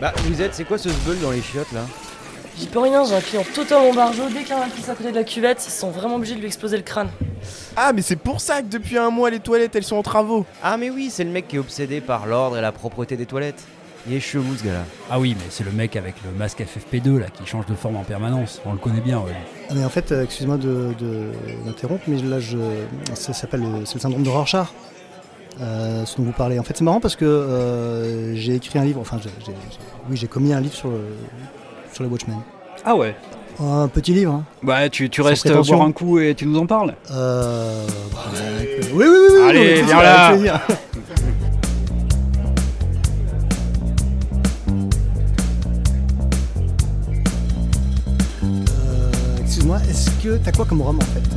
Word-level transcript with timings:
Bah, 0.00 0.12
vous 0.24 0.40
êtes, 0.40 0.54
c'est 0.54 0.64
quoi 0.64 0.78
ce 0.78 0.88
sbeul 0.88 1.18
dans 1.20 1.30
les 1.30 1.42
chiottes 1.42 1.72
là 1.72 1.82
J'y 2.58 2.66
peux 2.66 2.78
rien, 2.80 3.04
j'ai 3.04 3.14
un 3.14 3.20
client 3.20 3.44
totalement 3.54 3.92
barjot. 3.94 4.28
Dès 4.32 4.40
qu'il 4.42 4.50
y 4.50 4.54
en 4.54 4.62
a 4.62 4.66
un 4.66 4.68
qui 4.68 4.82
s'accroche 4.82 5.10
de 5.12 5.16
la 5.16 5.24
cuvette, 5.24 5.64
ils 5.66 5.70
sont 5.70 5.90
vraiment 5.90 6.16
obligés 6.16 6.34
de 6.34 6.40
lui 6.40 6.46
exploser 6.46 6.76
le 6.76 6.82
crâne. 6.82 7.08
Ah, 7.76 7.92
mais 7.94 8.02
c'est 8.02 8.16
pour 8.16 8.40
ça 8.40 8.60
que 8.60 8.66
depuis 8.66 8.98
un 8.98 9.10
mois, 9.10 9.30
les 9.30 9.40
toilettes, 9.40 9.76
elles 9.76 9.84
sont 9.84 9.96
en 9.96 10.02
travaux. 10.02 10.44
Ah, 10.62 10.76
mais 10.76 10.90
oui, 10.90 11.08
c'est 11.10 11.24
le 11.24 11.30
mec 11.30 11.48
qui 11.48 11.56
est 11.56 11.58
obsédé 11.58 12.00
par 12.00 12.26
l'ordre 12.26 12.58
et 12.58 12.60
la 12.60 12.72
propreté 12.72 13.16
des 13.16 13.24
toilettes. 13.26 13.62
Il 14.06 14.14
est 14.14 14.20
chelou 14.20 14.56
ce 14.58 14.64
gars-là. 14.64 14.84
Ah 15.10 15.20
oui, 15.20 15.36
mais 15.38 15.44
c'est 15.50 15.64
le 15.64 15.70
mec 15.72 15.94
avec 15.96 16.14
le 16.24 16.36
masque 16.36 16.60
FFP2 16.62 17.18
là 17.18 17.26
qui 17.32 17.46
change 17.46 17.66
de 17.66 17.74
forme 17.74 17.96
en 17.96 18.02
permanence. 18.02 18.60
On 18.66 18.72
le 18.72 18.78
connaît 18.78 19.00
bien. 19.02 19.18
Ouais. 19.18 19.32
Ah, 19.68 19.74
mais 19.76 19.84
en 19.84 19.90
fait, 19.90 20.10
euh, 20.12 20.24
excusez-moi 20.24 20.56
de, 20.56 20.94
de- 20.98 21.32
d'interrompre, 21.66 22.04
mais 22.08 22.16
là, 22.22 22.40
je, 22.40 22.56
ça 23.14 23.32
s'appelle 23.34 23.60
le, 23.60 23.84
c'est 23.84 23.94
le 23.96 24.00
syndrome 24.00 24.22
de 24.22 24.30
Rorschach. 24.30 24.68
Euh, 25.60 26.04
ce 26.06 26.16
dont 26.16 26.22
vous 26.24 26.32
parlez. 26.32 26.58
En 26.58 26.62
fait, 26.62 26.76
c'est 26.76 26.84
marrant 26.84 27.00
parce 27.00 27.16
que 27.16 27.24
euh, 27.24 28.34
j'ai 28.36 28.54
écrit 28.54 28.78
un 28.78 28.84
livre, 28.84 29.00
enfin, 29.00 29.18
oui, 30.08 30.16
j'ai 30.16 30.26
commis 30.26 30.52
un 30.52 30.60
livre 30.60 30.74
sur, 30.74 30.88
le- 30.88 31.16
sur 31.92 32.02
les 32.04 32.08
Watchmen. 32.10 32.36
Ah 32.84 32.94
ouais. 32.96 33.14
Un 33.62 33.88
petit 33.88 34.14
livre. 34.14 34.32
hein. 34.32 34.44
Bah 34.62 34.88
tu, 34.88 35.10
tu 35.10 35.20
restes 35.20 35.50
boire 35.52 35.82
un 35.82 35.92
coup 35.92 36.18
et 36.18 36.34
tu 36.34 36.46
nous 36.46 36.58
en 36.58 36.64
parles. 36.66 36.94
Euh, 37.10 37.86
bah, 38.12 38.18
oui, 38.94 39.04
oui, 39.04 39.04
oui, 39.06 39.28
oui. 39.34 39.48
Allez, 39.48 39.82
non, 39.82 39.88
viens 39.88 40.02
là. 40.02 40.62
Euh, 48.42 49.36
Excuse-moi, 49.40 49.78
est-ce 49.88 50.10
que 50.22 50.36
t'as 50.38 50.52
quoi 50.52 50.64
comme 50.64 50.82
rhum 50.82 50.98
en 50.98 51.00
fait 51.02 51.36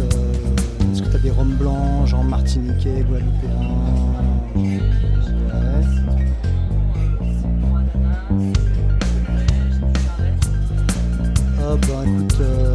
des 1.24 1.32
rhums 1.32 1.56
blancs, 1.56 2.06
genre 2.08 2.24
martiniquais, 2.24 3.04
guadeloupéens 3.10 3.50
Ouais. 4.56 4.80
Ah 11.60 11.76
bah 11.88 12.04
écoute, 12.06 12.38
euh, 12.42 12.74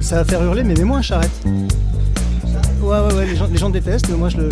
ça 0.00 0.16
va 0.16 0.24
faire 0.24 0.42
hurler, 0.42 0.64
mais 0.64 0.74
mets-moi 0.74 0.98
un 0.98 1.02
charrette. 1.02 1.30
Ouais, 1.44 2.98
ouais, 3.00 3.14
ouais, 3.14 3.26
les 3.26 3.36
gens, 3.36 3.46
les 3.50 3.58
gens 3.58 3.70
détestent, 3.70 4.08
mais 4.08 4.16
moi 4.16 4.28
je 4.28 4.38
le, 4.38 4.48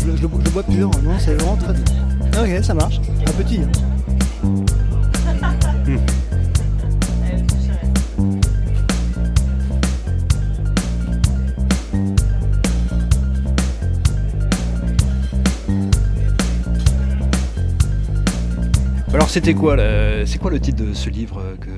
bois- 0.52 0.62
pur. 0.62 0.90
Non, 1.02 1.12
c'est 1.18 1.34
vraiment 1.34 1.56
très 1.56 1.72
bien. 1.72 1.84
Ok, 2.58 2.64
ça 2.64 2.74
marche. 2.74 3.00
Un 3.26 3.42
petit. 3.42 3.60
hein. 3.62 4.54
Alors 19.16 19.30
c'était 19.30 19.54
quoi 19.54 19.76
le- 19.76 20.24
C'est 20.26 20.36
quoi 20.38 20.50
le 20.50 20.60
titre 20.60 20.84
de 20.84 20.92
ce 20.92 21.08
livre 21.08 21.40
euh, 21.40 21.56
que, 21.58 21.70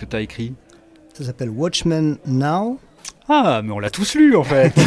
que 0.00 0.06
t'as 0.06 0.22
écrit? 0.22 0.54
Ça 1.12 1.22
s'appelle 1.22 1.50
Watchmen 1.50 2.16
Now. 2.26 2.80
Ah, 3.28 3.60
mais 3.62 3.72
on 3.72 3.78
l'a 3.78 3.90
tous 3.90 4.14
lu 4.14 4.34
en 4.36 4.42
fait. 4.42 4.72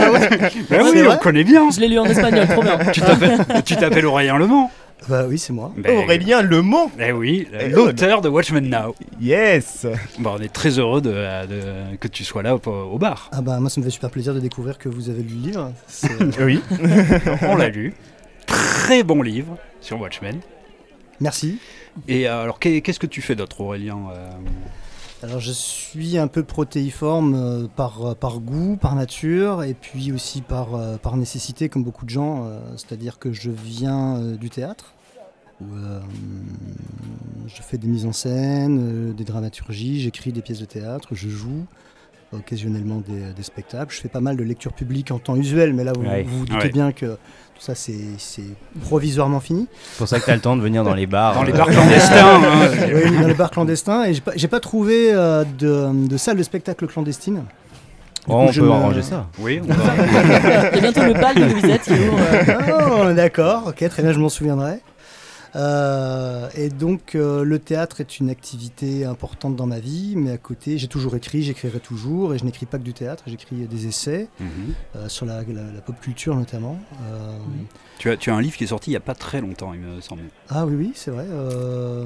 Ah 0.00 0.10
ouais 0.10 0.28
C'est 0.70 0.80
oui, 1.02 1.06
on 1.06 1.16
connaît 1.18 1.44
bien. 1.44 1.70
Je 1.70 1.80
l'ai 1.80 1.88
lu 1.88 1.98
en 1.98 2.06
espagnol, 2.06 2.46
trop 2.48 2.62
bien. 2.62 2.78
Tu 2.94 3.02
t'appelles, 3.02 4.00
tu 4.00 4.06
Aurélien 4.06 4.38
Le 4.38 4.46
Mans. 4.46 4.70
Bah 5.06 5.24
oui, 5.28 5.36
c'est 5.36 5.52
moi. 5.52 5.70
Ben, 5.76 5.98
Aurélien 5.98 6.40
Le 6.40 6.62
Mans. 6.62 6.90
Eh 6.98 7.12
oui, 7.12 7.46
Eh, 7.60 7.68
l'auteur 7.68 8.22
de 8.22 8.30
Watchmen 8.30 8.66
Now. 8.66 8.94
Yes. 9.20 9.86
Bon, 10.18 10.36
on 10.38 10.40
est 10.42 10.50
très 10.50 10.78
heureux 10.78 11.02
de, 11.02 11.10
de- 11.10 11.96
que 12.00 12.08
tu 12.08 12.24
sois 12.24 12.42
là 12.42 12.56
au, 12.56 12.60
au 12.70 12.96
bar. 12.98 13.28
Ah 13.32 13.42
bah 13.42 13.60
moi 13.60 13.68
ça 13.68 13.82
me 13.82 13.84
fait 13.84 13.90
super 13.92 14.08
plaisir 14.08 14.32
de 14.32 14.40
découvrir 14.40 14.78
que 14.78 14.88
vous 14.88 15.10
avez 15.10 15.22
lu 15.22 15.34
le 15.42 15.46
livre. 15.50 15.72
C'est- 15.88 16.40
Oui. 16.40 16.62
On 17.42 17.54
l'a 17.56 17.68
lu. 17.68 17.92
Très 18.46 19.02
bon 19.02 19.22
livre 19.22 19.56
sur 19.80 20.00
Watchmen. 20.00 20.40
Merci. 21.20 21.58
Et 22.08 22.28
euh, 22.28 22.42
alors, 22.42 22.58
qu'est- 22.58 22.80
qu'est-ce 22.80 22.98
que 22.98 23.06
tu 23.06 23.22
fais 23.22 23.34
d'autre, 23.36 23.60
Aurélien 23.60 23.98
euh? 24.12 24.28
Alors 25.22 25.40
je 25.40 25.52
suis 25.52 26.18
un 26.18 26.26
peu 26.26 26.42
protéiforme 26.42 27.34
euh, 27.34 27.66
par, 27.74 28.14
par 28.16 28.40
goût, 28.40 28.76
par 28.76 28.94
nature, 28.94 29.62
et 29.62 29.72
puis 29.72 30.12
aussi 30.12 30.42
par, 30.42 30.68
par 30.98 31.16
nécessité, 31.16 31.68
comme 31.70 31.82
beaucoup 31.82 32.04
de 32.04 32.10
gens. 32.10 32.46
C'est-à-dire 32.76 33.18
que 33.18 33.32
je 33.32 33.50
viens 33.50 34.20
du 34.38 34.50
théâtre, 34.50 34.92
où 35.62 35.74
euh, 35.76 36.00
je 37.46 37.62
fais 37.62 37.78
des 37.78 37.86
mises 37.86 38.04
en 38.04 38.12
scène, 38.12 38.78
euh, 38.82 39.12
des 39.14 39.24
dramaturgies, 39.24 40.00
j'écris 40.00 40.32
des 40.32 40.42
pièces 40.42 40.58
de 40.60 40.64
théâtre, 40.66 41.08
je 41.12 41.28
joue 41.30 41.64
occasionnellement 42.32 43.00
des, 43.06 43.32
des 43.32 43.42
spectacles. 43.44 43.94
Je 43.94 44.00
fais 44.00 44.08
pas 44.08 44.20
mal 44.20 44.36
de 44.36 44.42
lectures 44.42 44.72
publiques 44.72 45.10
en 45.12 45.18
temps 45.20 45.36
usuel, 45.36 45.72
mais 45.72 45.84
là 45.84 45.92
vous 45.96 46.02
Ouais. 46.04 46.24
vous, 46.24 46.40
vous 46.40 46.46
doutez 46.46 46.64
Ouais. 46.66 46.70
bien 46.72 46.92
que 46.92 47.16
ça 47.58 47.74
c'est 47.74 48.42
provisoirement 48.82 49.40
fini. 49.40 49.66
C'est 49.92 49.98
pour 49.98 50.08
ça 50.08 50.20
que 50.20 50.26
t'as 50.26 50.34
le 50.34 50.40
temps 50.40 50.56
de 50.56 50.62
venir 50.62 50.84
dans 50.84 50.94
les 50.94 51.06
bars. 51.06 51.34
Dans 51.34 51.42
les 51.42 51.52
euh, 51.52 51.56
bars 51.56 51.68
clandestins. 51.68 52.14
hein. 52.42 52.68
Oui, 52.92 53.02
oui, 53.10 53.18
dans 53.20 53.26
les 53.28 53.34
bars 53.34 53.50
clandestins, 53.50 54.04
et 54.04 54.14
j'ai 54.36 54.48
pas, 54.48 54.60
trouvé 54.60 55.12
euh, 55.12 55.44
de, 55.58 55.88
de 56.08 56.16
salle 56.16 56.36
de 56.36 56.42
spectacle 56.42 56.86
clandestine. 56.86 57.36
Du 57.36 57.40
Oh, 58.28 58.32
coup, 58.32 58.38
on 58.48 58.52
je 58.52 58.60
peut 58.62 58.66
me- 58.66 58.72
arranger 58.72 59.02
ça. 59.02 59.26
Oui, 59.38 59.60
on 59.62 59.66
va- 59.72 59.92
Il 60.72 60.76
y 60.76 60.78
a 60.78 60.80
bientôt 60.80 61.02
le 61.02 61.12
bal 61.12 61.34
de 61.36 61.44
Louisette 61.44 61.82
qui 61.82 61.92
ouvre. 61.92 62.18
euh, 62.32 63.08
Oh, 63.10 63.12
d'accord, 63.16 63.64
ok, 63.68 63.86
très 63.88 64.02
bien, 64.02 64.12
je 64.12 64.18
m'en 64.18 64.28
souviendrai. 64.30 64.80
Euh, 65.56 66.48
et 66.56 66.68
donc, 66.68 67.14
euh, 67.14 67.44
le 67.44 67.58
théâtre 67.58 68.00
est 68.00 68.18
une 68.18 68.28
activité 68.30 69.04
importante 69.04 69.54
dans 69.56 69.66
ma 69.66 69.78
vie, 69.78 70.14
mais 70.16 70.32
à 70.32 70.36
côté, 70.38 70.78
j'ai 70.78 70.88
toujours 70.88 71.14
écrit, 71.16 71.42
j'écrirai 71.42 71.78
toujours, 71.80 72.34
et 72.34 72.38
je 72.38 72.44
n'écris 72.44 72.66
pas 72.66 72.78
que 72.78 72.82
du 72.82 72.92
théâtre, 72.92 73.22
j'écris 73.26 73.56
des 73.68 73.86
essais 73.86 74.28
Mhm. 74.40 74.48
euh, 74.96 75.08
sur 75.08 75.26
la, 75.26 75.42
la- 75.42 75.72
la 75.74 75.80
pop 75.80 75.94
culture 76.00 76.34
notamment. 76.34 76.78
Euh, 77.08 77.36
tu, 77.98 78.10
as, 78.10 78.16
tu 78.16 78.30
as 78.30 78.34
un 78.34 78.40
livre 78.40 78.56
qui 78.56 78.64
est 78.64 78.68
sorti 78.68 78.90
il 78.90 78.94
n'y 78.94 78.96
a 78.96 79.00
pas 79.00 79.14
très 79.14 79.40
longtemps, 79.40 79.72
il 79.74 79.80
me 79.80 80.00
semble. 80.00 80.22
Ah 80.50 80.66
oui, 80.66 80.74
oui, 80.76 80.92
c'est 80.94 81.10
vrai. 81.12 81.26
Euh, 81.30 82.04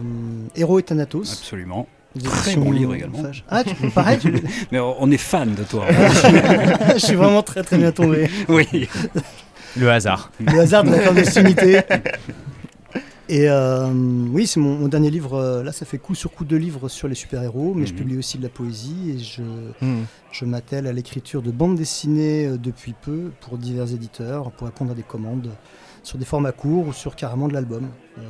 Héros 0.55 0.79
et 0.79 0.83
Thanatos. 0.83 1.33
Absolument. 1.33 1.87
Très 2.25 2.57
bon 2.57 2.73
livre 2.73 2.95
également. 2.95 3.23
Ah, 3.49 3.63
tu, 3.65 3.75
pareil, 3.91 4.19
tu- 4.19 4.33
Mais 4.73 4.79
on 4.81 5.11
est 5.11 5.17
fan 5.19 5.55
de 5.55 5.63
toi. 5.63 5.85
je 6.95 6.99
suis 6.99 7.15
vraiment 7.15 7.43
très 7.43 7.63
très 7.63 7.79
bien 7.79 7.93
tombé. 7.93 8.29
oui. 8.49 8.89
Le 9.77 9.91
hasard. 9.91 10.33
Le 10.41 10.59
hasard 10.59 10.83
de 10.85 10.91
la 10.91 10.99
clandestinité. 10.99 11.81
Et 13.31 13.49
euh, 13.49 13.89
oui, 14.33 14.47
c'est 14.47 14.59
mon, 14.59 14.79
mon 14.79 14.89
dernier 14.89 15.11
livre. 15.11 15.35
euh, 15.35 15.63
Là, 15.63 15.71
ça 15.73 15.85
fait 15.85 15.99
coup 15.99 16.15
sur 16.15 16.31
coup 16.33 16.45
de 16.47 16.57
livres 16.57 16.89
sur 16.89 17.09
les 17.09 17.15
super-héros, 17.15 17.75
mais 17.75 17.85
je 17.87 17.93
Mhm. 17.93 17.99
publie 17.99 18.17
aussi 18.19 18.39
de 18.39 18.43
la 18.43 18.49
poésie 18.49 19.11
et 19.11 19.19
je, 19.19 19.43
Hmm. 19.85 20.05
je 20.33 20.45
m'attelle 20.47 20.87
à 20.87 20.93
l'écriture 20.93 21.43
de 21.43 21.51
bandes 21.51 21.77
dessinées 21.77 22.47
euh, 22.47 22.57
depuis 22.57 22.95
peu 22.95 23.31
pour 23.41 23.59
divers 23.59 23.93
éditeurs 23.93 24.51
pour 24.53 24.67
répondre 24.67 24.93
à 24.93 24.95
des 24.95 25.03
commandes 25.03 25.51
sur 26.03 26.17
des 26.17 26.25
formats 26.25 26.53
courts 26.53 26.87
ou 26.89 26.93
sur 26.95 27.17
carrément 27.17 27.49
de 27.49 27.53
l'album, 27.53 27.89
euh, 28.19 28.23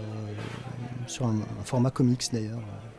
sur 1.07 1.27
un, 1.27 1.37
un 1.61 1.65
format 1.65 1.91
comics 1.93 2.25
d'ailleurs, 2.33 2.59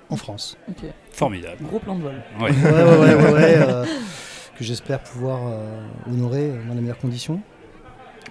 en 0.09 0.16
France. 0.16 0.58
Ok, 0.70 0.86
Formidable. 1.12 1.58
gros 1.64 1.80
plan 1.80 1.98
de 1.98 2.04
vol. 2.04 2.14
Ouais. 2.40 2.50
Ouais, 2.52 2.72
ouais, 2.72 2.98
ouais, 2.98 3.16
ouais, 3.16 3.34
ouais, 3.34 3.56
euh, 3.68 3.86
que 4.58 4.64
j'espère 4.64 5.02
pouvoir 5.04 5.48
euh, 5.48 5.82
honorer 6.09 6.54
dans 6.68 6.74
les 6.76 6.82
meilleures 6.82 6.98
conditions. 6.98 7.42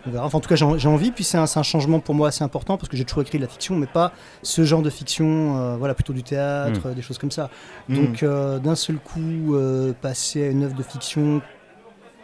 On 0.07 0.11
verra. 0.11 0.25
Enfin, 0.27 0.39
en 0.39 0.41
tout 0.41 0.49
cas, 0.49 0.57
j'ai 0.57 0.89
envie. 0.89 1.11
Puis 1.11 1.25
c'est 1.25 1.39
un, 1.39 1.47
changement 1.63 2.01
pour 2.01 2.15
moi 2.15 2.29
assez 2.29 2.45
important 2.45 2.77
parce 2.77 2.89
que 2.89 2.97
j'ai 2.97 3.05
toujours 3.05 3.23
écrit 3.23 3.39
de 3.39 3.43
la 3.43 3.49
fiction, 3.49 3.77
mais 3.77 3.87
pas 3.87 4.13
ce 4.43 4.63
genre 4.65 4.83
de 4.83 4.91
fiction. 4.91 5.59
euh, 5.59 5.77
voilà, 5.77 5.95
plutôt 5.95 6.13
du 6.13 6.23
théâtre, 6.23 6.81
euh, 6.87 6.95
des 6.95 7.03
choses 7.03 7.19
comme 7.19 7.31
ça. 7.31 7.51
Hmm. 7.89 7.95
Donc, 7.97 8.23
euh, 8.23 8.59
d'un 8.59 8.75
seul 8.75 8.97
coup, 8.97 9.55
euh, 9.55 9.93
passer 10.01 10.45
à 10.45 10.51
une 10.51 10.63
œuvre 10.65 10.75
de 10.75 10.83
fiction 10.83 11.41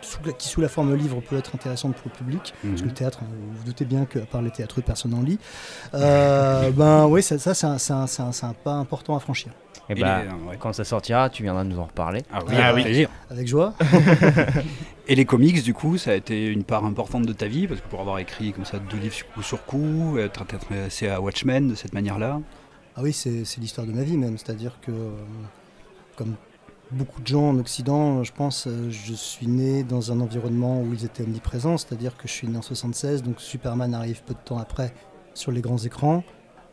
sous 0.00 0.18
la- 0.26 0.32
qui, 0.32 0.48
sous 0.48 0.60
la 0.60 0.68
forme 0.68 0.94
livre, 0.94 1.20
peut 1.22 1.36
être 1.38 1.52
intéressante 1.54 1.94
pour 1.96 2.10
le 2.12 2.16
public. 2.18 2.52
Parce 2.62 2.74
que 2.74 2.80
Mhm. 2.82 2.88
le 2.88 2.92
théâtre, 2.94 3.18
hein, 3.22 3.26
vous 3.30 3.58
vous 3.58 3.64
doutez 3.64 3.84
bien 3.86 4.04
qu'à 4.04 4.20
part 4.20 4.42
les 4.42 4.50
théâtreux, 4.50 4.82
personne 4.82 5.12
n'en 5.12 5.22
lit. 5.22 5.38
Ben 5.92 7.06
oui, 7.06 7.22
ça, 7.22 7.38
ça 7.38 7.54
c'est 7.54 7.66
un, 7.66 7.78
c'est 7.78 7.92
un- 7.92 8.06
c'est 8.06 8.22
un- 8.22 8.32
c'est 8.32 8.46
un 8.46 8.52
pas 8.52 8.72
important 8.74 9.16
à 9.16 9.20
franchir. 9.20 9.52
Et 9.90 9.92
Il 9.96 10.00
bah, 10.00 10.22
est, 10.22 10.28
euh, 10.28 10.50
ouais. 10.50 10.56
quand 10.58 10.72
ça 10.72 10.84
sortira, 10.84 11.28
tu 11.28 11.42
viendras 11.42 11.64
nous 11.64 11.78
en 11.78 11.84
reparler. 11.84 12.22
Ah 12.32 12.38
oui, 12.46 12.54
Ah 12.58 12.68
avec 12.68 12.76
oui. 12.76 12.82
plaisir. 12.84 13.10
Avec 13.30 13.46
joie. 13.46 13.74
Et 15.06 15.14
les 15.14 15.26
comics, 15.26 15.62
du 15.62 15.74
coup, 15.74 15.98
ça 15.98 16.12
a 16.12 16.14
été 16.14 16.46
une 16.46 16.64
part 16.64 16.84
importante 16.86 17.26
de 17.26 17.32
ta 17.34 17.46
vie, 17.46 17.66
parce 17.68 17.80
que 17.80 17.88
pour 17.88 18.00
avoir 18.00 18.18
écrit 18.18 18.52
comme 18.52 18.64
ça 18.64 18.78
deux 18.78 18.96
livres 18.96 19.14
coup 19.34 19.42
sur 19.42 19.64
coup, 19.66 20.16
être 20.18 20.40
intéressé 20.40 21.08
à 21.08 21.20
Watchmen 21.20 21.68
de 21.68 21.74
cette 21.74 21.92
manière-là. 21.92 22.40
Ah 22.96 23.02
oui, 23.02 23.12
c'est 23.12 23.44
c'est 23.44 23.60
l'histoire 23.60 23.86
de 23.86 23.92
ma 23.92 24.02
vie 24.02 24.16
même. 24.16 24.38
C'est-à-dire 24.38 24.78
que, 24.80 24.92
euh, 24.92 25.10
comme 26.16 26.36
beaucoup 26.90 27.20
de 27.20 27.26
gens 27.26 27.50
en 27.50 27.58
Occident, 27.58 28.22
je 28.22 28.32
pense, 28.32 28.66
euh, 28.66 28.90
je 28.90 29.12
suis 29.12 29.46
né 29.46 29.82
dans 29.82 30.12
un 30.12 30.20
environnement 30.20 30.80
où 30.80 30.94
ils 30.94 31.04
étaient 31.04 31.24
omniprésents. 31.24 31.76
C'est-à-dire 31.76 32.16
que 32.16 32.26
je 32.26 32.32
suis 32.32 32.48
né 32.48 32.56
en 32.56 32.62
76, 32.62 33.22
donc 33.22 33.40
Superman 33.40 33.94
arrive 33.94 34.22
peu 34.22 34.32
de 34.32 34.38
temps 34.38 34.58
après 34.58 34.94
sur 35.34 35.52
les 35.52 35.60
grands 35.60 35.78
écrans. 35.78 36.22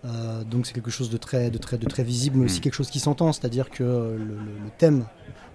Euh, 0.03 0.44
donc 0.44 0.65
c'est 0.65 0.74
quelque 0.74 0.89
chose 0.92 1.09
de 1.09 1.18
très, 1.18 1.51
de 1.51 1.57
très, 1.57 1.77
de 1.77 1.86
très 1.86 2.03
visible, 2.03 2.38
mais 2.39 2.45
aussi 2.45 2.57
Mm. 2.59 2.62
quelque 2.63 2.74
chose 2.74 2.89
qui 2.89 3.00
s'entend. 3.00 3.31
C'est-à-dire 3.33 3.69
que 3.69 3.83
le, 3.83 4.18
le- 4.18 4.36
le 4.63 4.69
thème 4.77 5.06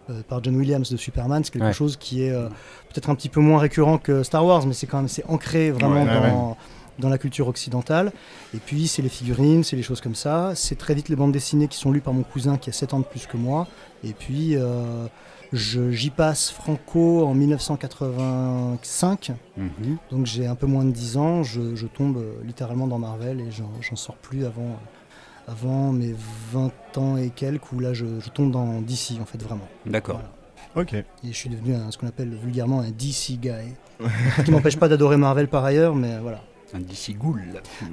euh, 0.08 0.22
par 0.28 0.42
John 0.44 0.54
Williams 0.54 0.88
de 0.90 0.96
Superman, 0.96 1.42
c'est 1.42 1.50
quelque 1.52 1.64
Ouais. 1.64 1.72
chose 1.72 1.96
qui 1.96 2.22
est 2.22 2.30
euh, 2.30 2.48
peut-être 2.92 3.10
un 3.10 3.16
petit 3.16 3.28
peu 3.28 3.40
moins 3.40 3.58
récurrent 3.58 3.98
que 3.98 4.22
Star 4.22 4.44
Wars, 4.46 4.64
mais 4.66 4.72
c'est 4.72 4.86
quand 4.86 4.98
même 4.98 5.08
c'est 5.08 5.24
ancré 5.28 5.72
vraiment 5.72 6.04
Ouais, 6.04 6.20
ouais, 6.20 6.30
dans, 6.30 6.56
dans 7.00 7.08
la 7.08 7.18
culture 7.18 7.48
occidentale. 7.48 8.12
Et 8.54 8.58
puis 8.58 8.86
c'est 8.86 9.02
les 9.02 9.08
figurines, 9.08 9.64
c'est 9.64 9.74
les 9.74 9.82
choses 9.82 10.00
comme 10.00 10.14
ça. 10.14 10.52
C'est 10.54 10.76
très 10.76 10.94
vite 10.94 11.08
les 11.08 11.16
bandes 11.16 11.32
dessinées 11.32 11.66
qui 11.66 11.76
sont 11.76 11.90
lues 11.90 12.00
par 12.00 12.14
mon 12.14 12.22
cousin 12.22 12.56
qui 12.56 12.70
a 12.70 12.72
7 12.72 12.94
ans 12.94 13.00
de 13.00 13.04
plus 13.04 13.26
que 13.26 13.36
moi. 13.36 13.66
Et 14.04 14.12
puis 14.12 14.54
euh, 14.54 15.06
J'y 15.52 16.10
passe 16.10 16.50
franco 16.50 17.24
en 17.26 17.34
1985, 17.34 19.32
Mhm. 19.56 19.96
donc 20.10 20.26
j'ai 20.26 20.46
un 20.46 20.54
peu 20.54 20.66
moins 20.66 20.84
de 20.84 20.90
10 20.90 21.16
ans. 21.16 21.42
Je, 21.42 21.74
je 21.76 21.86
tombe 21.86 22.16
euh, 22.18 22.32
littéralement 22.44 22.86
dans 22.86 22.98
Marvel 22.98 23.40
et 23.40 23.50
j'en 23.50 23.70
j'en 23.80 23.96
sors 23.96 24.16
plus 24.16 24.44
avant, 24.44 24.62
euh, 24.62 25.52
avant 25.52 25.92
mes 25.92 26.14
20 26.52 26.70
ans 26.98 27.16
et 27.16 27.30
quelques, 27.30 27.72
où 27.72 27.80
là 27.80 27.94
je, 27.94 28.04
je 28.20 28.28
tombe 28.30 28.50
dans 28.50 28.80
DC 28.80 29.12
en 29.20 29.24
fait 29.24 29.42
vraiment. 29.42 29.68
D'accord. 29.86 30.16
Voilà. 30.16 30.32
Ok. 30.82 30.92
Et 30.94 31.04
je 31.24 31.32
suis 31.32 31.48
devenu 31.48 31.74
un- 31.74 31.90
ce 31.90 31.96
qu'on 31.98 32.06
appelle 32.08 32.34
vulgairement 32.34 32.80
un 32.80 32.90
DC 32.90 33.38
guy. 33.40 33.50
Qui 34.44 34.50
m'empêche 34.50 34.76
pas 34.76 34.88
d'adorer 34.88 35.16
Marvel 35.16 35.48
par 35.48 35.64
ailleurs, 35.64 35.94
mais 35.94 36.18
voilà. 36.18 36.42
Un 36.74 36.80
DC 36.80 37.14
Ghoul. 37.16 37.40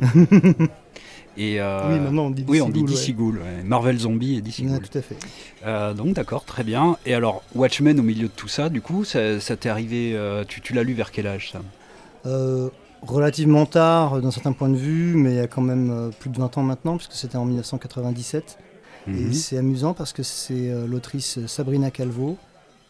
Et 1.35 1.59
euh, 1.59 1.91
oui, 1.91 1.99
maintenant 1.99 2.25
on 2.25 2.29
dit 2.31 2.43
DC 2.43 2.49
oui, 2.51 2.61
on 2.61 2.69
dit 2.69 2.81
Ghoul, 2.81 2.89
DC 2.89 3.07
ouais. 3.07 3.13
Ghoul. 3.13 3.37
ouais. 3.39 3.63
Marvel 3.63 3.97
Zombie 3.99 4.35
et 4.35 4.41
DC 4.41 4.59
Ouais, 4.59 4.65
Ghoul. 4.67 4.87
tout 4.87 4.97
à 4.97 5.01
fait. 5.01 5.17
Euh, 5.65 5.93
donc 5.93 6.13
d'accord, 6.13 6.45
très 6.45 6.63
bien. 6.63 6.97
Et 7.05 7.13
alors, 7.13 7.41
Watchmen 7.55 7.99
au 7.99 8.03
milieu 8.03 8.27
de 8.27 8.33
tout 8.35 8.47
ça, 8.47 8.69
du 8.69 8.81
coup, 8.81 9.03
ça, 9.03 9.39
ça 9.39 9.55
t'est 9.57 9.69
arrivé, 9.69 10.13
euh, 10.15 10.43
tu, 10.47 10.61
tu 10.61 10.73
l'as 10.73 10.83
lu 10.83 10.93
vers 10.93 11.11
quel 11.11 11.27
âge 11.27 11.51
ça? 11.51 11.61
Relativement 13.01 13.65
tard 13.65 14.21
d'un 14.21 14.31
certain 14.31 14.53
point 14.53 14.69
de 14.69 14.77
vue, 14.77 15.15
mais 15.15 15.31
il 15.31 15.35
y 15.35 15.39
a 15.41 15.47
quand 15.47 15.61
même 15.61 16.11
plus 16.21 16.29
de 16.29 16.37
20 16.37 16.57
ans 16.57 16.63
maintenant, 16.63 16.95
puisque 16.95 17.11
c'était 17.13 17.35
en 17.35 17.43
1997. 17.45 18.57
Mhm. 19.07 19.31
Et 19.31 19.33
c'est 19.33 19.57
amusant 19.57 19.93
parce 19.93 20.13
que 20.13 20.23
c'est 20.23 20.69
euh, 20.71 20.87
l'autrice 20.87 21.45
Sabrina 21.47 21.91
Calvo, 21.91 22.37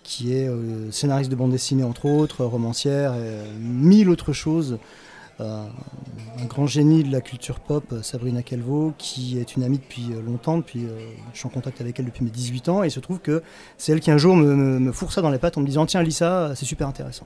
qui 0.04 0.34
est 0.36 0.48
euh, 0.48 0.92
scénariste 0.92 1.32
de 1.32 1.36
bande 1.36 1.52
dessinée 1.52 1.84
entre 1.84 2.06
autres, 2.06 2.46
romancière 2.46 3.14
et 3.14 3.18
euh, 3.20 3.46
mille 3.60 4.10
autres 4.10 4.34
choses. 4.34 4.78
Euh, 5.40 5.66
un 6.40 6.46
grand 6.46 6.68
génie 6.68 7.04
de 7.04 7.12
la 7.12 7.22
culture 7.22 7.60
pop, 7.60 7.84
euh, 7.92 8.02
Sabrina 8.04 8.44
Calvo, 8.44 8.94
qui 8.98 9.40
est 9.40 9.56
une 9.56 9.64
amie 9.64 9.80
depuis 9.80 10.14
euh, 10.14 10.22
longtemps, 10.22 10.58
depuis, 10.58 10.86
je 11.34 11.38
suis 11.38 11.48
en 11.48 11.50
contact 11.50 11.82
avec 11.82 12.00
elle 12.00 12.06
depuis 12.06 12.24
mes 12.24 12.30
18 12.30 12.70
ans, 12.70 12.84
et 12.84 12.88
il 12.88 12.92
se 12.92 13.00
trouve 13.00 13.20
que 13.20 13.42
c'est 13.78 13.92
elle 13.92 14.00
qui 14.00 14.12
un 14.12 14.18
jour 14.18 14.36
me, 14.36 14.54
me, 14.80 15.22
dans 15.22 15.30
les 15.30 15.40
pattes 15.40 15.58
en 15.58 15.62
me 15.62 15.66
disant 15.66 15.86
Tiens, 15.86 16.04
lis 16.04 16.12
ça, 16.12 16.54
c'est 16.56 16.66
super 16.66 16.88
intéressant. 16.88 17.26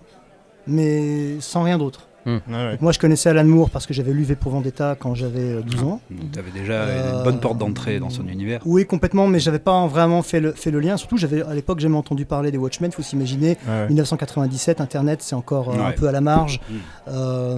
Mais 0.67 1.39
sans 1.39 1.63
rien 1.63 1.77
d'autre. 1.77 2.07
Ouais. 2.27 2.71
Donc 2.73 2.81
moi, 2.81 2.91
je 2.91 2.99
connaissais 2.99 3.29
Alan 3.29 3.45
Moore 3.45 3.69
parce 3.69 3.85
que 3.87 3.93
j'avais 3.93 4.11
lu 4.11 4.23
V 4.23 4.35
pour 4.35 4.51
Vendetta 4.51 4.95
quand 4.99 5.15
j'avais 5.15 5.39
euh, 5.53 5.61
12 5.61 5.83
ans. 5.83 6.01
Donc 6.11 6.31
t'avais 6.31 6.51
déjà 6.51 6.73
Euh, 6.73 7.17
une 7.19 7.23
bonne 7.23 7.39
porte 7.39 7.57
d'entrée 7.57 7.99
dans 7.99 8.09
son 8.09 8.27
univers. 8.27 8.61
Oui, 8.65 8.85
complètement, 8.85 9.27
mais 9.27 9.39
j'avais 9.39 9.59
pas 9.59 9.87
vraiment 9.87 10.21
fait 10.21 10.39
le, 10.41 10.51
fait 10.51 10.69
le 10.71 10.79
lien. 10.79 10.97
Surtout, 10.97 11.17
j'avais 11.17 11.41
à 11.41 11.53
l'époque 11.55 11.79
jamais 11.79 11.97
entendu 11.97 12.25
parler 12.25 12.51
des 12.51 12.57
Watchmen. 12.57 12.91
Il 12.91 12.95
faut 12.95 13.01
s'imaginer, 13.01 13.57
Ouais, 13.67 13.73
ouais. 13.83 13.87
1997, 13.87 14.81
Internet, 14.81 15.21
c'est 15.21 15.35
encore 15.35 15.69
euh, 15.69 15.79
un 15.87 15.91
peu 15.93 16.07
à 16.07 16.11
la 16.11 16.21
marge. 16.21 16.59
Mm. 16.69 16.75
Euh, 17.07 17.57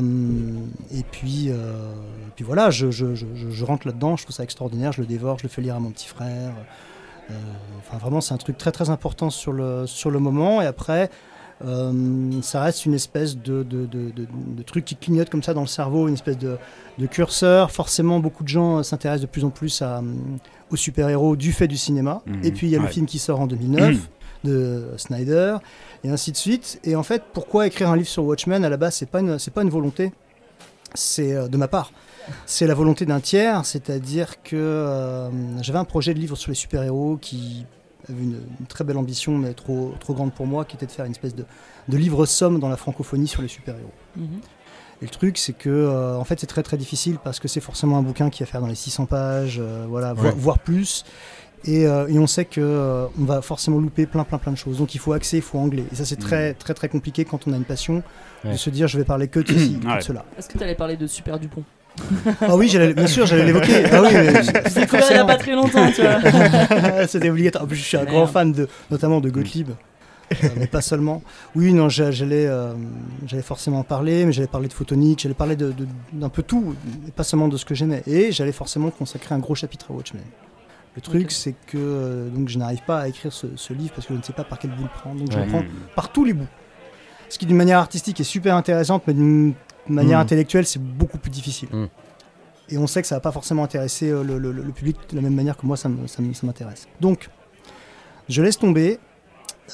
et 0.94 1.04
puis, 1.12 1.48
euh, 1.50 1.54
et 2.28 2.32
puis 2.36 2.46
voilà, 2.46 2.70
je, 2.70 2.92
je- 2.92 3.16
je- 3.16 3.26
je- 3.36 3.50
je 3.50 3.66
rentre 3.66 3.88
là-dedans. 3.88 4.16
Je 4.18 4.24
trouve 4.24 4.36
ça 4.36 4.44
extraordinaire. 4.44 4.92
Je 4.92 5.02
le 5.02 5.08
dévore, 5.08 5.38
je 5.40 5.44
le 5.44 5.50
fais 5.50 5.62
lire 5.62 5.76
à 5.76 5.80
mon 5.80 5.90
petit 5.92 6.08
frère. 6.08 6.52
Euh, 7.32 7.34
Enfin, 7.88 7.98
vraiment, 7.98 8.22
c'est 8.22 8.34
un 8.36 8.38
truc 8.38 8.58
très 8.58 8.72
très 8.72 8.90
important 8.92 9.30
sur 9.32 9.52
le 9.52 9.88
sur 9.88 10.12
le 10.12 10.20
moment. 10.20 10.62
Et 10.62 10.66
après. 10.68 11.10
Euh, 11.66 12.32
ça 12.42 12.62
reste 12.62 12.86
une 12.86 12.94
espèce 12.94 13.38
de, 13.38 13.64
de, 13.64 13.86
de- 13.86 14.12
de- 14.12 14.28
de 14.56 14.64
truc 14.64 14.86
qui 14.86 14.96
clignote 14.96 15.30
comme 15.30 15.44
ça 15.44 15.54
dans 15.54 15.62
le 15.62 15.68
cerveau, 15.68 16.08
une 16.08 16.14
espèce 16.14 16.38
de, 16.38 16.58
curseur. 17.08 17.72
Forcément, 17.72 18.20
beaucoup 18.20 18.44
de 18.44 18.50
gens 18.50 18.78
euh, 18.80 18.84
s'intéressent 18.84 19.22
de 19.22 19.28
plus 19.32 19.44
en 19.44 19.50
plus 19.50 19.82
à, 19.82 20.00
hum, 20.00 20.38
aux 20.72 20.76
super-héros 20.76 21.36
du 21.36 21.52
fait 21.52 21.68
du 21.68 21.78
cinéma. 21.78 22.22
Mhm. 22.26 22.40
Et 22.44 22.52
puis 22.52 22.68
il 22.68 22.70
y 22.72 22.76
a 22.76 22.80
le 22.80 22.88
film 22.88 23.06
qui 23.06 23.20
sort 23.20 23.40
en 23.42 23.48
2009 23.48 24.10
de 24.46 24.86
Snyder, 24.96 25.58
et 26.06 26.10
ainsi 26.10 26.32
de 26.32 26.38
suite. 26.38 26.80
Et 26.86 26.96
en 26.96 27.04
fait, 27.04 27.24
pourquoi 27.34 27.68
écrire 27.68 27.90
un 27.90 27.98
livre 27.98 28.08
sur 28.08 28.24
Watchmen 28.24 28.64
À 28.64 28.70
la 28.70 28.78
base, 28.78 28.96
c'est 28.96 29.10
pas 29.10 29.20
une, 29.20 29.38
c'est 29.38 29.52
pas 29.54 29.64
une 29.64 29.70
volonté, 29.70 30.14
c'est 30.94 31.34
euh, 31.34 31.48
de 31.50 31.58
ma 31.58 31.68
part. 31.68 31.92
C'est 32.46 32.68
la 32.68 32.74
volonté 32.76 33.06
d'un 33.06 33.20
tiers, 33.20 33.66
c'est-à-dire 33.66 34.42
que 34.44 34.56
euh, 34.56 35.30
j'avais 35.62 35.80
un 35.80 35.84
projet 35.84 36.14
de 36.14 36.20
livre 36.20 36.36
sur 36.38 36.52
les 36.52 36.56
super-héros 36.56 37.18
qui 37.20 37.66
avait 38.12 38.24
une, 38.24 38.40
une 38.60 38.66
très 38.68 38.84
belle 38.84 38.98
ambition, 38.98 39.38
mais 39.38 39.54
trop, 39.54 39.94
trop 40.00 40.14
grande 40.14 40.34
pour 40.34 40.46
moi, 40.48 40.66
qui 40.66 40.76
était 40.76 40.86
de 40.86 40.92
faire 40.92 41.06
une 41.06 41.12
espèce 41.12 41.36
de, 41.36 41.46
de 41.88 41.98
livre-somme 41.98 42.60
dans 42.60 42.70
la 42.70 42.78
francophonie 42.78 43.28
sur 43.28 43.42
les 43.42 43.48
super-héros. 43.48 43.92
Mhm. 44.16 44.40
Et 45.02 45.06
le 45.06 45.10
truc, 45.12 45.38
c'est 45.38 45.54
que 45.54 45.70
euh, 45.70 46.18
en 46.18 46.24
fait, 46.26 46.40
c'est 46.40 46.48
très 46.48 46.64
très 46.64 46.76
difficile 46.78 47.18
parce 47.24 47.40
que 47.40 47.48
c'est 47.48 47.62
forcément 47.62 47.98
un 47.98 48.02
bouquin 48.04 48.30
qui 48.30 48.44
va 48.44 48.48
faire 48.48 48.60
dans 48.62 48.68
les 48.68 48.76
600 48.76 49.06
pages, 49.06 49.58
euh, 49.62 49.86
voilà, 49.88 50.14
vo- 50.14 50.32
voire 50.36 50.60
plus. 50.60 51.06
Et, 51.66 51.88
euh, 51.88 52.08
et 52.08 52.18
on 52.20 52.28
sait 52.28 52.46
que 52.46 52.62
euh, 52.62 53.06
on 53.20 53.24
va 53.26 53.42
forcément 53.42 53.78
louper 53.80 54.06
plein 54.06 54.24
plein 54.24 54.38
plein 54.38 54.52
de 54.54 54.58
choses. 54.58 54.78
Donc 54.78 54.96
il 54.96 54.98
faut 55.00 55.12
axer, 55.14 55.38
il 55.38 55.42
faut 55.44 55.58
angler. 55.58 55.84
Et 55.92 55.96
ça, 55.96 56.04
c'est 56.06 56.16
très 56.18 56.54
très 56.54 56.74
très 56.74 56.88
compliqué 56.90 57.26
quand 57.26 57.48
on 57.48 57.54
a 57.54 57.58
une 57.58 57.66
passion 57.66 58.02
de 58.46 58.54
se 58.56 58.70
dire 58.70 58.88
je 58.88 58.98
vais 58.98 59.04
parler 59.06 59.28
que 59.28 59.40
de 59.42 59.48
ceci, 59.48 59.78
que 59.80 59.88
Ouais. 59.88 59.98
de 59.98 60.02
cela. 60.04 60.26
Est-ce 60.38 60.48
que 60.50 60.58
tu 60.58 60.64
allais 60.64 60.76
parler 60.76 60.96
de 60.98 61.06
Super 61.08 61.38
Dupont? 61.40 61.64
Ah 62.42 62.56
oui, 62.56 62.68
j'allais- 62.70 62.94
bien 62.94 63.08
sûr, 63.08 63.26
j'allais 63.26 63.46
l'évoquer. 63.46 63.84
Ah 63.92 64.02
oui, 64.02 64.10
mais 64.14 64.44
J'ai 64.44 64.82
découvert 64.82 65.06
il 65.12 65.16
y 65.16 65.20
a 65.20 65.26
pas 65.26 65.36
très 65.38 65.54
longtemps, 65.54 65.90
tu 65.92 66.02
vois. 66.02 67.08
C'était 67.08 67.30
obligatoire. 67.30 67.64
En 67.64 67.68
plus, 67.68 67.78
je 67.78 67.84
suis 67.84 67.98
un 67.98 68.02
Merde. 68.02 68.14
grand 68.16 68.28
fan 68.28 68.52
de, 68.52 68.68
notamment 68.92 69.20
de 69.22 69.30
Gottlieb. 69.30 69.70
Euh, 70.44 70.48
mais 70.58 70.68
pas 70.68 70.82
seulement. 70.82 71.24
Oui, 71.56 71.74
non, 71.74 71.90
j'a- 71.90 72.12
j'allais, 72.12 72.46
euh, 72.46 72.74
j'allais 73.26 73.42
forcément 73.42 73.80
en 73.80 73.84
parler, 73.84 74.26
mais 74.26 74.32
j'allais 74.32 74.48
parler 74.48 74.68
de 74.68 74.74
photonique, 74.74 75.20
j'allais 75.22 75.34
parler 75.34 75.56
de- 75.56 75.72
de- 75.72 75.88
d'un 76.14 76.30
peu 76.30 76.44
tout, 76.44 76.76
et 77.08 77.12
pas 77.12 77.24
seulement 77.24 77.48
de 77.48 77.58
ce 77.58 77.66
que 77.66 77.74
j'aimais. 77.74 78.04
Et 78.06 78.32
j'allais 78.32 78.52
forcément 78.52 78.92
consacrer 78.92 79.34
un 79.34 79.40
gros 79.40 79.56
chapitre 79.56 79.88
à 79.90 79.94
Watchmen. 79.94 80.22
Le 80.96 81.02
truc, 81.02 81.32
c'est 81.32 81.54
que 81.68 81.78
euh, 81.78 82.30
donc 82.30 82.50
je 82.50 82.58
n'arrive 82.60 82.82
pas 82.86 83.00
à 83.00 83.08
écrire 83.08 83.32
ce, 83.34 83.48
ce 83.56 83.74
livre 83.74 83.92
parce 83.96 84.06
que 84.08 84.14
je 84.14 84.20
ne 84.20 84.24
sais 84.24 84.34
pas 84.34 84.44
par 84.44 84.60
quel 84.60 84.70
bout 84.72 84.84
le 84.84 84.90
prendre. 84.90 85.20
Donc 85.20 85.32
je 85.32 85.40
le 85.40 85.46
prends 85.48 85.64
par 85.96 86.12
tous 86.12 86.26
les 86.26 86.34
bouts. 86.34 86.48
Ce 87.30 87.38
qui, 87.40 87.46
d'une 87.46 87.58
manière 87.58 87.78
artistique, 87.80 88.20
est 88.20 88.24
super 88.24 88.56
intéressante, 88.56 89.04
mais 89.08 89.14
d'une 89.14 89.54
manière 89.96 90.20
Mm. 90.20 90.22
intellectuelle, 90.24 90.66
c'est 90.66 90.82
beaucoup 90.82 91.18
plus 91.18 91.32
difficile. 91.32 91.70
Mm. 91.72 91.86
Et 92.72 92.78
on 92.78 92.86
sait 92.88 93.02
que 93.02 93.08
ça 93.08 93.16
va 93.16 93.22
pas 93.22 93.32
forcément 93.32 93.64
intéresser 93.64 94.10
euh, 94.10 94.24
le, 94.24 94.38
le- 94.38 94.52
le 94.52 94.72
public 94.72 94.98
de 95.10 95.16
la 95.16 95.22
même 95.22 95.34
manière 95.36 95.58
que 95.58 95.66
moi, 95.66 95.76
ça 95.78 95.90
m'intéresse. 95.90 96.88
Donc, 97.02 97.30
je 98.28 98.42
laisse 98.42 98.58
tomber. 98.60 99.00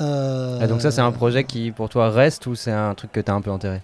Euh, 0.02 0.60
Ah, 0.62 0.68
donc 0.68 0.82
ça 0.82 0.92
c'est 0.92 1.02
un 1.02 1.12
projet 1.14 1.46
qui 1.46 1.72
pour 1.72 1.88
toi 1.90 2.10
reste 2.10 2.48
ou 2.48 2.56
c'est 2.56 2.72
un 2.72 2.94
truc 2.96 3.12
que 3.14 3.20
t'as 3.22 3.34
un 3.34 3.40
peu 3.42 3.52
enterré? 3.52 3.82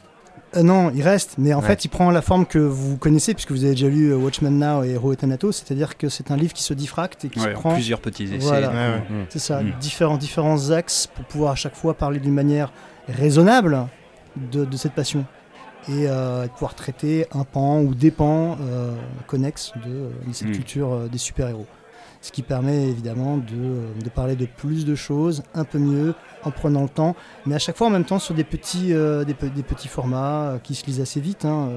Euh, 0.58 0.64
non, 0.64 0.92
il 0.94 1.02
reste, 1.04 1.36
mais 1.38 1.54
en 1.54 1.62
Ouais. 1.62 1.68
fait, 1.68 1.86
il 1.86 1.88
prend 1.88 2.12
la 2.12 2.22
forme 2.22 2.46
que 2.46 2.58
vous 2.60 2.98
connaissez, 2.98 3.34
puisque 3.34 3.52
vous 3.52 3.64
avez 3.64 3.74
déjà 3.76 3.88
lu 3.88 4.10
euh, 4.12 4.18
Watchmen 4.18 4.60
Now 4.60 4.84
et 4.84 4.90
Hero 4.92 5.14
et 5.14 5.16
Thanatos, 5.16 5.56
c'est-à-dire 5.64 5.98
que 5.98 6.10
c'est 6.10 6.30
un 6.30 6.36
livre 6.36 6.52
qui 6.52 6.64
se 6.64 6.74
diffracte 6.74 7.24
et 7.24 7.30
qui 7.30 7.40
Ouais, 7.40 7.52
se 7.52 7.58
en 7.58 7.60
prend 7.60 7.74
plusieurs 7.74 8.02
petits 8.02 8.26
essais. 8.26 8.38
Voilà. 8.40 8.68
Ouais, 8.70 8.76
ouais. 8.76 9.26
C'est 9.30 9.40
ça, 9.40 9.62
différents, 9.80 10.18
différents 10.18 10.72
axes 10.72 11.08
pour 11.08 11.24
pouvoir 11.24 11.54
à 11.54 11.56
chaque 11.56 11.76
fois 11.76 11.94
parler 11.94 12.20
d'une 12.20 12.34
manière 12.34 12.74
raisonnable 13.08 13.88
de, 14.36 14.66
de 14.66 14.78
cette 14.78 14.92
passion 14.94 15.26
et 15.90 16.08
euh, 16.08 16.44
de 16.44 16.50
pouvoir 16.50 16.76
traiter 16.76 17.26
un 17.32 17.44
pan 17.44 17.80
ou 17.82 17.96
des 17.96 18.12
pans 18.12 18.58
euh, 18.62 18.96
connexes 19.28 19.72
de, 19.86 19.90
euh, 19.92 20.10
de 20.28 20.34
cette 20.34 20.50
Mm. 20.50 20.52
culture 20.52 20.94
euh, 20.94 21.08
des 21.08 21.18
super-héros. 21.18 21.66
Ce 22.22 22.32
qui 22.32 22.44
permet 22.44 22.88
évidemment 22.88 23.38
de, 23.38 24.00
de 24.04 24.10
parler 24.10 24.36
de 24.36 24.46
plus 24.46 24.86
de 24.86 24.94
choses, 24.94 25.42
un 25.56 25.64
peu 25.64 25.80
mieux, 25.80 26.14
en 26.44 26.52
prenant 26.52 26.84
le 26.84 26.90
temps, 26.90 27.16
mais 27.48 27.56
à 27.56 27.60
chaque 27.60 27.76
fois 27.78 27.88
en 27.88 27.90
même 27.90 28.06
temps 28.06 28.20
sur 28.20 28.36
des 28.36 28.44
petits, 28.44 28.90
des, 28.90 29.34
pe- 29.34 29.48
des 29.50 29.64
petits 29.64 29.88
formats 29.88 30.60
qui 30.64 30.76
se 30.76 30.86
lisent 30.86 31.02
assez 31.02 31.20
vite. 31.20 31.46
hein, 31.46 31.70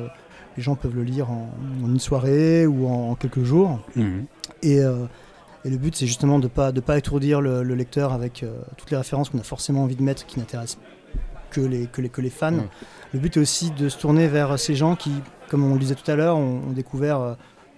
Les 0.59 0.63
gens 0.63 0.75
peuvent 0.75 0.95
le 0.95 1.03
lire 1.03 1.31
en, 1.31 1.51
en 1.83 1.87
une 1.89 1.99
soirée 1.99 2.67
ou 2.67 2.87
en- 2.87 3.13
en 3.13 3.15
quelques 3.15 3.43
jours. 3.43 3.81
Mhm. 3.97 4.27
Et, 4.63 4.81
et 4.81 5.71
le 5.71 5.77
but, 5.79 5.97
c'est 5.97 6.07
justement 6.07 6.39
de 6.39 6.45
ne 6.45 6.49
pas, 6.49 6.73
de 6.73 6.81
pas 6.81 6.99
étourdir 6.99 7.41
le, 7.41 7.63
le 7.63 7.75
lecteur 7.75 8.13
avec 8.13 8.45
toutes 8.77 8.91
les 8.91 8.99
références 8.99 9.31
qu'on 9.31 9.39
a 9.39 9.43
forcément 9.45 9.83
envie 9.85 9.97
de 9.97 10.03
mettre 10.03 10.27
qui 10.27 10.39
n'intéressent 10.39 10.79
que 11.55 11.61
les, 11.61 11.87
que, 11.87 12.01
les, 12.01 12.09
que 12.09 12.21
les 12.21 12.31
fans. 12.31 12.51
Mm. 12.53 12.69
Le 13.13 13.19
but 13.21 13.37
est 13.37 13.41
aussi 13.41 13.71
de 13.71 13.89
se 13.89 13.99
tourner 13.99 14.27
vers 14.27 14.59
ces 14.59 14.75
gens 14.75 14.97
qui, 14.97 15.13
comme 15.49 15.65
on 15.65 15.75
le 15.75 15.81
disait 15.81 15.95
tout 15.95 16.11
à 16.11 16.17
l'heure, 16.17 16.37
ont, 16.37 16.63
ont 16.69 16.73
découvert 16.73 17.21
euh, 17.21 17.35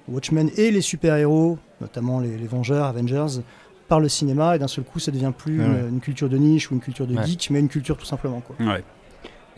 Watchmen 0.09 0.51
et 0.57 0.71
les 0.71 0.81
super-héros, 0.81 1.59
notamment 1.81 2.21
les, 2.21 2.37
les 2.37 2.47
Vengeurs, 2.47 2.87
Avengers, 2.87 3.41
par 3.89 4.01
le 4.01 4.09
cinéma. 4.09 4.57
Et 4.57 4.59
d'un 4.59 4.69
seul 4.69 4.85
coup, 4.85 4.99
ça 4.99 5.11
devient 5.13 5.33
plus 5.37 5.61
Ah 5.63 5.89
une, 5.89 6.01
culture 6.01 6.29
de 6.29 6.39
niche 6.39 6.71
ou 6.71 6.75
une 6.75 6.81
culture 6.81 7.07
de 7.07 7.15
Ouais. 7.15 7.27
geek, 7.27 7.51
mais 7.51 7.61
une 7.61 7.69
culture 7.69 7.97
tout 7.97 8.07
simplement. 8.07 8.41
Quoi. 8.41 8.57
Ouais. 8.67 8.83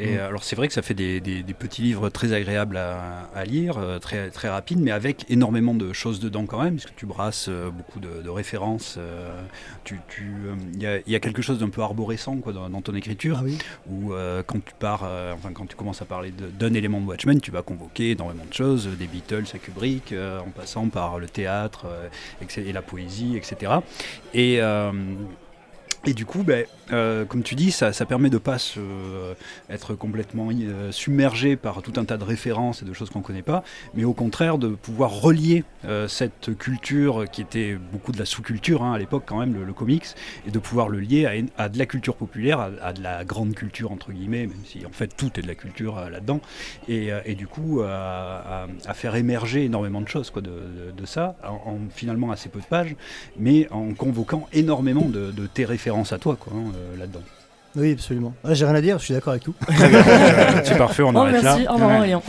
Et 0.01 0.15
Mm. 0.15 0.19
euh, 0.19 0.27
alors 0.29 0.45
c'est 0.45 0.55
vrai 0.55 0.69
que 0.69 0.75
ça 0.75 0.83
fait 0.83 0.95
des, 0.95 1.21
des- 1.21 1.43
des 1.43 1.55
petits 1.55 1.83
livres 1.83 2.09
très 2.09 2.33
agréables 2.33 2.77
à, 2.77 3.29
à 3.35 3.45
lire, 3.45 3.79
euh, 3.79 3.99
très, 3.99 4.31
très 4.31 4.49
rapides, 4.49 4.79
mais 4.81 4.91
avec 4.93 5.25
énormément 5.29 5.75
de 5.75 5.93
choses 5.93 6.21
dedans 6.21 6.47
quand 6.47 6.63
même, 6.63 6.75
puisque 6.75 6.95
tu 6.95 7.05
brasses 7.07 7.47
euh, 7.49 7.71
beaucoup 7.71 7.99
de, 7.99 8.23
de 8.23 8.29
références. 8.31 8.99
tu- 9.85 10.01
tu, 10.09 10.31
Il 10.75 10.83
y, 10.83 10.87
a, 10.87 10.99
il 10.99 11.11
y 11.13 11.17
a 11.17 11.21
quelque 11.21 11.43
chose 11.43 11.59
d'un 11.59 11.69
peu 11.71 11.83
arborescent 11.83 12.37
quoi, 12.37 12.53
dans, 12.53 12.69
dans 12.71 12.81
ton 12.83 12.95
écriture, 12.95 13.39
Ah 13.41 13.45
oui. 13.45 13.59
où 13.91 14.13
euh, 14.13 14.43
quand 14.47 14.65
tu 14.65 14.73
pars, 14.79 15.03
euh, 15.05 15.33
enfin 15.35 15.51
quand 15.53 15.67
tu 15.67 15.75
commences 15.77 16.03
à 16.03 16.05
parler 16.05 16.31
d'un 16.33 16.75
élément 16.75 17.01
de 17.01 17.07
Watchmen, 17.07 17.41
tu 17.41 17.51
vas 17.51 17.63
convoquer 17.63 18.13
énormément 18.13 18.45
de 18.49 18.55
choses, 18.55 18.87
des 18.99 19.07
Beatles 19.07 19.47
à 19.55 19.59
Kubrick, 19.59 20.13
euh, 20.13 20.39
en 20.41 20.51
passant 20.51 20.89
par 20.89 21.19
le 21.19 21.27
théâtre 21.29 21.87
etc., 22.41 22.63
et 22.69 22.73
la 22.73 22.83
poésie, 22.83 23.37
etc. 23.37 23.73
Et, 24.35 24.61
et 26.09 26.15
du 26.15 26.25
coup, 26.25 26.43
ben, 26.43 26.65
euh, 26.91 27.27
comme 27.27 27.43
tu 27.43 27.55
dis, 27.55 27.71
ça, 27.71 27.93
ça 27.93 28.07
permet 28.07 28.31
de 28.31 28.37
ne 28.37 28.39
pas 28.39 28.59
se, 28.59 28.81
euh, 28.81 29.35
être 29.69 29.95
complètement 29.95 30.49
euh, 30.51 30.91
submergé 30.91 31.57
par 31.57 31.83
tout 31.83 31.93
un 31.97 32.05
tas 32.07 32.17
de 32.17 32.25
références 32.25 32.81
et 32.81 32.87
de 32.87 32.95
choses 32.95 33.11
qu'on 33.11 33.19
ne 33.19 33.25
connaît 33.25 33.43
pas, 33.43 33.63
mais 33.95 34.05
au 34.05 34.15
contraire 34.15 34.57
de 34.57 34.69
pouvoir 34.69 35.11
relier 35.11 35.65
cette 36.09 36.57
culture 36.59 37.25
qui 37.31 37.41
était 37.41 37.77
beaucoup 37.93 38.13
de 38.13 38.19
la 38.19 38.25
sous-culture 38.25 38.83
hein, 38.83 38.93
à 38.93 38.99
l'époque 38.99 39.25
quand 39.27 39.39
même, 39.39 39.55
le, 39.65 39.73
comics, 39.73 40.07
et 40.47 40.51
de 40.51 40.59
pouvoir 40.59 40.89
le 40.89 40.99
lier 40.99 41.47
à, 41.57 41.69
de 41.69 41.79
la 41.79 41.87
culture 41.87 42.17
populaire, 42.17 42.71
à, 42.83 42.93
de 42.93 43.03
la 43.03 43.25
grande 43.25 43.55
culture 43.55 43.93
entre 43.93 44.13
guillemets, 44.13 44.47
même 44.47 44.65
si 44.65 44.85
en 44.85 44.91
fait 44.91 45.09
tout 45.17 45.31
est 45.39 45.43
de 45.43 45.47
la 45.47 45.55
culture 45.55 46.09
là-dedans, 46.11 46.41
et, 46.89 47.35
du 47.35 47.47
coup 47.47 47.81
à, 47.83 48.67
faire 48.95 49.15
émerger 49.15 49.65
énormément 49.65 50.01
de 50.01 50.09
choses 50.09 50.31
quoi, 50.31 50.43
de, 50.43 51.07
ça, 51.07 51.37
en, 51.45 51.71
en 51.71 51.79
finalement 51.91 52.33
assez 52.33 52.49
peu 52.49 52.61
de 52.61 52.67
pages, 52.67 52.97
mais 53.39 53.69
en 53.71 53.95
convoquant 53.95 54.49
énormément 54.53 55.05
de 55.05 55.47
tes 55.47 55.65
références 55.65 55.98
à 56.13 56.19
toi 56.19 56.37
quoi, 56.37 56.53
hein, 56.55 56.73
euh, 56.77 56.97
là-dedans. 56.97 57.23
Oui, 57.77 57.93
absolument. 57.93 58.35
Ah, 58.45 58.55
J'ai 58.55 58.65
rien 58.65 58.75
à 58.75 58.81
dire, 58.81 58.99
je 58.99 59.05
suis 59.05 59.15
d'accord 59.15 59.33
avec 59.33 59.45
tout. 59.45 59.55
C'est 60.65 60.79
parfait, 60.79 61.03
on 61.03 61.15
Oh, 61.15 61.19
arrête 61.19 61.43
merci, 61.43 61.65
là. 61.65 61.71
au 61.71 61.75
revoir. 61.75 61.99
Aurélien. 61.99 62.23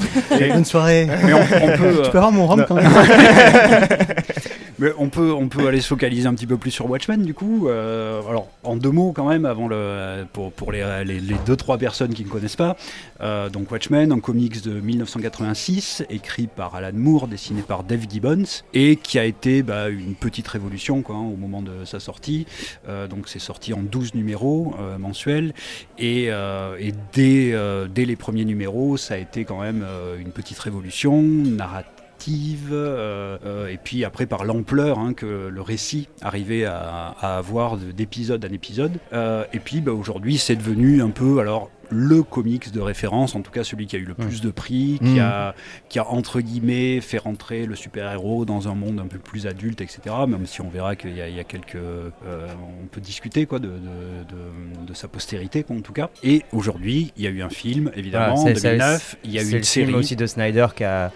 Bonne 0.53 0.65
soirée. 0.65 1.08
Mais 1.24 1.34
on, 1.34 1.39
on 1.41 1.77
peut, 1.77 2.01
Tu 2.03 2.12
peux 2.12 2.17
avoir 2.17 2.31
mon 2.31 2.46
rhum 2.46 2.65
quand 2.67 2.75
même 2.75 2.89
Mais 4.81 4.91
on 4.98 5.10
peut, 5.10 5.34
on 5.34 5.50
peut 5.50 5.67
aller 5.67 5.81
se 5.81 5.88
focaliser 5.89 6.25
un 6.25 6.34
petit 6.34 6.48
peu 6.48 6.55
plus 6.55 6.72
sur 6.72 6.89
Watchmen 6.89 7.22
du 7.24 7.34
coup. 7.34 7.67
Euh, 7.67 8.22
alors 8.29 8.48
en 8.63 8.77
deux 8.77 8.91
mots 8.91 9.12
quand 9.13 9.27
même 9.27 9.43
avant 9.43 9.67
le 9.67 10.24
pour, 10.31 10.53
pour 10.53 10.72
les, 10.72 11.03
les, 11.05 11.19
les 11.19 11.36
deux 11.46 11.58
trois 11.58 11.77
personnes 11.77 12.13
qui 12.13 12.24
ne 12.24 12.29
connaissent 12.29 12.55
pas. 12.55 12.77
Euh, 13.19 13.50
donc 13.50 13.69
Watchmen, 13.72 14.13
un 14.13 14.22
comics 14.22 14.63
de 14.63 14.79
1986 14.79 16.05
écrit 16.10 16.48
par 16.48 16.75
Alan 16.75 16.91
Moore, 16.93 17.27
dessiné 17.27 17.62
par 17.62 17.84
Dave 17.84 18.05
Gibbons 18.10 18.46
et 18.74 18.96
qui 18.96 19.19
a 19.19 19.25
été 19.25 19.63
bah, 19.63 19.89
une 19.89 20.15
petite 20.15 20.48
révolution 20.48 21.01
quoi, 21.01 21.15
hein, 21.17 21.27
au 21.34 21.36
moment 21.36 21.62
de 21.62 21.84
sa 21.84 22.00
sortie. 22.00 22.46
Euh, 22.88 23.10
donc 23.10 23.27
c'est 23.27 23.39
sorti 23.39 23.74
en 23.74 23.81
12 23.81 24.13
numéros 24.15 24.74
euh, 24.79 24.98
mensuels 24.98 25.29
et, 25.98 26.26
euh, 26.30 26.78
euh, 27.18 27.88
dès 27.94 28.06
les 28.06 28.16
premiers 28.16 28.46
numéros 28.46 28.98
ça 28.98 29.16
a 29.16 29.18
été 29.18 29.46
quand 29.46 29.62
même 29.62 29.84
euh, 29.86 30.18
une 30.20 30.32
petite 30.32 30.60
révolution 30.60 31.22
narrative 31.22 31.96
et 32.22 33.78
puis 33.82 34.04
après 34.04 34.26
par 34.26 34.44
l'ampleur 34.44 35.00
hein, 35.00 35.14
que 35.14 35.48
le 35.48 35.62
récit 35.62 36.10
arrivait 36.22 36.66
à, 36.66 37.16
avoir 37.22 37.78
de- 37.78 37.92
d'épisode 37.92 38.44
en 38.44 38.54
épisode. 38.54 39.00
Et 39.54 39.60
puis 39.60 39.80
bah, 39.80 39.94
aujourd'hui 39.94 40.38
c'est 40.38 40.58
devenu 40.58 41.02
un 41.02 41.12
peu 41.12 41.40
alors 41.40 41.72
le 41.91 42.22
comics 42.24 42.72
de 42.72 42.79
référence, 42.79 43.36
en 43.36 43.41
tout 43.41 43.51
cas 43.51 43.63
celui 43.63 43.88
qui 43.88 43.96
a 43.96 44.00
eu 44.00 44.05
le 44.05 44.13
plus 44.13 44.41
de 44.41 44.51
prix, 44.51 45.00
qui, 45.03 45.15
Mm. 45.15 45.19
a, 45.19 45.55
qui 45.89 46.00
a 46.00 46.08
entre 46.08 46.39
guillemets 46.41 47.01
fait 47.01 47.17
rentrer 47.17 47.65
le 47.65 47.75
super-héros 47.75 48.46
dans 48.46 48.67
un 48.67 48.75
monde 48.75 49.00
un 49.00 49.08
peu 49.08 49.17
plus 49.17 49.48
adulte, 49.48 49.81
etc. 49.81 50.01
Même 50.27 50.46
si 50.46 50.62
on 50.62 50.69
verra 50.69 50.96
qu'il 50.96 51.15
y, 51.15 51.22
a- 51.22 51.27
il 51.29 51.36
y 51.36 51.39
a 51.39 51.43
quelques... 51.43 51.75
euh, 51.75 52.10
on 52.84 52.86
peut 52.88 53.01
discuter 53.01 53.46
quoi, 53.46 53.60
de, 53.60 53.67
de, 53.67 53.74
de- 53.74 54.86
de 54.88 54.93
sa 54.93 55.08
postérité 55.08 55.63
quoi, 55.63 55.75
en 55.75 55.81
tout 55.81 55.93
cas. 55.93 56.10
Et 56.24 56.43
aujourd'hui 56.53 57.12
il 57.17 57.24
y 57.24 57.27
a 57.27 57.29
eu 57.31 57.41
un 57.41 57.50
film 57.50 57.91
évidemment 57.96 58.34
en 58.34 58.38
c'est- 58.46 58.55
c'est- 58.55 58.62
2009, 58.77 59.15
il 59.24 59.31
y 59.31 59.39
a 59.39 59.41
eu 59.41 59.46
une 59.50 59.58
le 59.58 59.63
série. 59.63 59.86
film 59.88 59.98
aussi 59.98 60.15
de 60.15 60.25
Snyder 60.27 60.67
qui 60.75 60.84
a, 60.84 61.12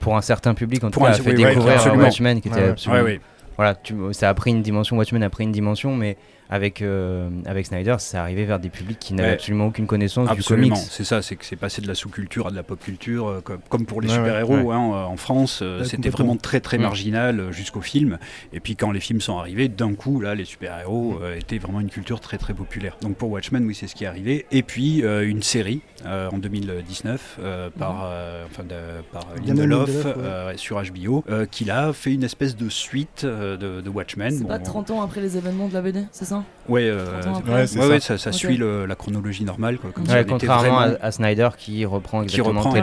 pour 0.00 0.16
un 0.16 0.22
certain 0.22 0.54
public 0.54 0.82
en 0.84 0.90
tout 0.90 1.00
cas, 1.00 1.06
a 1.08 1.12
fait 1.12 1.30
oui, 1.30 1.36
découvrir 1.44 1.74
absolument. 1.76 2.04
Watchmen 2.04 2.40
qui 2.40 2.48
était 2.48 2.56
Ouais, 2.60 2.68
absolument. 2.70 3.04
Ouais. 3.04 3.20
Voilà, 3.56 3.74
tu- 3.74 3.94
ça 4.12 4.28
a 4.28 4.34
pris 4.34 4.50
une 4.50 4.62
dimension, 4.62 4.96
Watchmen 4.98 5.22
a 5.22 5.30
pris 5.30 5.44
une 5.44 5.52
dimension, 5.52 5.96
mais 5.96 6.16
avec, 6.50 6.82
euh, 6.82 7.28
avec 7.46 7.66
Snyder, 7.66 7.96
c'est 7.98 8.16
arrivé 8.16 8.44
vers 8.44 8.58
des 8.58 8.68
publics 8.68 8.98
qui 8.98 9.14
n'avaient 9.14 9.28
Ouais. 9.30 9.34
absolument 9.34 9.66
aucune 9.66 9.86
connaissance 9.86 10.28
Absolument, 10.30 10.74
du 10.76 10.80
comics. 10.80 10.90
c'est 10.92 11.04
ça, 11.04 11.22
c'est 11.22 11.36
que 11.36 11.44
c'est 11.44 11.56
passé 11.56 11.82
de 11.82 11.88
la 11.88 11.94
sous-culture 11.94 12.46
à 12.46 12.50
de 12.50 12.56
la 12.56 12.62
pop-culture, 12.62 13.26
euh, 13.28 13.40
comme, 13.40 13.58
comme 13.68 13.86
pour 13.86 14.00
les 14.00 14.08
Ouais, 14.08 14.14
super-héros 14.14 14.56
ouais. 14.58 14.74
hein, 14.74 14.78
en 14.78 15.16
France, 15.16 15.60
euh, 15.62 15.80
Ouais, 15.80 15.84
c'était 15.88 16.10
vraiment 16.10 16.36
très 16.36 16.60
très 16.60 16.78
Mm. 16.78 16.82
marginal 16.82 17.52
jusqu'au 17.52 17.80
film. 17.80 18.18
Et 18.52 18.60
puis 18.60 18.76
quand 18.76 18.90
les 18.92 19.00
films 19.00 19.20
sont 19.20 19.38
arrivés, 19.38 19.68
d'un 19.68 19.94
coup, 19.94 20.20
là, 20.20 20.34
les 20.34 20.44
super-héros 20.44 21.14
Mm. 21.14 21.22
euh, 21.22 21.36
étaient 21.38 21.58
vraiment 21.58 21.80
une 21.80 21.90
culture 21.90 22.20
très 22.20 22.38
très 22.38 22.54
populaire. 22.54 22.96
Donc 23.02 23.16
pour 23.16 23.30
Watchmen, 23.30 23.64
oui, 23.66 23.74
c'est 23.74 23.86
ce 23.86 23.94
qui 23.94 24.04
est 24.04 24.08
arrivé. 24.08 24.46
Et 24.52 24.62
puis 24.62 25.04
euh, 25.04 25.28
une 25.28 25.42
série 25.42 25.80
euh, 26.04 26.28
en 26.30 26.38
2019 26.38 27.38
euh, 27.40 27.70
par, 27.76 28.04
euh, 28.04 28.44
enfin, 28.50 28.62
de- 28.62 29.02
par 29.12 29.26
Lindelof 29.44 29.88
Lindelof, 29.88 30.04
ouais. 30.04 30.12
euh, 30.22 30.52
sur 30.56 30.80
HBO, 30.82 31.24
euh, 31.28 31.46
qui 31.46 31.64
là 31.64 31.92
fait 31.92 32.12
une 32.14 32.22
espèce 32.24 32.56
de 32.56 32.68
suite 32.68 33.22
euh, 33.24 33.56
de, 33.56 33.80
de 33.80 33.90
Watchmen. 33.90 34.30
C'est 34.30 34.42
Bon, 34.42 34.48
pas 34.48 34.58
30 34.58 34.90
ans 34.90 35.02
après 35.02 35.20
les 35.20 35.36
événements 35.36 35.68
de 35.68 35.74
la 35.74 35.82
BD, 35.82 36.04
c'est 36.12 36.24
ça? 36.24 36.35
Ouais, 36.35 36.35
30 36.35 36.35
ans 36.38 36.44
Ouais, 36.68 37.66
c'est 37.66 37.78
ouais, 37.78 37.82
ça. 37.84 37.88
ouais, 37.88 38.00
ça, 38.00 38.18
ça 38.18 38.30
Ok. 38.30 38.36
suit 38.36 38.56
le- 38.56 38.86
la 38.86 38.96
chronologie 38.96 39.44
normale. 39.44 39.78
Quoi, 39.78 39.90
comme 39.92 40.04
Ouais, 40.08 40.24
contrairement 40.28 40.58
vraiment- 40.80 40.96
à, 41.00 41.06
à 41.06 41.12
Snyder 41.12 41.48
qui 41.56 41.84
reprend 41.84 42.20
qui 42.22 42.24
exactement 42.40 42.60
reprend 42.60 42.72
tel 42.72 42.82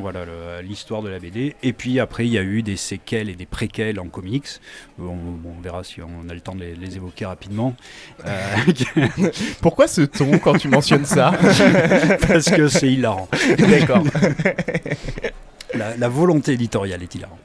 voilà, 0.00 0.20
l'histoire 0.62 1.02
de 1.02 1.10
la 1.10 1.18
BD. 1.18 1.54
Et 1.62 1.72
puis 1.74 2.00
après, 2.00 2.26
il 2.26 2.32
y 2.32 2.38
a 2.38 2.42
eu 2.42 2.62
des 2.62 2.76
séquelles 2.76 3.28
et 3.28 3.34
des 3.34 3.44
préquelles 3.44 4.00
en 4.00 4.06
comics. 4.06 4.46
Euh, 4.98 5.02
On, 5.04 5.14
bon, 5.14 5.50
on 5.58 5.60
verra 5.60 5.84
si 5.84 6.00
on 6.00 6.28
a 6.30 6.32
le 6.34 6.40
temps 6.40 6.54
de 6.54 6.60
les, 6.60 6.74
les 6.74 6.96
évoquer 6.96 7.26
rapidement. 7.26 7.74
Euh, 8.26 8.30
Pourquoi 9.60 9.88
ce 9.88 10.00
ton 10.00 10.38
quand 10.38 10.56
tu 10.56 10.68
mentionnes 10.68 11.04
ça 11.04 11.32
parce 12.28 12.50
que 12.50 12.68
c'est 12.68 12.88
hilarant. 12.88 13.28
D'accord. 13.58 14.04
La, 15.74 15.96
la 15.98 16.08
volonté 16.08 16.52
éditoriale 16.54 17.02
est 17.02 17.14
hilarante. 17.14 17.38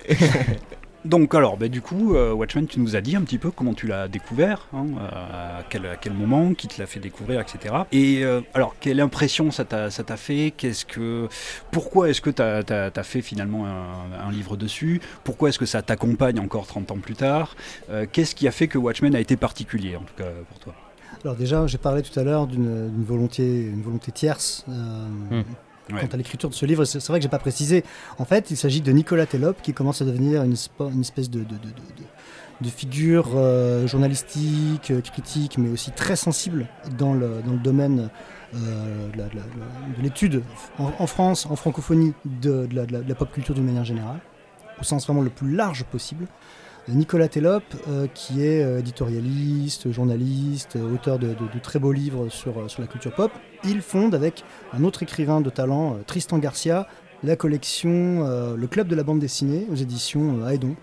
Donc 1.06 1.36
alors, 1.36 1.58
bah, 1.58 1.68
du 1.68 1.82
coup, 1.82 2.16
euh, 2.16 2.32
Watchmen, 2.34 2.66
tu 2.66 2.80
nous 2.80 2.96
as 2.96 3.02
dit 3.02 3.16
un 3.16 3.22
petit 3.22 3.38
peu 3.38 3.52
comment 3.52 3.74
tu 3.74 3.88
l'as 3.88 4.08
découvert, 4.08 4.68
hein, 4.74 4.86
euh, 4.98 5.60
à, 5.60 5.64
quel, 5.70 5.86
à 5.86 5.96
quel 5.98 6.14
moment, 6.14 6.54
qui 6.54 6.68
te 6.68 6.80
l'a 6.80 6.88
fait 6.88 7.00
découvrir, 7.00 7.42
etc. 7.42 7.76
Et 7.92 8.24
euh, 8.24 8.42
alors, 8.54 8.76
quelle 8.80 9.00
impression 9.02 9.52
ça 9.52 9.66
t'a 9.66 10.18
fait? 10.18 10.54
Qu'est-ce 10.56 10.86
que, 10.86 11.28
Pourquoi 11.72 12.10
est-ce 12.10 12.22
que 12.22 12.30
tu 12.30 12.42
as, 12.42 13.04
fait 13.04 13.22
finalement 13.22 13.66
un, 13.66 14.28
un 14.28 14.32
livre 14.32 14.56
dessus? 14.56 15.02
Pourquoi 15.24 15.50
est-ce 15.50 15.60
que 15.60 15.66
ça 15.66 15.82
t'accompagne 15.82 16.40
encore 16.40 16.68
30 16.68 16.92
ans 16.92 16.98
plus 16.98 17.16
tard? 17.16 17.56
Euh, 17.90 18.06
Qu'est-ce 18.10 18.36
qui 18.36 18.48
a 18.48 18.52
fait 18.52 18.68
que 18.68 18.78
Watchmen 18.78 19.16
a 19.16 19.20
été 19.20 19.36
particulier, 19.36 19.96
en 19.96 20.04
tout 20.04 20.16
cas 20.16 20.30
pour 20.50 20.60
toi? 20.60 20.74
Alors 21.24 21.36
déjà, 21.36 21.68
j'ai 21.68 21.78
parlé 21.78 22.02
tout 22.02 22.18
à 22.20 22.24
l'heure 22.24 22.48
d'une 22.48 23.04
volonté, 23.06 23.44
une 23.44 23.82
volonté 23.82 24.12
tierce 24.12 24.66
euh, 24.70 25.42
Quant 25.90 26.08
à 26.14 26.18
l'écriture 26.18 26.50
de 26.50 26.56
ce 26.56 26.66
livre. 26.66 26.86
C'est 26.86 27.06
vrai 27.08 27.20
que 27.20 27.24
j'ai 27.24 27.30
pas 27.30 27.40
précisé. 27.40 27.84
En 28.18 28.26
fait, 28.26 28.52
il 28.52 28.58
s'agit 28.58 28.82
de 28.82 28.92
Nicolas 28.92 29.26
Tellop 29.26 29.56
qui 29.62 29.74
commence 29.74 30.02
à 30.02 30.06
devenir 30.06 30.44
une, 30.44 30.54
espèce 30.54 31.30
de, 31.30 31.40
de, 31.40 31.44
de, 31.44 31.56
de- 31.56 32.04
euh, 33.36 33.88
journalistique, 33.88 34.92
euh, 34.92 35.02
critique, 35.02 35.58
mais 35.58 35.70
aussi 35.70 35.92
très 35.92 36.16
sensible 36.16 36.68
dans 36.98 37.14
le, 37.14 37.42
domaine 37.64 38.10
euh, 38.56 39.10
de 39.12 40.02
l'étude 40.02 40.44
en, 40.78 41.08
France, 41.08 41.46
en 41.46 41.56
francophonie, 41.56 42.14
de 42.26 42.68
la 42.74 43.16
pop 43.16 43.32
culture 43.32 43.56
d'une 43.56 43.66
manière 43.66 43.86
générale, 43.86 44.20
au 44.80 44.84
sens 44.84 45.06
vraiment 45.06 45.22
le 45.22 45.30
plus 45.30 45.54
large 45.54 45.84
possible. 45.86 46.28
Nicolas 46.90 47.30
Tellop, 47.30 47.64
euh, 47.88 48.08
qui 48.14 48.46
est 48.46 48.62
euh, 48.64 48.80
éditorialiste, 48.80 49.92
journaliste, 49.92 50.76
euh, 50.76 50.94
auteur 50.94 51.18
de, 51.18 51.36
très 51.62 51.80
beaux 51.80 51.94
livres 51.94 52.28
sur, 52.30 52.58
euh, 52.58 52.68
la 52.78 52.88
culture 52.88 53.14
pop, 53.14 53.32
il 53.64 53.82
fonde 53.82 54.14
avec 54.14 54.44
un 54.74 54.84
autre 54.84 55.04
écrivain 55.04 55.40
de 55.40 55.50
talent, 55.50 55.94
euh, 55.94 56.04
Tristan 56.06 56.40
Garcia, 56.40 56.88
la 57.24 57.38
collection 57.38 58.26
euh, 58.26 58.58
Le 58.58 58.68
Club 58.68 58.88
de 58.88 58.96
la 58.96 59.04
bande 59.04 59.20
dessinée 59.20 59.66
aux 59.72 59.76
éditions 59.76 60.42
euh, 60.42 60.50
Aedon. 60.50 60.76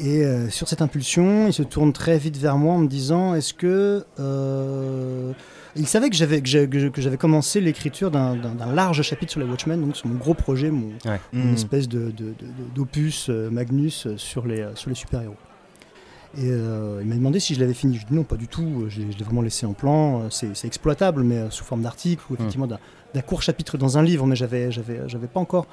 Et 0.00 0.24
euh, 0.24 0.48
sur 0.48 0.68
cette 0.68 0.82
impulsion, 0.82 1.46
il 1.48 1.52
se 1.52 1.62
tourne 1.62 1.92
très 1.92 2.18
vite 2.18 2.36
vers 2.36 2.56
moi 2.56 2.74
en 2.74 2.78
me 2.78 2.88
disant 2.88 3.34
est-ce 3.34 3.54
que. 3.54 4.04
Il 5.76 5.86
savait 5.86 6.10
que 6.10 6.16
j'avais, 6.16 6.40
que 6.42 7.00
j'avais 7.00 7.16
commencé 7.16 7.60
l'écriture 7.60 8.10
d'un, 8.10 8.36
large 8.74 9.02
chapitre 9.02 9.32
sur 9.32 9.40
les 9.40 9.46
Watchmen, 9.46 9.80
donc 9.80 9.96
sur 9.96 10.06
mon 10.08 10.16
gros 10.16 10.34
projet, 10.34 10.70
mon, 10.70 10.90
une 11.32 11.50
Hmm. 11.50 11.54
espèce 11.54 11.88
de, 11.88 12.12
d'opus 12.74 13.28
euh, 13.28 13.50
Magnus 13.50 14.06
euh, 14.06 14.16
sur 14.16 14.46
les, 14.46 14.60
euh, 14.60 14.74
sur 14.74 14.88
les 14.90 14.96
super-héros. 14.96 15.36
Et 16.36 16.50
euh, 16.50 16.98
il 17.02 17.08
m'a 17.08 17.14
demandé 17.14 17.40
si 17.40 17.54
je 17.54 17.60
l'avais 17.60 17.74
fini. 17.74 17.96
Je 17.96 18.06
dis 18.06 18.14
non, 18.14 18.22
pas 18.24 18.36
du 18.36 18.48
tout. 18.48 18.84
Je 18.88 19.00
l'ai, 19.00 19.12
je 19.12 19.18
l'ai 19.18 19.24
vraiment 19.24 19.40
laissé 19.42 19.64
en 19.66 19.72
plan. 19.72 20.28
C'est, 20.30 20.52
exploitable, 20.66 21.22
mais 21.22 21.46
sous 21.50 21.64
forme 21.64 21.82
d'article 21.82 22.22
ou 22.30 22.34
effectivement 22.34 22.66
d'un, 22.66 22.78
d'un 23.14 23.22
court 23.22 23.40
chapitre 23.40 23.78
dans 23.78 23.96
un 23.96 24.02
livre. 24.02 24.26
Mais 24.26 24.36
j'avais, 24.36 24.70
j'avais, 24.70 25.00
j'avais 25.08 25.26
pas 25.26 25.40
encore 25.40 25.66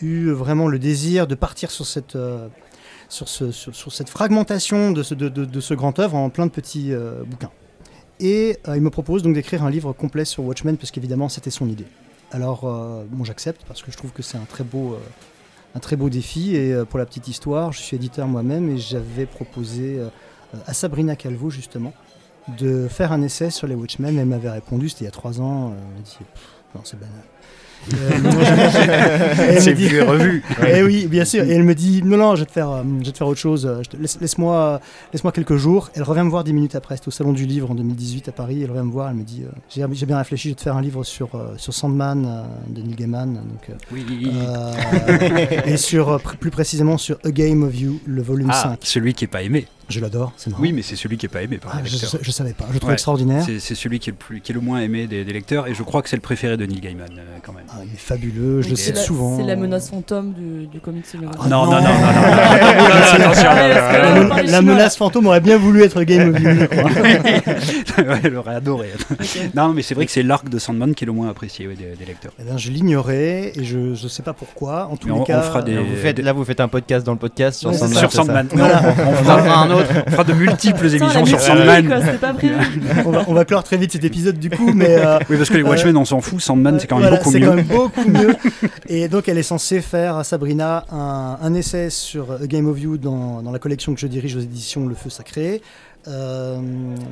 eu 0.00 0.30
vraiment 0.30 0.68
le 0.68 0.78
désir 0.78 1.26
de 1.26 1.34
partir 1.34 1.70
sur 1.72 1.84
cette, 1.84 2.14
euh, 2.16 2.46
sur 3.08 3.28
ce- 3.28 3.50
sur- 3.50 3.74
sur 3.74 3.92
cette 3.92 4.08
fragmentation 4.08 4.92
de 4.92 5.02
ce, 5.02 5.14
de, 5.14 5.28
de- 5.28 5.44
de 5.44 5.60
ce 5.60 5.74
grand 5.74 5.98
œuvre 5.98 6.14
en 6.16 6.30
plein 6.30 6.46
de 6.46 6.52
petits 6.52 6.92
euh, 6.92 7.24
bouquins. 7.26 7.50
Et 8.22 8.56
euh, 8.68 8.76
il 8.76 8.82
me 8.82 8.88
propose 8.88 9.24
donc 9.24 9.34
d'écrire 9.34 9.64
un 9.64 9.70
livre 9.70 9.92
complet 9.92 10.24
sur 10.24 10.44
Watchmen, 10.44 10.76
parce 10.76 10.92
qu'évidemment 10.92 11.28
c'était 11.28 11.50
son 11.50 11.68
idée. 11.68 11.86
Alors, 12.30 12.64
euh, 12.64 13.04
bon, 13.10 13.24
j'accepte 13.24 13.62
parce 13.66 13.82
que 13.82 13.90
je 13.90 13.96
trouve 13.96 14.12
que 14.12 14.22
c'est 14.22 14.38
un 14.38 14.44
très 14.48 14.62
beau, 14.62 14.92
euh, 14.92 14.98
un 15.74 15.80
très 15.80 15.96
beau 15.96 16.08
défi. 16.08 16.54
Et 16.54 16.72
pour 16.88 17.00
la 17.00 17.04
petite 17.04 17.26
histoire, 17.26 17.72
je 17.72 17.80
suis 17.80 17.96
éditeur 17.96 18.28
moi-même 18.28 18.70
et 18.70 18.78
j'avais 18.78 19.26
proposé 19.26 20.00
à 20.66 20.72
Sabrina 20.72 21.16
Calvo 21.16 21.50
justement 21.50 21.92
de 22.58 22.86
faire 22.88 23.12
un 23.12 23.22
essai 23.22 23.50
sur 23.50 23.66
les 23.66 23.74
Watchmen. 23.74 24.16
Elle 24.16 24.26
m'avait 24.26 24.50
répondu, 24.50 24.88
c'était 24.88 25.02
il 25.02 25.06
y 25.06 25.08
a 25.08 25.12
trois 25.12 25.40
ans. 25.40 25.72
elle 25.72 25.96
m'a 25.96 26.02
dit, 26.04 26.18
non, 26.74 26.82
c'est 26.84 26.98
banal. 26.98 27.31
C'est 27.90 29.70
me 29.70 29.74
dit- 29.74 29.88
vu 29.88 29.96
et 29.96 30.02
revu. 30.02 30.42
eh 30.66 30.82
oui, 30.82 31.06
bien 31.08 31.24
sûr. 31.24 31.44
Et 31.44 31.50
elle 31.50 31.64
me 31.64 31.74
dit 31.74 32.02
non, 32.04 32.16
non, 32.16 32.34
je 32.36 32.40
vais 32.40 32.46
te 32.46 32.52
faire, 32.52 32.70
euh, 32.70 32.82
je 33.00 33.06
vais 33.06 33.12
te 33.12 33.18
faire 33.18 33.26
autre 33.26 33.40
chose. 33.40 33.66
euh, 33.66 33.82
te- 33.82 33.96
laisse- 33.96 34.18
Laisse-moi, 34.20 34.80
laisse-moi 35.12 35.32
quelques 35.32 35.56
jours. 35.56 35.90
Elle 35.94 36.02
revient 36.02 36.22
me 36.22 36.30
voir 36.30 36.44
dix 36.44 36.52
minutes 36.52 36.74
après. 36.74 36.96
C'était 36.96 37.08
au 37.08 37.12
salon 37.12 37.32
du 37.32 37.44
livre 37.46 37.70
en 37.70 37.74
2018 37.74 38.28
à 38.28 38.32
Paris. 38.32 38.60
Elle 38.62 38.70
revient 38.70 38.86
me 38.86 38.92
voir. 38.92 39.10
Elle 39.10 39.16
me 39.16 39.24
dit, 39.24 39.42
euh, 39.44 39.86
j'ai 39.92 40.06
bien 40.06 40.18
réfléchi. 40.18 40.48
Je 40.48 40.54
vais 40.54 40.56
te 40.56 40.62
faire 40.62 40.76
un 40.76 40.82
livre 40.82 41.02
sur 41.04 41.34
euh, 41.34 41.54
sur 41.56 41.74
Sandman 41.74 42.24
euh, 42.26 42.42
de 42.72 42.82
Neil 42.82 42.94
Gaiman. 42.94 43.34
Donc, 43.34 43.70
euh, 43.70 43.72
Oui. 43.92 44.04
euh, 44.32 45.56
et 45.66 45.76
sur 45.76 46.10
euh, 46.10 46.18
plus 46.18 46.50
précisément 46.50 46.98
sur 46.98 47.18
A 47.24 47.30
Game 47.30 47.62
of 47.64 47.78
You, 47.78 48.00
le 48.06 48.22
volume 48.22 48.48
Ah, 48.52 48.62
5. 48.62 48.78
celui 48.82 49.14
qui 49.14 49.24
est 49.24 49.28
pas 49.28 49.42
aimé. 49.42 49.66
Je 49.88 50.00
l'adore. 50.00 50.32
C'est 50.36 50.50
marrant. 50.50 50.62
Oui, 50.62 50.72
mais 50.72 50.82
c'est 50.82 50.96
celui 50.96 51.16
qui 51.18 51.26
est 51.26 51.28
pas 51.28 51.42
aimé 51.42 51.58
par 51.58 51.72
Ah, 51.74 51.80
les 51.82 51.88
je, 51.90 51.96
lecteurs. 52.00 52.20
je 52.22 52.30
savais 52.30 52.52
pas. 52.52 52.66
Je 52.68 52.74
le 52.74 52.78
trouve 52.78 52.88
Ouais. 52.90 52.94
extraordinaire. 52.94 53.44
C'est 53.58 53.74
celui 53.74 53.98
qui 53.98 54.10
est, 54.10 54.12
le 54.12 54.16
plus, 54.18 54.40
qui 54.40 54.52
est 54.52 54.54
le 54.54 54.60
moins 54.60 54.80
aimé 54.80 55.06
des, 55.06 55.24
des 55.24 55.32
lecteurs 55.32 55.66
et 55.66 55.74
je 55.74 55.82
crois 55.82 56.02
que 56.02 56.08
c'est 56.08 56.16
le 56.16 56.22
préféré 56.22 56.56
de 56.56 56.64
Neil 56.66 56.80
Gaiman 56.80 57.08
euh, 57.10 57.38
quand 57.42 57.52
même. 57.52 57.64
Ah, 57.70 57.80
il 57.86 57.92
est 57.92 57.98
fabuleux. 57.98 58.62
Je 58.62 58.70
le 58.70 58.76
cite 58.76 58.96
souvent. 58.96 59.36
C'est 59.36 59.44
la 59.44 59.56
menace 59.56 59.90
fantôme 59.90 60.32
du, 60.32 60.66
du 60.66 60.80
comics 60.80 61.04
Ah, 61.14 61.48
non, 61.48 61.66
non, 61.66 61.72
non, 61.72 61.80
non, 61.80 61.82
non, 61.82 61.92
parce 63.18 63.40
que 63.40 63.44
là, 63.44 64.42
La, 64.42 64.62
menace 64.62 64.96
fantôme 64.96 65.26
aurait 65.26 65.40
bien 65.40 65.58
voulu 65.58 65.82
être 65.82 66.02
Game 66.02 66.34
of 66.34 66.42
elle 68.24 68.36
aurait 68.36 68.54
adoré. 68.54 68.90
Non, 69.54 69.72
mais 69.72 69.82
c'est 69.82 69.94
vrai 69.94 70.06
que 70.06 70.12
c'est 70.12 70.22
l'arc 70.22 70.48
de 70.48 70.58
Sandman 70.58 70.94
qui 70.94 71.04
est 71.04 71.06
le 71.06 71.12
moins 71.12 71.28
apprécié 71.28 71.66
des, 71.68 72.04
lecteurs. 72.04 72.32
Eh 72.40 72.44
bien, 72.44 72.56
je 72.56 72.70
l'ignorais 72.70 73.52
et 73.54 73.64
je 73.64 73.78
ne 73.78 74.08
sais 74.08 74.22
pas 74.22 74.32
pourquoi. 74.32 74.88
En 74.90 74.96
tous 74.96 75.08
les 75.08 75.24
cas, 75.24 75.40
on 75.40 75.42
fera 75.42 75.62
des- 75.62 75.74
Là, 76.22 76.32
vous 76.32 76.44
faites, 76.44 76.60
un 76.60 76.68
podcast 76.68 77.04
dans 77.06 77.12
le 77.12 77.18
podcast 77.18 77.58
sur 77.60 77.74
Sandman. 77.74 77.98
Sur 77.98 78.12
Sandman. 78.12 78.48
Non, 78.54 78.64
on, 78.64 79.12
fera 79.24 79.62
un 79.62 79.70
autre. 79.74 79.88
On 80.06 80.10
fera 80.10 80.24
de 80.24 80.32
multiples 80.32 80.86
émissions 80.94 81.26
sur 81.26 81.40
Sandman. 81.40 81.92
on, 83.04 83.10
va, 83.10 83.24
on 83.28 83.34
va 83.34 83.44
clore 83.44 83.62
très 83.64 83.76
vite 83.76 83.92
cet 83.92 84.04
épisode 84.04 84.38
du 84.38 84.50
coup, 84.50 84.72
mais 84.74 84.96
euh, 84.98 85.18
Oui, 85.30 85.36
parce 85.36 85.48
que 85.50 85.56
les 85.56 85.62
Watchmen, 85.62 85.96
on 85.96 86.04
s'en 86.04 86.20
fout. 86.20 86.40
Sandman, 86.40 86.78
c'est 86.80 86.86
quand 86.86 86.96
même 86.98 87.08
Voilà, 87.08 87.16
beaucoup 87.18 87.32
c'est 87.32 87.40
mieux. 87.40 87.48
quand 87.48 87.54
même 87.56 87.64
beaucoup 87.66 88.08
mieux. 88.08 88.34
Et 88.88 89.08
donc, 89.08 89.28
elle 89.28 89.38
est 89.38 89.42
censée 89.42 89.80
faire 89.80 90.16
à 90.16 90.24
Sabrina 90.24 90.84
un, 90.90 91.38
un 91.42 91.54
essai 91.54 91.90
sur 91.90 92.32
A 92.32 92.46
Game 92.46 92.66
of 92.68 92.80
You 92.80 92.96
dans, 92.98 93.42
dans 93.42 93.50
la 93.52 93.58
collection 93.58 93.94
que 93.94 94.00
je 94.00 94.06
dirige 94.06 94.36
aux 94.36 94.40
éditions 94.40 94.86
Le 94.86 94.94
Feu 94.94 95.10
Sacré. 95.10 95.62
Euh, 96.08 96.58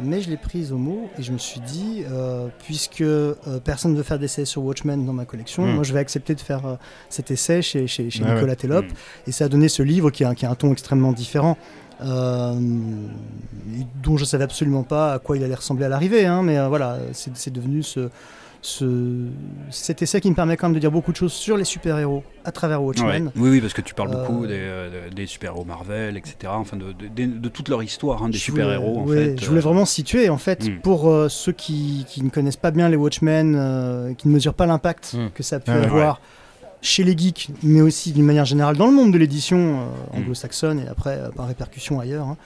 mais 0.03 0.21
je 0.21 0.29
l'ai 0.31 0.37
prise 0.37 0.73
au 0.73 0.77
mot 0.77 1.09
et 1.17 1.23
je 1.23 1.31
me 1.31 1.39
suis 1.39 1.61
dit, 1.61 2.03
euh, 2.11 2.49
puisque 2.65 3.03
euh, 3.03 3.35
personne 3.63 3.93
ne 3.93 3.97
veut 3.97 4.03
faire 4.03 4.19
d'essai 4.19 4.45
sur 4.45 4.65
Watchmen 4.65 5.07
dans 5.07 5.13
ma 5.13 5.25
collection, 5.27 5.65
Mm. 5.65 5.75
moi 5.77 5.85
je 5.85 5.93
vais 5.93 6.01
accepter 6.01 6.35
de 6.35 6.41
faire 6.41 6.67
euh, 6.67 6.75
cet 7.09 7.31
essai 7.31 7.63
chez, 7.63 7.87
chez, 7.87 8.11
chez 8.11 8.25
Ah 8.27 8.35
Nicolas 8.35 8.57
Tellop. 8.57 8.83
Mm. 8.83 9.29
Et 9.29 9.33
ça 9.33 9.45
a 9.45 9.49
donné 9.49 9.69
ce 9.69 9.85
livre 9.85 10.11
qui 10.11 10.25
a, 10.25 10.35
qui 10.35 10.45
a 10.45 10.51
un 10.51 10.57
ton 10.57 10.73
extrêmement 10.73 11.13
différent. 11.13 11.57
Euh, 12.03 12.55
dont 14.03 14.17
je 14.17 14.25
savais 14.25 14.45
absolument 14.45 14.83
pas 14.83 15.15
à 15.15 15.19
quoi 15.19 15.37
il 15.37 15.45
allait 15.45 15.55
ressembler 15.55 15.85
à 15.85 15.89
l'arrivée, 15.89 16.27
hein, 16.27 16.43
mais 16.43 16.59
euh, 16.59 16.69
voilà, 16.69 16.99
c'est 17.13 17.53
devenu 17.53 17.83
ce, 17.83 18.09
ce, 18.63 19.25
cet 19.71 20.03
essai 20.03 20.21
qui 20.21 20.29
me 20.31 20.35
permet 20.35 20.57
quand 20.57 20.69
même 20.69 20.75
de 20.75 20.81
dire 20.81 20.91
beaucoup 20.91 21.13
de 21.13 21.17
choses 21.17 21.33
sur 21.33 21.57
les 21.57 21.65
super-héros 21.65 22.23
à 22.45 22.53
travers 22.53 22.83
Watchmen. 22.83 23.27
Ouais. 23.27 23.33
Oui, 23.37 23.51
oui, 23.51 23.61
parce 23.61 23.73
que 23.73 23.81
tu 23.81 23.95
parles 23.95 24.11
Euh, 24.15 24.27
beaucoup 24.27 24.47
des, 24.47 24.55
euh, 24.59 25.09
des 25.11 25.27
super-héros 25.27 25.65
Marvel, 25.65 26.17
etc. 26.17 26.37
Enfin, 26.55 26.77
de, 26.77 26.93
de, 26.93 27.27
de- 27.39 27.49
toute 27.49 27.69
leur 27.69 27.83
histoire, 27.83 28.23
hein, 28.23 28.29
des 28.29 28.39
super-héros, 28.39 29.05
ouais. 29.05 29.35
Je 29.41 29.47
voulais 29.47 29.61
vraiment 29.61 29.85
situer, 29.87 30.29
en 30.29 30.39
fait, 30.39 30.67
Mm. 30.69 30.81
pour 30.83 31.09
euh, 31.09 31.29
ceux 31.29 31.53
qui, 31.53 32.05
qui 32.09 32.23
ne 32.23 32.31
connaissent 32.31 32.57
pas 32.57 32.71
bien 32.71 32.89
les 32.89 32.97
Watchmen, 32.97 34.15
qui 34.19 34.29
ne 34.29 34.33
mesurent 34.33 34.55
pas 34.55 34.67
l'impact 34.67 35.15
Mm. 35.15 35.29
que 35.35 35.43
ça 35.43 35.57
a 35.57 35.61
pu 35.61 35.71
Ah 35.71 35.81
ouais. 35.95 36.13
Chez 36.83 37.05
les 37.05 37.17
geeks, 37.17 37.51
mais 37.63 37.81
aussi 37.81 38.13
d'une 38.13 38.25
manière 38.25 38.45
générale 38.47 38.77
dans 38.77 38.87
le 38.87 38.93
monde 38.93 39.13
de 39.13 39.19
l'édition 39.19 39.59
euh, 39.59 39.85
Mm. 40.15 40.23
anglo-saxonne 40.23 40.81
et 40.81 40.89
après 40.89 41.19
euh, 41.19 41.29
par 41.31 41.47
répercussion 41.47 42.01
ailleurs. 42.01 42.27
hein. 42.27 42.37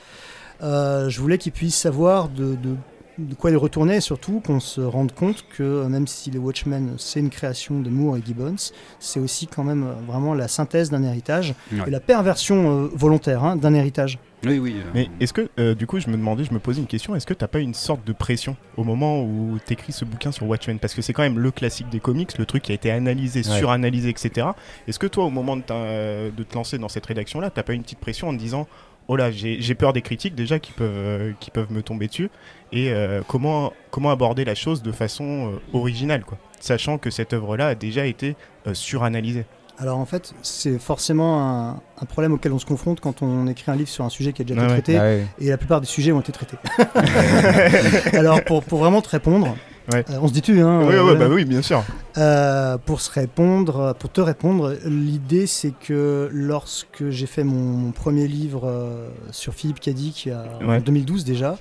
Euh, 0.62 1.08
je 1.08 1.20
voulais 1.20 1.38
qu'ils 1.38 1.52
puissent 1.52 1.76
savoir 1.76 2.28
de, 2.28 2.54
de- 2.54 2.76
de 3.18 3.34
quoi 3.34 3.50
ils 3.52 3.56
retournaient 3.56 3.98
et 3.98 4.00
surtout 4.00 4.40
qu'on 4.44 4.58
se 4.58 4.80
rende 4.80 5.12
compte 5.12 5.44
que 5.56 5.86
même 5.86 6.06
si 6.08 6.30
les 6.32 6.38
Watchmen 6.38 6.94
c'est 6.98 7.20
une 7.20 7.30
création 7.30 7.78
de 7.80 7.88
Moore 7.88 8.16
et 8.16 8.22
Gibbons, 8.26 8.56
c'est 8.98 9.20
aussi 9.20 9.46
quand 9.46 9.62
même 9.62 9.86
vraiment 10.08 10.34
la 10.34 10.48
synthèse 10.48 10.90
d'un 10.90 11.02
héritage 11.04 11.54
Ouais. 11.72 11.84
et 11.86 11.90
la 11.90 12.00
perversion 12.00 12.84
euh, 12.86 12.88
volontaire 12.94 13.44
hein, 13.44 13.54
d'un 13.56 13.72
héritage. 13.74 14.18
Oui, 14.46 14.58
oui. 14.58 14.76
euh, 14.78 14.90
Mais 14.94 15.08
est-ce 15.20 15.32
que, 15.32 15.48
euh, 15.58 15.74
du 15.74 15.86
coup, 15.86 15.98
je 16.00 16.08
me 16.08 16.16
demandais, 16.16 16.44
je 16.44 16.52
me 16.52 16.58
posais 16.58 16.80
une 16.80 16.86
question, 16.86 17.14
est-ce 17.14 17.26
que 17.26 17.34
t'as 17.34 17.48
pas 17.48 17.60
une 17.60 17.74
sorte 17.74 18.06
de 18.06 18.12
pression 18.12 18.56
au 18.76 18.84
moment 18.84 19.22
où 19.22 19.58
t'écris 19.64 19.92
ce 19.92 20.04
bouquin 20.04 20.32
sur 20.32 20.46
Watchmen? 20.46 20.78
Parce 20.78 20.94
que 20.94 21.02
c'est 21.02 21.12
quand 21.12 21.22
même 21.22 21.38
le 21.38 21.50
classique 21.50 21.88
des 21.90 22.00
comics, 22.00 22.36
le 22.38 22.46
truc 22.46 22.62
qui 22.62 22.72
a 22.72 22.74
été 22.74 22.90
analysé, 22.90 23.40
Ouais. 23.48 23.58
suranalysé, 23.58 24.08
etc. 24.10 24.48
Est-ce 24.88 24.98
que 24.98 25.06
toi, 25.06 25.24
au 25.24 25.30
moment 25.30 25.56
de, 25.56 25.62
te 25.62 26.54
lancer 26.54 26.78
dans 26.78 26.88
cette 26.88 27.06
rédaction-là, 27.06 27.50
t'as 27.50 27.62
pas 27.62 27.72
une 27.74 27.82
petite 27.82 28.00
pression 28.00 28.28
en 28.28 28.32
te 28.32 28.38
disant 28.38 28.66
Oh 29.06 29.16
là, 29.16 29.30
j'ai 29.30 29.60
j'ai 29.60 29.74
peur 29.74 29.92
des 29.92 30.00
critiques 30.00 30.34
déjà 30.34 30.58
qui 30.58 30.72
peuvent, 30.72 30.90
euh, 30.90 31.32
qui 31.38 31.50
peuvent 31.50 31.70
me 31.70 31.82
tomber 31.82 32.06
dessus, 32.06 32.30
et 32.72 32.90
euh, 32.90 33.20
comment, 33.28 33.74
comment 33.90 34.10
aborder 34.10 34.46
la 34.46 34.54
chose 34.54 34.82
de 34.82 34.92
façon 34.92 35.52
euh, 35.52 35.78
originale, 35.78 36.24
quoi? 36.24 36.38
Sachant 36.58 36.96
que 36.96 37.10
cette 37.10 37.34
œuvre-là 37.34 37.68
a 37.68 37.74
déjà 37.74 38.06
été 38.06 38.34
euh, 38.66 38.72
suranalysée. 38.72 39.44
Alors 39.78 39.98
en 39.98 40.06
fait, 40.06 40.32
c'est 40.42 40.78
forcément 40.78 41.42
un, 41.42 41.70
un 42.00 42.04
problème 42.08 42.32
auquel 42.32 42.52
on 42.52 42.58
se 42.60 42.66
confronte 42.66 43.00
quand 43.00 43.22
on 43.22 43.46
écrit 43.48 43.70
un 43.72 43.76
livre 43.76 43.88
sur 43.88 44.04
un 44.04 44.08
sujet 44.08 44.32
qui 44.32 44.42
a 44.42 44.44
déjà 44.44 44.60
Ah 44.60 44.64
été 44.64 44.72
ouais. 44.74 44.80
traité, 44.82 44.98
Ah 44.98 45.02
ouais. 45.02 45.26
et 45.40 45.48
la 45.50 45.56
plupart 45.58 45.80
des 45.80 45.86
sujets 45.86 46.12
ont 46.12 46.20
été 46.20 46.30
traités. 46.32 46.56
Alors 48.16 48.42
pour, 48.44 48.62
pour 48.64 48.78
vraiment 48.78 49.02
te 49.02 49.08
répondre, 49.08 49.56
Ouais. 49.92 50.02
euh, 50.08 50.18
on 50.22 50.28
se 50.28 50.32
dit 50.32 50.40
tu, 50.40 50.58
hein, 50.60 50.80
oui, 50.86 50.94
euh, 50.94 51.04
ouais, 51.04 51.14
bah 51.16 51.26
oui, 51.28 51.44
bien 51.44 51.60
sûr. 51.60 51.84
euh, 52.16 52.78
pour 52.78 53.02
se 53.02 53.10
répondre, 53.10 53.94
pour 53.98 54.10
te 54.10 54.20
répondre, 54.22 54.74
l'idée 54.86 55.46
c'est 55.46 55.72
que 55.78 56.30
lorsque 56.32 57.10
j'ai 57.10 57.26
fait 57.26 57.44
mon, 57.44 57.58
mon 57.76 57.90
premier 57.92 58.26
livre 58.26 58.62
euh, 58.66 59.08
sur 59.30 59.52
Philippe 59.52 59.80
Cadic 59.80 60.30
en 60.62 60.66
Ouais. 60.68 60.80
2012 60.80 61.24
déjà, 61.24 61.58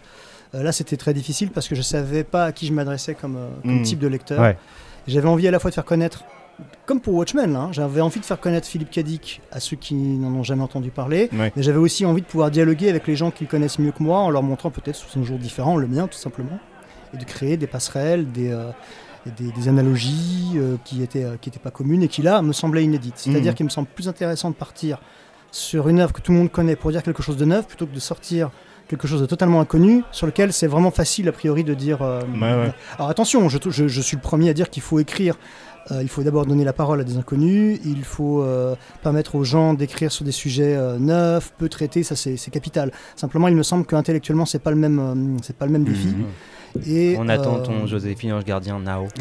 euh, 0.55 0.63
là 0.63 0.72
c'était 0.72 0.96
très 0.96 1.13
difficile 1.13 1.50
parce 1.51 1.67
que 1.67 1.75
je 1.75 1.82
savais 1.82 2.24
pas 2.24 2.46
à 2.46 2.51
qui 2.53 2.65
je 2.65 2.72
m'adressais 2.72 3.13
comme, 3.13 3.36
euh, 3.36 3.50
comme 3.63 3.79
Mm. 3.79 3.84
type 3.84 4.00
de 4.00 4.08
lecteur. 4.08 4.39
Ouais. 4.39 4.58
J'avais 5.05 5.27
envie 5.27 5.48
à 5.50 5.51
la 5.51 5.60
fois 5.60 5.70
de 5.72 5.75
faire 5.75 5.84
connaître, 5.84 6.24
comme 6.86 7.00
pour 7.00 7.13
Watchmen, 7.15 7.55
hein, 7.55 7.69
j'avais 7.72 8.01
envie 8.01 8.19
de 8.19 8.25
faire 8.25 8.39
connaître 8.39 8.67
Philippe 8.67 8.91
Cadic 8.91 9.41
à 9.51 9.60
ceux 9.60 9.75
qui 9.75 9.95
n'en 9.95 10.29
ont 10.33 10.43
jamais 10.43 10.63
entendu 10.63 10.91
parler, 10.91 11.29
mais 11.31 11.51
j'avais 11.57 11.77
aussi 11.77 12.05
envie 12.05 12.22
de 12.22 12.27
pouvoir 12.27 12.51
dialoguer 12.51 12.89
avec 12.89 13.07
les 13.07 13.16
gens 13.16 13.31
qui 13.31 13.46
le 13.46 13.50
connaissent 13.50 13.79
mieux 13.79 13.92
que 13.92 14.03
moi 14.03 14.20
en 14.20 14.29
leur 14.29 14.44
montrant 14.44 14.70
peut-être 14.70 14.96
sous 14.96 15.20
un 15.20 15.24
jour 15.24 15.37
différent, 15.39 15.77
le 15.77 15.87
mien 15.87 16.07
tout 16.07 16.18
simplement, 16.18 16.59
et 17.13 17.18
de 17.18 17.24
créer 17.24 17.57
des 17.57 17.68
passerelles, 17.68 18.31
des, 18.31 18.51
euh, 18.51 18.70
des, 19.37 19.51
des 19.51 19.68
analogies 19.68 20.51
euh, 20.55 20.75
qui 20.85 20.98
n'étaient 20.98 21.25
étaient 21.46 21.59
pas 21.59 21.72
communes 21.72 22.03
et 22.03 22.07
qui 22.07 22.22
là 22.22 22.42
me 22.42 22.53
semblaient 22.53 22.83
inédites. 22.83 23.16
C'est-à-dire 23.18 23.51
Mhm. 23.51 23.55
qu'il 23.55 23.66
me 23.66 23.70
semble 23.72 23.87
plus 23.87 24.07
intéressant 24.07 24.50
de 24.50 24.55
partir 24.55 25.00
sur 25.51 25.87
une 25.87 26.00
œuvre 26.00 26.13
que 26.13 26.22
tout 26.22 26.31
le 26.31 26.37
monde 26.39 26.51
connaît 26.51 26.75
pour 26.75 26.92
dire 26.92 27.03
quelque 27.03 27.24
chose 27.24 27.37
de 27.37 27.46
neuf 27.46 27.68
plutôt 27.68 27.85
que 27.85 27.94
de 27.96 28.00
sortir 28.00 28.50
quelque 28.89 29.07
chose 29.07 29.22
de 29.22 29.25
totalement 29.25 29.61
inconnu 29.61 30.03
sur 30.11 30.25
lequel 30.27 30.51
c'est 30.51 30.68
vraiment 30.68 30.92
facile 30.92 31.29
a 31.29 31.31
priori 31.31 31.63
de 31.63 31.74
dire 31.74 32.01
euh, 32.01 32.22
Ouais, 32.35 32.53
ouais. 32.53 32.74
alors 32.98 33.09
attention 33.09 33.48
je, 33.50 33.57
je- 33.70 33.87
je 33.87 34.01
suis 34.01 34.18
le 34.18 34.22
premier 34.22 34.50
à 34.50 34.53
dire 34.53 34.70
qu'il 34.70 34.83
faut 34.83 35.00
écrire 35.00 35.37
euh, 35.91 36.01
il 36.01 36.07
faut 36.09 36.24
d'abord 36.24 36.46
donner 36.46 36.63
la 36.63 36.74
parole 36.74 37.01
à 37.01 37.03
des 37.03 37.17
inconnus 37.17 37.79
il 37.85 38.03
faut 38.03 38.41
euh, 38.41 38.75
permettre 39.01 39.35
aux 39.35 39.43
gens 39.43 39.74
d'écrire 39.74 40.11
sur 40.11 40.24
des 40.25 40.31
sujets 40.31 40.75
euh, 40.75 40.98
neufs 40.98 41.53
peu 41.57 41.69
traités 41.69 42.03
ça 42.03 42.15
c'est 42.15 42.37
capital 42.51 42.91
simplement 43.15 43.48
il 43.48 43.55
me 43.55 43.63
semble 43.63 43.85
qu'intellectuellement 43.85 44.46
c'est 44.46 44.59
pas 44.59 44.72
le 44.72 44.77
même 44.77 45.37
c'est 45.41 45.55
pas 45.55 45.65
le 45.65 45.72
même 45.72 45.83
défi 45.83 46.13
Mhm. 46.75 46.81
et 46.87 47.15
On 47.19 47.29
attend 47.29 47.59
ton 47.59 47.85
Joséphine 47.87 48.33
Ange 48.33 48.46
Gardien 48.46 48.79
Nao. 48.79 49.07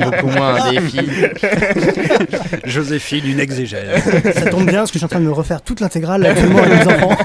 Beaucoup 0.00 0.26
moins 0.28 0.54
un 0.64 0.70
défi. 0.72 1.00
Joséphine, 2.64 3.26
une 3.26 3.40
exégèse. 3.40 4.02
Ça 4.34 4.50
tombe 4.50 4.66
bien 4.66 4.78
parce 4.80 4.90
que 4.90 4.94
je 4.94 4.98
suis 4.98 5.04
en 5.04 5.08
train 5.08 5.20
de 5.20 5.26
me 5.26 5.32
refaire 5.32 5.60
toute 5.62 5.80
l'intégrale 5.80 6.24
actuellement 6.26 6.58
avec 6.62 6.86
mes 6.86 6.94
enfants. 6.94 7.16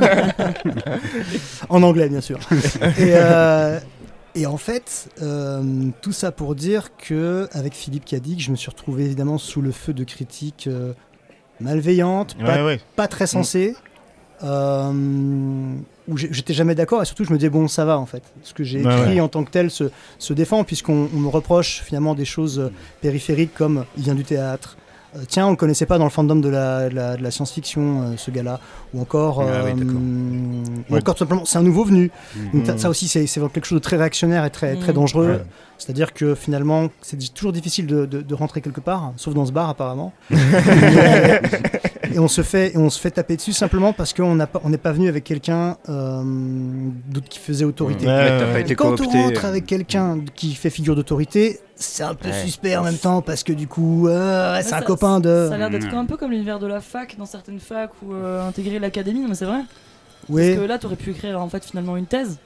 en 1.69 1.83
anglais, 1.83 2.09
bien 2.09 2.21
sûr. 2.21 2.37
Et, 2.81 3.13
euh, 3.13 3.79
et 4.35 4.45
en 4.45 4.57
fait, 4.57 5.09
euh, 5.21 5.89
tout 6.01 6.11
ça 6.11 6.31
pour 6.31 6.55
dire 6.55 6.95
que 6.97 7.47
avec 7.51 7.73
Philippe 7.73 8.05
Cadic, 8.05 8.39
je 8.41 8.51
me 8.51 8.55
suis 8.55 8.69
retrouvé 8.69 9.05
évidemment 9.05 9.37
sous 9.37 9.61
le 9.61 9.71
feu 9.71 9.93
de 9.93 10.03
critiques 10.03 10.67
euh, 10.67 10.93
malveillantes, 11.59 12.35
pas, 12.37 12.55
Ouais, 12.57 12.63
ouais. 12.63 12.79
pas 12.95 13.07
très 13.07 13.27
sensées. 13.27 13.75
euh, 14.43 14.91
où 16.07 16.17
j'étais 16.17 16.53
jamais 16.55 16.73
d'accord 16.73 17.01
et 17.03 17.05
surtout 17.05 17.23
je 17.25 17.31
me 17.31 17.37
disais 17.37 17.49
bon 17.51 17.67
ça 17.67 17.85
va 17.85 17.99
en 17.99 18.07
fait 18.07 18.23
ce 18.41 18.55
que 18.55 18.63
j'ai 18.63 18.79
écrit 18.79 19.13
ouais. 19.13 19.19
en 19.19 19.27
tant 19.27 19.43
que 19.43 19.51
tel 19.51 19.69
se, 19.69 19.91
se 20.17 20.33
défend 20.33 20.63
puisqu'on 20.63 21.07
on 21.13 21.19
me 21.19 21.27
reproche 21.27 21.83
finalement 21.85 22.15
des 22.15 22.25
choses 22.25 22.71
périphériques 23.01 23.53
comme 23.53 23.85
il 23.97 24.03
vient 24.03 24.15
du 24.15 24.23
théâtre 24.23 24.77
euh, 25.15 25.19
tiens, 25.27 25.47
on 25.47 25.51
le 25.51 25.55
connaissait 25.55 25.85
pas 25.85 25.97
dans 25.97 26.03
le 26.05 26.09
fandom 26.09 26.35
de 26.37 26.49
la, 26.49 26.89
de 26.89 26.95
la, 26.95 27.17
de 27.17 27.23
la 27.23 27.31
science-fiction, 27.31 28.01
euh, 28.01 28.13
ce 28.17 28.31
gars-là. 28.31 28.59
Ou 28.93 29.01
encore, 29.01 29.41
Ah 29.41 29.63
oui, 29.65 29.71
euh, 29.81 29.83
ou 29.83 30.93
Ouais. 30.93 30.99
encore 30.99 31.15
tout 31.15 31.19
simplement, 31.19 31.45
c'est 31.45 31.57
un 31.57 31.63
nouveau 31.63 31.83
venu. 31.85 32.11
Donc, 32.53 32.53
Mhm. 32.53 32.65
ça- 32.65 32.77
ça 32.77 32.89
aussi, 32.89 33.07
c'est 33.07 33.25
quelque 33.25 33.65
chose 33.65 33.77
de 33.79 33.83
très 33.83 33.97
réactionnaire 33.97 34.43
et 34.45 34.49
très, 34.49 34.75
très 34.75 34.89
Mhm. 34.91 34.95
dangereux. 34.95 35.31
Ouais. 35.31 35.41
C'est-à-dire 35.77 36.13
que 36.13 36.35
finalement, 36.35 36.89
c'est 37.01 37.17
toujours 37.33 37.51
difficile 37.53 37.87
de, 37.87 38.05
de- 38.05 38.21
de 38.21 38.35
rentrer 38.35 38.61
quelque 38.61 38.81
part, 38.81 39.01
hein, 39.03 39.13
sauf 39.17 39.33
dans 39.33 39.45
ce 39.47 39.51
bar 39.51 39.67
apparemment. 39.69 40.13
et 42.13 42.19
on 42.19 42.27
se 42.27 42.41
fait, 42.43 42.73
et 42.73 42.77
on 42.77 42.89
se 42.89 42.99
fait 42.99 43.11
taper 43.11 43.35
dessus 43.35 43.53
simplement 43.53 43.93
parce 43.93 44.13
qu'on 44.13 44.37
pas- 44.37 44.61
n'est 44.65 44.77
pas 44.77 44.91
venu 44.91 45.07
avec 45.09 45.23
quelqu'un 45.23 45.77
euh, 45.89 46.21
d'autre 47.09 47.29
qui 47.29 47.39
faisait 47.39 47.65
autorité. 47.65 48.05
Ouais, 48.05 48.63
Et 48.67 48.75
quand 48.75 48.99
on 49.01 49.09
rentre 49.09 49.45
avec 49.45 49.65
quelqu'un 49.65 50.19
qui 50.35 50.53
fait 50.53 50.69
figure 50.69 50.95
d'autorité, 50.95 51.59
c'est 51.81 52.03
un 52.03 52.15
peu 52.15 52.29
Ouais. 52.29 52.43
suspect 52.43 52.75
en 52.77 52.83
même 52.83 52.97
temps 52.97 53.21
parce 53.21 53.43
que 53.43 53.51
du 53.53 53.67
coup, 53.67 54.07
euh, 54.07 54.59
c'est 54.63 54.73
un 54.73 54.81
copain 54.81 55.19
de. 55.19 55.47
Ça 55.49 55.55
a 55.55 55.57
l'air 55.57 55.69
d'être 55.69 55.91
Mm. 55.93 55.97
un 55.97 56.05
peu 56.05 56.17
comme 56.17 56.31
l'univers 56.31 56.59
de 56.59 56.67
la 56.67 56.79
fac 56.81 57.15
dans 57.17 57.25
certaines 57.25 57.59
facs 57.59 57.91
ou 58.03 58.13
euh, 58.13 58.47
intégrer 58.47 58.79
l'académie, 58.79 59.19
non 59.19 59.27
mais 59.29 59.35
c'est 59.35 59.45
vrai. 59.45 59.61
Oui. 60.29 60.49
Parce 60.49 60.61
que 60.61 60.67
là, 60.67 60.77
t'aurais 60.77 60.95
pu 60.95 61.11
écrire 61.11 61.41
en 61.41 61.49
fait 61.49 61.65
finalement 61.65 61.97
une 61.97 62.05
thèse. 62.05 62.37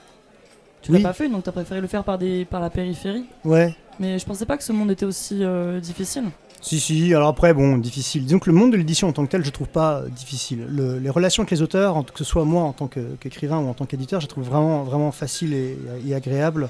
Tu 0.82 0.92
Oui. 0.92 1.02
l'as 1.02 1.10
pas 1.10 1.14
fait, 1.14 1.28
donc 1.30 1.44
t'as 1.44 1.52
préféré 1.52 1.82
le 1.82 1.88
faire 1.88 2.04
par, 2.04 2.18
des, 2.18 2.46
par 2.46 2.62
la 2.62 2.70
périphérie. 2.70 3.26
Ouais. 3.44 3.76
Mais 4.00 4.20
je 4.20 4.26
pensais 4.26 4.46
pas 4.46 4.56
que 4.58 4.64
ce 4.64 4.72
monde 4.74 4.92
était 4.92 5.06
aussi 5.06 5.40
euh, 5.44 5.80
difficile. 5.80 6.26
Si, 6.62 6.80
si, 6.80 7.14
alors 7.14 7.28
après, 7.30 7.54
bon, 7.54 7.78
difficile. 7.78 8.24
Disons 8.26 8.40
que 8.40 8.50
le 8.50 8.56
monde 8.56 8.72
de 8.72 8.78
l'édition 8.78 9.08
en 9.08 9.12
tant 9.14 9.24
que 9.26 9.30
tel, 9.32 9.44
je 9.46 9.50
trouve 9.52 9.68
pas 9.68 10.02
difficile. 10.10 10.66
Le- 10.68 10.98
les 10.98 11.10
relations 11.12 11.42
avec 11.44 11.52
les 11.52 11.62
auteurs, 11.62 12.04
que 12.06 12.18
ce 12.18 12.24
soit 12.24 12.44
moi 12.46 12.64
en 12.64 12.74
tant 12.74 12.88
qu'écrivain 12.88 13.60
ou 13.60 13.68
en 13.68 13.74
tant 13.76 13.86
qu'éditeur, 13.86 14.20
je 14.20 14.26
les 14.26 14.30
trouve 14.30 14.46
vraiment, 14.46 14.84
vraiment 14.84 15.12
facile 15.12 15.54
et, 15.54 15.78
et 16.08 16.16
agréable. 16.16 16.70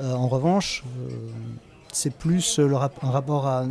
Euh, 0.00 0.12
en 0.14 0.28
revanche, 0.28 0.84
euh, 1.08 1.12
c'est 1.92 2.12
plus 2.14 2.58
euh, 2.58 2.66
le 2.66 2.76
rap- 2.76 2.98
un 3.02 3.10
rapport 3.10 3.46
à- 3.46 3.64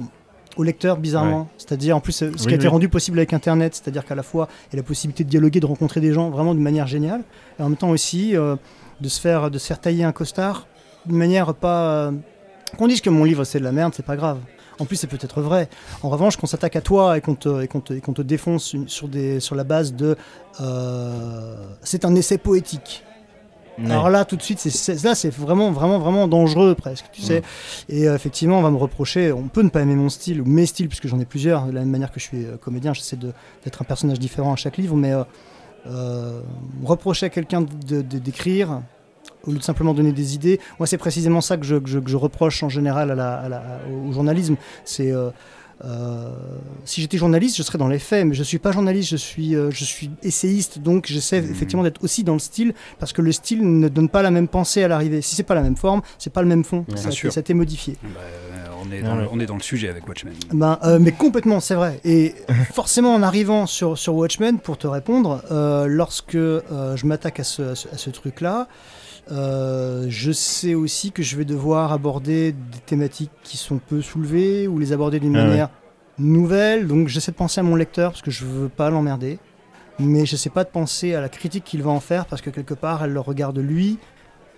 au 0.58 0.64
lecteur, 0.64 0.98
bizarrement. 0.98 1.48
C'est-à-dire, 1.58 1.96
en 1.96 2.00
plus, 2.02 2.22
euh, 2.24 2.32
ce 2.36 2.42
qui 2.42 2.48
Oui, 2.48 2.54
a 2.54 2.56
été 2.58 2.68
rendu 2.68 2.90
possible 2.90 3.18
avec 3.20 3.32
Internet, 3.34 3.74
c'est-à-dire 3.76 4.06
qu'à 4.06 4.16
la 4.16 4.24
fois, 4.24 4.48
il 4.70 4.76
y 4.76 4.80
a 4.80 4.82
la 4.82 4.88
possibilité 4.88 5.24
de 5.24 5.30
dialoguer, 5.30 5.60
de 5.60 5.66
rencontrer 5.66 6.02
des 6.02 6.14
gens 6.14 6.30
vraiment 6.30 6.54
d'une 6.54 6.64
manière 6.64 6.88
géniale, 6.88 7.22
et 7.60 7.64
en 7.64 7.70
même 7.70 7.78
temps 7.78 7.90
aussi 7.90 8.36
euh, 8.36 8.56
de, 9.00 9.08
se 9.10 9.20
faire, 9.22 9.50
de 9.52 9.58
se 9.58 9.68
faire 9.68 9.80
tailler 9.80 10.04
un 10.04 10.12
costard 10.12 10.68
d'une 11.06 11.18
manière 11.18 11.54
pas. 11.54 11.84
euh, 12.08 12.12
qu'on 12.78 12.88
dise 12.88 13.02
que 13.02 13.10
mon 13.10 13.24
livre 13.24 13.44
c'est 13.44 13.60
de 13.60 13.64
la 13.64 13.72
merde, 13.72 13.94
c'est 13.96 14.06
pas 14.06 14.16
grave. 14.16 14.40
En 14.80 14.86
plus, 14.86 14.96
c'est 14.96 15.08
peut-être 15.08 15.42
vrai. 15.42 15.70
En 16.04 16.10
revanche, 16.10 16.38
qu'on 16.38 16.48
s'attaque 16.48 16.76
à 16.76 16.82
toi 16.82 17.18
et 17.18 17.22
qu'on 17.22 17.36
te, 17.36 18.22
défonce 18.24 18.76
sur, 18.88 19.08
des, 19.08 19.40
sur 19.40 19.56
la 19.56 19.64
base 19.64 19.94
de. 19.94 20.16
euh, 20.60 21.56
c'est 21.84 22.04
un 22.06 22.16
essai 22.16 22.38
poétique. 22.38 23.04
Alors 23.90 24.10
là, 24.10 24.26
tout 24.26 24.36
de 24.36 24.42
suite, 24.42 24.60
c'est- 24.60 25.04
là, 25.04 25.16
c'est 25.16 25.30
vraiment, 25.34 25.72
vraiment, 25.72 25.98
vraiment 26.00 26.28
dangereux 26.28 26.76
presque, 26.76 27.06
tu 27.12 27.22
sais. 27.22 27.42
Et 27.90 28.08
euh, 28.08 28.16
effectivement, 28.16 28.60
on 28.60 28.62
va 28.62 28.70
me 28.72 28.78
reprocher, 28.78 29.32
on 29.32 29.48
peut 29.48 29.62
ne 29.64 29.70
pas 29.70 29.82
aimer 29.82 29.96
mon 29.96 30.10
style 30.10 30.42
ou 30.42 30.46
mes 30.46 30.66
styles, 30.66 30.88
puisque 30.88 31.08
j'en 31.08 31.20
ai 31.20 31.26
plusieurs. 31.26 31.66
De 31.66 31.72
la 31.72 31.80
même 31.82 31.90
manière 31.90 32.12
que 32.12 32.20
je 32.20 32.26
suis 32.26 32.46
euh, 32.46 32.58
comédien, 32.58 32.94
j'essaie 32.94 33.18
d'être 33.18 33.82
un 33.82 33.86
personnage 33.86 34.20
différent 34.20 34.54
à 34.54 34.56
chaque 34.56 34.78
livre, 34.78 34.96
mais 34.96 35.14
euh, 35.88 36.42
reprocher 36.84 37.26
à 37.26 37.30
quelqu'un 37.30 37.62
de- 37.62 38.02
de- 38.02 38.20
d'écrire 38.20 38.82
au 39.48 39.52
lieu 39.52 39.58
de 39.58 39.64
simplement 39.64 39.94
donner 39.96 40.12
des 40.12 40.36
idées. 40.36 40.60
Moi, 40.78 40.86
c'est 40.86 41.00
précisément 41.00 41.42
ça 41.42 41.58
que 41.58 41.66
je, 41.66 41.76
que 41.78 41.90
je- 41.90 41.98
que 42.00 42.10
je 42.10 42.18
reproche 42.18 42.62
en 42.62 42.70
général 42.70 43.10
à 43.12 43.16
la- 43.16 43.34
à 43.36 43.50
la- 43.50 43.80
au 44.08 44.12
journalisme. 44.12 44.56
C'est 44.86 45.12
euh, 45.84 46.30
si 46.86 47.02
j'étais 47.02 47.18
journaliste, 47.18 47.58
je 47.58 47.64
serais 47.64 47.78
dans 47.78 47.88
les 47.88 48.00
faits, 48.00 48.26
mais 48.26 48.34
je 48.36 48.44
suis 48.44 48.60
pas 48.60 48.72
journaliste, 48.72 49.10
je 49.10 49.16
suis, 49.18 49.56
euh, 49.56 49.72
je 49.72 49.84
suis 49.84 50.10
essayiste, 50.24 50.80
donc 50.80 51.06
j'essaie 51.08 51.42
Mhm. 51.42 51.52
effectivement 51.52 51.84
d'être 51.84 52.04
aussi 52.04 52.24
dans 52.24 52.34
le 52.34 52.40
style, 52.40 52.74
parce 53.00 53.14
que 53.14 53.22
le 53.22 53.32
style 53.32 53.80
ne 53.80 53.88
donne 53.90 54.10
pas 54.10 54.22
la 54.22 54.32
même 54.32 54.48
pensée 54.48 54.84
à 54.84 54.88
l'arrivée. 54.88 55.22
Si 55.22 55.36
c'est 55.36 55.44
pas 55.44 55.56
la 55.56 55.62
même 55.64 55.76
forme, 55.78 56.02
c'est 56.18 56.32
pas 56.34 56.42
le 56.42 56.48
même 56.48 56.64
fond. 56.64 56.86
Bien 56.88 56.98
ça, 56.98 57.10
a 57.10 57.12
ça 57.12 57.28
a 57.36 57.40
été 57.40 57.54
modifié. 57.54 57.98
Bah, 58.04 58.10
euh, 58.22 58.66
on, 58.84 58.92
est 58.92 59.02
dans 59.02 59.16
le, 59.16 59.28
on 59.32 59.40
est 59.40 59.46
dans 59.46 59.56
le 59.58 59.62
sujet 59.62 59.90
avec 59.90 60.08
Watchmen. 60.08 60.34
Ben, 60.54 60.78
euh, 60.84 61.00
mais 61.00 61.12
complètement, 61.12 61.60
c'est 61.60 61.76
vrai. 61.76 62.00
Et 62.04 62.36
forcément, 62.74 63.14
en 63.16 63.24
arrivant 63.24 63.66
sur, 63.66 63.98
sur 63.98 64.16
Watchmen, 64.16 64.60
pour 64.60 64.78
te 64.78 64.88
répondre, 64.88 65.44
euh, 65.52 65.88
lorsque 65.88 66.36
euh, 66.36 66.96
je 66.96 67.06
m'attaque 67.06 67.40
à 67.40 67.44
ce, 67.44 67.62
à 67.62 67.76
ce- 67.76 67.88
à 67.90 67.98
ce 67.98 68.10
truc-là, 68.10 68.68
euh, 69.32 70.06
je 70.10 70.32
sais 70.32 70.74
aussi 70.74 71.12
que 71.12 71.22
je 71.24 71.36
vais 71.38 71.46
devoir 71.46 71.92
aborder 71.92 72.52
des 72.54 72.80
thématiques 72.86 73.32
qui 73.44 73.58
sont 73.58 73.78
peu 73.78 74.02
soulevées 74.02 74.68
ou 74.68 74.80
les 74.80 74.94
aborder 74.94 75.20
d'une 75.20 75.36
Ah 75.36 75.44
ouais. 75.44 75.48
manière 75.50 75.70
nouvelle. 76.18 76.88
Donc 76.88 77.08
j'essaie 77.08 77.32
de 77.32 77.38
penser 77.38 77.60
à 77.60 77.64
mon 77.64 77.76
lecteur 77.76 78.12
parce 78.12 78.22
que 78.22 78.32
je 78.32 78.46
veux 78.46 78.70
pas 78.70 78.90
l'emmerder. 78.90 79.40
Mais 80.00 80.26
je 80.26 80.36
sais 80.36 80.50
pas 80.50 80.64
de 80.64 80.70
penser 80.70 81.14
à 81.14 81.22
la 81.22 81.30
critique 81.30 81.64
qu'il 81.64 81.84
va 81.84 81.92
en 81.92 82.00
faire 82.00 82.26
parce 82.26 82.42
que 82.42 82.50
quelque 82.50 82.74
part, 82.74 83.04
elle 83.04 83.12
le 83.12 83.20
regarde 83.20 83.60
lui 83.60 84.00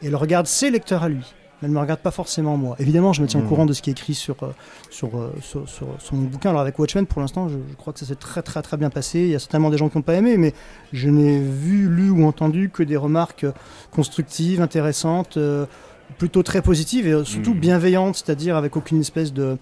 et 0.01 0.07
elle 0.07 0.15
regarde 0.15 0.47
ses 0.47 0.69
lecteurs 0.71 1.03
à 1.03 1.09
lui. 1.09 1.33
Elle 1.63 1.69
ne 1.69 1.75
me 1.75 1.79
regarde 1.79 2.01
pas 2.01 2.11
forcément 2.11 2.57
moi. 2.57 2.75
Évidemment, 2.79 3.13
je 3.13 3.21
me 3.21 3.27
tiens 3.27 3.39
au 3.39 3.43
Mhm. 3.43 3.49
courant 3.49 3.65
de 3.65 3.73
ce 3.73 3.81
qui 3.81 3.89
est 3.89 3.93
écrit 3.93 4.13
sur, 4.13 4.35
euh, 4.43 4.47
sur, 4.89 5.17
euh, 5.17 5.33
sur, 5.41 5.67
sur- 5.69 5.87
sur 5.99 6.15
mon 6.15 6.23
bouquin. 6.27 6.49
Alors 6.49 6.61
avec 6.61 6.77
Watchmen, 6.77 7.05
pour 7.05 7.21
l'instant, 7.21 7.47
je, 7.47 7.55
je 7.69 7.75
crois 7.75 7.93
que 7.93 7.99
ça 7.99 8.05
s'est 8.05 8.15
très 8.15 8.41
très 8.41 8.61
très 8.61 8.75
bien 8.77 8.89
passé. 8.89 9.19
Il 9.19 9.29
y 9.29 9.35
a 9.35 9.39
certainement 9.39 9.69
des 9.69 9.77
gens 9.77 9.87
qui 9.89 9.97
n'ont 9.97 10.01
pas 10.03 10.15
aimé, 10.15 10.35
mais 10.37 10.53
je 10.91 11.09
n'ai 11.09 11.39
vu, 11.39 11.87
lu 11.89 12.09
ou 12.09 12.25
entendu 12.25 12.69
que 12.69 12.83
des 12.83 12.97
remarques 12.97 13.45
euh, 13.45 13.51
constructives, 13.91 14.61
intéressantes, 14.61 15.37
euh, 15.37 15.65
plutôt 16.17 16.43
très 16.43 16.61
positives 16.61 17.07
et 17.07 17.23
surtout 17.25 17.53
Mhm. 17.53 17.59
bienveillantes, 17.59 18.15
c'est-à-dire 18.17 18.55
avec 18.57 18.75
aucune 18.75 18.99
espèce 18.99 19.33
de, 19.33 19.57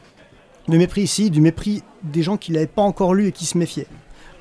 de 0.68 0.78
mépris 0.78 1.02
ici, 1.02 1.30
du 1.30 1.40
mépris 1.42 1.84
des 2.04 2.24
gens 2.24 2.38
qui 2.38 2.52
l'avaient 2.52 2.66
pas 2.68 2.82
encore 2.82 3.14
lu 3.14 3.28
et 3.28 3.32
qui 3.32 3.46
se 3.46 3.58
méfiaient. 3.58 3.88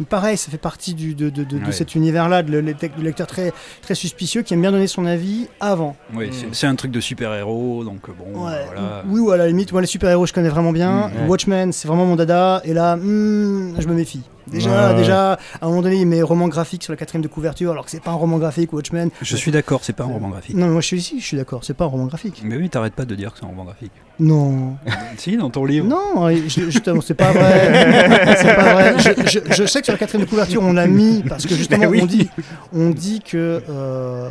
Pareil, 0.08 0.36
ça 0.36 0.50
fait 0.50 0.58
partie 0.58 0.94
du, 0.94 1.14
de, 1.14 1.28
de- 1.30 1.44
de- 1.44 1.70
cet 1.72 1.94
univers-là, 1.94 2.42
de 2.42 2.50
le, 2.50 2.60
le 2.60 3.02
lecteur 3.02 3.26
très, 3.26 3.52
très 3.82 3.94
suspicieux 3.94 4.42
qui 4.42 4.54
aime 4.54 4.60
bien 4.60 4.72
donner 4.72 4.86
son 4.86 5.04
avis 5.06 5.48
avant. 5.60 5.96
Oui, 6.14 6.28
Mm. 6.30 6.52
c'est- 6.52 6.66
un 6.66 6.74
truc 6.74 6.90
de 6.90 7.00
super-héros, 7.00 7.84
donc 7.84 8.08
euh, 8.08 8.12
bon, 8.18 8.46
Ouais, 8.46 8.64
voilà. 8.66 9.04
Oui, 9.08 9.20
ou 9.20 9.30
à 9.30 9.36
la 9.36 9.46
limite, 9.46 9.72
moi 9.72 9.80
les 9.80 9.86
super-héros 9.86 10.26
je 10.26 10.32
connais 10.32 10.48
vraiment 10.48 10.72
bien. 10.72 11.08
Mm, 11.08 11.12
ouais. 11.22 11.28
Watchmen, 11.28 11.72
c'est 11.72 11.86
vraiment 11.88 12.06
mon 12.06 12.16
dada. 12.16 12.60
Et 12.64 12.72
là, 12.72 12.96
hmm, 12.96 13.74
je 13.78 13.86
me 13.88 13.94
méfie. 13.94 14.22
Déjà, 14.50 14.90
Ouais, 14.90 14.96
déjà, 14.96 15.32
à 15.32 15.38
un 15.62 15.68
moment 15.68 15.82
donné, 15.82 15.96
il 15.96 16.06
met 16.06 16.22
roman 16.22 16.48
graphique 16.48 16.82
sur 16.82 16.92
la 16.92 16.96
quatrième 16.96 17.22
de 17.22 17.28
couverture, 17.28 17.70
alors 17.72 17.84
que 17.84 17.90
c'est 17.90 18.02
pas 18.02 18.10
un 18.10 18.14
roman 18.14 18.38
graphique, 18.38 18.72
Watchmen. 18.72 19.10
Je 19.22 19.36
suis 19.36 19.50
d'accord, 19.50 19.80
c'est 19.82 19.92
pas 19.94 20.04
un 20.04 20.08
roman 20.08 20.28
graphique. 20.28 20.56
Non, 20.56 20.66
mais 20.66 20.72
moi 20.72 20.80
je 20.80 20.86
suis 20.86 20.98
ici, 20.98 21.20
je 21.20 21.24
suis 21.26 21.36
d'accord, 21.36 21.64
c'est 21.64 21.74
pas 21.74 21.84
un 21.84 21.88
roman 21.88 22.06
graphique. 22.06 22.42
Mais 22.44 22.56
oui, 22.56 22.68
t'arrêtes 22.68 22.94
pas 22.94 23.04
de 23.04 23.14
dire 23.14 23.32
que 23.32 23.38
c'est 23.38 23.44
un 23.44 23.48
roman 23.48 23.64
graphique. 23.64 23.92
Non, 24.18 24.76
si, 25.16 25.36
dans 25.36 25.50
ton 25.50 25.64
livre. 25.64 25.86
non, 25.86 26.28
je- 26.30 26.70
justement, 26.70 27.00
c'est 27.00 27.14
pas 27.14 27.32
vrai. 27.32 28.36
c'est 28.36 28.54
pas 28.56 28.72
vrai. 28.74 28.94
Je, 28.98 29.10
je- 29.40 29.52
je 29.54 29.66
sais 29.66 29.80
que 29.80 29.84
sur 29.86 29.92
la 29.94 29.98
quatrième 29.98 30.24
de 30.26 30.30
couverture, 30.30 30.62
on 30.62 30.72
l'a 30.72 30.86
mis 30.86 31.22
parce 31.28 31.46
que 31.46 31.54
justement, 31.54 31.86
oui. 31.86 32.00
on 32.02 32.06
dit, 32.06 32.28
on 32.74 32.90
dit 32.90 33.20
que, 33.20 33.62
euh, 33.68 34.28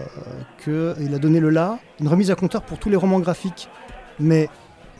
que 0.65 0.95
il 1.01 1.13
a 1.13 1.17
donné 1.17 1.39
le 1.39 1.49
là, 1.49 1.79
une 1.99 2.07
remise 2.07 2.29
à 2.31 2.35
compteur 2.35 2.61
pour 2.61 2.77
tous 2.77 2.89
les 2.89 2.95
romans 2.97 3.19
graphiques. 3.19 3.67
Mais 4.19 4.49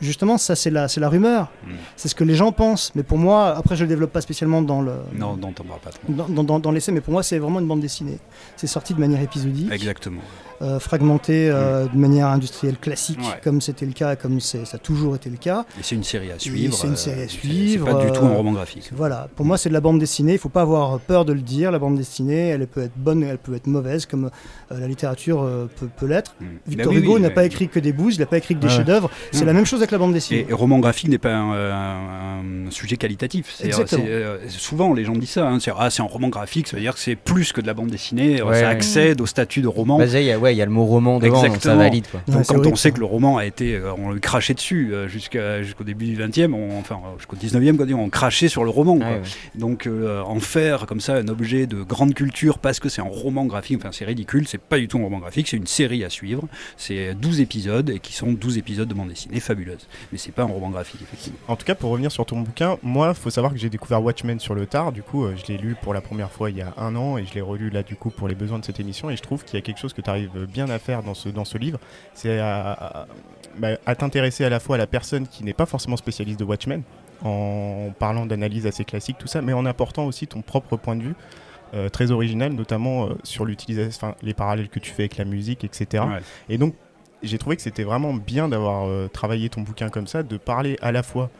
justement, 0.00 0.38
ça 0.38 0.56
c'est 0.56 0.70
la, 0.70 0.88
c'est 0.88 1.00
la 1.00 1.08
rumeur. 1.08 1.50
Mm. 1.64 1.70
C'est 1.96 2.08
ce 2.08 2.14
que 2.14 2.24
les 2.24 2.34
gens 2.34 2.52
pensent. 2.52 2.92
Mais 2.94 3.02
pour 3.02 3.18
moi, 3.18 3.56
après, 3.56 3.76
je 3.76 3.84
le 3.84 3.88
développe 3.88 4.12
pas 4.12 4.20
spécialement 4.20 4.62
dans 4.62 4.82
le. 4.82 4.92
Non, 5.14 5.36
pas 5.36 6.58
dans 6.58 6.70
l'essai, 6.70 6.92
mais 6.92 7.00
pour 7.00 7.12
moi, 7.12 7.22
c'est 7.22 7.38
vraiment 7.38 7.60
une 7.60 7.66
bande 7.66 7.80
dessinée. 7.80 8.18
C'est 8.56 8.66
sorti 8.66 8.94
de 8.94 9.00
manière 9.00 9.20
épisodique, 9.20 9.70
Exactement. 9.70 10.22
Euh, 10.62 10.78
fragmenté 10.78 11.48
euh, 11.50 11.86
de 11.86 11.96
manière 11.96 12.26
industrielle 12.28 12.76
classique, 12.78 13.18
Mm. 13.18 13.22
Ouais. 13.22 13.40
comme 13.42 13.60
c'était 13.60 13.86
le 13.86 13.92
cas, 13.92 14.16
comme 14.16 14.40
ça 14.40 14.58
a 14.72 14.78
toujours 14.78 15.14
été 15.16 15.30
le 15.30 15.36
cas. 15.36 15.64
Et 15.78 15.82
c'est 15.82 15.94
une 15.94 16.04
série 16.04 16.30
à 16.32 16.38
suivre. 16.38 16.74
c'est 16.74 16.86
une 16.86 16.92
euh, 16.92 16.96
série 16.96 17.22
à 17.22 17.28
suivre, 17.28 17.86
C'est 17.88 17.94
pas 17.94 18.04
du 18.04 18.12
tout 18.12 18.24
un 18.24 18.34
roman 18.34 18.52
graphique. 18.52 18.90
Voilà, 18.94 19.28
pour 19.36 19.46
moi, 19.46 19.56
c'est 19.58 19.68
de 19.70 19.74
la 19.74 19.80
bande 19.80 19.98
dessinée. 19.98 20.32
Il 20.34 20.38
faut 20.38 20.48
pas 20.48 20.62
avoir 20.62 20.98
peur 21.00 21.24
de 21.24 21.32
le 21.32 21.40
dire. 21.40 21.70
La 21.70 21.78
bande 21.78 21.96
dessinée, 21.96 22.48
elle 22.48 22.66
peut 22.66 22.82
être 22.82 22.96
bonne, 22.96 23.22
elle 23.22 23.38
peut 23.38 23.54
être 23.54 23.66
mauvaise, 23.66 24.06
comme 24.06 24.26
euh, 24.72 24.78
la 24.80 24.86
litérature 24.86 25.42
euh, 25.42 25.66
peut, 25.80 25.88
peut 25.96 26.06
l'être. 26.06 26.34
Mm. 26.40 26.44
Victor 26.66 26.86
Bah 26.86 26.92
oui, 26.92 26.98
Hugo 27.04 27.14
oui, 27.16 27.20
n'a 27.22 27.28
mais- 27.28 27.34
pas 27.34 27.44
écrit 27.44 27.68
que 27.68 27.80
des 27.80 27.92
bouses, 27.92 28.16
il 28.16 28.20
n'a 28.20 28.26
pas 28.26 28.38
écrit 28.38 28.54
que 28.54 28.60
des 28.60 28.66
Ouais. 28.68 28.72
chefs-d'œuvre. 28.74 29.10
C'est 29.32 29.44
Mm. 29.44 29.46
la 29.46 29.52
même 29.54 29.66
chose 29.66 29.80
avec 29.80 29.90
la 29.90 29.98
bande 29.98 30.12
dessinée. 30.12 30.40
Et, 30.40 30.50
et 30.50 30.52
roman 30.52 30.78
graphique 30.78 31.08
n'est 31.08 31.18
pas 31.18 31.34
un, 31.34 31.52
un- 31.52 32.66
un 32.66 32.70
sujet 32.70 32.96
qualitatif. 32.96 33.54
C'est- 33.56 33.66
Exactement. 33.66 34.04
euh, 34.06 34.38
souvent, 34.48 34.92
les 34.94 35.04
gens 35.04 35.12
disent 35.14 35.30
ça. 35.30 35.48
hein, 35.48 35.58
c'est 35.60 35.72
ah, 35.78 35.90
c'est 35.90 36.02
un 36.02 36.06
roman 36.06 36.28
graphique, 36.28 36.68
ça 36.68 36.76
veut 36.76 36.82
dire 36.82 36.94
que 36.94 37.00
c'est 37.00 37.16
plus 37.16 37.52
que 37.52 37.60
de 37.60 37.66
la 37.66 37.74
bande 37.74 37.88
dessinée. 37.90 38.42
Ouais, 38.42 38.60
ça 38.60 38.68
accède 38.68 39.20
au 39.20 39.26
statut 39.26 39.60
de 39.62 39.68
roman. 39.68 39.98
Bah, 39.98 40.06
ouais, 40.50 40.54
il 40.54 40.58
y 40.58 40.62
a 40.62 40.64
le 40.64 40.70
mot 40.70 40.84
roman 40.84 41.18
devant, 41.18 41.40
donc 41.48 41.62
ça 41.62 41.74
valide. 41.76 42.06
Quoi. 42.10 42.20
Donc 42.26 42.46
quand 42.46 42.54
horrible, 42.56 42.72
on 42.72 42.76
sait 42.76 42.92
que 42.92 42.98
le 43.00 43.04
roman 43.06 43.36
a 43.38 43.44
été, 43.46 43.74
euh, 43.76 43.92
on 43.98 44.10
le 44.10 44.18
crachait 44.20 44.54
dessus 44.54 44.90
euh, 44.92 45.08
jusqu'à- 45.08 45.62
jusqu'au 45.62 45.84
début 45.84 46.06
du 46.06 46.16
20e, 46.16 46.54
on- 46.54 46.78
enfin 46.78 46.96
euh, 46.96 47.16
jusqu'au 47.18 47.36
19e, 47.36 47.76
quoi, 47.76 47.86
on 47.96 48.08
crachait 48.10 48.48
sur 48.48 48.64
le 48.64 48.70
roman. 48.70 48.96
quoi. 48.98 49.06
Ouais, 49.06 49.14
ouais. 49.14 49.20
Donc 49.54 49.86
euh, 49.86 50.22
en 50.22 50.40
faire 50.40 50.86
comme 50.86 51.00
ça 51.00 51.14
un 51.16 51.28
objet 51.28 51.66
de 51.66 51.82
grande 51.82 52.14
culture 52.14 52.58
parce 52.58 52.80
que 52.80 52.88
c'est 52.88 53.00
un 53.00 53.04
roman 53.08 53.44
graphique, 53.46 53.78
enfin 53.80 53.90
c'est 53.92 54.04
ridicule, 54.04 54.46
c'est 54.48 54.60
pas 54.60 54.78
du 54.78 54.88
tout 54.88 54.98
un 54.98 55.02
roman 55.04 55.18
graphique, 55.18 55.48
c'est 55.48 55.56
une 55.56 55.66
série 55.66 56.04
à 56.04 56.10
suivre. 56.10 56.44
C'est 56.76 57.14
12 57.14 57.40
épisodes 57.40 57.90
et 57.90 57.98
qui 57.98 58.12
sont 58.12 58.32
12 58.32 58.58
épisodes 58.58 58.88
de 58.88 58.94
bande 58.94 59.08
dessinée 59.08 59.40
fabuleuse. 59.40 59.86
Mais 60.12 60.18
c'est 60.18 60.32
pas 60.32 60.42
un 60.42 60.46
roman 60.46 60.70
graphique 60.70 61.00
effectivement. 61.02 61.38
En 61.48 61.56
tout 61.56 61.64
cas, 61.64 61.74
pour 61.74 61.90
revenir 61.90 62.10
sur 62.12 62.24
ton 62.26 62.40
bouquin, 62.40 62.76
moi, 62.82 63.14
faut 63.14 63.30
savoir 63.30 63.52
que 63.52 63.58
j'ai 63.58 63.68
découvert 63.70 64.02
Watchmen 64.02 64.40
sur 64.40 64.54
le 64.54 64.66
tard. 64.66 64.92
Du 64.92 65.02
coup, 65.02 65.24
euh, 65.24 65.34
je 65.36 65.52
l'ai 65.52 65.58
lu 65.58 65.76
pour 65.80 65.94
la 65.94 66.00
première 66.00 66.30
fois 66.30 66.50
il 66.50 66.56
y 66.56 66.62
a 66.62 66.72
un 66.76 66.96
an 66.96 67.18
et 67.18 67.24
je 67.26 67.34
l'ai 67.34 67.40
relu 67.40 67.70
là, 67.70 67.82
du 67.82 67.96
coup, 67.96 68.10
pour 68.10 68.28
les 68.28 68.34
besoins 68.34 68.58
de 68.58 68.64
cette 68.64 68.80
émission. 68.80 69.10
Et 69.10 69.16
je 69.16 69.22
trouve 69.22 69.44
qu'il 69.44 69.54
y 69.54 69.58
a 69.58 69.62
quelque 69.62 69.78
chose 69.78 69.92
que 69.92 70.00
tu 70.00 70.10
arrives 70.10 70.39
bien 70.46 70.68
à 70.70 70.78
faire 70.78 71.02
dans 71.02 71.14
ce, 71.14 71.28
dans 71.28 71.44
ce 71.44 71.58
livre. 71.58 71.78
C'est 72.14 72.38
à, 72.38 72.72
à- 72.72 73.06
bah, 73.58 73.70
à 73.86 73.94
t'intéresser 73.94 74.44
à 74.44 74.48
la 74.48 74.60
fois 74.60 74.76
à 74.76 74.78
la 74.78 74.86
personne 74.86 75.26
qui 75.26 75.42
n'est 75.44 75.52
pas 75.54 75.66
forcément 75.66 75.96
spécialiste 75.96 76.38
de 76.38 76.44
Watchmen, 76.44 76.82
en 77.22 77.90
parlant 77.98 78.26
d'analyse 78.26 78.66
assez 78.66 78.84
classique, 78.84 79.16
tout 79.18 79.26
ça, 79.28 79.42
mais 79.42 79.52
en 79.52 79.66
apportant 79.66 80.06
aussi 80.06 80.26
ton 80.26 80.40
propre 80.42 80.76
point 80.76 80.96
de 80.96 81.02
vue. 81.02 81.14
euh, 81.74 81.88
très 81.88 82.10
original, 82.10 82.52
notamment 82.52 83.06
euh, 83.06 83.10
sur 83.22 83.44
l'utilisation, 83.44 84.14
les 84.22 84.34
parallèles 84.34 84.68
que 84.68 84.80
tu 84.80 84.90
fais 84.90 85.02
avec 85.02 85.16
la 85.18 85.24
musique, 85.24 85.62
etc. 85.62 86.02
Ouais. 86.04 86.18
Et 86.48 86.58
donc, 86.58 86.74
j'ai 87.22 87.38
trouvé 87.38 87.54
que 87.54 87.62
c'était 87.62 87.84
vraiment 87.84 88.12
bien 88.12 88.48
d'avoir 88.48 88.88
euh, 88.88 89.06
travaillé 89.06 89.48
ton 89.50 89.60
bouquin 89.60 89.88
comme 89.88 90.08
ça, 90.08 90.22
de 90.24 90.36
parler 90.36 90.76
à 90.82 90.90
la 90.90 91.04
fois 91.04 91.30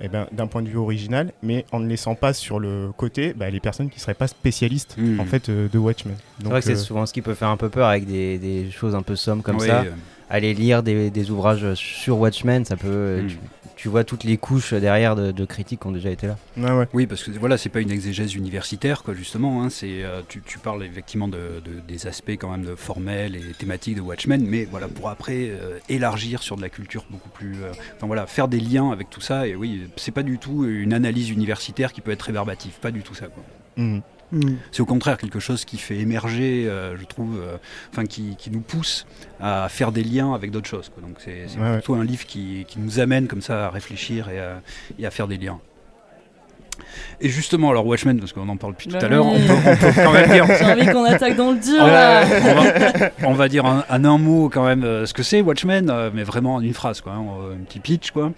eh 0.00 0.08
ben, 0.08 0.26
d'un 0.32 0.46
point 0.46 0.62
de 0.62 0.68
vue 0.68 0.76
original, 0.76 1.32
mais 1.42 1.64
en 1.72 1.80
ne 1.80 1.86
laissant 1.88 2.14
pas 2.14 2.32
sur 2.32 2.58
le 2.58 2.90
côté 2.96 3.32
bah, 3.34 3.48
les 3.50 3.60
personnes 3.60 3.90
qui 3.90 4.00
seraient 4.00 4.14
pas 4.14 4.26
spécialistes 4.28 4.96
Mhm. 4.98 5.20
en 5.20 5.24
fait 5.24 5.48
euh, 5.48 5.68
de 5.72 5.78
Watchmen. 5.78 6.14
C'est 6.38 6.44
Donc, 6.44 6.50
vrai 6.52 6.60
que 6.60 6.66
c'est 6.66 6.72
euh, 6.72 6.76
souvent 6.76 7.06
ce 7.06 7.12
qui 7.12 7.22
peut 7.22 7.34
faire 7.34 7.48
un 7.48 7.56
peu 7.56 7.68
peur 7.68 7.88
avec 7.88 8.06
des, 8.06 8.38
des 8.38 8.70
choses 8.70 8.94
un 8.94 9.02
peu 9.02 9.16
sommes 9.16 9.42
comme 9.42 9.60
ça. 9.60 9.82
euh, 9.82 9.90
Aller 10.30 10.54
lire 10.54 10.82
des, 10.82 11.10
des 11.10 11.30
ouvrages 11.30 11.74
sur 11.74 12.18
Watchmen, 12.18 12.64
ça 12.64 12.76
peut. 12.76 13.20
Mm. 13.22 13.26
Tu, 13.28 13.38
tu 13.76 13.88
vois 13.88 14.04
toutes 14.04 14.24
les 14.24 14.36
couches 14.36 14.72
derrière 14.74 15.16
de, 15.16 15.32
de 15.32 15.44
critiques 15.44 15.80
qui 15.80 15.86
ont 15.86 15.92
déjà 15.92 16.10
été 16.10 16.26
là. 16.28 16.36
ouais. 16.56 16.86
Oui, 16.92 17.06
parce 17.06 17.22
que 17.24 17.30
voilà, 17.32 17.58
c'est 17.58 17.68
pas 17.68 17.80
une 17.80 17.90
exégèse 17.90 18.34
universitaire, 18.34 19.02
quoi, 19.02 19.14
justement. 19.14 19.62
hein, 19.62 19.70
c'est, 19.70 20.02
euh, 20.04 20.22
tu, 20.28 20.42
tu 20.46 20.58
parles 20.58 20.84
effectivement 20.84 21.28
de, 21.28 21.60
de- 21.64 21.80
des 21.86 22.06
aspects 22.06 22.30
quand 22.30 22.50
même 22.50 22.64
de 22.64 22.74
formels 22.74 23.36
et 23.36 23.52
thématiques 23.58 23.96
de 23.96 24.00
Watchmen, 24.00 24.44
mais 24.46 24.64
voilà, 24.64 24.88
pour 24.88 25.08
après 25.08 25.48
euh, 25.50 25.78
élargir 25.88 26.42
sur 26.42 26.56
de 26.56 26.62
la 26.62 26.68
culture 26.68 27.04
beaucoup 27.10 27.30
plus. 27.30 27.56
euh, 27.62 27.72
Enfin 27.96 28.06
voilà, 28.06 28.26
faire 28.26 28.48
des 28.48 28.60
liens 28.60 28.90
avec 28.90 29.10
tout 29.10 29.20
ça. 29.20 29.46
Et 29.46 29.54
oui, 29.56 29.88
c'est 29.96 30.12
pas 30.12 30.22
du 30.22 30.38
tout 30.38 30.64
une 30.66 30.92
analyse 30.92 31.30
universitaire 31.30 31.92
qui 31.92 32.00
peut 32.00 32.10
être 32.12 32.22
rébarbative, 32.22 32.72
pas 32.80 32.90
du 32.90 33.02
tout 33.02 33.14
ça. 33.14 33.26
Quoi. 33.26 33.42
Mhm. 33.76 34.02
Hmm. 34.34 34.56
C'est 34.72 34.80
au 34.82 34.86
contraire 34.86 35.16
quelque 35.16 35.38
chose 35.38 35.64
qui 35.64 35.78
fait 35.78 35.96
émerger, 35.98 36.66
euh, 36.68 36.96
je 36.98 37.04
trouve, 37.04 37.38
euh, 37.40 37.56
enfin 37.92 38.04
qui, 38.04 38.34
qui 38.36 38.50
nous 38.50 38.60
pousse 38.60 39.06
à 39.40 39.68
faire 39.68 39.92
des 39.92 40.02
liens 40.02 40.34
avec 40.34 40.50
d'autres 40.50 40.68
choses. 40.68 40.90
quoi. 40.92 41.02
Donc 41.06 41.16
c'est, 41.18 41.44
c'est 41.46 41.58
Ouais, 41.58 41.64
ouais. 41.70 41.74
plutôt 41.74 41.94
un 41.94 42.04
livre 42.04 42.26
qui, 42.26 42.64
qui 42.66 42.78
nous 42.80 42.98
amène 42.98 43.28
comme 43.28 43.42
ça 43.42 43.66
à 43.66 43.70
réfléchir 43.70 44.28
et 44.30 44.40
à, 44.40 44.60
et 44.98 45.06
à 45.06 45.10
faire 45.10 45.28
des 45.28 45.36
liens. 45.38 45.60
Et 47.20 47.28
justement, 47.28 47.70
alors 47.70 47.86
Watchmen, 47.86 48.18
parce 48.18 48.32
qu'on 48.32 48.48
en 48.48 48.56
parle 48.56 48.72
depuis 48.72 48.88
Bah 48.90 48.98
tout 48.98 49.06
à 49.06 49.08
l'heure, 49.08 49.26
on 49.26 49.34
peut, 49.38 49.52
on 49.66 49.76
peut 49.76 49.92
quand 49.94 50.12
même 50.12 50.28
dire, 50.30 50.44
J'ai 50.58 50.64
envie 50.64 50.86
qu'on 50.86 51.04
attaque 51.04 51.36
dans 51.36 51.52
le 51.52 51.58
dur 51.58 51.80
on 51.80 51.86
là. 51.86 52.24
va, 52.24 53.10
on 53.28 53.32
va 53.34 53.48
dire 53.48 53.64
en, 53.64 53.82
en 53.88 54.04
un 54.04 54.18
mot 54.18 54.48
quand 54.48 54.64
même 54.66 54.82
euh, 54.82 55.06
ce 55.06 55.14
que 55.14 55.22
c'est 55.22 55.40
Watchmen, 55.40 55.88
euh, 55.88 56.10
mais 56.12 56.24
vraiment 56.24 56.56
en 56.56 56.60
une 56.60 56.74
phrase, 56.74 57.00
quoi, 57.00 57.12
hein, 57.12 57.24
un 57.54 57.64
petit 57.64 57.78
pitch, 57.78 58.10
quoi. 58.10 58.32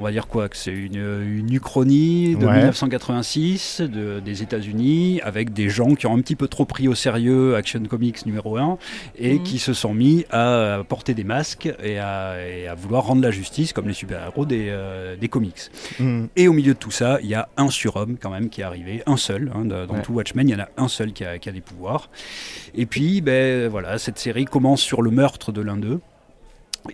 On 0.00 0.04
va 0.04 0.12
dire 0.12 0.28
quoi 0.28 0.48
Que 0.48 0.56
c'est 0.56 0.72
une, 0.72 0.94
une 0.96 1.52
uchronie 1.52 2.34
de 2.34 2.46
Ouais. 2.46 2.54
1986 2.56 3.82
de- 3.82 4.18
des 4.20 4.42
États-Unis 4.42 5.20
avec 5.22 5.52
des 5.52 5.68
gens 5.68 5.94
qui 5.94 6.06
ont 6.06 6.14
un 6.16 6.20
petit 6.22 6.36
peu 6.36 6.48
trop 6.48 6.64
pris 6.64 6.88
au 6.88 6.94
sérieux 6.94 7.54
Action 7.54 7.82
Comics 7.84 8.24
numéro 8.24 8.56
1 8.56 8.78
et 9.18 9.34
Mhm. 9.34 9.42
qui 9.42 9.58
se 9.58 9.74
sont 9.74 9.92
mis 9.92 10.24
à 10.30 10.82
porter 10.88 11.12
des 11.12 11.22
masques 11.24 11.70
et 11.82 11.98
à, 11.98 12.36
et 12.48 12.66
à 12.66 12.74
vouloir 12.74 13.04
rendre 13.04 13.20
la 13.20 13.30
justice 13.30 13.74
comme 13.74 13.88
les 13.88 13.92
super-héros 13.94 14.46
des, 14.46 14.68
euh, 14.70 15.16
des 15.16 15.28
comics. 15.28 15.70
Mhm. 15.98 16.28
Et 16.34 16.48
au 16.48 16.54
milieu 16.54 16.72
de 16.72 16.78
tout 16.78 16.90
ça, 16.90 17.18
il 17.22 17.28
y 17.28 17.34
a 17.34 17.50
un 17.58 17.68
surhomme 17.68 18.16
quand 18.18 18.30
même 18.30 18.48
qui 18.48 18.62
est 18.62 18.64
arrivé, 18.64 19.02
un 19.06 19.18
seul. 19.18 19.52
hein, 19.54 19.66
de- 19.66 19.84
dans 19.84 19.94
Ouais. 19.96 20.02
tout 20.02 20.14
Watchmen, 20.14 20.48
il 20.48 20.52
y 20.52 20.54
en 20.54 20.60
a 20.60 20.68
un 20.78 20.88
seul 20.88 21.12
qui 21.12 21.24
a, 21.26 21.38
qui 21.38 21.50
a 21.50 21.52
des 21.52 21.60
pouvoirs. 21.60 22.08
Et 22.74 22.86
puis, 22.86 23.20
ben, 23.20 23.68
voilà, 23.68 23.98
cette 23.98 24.18
série 24.18 24.46
commence 24.46 24.80
sur 24.80 25.02
le 25.02 25.10
meurtre 25.10 25.52
de 25.52 25.60
l'un 25.60 25.76
d'eux 25.76 26.00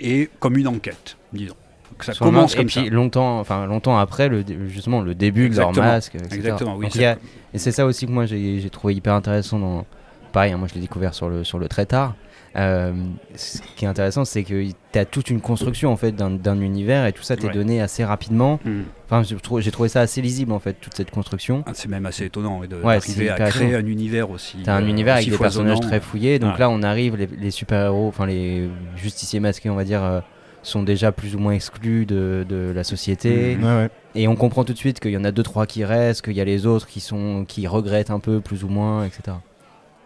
et 0.01 0.29
comme 0.41 0.57
une 0.57 0.67
enquête, 0.67 1.17
disons. 1.33 1.55
Que 1.99 2.05
ça 2.05 2.13
Sur 2.13 2.27
commence 2.27 2.55
comme 2.55 2.65
et 2.65 2.67
puis 2.67 2.91
longtemps, 2.91 3.39
enfin 3.41 3.67
longtemps 3.67 3.97
après, 3.99 4.29
le, 4.29 4.45
justement 4.69 5.01
le 5.01 5.15
début 5.15 5.49
de 5.49 5.57
leur 5.57 5.73
masque. 5.75 6.15
etc. 6.15 6.35
Exactement, 6.37 6.77
oui. 6.77 6.87
Donc, 6.87 6.97
a- 7.03 7.17
et 7.55 7.59
c'est 7.59 7.73
ça 7.73 7.87
aussi 7.87 8.07
que 8.07 8.11
moi 8.13 8.27
j'ai 8.27 8.69
trouvé 8.71 8.95
hyper 8.95 9.15
intéressant 9.15 9.59
dans. 9.59 9.87
Pareil, 10.33 10.53
hein, 10.53 10.59
moi 10.59 10.69
je 10.69 10.75
l'ai 10.75 10.81
découvert 10.81 11.15
sur 11.15 11.29
le, 11.31 11.45
sur 11.45 11.59
le 11.59 11.69
très 11.69 11.87
tard. 11.87 12.15
Euh, 12.57 12.93
ce 13.35 13.59
qui 13.77 13.85
est 13.85 13.89
intéressant, 13.89 14.25
c'est 14.25 14.43
que 14.43 14.65
tu 14.93 14.99
as 14.99 15.05
toute 15.05 15.29
une 15.29 15.43
construction 15.43 15.93
en 15.93 15.97
fait 15.97 16.13
d'un 16.13 16.61
univers 16.61 17.05
et 17.05 17.13
tout 17.13 17.23
ça 17.23 17.37
t'est 17.37 17.49
Ouais. 17.49 17.53
donné 17.53 17.83
assez 17.83 18.03
rapidement. 18.03 18.59
Hmm. 18.65 18.83
Enfin, 19.11 19.23
j'ai 19.23 19.71
trouvé, 19.71 19.89
ça 19.91 20.01
assez 20.01 20.23
lisible 20.23 20.53
en 20.53 20.59
fait, 20.59 20.73
toute 20.81 20.95
cette 20.95 21.11
construction. 21.11 21.63
Ah, 21.67 21.73
C'est 21.75 21.89
même 21.89 22.07
assez 22.07 22.25
étonnant 22.25 22.59
Ouais, 22.61 22.67
d'arriver 22.67 23.29
à 23.29 23.37
créer 23.51 23.75
un 23.75 23.85
univers 23.87 24.31
aussi. 24.31 24.57
T'as 24.65 24.75
un 24.77 24.83
euh, 24.85 24.89
univers 24.89 25.17
avec 25.17 25.29
des 25.29 25.37
personnages 25.37 25.81
très 25.81 26.01
fouillés. 26.01 26.39
Donc 26.39 26.55
Ouais. 26.55 26.61
là, 26.61 26.71
on 26.71 26.83
arrive, 26.83 27.17
les, 27.17 27.27
les 27.27 27.51
super-héros, 27.51 28.09
enfin 28.09 28.25
les 28.27 28.69
justiciers 28.97 29.39
masqués, 29.41 29.69
on 29.69 29.77
va 29.77 29.85
dire, 29.85 30.03
euh, 30.03 30.21
sont 30.67 30.83
déjà 30.83 31.13
plus 31.13 31.35
ou 31.35 31.39
moins 31.39 31.53
exclus 31.53 32.07
de, 32.07 32.45
de 32.49 32.73
la 32.75 32.85
société. 32.85 33.57
Ouais, 33.61 33.65
ouais. 33.65 33.91
Et 34.15 34.29
on 34.29 34.37
comprend 34.37 34.65
tout 34.65 34.73
de 34.73 34.79
suite 34.79 35.01
qu'il 35.01 35.13
y 35.13 35.17
en 35.17 35.25
a 35.25 35.31
deux, 35.33 35.43
trois 35.43 35.67
qui 35.67 35.85
restent, 35.85 36.23
qu'il 36.23 36.35
y 36.35 36.41
a 36.41 36.45
les 36.45 36.67
autres 36.67 36.87
qui, 36.87 37.01
sont, 37.01 37.45
qui 37.47 37.67
regrettent 37.67 38.11
un 38.11 38.21
peu, 38.21 38.41
plus 38.41 38.65
ou 38.65 38.69
moins, 38.69 39.05
etc. 39.05 39.37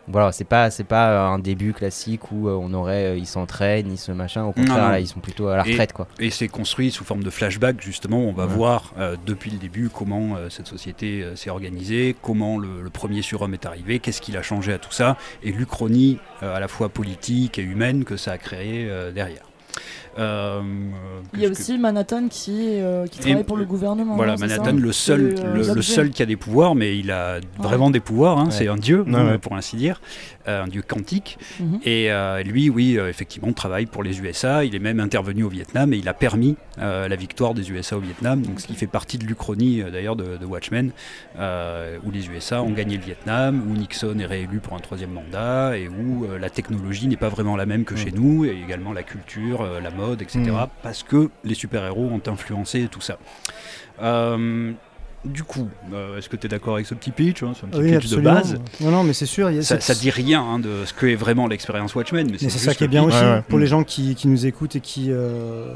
Voilà, 0.09 0.33
c'est 0.33 0.45
pas, 0.45 0.71
c'est 0.71 0.83
pas 0.85 1.11
euh, 1.11 1.35
un 1.35 1.39
début 1.39 1.73
classique 1.73 2.33
où 2.33 2.49
euh, 2.49 2.59
on 2.61 2.75
aurait, 2.75 3.05
euh, 3.13 3.17
ils 3.17 3.27
s'entraînent, 3.27 3.93
ils 3.93 3.99
se 3.99 4.11
machin. 4.11 4.43
Au 4.45 4.51
contraire, 4.53 4.91
là, 4.91 4.99
ils 4.99 5.07
sont 5.07 5.21
plutôt 5.21 5.47
à 5.49 5.57
la 5.59 5.67
Et- 5.67 5.71
retraite, 5.71 5.93
quoi. 5.93 6.09
Et 6.19 6.31
c'est 6.31 6.49
construit 6.49 6.91
sous 6.91 7.05
forme 7.05 7.23
de 7.23 7.31
flashback, 7.31 7.81
justement. 7.81 8.19
On 8.19 8.33
va 8.33 8.47
Ouais. 8.47 8.53
voir 8.53 8.93
euh, 8.99 9.17
depuis 9.25 9.53
le 9.53 9.59
début 9.59 9.89
comment 9.89 10.35
euh, 10.37 10.49
cette 10.49 10.67
société 10.67 11.23
euh, 11.23 11.37
s'est 11.37 11.51
organisée, 11.51 12.17
comment 12.23 12.59
le, 12.59 12.83
le 12.83 12.91
premier 12.91 13.23
surhomme 13.23 13.55
est 13.55 13.67
arrivé, 13.67 14.01
qu'est-ce 14.01 14.21
qu'il 14.21 14.37
a 14.37 14.43
changé 14.43 14.73
à 14.73 14.79
tout 14.79 14.91
ça, 14.93 15.17
et 15.45 15.53
l'Uchronie 15.53 16.19
euh, 16.43 16.57
à 16.57 16.61
la 16.61 16.67
fois 16.67 16.89
politique 16.89 17.59
et 17.61 17.63
humaine 17.63 18.03
que 18.05 18.17
ça 18.17 18.33
a 18.33 18.39
créé 18.39 18.89
euh, 18.91 19.13
derrière. 19.13 19.43
Euh, 20.19 20.61
Il 21.35 21.41
y 21.41 21.45
a 21.45 21.49
que- 21.49 21.53
aussi 21.53 21.79
Manhattan 21.79 22.29
qui, 22.29 22.51
euh, 22.81 23.07
qui 23.07 23.21
Et- 23.21 23.23
travaille 23.23 23.45
pour 23.45 23.57
le 23.57 23.65
gouvernement. 23.65 24.17
Voilà, 24.17 24.37
Manhattan, 24.37 24.73
le 24.73 24.93
seul, 24.93 25.35
euh, 25.39 25.75
le, 25.75 25.83
seul 25.83 26.11
qui 26.11 26.23
a 26.23 26.27
des 26.27 26.37
pouvoirs, 26.37 26.75
mais 26.75 26.99
il 26.99 27.11
a 27.13 27.39
vraiment 27.59 27.91
des 27.91 28.01
pouvoirs. 28.01 28.39
hein, 28.39 28.47
Ouais. 28.47 28.51
C'est 28.51 28.69
un 28.69 28.77
dieu, 28.77 29.03
Ouais, 29.07 29.15
ouais. 29.15 29.39
pour 29.39 29.55
ainsi 29.55 29.77
dire, 29.77 30.01
euh, 30.49 30.65
un 30.65 30.67
dieu 30.67 30.83
quantique. 30.83 31.39
Mhm. 31.61 31.79
Et 31.85 32.11
euh, 32.11 32.43
lui, 32.43 32.69
oui, 32.71 32.99
euh, 32.99 33.09
effectivement, 33.09 33.53
travaille 33.53 33.87
pour 33.87 34.03
les 34.03 34.21
USA. 34.21 34.65
Il 34.65 34.75
est 34.75 34.79
même 34.81 34.99
intervenu 35.01 35.45
au 35.45 35.49
Vietnam 35.49 35.93
et 35.93 35.99
il 35.99 36.09
a 36.09 36.15
permis 36.15 36.57
euh, 36.81 37.09
la 37.09 37.17
victoire 37.17 37.55
des 37.55 37.71
USA 37.71 37.97
au 37.97 38.01
Vietnam. 38.01 38.43
Donc, 38.43 38.61
ce 38.61 38.67
qui 38.67 38.75
fait 38.75 38.87
partie 38.89 39.17
de 39.19 39.25
l'Uchronie 39.27 39.81
euh, 39.83 39.91
d'ailleurs 39.91 40.17
de, 40.17 40.37
de 40.39 40.45
Watchmen, 40.47 40.91
euh, 41.39 41.99
où 42.05 42.11
les 42.11 42.27
USA 42.29 42.63
ont 42.63 42.71
gagné 42.73 42.97
le 42.97 43.03
Vietnam, 43.05 43.63
où 43.69 43.75
Nixon 43.75 44.19
est 44.19 44.27
réélu 44.27 44.59
pour 44.59 44.75
un 44.75 44.81
troisième 44.81 45.11
mandat 45.13 45.77
et 45.79 45.89
où 45.89 46.25
euh, 46.25 46.39
la 46.39 46.51
technologie 46.51 47.07
n'est 47.07 47.17
pas 47.17 47.29
vraiment 47.29 47.55
la 47.57 47.67
même 47.67 47.85
que 47.85 47.97
chez 47.97 48.11
nous, 48.13 48.45
et 48.45 48.57
également 48.65 48.93
la 48.93 49.03
culture, 49.03 49.63
euh, 49.71 49.81
la 49.81 49.91
mode, 49.91 50.23
etc. 50.23 50.41
Mm. 50.41 50.67
Parce 50.83 51.03
que 51.03 51.31
les 51.45 51.55
super-héros 51.55 52.09
ont 52.11 52.23
influencé 52.31 52.89
tout 52.91 53.01
ça. 53.01 53.19
Euh, 54.03 54.73
du 55.25 55.43
coup, 55.45 55.69
euh, 55.93 56.17
est-ce 56.17 56.29
que 56.31 56.37
tu 56.37 56.47
es 56.47 56.49
d'accord 56.49 56.75
avec 56.75 56.87
ce 56.87 56.95
petit 56.95 57.11
pitch 57.11 57.43
hein, 57.43 57.53
C'est 57.55 57.67
un 57.67 57.69
petit 57.69 57.81
Oui, 57.81 57.87
pitch 57.93 58.05
absolument. 58.07 58.31
de 58.31 58.35
base? 58.37 58.61
Non, 58.81 58.91
non, 58.91 59.05
mais 59.05 59.13
c'est 59.13 59.27
sûr. 59.27 59.51
il 59.51 59.57
y 59.57 59.59
a 59.59 59.63
Ça, 59.63 59.79
cette- 59.79 59.95
ça 59.97 60.01
dit 60.01 60.11
rien 60.11 60.43
hein, 60.43 60.59
de 60.59 60.85
ce 60.87 60.95
que 60.95 61.07
est 61.07 61.15
vraiment 61.15 61.47
l'expérience 61.47 61.95
Watchmen, 61.95 62.27
mais, 62.31 62.39
Mais 62.41 62.49
c'est 62.49 62.59
ça 62.59 62.75
qui 62.75 62.85
est 62.85 62.89
bien 62.89 63.05
pitch. 63.05 63.15
aussi 63.15 63.25
Ouais, 63.25 63.31
ouais. 63.33 63.43
pour 63.49 63.59
Mm. 63.59 63.63
les 63.63 63.67
gens 63.67 63.85
qui, 63.85 64.15
qui 64.15 64.29
nous 64.29 64.47
écoutent 64.47 64.77
et 64.77 64.81
qui 64.81 65.09
euh, 65.11 65.75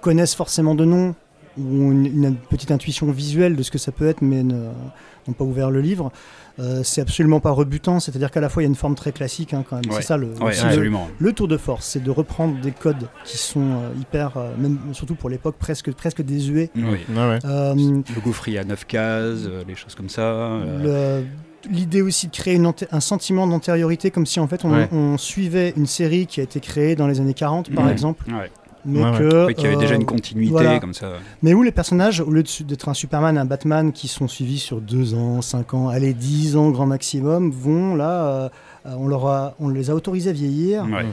connaissent 0.00 0.34
forcément 0.34 0.74
de 0.74 0.84
nom 0.84 1.14
ou 1.58 1.62
ont 1.84 1.90
une, 1.92 2.06
une 2.06 2.36
petite 2.36 2.70
intuition 2.70 3.10
visuelle 3.10 3.56
de 3.56 3.62
ce 3.64 3.70
que 3.72 3.78
ça 3.78 3.90
peut 3.92 4.06
être, 4.06 4.22
mais 4.22 4.42
n'ont 4.44 5.32
pas 5.36 5.44
ouvert 5.44 5.70
le 5.70 5.80
livre. 5.80 6.12
Euh, 6.58 6.82
c'est 6.82 7.00
absolument 7.00 7.40
pas 7.40 7.52
rebutant, 7.52 8.00
c'est-à-dire 8.00 8.30
qu'à 8.30 8.40
la 8.40 8.48
fois 8.48 8.62
il 8.62 8.66
y 8.66 8.68
a 8.68 8.70
une 8.70 8.74
forme 8.74 8.94
très 8.94 9.12
classique 9.12 9.54
hein, 9.54 9.64
quand 9.68 9.76
même. 9.76 9.84
Ouais. 9.90 9.96
C'est 10.00 10.08
ça 10.08 10.16
le, 10.16 10.26
Ouais, 10.40 10.48
aussi 10.50 10.62
le- 10.62 10.66
absolument. 10.68 11.08
le 11.18 11.32
tour 11.32 11.48
de 11.48 11.56
force, 11.56 11.86
c'est 11.86 12.02
de 12.02 12.10
reprendre 12.10 12.60
des 12.60 12.72
codes 12.72 13.08
qui 13.24 13.38
sont 13.38 13.60
euh, 13.60 13.90
hyper, 14.00 14.36
euh, 14.36 14.50
même 14.58 14.78
surtout 14.92 15.14
pour 15.14 15.30
l'époque, 15.30 15.56
presque, 15.58 15.92
presque 15.92 16.22
désuets. 16.22 16.70
Oui. 16.76 16.82
Ouais, 16.82 17.16
ouais. 17.16 17.38
Euh, 17.44 17.74
Le 17.74 18.20
gaufrier 18.20 18.58
à 18.58 18.64
9 18.64 18.86
cases, 18.86 19.44
euh, 19.46 19.62
les 19.66 19.74
choses 19.76 19.94
comme 19.94 20.08
ça. 20.08 20.22
euh, 20.22 21.20
le- 21.22 21.26
L'idée 21.70 22.00
aussi 22.00 22.26
de 22.28 22.32
créer 22.32 22.54
une 22.54 22.72
un 22.90 23.00
sentiment 23.00 23.46
d'antériorité, 23.46 24.10
comme 24.10 24.24
si 24.24 24.40
en 24.40 24.48
fait 24.48 24.64
on, 24.64 24.72
Ouais. 24.72 24.88
on 24.92 25.18
suivait 25.18 25.74
une 25.76 25.84
série 25.86 26.26
qui 26.26 26.40
a 26.40 26.42
été 26.42 26.58
créée 26.58 26.96
dans 26.96 27.06
les 27.06 27.20
années 27.20 27.34
40 27.34 27.70
par 27.74 27.90
exemple, 27.90 28.24
ouais. 28.32 28.50
Mais 28.84 29.02
Ouais, 29.02 29.18
que 29.18 29.52
qu'il 29.52 29.64
y 29.64 29.66
avait 29.66 29.76
déjà 29.76 29.94
euh, 29.94 29.98
une 29.98 30.04
continuité 30.06 30.50
voilà. 30.52 30.78
comme 30.80 30.94
ça. 30.94 31.08
mais 31.42 31.54
où 31.54 31.62
les 31.62 31.72
personnages, 31.72 32.20
au 32.20 32.30
lieu 32.30 32.42
d'être 32.64 32.88
un 32.88 32.94
Superman, 32.94 33.36
un 33.38 33.44
Batman 33.44 33.92
qui 33.92 34.08
sont 34.08 34.28
suivis 34.28 34.58
sur 34.58 34.80
2 34.80 35.14
ans, 35.14 35.42
5 35.42 35.74
ans, 35.74 35.88
allez 35.88 36.14
10 36.14 36.56
ans 36.56 36.70
grand 36.70 36.86
maximum, 36.86 37.50
vont 37.50 37.94
là, 37.94 38.24
euh, 38.26 38.48
euh, 38.86 38.94
on, 38.98 39.08
leur 39.08 39.26
a- 39.26 39.54
on 39.60 39.68
les 39.68 39.90
a 39.90 39.94
autorisés 39.94 40.30
à 40.30 40.32
vieillir, 40.32 40.84
Ouais. 40.84 41.04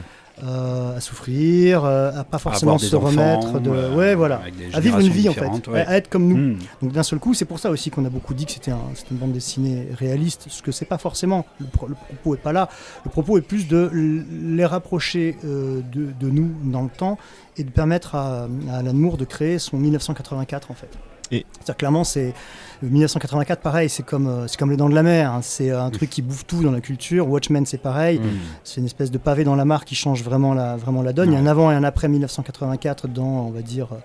Euh, 0.44 0.96
à 0.96 1.00
souffrir, 1.00 1.84
euh, 1.84 2.10
à 2.16 2.24
pas 2.24 2.38
forcément 2.38 2.72
se 2.88 2.96
remettre 3.20 3.60
de, 3.60 3.70
euh, 3.70 3.94
ouais 3.96 4.14
voilà, 4.14 4.36
à 4.74 4.80
vivre 4.80 4.96
une 5.00 5.12
vie 5.12 5.28
en 5.28 5.32
fait, 5.34 5.46
à- 5.86 5.96
être 5.96 6.08
comme 6.08 6.26
nous. 6.28 6.36
Donc 6.82 6.92
d'un 6.92 7.02
seul 7.02 7.18
coup, 7.18 7.34
c'est 7.34 7.44
pour 7.44 7.58
ça 7.58 7.70
aussi 7.70 7.90
qu'on 7.90 8.04
a 8.04 8.10
beaucoup 8.10 8.34
dit 8.34 8.46
que 8.46 8.52
c'était 8.52 8.70
un, 8.70 8.78
c'était 8.94 9.10
une 9.12 9.16
bande 9.18 9.32
dessinée 9.32 9.88
réaliste, 9.98 10.46
ce 10.48 10.62
que 10.62 10.72
c'est 10.72 10.84
pas 10.84 10.98
forcément. 10.98 11.44
Le, 11.60 11.66
pro- 11.66 11.86
le 11.88 11.94
propos 11.94 12.34
est 12.34 12.38
pas 12.42 12.52
là. 12.52 12.68
Le 13.04 13.10
propos 13.10 13.38
est 13.38 13.42
plus 13.42 13.68
de 13.68 13.90
les 14.42 14.64
rapprocher 14.66 15.36
euh, 15.44 15.80
de, 15.92 16.08
de 16.18 16.30
nous 16.30 16.50
dans 16.64 16.82
le 16.82 16.88
temps 16.90 17.18
et 17.56 17.64
de 17.64 17.70
permettre 17.70 18.14
à, 18.14 18.48
à 18.70 18.76
Alan 18.78 18.94
Moore 18.94 19.16
de 19.16 19.24
créer 19.24 19.58
son 19.58 19.76
1984 19.78 20.70
en 20.70 20.74
fait. 20.74 20.90
Et- 21.30 21.44
C'est-à-dire 21.52 21.76
clairement, 21.76 22.04
c'est 22.04 22.32
le 22.82 22.88
1984, 22.88 23.60
pareil, 23.60 23.88
c'est 23.88 24.02
comme 24.04 24.26
euh, 24.28 24.46
c'est 24.46 24.56
comme 24.58 24.70
les 24.70 24.76
Dents 24.76 24.88
de 24.88 24.94
la 24.94 25.02
Mer. 25.02 25.32
hein. 25.32 25.40
C'est 25.42 25.70
un 25.70 25.90
truc 25.90 26.08
qui 26.10 26.22
bouffe 26.22 26.46
tout 26.46 26.62
dans 26.62 26.70
la 26.70 26.80
culture. 26.80 27.28
Watchmen, 27.28 27.66
c'est 27.66 27.78
pareil. 27.78 28.18
Mm. 28.18 28.22
C'est 28.64 28.80
une 28.80 28.86
espèce 28.86 29.10
de 29.10 29.18
pavé 29.18 29.44
dans 29.44 29.56
la 29.56 29.64
mare 29.64 29.84
qui 29.84 29.94
change 29.94 30.22
vraiment 30.22 30.54
la, 30.54 30.76
vraiment 30.76 31.02
la 31.02 31.12
donne. 31.12 31.30
Il 31.30 31.34
y 31.34 31.36
a 31.36 31.40
un 31.40 31.46
avant 31.46 31.70
et 31.70 31.74
un 31.74 31.84
après 31.84 32.08
1984 32.08 33.08
dans, 33.08 33.24
on 33.24 33.50
va 33.50 33.62
dire, 33.62 33.88
euh, 33.92 33.96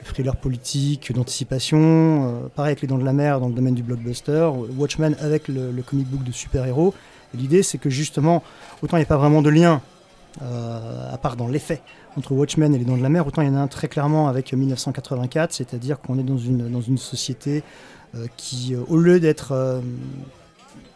le 0.00 0.06
thriller 0.06 0.34
politique, 0.36 1.12
d'anticipation. 1.12 1.78
euh, 1.78 2.48
pareil 2.54 2.70
avec 2.72 2.82
Les 2.82 2.88
Dents 2.88 2.98
de 2.98 3.04
la 3.04 3.12
Mer 3.12 3.38
dans 3.40 3.48
le 3.48 3.54
domaine 3.54 3.74
du 3.74 3.82
blockbuster. 3.84 4.50
Watchmen 4.76 5.16
avec 5.20 5.46
le, 5.48 5.70
le 5.70 5.82
comic 5.82 6.08
book 6.08 6.24
de 6.24 6.32
super-héros. 6.32 6.92
L'idée, 7.34 7.62
c'est 7.62 7.78
que 7.78 7.88
justement, 7.88 8.42
autant 8.82 8.96
il 8.96 9.00
n'y 9.00 9.04
a 9.04 9.06
pas 9.08 9.16
vraiment 9.16 9.40
de 9.42 9.48
lien, 9.48 9.74
euh, 9.74 9.78
à 10.40 11.18
part 11.18 11.36
dans 11.36 11.48
l'effet, 11.48 11.82
entre 12.16 12.32
Watchmen 12.32 12.74
et 12.74 12.78
Les 12.78 12.84
Dents 12.84 12.96
de 12.96 13.02
la 13.02 13.08
Mer, 13.08 13.26
autant 13.26 13.42
il 13.42 13.48
y 13.48 13.50
en 13.50 13.54
a 13.54 13.60
un 13.60 13.68
très 13.68 13.88
clairement 13.88 14.28
avec 14.28 14.52
1984, 14.52 15.52
c'est-à-dire 15.52 16.00
qu'on 16.00 16.18
est 16.18 16.22
dans 16.24 16.38
une, 16.38 16.70
dans 16.70 16.80
une 16.80 16.98
société 16.98 17.62
euh, 18.14 18.26
qui, 18.36 18.74
euh, 18.74 18.82
au 18.88 18.98
lieu 18.98 19.20
d'être 19.20 19.52
euh, 19.52 19.80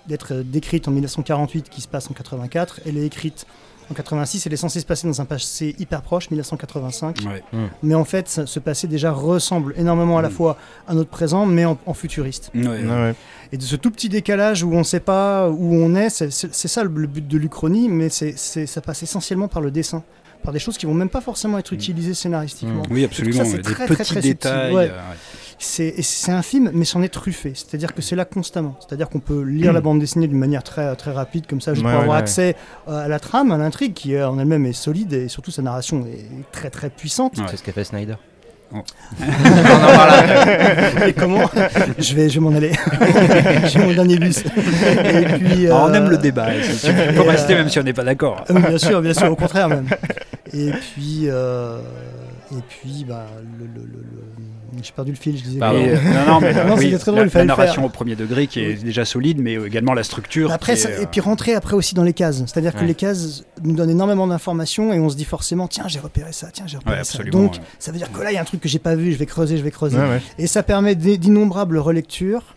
d'être 0.07 0.35
euh, 0.35 0.43
décrite 0.43 0.87
en 0.87 0.91
1948 0.91 1.71
qui 1.71 1.81
se 1.81 1.89
passe 1.89 2.11
en 2.11 2.15
84, 2.15 2.81
elle 2.85 2.99
est 2.99 3.07
écrite 3.07 3.47
en 3.91 3.95
86, 3.95 4.47
elle 4.47 4.53
est 4.53 4.57
censée 4.57 4.81
se 4.81 4.87
passer 4.87 5.07
dans 5.07 5.21
un 5.21 5.25
passé 5.25 5.75
hyper 5.79 6.03
proche, 6.03 6.29
1985. 6.31 7.19
Ouais. 7.27 7.43
Mais 7.83 7.95
en 7.95 8.05
fait, 8.05 8.29
ça- 8.29 8.47
ce 8.47 8.59
passé 8.59 8.87
déjà 8.89 9.13
ressemble 9.13 9.75
énormément 9.77 10.19
à 10.19 10.23
la 10.23 10.29
Mm. 10.29 10.33
fois 10.33 10.57
à 10.89 10.95
notre 10.95 11.11
présent, 11.11 11.47
mais 11.47 11.65
en, 11.65 11.79
en 11.87 11.95
futuriste. 11.95 12.51
Ouais. 12.55 12.67
Ouais, 12.67 12.83
ouais. 12.85 13.15
Et 13.53 13.57
de 13.57 13.63
ce 13.63 13.77
tout 13.77 13.91
petit 13.91 14.09
décalage 14.09 14.63
où 14.65 14.73
on 14.75 14.79
ne 14.79 14.83
sait 14.85 15.01
pas 15.01 15.49
où 15.49 15.75
on 15.75 15.95
est, 15.95 16.11
c'est 16.11 16.31
ça 16.69 16.83
le, 16.83 16.89
but 16.89 17.27
de 17.27 17.39
l'Uchronie, 17.39 17.89
mais 17.89 18.09
c'est 18.09 18.37
ça 18.37 18.81
passe 18.81 19.03
essentiellement 19.05 19.49
par 19.49 19.63
le 19.63 19.71
dessin, 19.71 20.03
par 20.43 20.53
des 20.53 20.59
choses 20.59 20.77
qui 20.79 20.87
vont 20.87 20.95
même 20.95 21.09
pas 21.09 21.21
forcément 21.21 21.57
être 21.59 21.73
utilisées 21.73 22.15
scénaristiquement. 22.15 22.83
Oui, 22.91 23.05
absolument. 23.05 23.45
c'est 23.45 23.57
des 23.59 23.63
très, 23.63 23.87
petits 23.87 23.95
très, 23.95 23.95
très 23.95 24.05
subtil, 24.05 24.23
détails. 24.31 24.75
ouais. 24.75 24.85
euh, 24.91 25.11
ouais. 25.11 25.17
C'est 25.59 25.95
un 26.29 26.43
film, 26.43 26.71
mais 26.75 26.85
c'en 26.85 27.03
est 27.03 27.09
truffé. 27.09 27.53
C'est-à-dire 27.55 27.95
que 27.95 28.03
c'est 28.03 28.17
là 28.17 28.25
constamment. 28.25 28.77
C'est-à-dire 28.81 29.09
qu'on 29.09 29.21
peut 29.21 29.43
lire 29.43 29.73
la 29.73 29.81
bande 29.81 30.01
dessinée 30.01 30.27
d'une 30.29 30.39
manière 30.39 30.63
très, 30.63 30.95
très 30.97 31.13
rapide, 31.13 31.47
comme 31.47 31.61
ça, 31.63 31.73
juste 31.73 31.85
Ouais, 31.87 31.93
pour 31.93 31.99
ouais, 32.01 32.05
avoir 32.05 32.19
ouais. 32.19 32.23
accès 32.23 32.57
euh, 32.89 33.05
à 33.05 33.09
la 33.09 33.19
trame, 33.19 33.51
à 33.53 33.57
l'intrigue, 33.59 33.95
qui 33.95 34.15
euh, 34.15 34.29
en 34.29 34.39
elle-même 34.39 34.67
est 34.67 34.73
solide 34.75 35.13
et 35.15 35.29
surtout 35.29 35.51
sa 35.51 35.63
narration 35.63 36.05
est 36.07 36.27
très 36.53 36.69
très 36.71 36.91
puissante. 36.91 37.39
Ouais. 37.39 37.45
C'est 37.51 37.57
ce 37.57 37.63
qu'a 37.63 37.73
fait 37.73 37.85
Snyder. 37.85 38.17
Et 41.07 41.13
comment? 41.13 41.49
Je 41.99 42.15
vais, 42.15 42.29
je 42.29 42.35
vais 42.35 42.41
m'en 42.41 42.55
aller. 42.55 42.73
J'ai 43.67 43.79
mon 43.79 43.93
dernier 43.93 44.19
bus. 44.19 44.39
Et 44.39 45.25
puis, 45.39 45.67
Alors, 45.67 45.85
on 45.85 45.91
euh, 45.91 45.95
aime 45.95 46.11
le 46.11 46.19
débat. 46.19 46.47
peux 46.51 47.23
et, 47.25 47.29
rester 47.31 47.55
euh, 47.55 47.59
même 47.59 47.69
si 47.69 47.79
on 47.79 47.83
n'est 47.85 47.93
pas 47.93 48.05
d'accord. 48.05 48.45
Bien 48.51 48.79
sûr, 48.79 49.01
bien 49.01 49.15
sûr, 49.15 49.31
au 49.31 49.37
contraire 49.37 49.69
même. 49.69 49.87
Et 50.53 50.71
puis, 50.73 51.23
euh, 51.29 51.79
et 52.53 52.61
puis, 52.69 53.05
bah, 53.09 53.27
le, 53.59 53.67
le- 53.67 53.87
le- 53.87 53.87
le- 53.87 54.36
j'ai 54.83 54.93
perdu 54.93 55.11
le 55.13 55.17
fil. 55.17 55.37
Je 55.37 55.43
disais. 55.43 55.59
Pardon. 55.59 55.81
Euh, 55.85 55.97
non, 56.27 56.33
non, 56.35 56.41
mais 56.41 56.53
Non, 56.67 56.75
oui, 56.77 56.85
c'était 56.87 56.99
très 56.99 57.13
drôle, 57.13 57.27
la, 57.33 57.39
la 57.41 57.45
narration 57.45 57.85
au 57.85 57.89
premier 57.89 58.17
degré 58.17 58.47
qui 58.47 58.61
est 58.61 58.75
déjà 58.83 59.05
solide, 59.05 59.39
mais 59.41 59.55
également 59.55 59.95
la 59.95 60.03
structure. 60.03 60.51
Après, 60.53 60.75
qui 60.75 60.81
ça- 60.81 60.91
est, 60.91 61.03
et 61.03 61.07
puis 61.07 61.21
rentrer 61.21 61.55
après 61.55 61.75
aussi 61.75 61.95
dans 61.95 62.03
les 62.05 62.13
cases. 62.13 62.39
C'est-à-dire 62.47 62.75
que 62.75 62.85
les 62.85 62.95
cases 62.95 63.45
nous 63.63 63.75
donnent 63.75 63.91
énormément 63.91 64.27
d'informations 64.27 64.93
et 64.93 64.99
on 65.01 65.09
se 65.09 65.17
dit 65.17 65.25
forcément, 65.25 65.69
tiens, 65.69 65.85
j'ai 65.89 65.99
repéré 66.01 66.33
ça, 66.33 66.49
tiens, 66.53 66.65
j'ai 66.67 66.77
repéré 66.79 66.99
Ouais, 66.99 67.05
ça. 67.05 67.23
Donc, 67.25 67.53
ouais. 67.55 67.61
ça 67.79 67.93
veut 67.93 67.99
dire 67.99 68.11
que 68.13 68.21
là, 68.23 68.31
il 68.33 68.35
y 68.35 68.39
a 68.39 68.41
un 68.41 68.45
truc 68.45 68.61
que 68.61 68.69
j'ai 68.69 68.79
pas 68.79 68.95
vu, 68.95 69.13
je 69.13 69.17
vais 69.19 69.27
creuser, 69.27 69.57
je 69.57 69.63
vais 69.63 69.71
creuser. 69.71 69.99
Ouais, 69.99 70.09
ouais. 70.09 70.23
Et 70.39 70.47
ça 70.47 70.63
permet 70.63 70.95
d'in- 70.95 71.17
d'innombrables 71.17 71.79
relectures 71.79 72.55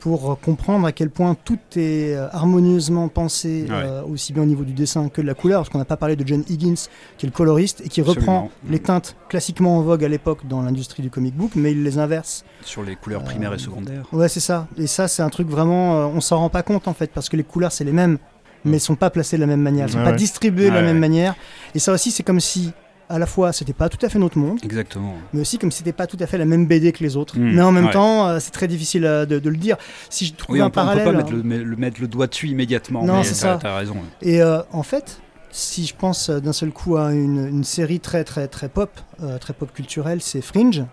pour 0.00 0.38
comprendre 0.40 0.86
à 0.86 0.92
quel 0.92 1.10
point 1.10 1.36
tout 1.44 1.58
est 1.76 2.14
euh, 2.14 2.26
harmonieusement 2.32 3.08
pensé, 3.08 3.66
Ouais. 3.68 3.74
euh, 3.76 4.02
aussi 4.02 4.32
bien 4.32 4.42
au 4.42 4.46
niveau 4.46 4.64
du 4.64 4.72
dessin 4.72 5.08
que 5.08 5.20
de 5.20 5.26
la 5.26 5.34
couleur, 5.34 5.60
parce 5.60 5.68
qu'on 5.68 5.78
n'a 5.78 5.84
pas 5.84 5.96
parlé 5.98 6.16
de 6.16 6.26
John 6.26 6.42
Higgins, 6.48 6.74
qui 7.18 7.26
est 7.26 7.28
le 7.28 7.34
coloriste, 7.34 7.82
et 7.84 7.88
qui 7.88 8.00
reprend 8.00 8.46
Absolument. 8.46 8.50
les 8.70 8.78
teintes 8.80 9.14
classiquement 9.28 9.76
en 9.78 9.82
vogue 9.82 10.04
à 10.04 10.08
l'époque 10.08 10.46
dans 10.48 10.62
l'industrie 10.62 11.02
du 11.02 11.10
comic 11.10 11.34
book, 11.36 11.52
mais 11.54 11.72
il 11.72 11.82
les 11.84 11.98
inverse. 11.98 12.44
sur 12.64 12.82
les 12.82 12.96
couleurs 12.96 13.22
primaires 13.22 13.54
et 13.54 13.58
secondaires. 13.58 14.06
Ouais, 14.12 14.28
c'est 14.28 14.40
ça. 14.40 14.66
Et 14.76 14.86
ça, 14.86 15.06
c'est 15.08 15.22
un 15.22 15.28
truc 15.30 15.48
vraiment, 15.48 15.96
euh, 15.96 16.06
on 16.06 16.20
s'en 16.20 16.38
rend 16.38 16.48
pas 16.50 16.62
compte 16.62 16.88
en 16.88 16.94
fait, 16.94 17.10
parce 17.12 17.28
que 17.28 17.36
les 17.36 17.44
couleurs, 17.44 17.70
c'est 17.72 17.84
les 17.84 17.92
mêmes, 17.92 18.18
mais 18.64 18.74
elles 18.74 18.80
sont 18.80 18.96
pas 18.96 19.10
placées 19.10 19.36
de 19.36 19.40
la 19.42 19.46
même 19.46 19.60
manière, 19.62 19.84
elles 19.84 19.92
sont 19.92 19.98
Ouais, 19.98 20.04
pas 20.04 20.10
ouais. 20.10 20.16
distribuées 20.16 20.70
de 20.70 20.74
la 20.74 20.80
Ouais, 20.80 20.86
même 20.86 20.98
manière. 20.98 21.34
Et 21.74 21.78
ça 21.78 21.92
aussi, 21.92 22.10
c'est 22.10 22.22
comme 22.22 22.40
si 22.40 22.72
à 23.10 23.18
la 23.18 23.26
fois 23.26 23.52
c'était 23.52 23.72
pas 23.74 23.88
tout 23.90 23.98
à 24.06 24.08
fait 24.08 24.18
notre 24.18 24.38
monde, 24.38 24.58
Exactement. 24.62 25.14
mais 25.34 25.40
aussi 25.42 25.58
comme 25.58 25.70
c'était 25.70 25.92
pas 25.92 26.06
tout 26.06 26.16
à 26.20 26.26
fait 26.26 26.38
la 26.38 26.44
même 26.46 26.66
BD 26.66 26.92
que 26.92 27.02
les 27.04 27.16
autres. 27.16 27.38
Mm, 27.38 27.52
mais 27.56 27.62
en 27.62 27.72
même 27.72 27.86
ouais. 27.86 27.90
temps, 27.92 28.26
euh, 28.28 28.38
c'est 28.40 28.52
très 28.52 28.68
difficile 28.68 29.04
euh, 29.04 29.26
de, 29.26 29.38
de 29.38 29.50
le 29.50 29.56
dire. 29.56 29.76
Si 30.08 30.24
je 30.26 30.34
trouve 30.34 30.54
Oui, 30.54 30.60
un 30.62 30.66
on 30.66 30.70
peut, 30.70 30.80
on 30.80 30.84
peut 30.84 30.86
parallèle. 30.88 31.04
pas 31.04 31.12
mettre 31.12 31.32
le, 31.32 31.76
mettre 31.76 32.00
le 32.00 32.08
doigt 32.08 32.26
dessus 32.28 32.48
immédiatement. 32.48 33.04
Non, 33.04 33.18
mais 33.18 33.24
c'est 33.24 33.30
t'as- 33.42 33.54
ça. 33.54 33.58
T'as 33.60 33.76
raison. 33.76 33.96
Et 34.22 34.40
euh, 34.40 34.62
en 34.72 34.82
fait, 34.82 35.20
si 35.50 35.84
je 35.86 35.94
pense 35.94 36.30
d'un 36.30 36.52
seul 36.52 36.70
coup 36.70 36.96
à 36.96 37.12
une, 37.12 37.46
une 37.48 37.64
série 37.64 38.00
très 38.00 38.22
très 38.24 38.46
très 38.48 38.68
pop, 38.68 38.90
euh, 39.22 39.36
très 39.38 39.52
pop 39.52 39.72
culturelle, 39.72 40.20
c'est 40.22 40.40
Fringe 40.40 40.84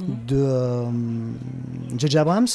Mhm. 0.00 0.06
de 0.26 0.36
euh, 0.38 0.84
J.J. 1.98 2.16
Abrams. 2.18 2.46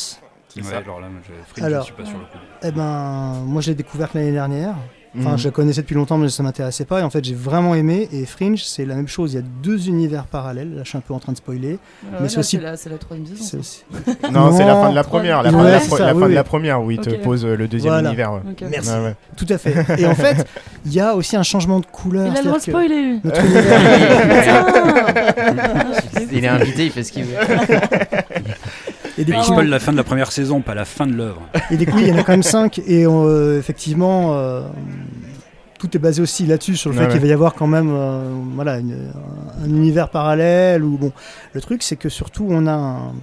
Ouais, 0.56 0.64
ça. 0.64 0.78
alors 0.80 1.00
là, 1.00 1.08
Fringe, 1.50 1.66
Alors- 1.66 1.82
je 1.82 1.86
suis 1.86 1.94
pas 1.96 2.06
sur 2.06 2.18
le 2.18 2.24
coup. 2.24 2.38
Eh 2.64 2.72
ben, 2.72 3.44
moi 3.46 3.62
je 3.62 3.70
l'ai 3.70 3.76
découverte 3.76 4.16
l'année 4.16 4.32
dernière. 4.32 4.74
Enfin, 5.20 5.32
Mhm. 5.32 5.38
je 5.38 5.46
la 5.46 5.52
connaissais 5.52 5.82
depuis 5.82 5.96
longtemps, 5.96 6.18
mais 6.18 6.30
ça 6.30 6.44
m'intéressait 6.44 6.86
pas. 6.86 7.00
Et 7.00 7.04
en 7.04 7.10
fait, 7.10 7.24
j'ai 7.24 7.34
vraiment 7.36 7.74
aimé. 7.76 8.08
Et 8.12 8.26
Fringe, 8.26 8.64
c'est 8.64 8.86
la 8.86 8.96
même 8.96 9.08
chose. 9.08 9.34
Il 9.34 9.36
y 9.38 9.40
a 9.40 9.44
deux 9.64 9.88
univers 9.88 10.26
parallèles. 10.26 10.76
Là, 10.76 10.82
je 10.84 10.90
suis 10.90 10.98
un 10.98 11.02
peu 11.02 11.14
en 11.14 11.20
train 11.20 11.32
de 11.32 11.38
spoiler. 11.38 11.80
Ah 12.14 12.18
Mais 12.22 12.30
c'est 12.30 12.36
là, 12.36 12.40
aussi- 12.42 12.60
c'est 12.76 12.90
la, 12.90 12.98
troisième 12.98 13.26
saison. 13.28 13.44
C'est 13.44 13.52
ça. 13.52 13.58
aussi- 13.58 13.84
Non, 14.32 14.52
c'est 14.56 14.66
la 14.66 14.76
fin 14.76 14.90
de 14.90 14.96
la 14.96 15.04
première, 15.04 15.42
la 15.44 15.50
ouais, 15.50 15.56
fin, 15.58 15.64
de 15.64 15.70
la, 15.70 15.80
c'est 15.80 15.88
pro- 15.88 15.98
ça, 15.98 16.06
la 16.08 16.14
oui, 16.14 16.20
fin 16.20 16.26
de 16.26 16.30
oui. 16.32 16.36
la 16.36 16.44
première 16.44 16.82
où 16.84 16.92
il 16.92 17.00
te 17.00 17.10
pose 17.16 17.46
le 17.46 17.68
deuxième 17.68 17.94
Voilà. 17.94 18.10
univers. 18.10 18.34
ouais. 18.34 18.40
Merci. 18.70 18.90
Ouais, 18.90 18.96
ouais. 19.06 19.16
Tout 19.36 19.46
à 19.50 19.58
fait. 19.58 19.76
Et 20.00 20.06
en 20.06 20.16
fait, 20.16 20.46
il 20.86 20.94
y 20.94 21.00
a 21.00 21.16
aussi 21.16 21.36
un 21.36 21.44
changement 21.44 21.80
de 21.80 21.86
couleur. 21.86 22.28
Il 22.32 22.38
a 22.38 22.42
le 22.54 22.60
spoiler, 22.60 23.02
lui. 23.02 23.22
Notre 23.24 23.42
univers. 23.46 24.66
Il 26.32 26.44
est 26.44 26.48
invité, 26.48 26.86
il 26.86 26.92
fait 26.92 27.04
ce 27.04 27.12
qu'il 27.12 27.24
veut. 27.26 27.36
Et 29.18 29.26
des 29.26 29.32
Mais 29.32 29.38
il 29.38 29.42
Pardon. 29.42 29.54
spoil 29.54 29.68
la 29.68 29.80
fin 29.80 29.92
de 29.92 29.98
la 29.98 30.04
première 30.04 30.32
saison, 30.32 30.62
pas 30.62 30.76
la 30.76 30.86
fin 30.86 31.08
de 31.08 31.14
l'œuvre. 31.14 31.42
Et 31.72 31.78
des 31.78 31.86
coups, 31.86 32.04
il 32.04 32.10
y 32.10 32.12
en 32.14 32.18
a 32.18 32.24
quand 32.24 32.34
même 32.34 32.44
5. 32.44 32.80
Et 32.88 33.06
euh, 33.06 33.58
effectivement, 33.58 34.36
euh, 34.36 34.62
tout 35.80 35.96
est 35.96 36.00
basé 36.00 36.22
aussi 36.22 36.46
là-dessus, 36.46 36.76
sur 36.76 36.92
le 36.92 36.96
fait 36.98 37.08
qu'il 37.08 37.20
va 37.20 37.28
y 37.28 37.32
avoir 37.34 37.54
quand 37.54 37.68
même 37.68 37.92
euh, 37.92 38.30
voilà, 38.56 38.78
une- 38.80 39.12
un, 39.62 39.64
un 39.66 39.70
univers 39.70 40.10
parallèle. 40.10 40.84
Ou, 40.84 40.98
bon. 40.98 41.12
Le 41.54 41.62
truc, 41.62 41.84
c'est 41.84 41.96
que 41.96 42.10
surtout, 42.10 42.46
on 42.50 42.68
a, 42.68 42.74
un, 42.74 43.14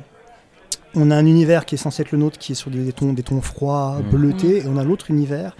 on 0.94 1.10
a 1.10 1.16
un 1.16 1.26
univers 1.26 1.64
qui 1.64 1.74
est 1.76 1.78
censé 1.78 2.02
être 2.02 2.12
le 2.12 2.18
nôtre, 2.18 2.38
qui 2.38 2.52
est 2.52 2.56
sur 2.56 2.70
des, 2.70 2.78
des 2.84 2.92
tons, 2.92 3.12
des 3.12 3.22
tons 3.22 3.40
froids, 3.40 3.98
Mhm. 4.00 4.10
bleutés. 4.10 4.58
Et 4.58 4.64
on 4.68 4.76
a 4.76 4.84
l'autre 4.84 5.10
univers 5.10 5.56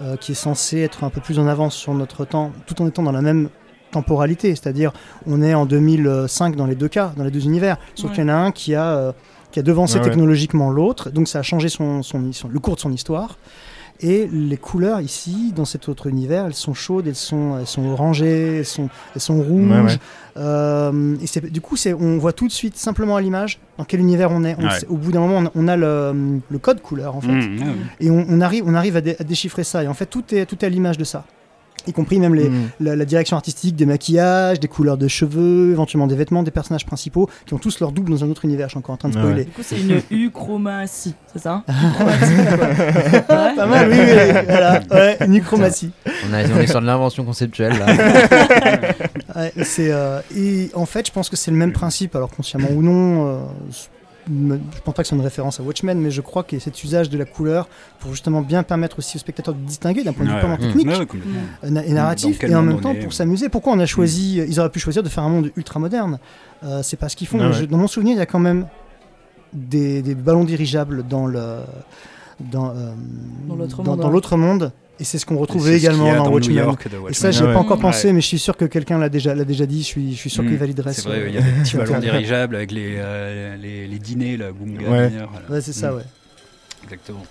euh, 0.00 0.16
qui 0.16 0.32
est 0.32 0.34
censé 0.36 0.80
être 0.80 1.04
un 1.04 1.10
peu 1.10 1.20
plus 1.20 1.38
en 1.38 1.46
avance 1.46 1.74
sur 1.74 1.94
notre 1.94 2.24
temps, 2.24 2.52
tout 2.66 2.80
en 2.82 2.86
étant 2.86 3.02
dans 3.02 3.12
la 3.12 3.22
même 3.22 3.48
temporalité. 3.92 4.50
C'est-à-dire, 4.50 4.92
on 5.26 5.40
est 5.40 5.54
en 5.54 5.66
2005 5.66 6.56
dans 6.56 6.66
les 6.66 6.74
deux 6.74 6.88
cas, 6.88 7.12
dans 7.16 7.22
les 7.24 7.30
deux 7.30 7.44
univers. 7.44 7.76
Sauf 7.94 8.10
Ouais. 8.10 8.16
qu'il 8.16 8.24
y 8.24 8.26
en 8.26 8.30
a 8.30 8.34
un 8.36 8.50
qui 8.50 8.74
a, 8.74 8.86
euh, 8.86 9.12
qui 9.54 9.60
a 9.60 9.62
devancé 9.62 9.94
Ouais, 9.94 10.00
ouais. 10.00 10.10
technologiquement 10.10 10.68
l'autre. 10.70 11.10
Donc 11.10 11.28
ça 11.28 11.38
a 11.38 11.42
changé 11.42 11.68
son, 11.68 12.02
son, 12.02 12.32
son- 12.32 12.48
le 12.48 12.58
cours 12.58 12.74
de 12.74 12.80
son 12.80 12.90
histoire. 12.92 13.38
Et 14.00 14.26
les 14.32 14.56
couleurs 14.56 15.00
ici, 15.00 15.52
dans 15.54 15.64
cet 15.64 15.88
autre 15.88 16.08
univers, 16.08 16.46
elles 16.46 16.54
sont 16.54 16.74
chaudes, 16.74 17.06
elles 17.06 17.14
sont, 17.14 17.56
elles 17.60 17.66
sont 17.68 17.86
orangées, 17.86 18.58
elles 18.58 18.64
sont, 18.66 18.88
elles 19.14 19.20
sont 19.20 19.40
rouges. 19.40 19.70
Ouais, 19.70 19.80
ouais. 19.92 19.98
Euh, 20.36 21.14
et 21.22 21.28
c'est- 21.28 21.48
du 21.52 21.60
coup, 21.60 21.76
on 22.00 22.18
voit 22.18 22.32
tout 22.32 22.48
de 22.48 22.52
suite, 22.52 22.76
simplement 22.76 23.14
à 23.14 23.20
l'image, 23.20 23.60
dans 23.78 23.84
quel 23.84 24.00
univers 24.00 24.32
on 24.32 24.42
est. 24.42 24.56
On 24.58 24.64
Ouais. 24.64 24.84
au 24.88 24.96
bout 24.96 25.12
d'un 25.12 25.20
moment, 25.20 25.48
on, 25.54 25.60
on 25.64 25.68
a 25.68 25.76
le, 25.76 26.40
le 26.50 26.58
code 26.58 26.80
couleur, 26.82 27.14
en 27.14 27.20
fait. 27.20 27.28
Mmh, 27.28 27.58
ouais. 27.60 27.74
Et 28.00 28.10
on, 28.10 28.26
on 28.28 28.40
arrive, 28.40 28.64
on 28.66 28.74
arrive 28.74 28.96
à, 28.96 29.00
dé- 29.00 29.16
à 29.20 29.22
déchiffrer 29.22 29.62
ça. 29.62 29.84
Et 29.84 29.86
en 29.88 29.94
fait, 29.94 30.06
tout 30.06 30.24
est, 30.34 30.44
tout 30.46 30.56
est 30.62 30.66
à 30.66 30.68
l'image 30.70 30.98
de 30.98 31.04
ça. 31.04 31.24
Y 31.86 31.92
compris 31.92 32.18
même 32.18 32.34
les, 32.34 32.48
Mhm. 32.48 32.68
la, 32.80 32.96
la 32.96 33.04
direction 33.04 33.36
artistique 33.36 33.76
des 33.76 33.86
maquillages, 33.86 34.58
des 34.60 34.68
couleurs 34.68 34.96
de 34.96 35.06
cheveux, 35.08 35.70
éventuellement 35.72 36.06
des 36.06 36.14
vêtements 36.16 36.42
des 36.42 36.50
personnages 36.50 36.86
principaux, 36.86 37.28
qui 37.46 37.54
ont 37.54 37.58
tous 37.58 37.80
leur 37.80 37.92
double 37.92 38.10
dans 38.12 38.24
un 38.24 38.30
autre 38.30 38.44
univers. 38.44 38.68
Je 38.68 38.72
suis 38.72 38.78
encore 38.78 38.94
en 38.94 38.98
train 38.98 39.08
de 39.10 39.14
Ouais, 39.16 39.22
spoiler. 39.22 39.44
Du 39.44 39.50
coup, 39.50 39.62
c'est 39.62 39.80
une 39.80 40.00
uchromatie, 40.10 41.14
c'est 41.32 41.38
ça. 41.42 41.62
Ouais. 41.68 43.20
Pas 43.56 43.66
mal, 43.66 43.88
oui, 43.90 43.96
oui, 43.98 44.32
voilà, 44.48 44.80
ouais, 44.90 45.16
une 45.26 45.34
uchromatie. 45.36 45.90
On, 46.28 46.32
a, 46.34 46.42
on 46.44 46.60
est 46.60 46.66
sur 46.66 46.80
de 46.80 46.86
l'invention 46.86 47.24
conceptuelle 47.24 47.78
là. 47.78 47.86
Ouais, 49.36 49.52
c'est, 49.64 49.90
euh, 49.90 50.20
et 50.36 50.70
en 50.74 50.86
fait, 50.86 51.08
je 51.08 51.12
pense 51.12 51.28
que 51.28 51.34
c'est 51.36 51.50
le 51.50 51.56
même 51.56 51.72
principe, 51.72 52.14
alors 52.14 52.30
consciemment 52.30 52.68
ou 52.70 52.82
non. 52.82 53.26
euh, 53.26 53.38
je 54.28 54.80
pense 54.84 54.94
pas 54.94 55.02
que 55.02 55.08
c'est 55.08 55.14
une 55.14 55.20
référence 55.20 55.60
à 55.60 55.62
Watchmen, 55.62 55.98
mais 56.00 56.10
je 56.10 56.20
crois 56.20 56.42
a 56.44 56.58
cet 56.58 56.82
usage 56.82 57.10
de 57.10 57.18
la 57.18 57.24
couleur 57.24 57.68
pour 58.00 58.10
justement 58.12 58.40
bien 58.40 58.62
permettre 58.62 58.98
aussi 58.98 59.16
aux 59.16 59.20
spectateurs 59.20 59.54
de 59.54 59.60
distinguer 59.60 60.02
d'un 60.04 60.12
point 60.12 60.24
de 60.24 60.30
vue 60.30 60.34
Ouais, 60.34 60.40
purement 60.40 60.56
ouais. 60.56 60.66
technique 60.66 60.86
Ouais, 60.88 60.98
ouais, 60.98 61.06
complètement. 61.06 61.40
euh, 61.64 61.82
et 61.82 61.92
narratif, 61.92 62.42
et 62.42 62.54
en 62.54 62.62
même 62.62 62.80
temps 62.80 62.92
est, 62.92 62.98
pour 63.00 63.08
ouais. 63.08 63.12
s'amuser. 63.14 63.48
Pourquoi 63.48 63.72
on 63.74 63.78
a 63.80 63.86
choisi 63.86 64.36
Ils 64.38 64.58
auraient 64.60 64.70
pu 64.70 64.78
choisir 64.80 65.02
de 65.02 65.08
faire 65.08 65.24
un 65.24 65.28
monde 65.28 65.50
ultra 65.56 65.78
moderne. 65.78 66.18
Euh, 66.62 66.82
c'est 66.82 66.96
pas 66.96 67.08
ce 67.08 67.16
qu'ils 67.16 67.26
font. 67.26 67.38
Ah 67.40 67.48
ouais. 67.48 67.52
Je- 67.52 67.64
dans 67.66 67.76
mon 67.78 67.86
souvenir, 67.88 68.14
il 68.14 68.18
y 68.18 68.22
a 68.22 68.26
quand 68.26 68.38
même 68.38 68.66
des, 69.52 70.02
des 70.02 70.14
ballons 70.14 70.44
dirigeables 70.44 71.06
dans 71.06 71.26
le 71.26 71.58
dans, 72.40 72.70
euh, 72.70 72.92
Dans 73.48 73.54
l'autre 73.54 73.76
dans- 73.82 73.90
monde, 73.92 74.00
dans 74.00 74.06
ouais. 74.08 74.12
l'autre 74.12 74.36
monde. 74.36 74.72
Et 75.00 75.04
c'est 75.04 75.18
ce 75.18 75.26
qu'on 75.26 75.44
y 75.44 75.70
également 75.72 76.14
dans, 76.24 76.30
Watchmen. 76.30 76.56
York 76.56 76.86
Et 77.10 77.14
ça, 77.14 77.30
j'y 77.32 77.40
ai 77.40 77.42
Ah 77.42 77.46
ouais. 77.48 77.52
pas 77.54 77.58
encore 77.60 77.78
Ouais. 77.78 77.82
pensé, 77.82 78.12
mais 78.12 78.20
je 78.20 78.26
suis 78.28 78.38
sûr 78.38 78.56
que 78.56 78.64
quelqu'un 78.64 78.96
l'a 78.98 79.08
déjà, 79.08 79.34
l'a 79.34 79.44
déjà 79.44 79.66
dit. 79.66 79.80
Je 79.82 79.86
suis, 79.86 80.12
je 80.12 80.16
suis 80.18 80.30
sûr 80.30 80.44
Mm. 80.44 80.48
qu'il 80.48 80.56
validerait 80.56 80.92
C'est 80.92 81.00
ce- 81.02 81.08
vrai, 81.08 81.24
il 81.28 81.34
y 81.34 81.38
a 81.38 81.40
des 81.42 81.50
petits 81.50 81.76
ballons 81.76 81.98
dirigeables 81.98 82.54
avec 82.54 82.70
les, 82.70 82.94
euh, 82.98 83.56
les, 83.56 83.88
les 83.88 83.98
dîners, 83.98 84.36
là, 84.36 84.52
Gunga 84.52 84.88
Ouais. 84.88 85.08
Voilà. 85.10 85.28
Ouais, 85.50 85.60
c'est 85.60 85.72
ça, 85.72 85.90
Mm. 85.90 85.96
ouais. 85.96 86.02
Exactement. 86.84 87.24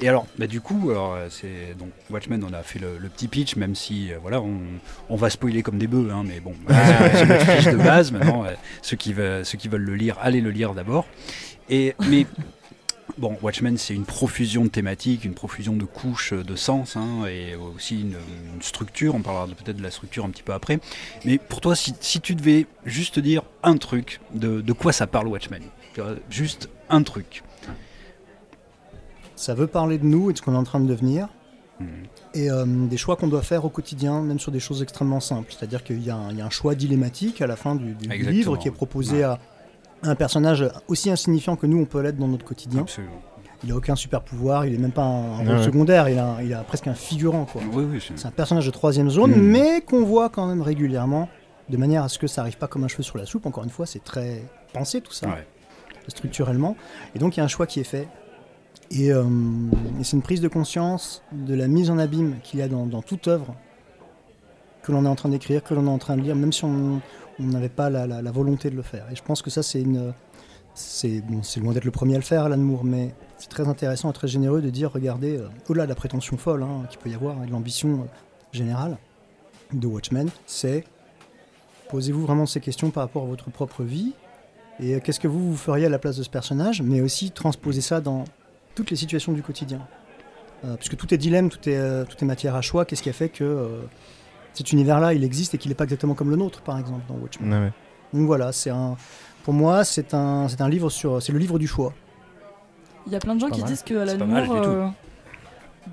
Et 0.00 0.08
alors, 0.08 0.26
bah, 0.38 0.46
du 0.46 0.60
coup, 0.60 0.90
alors, 0.90 1.14
euh, 1.14 1.26
c'est 1.30 1.76
donc 1.78 1.88
Watchmen, 2.10 2.44
on 2.48 2.52
a 2.52 2.62
fait 2.62 2.78
le, 2.78 2.98
le 2.98 3.08
petit 3.08 3.28
pitch, 3.28 3.56
même 3.56 3.74
si 3.74 4.12
euh, 4.12 4.16
voilà, 4.20 4.40
on, 4.40 4.58
on 5.08 5.16
va 5.16 5.30
spoiler 5.30 5.62
comme 5.62 5.78
des 5.78 5.86
bœufs, 5.86 6.10
hein, 6.12 6.22
mais 6.24 6.38
bon, 6.40 6.52
c'est 6.68 7.16
c'est 7.16 7.26
notre 7.26 7.46
fiche 7.46 7.72
de 7.72 7.76
base. 7.76 8.12
Maintenant, 8.12 8.44
euh, 8.44 8.50
ceux 8.82 8.96
qui 8.96 9.14
veulent, 9.14 9.44
ceux 9.44 9.56
qui 9.58 9.68
veulent 9.68 9.80
le 9.82 9.94
lire, 9.96 10.16
allez 10.22 10.40
le 10.42 10.50
lire 10.50 10.74
d'abord. 10.74 11.06
Et 11.70 11.94
mais 12.08 12.26
bon, 13.18 13.36
Watchmen, 13.42 13.76
c'est 13.78 13.94
une 13.94 14.04
profusion 14.04 14.64
de 14.64 14.68
thématiques, 14.68 15.24
une 15.24 15.34
profusion 15.34 15.74
de 15.76 15.84
couches, 15.84 16.32
euh, 16.32 16.42
de 16.44 16.56
sens, 16.56 16.96
hein, 16.96 17.26
et 17.26 17.54
aussi 17.54 18.00
une, 18.00 18.16
une 18.54 18.62
structure. 18.62 19.14
On 19.14 19.20
parlera 19.22 19.46
peut-être 19.46 19.76
de 19.78 19.82
la 19.82 19.90
structure 19.90 20.24
un 20.24 20.30
petit 20.30 20.42
peu 20.42 20.52
après. 20.52 20.78
Mais 21.24 21.38
pour 21.38 21.60
toi, 21.60 21.74
si, 21.76 21.94
si 22.00 22.20
tu 22.20 22.34
devais 22.34 22.66
juste 22.84 23.18
dire 23.18 23.42
un 23.62 23.76
truc, 23.76 24.20
de, 24.34 24.60
de 24.60 24.72
quoi 24.72 24.92
ça 24.92 25.06
parle 25.06 25.28
Watchmen? 25.28 25.62
Juste 26.30 26.68
un 26.88 27.02
truc. 27.02 27.42
Ça 29.36 29.54
veut 29.54 29.66
parler 29.66 29.98
de 29.98 30.04
nous 30.04 30.30
et 30.30 30.32
de 30.32 30.38
ce 30.38 30.42
qu'on 30.42 30.54
est 30.54 30.58
en 30.58 30.64
train 30.64 30.80
de 30.80 30.86
devenir. 30.88 31.28
Mhm. 31.80 31.86
Et 32.34 32.50
euh, 32.50 32.64
des 32.66 32.96
choix 32.96 33.16
qu'on 33.16 33.26
doit 33.26 33.42
faire 33.42 33.64
au 33.64 33.70
quotidien, 33.70 34.20
même 34.22 34.38
sur 34.38 34.52
des 34.52 34.60
choses 34.60 34.82
extrêmement 34.82 35.20
simples. 35.20 35.52
C'est-à-dire 35.56 35.82
qu'il 35.82 36.02
y, 36.02 36.10
a 36.10 36.16
un- 36.16 36.30
il 36.30 36.36
y 36.38 36.40
a 36.40 36.46
un 36.46 36.50
choix 36.50 36.74
dilématique 36.74 37.40
à 37.40 37.46
la 37.46 37.56
fin 37.56 37.74
du, 37.74 37.94
livre 38.08 38.56
qui 38.58 38.68
est 38.68 38.72
proposé 38.72 39.16
Ouais. 39.18 39.22
à 39.24 39.38
un 40.02 40.14
personnage 40.14 40.64
aussi 40.88 41.10
insignifiant 41.10 41.56
que 41.56 41.66
nous, 41.66 41.78
on 41.78 41.84
peut 41.84 42.00
l'être 42.00 42.16
dans 42.18 42.28
notre 42.28 42.44
quotidien. 42.44 42.80
Absolument. 42.82 43.20
Il 43.62 43.72
a 43.72 43.76
aucun 43.76 43.94
super 43.94 44.22
pouvoir, 44.22 44.64
il 44.64 44.74
est 44.74 44.78
même 44.78 44.92
pas 44.92 45.02
un, 45.02 45.34
un 45.34 45.38
Ouais, 45.40 45.46
rôle 45.48 45.56
ouais. 45.58 45.62
secondaire, 45.64 46.08
il 46.08 46.18
a, 46.18 46.38
il 46.42 46.54
a 46.54 46.62
presque 46.62 46.86
un 46.86 46.94
figurant. 46.94 47.44
Quoi. 47.44 47.60
Oui, 47.74 47.84
oui, 47.90 48.02
c'est- 48.16 48.26
un 48.26 48.30
personnage 48.30 48.64
de 48.64 48.70
troisième 48.70 49.10
zone, 49.10 49.32
Mm. 49.32 49.42
mais 49.42 49.80
qu'on 49.82 50.02
voit 50.04 50.30
quand 50.30 50.46
même 50.46 50.62
régulièrement, 50.62 51.28
de 51.68 51.76
manière 51.76 52.02
à 52.02 52.08
ce 52.08 52.18
que 52.18 52.26
ça 52.26 52.40
arrive 52.40 52.56
pas 52.56 52.68
comme 52.68 52.84
un 52.84 52.88
cheveu 52.88 53.02
sur 53.02 53.18
la 53.18 53.26
soupe. 53.26 53.44
Encore 53.46 53.62
une 53.64 53.70
fois, 53.70 53.84
c'est 53.84 54.02
très 54.02 54.42
pensé 54.72 55.00
tout 55.02 55.12
ça, 55.12 55.26
Ouais. 55.28 55.46
structurellement. 56.08 56.74
Et 57.14 57.18
donc 57.18 57.36
il 57.36 57.40
y 57.40 57.42
a 57.42 57.44
un 57.44 57.48
choix 57.48 57.66
qui 57.66 57.80
est 57.80 57.84
fait. 57.84 58.08
Et, 58.90 59.12
euh, 59.12 59.22
et 60.00 60.04
c'est 60.04 60.16
une 60.16 60.22
prise 60.22 60.40
de 60.40 60.48
conscience 60.48 61.22
de 61.30 61.54
la 61.54 61.68
mise 61.68 61.90
en 61.90 61.98
abîme 61.98 62.36
qu'il 62.42 62.58
y 62.60 62.62
a 62.62 62.68
dans, 62.68 62.86
dans 62.86 63.02
toute 63.02 63.28
œuvre 63.28 63.54
que 64.82 64.90
l'on 64.90 65.04
est 65.04 65.08
en 65.08 65.14
train 65.14 65.28
d'écrire, 65.28 65.62
que 65.62 65.74
l'on 65.74 65.86
est 65.86 65.90
en 65.90 65.98
train 65.98 66.16
de 66.16 66.22
lire, 66.22 66.34
même 66.34 66.52
si 66.52 66.64
on 66.64 67.00
on 67.40 67.46
n'avait 67.46 67.68
pas 67.68 67.90
la, 67.90 68.30
volonté 68.30 68.70
de 68.70 68.76
le 68.76 68.82
faire. 68.82 69.06
Et 69.10 69.16
je 69.16 69.22
pense 69.22 69.42
que 69.42 69.50
ça, 69.50 69.62
c'est 69.62 69.82
loin 69.84 71.72
d'être 71.72 71.84
le 71.84 71.90
premier 71.90 72.14
à 72.14 72.18
le 72.18 72.24
faire, 72.24 72.44
Alan 72.44 72.56
Moore, 72.56 72.84
mais 72.84 73.14
c'est 73.38 73.48
très 73.48 73.68
intéressant 73.68 74.10
et 74.10 74.12
très 74.12 74.28
généreux 74.28 74.60
de 74.60 74.70
dire 74.70 74.92
regardez, 74.92 75.38
euh, 75.38 75.48
au-delà 75.68 75.84
de 75.84 75.88
la 75.88 75.94
prétention 75.94 76.36
folle 76.36 76.62
hein, 76.62 76.84
qu'il 76.90 76.98
peut 76.98 77.08
y 77.08 77.14
avoir 77.14 77.42
et 77.42 77.46
de 77.46 77.50
l'ambition 77.50 78.00
euh, 78.00 78.04
générale 78.52 78.98
de 79.72 79.86
Watchmen, 79.86 80.28
c'est 80.46 80.84
posez-vous 81.88 82.22
vraiment 82.22 82.46
ces 82.46 82.60
questions 82.60 82.90
par 82.90 83.04
rapport 83.04 83.22
à 83.22 83.26
votre 83.26 83.50
propre 83.50 83.82
vie 83.82 84.12
et 84.78 84.94
euh, 84.94 85.00
qu'est-ce 85.00 85.20
que 85.20 85.28
vous, 85.28 85.52
vous 85.52 85.56
feriez 85.56 85.86
à 85.86 85.88
la 85.88 85.98
place 85.98 86.16
de 86.16 86.22
ce 86.22 86.30
personnage, 86.30 86.82
mais 86.82 87.00
aussi 87.00 87.30
transposer 87.30 87.80
ça 87.80 88.00
dans 88.00 88.24
toutes 88.74 88.90
les 88.90 88.96
situations 88.96 89.32
du 89.32 89.42
quotidien. 89.42 89.80
Puisque 90.76 90.98
tout 90.98 91.14
est 91.14 91.16
dilemme, 91.16 91.48
tout 91.48 91.70
est, 91.70 92.22
matière 92.22 92.54
à 92.54 92.60
choix, 92.60 92.84
qu'est-ce 92.84 93.02
qui 93.02 93.08
a 93.08 93.14
fait 93.14 93.30
que 93.30 93.80
cet 94.54 94.72
univers-là, 94.72 95.14
il 95.14 95.24
existe 95.24 95.54
et 95.54 95.58
qu'il 95.58 95.68
n'est 95.70 95.74
pas 95.74 95.84
exactement 95.84 96.14
comme 96.14 96.30
le 96.30 96.36
nôtre, 96.36 96.60
par 96.62 96.78
exemple, 96.78 97.02
dans 97.08 97.14
Watchmen. 97.14 97.52
Ouais, 97.52 97.58
ouais. 97.66 97.72
Donc 98.12 98.26
voilà, 98.26 98.52
c'est 98.52 98.70
un, 98.70 98.96
pour 99.44 99.54
moi, 99.54 99.84
c'est 99.84 100.14
un, 100.14 100.48
c'est 100.48 100.60
un 100.60 100.68
livre 100.68 100.90
sur, 100.90 101.22
c'est 101.22 101.32
le 101.32 101.38
livre 101.38 101.58
du 101.58 101.66
choix. 101.66 101.92
Il 103.06 103.12
y 103.12 103.16
a 103.16 103.20
plein 103.20 103.34
de 103.34 103.40
gens 103.40 103.48
qui 103.50 103.60
mal. 103.60 103.68
disent 103.70 103.82
que 103.82 103.94
Alan 103.94 104.26
Moore, 104.26 104.52
euh, 104.52 104.86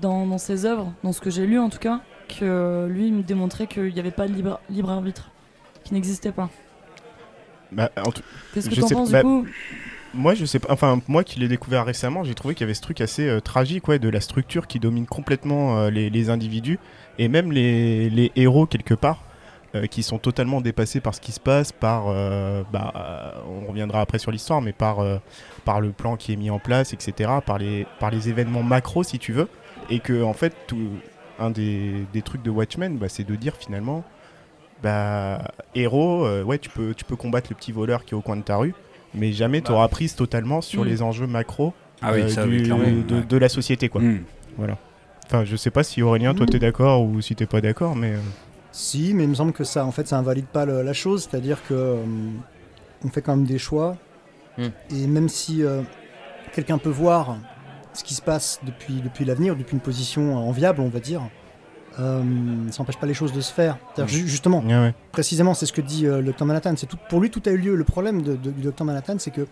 dans, 0.00 0.26
dans 0.26 0.38
ses 0.38 0.64
œuvres, 0.66 0.92
dans 1.02 1.12
ce 1.12 1.20
que 1.20 1.30
j'ai 1.30 1.46
lu 1.46 1.58
en 1.58 1.70
tout 1.70 1.78
cas, 1.78 2.00
que 2.28 2.86
lui 2.90 3.06
il 3.08 3.14
me 3.14 3.22
démontrait 3.22 3.66
qu'il 3.66 3.92
n'y 3.94 4.00
avait 4.00 4.10
pas 4.10 4.26
de 4.28 4.32
libre, 4.34 4.60
libre 4.68 4.90
arbitre, 4.90 5.30
qui 5.84 5.94
n'existait 5.94 6.32
pas. 6.32 6.50
Bah, 7.72 7.90
en 8.04 8.10
tout- 8.10 8.22
Qu'est-ce 8.54 8.68
que 8.68 8.74
Je 8.74 8.80
t'en 8.80 8.86
sais- 8.88 8.94
penses 8.94 9.10
bah, 9.10 9.18
du 9.22 9.24
coup 9.24 9.46
Moi, 10.14 10.34
je 10.34 10.44
sais 10.44 10.58
pas. 10.58 10.72
Enfin, 10.72 11.00
moi 11.06 11.22
qui 11.24 11.38
l'ai 11.38 11.48
découvert 11.48 11.84
récemment, 11.84 12.24
j'ai 12.24 12.34
trouvé 12.34 12.54
qu'il 12.54 12.62
y 12.62 12.64
avait 12.66 12.74
ce 12.74 12.80
truc 12.82 13.00
assez 13.00 13.28
euh, 13.28 13.40
tragique, 13.40 13.88
ouais, 13.88 13.98
de 13.98 14.08
la 14.08 14.20
structure 14.20 14.66
qui 14.66 14.78
domine 14.80 15.06
complètement 15.06 15.78
euh, 15.78 15.90
les, 15.90 16.10
les 16.10 16.30
individus 16.30 16.78
et 17.18 17.28
même 17.28 17.52
les, 17.52 18.10
les 18.10 18.32
héros 18.36 18.66
quelque 18.66 18.94
part, 18.94 19.22
euh, 19.74 19.86
qui 19.86 20.02
sont 20.02 20.18
totalement 20.18 20.60
dépassés 20.62 21.00
par 21.00 21.14
ce 21.14 21.20
qui 21.20 21.30
se 21.32 21.40
passe, 21.40 21.72
par, 21.72 22.04
euh, 22.08 22.62
bah, 22.72 22.92
euh, 22.96 23.30
on 23.64 23.68
reviendra 23.68 24.00
après 24.00 24.18
sur 24.18 24.30
l'histoire, 24.30 24.62
mais 24.62 24.72
par, 24.72 25.00
euh, 25.00 25.18
par 25.66 25.80
le 25.80 25.90
plan 25.90 26.16
qui 26.16 26.32
est 26.32 26.36
mis 26.36 26.48
en 26.50 26.58
place, 26.58 26.92
etc., 26.94 27.30
par 27.44 27.58
les, 27.58 27.86
par 28.00 28.10
les 28.10 28.28
événements 28.30 28.62
macro, 28.62 29.02
si 29.02 29.18
tu 29.18 29.32
veux, 29.32 29.48
et 29.90 29.98
que 30.00 30.22
en 30.22 30.32
fait, 30.32 30.54
tout, 30.66 30.88
un 31.38 31.50
des, 31.50 32.06
des 32.12 32.22
trucs 32.22 32.42
de 32.42 32.50
Watchmen, 32.50 32.96
bah, 32.96 33.08
c'est 33.10 33.24
de 33.24 33.34
dire 33.36 33.54
finalement, 33.56 34.04
bah, 34.82 35.50
héros, 35.74 36.26
ouais, 36.44 36.58
tu 36.58 36.70
peux, 36.70 36.94
tu 36.94 37.04
peux 37.04 37.16
combattre 37.16 37.48
le 37.50 37.56
petit 37.56 37.72
voleur 37.72 38.04
qui 38.04 38.14
est 38.14 38.16
au 38.16 38.20
coin 38.22 38.36
de 38.36 38.42
ta 38.42 38.56
rue, 38.56 38.74
mais 39.14 39.32
jamais 39.32 39.60
tu 39.60 39.70
auras 39.72 39.88
prise 39.88 40.14
totalement 40.14 40.60
sur 40.62 40.84
Mm. 40.84 40.88
les 40.88 41.02
enjeux 41.02 41.26
macro 41.26 41.74
Ah 42.00 42.12
oui, 42.14 42.30
ça, 42.30 42.44
du- 42.44 42.56
oui, 42.58 42.62
clairement. 42.62 42.88
de, 43.28 43.36
la 43.36 43.48
société, 43.48 43.88
quoi. 43.88 44.00
Mm. 44.00 44.24
Enfin, 45.30 45.44
je 45.44 45.56
sais 45.56 45.70
pas 45.70 45.82
si 45.82 46.00
Aurélien, 46.02 46.34
toi, 46.34 46.46
t'es 46.46 46.58
d'accord 46.58 47.02
ou 47.02 47.20
si 47.20 47.34
t'es 47.34 47.44
pas 47.46 47.60
d'accord, 47.60 47.94
mais. 47.94 48.12
euh, 48.12 48.18
Si, 48.72 49.12
mais 49.14 49.24
il 49.24 49.28
me 49.30 49.34
semble 49.34 49.52
que 49.52 49.64
ça, 49.64 49.84
en 49.84 49.90
fait, 49.92 50.06
ça 50.08 50.18
invalide 50.18 50.46
pas 50.46 50.64
le- 50.64 50.82
la 50.82 50.92
chose, 50.92 51.28
c'est-à-dire 51.28 51.58
que 51.68 51.74
euh, 51.74 51.96
on 53.04 53.08
fait 53.08 53.22
quand 53.22 53.34
même 53.36 53.46
des 53.46 53.58
choix, 53.58 53.96
Hmm. 54.56 54.68
et 54.90 55.06
même 55.06 55.28
si 55.28 55.62
euh, 55.62 55.82
quelqu'un 56.52 56.78
peut 56.78 56.88
voir 56.90 57.36
ce 57.92 58.04
qui 58.04 58.14
se 58.14 58.22
passe 58.22 58.60
depuis, 58.64 59.00
depuis 59.02 59.24
l'avenir, 59.24 59.56
depuis 59.56 59.74
une 59.74 59.80
position 59.80 60.36
enviable, 60.36 60.80
on 60.80 60.88
va 60.88 61.00
dire, 61.00 61.22
euh, 61.98 62.22
ça 62.70 62.82
n'empêche 62.82 62.98
pas 62.98 63.06
les 63.06 63.14
choses 63.14 63.32
de 63.32 63.40
se 63.40 63.52
faire. 63.52 63.78
Justement, 64.06 64.62
ouais. 64.64 64.94
précisément, 65.12 65.54
c'est 65.54 65.66
ce 65.66 65.72
que 65.72 65.80
dit 65.80 66.06
euh, 66.06 66.20
le 66.20 66.32
Dr 66.32 66.44
Manhattan. 66.46 66.74
C'est 66.76 66.86
tout, 66.86 66.98
pour 67.08 67.20
lui, 67.20 67.30
tout 67.30 67.42
a 67.46 67.50
eu 67.50 67.56
lieu. 67.58 67.74
Le 67.74 67.84
problème 67.84 68.22
de- 68.22 68.36
de- 68.36 68.50
du 68.50 68.62
Dr 68.62 68.84
Manhattan, 68.84 69.16
c'est 69.18 69.30
que 69.32 69.46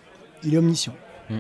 il 0.45 0.55
est 0.55 0.59
omniscient. 0.59 0.95
Mm. 1.31 1.35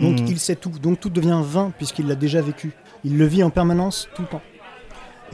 Donc 0.00 0.20
Mm. 0.20 0.26
il 0.28 0.38
sait 0.38 0.56
tout. 0.56 0.70
Donc 0.70 1.00
tout 1.00 1.10
devient 1.10 1.40
vain 1.44 1.72
puisqu'il 1.76 2.06
l'a 2.06 2.14
déjà 2.14 2.40
vécu. 2.40 2.72
Il 3.04 3.18
le 3.18 3.26
vit 3.26 3.42
en 3.42 3.50
permanence 3.50 4.08
tout 4.14 4.22
le 4.22 4.28
temps. 4.28 4.42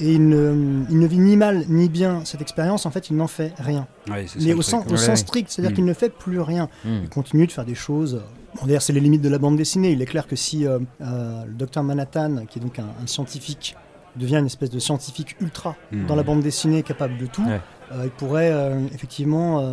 Et 0.00 0.12
il 0.14 0.28
ne, 0.28 0.84
il 0.90 0.98
ne 0.98 1.06
vit 1.06 1.18
ni 1.18 1.36
mal 1.36 1.64
ni 1.68 1.88
bien 1.88 2.24
cette 2.24 2.40
expérience. 2.40 2.86
En 2.86 2.90
fait, 2.90 3.10
il 3.10 3.16
n'en 3.16 3.26
fait 3.26 3.52
rien. 3.58 3.86
Ouais, 4.08 4.26
Mais 4.40 4.52
au, 4.54 4.62
sens, 4.62 4.86
au 4.86 4.90
Ouais, 4.92 4.96
sens 4.96 5.08
ouais. 5.08 5.16
strict, 5.16 5.50
c'est-à-dire 5.50 5.72
Mm. 5.72 5.74
qu'il 5.74 5.84
ne 5.84 5.92
fait 5.92 6.08
plus 6.08 6.40
rien. 6.40 6.68
Hmm. 6.84 7.00
Il 7.02 7.08
continue 7.08 7.46
de 7.46 7.52
faire 7.52 7.64
des 7.64 7.74
choses. 7.74 8.22
Bon, 8.60 8.66
d'ailleurs, 8.66 8.82
c'est 8.82 8.92
les 8.92 9.00
limites 9.00 9.22
de 9.22 9.28
la 9.28 9.38
bande 9.38 9.56
dessinée. 9.56 9.90
Il 9.90 10.00
est 10.00 10.06
clair 10.06 10.26
que 10.28 10.36
si 10.36 10.66
euh, 10.66 10.78
euh, 11.00 11.44
le 11.46 11.52
Dr 11.54 11.82
Manhattan, 11.82 12.44
qui 12.48 12.60
est 12.60 12.62
donc 12.62 12.78
un, 12.78 12.84
un 13.02 13.06
scientifique, 13.06 13.76
devient 14.14 14.36
une 14.36 14.46
espèce 14.46 14.70
de 14.70 14.78
scientifique 14.78 15.36
ultra 15.40 15.74
Mm. 15.90 16.06
dans 16.06 16.14
la 16.14 16.22
bande 16.22 16.42
dessinée 16.42 16.82
capable 16.84 17.18
de 17.18 17.26
tout, 17.26 17.42
Ouais. 17.44 17.60
euh, 17.92 18.02
il 18.04 18.10
pourrait 18.10 18.50
euh, 18.52 18.78
effectivement, 18.94 19.58
euh, 19.60 19.72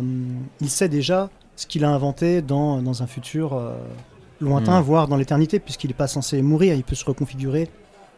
il 0.60 0.68
sait 0.70 0.88
déjà 0.88 1.30
ce 1.54 1.66
qu'il 1.68 1.84
a 1.84 1.90
inventé 1.90 2.42
dans, 2.42 2.82
dans 2.82 3.02
un 3.02 3.06
futur 3.06 3.54
euh, 3.54 3.74
lointain, 4.40 4.80
Mm. 4.80 4.84
voire 4.84 5.06
dans 5.08 5.16
l'éternité, 5.16 5.60
puisqu'il 5.60 5.86
n'est 5.88 5.94
pas 5.94 6.08
censé 6.08 6.42
mourir, 6.42 6.74
il 6.74 6.82
peut 6.82 6.96
se 6.96 7.04
reconfigurer 7.04 7.70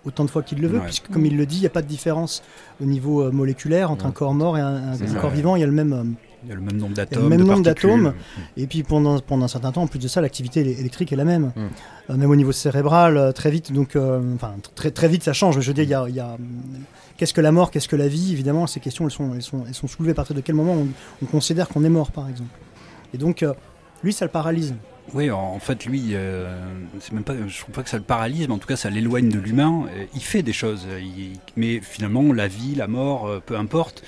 autant 0.05 0.25
de 0.25 0.31
fois 0.31 0.43
qu'il 0.43 0.61
le 0.61 0.69
veut, 0.69 0.79
Ouais. 0.79 0.85
puisque 0.85 1.09
comme 1.09 1.27
il 1.27 1.37
le 1.37 1.45
dit, 1.47 1.57
il 1.57 1.61
n'y 1.61 1.67
a 1.67 1.71
pas 1.71 1.83
de 1.83 1.87
différence 1.89 2.43
au 2.81 2.85
niveau 2.85 3.23
euh, 3.23 3.31
moléculaire 3.31 3.91
entre 3.91 4.05
Ouais. 4.05 4.11
un 4.11 4.13
corps 4.13 4.35
mort 4.35 4.57
et 4.57 4.61
un, 4.61 4.95
corps 5.21 5.31
vivant, 5.31 5.57
il 5.57 5.61
y 5.61 5.65
a 5.65 5.67
le 5.67 5.73
même... 5.73 5.93
euh, 5.93 6.05
Il 6.45 6.49
y 6.49 6.53
a 6.53 6.55
le 6.55 6.61
même 6.61 6.77
nombre 6.77 6.95
d'atomes. 6.95 7.29
même 7.29 7.39
de 7.41 7.45
nombre 7.45 7.63
particules. 7.65 7.91
d'atomes. 7.91 8.15
et 8.57 8.67
puis 8.69 8.83
pendant, 8.85 9.19
pendant 9.19 9.45
un 9.45 9.49
certain 9.49 9.73
temps, 9.73 9.83
en 9.83 9.87
plus 9.89 9.99
de 9.99 10.07
ça, 10.09 10.21
l'activité 10.21 10.63
éle- 10.63 10.79
électrique 10.81 11.13
est 11.13 11.17
la 11.17 11.25
même. 11.25 11.53
Mm. 11.57 11.61
Euh, 12.11 12.17
même 12.17 12.31
au 12.31 12.37
niveau 12.37 12.53
cérébral, 12.53 13.33
très 13.35 13.51
vite, 13.51 13.73
donc, 13.73 13.97
euh, 13.97 14.21
enfin, 14.37 14.55
tr- 14.63 14.73
très, 14.75 14.91
très 14.93 15.09
vite 15.09 15.25
ça 15.25 15.33
change. 15.33 15.57
Mais 15.57 15.63
je 15.63 15.69
veux 15.69 15.75
dire, 15.75 15.85
il 15.85 15.91
y 15.91 15.95
a, 15.95 16.09
y 16.09 16.21
a, 16.21 16.37
qu'est-ce 17.17 17.35
que 17.35 17.41
la 17.41 17.51
mort, 17.53 17.71
qu'est-ce 17.73 17.89
que 17.89 17.97
la 17.97 18.09
vie? 18.09 18.33
Évidemment, 18.33 18.67
ces 18.69 18.79
questions, 18.81 19.05
elles 19.05 19.11
sont, 19.11 19.35
elles 19.35 19.43
sont, 19.43 19.65
elles 19.67 19.75
sont 19.75 19.89
soulevées 19.89 20.13
à 20.13 20.15
partir 20.15 20.35
de 20.37 20.41
quel 20.41 20.55
moment 20.55 20.75
on, 20.75 20.87
on 21.23 21.27
considère 21.27 21.69
qu'on 21.69 21.83
est 21.85 21.89
mort, 21.91 22.13
par 22.13 22.29
exemple. 22.29 22.51
Et 23.13 23.19
donc, 23.19 23.43
euh, 23.43 23.53
lui, 24.05 24.13
ça 24.13 24.25
le 24.25 24.31
paralyse. 24.31 24.75
Oui, 25.15 25.31
en 25.31 25.59
fait, 25.59 25.87
lui, 25.87 26.11
euh, 26.13 26.55
c'est 27.01 27.13
même 27.13 27.25
pas, 27.25 27.33
je 27.47 27.61
trouve 27.61 27.75
pas 27.75 27.83
que 27.83 27.89
ça 27.89 27.97
le 27.97 28.03
paralyse, 28.03 28.47
mais 28.47 28.53
en 28.53 28.59
tout 28.59 28.69
cas, 28.69 28.77
ça 28.77 28.91
l'éloigne 28.91 29.31
de 29.31 29.39
l'humain. 29.39 29.87
Euh, 29.97 30.05
Il 30.15 30.21
fait 30.23 30.43
des 30.43 30.53
choses, 30.53 30.87
euh, 30.87 31.01
il- 31.01 31.39
mais 31.57 31.81
finalement, 31.81 32.31
la 32.35 32.47
vie, 32.47 32.75
la 32.75 32.89
mort, 32.89 33.27
euh, 33.27 33.41
peu 33.45 33.57
importe. 33.57 34.03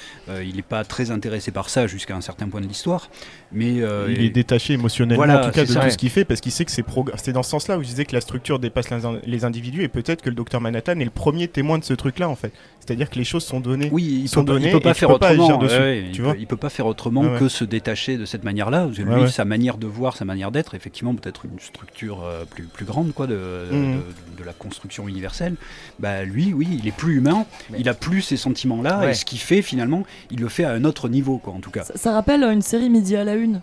il 0.44 0.54
n'est 0.56 0.62
pas 0.62 0.84
très 0.84 1.10
intéressé 1.10 1.50
par 1.50 1.68
ça 1.70 1.86
jusqu'à 1.88 2.14
un 2.14 2.20
certain 2.20 2.48
point 2.48 2.60
de 2.60 2.66
l'histoire. 2.66 3.08
Mais 3.52 3.80
euh, 3.82 4.06
il 4.10 4.22
et- 4.22 4.26
est 4.26 4.30
détaché 4.30 4.74
émotionnellement 4.74 5.24
Voilà, 5.24 5.40
en 5.42 5.46
tout 5.46 5.52
cas 5.52 5.62
de 5.64 5.68
ça, 5.68 5.80
tout 5.80 5.84
ouais. 5.86 5.90
ce 5.90 5.98
qu'il 5.98 6.10
fait 6.10 6.24
parce 6.24 6.40
qu'il 6.40 6.52
sait 6.52 6.64
que 6.64 6.70
c'est 6.70 6.82
progr- 6.86 7.12
c'est 7.16 7.32
dans 7.32 7.42
ce 7.42 7.50
sens-là 7.50 7.78
où 7.78 7.82
je 7.82 7.88
disais 7.88 8.04
que 8.04 8.14
la 8.14 8.20
structure 8.20 8.58
dépasse 8.60 8.90
les, 8.90 9.04
in- 9.04 9.18
les 9.26 9.44
individus 9.44 9.82
et 9.82 9.88
peut-être 9.88 10.22
que 10.22 10.28
le 10.28 10.36
docteur 10.36 10.60
Manhattan 10.60 10.98
est 11.00 11.04
le 11.04 11.10
premier 11.10 11.48
témoin 11.48 11.78
de 11.78 11.84
ce 11.84 11.94
truc-là 11.94 12.28
en 12.28 12.36
fait. 12.36 12.52
C'est-à-dire 12.78 13.10
que 13.10 13.16
les 13.18 13.24
choses 13.24 13.44
sont 13.44 13.60
données. 13.60 13.88
Oui, 13.92 14.20
il 14.22 14.28
sont 14.28 14.44
peut, 14.44 14.54
pas- 14.54 14.60
il 14.66 14.70
peut 14.72 14.80
pas 14.80 14.94
tu 14.94 15.00
faire 15.00 15.08
pas 15.18 15.32
autrement. 15.32 15.44
agir 15.44 15.58
dessus, 15.58 15.74
ouais, 15.74 15.80
ouais, 15.80 16.02
il, 16.06 16.12
tu 16.12 16.20
peut, 16.22 16.26
vois. 16.28 16.36
il 16.38 16.46
peut 16.46 16.56
pas 16.56 16.70
faire 16.70 16.86
autrement 16.86 17.20
Ouais, 17.22 17.32
ouais. 17.32 17.38
que 17.38 17.48
se 17.48 17.64
détacher 17.64 18.16
de 18.16 18.24
cette 18.24 18.44
manière-là. 18.44 18.84
Parce 18.86 18.96
que 18.98 19.02
Ouais, 19.02 19.14
lui, 19.16 19.22
ouais. 19.22 19.28
sa 19.28 19.44
manière 19.44 19.76
de 19.78 19.86
voir, 19.86 20.16
sa 20.16 20.24
manière 20.24 20.50
d'être, 20.50 20.74
effectivement, 20.74 21.14
peut-être 21.14 21.44
une 21.44 21.58
structure 21.60 22.22
euh, 22.24 22.44
plus, 22.48 22.62
plus 22.64 22.84
grande 22.86 23.12
quoi, 23.12 23.26
de, 23.26 23.34
de- 23.34 23.70
de- 23.76 24.38
de 24.40 24.44
la 24.44 24.52
construction 24.52 25.06
universelle. 25.08 25.54
Bah, 25.98 26.22
lui, 26.24 26.52
oui, 26.54 26.68
il 26.80 26.88
est 26.88 26.96
plus 26.96 27.16
humain. 27.16 27.44
Mais- 27.70 27.78
Il 27.80 27.88
a 27.88 27.94
plus 27.94 28.22
ces 28.22 28.36
sentiments-là. 28.36 29.00
Ouais. 29.00 29.10
Et 29.10 29.14
ce 29.14 29.24
qu'il 29.24 29.38
fait, 29.40 29.60
finalement, 29.62 30.04
il 30.30 30.40
le 30.40 30.48
fait 30.48 30.64
à 30.64 30.70
un 30.70 30.84
autre 30.84 31.08
niveau, 31.08 31.38
quoi, 31.38 31.52
en 31.52 31.60
tout 31.60 31.70
cas. 31.70 31.84
Ça, 31.84 31.94
ça 31.96 32.12
rappelle 32.12 32.42
euh, 32.44 32.52
une 32.52 32.62
série 32.62 32.88
midi 32.90 33.14
à 33.16 33.24
la 33.24 33.36
une. 33.40 33.60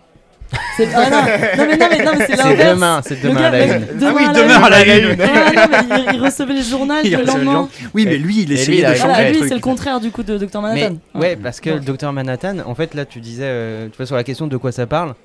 C'est- 0.77 0.87
ah, 0.95 1.09
non, 1.09 1.17
non, 1.17 1.67
mais 1.67 1.77
non, 1.77 1.87
mais, 1.89 2.05
non, 2.05 2.11
mais 2.17 2.25
c'est 2.25 2.35
C'est 2.37 2.43
l'inverse. 2.43 2.73
demain, 2.75 3.01
c'est 3.03 3.21
Le 3.21 3.29
demain 3.29 3.39
gars, 3.41 3.47
à 3.47 3.51
la 3.51 3.65
une. 3.65 3.85
demain 3.99 4.07
Ah 4.07 4.13
oui, 4.15 4.23
à 4.23 4.33
demain 4.33 4.61
à 4.63 4.69
la 4.69 4.97
une. 4.97 5.09
non, 5.09 5.15
mais 5.17 5.87
il, 6.07 6.15
il 6.15 6.21
recevait 6.23 6.53
Il 6.53 6.57
le 6.57 6.61
recevait 6.63 7.03
les 7.03 7.25
lendemain. 7.25 7.69
Oui, 7.93 8.05
mais 8.05 8.17
lui, 8.17 8.43
il 8.43 8.51
essayait 8.53 8.81
de 8.81 8.93
changer 8.93 8.99
Voilà, 9.07 9.23
le 9.25 9.29
lui, 9.31 9.37
truc. 9.39 9.49
c'est 9.49 9.55
le 9.55 9.61
contraire 9.61 9.99
du 9.99 10.09
coup 10.11 10.23
de 10.23 10.37
Dr 10.37 10.61
Mais 10.61 10.75
Manhattan. 10.75 10.95
ouais, 11.15 11.35
parce 11.35 11.59
que 11.59 11.71
Ouais. 11.71 11.75
le 11.77 11.81
docteur 11.81 12.13
Manhattan, 12.13 12.59
en 12.65 12.75
fait, 12.75 12.93
là, 12.93 13.03
tu 13.03 13.19
disais, 13.19 13.43
euh, 13.45 13.89
tu 13.89 13.97
vois, 13.97 14.05
sur 14.05 14.15
la 14.15 14.23
question 14.23 14.47
de 14.47 14.55
quoi 14.55 14.71
ça 14.71 14.87
parle, 14.87 15.15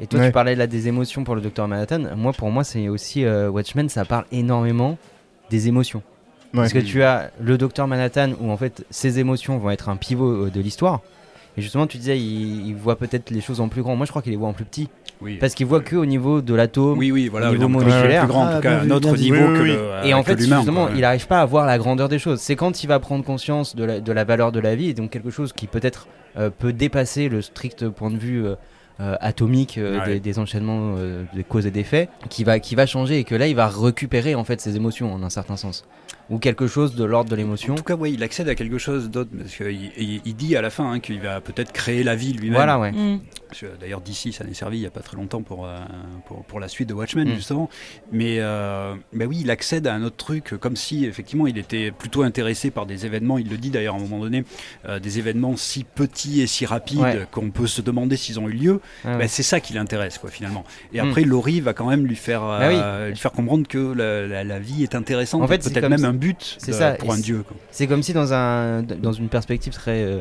et 0.00 0.06
toi, 0.06 0.20
Ouais. 0.20 0.26
tu 0.26 0.32
parlais 0.32 0.54
là 0.54 0.68
des 0.68 0.86
émotions 0.86 1.24
pour 1.24 1.34
le 1.34 1.40
docteur 1.40 1.66
Manhattan. 1.66 2.00
Moi, 2.16 2.32
pour 2.32 2.50
moi, 2.50 2.62
c'est 2.62 2.88
aussi 2.88 3.24
euh, 3.24 3.48
Watchmen, 3.50 3.88
ça 3.88 4.04
parle 4.04 4.26
énormément 4.30 4.96
des 5.50 5.66
émotions. 5.66 6.02
Ouais. 6.54 6.60
Parce 6.60 6.72
que 6.72 6.78
tu 6.78 7.02
as 7.02 7.30
le 7.42 7.58
docteur 7.58 7.88
Manhattan 7.88 8.30
où 8.40 8.50
en 8.52 8.56
fait 8.56 8.84
ses 8.90 9.18
émotions 9.18 9.58
vont 9.58 9.70
être 9.70 9.88
un 9.88 9.96
pivot 9.96 10.46
euh, 10.46 10.50
de 10.54 10.60
l'histoire. 10.60 11.00
Et 11.56 11.62
justement, 11.62 11.86
tu 11.86 11.98
disais, 11.98 12.18
il, 12.18 12.66
il 12.68 12.74
voit 12.76 12.96
peut-être 12.96 13.30
les 13.30 13.40
choses 13.40 13.60
en 13.60 13.68
plus 13.68 13.82
grand. 13.82 13.96
Moi, 13.96 14.06
je 14.06 14.10
crois 14.12 14.22
qu'il 14.22 14.30
les 14.32 14.36
voit 14.38 14.48
en 14.48 14.52
plus 14.52 14.64
petit. 14.64 14.88
Oui. 15.20 15.36
Parce 15.40 15.54
qu'il 15.54 15.66
voit 15.66 15.80
que 15.80 15.96
au 15.96 16.06
niveau 16.06 16.40
de 16.40 16.54
l'atome. 16.54 16.96
Oui, 16.96 17.10
oui, 17.10 17.26
voilà, 17.28 17.48
au 17.48 17.54
niveau 17.54 17.62
donc, 17.64 17.72
moléculaire. 17.82 18.20
plus 18.22 18.28
grand, 18.28 18.46
en 18.46 18.54
tout 18.56 18.62
cas, 18.62 18.80
un 18.82 18.90
autre 18.90 19.16
niveau 19.16 19.34
Oui, 19.34 19.56
que 19.56 19.62
oui, 19.62 19.68
le- 19.70 20.06
Et 20.06 20.14
en 20.14 20.22
que 20.22 20.30
fait, 20.36 20.38
justement, 20.38 20.86
quoi. 20.86 20.90
il 20.94 21.00
n'arrive 21.00 21.26
pas 21.26 21.40
à 21.40 21.44
voir 21.44 21.66
la 21.66 21.76
grandeur 21.78 22.08
des 22.08 22.20
choses. 22.20 22.38
C'est 22.40 22.54
quand 22.54 22.84
il 22.84 22.86
va 22.86 23.00
prendre 23.00 23.24
conscience 23.24 23.74
de 23.74 23.82
la, 23.84 24.00
de 24.00 24.12
la 24.12 24.22
valeur 24.22 24.52
de 24.52 24.60
la 24.60 24.76
vie, 24.76 24.90
et 24.90 24.94
donc 24.94 25.10
quelque 25.10 25.30
chose 25.30 25.52
qui 25.52 25.66
peut-être 25.66 26.06
euh, 26.36 26.50
peut 26.56 26.72
dépasser 26.72 27.28
le 27.28 27.42
strict 27.42 27.88
point 27.88 28.10
de 28.12 28.16
vue 28.18 28.46
euh, 28.46 28.54
euh, 29.00 29.16
atomique 29.20 29.76
euh, 29.78 29.98
Ouais. 29.98 30.06
des, 30.14 30.20
des 30.20 30.38
enchaînements 30.38 30.94
euh, 30.98 31.24
des 31.34 31.42
causes 31.42 31.66
et 31.66 31.72
des 31.72 31.82
faits, 31.84 32.08
qui 32.28 32.44
va, 32.44 32.60
qui 32.60 32.76
va 32.76 32.86
changer 32.86 33.18
et 33.18 33.24
que 33.24 33.34
là, 33.34 33.48
il 33.48 33.56
va 33.56 33.66
récupérer 33.66 34.36
en 34.36 34.44
fait 34.44 34.60
ses 34.60 34.76
émotions 34.76 35.12
en 35.12 35.24
un 35.24 35.30
certain 35.30 35.56
sens. 35.56 35.84
Ou 36.30 36.38
quelque 36.38 36.66
chose 36.66 36.94
de 36.94 37.04
l'ordre 37.04 37.30
de 37.30 37.36
l'émotion. 37.36 37.72
En 37.72 37.76
tout 37.76 37.82
cas, 37.82 37.94
ouais, 37.96 38.12
il 38.12 38.22
accède 38.22 38.48
à 38.50 38.54
quelque 38.54 38.76
chose 38.78 39.08
d'autre, 39.10 39.30
parce 39.36 39.54
qu'il 39.56 39.90
il- 39.96 40.20
il 40.26 40.36
dit 40.36 40.56
à 40.56 40.62
la 40.62 40.68
fin 40.70 40.92
hein, 40.92 41.00
qu'il 41.00 41.20
va 41.20 41.40
peut-être 41.40 41.72
créer 41.72 42.02
la 42.04 42.14
vie 42.16 42.32
lui-même. 42.34 42.54
Voilà, 42.56 42.78
ouais. 42.78 42.92
Mm. 42.92 43.20
D'ailleurs, 43.80 44.02
d'ici, 44.02 44.34
ça 44.34 44.44
n'est 44.44 44.52
servi 44.52 44.76
il 44.76 44.80
n'y 44.80 44.86
a 44.86 44.90
pas 44.90 45.00
très 45.00 45.16
longtemps 45.16 45.40
pour, 45.40 45.64
euh, 45.66 45.78
pour, 46.26 46.44
pour 46.44 46.60
la 46.60 46.68
suite 46.68 46.90
de 46.90 46.92
Watchmen, 46.92 47.26
Mm. 47.30 47.34
justement. 47.34 47.70
Mais 48.12 48.36
euh, 48.40 48.94
bah 49.14 49.24
oui, 49.26 49.38
il 49.40 49.50
accède 49.50 49.86
à 49.86 49.94
un 49.94 50.02
autre 50.02 50.16
truc, 50.16 50.54
comme 50.60 50.76
si, 50.76 51.06
effectivement, 51.06 51.46
il 51.46 51.56
était 51.56 51.90
plutôt 51.90 52.22
intéressé 52.24 52.70
par 52.70 52.84
des 52.84 53.06
événements, 53.06 53.38
il 53.38 53.48
le 53.48 53.56
dit 53.56 53.70
d'ailleurs 53.70 53.94
à 53.94 53.98
un 53.98 54.00
moment 54.02 54.18
donné, 54.20 54.44
euh, 54.86 54.98
des 54.98 55.18
événements 55.18 55.56
si 55.56 55.84
petits 55.84 56.42
et 56.42 56.46
si 56.46 56.66
rapides 56.66 56.98
Ouais. 57.00 57.26
qu'on 57.30 57.48
peut 57.50 57.66
se 57.66 57.80
demander 57.80 58.18
s'ils 58.18 58.38
ont 58.38 58.48
eu 58.50 58.52
lieu. 58.52 58.80
Ah 59.04 59.12
ouais. 59.12 59.18
Bah, 59.20 59.28
c'est 59.28 59.42
ça 59.42 59.60
qui 59.60 59.72
l'intéresse, 59.72 60.18
quoi, 60.18 60.28
finalement. 60.30 60.64
Et 60.92 61.00
Mm. 61.00 61.08
après, 61.08 61.22
Laurie 61.22 61.62
va 61.62 61.72
quand 61.72 61.88
même 61.88 62.04
lui 62.06 62.16
faire, 62.16 62.44
euh, 62.44 62.58
Bah 62.58 63.04
oui. 63.06 63.10
lui 63.12 63.16
faire 63.18 63.32
comprendre 63.32 63.66
que 63.66 63.78
la, 63.94 64.26
la- 64.26 64.44
la 64.44 64.58
vie 64.58 64.82
est 64.82 64.94
intéressante, 64.94 65.40
En 65.42 65.46
fait, 65.48 65.62
c'est 65.62 65.72
peut-être 65.72 65.88
même 65.88 66.04
un 66.04 66.12
but 66.18 66.56
c'est 66.58 66.72
ça, 66.72 66.92
pour 66.92 67.08
et 67.08 67.12
un 67.12 67.16
c'est- 67.16 67.22
dieu. 67.22 67.42
Quoi. 67.46 67.56
C'est 67.70 67.86
comme 67.86 68.02
si 68.02 68.12
dans, 68.12 68.32
un, 68.32 68.82
dans 68.82 69.12
une 69.12 69.28
perspective 69.28 69.72
très 69.72 70.02
euh, 70.04 70.20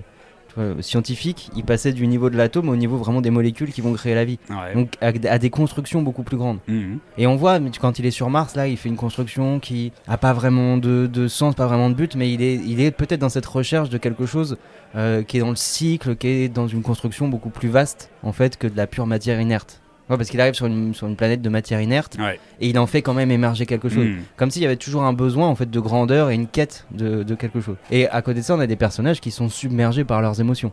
vois, 0.55 0.81
scientifique, 0.81 1.49
il 1.55 1.63
passait 1.63 1.93
du 1.93 2.07
niveau 2.07 2.29
de 2.29 2.37
l'atome 2.37 2.69
au 2.69 2.75
niveau 2.75 2.97
vraiment 2.97 3.21
des 3.21 3.29
molécules 3.29 3.71
qui 3.71 3.81
vont 3.81 3.93
créer 3.93 4.15
la 4.15 4.25
vie. 4.25 4.39
Ouais. 4.49 4.73
Donc 4.73 4.93
à, 5.01 5.07
à 5.31 5.37
des 5.37 5.49
constructions 5.49 6.01
beaucoup 6.01 6.23
plus 6.23 6.37
grandes. 6.37 6.59
Mhm. 6.67 6.99
Et 7.17 7.27
on 7.27 7.35
voit 7.35 7.59
quand 7.79 7.99
il 7.99 8.05
est 8.05 8.11
sur 8.11 8.29
Mars, 8.29 8.55
là, 8.55 8.67
il 8.67 8.77
fait 8.77 8.89
une 8.89 8.95
construction 8.95 9.59
qui 9.59 9.91
a 10.07 10.17
pas 10.17 10.33
vraiment 10.33 10.77
de, 10.77 11.07
de 11.11 11.27
sens, 11.27 11.53
pas 11.55 11.67
vraiment 11.67 11.89
de 11.89 11.95
but, 11.95 12.15
mais 12.15 12.31
il 12.33 12.41
est, 12.41 12.55
il 12.55 12.79
est 12.81 12.91
peut-être 12.91 13.19
dans 13.21 13.29
cette 13.29 13.45
recherche 13.45 13.89
de 13.89 13.97
quelque 13.97 14.25
chose 14.25 14.57
euh, 14.95 15.21
qui 15.21 15.37
est 15.37 15.41
dans 15.41 15.49
le 15.49 15.55
cycle, 15.55 16.15
qui 16.15 16.27
est 16.27 16.49
dans 16.49 16.67
une 16.67 16.81
construction 16.81 17.27
beaucoup 17.27 17.49
plus 17.49 17.69
vaste, 17.69 18.09
en 18.23 18.31
fait, 18.31 18.57
que 18.57 18.67
de 18.67 18.77
la 18.77 18.87
pure 18.87 19.05
matière 19.05 19.39
inerte. 19.39 19.81
Ouais, 20.09 20.15
parce 20.17 20.29
qu'il 20.29 20.39
arrive 20.39 20.53
sur 20.53 20.65
une, 20.67 20.93
sur 20.93 21.05
une 21.07 21.15
planète 21.17 21.41
de 21.41 21.49
matière 21.49 21.81
inerte 21.81 22.15
Ouais. 22.19 22.39
et 22.61 22.69
il 22.69 22.79
en 22.79 22.87
fait 22.87 23.01
quand 23.01 23.13
même 23.13 23.29
émerger 23.31 23.65
quelque 23.65 23.89
chose. 23.89 24.05
Mhm. 24.05 24.19
Comme 24.37 24.51
s'il 24.51 24.61
y 24.61 24.65
avait 24.65 24.77
toujours 24.77 25.03
un 25.03 25.11
besoin 25.13 25.47
en 25.47 25.55
fait 25.55 25.69
de 25.69 25.79
grandeur 25.81 26.29
et 26.29 26.35
une 26.35 26.47
quête 26.47 26.85
de, 26.91 27.23
de 27.23 27.35
quelque 27.35 27.59
chose. 27.59 27.75
Et 27.91 28.07
à 28.07 28.21
côté 28.21 28.39
de 28.39 28.45
ça, 28.45 28.55
on 28.55 28.59
a 28.61 28.67
des 28.67 28.77
personnages 28.77 29.19
qui 29.19 29.31
sont 29.31 29.49
submergés 29.49 30.05
par 30.05 30.21
leurs 30.21 30.39
émotions. 30.39 30.71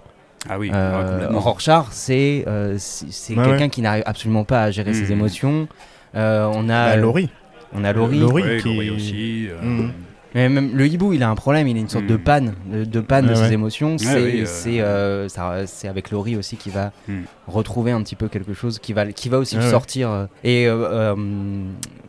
Ah 0.49 0.59
oui, 0.59 0.71
Euh, 0.73 1.31
ouais. 1.31 1.37
Rorschach, 1.37 1.87
c'est 1.91 2.45
euh, 2.47 2.77
c'est 2.79 3.35
quelqu'un 3.35 3.59
ouais. 3.59 3.69
qui 3.71 3.81
n'arrive 3.83 4.03
absolument 4.07 4.45
pas 4.45 4.63
à 4.63 4.71
gérer 4.71 4.93
ses 4.95 5.11
émotions. 5.11 5.67
Euh, 6.15 6.49
on 6.55 6.69
a 6.69 6.91
Bah, 6.91 6.97
Laurie. 6.97 7.29
on 7.73 7.83
a 7.83 7.93
Laurie. 7.93 8.19
Laurie. 8.21 8.43
Ouais, 8.43 8.57
qui- 8.63 8.73
Laurie 8.75 8.91
aussi. 8.91 9.49
euh, 9.49 9.63
Mhm. 9.63 9.93
Mais 10.35 10.49
même 10.49 10.77
le 10.77 10.87
hibou, 10.87 11.13
il 11.13 11.23
a 11.23 11.31
un 11.31 11.35
problème, 11.37 11.69
il 11.69 11.77
a 11.77 11.81
une 11.81 11.89
sorte 11.89 12.07
de 12.07 12.15
Mhm. 12.15 12.21
panne, 12.21 12.55
de, 12.67 12.85
de 12.85 13.01
panne 13.01 13.27
de 13.27 13.31
Ouais, 13.31 13.37
ses 13.37 13.53
émotions. 13.53 13.99
c'est 13.99 14.21
oui, 14.21 14.45
euh, 14.81 15.29
euh, 15.39 15.69
avec 15.89 16.11
Laurie 16.11 16.37
aussi 16.37 16.57
qui 16.57 16.71
va 16.71 16.91
Mhm. 17.07 17.23
retrouver 17.47 17.93
un 17.93 18.03
petit 18.03 18.17
peu 18.17 18.29
quelque 18.29 18.53
chose, 18.53 18.79
qui 18.81 18.93
va, 18.93 19.07
qui 19.13 19.29
va 19.29 19.39
aussi 19.39 19.57
ouais. 19.57 19.71
sortir. 19.71 20.11
euh. 20.11 20.27
Et 20.43 20.67
euh, 20.67 20.75
euh, 20.91 21.15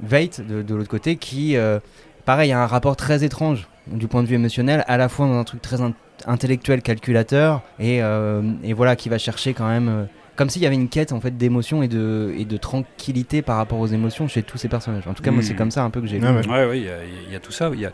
Veidt, 0.02 0.42
de, 0.42 0.64
de 0.64 0.76
l'autre 0.76 0.90
côté, 0.90 1.18
qui, 1.18 1.56
euh, 1.56 1.80
pareil, 2.26 2.52
a 2.52 2.62
un 2.62 2.68
rapport 2.68 2.96
très 2.96 3.24
étrange 3.24 3.68
du 3.88 4.08
point 4.08 4.24
de 4.24 4.28
vue 4.28 4.36
émotionnel, 4.36 4.84
à 4.88 4.98
la 4.98 5.08
fois 5.08 5.28
dans 5.28 5.38
un 5.38 5.44
truc 5.44 5.62
très 5.62 5.82
in- 5.82 5.94
intellectuel, 6.26 6.82
calculateur, 6.82 7.62
et, 7.80 7.98
et 8.64 8.74
voilà, 8.74 8.96
qui 8.96 9.10
va 9.10 9.20
chercher 9.20 9.54
quand 9.54 9.68
même 9.68 10.08
comme 10.36 10.50
s'il 10.50 10.62
y 10.62 10.66
avait 10.66 10.76
une 10.76 10.90
quête 10.90 11.12
en 11.12 11.20
fait 11.22 11.36
d'émotion 11.38 11.82
et 11.84 11.88
de, 11.88 12.34
et 12.38 12.46
de 12.46 12.58
tranquillité 12.58 13.42
par 13.42 13.58
rapport 13.58 13.80
aux 13.80 13.88
émotions 13.88 14.28
chez 14.28 14.44
tous 14.44 14.58
ces 14.58 14.68
personnages. 14.68 15.08
En 15.08 15.14
tout 15.14 15.24
cas, 15.24 15.32
moi, 15.32 15.42
c'est 15.44 15.56
comme 15.56 15.72
ça 15.72 15.84
un 15.84 15.90
peu 15.90 16.02
que 16.02 16.08
j'ai. 16.08 16.20
Ah 16.24 16.34
ouais. 16.34 16.48
Ouais, 16.48 16.66
ouais, 16.68 16.80
il 16.80 16.86
y, 16.86 16.90
a- 16.90 17.04
il 17.28 17.34
y 17.34 17.36
a 17.36 17.40
tout 17.40 17.52
ça. 17.52 17.72
Il 17.74 17.80
y 17.80 17.86
a, 17.86 17.92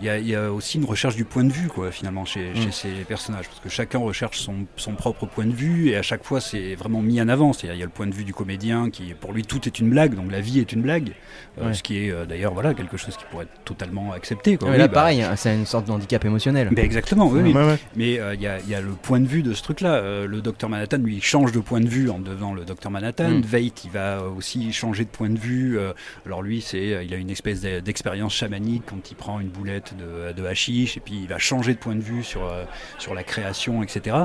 il 0.00 0.06
y 0.06 0.08
a- 0.08 0.18
il 0.18 0.26
y 0.28 0.34
a 0.34 0.52
aussi 0.52 0.78
une 0.78 0.84
recherche 0.84 1.16
du 1.16 1.24
point 1.24 1.44
de 1.44 1.52
vue, 1.52 1.68
quoi, 1.68 1.90
finalement, 1.90 2.24
chez, 2.24 2.50
Mm. 2.52 2.56
chez 2.56 2.70
ces 2.72 2.88
personnages. 3.06 3.46
Parce 3.48 3.60
que 3.60 3.68
chacun 3.68 3.98
recherche 3.98 4.38
son, 4.38 4.66
son 4.76 4.92
propre 4.94 5.26
point 5.26 5.46
de 5.46 5.52
vue 5.52 5.88
et 5.90 5.96
à 5.96 6.02
chaque 6.02 6.24
fois, 6.24 6.40
c'est 6.40 6.74
vraiment 6.74 7.02
mis 7.02 7.20
en 7.20 7.28
avant. 7.28 7.52
C'est-à-dire, 7.52 7.74
il 7.76 7.80
y 7.80 7.82
a 7.82 7.86
le 7.86 7.90
point 7.92 8.06
de 8.06 8.14
vue 8.14 8.24
du 8.24 8.32
comédien 8.34 8.90
qui, 8.90 9.14
pour 9.14 9.32
lui, 9.32 9.42
tout 9.42 9.60
est 9.66 9.78
une 9.78 9.90
blague, 9.90 10.14
donc 10.14 10.30
la 10.30 10.40
vie 10.40 10.58
est 10.60 10.72
une 10.72 10.82
blague. 10.82 11.12
Euh. 11.60 11.72
Ce 11.74 11.82
qui 11.82 12.06
est 12.06 12.10
euh, 12.10 12.24
d'ailleurs 12.24 12.54
voilà, 12.54 12.72
quelque 12.74 12.96
chose 12.96 13.16
qui 13.16 13.24
pourrait 13.30 13.44
être 13.44 13.64
totalement 13.64 14.12
accepté. 14.12 14.56
Quoi. 14.56 14.68
Ouais, 14.68 14.74
Oui, 14.74 14.78
là, 14.78 14.88
bah, 14.88 14.94
pareil, 14.94 15.22
hein, 15.22 15.36
c'est 15.36 15.54
une 15.54 15.66
sorte 15.66 15.86
d'handicap 15.86 16.24
émotionnel. 16.24 16.68
ben 16.72 16.84
exactement, 16.84 17.26
oui, 17.28 17.40
oui. 17.42 17.52
Ouais, 17.52 17.64
ouais. 17.66 17.78
Mais 17.96 18.18
euh, 18.18 18.34
il 18.34 18.40
y, 18.40 18.46
a- 18.46 18.58
il 18.60 18.68
y 18.70 18.74
a 18.74 18.80
le 18.80 18.92
point 18.92 19.20
de 19.20 19.26
vue 19.26 19.42
de 19.42 19.52
ce 19.52 19.62
truc-là. 19.62 19.94
Euh, 19.94 20.26
le 20.26 20.40
docteur 20.40 20.70
Manhattan, 20.70 20.98
lui, 20.98 21.16
il 21.16 21.22
change 21.22 21.52
de 21.52 21.60
point 21.60 21.80
de 21.80 21.81
vue 21.88 22.10
en 22.10 22.18
devenant 22.18 22.54
le 22.54 22.64
docteur 22.64 22.90
Manhattan. 22.90 23.30
Mm. 23.30 23.40
Veidt, 23.42 23.84
il 23.84 23.90
va 23.90 24.22
aussi 24.24 24.72
changer 24.72 25.04
de 25.04 25.10
point 25.10 25.30
de 25.30 25.38
vue. 25.38 25.78
Euh, 25.78 25.92
alors 26.26 26.42
lui, 26.42 26.60
c'est, 26.60 26.94
euh, 26.94 27.02
il 27.02 27.12
a 27.14 27.16
une 27.16 27.30
espèce 27.30 27.60
d'e- 27.60 27.80
d'expérience 27.80 28.34
chamanique 28.34 28.82
quand 28.86 29.10
il 29.10 29.14
prend 29.14 29.40
une 29.40 29.48
boulette 29.48 29.94
de, 29.96 30.32
de 30.32 30.46
hashish 30.46 30.96
et 30.96 31.00
puis 31.00 31.14
il 31.22 31.28
va 31.28 31.38
changer 31.38 31.74
de 31.74 31.78
point 31.78 31.94
de 31.94 32.00
vue 32.00 32.22
sur, 32.22 32.44
euh, 32.44 32.64
sur 32.98 33.14
la 33.14 33.22
création, 33.22 33.82
etc. 33.82 34.16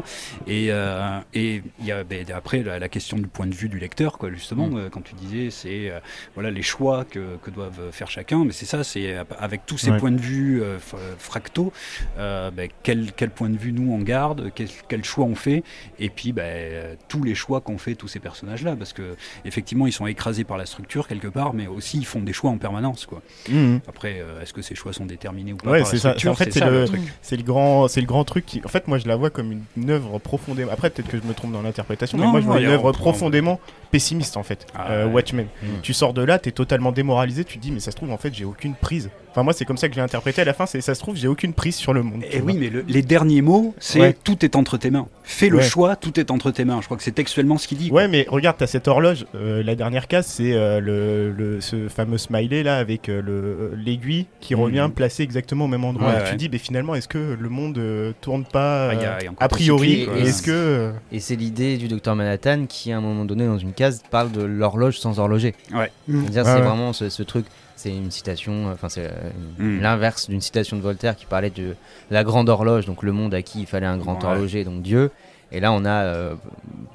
Et, 0.48 0.68
euh, 0.72 1.20
et 1.34 1.62
il 1.80 1.86
y 1.86 1.92
a 1.92 2.04
ben, 2.04 2.26
après 2.34 2.64
la, 2.64 2.80
la 2.80 2.90
question 2.90 3.18
du 3.18 3.28
point 3.28 3.48
de 3.48 3.56
vue 3.56 3.70
du 3.70 3.80
lecteur, 3.80 4.18
quoi, 4.18 4.30
justement, 4.32 4.68
Mm. 4.68 4.90
quand 4.92 5.02
tu 5.02 5.16
disais, 5.16 5.50
c'est 5.50 5.90
euh, 5.90 6.00
voilà 6.36 6.52
les 6.52 6.62
choix 6.62 7.06
que, 7.06 7.38
que 7.44 7.50
doivent 7.52 7.92
faire 7.92 8.10
chacun. 8.10 8.44
Mais 8.46 8.52
c'est 8.52 8.66
ça, 8.66 8.84
c'est 8.84 9.16
avec 9.40 9.66
tous 9.66 9.78
ces 9.78 9.92
Ouais. 9.92 9.98
points 10.00 10.12
de 10.12 10.20
vue 10.22 10.62
euh, 10.62 10.78
fractaux, 11.18 11.72
ben, 12.18 12.70
quel, 12.84 13.12
quel 13.14 13.30
point 13.30 13.50
de 13.50 13.58
vue 13.58 13.72
nous 13.72 13.92
on 13.94 14.00
garde, 14.00 14.52
quel, 14.54 14.68
quel 14.90 15.04
choix 15.04 15.26
on 15.26 15.36
fait, 15.36 15.64
et 16.00 16.10
puis 16.10 16.32
ben, 16.34 16.98
tous 17.08 17.24
les 17.24 17.36
choix 17.36 17.47
qu'ont 17.48 17.78
fait 17.78 17.96
tous 17.96 18.08
ces 18.08 18.20
personnages-là, 18.20 18.76
parce 18.76 18.94
que 18.94 19.16
effectivement 19.46 19.88
ils 19.88 19.92
sont 19.94 20.06
écrasés 20.08 20.44
par 20.44 20.58
la 20.58 20.66
structure 20.66 21.08
quelque 21.08 21.28
part, 21.28 21.54
mais 21.54 21.68
aussi 21.68 21.98
ils 21.98 22.06
font 22.06 22.22
des 22.22 22.34
choix 22.34 22.52
en 22.52 22.58
permanence. 22.58 23.06
Quoi. 23.06 23.22
Mhm. 23.50 23.80
Après, 23.88 24.18
euh, 24.20 24.42
est-ce 24.42 24.54
que 24.54 24.62
ces 24.62 24.76
choix 24.76 24.94
sont 24.94 25.06
déterminés 25.06 25.54
ou 25.54 25.58
pas 25.58 25.72
Ouais, 25.72 25.80
par 25.80 25.88
la 25.88 25.92
c'est 25.92 25.98
ça. 25.98 26.10
structure 26.10 26.32
En 26.32 26.36
fait, 26.36 26.52
c'est 26.52 26.66
le- 26.66 26.86
truc. 26.86 27.02
C'est 27.22 27.38
le 27.38 27.44
grand, 27.44 27.88
c'est 27.88 28.02
le 28.02 28.08
grand 28.08 28.24
truc 28.24 28.46
qui, 28.46 28.62
en 28.64 28.68
fait, 28.68 28.88
moi 28.88 28.98
je 28.98 29.08
la 29.08 29.16
vois 29.16 29.30
comme 29.30 29.52
une, 29.52 29.64
une 29.78 29.90
œuvre 29.90 30.20
profondément. 30.20 30.72
Après, 30.72 30.90
peut-être 30.90 31.08
que 31.10 31.18
je 31.18 31.24
me 31.24 31.34
trompe 31.34 31.52
dans 31.54 31.62
l'interprétation, 31.62 32.18
mais 32.18 32.28
moi 32.28 32.42
je 32.42 32.46
vois 32.46 32.60
une 32.60 32.68
œuvre 32.68 32.92
profondément 32.92 33.60
pessimiste 33.92 34.36
en 34.38 34.44
fait. 34.44 34.68
Ah, 34.76 34.92
euh, 34.92 35.06
ouais. 35.08 35.14
Watchmen. 35.14 35.48
Mm. 35.64 35.68
Tu 35.82 35.94
sors 35.94 36.14
de 36.14 36.22
là, 36.22 36.40
t'es 36.40 36.52
totalement 36.52 36.92
démoralisé, 36.92 37.46
tu 37.46 37.58
te 37.58 37.62
dis 37.62 37.72
mais 37.72 37.80
ça 37.80 37.92
se 37.92 37.96
trouve 37.96 38.12
en 38.12 38.18
fait 38.18 38.34
j'ai 38.34 38.46
aucune 38.46 38.76
prise. 38.76 39.10
Enfin 39.38 39.44
moi 39.44 39.54
c'est 39.54 39.66
comme 39.66 39.78
ça 39.78 39.88
que 39.88 39.94
j'ai 39.94 40.02
interprété 40.02 40.42
à 40.42 40.46
la 40.46 40.54
fin, 40.56 40.66
c'est 40.66 40.82
ça 40.82 40.96
se 40.96 41.00
trouve 41.00 41.16
j'ai 41.16 41.28
aucune 41.28 41.54
prise 41.54 41.76
sur 41.76 41.94
le 41.94 42.02
monde. 42.02 42.24
Et 42.32 42.40
vois. 42.40 42.54
oui, 42.54 42.58
mais 42.60 42.70
le- 42.72 42.84
les 42.88 43.04
derniers 43.04 43.44
mots, 43.44 43.76
c'est 43.78 44.00
Ouais. 44.00 44.16
tout 44.24 44.44
est 44.44 44.56
entre 44.56 44.78
tes 44.78 44.90
mains. 44.90 45.08
Fais 45.24 45.50
le 45.50 45.58
Ouais. 45.58 45.64
choix, 45.64 45.96
tout 45.96 46.20
est 46.20 46.32
entre 46.32 46.50
tes 46.50 46.66
mains. 46.66 46.80
Je 46.82 46.86
crois 46.86 46.98
que 46.98 47.04
c'est 47.04 47.12
textuellement 47.12 47.60
ce 47.60 47.68
qu'il 47.68 47.78
dit. 47.78 47.90
quoi. 47.90 48.02
Ouais, 48.02 48.08
mais 48.08 48.26
regarde, 48.28 48.58
t'as 48.58 48.66
cette 48.66 48.88
horloge. 48.88 49.28
euh, 49.36 49.62
la 49.62 49.76
dernière 49.76 50.08
case, 50.08 50.26
c'est 50.26 50.54
euh, 50.54 50.80
le, 50.80 51.32
le- 51.32 51.62
ce 51.62 51.88
fameux 51.88 52.18
smiley 52.18 52.64
là 52.64 52.78
avec 52.80 53.10
euh, 53.10 53.22
le- 53.22 53.74
l'aiguille 53.78 54.26
qui 54.42 54.56
Mhm. 54.56 54.62
revient 54.62 54.90
placée 54.96 55.22
exactement 55.22 55.66
au 55.66 55.68
même 55.68 55.86
endroit. 55.86 56.08
Ouais, 56.14 56.22
Et 56.26 56.30
tu 56.32 56.36
dis, 56.36 56.50
mais 56.52 56.58
finalement, 56.58 56.96
est-ce 56.96 57.08
que 57.08 57.38
le 57.40 57.50
monde 57.50 57.78
euh, 57.78 58.14
tourne 58.22 58.44
pas 58.44 58.90
Ah, 58.90 58.94
y 58.96 59.06
a- 59.06 59.18
y 59.22 59.48
priori 59.50 60.08
Est-ce 60.18 60.42
que 60.42 60.50
euh, 60.52 60.92
Et 61.12 61.20
c'est 61.20 61.36
l'idée 61.36 61.78
du 61.78 61.88
docteur 61.88 62.16
Manhattan 62.16 62.66
qui, 62.68 62.92
à 62.92 62.98
un 62.98 63.02
moment 63.02 63.24
donné, 63.26 63.46
dans 63.46 63.60
une 63.60 63.74
case, 63.74 64.02
parle 64.10 64.32
de 64.32 64.42
l'horloge 64.42 64.98
sans 64.98 65.20
horloger. 65.20 65.54
Ouais. 65.76 65.92
C'est 66.08 66.38
ouais. 66.42 66.42
vraiment 66.42 66.92
ce, 66.92 67.10
ce 67.10 67.22
truc. 67.22 67.46
C'est 67.78 67.96
une 67.96 68.10
citation, 68.12 68.70
enfin, 68.72 68.90
c'est 68.90 69.06
euh, 69.06 69.30
Mm. 69.60 69.82
l'inverse 69.82 70.30
d'une 70.30 70.42
citation 70.42 70.76
de 70.78 70.82
Voltaire 70.82 71.16
qui 71.16 71.26
parlait 71.26 71.52
de 71.52 71.76
la 72.12 72.24
grande 72.24 72.50
horloge, 72.50 72.86
donc 72.88 73.04
le 73.04 73.12
monde 73.12 73.34
à 73.36 73.42
qui 73.44 73.62
il 73.62 73.66
fallait 73.68 73.86
un 73.86 73.98
grand 73.98 74.18
Ouais. 74.20 74.26
horloger, 74.26 74.64
donc 74.64 74.82
Dieu. 74.82 75.12
Et 75.52 75.62
là, 75.62 75.72
on 75.72 75.86
a, 75.86 75.90
euh, 76.04 76.36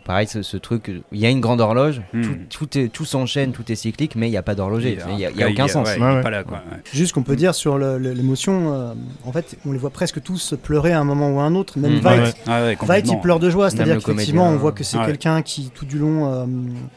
pareil, 0.05 0.27
ce, 0.27 0.43
ce 0.43 0.59
truc. 0.59 0.91
Il 1.11 1.19
y 1.19 1.25
a 1.25 1.31
une 1.31 1.41
grande 1.41 1.63
horloge, 1.63 2.03
Mm. 2.13 2.23
tout, 2.23 2.67
tout, 2.67 2.79
est, 2.79 2.89
tout 2.89 3.07
s'enchaîne, 3.07 3.53
tout 3.53 3.71
est 3.73 3.77
cyclique, 3.77 4.15
mais 4.15 4.29
il 4.29 4.31
n'y 4.31 4.37
a 4.37 4.43
pas 4.43 4.55
d'horloger. 4.55 4.99
Il 5.09 5.17
n'y 5.17 5.25
a, 5.25 5.31
y 5.31 5.45
aucun 5.51 5.69
sens. 5.69 5.89
ouais, 5.89 5.95
il 5.97 6.03
Ouais, 6.03 6.13
est 6.13 6.15
ouais. 6.17 6.23
pas 6.23 6.29
là, 6.31 6.45
quoi. 6.45 6.59
ouais. 6.71 6.79
Juste 6.93 7.15
qu'on 7.15 7.23
peut 7.23 7.35
dire 7.37 7.55
sur 7.55 7.79
l'émotion, 7.79 8.75
euh, 8.75 8.93
en 9.25 9.33
fait, 9.33 9.57
on 9.65 9.73
les 9.73 9.79
voit 9.79 9.89
presque 9.91 10.23
tous 10.23 10.55
pleurer 10.63 10.93
à 10.93 11.01
un 11.01 11.05
moment 11.05 11.31
ou 11.31 11.41
à 11.41 11.45
un 11.45 11.55
autre. 11.55 11.79
Même 11.79 11.97
Mm. 12.01 12.33
Ah 12.47 12.63
ouais, 12.63 12.77
Veidt, 12.83 13.09
il 13.11 13.21
pleure 13.21 13.39
de 13.41 13.49
joie, 13.49 13.71
c'est-à-dire 13.71 14.03
qu'effectivement, 14.03 14.49
on 14.49 14.57
voit 14.57 14.73
que 14.73 14.85
c'est 14.85 14.99
Ouais. 14.99 15.07
quelqu'un 15.07 15.41
qui, 15.41 15.71
tout 15.75 15.87
du 15.87 15.99
long, 15.99 16.31
euh, 16.33 16.45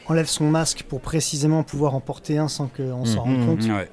enlève 0.08 0.26
son 0.26 0.50
masque 0.50 0.84
pour 0.88 1.00
précisément 1.00 1.62
pouvoir 1.62 1.94
en 1.94 2.00
porter 2.00 2.36
un 2.36 2.48
sans 2.48 2.66
qu'on 2.66 3.04
s'en 3.06 3.26
Mhm. 3.26 3.36
rende 3.36 3.46
compte. 3.46 3.68
Ouais. 3.70 3.88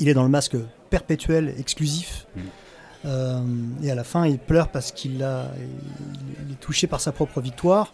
Il 0.00 0.08
est 0.08 0.14
dans 0.14 0.22
le 0.24 0.30
masque 0.30 0.56
perpétuel, 0.90 1.54
exclusif. 1.58 2.26
Mm. 3.04 3.06
Euh, 3.06 3.40
et 3.82 3.90
à 3.90 3.94
la 3.94 4.04
fin, 4.04 4.26
il 4.26 4.38
pleure 4.38 4.68
parce 4.68 4.92
qu'il 4.92 5.22
a, 5.22 5.46
il, 5.58 6.46
il 6.48 6.52
est 6.52 6.60
touché 6.60 6.86
par 6.86 7.00
sa 7.00 7.12
propre 7.12 7.40
victoire. 7.40 7.92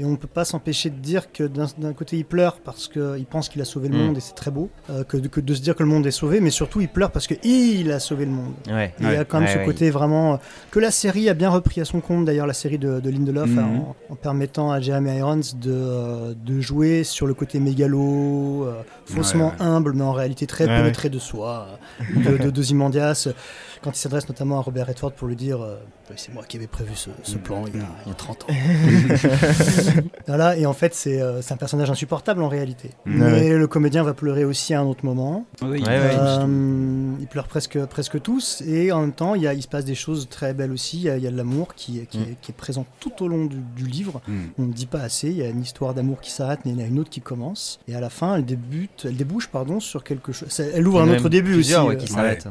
Et 0.00 0.06
on 0.06 0.10
ne 0.12 0.16
peut 0.16 0.26
pas 0.26 0.46
s'empêcher 0.46 0.88
de 0.88 0.96
dire 0.96 1.30
que 1.32 1.44
d'un 1.44 1.92
côté, 1.92 2.16
il 2.16 2.24
pleure 2.24 2.56
parce 2.64 2.88
qu'il 2.88 3.26
pense 3.28 3.50
qu'il 3.50 3.60
a 3.60 3.66
sauvé 3.66 3.88
le 3.88 3.96
Mm. 3.98 4.06
monde 4.06 4.16
et 4.16 4.20
c'est 4.20 4.32
très 4.34 4.50
beau. 4.50 4.70
euh, 4.90 5.04
que, 5.04 5.18
de- 5.18 5.28
que 5.28 5.38
de 5.40 5.54
se 5.54 5.60
dire 5.60 5.76
que 5.76 5.82
le 5.82 5.88
monde 5.88 6.06
est 6.06 6.10
sauvé, 6.10 6.40
mais 6.40 6.48
surtout, 6.50 6.80
il 6.80 6.88
pleure 6.88 7.10
parce 7.12 7.26
qu'il 7.26 7.92
a 7.92 8.00
sauvé 8.00 8.24
le 8.24 8.30
monde. 8.32 8.54
Ouais. 8.68 8.94
Il 9.00 9.04
y 9.12 9.14
a 9.14 9.24
quand 9.26 9.38
même 9.40 9.48
Ouais, 9.48 9.60
ce 9.60 9.64
côté 9.70 9.90
vraiment 9.90 10.32
euh, 10.32 10.36
que 10.70 10.80
la 10.80 10.90
série 10.90 11.28
a 11.28 11.34
bien 11.34 11.50
repris 11.50 11.82
à 11.82 11.84
son 11.84 12.00
compte. 12.00 12.24
D'ailleurs, 12.24 12.46
la 12.46 12.54
série 12.54 12.78
de, 12.78 13.00
de 13.00 13.10
Lindelof 13.10 13.50
Mhm. 13.50 13.58
en, 13.58 13.96
en 14.08 14.14
permettant 14.16 14.72
à 14.72 14.80
Jeremy 14.80 15.18
Irons 15.18 15.36
de, 15.60 15.70
euh, 15.70 16.34
de 16.42 16.58
jouer 16.60 17.04
sur 17.04 17.26
le 17.26 17.34
côté 17.34 17.60
mégalo, 17.60 18.66
faussement 19.04 19.52
humble, 19.60 19.92
mais 19.94 20.02
en 20.04 20.12
réalité 20.12 20.46
très 20.46 20.66
pénétré 20.66 21.10
de 21.10 21.18
soi, 21.18 21.68
de, 22.16 22.38
de, 22.38 22.50
de 22.50 22.62
Zimandias. 22.62 23.28
Quand 23.82 23.90
il 23.90 23.98
s'adresse 23.98 24.28
notamment 24.28 24.58
à 24.58 24.62
Robert 24.62 24.86
Redford 24.86 25.12
pour 25.12 25.28
lui 25.28 25.36
dire 25.36 25.60
euh, 25.62 25.76
c'est 26.16 26.32
moi 26.32 26.44
qui 26.46 26.56
avais 26.56 26.66
prévu 26.66 26.92
ce, 26.94 27.10
ce 27.22 27.36
plan 27.36 27.64
il 27.66 27.76
y, 27.76 27.82
a, 27.82 27.86
il 28.06 28.08
y 28.08 28.12
a 28.12 28.14
30 28.14 28.44
ans. 28.44 28.46
voilà, 30.26 30.56
et 30.56 30.66
en 30.66 30.72
fait, 30.72 30.94
c'est 30.94 31.20
euh, 31.20 31.42
c'est 31.42 31.52
un 31.54 31.56
personnage 31.56 31.90
insupportable 31.90 32.42
en 32.42 32.48
réalité. 32.48 32.90
Ouais, 33.06 33.12
Mais 33.14 33.50
le 33.56 33.66
comédien 33.66 34.02
va 34.02 34.14
pleurer 34.14 34.44
aussi 34.44 34.74
à 34.74 34.80
un 34.80 34.84
autre 34.84 35.04
moment. 35.04 35.46
Oui, 35.62 35.80
Ouais, 35.82 35.86
ouais. 35.88 36.10
Euh, 36.18 37.12
ils 37.20 37.26
pleurent 37.26 37.48
presque, 37.48 37.78
presque 37.86 38.20
tous 38.20 38.62
et 38.66 38.92
en 38.92 39.00
même 39.00 39.12
temps 39.12 39.34
il, 39.34 39.42
y 39.42 39.46
a, 39.46 39.54
il 39.54 39.62
se 39.62 39.68
passe 39.68 39.84
des 39.84 39.94
choses 39.94 40.28
très 40.28 40.54
belles 40.54 40.72
aussi. 40.72 40.98
Il 40.98 41.02
y 41.04 41.10
a, 41.10 41.16
il 41.16 41.22
y 41.22 41.26
a 41.26 41.30
de 41.30 41.36
l'amour 41.36 41.74
qui, 41.74 42.06
qui, 42.06 42.18
Mm. 42.18 42.22
est, 42.22 42.36
qui 42.40 42.52
est 42.52 42.54
présent 42.54 42.86
tout 43.00 43.24
au 43.24 43.28
long 43.28 43.46
du, 43.46 43.56
du 43.76 43.84
livre. 43.86 44.20
Mm. 44.28 44.40
On 44.58 44.62
ne 44.64 44.72
dit 44.72 44.86
pas 44.86 45.00
assez. 45.00 45.28
Il 45.30 45.36
y 45.36 45.42
a 45.42 45.48
une 45.48 45.62
histoire 45.62 45.94
d'amour 45.94 46.20
qui 46.20 46.30
s'arrête, 46.30 46.60
mais 46.64 46.70
il 46.72 46.78
y 46.78 46.82
en 46.82 46.84
a 46.84 46.88
une 46.88 46.98
autre 46.98 47.10
qui 47.10 47.20
commence. 47.20 47.80
Et 47.88 47.94
à 47.96 48.00
la 48.00 48.10
fin, 48.10 48.36
elle 48.36 48.44
débute, 48.44 49.06
elle 49.06 49.16
débouche 49.16 49.48
pardon 49.48 49.80
sur 49.80 50.04
quelque 50.04 50.32
chose. 50.32 50.60
Elle 50.74 50.86
ouvre 50.86 51.04
Il 51.04 51.10
un 51.10 51.14
autre 51.16 51.28
début 51.28 51.58
aussi. 51.58 51.74
ouais, 51.74 51.96
qui 51.96 52.06
s'arrêtent. 52.06 52.46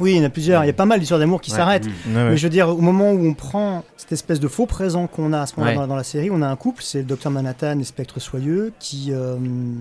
Oui, 0.00 0.12
il 0.12 0.16
y 0.18 0.20
en 0.20 0.24
a 0.24 0.30
plusieurs. 0.30 0.64
Il 0.64 0.66
y 0.66 0.70
a 0.70 0.74
pas 0.74 0.84
mal 0.86 1.00
d'histoires 1.00 1.20
d'amour 1.20 1.40
qui 1.40 1.50
s'arrêtent. 1.50 1.86
Mm. 1.86 1.90
Ouais, 2.16 2.22
ouais. 2.22 2.30
Mais 2.30 2.36
je 2.36 2.42
veux 2.46 2.50
dire, 2.50 2.68
au 2.68 2.80
moment 2.80 3.10
où 3.12 3.26
on 3.26 3.34
prend 3.34 3.84
cette 3.96 4.12
espèce 4.12 4.40
de 4.40 4.48
faux 4.48 4.66
présent 4.66 5.06
qu'on 5.06 5.32
a 5.32 5.40
à 5.40 5.46
ce 5.46 5.54
moment-là 5.56 5.72
Ouais. 5.76 5.82
dans, 5.82 5.88
dans 5.88 5.96
la 5.96 6.04
série, 6.04 6.30
on 6.30 6.40
a 6.42 6.46
un 6.48 6.56
couple, 6.56 6.82
c'est 6.82 6.98
le 6.98 7.04
docteur 7.04 7.32
Manhattan 7.32 7.78
et 7.78 7.84
Spectre 7.84 8.20
Soyeux, 8.20 8.72
qui, 8.78 9.08
euh, 9.10 9.36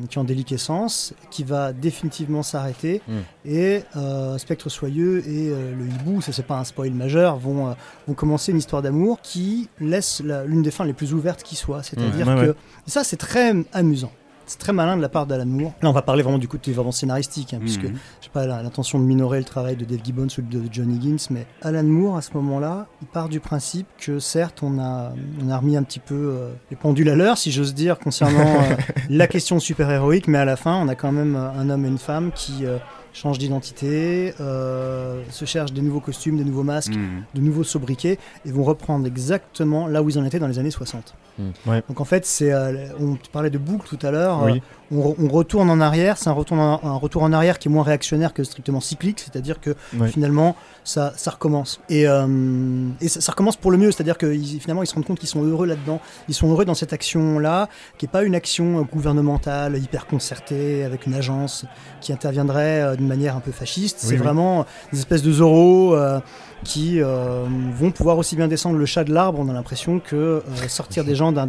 qui 0.09 0.18
est 0.18 0.22
en 0.22 0.24
déliquescence, 0.24 1.13
qui 1.32 1.43
va 1.43 1.74
définitivement 1.74 2.43
s'arrêter. 2.43 3.01
Mm. 3.07 3.13
Et 3.45 3.84
euh, 3.95 4.38
Spectre 4.38 4.70
Soyeux 4.70 5.20
et 5.28 5.49
euh, 5.49 5.74
le 5.78 5.86
hibou, 5.88 6.22
ça 6.22 6.32
c'est 6.32 6.45
pas 6.45 6.57
un 6.59 6.63
spoil 6.63 6.91
majeur, 6.91 7.38
vont, 7.38 7.68
euh, 7.70 7.72
vont 8.07 8.13
commencer 8.13 8.51
une 8.51 8.57
histoire 8.57 8.82
d'amour 8.82 9.20
qui 9.22 9.70
laisse 9.80 10.22
la- 10.26 10.43
l'une 10.45 10.61
des 10.61 10.72
fins 10.72 10.86
les 10.86 10.93
plus 10.93 11.13
ouvertes 11.13 11.43
qui 11.43 11.55
soit. 11.55 11.84
C'est-à-dire 11.84 12.26
Mm. 12.26 12.39
Ouais, 12.39 12.45
que 12.47 12.51
et 12.51 12.89
ça, 12.89 13.03
c'est 13.03 13.18
très 13.18 13.53
amusant. 13.74 14.11
C'est 14.48 14.60
très 14.60 14.72
malin 14.74 14.95
de 14.98 15.02
la 15.02 15.10
part 15.10 15.28
d'Alan 15.28 15.45
Moore. 15.45 15.74
Là, 15.82 15.89
on 15.89 15.93
va 15.93 16.02
parler 16.02 16.24
vraiment 16.24 16.38
du 16.38 16.48
côté 16.48 16.72
vraiment 16.72 16.93
scénaristique, 16.93 17.54
hein, 17.54 17.58
puisque 17.60 17.84
Mhm. 17.84 17.98
j'ai 18.22 18.30
pas 18.30 18.45
l'intention 18.48 18.98
de 18.98 19.04
minorer 19.04 19.39
le 19.39 19.43
travail 19.43 19.76
de 19.76 19.84
Dave 19.86 20.00
Gibbons 20.04 20.28
ou 20.38 20.41
de 20.41 20.62
John 20.72 20.89
Higgins, 20.91 21.18
mais 21.32 21.45
Alan 21.62 21.84
Moore, 21.84 22.16
à 22.18 22.22
ce 22.22 22.32
moment-là, 22.36 22.88
il 23.02 23.08
part 23.08 23.28
du 23.30 23.39
principe 23.41 23.88
que 24.00 24.20
certes, 24.20 24.64
on 24.64 24.80
a, 24.80 25.12
on 25.45 25.50
a 25.50 25.58
remis 25.58 25.76
un 25.76 25.84
petit 25.84 26.00
peu 26.00 26.16
euh, 26.16 26.50
les 26.72 26.78
pendules 26.78 27.10
à 27.10 27.16
l'heure, 27.16 27.38
si 27.38 27.52
j'ose 27.52 27.74
dire, 27.74 28.00
concernant 28.00 28.39
euh, 28.62 28.76
la 29.10 29.28
question 29.28 29.60
super-héroïque, 29.60 30.28
mais 30.30 30.38
à 30.38 30.45
la 30.45 30.56
fin, 30.56 30.76
on 30.76 30.88
a 30.88 30.95
quand 30.95 31.12
même 31.12 31.36
euh, 31.36 31.52
un 31.52 31.70
homme 31.70 31.84
et 31.86 31.89
une 31.89 31.98
femme 31.98 32.32
qui 32.34 32.66
euh, 32.66 32.78
changent 33.18 33.39
d'identité, 33.39 34.34
euh, 34.39 35.22
se 35.32 35.45
cherchent 35.45 35.74
des 35.74 35.82
nouveaux 35.82 35.99
costumes, 35.99 36.38
des 36.38 36.43
nouveaux 36.43 36.63
masques, 36.63 36.95
Mm. 36.95 37.24
de 37.34 37.41
nouveaux 37.41 37.63
sobriquets, 37.63 38.20
et 38.45 38.51
vont 38.51 38.63
reprendre 38.63 39.07
exactement 39.07 39.88
là 39.88 40.01
où 40.03 40.09
ils 40.09 40.20
en 40.20 40.26
étaient 40.26 40.39
dans 40.39 40.47
les 40.47 40.59
années 40.59 40.72
60. 40.72 41.15
Mm. 41.39 41.43
Ouais. 41.68 41.84
Donc 41.89 41.99
en 41.99 42.05
fait, 42.05 42.26
c'est, 42.26 42.51
euh, 42.51 42.88
on 42.99 43.18
parlait 43.32 43.49
de 43.49 43.57
boucle 43.57 43.88
tout 43.88 44.05
à 44.05 44.11
l'heure. 44.11 44.43
Oui. 44.45 44.61
On, 44.89 45.01
re- 45.01 45.15
on 45.22 45.28
retourne 45.28 45.70
en 45.70 45.82
arrière, 45.82 46.18
c'est 46.18 46.30
un 46.30 46.34
retour 46.34 46.57
en, 46.57 46.80
un 46.82 46.95
retour 46.95 47.22
en 47.24 47.34
arrière 47.34 47.59
qui 47.59 47.68
est 47.68 47.72
moins 47.72 47.84
réactionnaire 47.84 48.34
que 48.34 48.43
strictement 48.45 48.80
cyclique, 48.80 49.20
c'est-à-dire 49.20 49.59
que 49.59 49.76
Ouais. 49.99 50.07
finalement 50.07 50.55
ça, 50.86 51.11
ça 51.18 51.32
recommence. 51.32 51.82
Et, 51.89 52.07
euh, 52.07 52.88
et 53.01 53.09
ça, 53.09 53.20
ça 53.20 53.32
recommence 53.34 53.57
pour 53.57 53.72
le 53.72 53.78
mieux, 53.78 53.91
c'est-à-dire 53.91 54.18
que 54.18 54.28
ils- 54.34 54.61
finalement 54.61 54.84
ils 54.84 54.88
se 54.88 54.93
rendent 54.95 55.03
compte 55.05 55.20
qu'ils 55.20 55.28
sont 55.28 55.43
heureux 55.43 55.68
là-dedans, 55.68 55.99
ils 56.30 56.34
sont 56.34 56.49
heureux 56.49 56.63
dans 56.63 56.74
cette 56.74 56.93
action-là, 56.93 57.68
qui 57.97 58.05
n'est 58.05 58.11
pas 58.11 58.24
une 58.24 58.34
action 58.36 58.80
euh, 58.80 58.82
gouvernementale, 58.84 59.78
hyper 59.78 60.07
concertée, 60.07 60.86
avec 60.86 61.05
une 61.05 61.13
agence 61.15 61.65
qui 61.99 62.13
interviendrait 62.13 62.82
euh, 62.82 62.95
manière 63.08 63.36
un 63.36 63.39
peu 63.39 63.51
fasciste. 63.51 63.99
Oui, 64.03 64.10
c'est 64.10 64.16
oui. 64.16 64.20
vraiment 64.22 64.66
des 64.91 64.99
espèces 64.99 65.22
de 65.24 65.32
Zorro 65.32 65.95
euh, 65.95 66.20
qui 66.64 67.01
euh, 67.01 67.45
vont 67.76 67.91
pouvoir 67.91 68.18
aussi 68.18 68.36
bien 68.36 68.47
descendre 68.47 68.78
le 68.78 68.86
chat 68.86 69.03
de 69.03 69.14
l'arbre, 69.14 69.39
on 69.39 69.49
a 69.49 69.53
l'impression, 69.53 69.99
que 69.99 70.16
euh, 70.16 70.41
sortir 70.68 71.03
des 71.03 71.16
gens 71.16 71.32
d'un- 71.32 71.47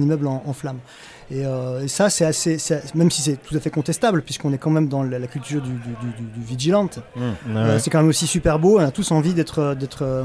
immeuble 0.00 0.26
en, 0.26 0.42
en 0.46 0.52
flammes. 0.52 0.78
Et, 1.30 1.44
euh, 1.44 1.82
et 1.82 1.88
ça, 1.88 2.08
c'est 2.08 2.24
assez, 2.24 2.56
c'est- 2.58 2.94
même 2.94 3.10
si 3.10 3.20
c'est 3.22 3.36
tout 3.42 3.56
à 3.56 3.60
fait 3.60 3.70
contestable, 3.70 4.22
puisqu'on 4.22 4.52
est 4.52 4.58
quand 4.58 4.70
même 4.70 4.88
dans 4.88 5.02
la, 5.02 5.18
la 5.18 5.26
culture 5.26 5.60
du, 5.60 5.70
du, 5.70 5.76
du, 5.78 6.22
du- 6.22 6.38
du 6.38 6.44
vigilante, 6.46 7.00
Mmh, 7.16 7.20
euh, 7.56 7.78
c'est 7.78 7.90
quand 7.90 7.98
même 7.98 8.08
aussi 8.08 8.26
super 8.26 8.58
beau. 8.58 8.78
On 8.78 8.82
a 8.82 8.90
tous 8.90 9.10
envie 9.10 9.34
d'être, 9.34 9.74
d'être 9.74 10.02
euh, 10.02 10.24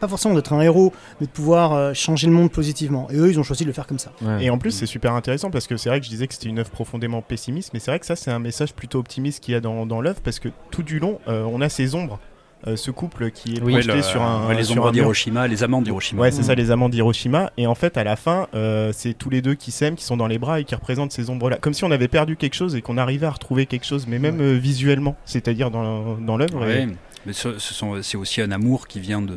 pas 0.00 0.08
forcément 0.08 0.34
d'être 0.34 0.52
un 0.52 0.60
héros, 0.60 0.92
mais 1.20 1.26
de 1.26 1.32
pouvoir 1.32 1.72
euh, 1.74 1.94
changer 1.94 2.26
le 2.26 2.32
monde 2.32 2.50
positivement. 2.50 3.08
Et 3.10 3.16
eux, 3.16 3.30
ils 3.30 3.38
ont 3.38 3.42
choisi 3.44 3.62
de 3.64 3.68
le 3.68 3.72
faire 3.74 3.86
comme 3.86 3.98
ça. 4.00 4.10
Ouais. 4.22 4.44
Et 4.44 4.50
en 4.50 4.58
plus, 4.58 4.72
c'est 4.72 4.86
super 4.86 5.12
intéressant 5.14 5.50
parce 5.50 5.66
que 5.66 5.76
c'est 5.76 5.88
vrai 5.88 6.00
que 6.00 6.06
je 6.06 6.10
disais 6.10 6.26
que 6.26 6.34
c'était 6.34 6.48
une 6.48 6.58
œuvre 6.58 6.70
profondément 6.70 7.22
pessimiste, 7.22 7.70
mais 7.72 7.78
c'est 7.78 7.90
vrai 7.90 8.00
que 8.00 8.06
ça, 8.06 8.16
c'est 8.16 8.30
un 8.30 8.38
message 8.40 8.74
plutôt 8.74 8.98
optimiste 8.98 9.42
qu'il 9.42 9.52
y 9.52 9.56
a 9.56 9.60
dans, 9.60 9.86
dans 9.86 10.00
l'œuvre 10.00 10.20
parce 10.24 10.40
que 10.40 10.48
tout 10.70 10.82
du 10.82 10.98
long, 10.98 11.20
euh, 11.28 11.44
on 11.44 11.60
a 11.60 11.68
ces 11.68 11.94
ombres. 11.94 12.18
Euh, 12.66 12.76
ce 12.76 12.90
couple 12.90 13.30
qui 13.30 13.56
est 13.56 13.62
Oui, 13.62 13.72
projeté 13.72 13.96
le- 13.96 14.02
sur 14.02 14.22
un. 14.22 14.48
ouais, 14.48 14.54
les 14.54 14.72
ombres 14.72 14.90
d'Hiroshima, 14.90 15.46
les 15.46 15.62
amants 15.62 15.82
d'Hiroshima. 15.82 16.22
Ouais, 16.22 16.30
c'est 16.30 16.40
Mm. 16.40 16.44
ça, 16.44 16.54
les 16.54 16.70
amants 16.70 16.88
d'Hiroshima. 16.88 17.52
Et 17.58 17.66
en 17.66 17.74
fait, 17.74 17.98
à 17.98 18.04
la 18.04 18.16
fin, 18.16 18.46
euh, 18.54 18.90
c'est 18.94 19.12
tous 19.12 19.28
les 19.28 19.42
deux 19.42 19.54
qui 19.54 19.70
s'aiment, 19.70 19.96
qui 19.96 20.04
sont 20.04 20.16
dans 20.16 20.26
les 20.26 20.38
bras 20.38 20.60
et 20.60 20.64
qui 20.64 20.74
représentent 20.74 21.12
ces 21.12 21.28
ombres-là. 21.28 21.58
Comme 21.60 21.74
si 21.74 21.84
on 21.84 21.90
avait 21.90 22.08
perdu 22.08 22.36
quelque 22.36 22.54
chose 22.54 22.74
et 22.74 22.80
qu'on 22.80 22.96
arrivait 22.96 23.26
à 23.26 23.30
retrouver 23.32 23.66
quelque 23.66 23.84
chose, 23.84 24.06
mais 24.08 24.18
même 24.18 24.40
euh, 24.40 24.54
visuellement, 24.54 25.14
c'est-à-dire 25.26 25.70
dans, 25.70 26.16
dans 26.16 26.38
l'œuvre. 26.38 26.60
Ouais, 26.64 26.84
Et- 26.84 26.88
mais 27.26 27.32
ce, 27.32 27.58
ce 27.58 27.74
sont- 27.74 28.02
c'est 28.02 28.16
aussi 28.16 28.40
un 28.40 28.50
amour 28.50 28.86
qui 28.88 29.00
vient 29.00 29.22
de. 29.22 29.34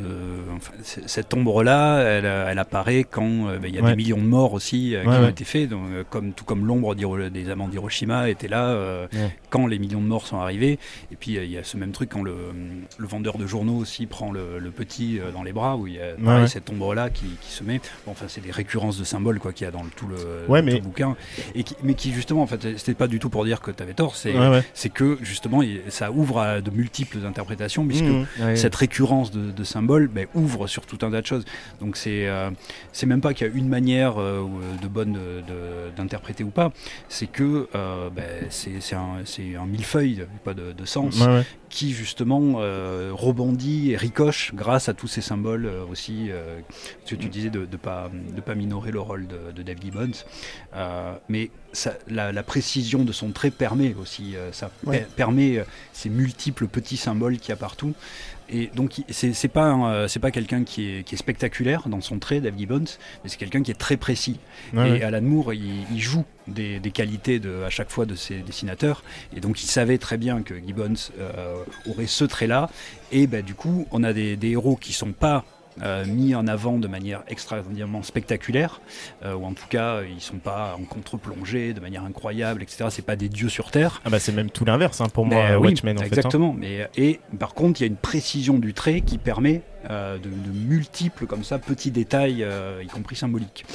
enfin, 0.56 0.74
cette 0.84 1.34
ombre-là, 1.34 2.00
elle, 2.02 2.26
elle 2.26 2.60
apparaît 2.60 3.04
quand 3.04 3.48
euh, 3.48 3.60
ben, 3.60 3.68
il 3.68 3.76
y 3.76 3.80
a 3.80 3.82
Ouais. 3.82 3.92
des 3.92 3.96
millions 3.96 4.18
de 4.18 4.24
morts 4.28 4.54
aussi 4.54 4.96
euh, 4.96 5.02
qui 5.04 5.08
Ouais, 5.10 5.16
ont 5.18 5.22
ouais. 5.24 5.30
été 5.30 5.44
faits, 5.46 5.70
donc, 5.70 5.82
euh, 5.92 6.04
comme, 6.10 6.34
tout 6.34 6.46
comme 6.46 6.66
l'ombre 6.66 6.96
des 6.96 7.50
amants 7.50 7.68
d'Hiroshima 7.68 8.30
était 8.30 8.48
là 8.48 8.66
euh, 8.70 9.08
quand 9.50 9.68
les 9.68 9.80
millions 9.80 10.02
de 10.02 10.08
morts 10.08 10.28
sont 10.28 10.38
arrivés. 10.38 10.80
Et 11.12 11.16
puis 11.16 11.38
euh, 11.38 11.44
il 11.46 11.52
y 11.52 11.58
a 11.58 11.64
ce 11.64 11.78
même 11.78 11.92
truc 11.92 12.10
quand 12.10 12.24
le, 12.24 12.36
le 12.98 13.08
vendeur 13.08 13.38
de 13.38 13.46
journaux 13.48 13.78
aussi 13.78 14.06
prend 14.06 14.32
le, 14.32 14.60
le 14.60 14.72
petit 14.72 15.20
euh, 15.20 15.32
dans 15.32 15.44
les 15.44 15.54
bras, 15.54 15.76
où 15.78 15.88
il 15.88 15.94
y 15.94 16.00
a 16.00 16.14
pareil, 16.24 16.48
cette 16.50 16.70
ombre-là 16.70 17.10
qui, 17.10 17.26
qui 17.42 17.52
se 17.52 17.64
met. 17.64 17.80
Bon, 18.06 18.12
enfin, 18.12 18.26
c'est 18.28 18.42
des 18.42 18.52
récurrences 18.52 18.98
de 18.98 19.04
symboles 19.04 19.40
quoi 19.40 19.54
qu'il 19.54 19.66
y 19.66 19.68
a 19.68 19.72
dans 19.72 19.84
le- 19.84 19.90
tout 19.90 20.08
le, 20.08 20.16
Ouais, 20.48 20.60
dans 20.62 20.66
mais- 20.66 20.72
tout 20.74 20.78
le 20.78 20.84
bouquin. 20.84 21.16
Et 21.56 21.64
qui, 21.64 21.76
mais 21.84 21.94
qui 21.94 22.12
justement, 22.12 22.42
en 22.42 22.48
fait, 22.48 22.78
c'était 22.78 22.94
pas 22.94 23.08
du 23.08 23.20
tout 23.20 23.30
pour 23.30 23.46
dire 23.46 23.62
que 23.62 23.72
tu 23.72 23.82
avais 23.84 23.94
tort, 23.94 24.16
c'est 24.16 24.90
que 24.90 25.18
justement 25.22 25.62
ça 25.90 26.12
ouvre 26.12 26.40
à 26.40 26.62
de 26.62 26.72
multiples 26.72 27.20
interprétations 27.26 27.77
puisque 27.86 28.06
Mmh. 28.06 28.26
Ouais. 28.40 28.56
cette 28.56 28.76
récurrence 28.76 29.32
de, 29.32 29.52
de 29.52 29.64
symboles 29.64 30.08
ben, 30.08 30.28
ouvre 30.34 30.68
sur 30.68 30.86
tout 30.86 30.98
un 31.06 31.12
tas 31.12 31.22
de 31.22 31.26
choses. 31.26 31.46
Donc 31.82 31.98
c'est 31.98 32.28
euh, 32.28 32.50
c'est 32.94 33.06
même 33.06 33.22
pas 33.22 33.34
qu'il 33.34 33.46
y 33.48 33.50
a 33.50 33.54
une 33.54 33.68
manière 33.68 34.18
euh, 34.20 34.40
euh, 34.48 34.78
de 34.82 34.88
bonne 34.88 35.18
d'interpréter 35.96 36.44
ou 36.44 36.50
pas, 36.50 36.72
c'est 37.10 37.28
que 37.28 37.68
euh, 37.76 38.10
ben, 38.10 38.24
c'est 38.50 38.96
un, 38.96 39.66
millefeuille, 39.66 40.26
pas 40.44 40.54
de, 40.54 40.72
de 40.72 40.86
sens, 40.86 41.20
Ouais, 41.20 41.28
ouais. 41.28 41.44
qui 41.70 41.92
justement 41.92 42.56
euh, 42.58 43.12
rebondit 43.14 43.92
et 43.92 43.98
ricoche 43.98 44.54
grâce 44.54 44.90
à 44.90 44.94
tous 44.94 45.08
ces 45.08 45.22
symboles 45.22 45.66
euh, 45.66 45.84
aussi. 45.90 46.28
euh, 46.30 46.60
ce 47.06 47.16
que 47.16 47.20
tu 47.22 47.30
disais 47.30 47.50
de 47.50 47.60
ne 47.62 47.78
pas, 47.78 48.10
de 48.36 48.42
pas 48.42 48.56
minorer 48.56 48.92
le 48.92 49.00
rôle 49.00 49.28
de, 49.28 49.52
de 49.56 49.64
Dave 49.64 49.78
Gibbons. 49.82 50.12
Euh, 50.76 51.14
mais 51.30 51.50
ça- 51.78 51.98
la, 52.10 52.32
la 52.32 52.44
précision 52.44 53.04
de 53.04 53.12
son 53.12 53.30
trait 53.32 53.52
permet 53.52 53.94
aussi 54.02 54.36
euh, 54.36 54.52
ça, 54.52 54.72
Ouais. 54.86 55.06
permet 55.16 55.58
euh, 55.58 55.64
ces 55.94 56.10
multiples 56.10 56.68
petits 56.68 56.98
symboles 56.98 57.38
qu'il 57.38 57.50
y 57.50 57.54
a 57.54 57.58
partout. 57.58 57.94
Et 58.50 58.70
donc 58.76 59.02
c'est 59.10 59.48
pas 59.50 59.74
euh, 59.76 60.08
c'est 60.08 60.22
pas 60.22 60.32
quelqu'un 60.32 60.64
qui 60.64 60.90
est, 60.90 61.04
qui 61.04 61.16
est 61.16 61.18
spectaculaire 61.18 61.90
dans 61.90 62.00
son 62.00 62.18
trait, 62.18 62.40
Dave 62.40 62.58
Gibbons, 62.58 62.86
mais 63.24 63.30
c'est 63.30 63.36
quelqu'un 63.38 63.62
qui 63.62 63.72
est 63.72 63.80
très 63.88 63.98
précis. 63.98 64.40
Ouais, 64.74 64.88
et 64.88 64.92
ouais. 64.94 65.04
Alan 65.04 65.22
Moore, 65.22 65.54
il, 65.54 65.84
il 65.92 66.00
joue 66.00 66.24
des, 66.48 66.80
des 66.80 66.92
qualités 66.92 67.40
de, 67.40 67.64
à 67.64 67.70
chaque 67.70 67.90
fois 67.90 68.06
de 68.06 68.16
ses 68.16 68.36
dessinateurs, 68.40 69.04
et 69.36 69.42
donc 69.42 69.62
il 69.62 69.68
savait 69.68 69.98
très 69.98 70.18
bien 70.18 70.44
que 70.44 70.54
Gibbons 70.66 70.94
euh, 71.20 71.56
aurait 71.90 72.08
ce 72.08 72.24
trait-là. 72.24 72.70
Et 73.12 73.28
ben, 73.28 73.44
du 73.44 73.54
coup, 73.54 73.86
on 73.92 74.02
a 74.06 74.14
des, 74.14 74.38
des 74.38 74.52
héros 74.52 74.78
qui 74.78 74.94
sont 74.94 75.12
pas 75.12 75.44
euh, 75.84 76.06
mis 76.06 76.36
en 76.36 76.48
avant 76.48 76.78
de 76.78 76.88
manière 76.88 77.24
extraordinairement 77.28 78.04
spectaculaire, 78.04 78.82
euh, 79.24 79.34
ou 79.36 79.46
en 79.46 79.54
tout 79.54 79.68
cas, 79.70 80.02
ils 80.04 80.22
sont 80.22 80.38
pas 80.38 80.76
en 80.80 80.84
contre-plongée 80.84 81.74
de 81.74 81.80
manière 81.80 82.04
incroyable, 82.04 82.64
etc. 82.64 82.86
C'est 82.90 83.06
pas 83.06 83.16
des 83.16 83.30
dieux 83.30 83.50
sur 83.50 83.72
terre. 83.72 84.02
Ah 84.06 84.10
bah 84.10 84.20
c'est 84.20 84.32
même 84.32 84.50
tout 84.50 84.66
l'inverse 84.66 85.02
hein, 85.02 85.08
pour 85.14 85.26
moi, 85.26 85.50
Mais, 85.50 85.56
oui, 85.56 85.68
Watchmen 85.70 85.98
en 85.98 86.00
fait. 86.00 86.06
hein. 86.06 86.08
exactement. 86.08 86.56
Mais 86.58 86.90
et 86.96 87.20
par 87.40 87.54
contre, 87.54 87.82
il 87.82 87.84
y 87.84 87.88
a 87.88 87.90
une 87.90 87.96
précision 87.96 88.60
du 88.60 88.74
trait 88.74 89.02
qui 89.02 89.18
permet 89.18 89.62
euh, 89.90 90.18
de, 90.18 90.30
de 90.30 90.52
multiples 90.68 91.28
comme 91.28 91.44
ça 91.44 91.60
petits 91.60 91.92
détails, 91.92 92.44
euh, 92.44 92.82
y 92.84 92.88
compris 92.88 93.16
symboliques. 93.16 93.66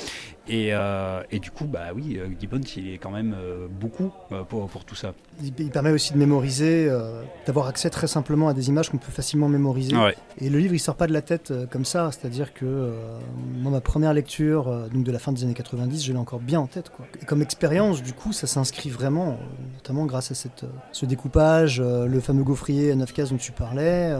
Et, 0.48 0.70
euh, 0.72 1.22
et 1.30 1.38
du 1.38 1.52
coup, 1.52 1.66
bah 1.66 1.90
oui, 1.94 2.18
euh, 2.18 2.26
Gibbons, 2.38 2.60
il 2.76 2.94
est 2.94 2.98
quand 2.98 3.10
même 3.10 3.34
euh, 3.38 3.68
beaucoup 3.70 4.10
euh, 4.32 4.42
pour, 4.42 4.68
pour 4.68 4.84
tout 4.84 4.96
ça. 4.96 5.14
Il, 5.40 5.52
il 5.58 5.70
permet 5.70 5.92
aussi 5.92 6.12
de 6.12 6.18
mémoriser, 6.18 6.90
d'avoir 7.46 7.68
accès 7.68 7.90
très 7.90 8.06
simplement 8.06 8.48
à 8.48 8.54
des 8.54 8.68
images 8.68 8.90
qu'on 8.90 8.98
peut 8.98 9.12
facilement 9.12 9.48
mémoriser. 9.48 9.96
Ouais. 9.96 10.16
Et 10.38 10.50
le 10.50 10.58
livre, 10.58 10.74
il 10.74 10.78
sort 10.80 10.96
pas 10.96 11.06
de 11.06 11.12
la 11.12 11.22
tête 11.22 11.52
comme 11.70 11.84
ça, 11.84 12.10
c'est-à-dire 12.12 12.52
que 12.52 12.92
moi, 13.60 13.70
ma 13.70 13.80
première 13.80 14.12
lecture, 14.12 14.88
donc 14.92 15.04
de 15.04 15.12
la 15.12 15.18
fin 15.18 15.32
des 15.32 15.44
années 15.44 15.54
90, 15.54 16.04
je 16.04 16.12
l'ai 16.12 16.18
encore 16.18 16.40
bien 16.40 16.60
en 16.60 16.66
tête. 16.66 16.90
Quoi. 16.90 17.06
Et 17.20 17.24
comme 17.24 17.40
expérience, 17.40 18.02
du 18.02 18.12
coup, 18.12 18.32
ça 18.32 18.46
s'inscrit 18.46 18.90
vraiment, 18.90 19.38
notamment 19.74 20.06
grâce 20.06 20.30
à 20.32 20.34
cette, 20.34 20.64
ce 20.92 21.06
découpage, 21.06 21.80
le 21.80 22.20
fameux 22.20 22.44
gaufrier 22.44 22.92
à 22.92 22.96
9 22.96 23.12
cases 23.12 23.30
dont 23.30 23.36
tu 23.36 23.52
parlais. 23.52 24.14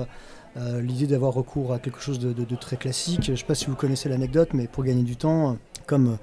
Euh, 0.57 0.81
L'idée 0.81 1.07
d'avoir 1.07 1.33
recours 1.33 1.73
à 1.73 1.79
quelque 1.79 2.01
chose 2.01 2.19
de, 2.19 2.33
de- 2.33 2.57
très 2.57 2.77
classique. 2.77 3.21
Je 3.25 3.33
ne 3.33 3.37
sais 3.37 3.45
pas 3.45 3.55
si 3.55 3.67
vous 3.67 3.75
connaissez 3.77 4.09
l'anecdote, 4.09 4.51
mais 4.53 4.67
pour 4.69 4.85
gagner 4.85 5.03
du 5.03 5.17
temps, 5.17 5.57
comme 5.87 6.19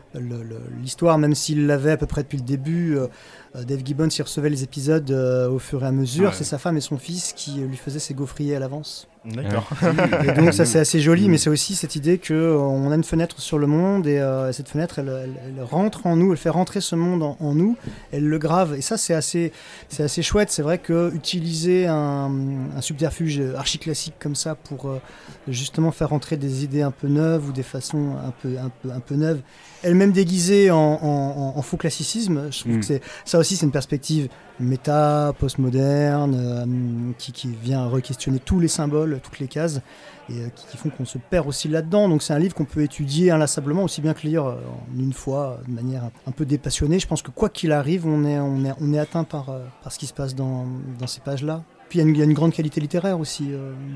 l'histoire, 0.81 1.17
même 1.17 1.35
s'il 1.35 1.65
l'avait 1.67 1.91
à 1.91 1.97
peu 1.97 2.05
près 2.05 2.23
depuis 2.23 2.37
le 2.37 2.43
début, 2.43 2.97
euh, 2.97 3.07
Dave 3.55 3.81
Gibbons 3.83 4.07
il 4.09 4.21
recevait 4.21 4.49
les 4.49 4.63
épisodes 4.63 5.09
euh, 5.11 5.49
au 5.49 5.59
fur 5.59 5.83
et 5.83 5.87
à 5.87 5.91
mesure. 5.91 6.29
Ouais. 6.29 6.35
C'est 6.35 6.43
sa 6.43 6.57
femme 6.57 6.77
et 6.77 6.81
son 6.81 6.97
fils 6.97 7.33
qui 7.35 7.61
euh, 7.61 7.65
lui 7.65 7.77
faisaient 7.77 7.99
ses 7.99 8.13
gaufriers 8.13 8.55
à 8.55 8.59
l'avance. 8.59 9.07
D'accord. 9.25 9.67
Et 10.25 10.31
donc 10.31 10.53
ça 10.53 10.63
c'est 10.63 10.79
assez 10.79 11.01
joli, 11.01 11.27
mais 11.27 11.37
c'est 11.37 11.49
aussi 11.49 11.75
cette 11.75 11.97
idée 11.97 12.19
que 12.19 12.33
euh, 12.33 12.57
on 12.57 12.89
a 12.89 12.95
une 12.95 13.03
fenêtre 13.03 13.41
sur 13.41 13.57
le 13.57 13.67
monde 13.67 14.07
et 14.07 14.17
euh, 14.17 14.53
cette 14.53 14.69
fenêtre 14.69 14.99
elle, 14.99 15.09
elle- 15.09 15.39
elle 15.57 15.61
rentre 15.63 16.07
en 16.07 16.15
nous, 16.15 16.31
elle 16.31 16.37
fait 16.37 16.49
rentrer 16.49 16.79
ce 16.79 16.95
monde 16.95 17.21
en, 17.21 17.35
en 17.41 17.53
nous, 17.53 17.75
elle 18.13 18.23
le 18.25 18.37
grave. 18.39 18.75
Et 18.75 18.81
ça 18.81 18.95
c'est 18.97 19.13
assez, 19.13 19.51
c'est 19.89 20.03
assez 20.03 20.21
chouette. 20.21 20.51
C'est 20.51 20.61
vrai 20.61 20.77
que 20.77 21.11
utiliser 21.13 21.85
un, 21.85 22.31
un 22.77 22.81
subterfuge 22.81 23.41
archi-classique 23.57 24.13
comme 24.19 24.35
ça 24.35 24.55
pour 24.55 24.87
euh, 24.87 25.01
justement 25.49 25.91
faire 25.91 26.09
rentrer 26.09 26.37
des 26.37 26.63
idées 26.63 26.81
un 26.81 26.91
peu 26.91 27.09
neuves 27.09 27.49
ou 27.49 27.51
des 27.51 27.63
façons 27.63 28.13
un 28.25 28.31
peu, 28.41 28.57
un 28.57 28.71
peu, 28.81 28.89
un 28.89 29.01
peu 29.01 29.15
neuves, 29.15 29.41
elles-mêmes 29.83 30.13
déguisées 30.13 30.71
en, 30.71 30.77
en- 30.77 31.53
en- 31.55 31.57
en 31.57 31.61
faux 31.61 31.75
classicisme, 31.77 32.43
je 32.51 32.59
trouve 32.61 32.71
Mm. 32.75 32.79
que 32.79 32.85
c'est 32.85 33.01
ça 33.25 33.38
aussi 33.39 33.55
c'est 33.55 33.65
une 33.65 33.71
perspective 33.71 34.29
méta, 34.59 35.33
postmoderne, 35.39 36.35
euh, 36.37 37.11
qui, 37.17 37.31
qui 37.31 37.47
vient 37.49 37.87
re-questionner 37.87 38.39
tous 38.39 38.59
les 38.59 38.67
symboles, 38.67 39.19
toutes 39.23 39.39
les 39.39 39.47
cases, 39.47 39.81
et 40.29 40.33
euh, 40.33 40.47
qui, 40.55 40.65
qui 40.67 40.77
font 40.77 40.89
qu'on 40.89 41.05
se 41.05 41.17
perd 41.17 41.47
aussi 41.47 41.67
là-dedans. 41.67 42.09
Donc 42.09 42.21
c'est 42.23 42.33
un 42.33 42.39
livre 42.39 42.53
qu'on 42.55 42.65
peut 42.65 42.83
étudier 42.83 43.31
inlassablement, 43.31 43.83
aussi 43.83 44.01
bien 44.01 44.13
que 44.13 44.25
lire 44.27 44.45
euh, 44.45 44.55
en 44.95 44.99
une 44.99 45.13
fois, 45.13 45.59
de 45.67 45.73
manière 45.73 46.03
un, 46.05 46.11
un 46.27 46.31
peu 46.31 46.45
dépassionnée. 46.45 46.99
Je 46.99 47.07
pense 47.07 47.21
que 47.21 47.31
quoi 47.31 47.49
qu'il 47.49 47.71
arrive, 47.71 48.05
on 48.05 48.23
est, 48.25 48.39
on 48.39 48.63
est, 48.65 48.73
on 48.81 48.93
est 48.93 48.99
atteint 48.99 49.23
par, 49.23 49.45
par 49.83 49.91
ce 49.91 49.99
qui 49.99 50.05
se 50.07 50.13
passe 50.13 50.35
dans, 50.35 50.65
dans 50.99 51.07
ces 51.07 51.21
pages-là. 51.21 51.63
Puis 51.89 51.99
il 51.99 52.01
y, 52.03 52.05
a 52.05 52.07
une- 52.07 52.15
il 52.15 52.19
y 52.19 52.21
a 52.21 52.25
une 52.25 52.33
grande 52.33 52.53
qualité 52.53 52.79
littéraire 52.79 53.19
aussi, 53.19 53.49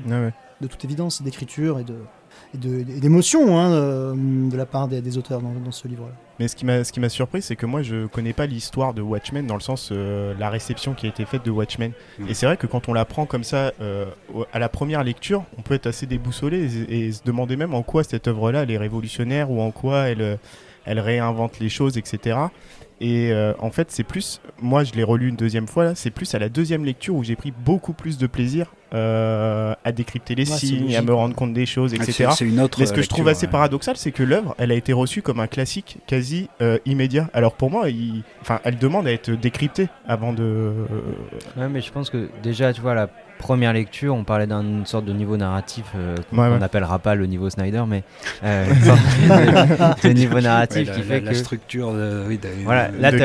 ouais. 0.08 0.32
de 0.60 0.66
toute 0.66 0.84
évidence, 0.84 1.22
d'écriture 1.22 1.78
et 1.78 1.84
de 1.84 1.94
et 2.54 3.00
d'émotion 3.00 3.58
hein, 3.58 3.72
euh, 3.72 4.14
de 4.14 4.56
la 4.56 4.66
part 4.66 4.88
des, 4.88 5.00
des 5.00 5.18
auteurs 5.18 5.40
dans, 5.40 5.52
dans 5.52 5.72
ce 5.72 5.88
livre-là. 5.88 6.12
Mais 6.38 6.48
ce 6.48 6.56
qui 6.56 6.64
m'a 6.64 6.82
ce 6.82 6.92
qui 6.92 7.00
m'a 7.00 7.08
surpris, 7.08 7.42
c'est 7.42 7.56
que 7.56 7.66
moi 7.66 7.82
je 7.82 8.06
connais 8.06 8.32
pas 8.32 8.46
l'histoire 8.46 8.94
de 8.94 9.02
Watchmen 9.02 9.46
dans 9.46 9.54
le 9.54 9.60
sens 9.60 9.90
euh, 9.92 10.34
la 10.38 10.50
réception 10.50 10.94
qui 10.94 11.06
a 11.06 11.08
été 11.08 11.24
faite 11.24 11.44
de 11.44 11.50
Watchmen. 11.50 11.92
Mm. 12.18 12.28
Et 12.28 12.34
c'est 12.34 12.46
vrai 12.46 12.56
que 12.56 12.66
quand 12.66 12.88
on 12.88 12.92
la 12.92 13.04
prend 13.04 13.26
comme 13.26 13.44
ça 13.44 13.72
euh, 13.80 14.06
à 14.52 14.58
la 14.58 14.68
première 14.68 15.04
lecture, 15.04 15.44
on 15.58 15.62
peut 15.62 15.74
être 15.74 15.86
assez 15.86 16.06
déboussolé 16.06 16.86
et, 16.88 17.06
et 17.06 17.12
se 17.12 17.22
demander 17.24 17.56
même 17.56 17.74
en 17.74 17.82
quoi 17.82 18.02
cette 18.04 18.26
œuvre-là 18.28 18.62
elle 18.62 18.70
est 18.70 18.78
révolutionnaire 18.78 19.50
ou 19.50 19.60
en 19.60 19.70
quoi 19.70 20.08
elle 20.08 20.22
euh, 20.22 20.36
elle 20.86 21.00
réinvente 21.00 21.60
les 21.60 21.68
choses, 21.68 21.96
etc. 21.96 22.38
Et 23.00 23.32
euh, 23.32 23.52
en 23.58 23.70
fait, 23.70 23.90
c'est 23.90 24.04
plus, 24.04 24.40
moi 24.62 24.84
je 24.84 24.92
l'ai 24.92 25.02
relu 25.02 25.28
une 25.28 25.36
deuxième 25.36 25.66
fois 25.66 25.84
là, 25.84 25.94
c'est 25.94 26.10
plus 26.10 26.32
à 26.34 26.38
la 26.38 26.48
deuxième 26.48 26.84
lecture 26.84 27.14
où 27.16 27.24
j'ai 27.24 27.34
pris 27.36 27.50
beaucoup 27.50 27.92
plus 27.92 28.18
de 28.18 28.26
plaisir 28.26 28.72
euh, 28.94 29.74
à 29.84 29.90
décrypter 29.92 30.36
les 30.36 30.48
Ouais, 30.48 30.56
signes, 30.56 30.94
à 30.94 31.02
me 31.02 31.12
rendre 31.12 31.34
compte 31.34 31.52
des 31.52 31.66
choses, 31.66 31.92
Ah, 31.92 32.02
etc. 32.02 32.12
C'est 32.30 32.36
c'est 32.36 32.44
une 32.48 32.60
autre. 32.60 32.78
Mais 32.78 32.86
ce 32.86 32.92
que 32.92 33.02
je 33.02 33.08
trouve 33.08 33.26
assez 33.26 33.46
ouais. 33.46 33.52
paradoxal, 33.52 33.96
c'est 33.96 34.12
que 34.12 34.22
l'œuvre, 34.22 34.54
elle 34.58 34.70
a 34.70 34.74
été 34.76 34.92
reçue 34.92 35.20
comme 35.22 35.40
un 35.40 35.48
classique 35.48 35.98
quasi 36.06 36.48
euh, 36.62 36.78
immédiat. 36.86 37.28
Alors 37.34 37.54
pour 37.54 37.70
moi, 37.72 37.90
il... 37.90 38.22
enfin, 38.40 38.60
elle 38.62 38.78
demande 38.78 39.08
à 39.08 39.12
être 39.12 39.30
décryptée 39.32 39.88
avant 40.06 40.32
de. 40.32 40.42
euh, 40.44 40.86
Ouais, 41.56 41.68
mais 41.68 41.80
je 41.80 41.90
pense 41.90 42.10
que 42.10 42.28
déjà, 42.44 42.72
tu 42.72 42.80
vois, 42.80 42.94
la 42.94 43.08
première 43.44 43.74
lecture, 43.74 44.14
on 44.14 44.24
parlait 44.24 44.46
d'une 44.46 44.86
sorte 44.86 45.04
de 45.04 45.12
niveau 45.12 45.36
narratif 45.36 45.84
euh, 45.94 46.16
qu'on 46.30 46.38
Ouais, 46.38 46.48
ouais. 46.48 46.58
n'appellera 46.58 46.98
pas 46.98 47.14
le 47.14 47.26
niveau 47.26 47.50
Snyder, 47.50 47.84
mais 47.86 48.02
euh, 48.42 48.64
de, 50.02 50.08
de 50.08 50.12
niveau 50.14 50.36
Ouais, 50.36 50.40
narratif 50.40 50.88
la, 50.88 50.94
qui 50.94 51.00
la- 51.00 51.06
fait 51.06 51.20
la 51.20 51.30
que. 51.32 51.36
structure 51.36 51.92
de, 51.92 52.24
oui, 52.26 52.38
de- 52.38 52.48
Voilà, 52.64 52.88
de- 52.88 52.98
là, 53.00 53.12
de 53.12 53.18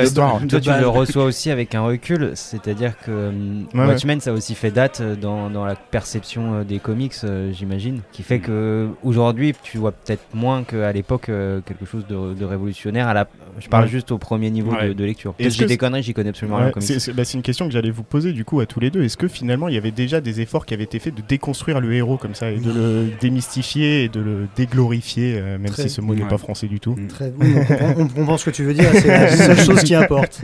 toi, 0.48 0.60
tu 0.60 0.70
le 0.82 0.88
reçois 0.88 1.24
aussi 1.24 1.50
avec 1.52 1.74
un 1.74 1.82
recul, 1.82 2.32
c'est-à-dire 2.36 2.94
que 3.00 3.32
ouais. 3.74 3.86
Watchmen, 3.86 4.20
ça 4.20 4.32
a 4.32 4.34
aussi 4.34 4.56
fait 4.56 4.72
date 4.72 5.00
euh, 5.02 5.16
dans, 5.16 5.50
dans 5.50 5.64
la 5.66 5.76
perception 5.76 6.56
euh, 6.56 6.64
des 6.64 6.80
comics, 6.80 7.14
euh, 7.24 7.52
j'imagine, 7.54 8.02
qui 8.12 8.24
fait 8.24 8.40
Mm. 8.40 8.42
que 8.42 8.88
aujourd'hui, 9.04 9.54
tu 9.64 9.78
vois 9.78 9.92
peut-être 9.94 10.24
moins 10.34 10.64
qu'à 10.64 10.92
l'époque 10.92 11.30
euh, 11.30 11.62
quelque 11.66 11.86
chose 11.86 12.06
de, 12.08 12.34
de 12.34 12.46
révolutionnaire. 12.46 13.08
À 13.08 13.14
la, 13.14 13.28
je 13.60 13.68
parle 13.70 13.84
Ouais. 13.86 13.90
juste 13.90 14.12
au 14.12 14.18
premier 14.18 14.50
niveau 14.50 14.72
Ouais. 14.74 14.90
de, 14.90 14.94
de 14.94 15.04
lecture. 15.06 15.34
J'ai 15.40 15.50
que 15.50 15.64
des 15.66 15.78
conneries, 15.78 16.04
j'y 16.04 16.14
connais 16.14 16.30
absolument 16.30 16.58
rien 16.58 16.72
c'est 16.80 17.14
bah, 17.14 17.24
c'est 17.24 17.38
une 17.38 17.44
question 17.44 17.66
que 17.68 17.72
j'allais 17.72 17.92
vous 17.92 18.04
poser 18.04 18.34
du 18.34 18.44
coup 18.46 18.60
à 18.60 18.66
tous 18.66 18.80
les 18.80 18.90
deux. 18.90 19.04
Est-ce 19.04 19.16
que 19.18 19.28
finalement 19.28 19.68
il 19.68 19.76
y 19.76 19.78
avait 19.78 19.92
déjà 19.92 20.09
déjà 20.10 20.22
des 20.22 20.42
efforts 20.42 20.66
qui 20.66 20.74
avaient 20.74 20.84
été 20.84 21.00
faits 21.00 21.14
de 21.16 21.22
déconstruire 21.28 21.80
le 21.80 21.94
héros 21.94 22.18
comme 22.18 22.34
ça 22.36 22.50
et 22.52 22.58
de 22.58 22.72
le 22.72 23.08
démystifier 23.22 24.04
et 24.06 24.10
de 24.10 24.20
le 24.20 24.48
déglorifier, 24.56 25.36
euh, 25.38 25.58
même 25.58 25.72
Très- 25.72 25.84
si 25.84 25.90
ce 25.90 26.02
mot 26.02 26.16
n'est 26.16 26.24
Ouais. 26.24 26.28
pas 26.30 26.38
français 26.38 26.68
du 26.68 26.80
tout. 26.80 26.96
Mm. 26.96 27.08
Très... 27.08 27.34
oui, 27.40 27.54
on, 27.98 28.02
on 28.02 28.08
comprend 28.08 28.38
ce 28.38 28.46
que 28.46 28.50
tu 28.50 28.64
veux 28.64 28.74
dire, 28.74 28.90
c'est 28.94 29.08
la 29.08 29.38
seule 29.38 29.60
chose 29.66 29.84
qui 29.84 29.96
importe. 29.96 30.42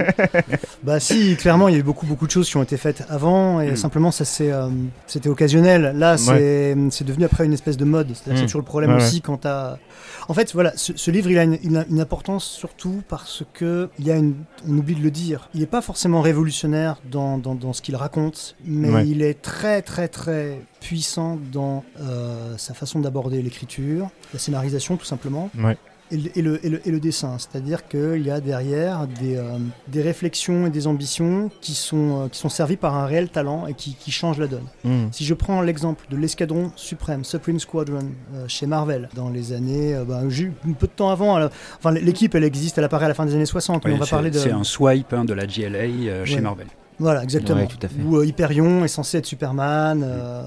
Bah 0.83 0.99
si, 0.99 1.35
clairement, 1.35 1.67
il 1.67 1.73
y 1.73 1.75
a 1.77 1.79
eu 1.79 1.83
beaucoup 1.83 2.05
beaucoup 2.05 2.27
de 2.27 2.31
choses 2.31 2.49
qui 2.49 2.57
ont 2.57 2.63
été 2.63 2.77
faites 2.77 3.03
avant 3.09 3.59
et 3.61 3.71
Mm. 3.71 3.75
simplement 3.75 4.11
ça 4.11 4.23
c'est 4.25 4.51
euh, 4.51 4.69
c'était 5.07 5.29
occasionnel. 5.29 5.93
Là, 5.97 6.17
c'est 6.17 6.75
c'est 6.91 7.03
devenu 7.05 7.25
après 7.25 7.45
une 7.45 7.53
espèce 7.53 7.77
de 7.77 7.85
mode. 7.85 8.07
C'est-à-dire 8.13 8.25
que 8.25 8.31
Mm. 8.33 8.37
c'est 8.37 8.45
toujours 8.45 8.61
le 8.61 8.65
problème 8.65 8.91
Ouais, 8.91 8.97
aussi 8.97 9.21
quand 9.21 9.37
t'as. 9.37 9.77
En 10.27 10.33
fait, 10.33 10.53
voilà, 10.53 10.73
ce, 10.75 10.93
ce 10.95 11.11
livre, 11.11 11.29
il 11.29 11.37
a 11.37 11.43
une, 11.43 11.57
il 11.63 11.77
a 11.77 11.85
une 11.89 11.99
importance 11.99 12.45
surtout 12.45 13.01
parce 13.07 13.43
que 13.53 13.89
il 13.99 14.05
y 14.07 14.11
a 14.11 14.15
une, 14.15 14.33
on 14.67 14.75
oublie 14.77 14.95
de 14.95 15.01
le 15.03 15.11
dire. 15.11 15.49
Il 15.53 15.59
n'est 15.59 15.65
pas 15.67 15.81
forcément 15.81 16.21
révolutionnaire 16.21 16.97
dans, 17.11 17.37
dans, 17.37 17.53
dans 17.53 17.73
ce 17.73 17.81
qu'il 17.83 17.95
raconte, 17.95 18.55
mais 18.65 18.89
Ouais. 18.89 19.07
il 19.07 19.21
est 19.21 19.39
très 19.45 19.83
très 19.83 20.07
très 20.07 20.59
puissant 20.81 21.37
dans 21.51 21.83
euh, 22.01 22.57
sa 22.57 22.73
façon 22.73 22.99
d'aborder 22.99 23.41
l'écriture, 23.43 24.09
la 24.33 24.39
scénarisation 24.39 24.97
tout 24.97 25.05
simplement 25.05 25.51
Ouais. 25.63 25.77
et 26.09 26.17
le, 26.17 26.37
et 26.37 26.41
le- 26.41 26.65
et 26.65 26.69
le- 26.69 26.87
et 26.87 26.91
le 26.91 26.99
dessin. 26.99 27.37
C'est-à-dire 27.37 27.87
qu'il 27.87 28.23
y 28.25 28.31
a 28.31 28.39
derrière 28.39 29.05
des, 29.07 29.35
euh, 29.37 29.57
des 29.87 30.01
réflexions 30.01 30.65
et 30.65 30.71
des 30.71 30.87
ambitions 30.87 31.51
qui 31.61 31.73
sont, 31.75 32.23
euh, 32.23 32.27
qui 32.27 32.39
sont 32.39 32.49
servies 32.49 32.75
par 32.75 32.95
un 32.95 33.05
réel 33.05 33.29
talent 33.29 33.67
et 33.67 33.75
qui, 33.75 33.93
qui 33.95 34.09
changent 34.11 34.39
la 34.39 34.47
donne. 34.47 34.65
Mm. 34.83 35.07
Si 35.11 35.25
je 35.25 35.33
prends 35.35 35.61
l'exemple 35.61 36.05
de 36.09 36.17
l'escadron 36.17 36.71
suprême, 36.75 37.23
Supreme 37.23 37.59
Squadron, 37.59 38.09
euh, 38.33 38.45
chez 38.47 38.65
Marvel, 38.65 39.09
dans 39.15 39.29
les 39.29 39.53
années, 39.53 39.93
euh, 39.95 40.03
bah, 40.05 40.21
peu 40.79 40.87
de 40.87 40.91
temps 40.91 41.09
avant, 41.11 41.39
enfin 41.77 41.91
l'équipe 41.91 42.33
elle 42.33 42.43
existe, 42.43 42.77
elle 42.79 42.83
apparaît 42.83 43.05
à 43.05 43.09
la 43.09 43.13
fin 43.13 43.25
des 43.27 43.35
années 43.35 43.45
60, 43.45 43.83
mais 43.85 43.91
Ouais, 43.91 43.95
on 43.97 43.99
va 43.99 44.05
c'est- 44.05 44.11
parler 44.11 44.31
de... 44.31 44.39
C'est 44.39 44.51
un 44.51 44.63
swipe 44.63 45.13
hein, 45.13 45.23
de 45.23 45.33
la 45.33 45.45
GLA 45.45 45.79
euh, 45.85 46.25
chez 46.25 46.35
Ouais. 46.35 46.41
Marvel. 46.41 46.67
Voilà, 46.99 47.23
exactement. 47.23 47.59
Ouais, 47.61 47.67
tout 47.67 47.77
à 47.85 47.87
fait. 47.89 47.95
Où 48.05 48.17
euh, 48.17 48.25
Hyperion 48.25 48.83
est 48.85 48.89
censé 48.89 49.17
être 49.17 49.25
Superman, 49.25 50.01
euh, 50.05 50.41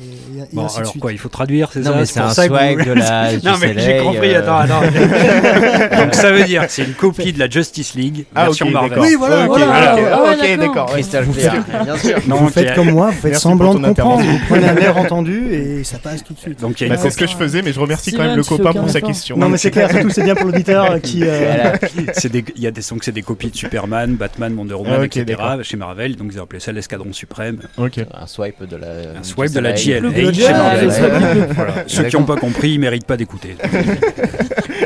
et, 0.00 0.38
et- 0.38 0.42
et 0.42 0.46
Bon, 0.52 0.64
ainsi 0.64 0.76
de 0.76 0.80
alors 0.80 0.90
suite. 0.90 1.02
quoi, 1.02 1.12
il 1.12 1.18
faut 1.18 1.28
traduire, 1.28 1.70
c'est 1.72 1.80
Non, 1.80 1.92
ça 2.04 2.04
c'est 2.06 2.20
un 2.20 2.28
ça 2.30 2.48
que 2.48 2.52
vous- 2.52 2.58
swag 2.58 2.86
de 2.86 2.92
la 2.92 3.32
Non, 3.44 3.52
mais 3.60 3.74
j'ai 3.78 3.98
compris, 3.98 4.34
euh, 4.34 4.38
attends, 4.40 4.58
attends. 4.58 4.80
Donc 6.04 6.14
ça 6.14 6.30
veut 6.32 6.44
dire 6.44 6.66
que 6.66 6.72
c'est 6.72 6.84
une 6.84 6.94
copie 6.94 7.32
de 7.32 7.38
la 7.38 7.48
Justice 7.48 7.94
League, 7.94 8.26
Ah, 8.34 8.44
version 8.46 8.66
ok, 8.66 8.72
Marvel. 8.72 8.98
Oui, 9.00 9.14
voilà, 9.18 9.44
Ok, 9.48 9.58
voilà. 9.58 9.94
ok, 9.94 10.00
Ah, 10.12 10.42
ouais, 10.42 10.56
d'accord. 10.56 10.86
Crystal 10.86 11.24
Vous 11.24 11.32
clear, 11.32 11.54
bien 11.84 11.96
sûr. 11.96 12.18
Vous 12.20 12.28
Donc, 12.30 12.50
faites 12.50 12.74
comme 12.74 12.90
moi, 12.90 13.06
vous 13.06 13.12
faites 13.12 13.24
Merci 13.32 13.42
semblant 13.42 13.74
de 13.74 13.84
comprendre, 13.86 14.22
vous 14.22 14.38
prenez 14.48 14.68
un 14.68 14.76
air 14.76 14.96
entendu 14.96 15.48
et 15.52 15.84
ça 15.84 15.98
passe 15.98 16.22
tout 16.24 16.34
de 16.34 16.38
suite. 16.38 16.60
Donc 16.60 16.76
Bah, 16.88 16.96
c'est 16.96 17.10
ce 17.10 17.16
que 17.16 17.26
je 17.26 17.36
faisais, 17.36 17.62
mais 17.62 17.72
je 17.72 17.80
remercie 17.80 18.12
quand 18.12 18.22
même 18.22 18.36
le 18.36 18.44
copain 18.44 18.72
pour 18.72 18.88
sa 18.90 19.00
question. 19.00 19.36
Non 19.36 19.48
mais 19.48 19.58
c'est 19.58 19.70
clair, 19.70 19.90
surtout 19.90 20.10
c'est 20.10 20.22
bien 20.24 20.34
pour 20.34 20.46
l'auditeur 20.46 21.00
qui... 21.02 21.22
Voilà. 21.24 21.74
C'est 22.14 22.30
des, 22.30 22.44
il 22.56 22.62
y 22.62 22.66
a 22.66 22.70
des 22.70 22.82
sons 22.82 22.96
que 22.96 23.04
c'est 23.04 23.12
des 23.12 23.22
copies 23.22 23.50
de 23.50 23.56
Superman, 23.56 24.14
Batman, 24.14 24.54
Wonder 24.56 24.74
Woman, 24.74 24.98
Ah, 25.00 25.04
etc. 25.04 25.24
chez 25.68 25.76
Marvel, 25.76 26.16
donc 26.16 26.30
ils 26.32 26.40
ont 26.40 26.44
appelé 26.44 26.60
ça 26.60 26.72
l'escadron 26.72 27.12
suprême. 27.12 27.60
Ok. 27.76 27.98
Un 28.12 28.26
swipe 28.26 28.64
de 28.64 28.76
la. 28.76 28.86
Un 29.18 29.22
swipe 29.22 29.52
de 29.52 29.60
la. 29.60 29.72
GLA 29.72 30.32
chez 30.32 30.52
Marvel. 30.52 31.48
Voilà. 31.54 31.74
Ceux 31.86 32.04
qui 32.04 32.16
n'ont 32.16 32.24
pas 32.24 32.36
compris, 32.36 32.70
ils 32.72 32.78
méritent 32.80 33.06
pas 33.06 33.16
d'écouter. 33.16 33.56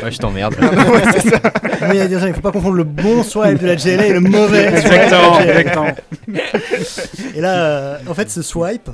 Ouais, 0.03 0.11
je 0.11 0.17
t'emmerde. 0.17 0.55
Mais 1.87 1.97
il 2.05 2.11
ne 2.11 2.33
faut 2.33 2.41
pas 2.41 2.51
confondre 2.51 2.75
le 2.75 2.83
bon 2.83 3.23
swipe 3.23 3.61
de 3.61 3.67
la 3.67 3.75
GLA 3.77 4.07
et 4.07 4.11
le 4.13 4.19
mauvais 4.19 4.69
swipe 4.81 4.89
de 4.91 4.95
Exactement, 4.95 5.39
la 5.39 5.45
GLA. 5.45 5.59
exactement. 5.61 5.95
Et 7.35 7.39
là, 7.39 7.53
euh, 7.63 7.97
en 8.09 8.13
fait, 8.13 8.29
ce 8.29 8.41
swipe 8.41 8.89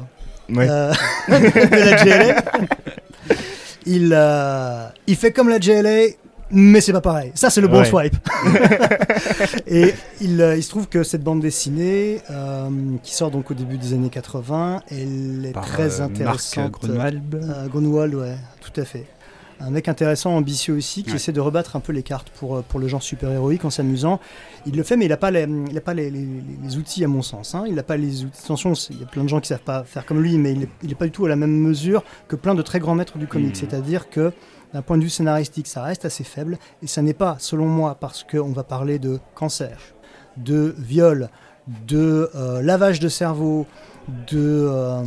Ouais. 0.52 0.68
euh, 0.70 0.92
de 1.30 1.90
la 1.90 2.04
GLA, 2.04 2.36
il, 3.88 4.12
euh, 4.16 4.86
il 5.08 5.16
fait 5.16 5.32
comme 5.32 5.50
la 5.50 5.58
GLA, 5.60 6.10
mais 6.52 6.82
c'est 6.82 6.94
pas 6.94 7.02
pareil. 7.02 7.32
Ça, 7.36 7.50
c'est 7.50 7.62
le 7.62 7.68
bon 7.68 7.80
Ouais. 7.80 7.86
swipe. 7.86 8.16
et 9.68 9.94
il, 10.22 10.42
euh, 10.42 10.56
il 10.58 10.64
se 10.64 10.70
trouve 10.70 10.88
que 10.88 11.04
cette 11.04 11.24
bande 11.24 11.42
dessinée, 11.42 12.22
euh, 12.30 12.70
qui 13.04 13.14
sort 13.14 13.32
donc 13.32 13.52
au 13.52 13.54
début 13.54 13.78
des 13.78 13.94
années 13.94 14.10
80, 14.10 14.82
elle 14.90 15.46
est 15.48 15.52
Par, 15.54 15.66
très 15.66 16.02
euh, 16.02 16.06
intéressante. 16.06 16.72
Marc 16.72 16.82
Grunwald. 16.82 17.36
Euh, 17.36 17.68
Grunwald, 17.68 18.16
ouais, 18.16 18.36
tout 18.62 18.80
à 18.80 18.86
fait. 18.86 19.06
Un 19.62 19.72
mec 19.72 19.90
intéressant, 19.90 20.32
ambitieux 20.38 20.74
aussi, 20.74 21.04
qui 21.04 21.10
Ouais. 21.10 21.18
essaie 21.18 21.34
de 21.34 21.42
rebattre 21.42 21.76
un 21.76 21.82
peu 21.82 21.92
les 21.92 22.02
cartes 22.04 22.30
pour, 22.30 22.64
pour 22.64 22.80
le 22.80 22.88
genre 22.88 23.04
super-héroïque 23.04 23.66
en 23.66 23.70
s'amusant. 23.70 24.22
Il 24.66 24.78
le 24.78 24.84
fait, 24.84 24.96
mais 24.96 25.04
il 25.06 25.10
n'a 25.10 25.18
pas, 25.18 25.32
les, 25.32 25.46
il 25.70 25.78
a 25.78 25.82
pas 25.82 25.94
les, 25.94 26.10
les- 26.10 26.26
les 26.64 26.78
outils, 26.78 27.04
à 27.04 27.10
mon 27.10 27.22
sens. 27.22 27.56
hein. 27.56 27.66
Il 27.68 27.76
n'a 27.76 27.84
pas 27.84 27.98
les 27.98 28.24
outils. 28.24 28.40
Attention, 28.46 28.72
il 28.90 29.02
y 29.02 29.04
a 29.04 29.06
plein 29.06 29.24
de 29.26 29.28
gens 29.30 29.42
qui 29.42 29.50
savent 29.50 29.60
pas 29.60 29.84
faire 29.84 30.06
comme 30.06 30.22
lui, 30.22 30.38
mais 30.38 30.54
il 30.82 30.88
n'est 30.90 30.96
pas 30.96 31.06
du 31.06 31.12
tout 31.12 31.26
à 31.26 31.30
la 31.30 31.36
même 31.36 31.52
mesure 31.60 32.04
que 32.30 32.38
plein 32.38 32.56
de 32.56 32.62
très 32.62 32.80
grands 32.80 32.96
maîtres 32.96 33.18
du 33.18 33.28
comic. 33.28 33.50
Mhm. 33.50 33.56
C'est-à-dire 33.56 34.10
que, 34.10 34.32
d'un 34.74 34.82
point 34.82 34.98
de 34.98 35.04
vue 35.04 35.10
scénaristique, 35.10 35.68
ça 35.68 35.84
reste 35.84 36.06
assez 36.06 36.24
faible. 36.24 36.58
Et 36.84 36.88
ça 36.88 37.02
n'est 37.02 37.14
pas, 37.14 37.38
selon 37.40 37.66
moi, 37.68 37.96
parce 38.00 38.24
qu'on 38.24 38.52
va 38.52 38.64
parler 38.64 39.00
de 39.00 39.20
cancer, 39.36 39.78
de 40.38 40.76
viol, 40.78 41.30
de 41.88 42.30
euh, 42.36 42.62
lavage 42.62 43.00
de 43.00 43.10
cerveau, 43.10 43.66
de, 44.32 44.38
euh, 44.68 45.02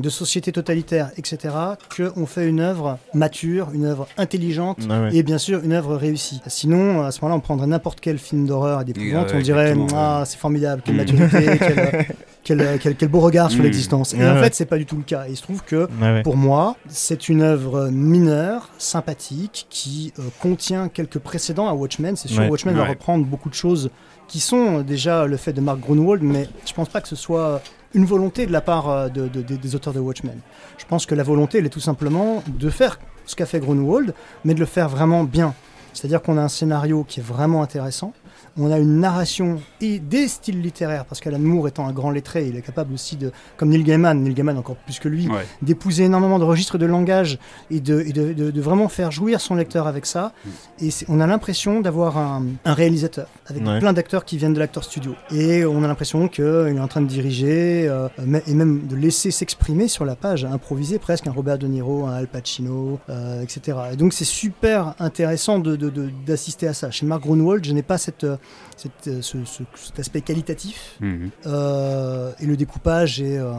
de 0.00 0.08
société 0.08 0.52
totalitaire, 0.52 1.10
etc., 1.16 1.52
qu'on 1.96 2.24
fait 2.26 2.46
une 2.48 2.60
œuvre 2.60 2.98
mature, 3.12 3.70
une 3.74 3.84
œuvre 3.84 4.06
intelligente 4.16 4.78
Ah 4.88 5.02
ouais. 5.02 5.16
et 5.16 5.22
bien 5.24 5.38
sûr 5.38 5.60
une 5.64 5.72
œuvre 5.72 5.96
réussie. 5.96 6.40
Sinon, 6.46 7.02
à 7.04 7.10
ce 7.10 7.20
moment-là, 7.22 7.36
on 7.36 7.40
prendrait 7.40 7.66
n'importe 7.66 7.98
quel 8.00 8.18
film 8.18 8.46
d'horreur 8.46 8.82
et 8.82 8.84
d'épouvante, 8.84 9.30
ouais, 9.30 9.38
on 9.38 9.40
dirait 9.40 9.74
Ah, 9.92 10.22
c'est 10.24 10.38
formidable, 10.38 10.82
quelle 10.84 10.94
Mm. 10.94 10.98
maturité, 10.98 11.58
quel, 11.58 12.06
quel, 12.56 12.78
quel- 12.78 12.96
quel 12.96 13.08
beau 13.08 13.20
regard 13.20 13.50
sur 13.50 13.60
Mm. 13.60 13.64
l'existence. 13.64 14.14
Et 14.14 14.18
Ouais, 14.18 14.28
en 14.30 14.36
fait, 14.40 14.54
c'est 14.54 14.64
pas 14.66 14.78
du 14.78 14.86
tout 14.86 14.96
le 14.96 15.02
cas. 15.02 15.26
Et 15.26 15.30
il 15.32 15.36
se 15.36 15.42
trouve 15.42 15.62
que 15.62 15.86
ouais. 16.00 16.22
pour 16.22 16.36
moi, 16.36 16.76
c'est 16.88 17.28
une 17.28 17.42
œuvre 17.42 17.88
mineure, 17.90 18.70
sympathique, 18.78 19.66
qui 19.70 20.12
euh, 20.18 20.22
contient 20.40 20.88
quelques 20.88 21.18
précédents 21.18 21.68
à 21.68 21.74
Watchmen. 21.74 22.16
C'est 22.16 22.28
sûr. 22.28 22.48
Watchmen 22.50 22.74
va 22.74 22.84
reprendre 22.86 23.24
beaucoup 23.26 23.48
de 23.50 23.54
choses 23.54 23.90
qui 24.26 24.40
sont 24.40 24.80
déjà 24.80 25.26
le 25.26 25.36
fait 25.36 25.52
de 25.52 25.60
Mark 25.60 25.78
Grunwald, 25.80 26.22
mais 26.22 26.48
je 26.66 26.72
pense 26.72 26.88
pas 26.88 27.00
que 27.00 27.08
ce 27.08 27.16
soit 27.16 27.60
une 27.94 28.04
volonté 28.04 28.46
de 28.46 28.52
la 28.52 28.60
part 28.60 28.88
euh, 28.90 29.08
de- 29.08 29.28
de- 29.28 29.40
des- 29.42 29.56
des 29.58 29.74
auteurs 29.74 29.92
de 29.94 30.00
Watchmen. 30.00 30.38
Je 30.78 30.84
pense 30.86 31.06
que 31.06 31.14
la 31.14 31.22
volonté, 31.22 31.58
elle 31.58 31.66
est 31.66 31.70
tout 31.70 31.80
simplement 31.80 32.42
de 32.46 32.70
faire 32.70 32.98
ce 33.26 33.36
qu'a 33.36 33.46
fait 33.46 33.60
Grunwald, 33.60 34.14
mais 34.44 34.54
de 34.54 34.60
le 34.60 34.66
faire 34.66 34.88
vraiment 34.88 35.24
bien. 35.24 35.54
C'est-à-dire 35.94 36.22
qu'on 36.22 36.36
a 36.38 36.42
un 36.42 36.48
scénario 36.48 37.04
qui 37.08 37.20
est 37.20 37.22
vraiment 37.22 37.62
intéressant, 37.62 38.12
on 38.58 38.70
a 38.72 38.78
une 38.78 39.00
narration 39.00 39.60
et 39.80 39.98
des 39.98 40.28
styles 40.28 40.60
littéraires, 40.60 41.04
parce 41.04 41.20
qu'Alan 41.20 41.38
Moore 41.38 41.68
étant 41.68 41.86
un 41.86 41.92
grand 41.92 42.10
lettré, 42.10 42.46
il 42.48 42.56
est 42.56 42.62
capable 42.62 42.92
aussi 42.92 43.16
de, 43.16 43.30
comme 43.56 43.68
Neil 43.70 43.82
Gaiman, 43.84 44.20
Neil 44.22 44.34
Gaiman 44.34 44.58
encore 44.58 44.76
plus 44.76 44.98
que 44.98 45.08
lui, 45.08 45.28
Ouais. 45.28 45.46
d'épouser 45.62 46.04
énormément 46.04 46.38
de 46.38 46.44
registres 46.44 46.78
de 46.78 46.86
langage 46.86 47.38
et 47.70 47.80
de, 47.80 48.00
et 48.00 48.12
de- 48.12 48.32
de- 48.32 48.50
de 48.50 48.60
vraiment 48.60 48.88
faire 48.88 49.10
jouir 49.12 49.40
son 49.40 49.54
lecteur 49.54 49.86
avec 49.86 50.06
ça. 50.06 50.32
Et 50.80 50.90
c'est- 50.90 51.06
on 51.08 51.20
a 51.20 51.26
l'impression 51.26 51.80
d'avoir 51.80 52.18
un, 52.18 52.44
un 52.64 52.74
réalisateur 52.74 53.28
avec 53.46 53.66
Ouais. 53.66 53.78
plein 53.78 53.92
d'acteurs 53.92 54.24
qui 54.24 54.36
viennent 54.38 54.54
de 54.54 54.58
l'acteur 54.58 54.84
studio. 54.84 55.14
Et 55.30 55.64
on 55.64 55.82
a 55.84 55.86
l'impression 55.88 56.28
qu'il 56.28 56.44
est 56.44 56.80
en 56.80 56.88
train 56.88 57.00
de 57.02 57.06
diriger 57.06 57.86
euh, 57.88 58.08
et 58.46 58.54
même 58.54 58.86
de 58.86 58.96
laisser 58.96 59.30
s'exprimer 59.30 59.88
sur 59.88 60.04
la 60.04 60.16
page, 60.16 60.44
improviser 60.44 60.98
presque 60.98 61.26
un 61.26 61.32
Robert 61.32 61.58
De 61.58 61.66
Niro, 61.66 62.06
un 62.06 62.12
Al 62.14 62.26
Pacino, 62.26 62.98
euh, 63.08 63.42
etc. 63.42 63.78
Et 63.92 63.96
donc 63.96 64.12
c'est 64.12 64.24
super 64.24 64.94
intéressant 64.98 65.58
de- 65.58 65.76
de- 65.76 65.90
de- 65.90 66.10
d'assister 66.26 66.66
à 66.68 66.74
ça. 66.74 66.90
Chez 66.90 67.06
Mark 67.06 67.22
Grunwald, 67.22 67.64
je 67.64 67.72
n'ai 67.72 67.82
pas 67.82 67.98
cette, 67.98 68.24
euh, 68.24 68.36
cette, 68.76 69.08
euh, 69.08 69.22
ce- 69.22 69.44
ce- 69.44 69.62
cet 69.74 69.98
aspect 69.98 70.20
qualitatif 70.20 70.96
Mhm. 71.00 71.30
euh, 71.46 72.32
et 72.40 72.46
le 72.46 72.56
découpage 72.56 73.20
est, 73.20 73.38
euh, 73.38 73.52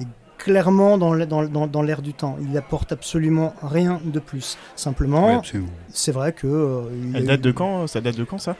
est 0.00 0.06
clairement 0.38 0.98
dans 0.98 1.14
l'air 1.14 1.26
dans, 1.26 1.42
dans- 1.44 1.66
dans 1.66 1.82
l'air 1.82 2.02
du 2.02 2.12
temps. 2.12 2.36
Il 2.42 2.56
apporte 2.58 2.92
absolument 2.92 3.54
rien 3.62 4.00
de 4.04 4.18
plus. 4.20 4.58
Simplement, 4.76 5.40
c'est 5.88 6.12
vrai 6.12 6.32
que 6.32 6.46
euh, 6.46 6.82
Elle 7.14 7.22
eu 7.22 7.26
date 7.26 7.40
de 7.40 7.50
quand 7.52 7.86
Ça 7.86 8.00
date 8.00 8.16
de 8.16 8.24
quand 8.24 8.38
ça? 8.38 8.56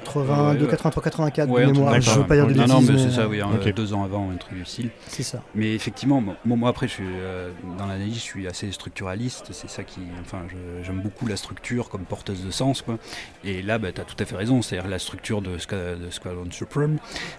82, 0.00 0.58
Ouais, 0.58 0.62
ouais. 0.64 0.70
83, 0.70 1.02
84 1.02 1.48
Ouais, 1.50 1.66
de 1.66 1.72
mémoire. 1.72 2.00
Je 2.00 2.10
veux 2.10 2.24
pas 2.24 2.34
dire 2.36 2.46
de 2.46 2.52
Non, 2.54 2.62
bêtises, 2.62 2.74
non, 2.74 2.80
mais 2.82 2.92
mais, 2.92 2.98
c'est 3.10 3.16
ça, 3.16 3.26
oui, 3.28 3.40
hein, 3.40 3.48
Ok. 3.54 3.72
deux 3.74 3.92
ans 3.94 4.04
avant, 4.04 4.30
un 4.30 4.36
truc 4.36 4.54
du 4.58 4.64
style. 4.64 4.90
C'est 5.08 5.22
ça. 5.22 5.40
Mais 5.54 5.74
effectivement, 5.74 6.20
moi, 6.20 6.34
moi, 6.44 6.68
après, 6.70 6.86
je 6.88 6.92
suis, 6.92 7.04
euh, 7.06 7.50
dans 7.78 7.86
l'analyse, 7.86 8.14
je 8.14 8.20
suis 8.20 8.46
assez 8.46 8.70
structuraliste. 8.72 9.46
C'est 9.52 9.70
ça 9.70 9.82
qui. 9.84 10.00
Enfin, 10.22 10.38
j'aime 10.82 11.00
beaucoup 11.00 11.26
la 11.26 11.36
structure 11.36 11.88
comme 11.88 12.02
porteuse 12.02 12.44
de 12.44 12.50
sens. 12.50 12.82
Quoi. 12.82 12.98
Et 13.44 13.62
là, 13.62 13.78
bah, 13.78 13.88
tu 13.94 14.00
as 14.00 14.04
tout 14.04 14.16
à 14.18 14.24
fait 14.24 14.36
raison. 14.36 14.62
C'est-à-dire 14.62 14.88
la 14.88 14.98
structure 14.98 15.42
de, 15.42 15.50
de 15.52 16.10
Squadron 16.10 16.46
Supreme. 16.50 16.96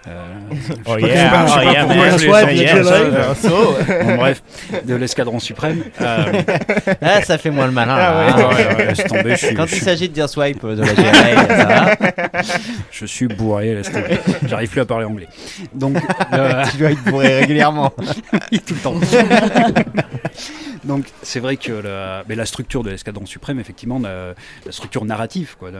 Euh, 0.08 0.26
Oh 0.86 0.95
je 0.99 1.05
sais 1.05 1.12
yeah, 1.14 1.30
pas- 1.30 1.45
oh 1.58 1.62
yeah, 1.62 1.84
euh, 1.84 1.88
bon, 4.03 4.16
bref, 4.18 4.41
de 4.86 4.95
l'escadron 4.95 5.39
suprême. 5.39 5.84
Euh, 6.01 6.41
Ah, 7.01 7.22
ça 7.22 7.38
fait 7.38 7.49
moins 7.51 7.68
le 7.68 7.72
malin. 7.72 7.97
Quand 9.55 9.66
il 9.72 9.82
s'agit 9.82 10.10
de 10.10 10.14
dire 10.14 10.28
swipe 10.30 10.66
de 10.66 10.82
la 10.82 10.93
GLA, 10.93 11.47
ça 11.47 11.66
va. 11.66 11.95
je 12.91 13.06
suis 13.06 13.28
bourré, 13.28 13.74
laisse 13.76 13.91
tomber. 13.91 14.20
J'arrive 14.45 14.70
plus 14.70 14.82
à 14.82 14.86
parler 14.86 15.06
anglais. 15.06 15.28
Donc, 15.74 15.98
euh, 16.34 16.64
tu 16.72 16.78
dois 16.78 16.91
être 16.91 17.04
bourré 17.04 17.39
régulièrement. 17.39 17.89
tout 18.66 18.74
le 18.74 18.80
temps. 18.82 18.95
Donc 20.84 21.06
c'est 21.22 21.39
vrai 21.39 21.58
que 21.58 21.72
la, 21.74 22.24
mais 22.30 22.36
la 22.36 22.45
structure 22.45 22.84
de 22.84 22.89
l'escadron 22.89 23.26
suprême, 23.26 23.60
effectivement, 23.60 24.00
la 24.00 24.34
structure 24.70 25.04
narrative, 25.06 25.56
quoi, 25.60 25.72
n'a- 25.72 25.80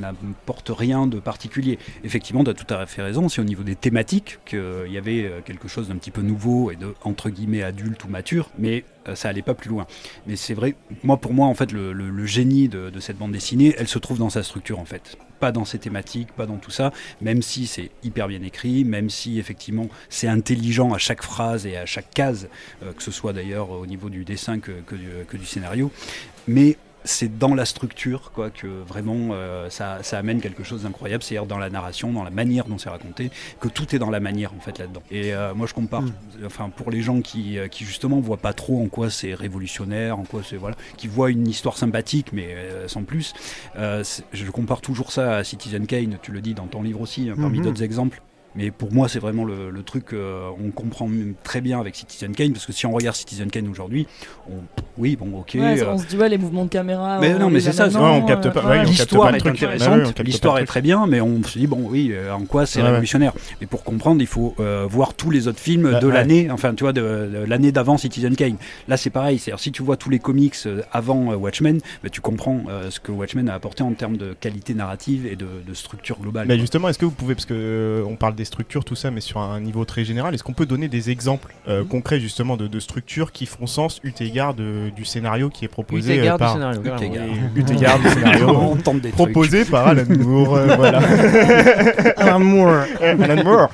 n'apporte 0.00 0.70
rien 0.76 1.06
de 1.06 1.18
particulier. 1.18 1.78
Effectivement, 2.04 2.42
tu 2.44 2.50
as 2.50 2.54
tout 2.54 2.72
à 2.72 2.86
fait 2.86 3.02
raison, 3.02 3.28
c'est 3.28 3.40
au 3.40 3.44
niveau 3.44 3.62
des 3.62 3.76
thématiques 3.76 4.38
qu'il 4.46 4.88
y 4.88 4.98
avait 4.98 5.24
euh, 5.24 5.40
quelque 5.44 5.68
chose 5.68 5.88
d'un 5.88 5.96
petit 5.96 6.10
peu 6.10 6.22
nouveau 6.22 6.70
et 6.70 6.76
de, 6.76 6.94
entre 7.02 7.28
guillemets, 7.28 7.62
adulte 7.62 8.04
ou 8.04 8.08
mature, 8.08 8.48
mais 8.58 8.84
ça 9.14 9.28
allait 9.28 9.42
pas 9.42 9.54
plus 9.54 9.70
loin. 9.70 9.86
Mais 10.26 10.36
c'est 10.36 10.54
vrai, 10.54 10.74
moi 11.02 11.18
pour 11.18 11.32
moi 11.32 11.46
en 11.46 11.54
fait 11.54 11.72
le, 11.72 12.26
génie 12.26 12.68
de, 12.68 12.92
cette 13.00 13.18
bande 13.18 13.32
dessinée, 13.32 13.74
elle 13.78 13.88
se 13.88 13.98
trouve 13.98 14.18
dans 14.18 14.30
sa 14.30 14.42
structure 14.42 14.78
en 14.78 14.84
fait, 14.84 15.16
pas 15.38 15.52
dans 15.52 15.64
ses 15.64 15.78
thématiques, 15.78 16.32
pas 16.32 16.46
dans 16.46 16.56
tout 16.56 16.70
ça. 16.70 16.92
Même 17.20 17.42
si 17.42 17.66
c'est 17.66 17.90
hyper 18.02 18.28
bien 18.28 18.42
écrit, 18.42 18.84
même 18.84 19.10
si 19.10 19.38
effectivement 19.38 19.88
c'est 20.08 20.28
intelligent 20.28 20.92
à 20.92 20.98
chaque 20.98 21.22
phrase 21.22 21.66
et 21.66 21.76
à 21.76 21.86
chaque 21.86 22.10
case, 22.12 22.48
euh, 22.82 22.92
que 22.92 23.02
ce 23.02 23.10
soit 23.10 23.32
d'ailleurs 23.32 23.70
au 23.70 23.86
niveau 23.86 24.08
du 24.08 24.24
dessin 24.24 24.58
que, 24.58 24.72
que 24.86 24.94
du, 24.94 25.08
que 25.28 25.36
du 25.36 25.46
scénario, 25.46 25.90
mais 26.48 26.76
c'est 27.06 27.38
dans 27.38 27.54
la 27.54 27.64
structure 27.64 28.30
quoi 28.34 28.50
que 28.50 28.66
vraiment 28.66 29.30
euh, 29.32 29.70
ça, 29.70 30.02
ça 30.02 30.18
amène 30.18 30.40
quelque 30.42 30.62
chose 30.64 30.82
d'incroyable, 30.82 31.22
c'est-à-dire 31.22 31.46
dans 31.46 31.56
la 31.58 31.70
narration, 31.70 32.12
dans 32.12 32.24
la 32.24 32.30
manière 32.30 32.66
dont 32.66 32.76
c'est 32.76 32.90
raconté, 32.90 33.30
que 33.60 33.68
tout 33.68 33.94
est 33.94 33.98
dans 33.98 34.10
la 34.10 34.20
manière 34.20 34.52
en 34.52 34.60
fait 34.60 34.78
là-dedans. 34.78 35.02
Et 35.10 35.32
euh, 35.34 35.54
moi 35.54 35.66
je 35.66 35.72
compare, 35.72 36.02
Mm. 36.02 36.12
enfin 36.44 36.68
pour 36.68 36.90
les 36.90 37.00
gens 37.00 37.22
qui, 37.22 37.58
euh, 37.58 37.68
qui 37.68 37.84
justement 37.84 38.20
voient 38.20 38.36
pas 38.36 38.52
trop 38.52 38.82
en 38.82 38.88
quoi 38.88 39.08
c'est 39.08 39.32
révolutionnaire, 39.32 40.18
en 40.18 40.24
quoi 40.24 40.42
c'est 40.44 40.56
voilà, 40.56 40.76
qui 40.98 41.08
voient 41.08 41.30
une 41.30 41.48
histoire 41.48 41.78
sympathique 41.78 42.32
mais 42.34 42.48
euh, 42.48 42.88
sans 42.88 43.04
plus, 43.04 43.32
je 43.76 44.50
compare 44.50 44.80
toujours 44.80 45.12
ça 45.12 45.36
à 45.36 45.44
Citizen 45.44 45.86
Kane, 45.86 46.18
tu 46.22 46.32
le 46.32 46.40
dis 46.40 46.54
dans 46.54 46.66
ton 46.66 46.82
livre 46.82 47.00
aussi, 47.00 47.30
hein, 47.30 47.34
parmi 47.40 47.58
Mhm. 47.58 47.64
d'autres 47.64 47.82
exemples. 47.82 48.20
Mais 48.56 48.70
pour 48.70 48.92
moi, 48.92 49.08
c'est 49.08 49.18
vraiment 49.18 49.44
le, 49.44 49.70
le 49.70 49.82
truc 49.82 50.06
qu'on 50.10 50.70
comprend 50.70 51.06
même 51.08 51.34
très 51.42 51.60
bien 51.60 51.78
avec 51.78 51.94
Citizen 51.94 52.32
Kane, 52.34 52.52
parce 52.52 52.64
que 52.66 52.72
si 52.72 52.86
on 52.86 52.92
regarde 52.92 53.14
Citizen 53.16 53.50
Kane 53.50 53.68
aujourd'hui, 53.68 54.06
on- 54.48 54.62
oui, 54.98 55.14
bon, 55.16 55.38
ok. 55.40 55.50
Ouais, 55.56 55.82
euh, 55.82 55.92
on 55.92 55.98
se 55.98 56.06
dit, 56.06 56.16
ouais, 56.16 56.28
les 56.30 56.38
mouvements 56.38 56.64
de 56.64 56.70
caméra. 56.70 57.18
Mais 57.20 57.34
on 57.34 57.38
non, 57.38 57.50
mais 57.50 57.60
c'est 57.60 57.72
ça, 57.72 57.88
on 58.00 58.22
capte 58.22 58.46
euh, 58.46 58.50
pas- 58.50 58.62
on 58.64 58.82
L'histoire 58.84 59.34
est 59.34 59.38
truc. 59.38 59.56
Intéressante, 59.56 60.14
on 60.18 60.22
l'histoire 60.22 60.58
est 60.58 60.64
très 60.64 60.80
bien, 60.80 61.06
mais 61.06 61.20
on 61.20 61.42
se 61.42 61.58
dit, 61.58 61.66
bon, 61.66 61.86
oui, 61.90 62.10
euh, 62.12 62.32
en 62.32 62.46
quoi 62.46 62.64
c'est 62.64 62.78
Ouais, 62.78 62.84
ouais. 62.84 62.90
révolutionnaire? 62.92 63.32
Mais 63.60 63.66
pour 63.66 63.84
comprendre, 63.84 64.22
il 64.22 64.26
faut 64.26 64.54
euh, 64.58 64.86
voir 64.88 65.12
tous 65.12 65.30
les 65.30 65.48
autres 65.48 65.60
films 65.60 65.90
Bah, 65.92 66.00
de 66.00 66.06
ouais. 66.06 66.14
l'année, 66.14 66.50
enfin, 66.50 66.72
tu 66.74 66.84
vois, 66.84 66.94
de, 66.94 67.02
de 67.02 67.44
l'année 67.46 67.72
d'avant 67.72 67.98
Citizen 67.98 68.34
Kane. 68.36 68.56
Là, 68.88 68.96
c'est 68.96 69.10
pareil, 69.10 69.38
c'est-à-dire 69.38 69.60
si 69.60 69.70
tu 69.70 69.82
vois 69.82 69.98
tous 69.98 70.08
les 70.08 70.18
comics 70.18 70.54
euh, 70.64 70.80
avant 70.92 71.30
euh, 71.32 71.36
Watchmen, 71.36 71.80
bah, 72.02 72.08
tu 72.08 72.22
comprends 72.22 72.62
euh, 72.70 72.90
ce 72.90 72.98
que 73.00 73.12
Watchmen 73.12 73.50
a 73.50 73.54
apporté 73.54 73.82
en 73.82 73.92
termes 73.92 74.16
de 74.16 74.34
qualité 74.40 74.72
narrative 74.72 75.26
et 75.26 75.36
de, 75.36 75.46
de 75.66 75.74
structure 75.74 76.18
globale. 76.20 76.48
Bah 76.48 76.56
justement, 76.56 76.88
est-ce 76.88 76.98
que 76.98 77.04
vous 77.04 77.10
pouvez, 77.10 77.34
parce 77.34 77.44
que 77.44 77.52
euh, 77.54 78.02
on 78.08 78.16
parle 78.16 78.34
des 78.34 78.45
structures, 78.46 78.82
tout 78.84 78.94
ça, 78.96 79.10
mais 79.10 79.20
sur 79.20 79.38
un 79.40 79.60
niveau 79.60 79.84
très 79.84 80.04
général, 80.06 80.34
est-ce 80.34 80.42
qu'on 80.42 80.54
peut 80.54 80.64
donner 80.64 80.88
des 80.88 81.10
exemples 81.10 81.54
euh, 81.68 81.82
Mhm. 81.82 81.88
concrets 81.88 82.18
justement 82.20 82.56
de, 82.56 82.66
de 82.66 82.80
structures 82.80 83.30
qui 83.32 83.44
font 83.44 83.66
sens 83.66 84.00
eu 84.02 84.12
égard 84.20 84.54
de- 84.54 84.90
du 84.96 85.04
scénario 85.04 85.50
qui 85.50 85.66
est 85.66 85.68
proposé 85.68 86.18
euh, 86.18 86.22
égard 86.22 86.38
du 86.38 86.40
par 86.40 86.52
scénario. 86.54 86.80
Égard 86.80 87.98
du 87.98 88.08
scénario 88.08 88.48
on 88.48 88.76
tente 88.76 89.00
des 89.02 89.10
trucs. 89.10 89.14
proposé 89.14 89.64
par 89.66 89.88
Alan 89.88 90.04
Moore, 90.18 90.56
euh, 90.56 90.76
voilà. 90.76 91.00
Alan 92.16 92.40
Moore. 92.40 92.84
Alan 93.02 93.44
Moore. 93.44 93.68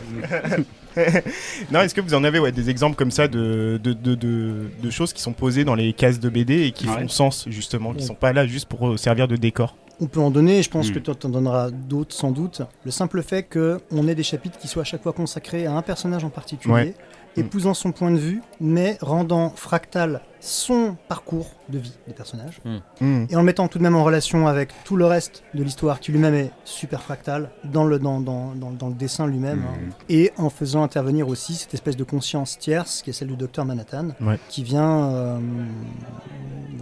non, 1.71 1.81
est-ce 1.81 1.95
que 1.95 2.01
vous 2.01 2.15
en 2.15 2.25
avez 2.25 2.39
ouais, 2.39 2.53
des 2.53 2.69
exemples 2.69 2.97
comme 2.97 3.11
ça 3.11 3.29
de, 3.29 3.81
de, 3.83 3.93
de, 3.93 4.15
de- 4.15 4.67
de 4.83 4.91
choses 4.91 5.13
qui 5.13 5.23
sont 5.23 5.33
posées 5.33 5.65
dans 5.65 5.75
les 5.75 5.93
cases 5.93 6.21
de 6.21 6.29
BD 6.29 6.63
et 6.67 6.73
qui 6.73 6.87
Ouais. 6.87 6.95
font 7.03 7.09
sens 7.09 7.45
justement, 7.49 7.93
qui 7.93 8.01
Ouais. 8.01 8.07
sont 8.07 8.15
pas 8.15 8.33
là 8.33 8.47
juste 8.47 8.67
pour 8.69 8.99
servir 8.99 9.29
de 9.29 9.37
décor? 9.37 9.77
On 10.03 10.07
peut 10.09 10.19
en 10.21 10.33
donner, 10.33 10.59
et 10.59 10.63
je 10.65 10.69
pense 10.69 10.91
Hmm. 10.91 10.95
que 10.95 10.99
toi 10.99 11.15
t'en 11.15 11.29
donneras 11.29 11.71
d'autres 11.71 12.13
sans 12.15 12.33
doute. 12.33 12.61
Le 12.85 12.91
simple 12.91 13.23
fait 13.23 13.45
qu'on 13.45 14.09
ait 14.09 14.17
des 14.17 14.25
chapitres 14.25 14.59
qui 14.59 14.67
soient 14.67 14.83
à 14.83 14.85
chaque 14.85 15.03
fois 15.05 15.13
consacrés 15.13 15.65
à 15.65 15.73
un 15.77 15.83
personnage 15.83 16.25
en 16.25 16.29
particulier, 16.31 16.75
Ouais. 16.75 16.95
Épousant 17.37 17.73
son 17.73 17.93
point 17.93 18.11
de 18.11 18.17
vue, 18.19 18.43
mais 18.61 18.99
rendant 19.01 19.51
fractal 19.51 20.21
son 20.45 20.97
parcours 21.09 21.47
de 21.69 21.79
vie 21.79 21.93
des 22.09 22.13
personnages, 22.15 22.61
Hmm. 23.01 23.27
et 23.31 23.37
en 23.37 23.39
le 23.39 23.45
mettant 23.45 23.69
tout 23.69 23.79
de 23.79 23.83
même 23.85 23.95
en 23.95 24.03
relation 24.03 24.49
avec 24.49 24.71
tout 24.85 24.97
le 24.97 25.07
reste 25.07 25.45
de 25.55 25.63
l'histoire 25.63 26.01
qui 26.01 26.11
lui-même 26.11 26.35
est 26.35 26.51
super 26.65 27.01
fractal 27.01 27.51
dans 27.65 27.85
le, 27.85 28.01
dans, 28.01 28.21
dans, 28.21 28.53
dans, 28.57 28.71
dans 28.73 28.89
le 28.89 28.95
dessin 28.95 29.27
lui-même, 29.29 29.59
Mhm. 29.61 29.65
hein. 29.67 29.95
et 30.09 30.33
en 30.39 30.51
faisant 30.51 30.83
intervenir 30.83 31.29
aussi 31.29 31.55
cette 31.55 31.75
espèce 31.75 31.97
de 31.97 32.03
conscience 32.05 32.59
tierce 32.59 33.03
qui 33.03 33.11
est 33.11 33.13
celle 33.13 33.29
du 33.29 33.37
docteur 33.37 33.65
Manhattan, 33.65 34.09
Ouais. 34.21 34.39
qui 34.49 34.65
vient 34.65 35.05
euh, 35.13 35.39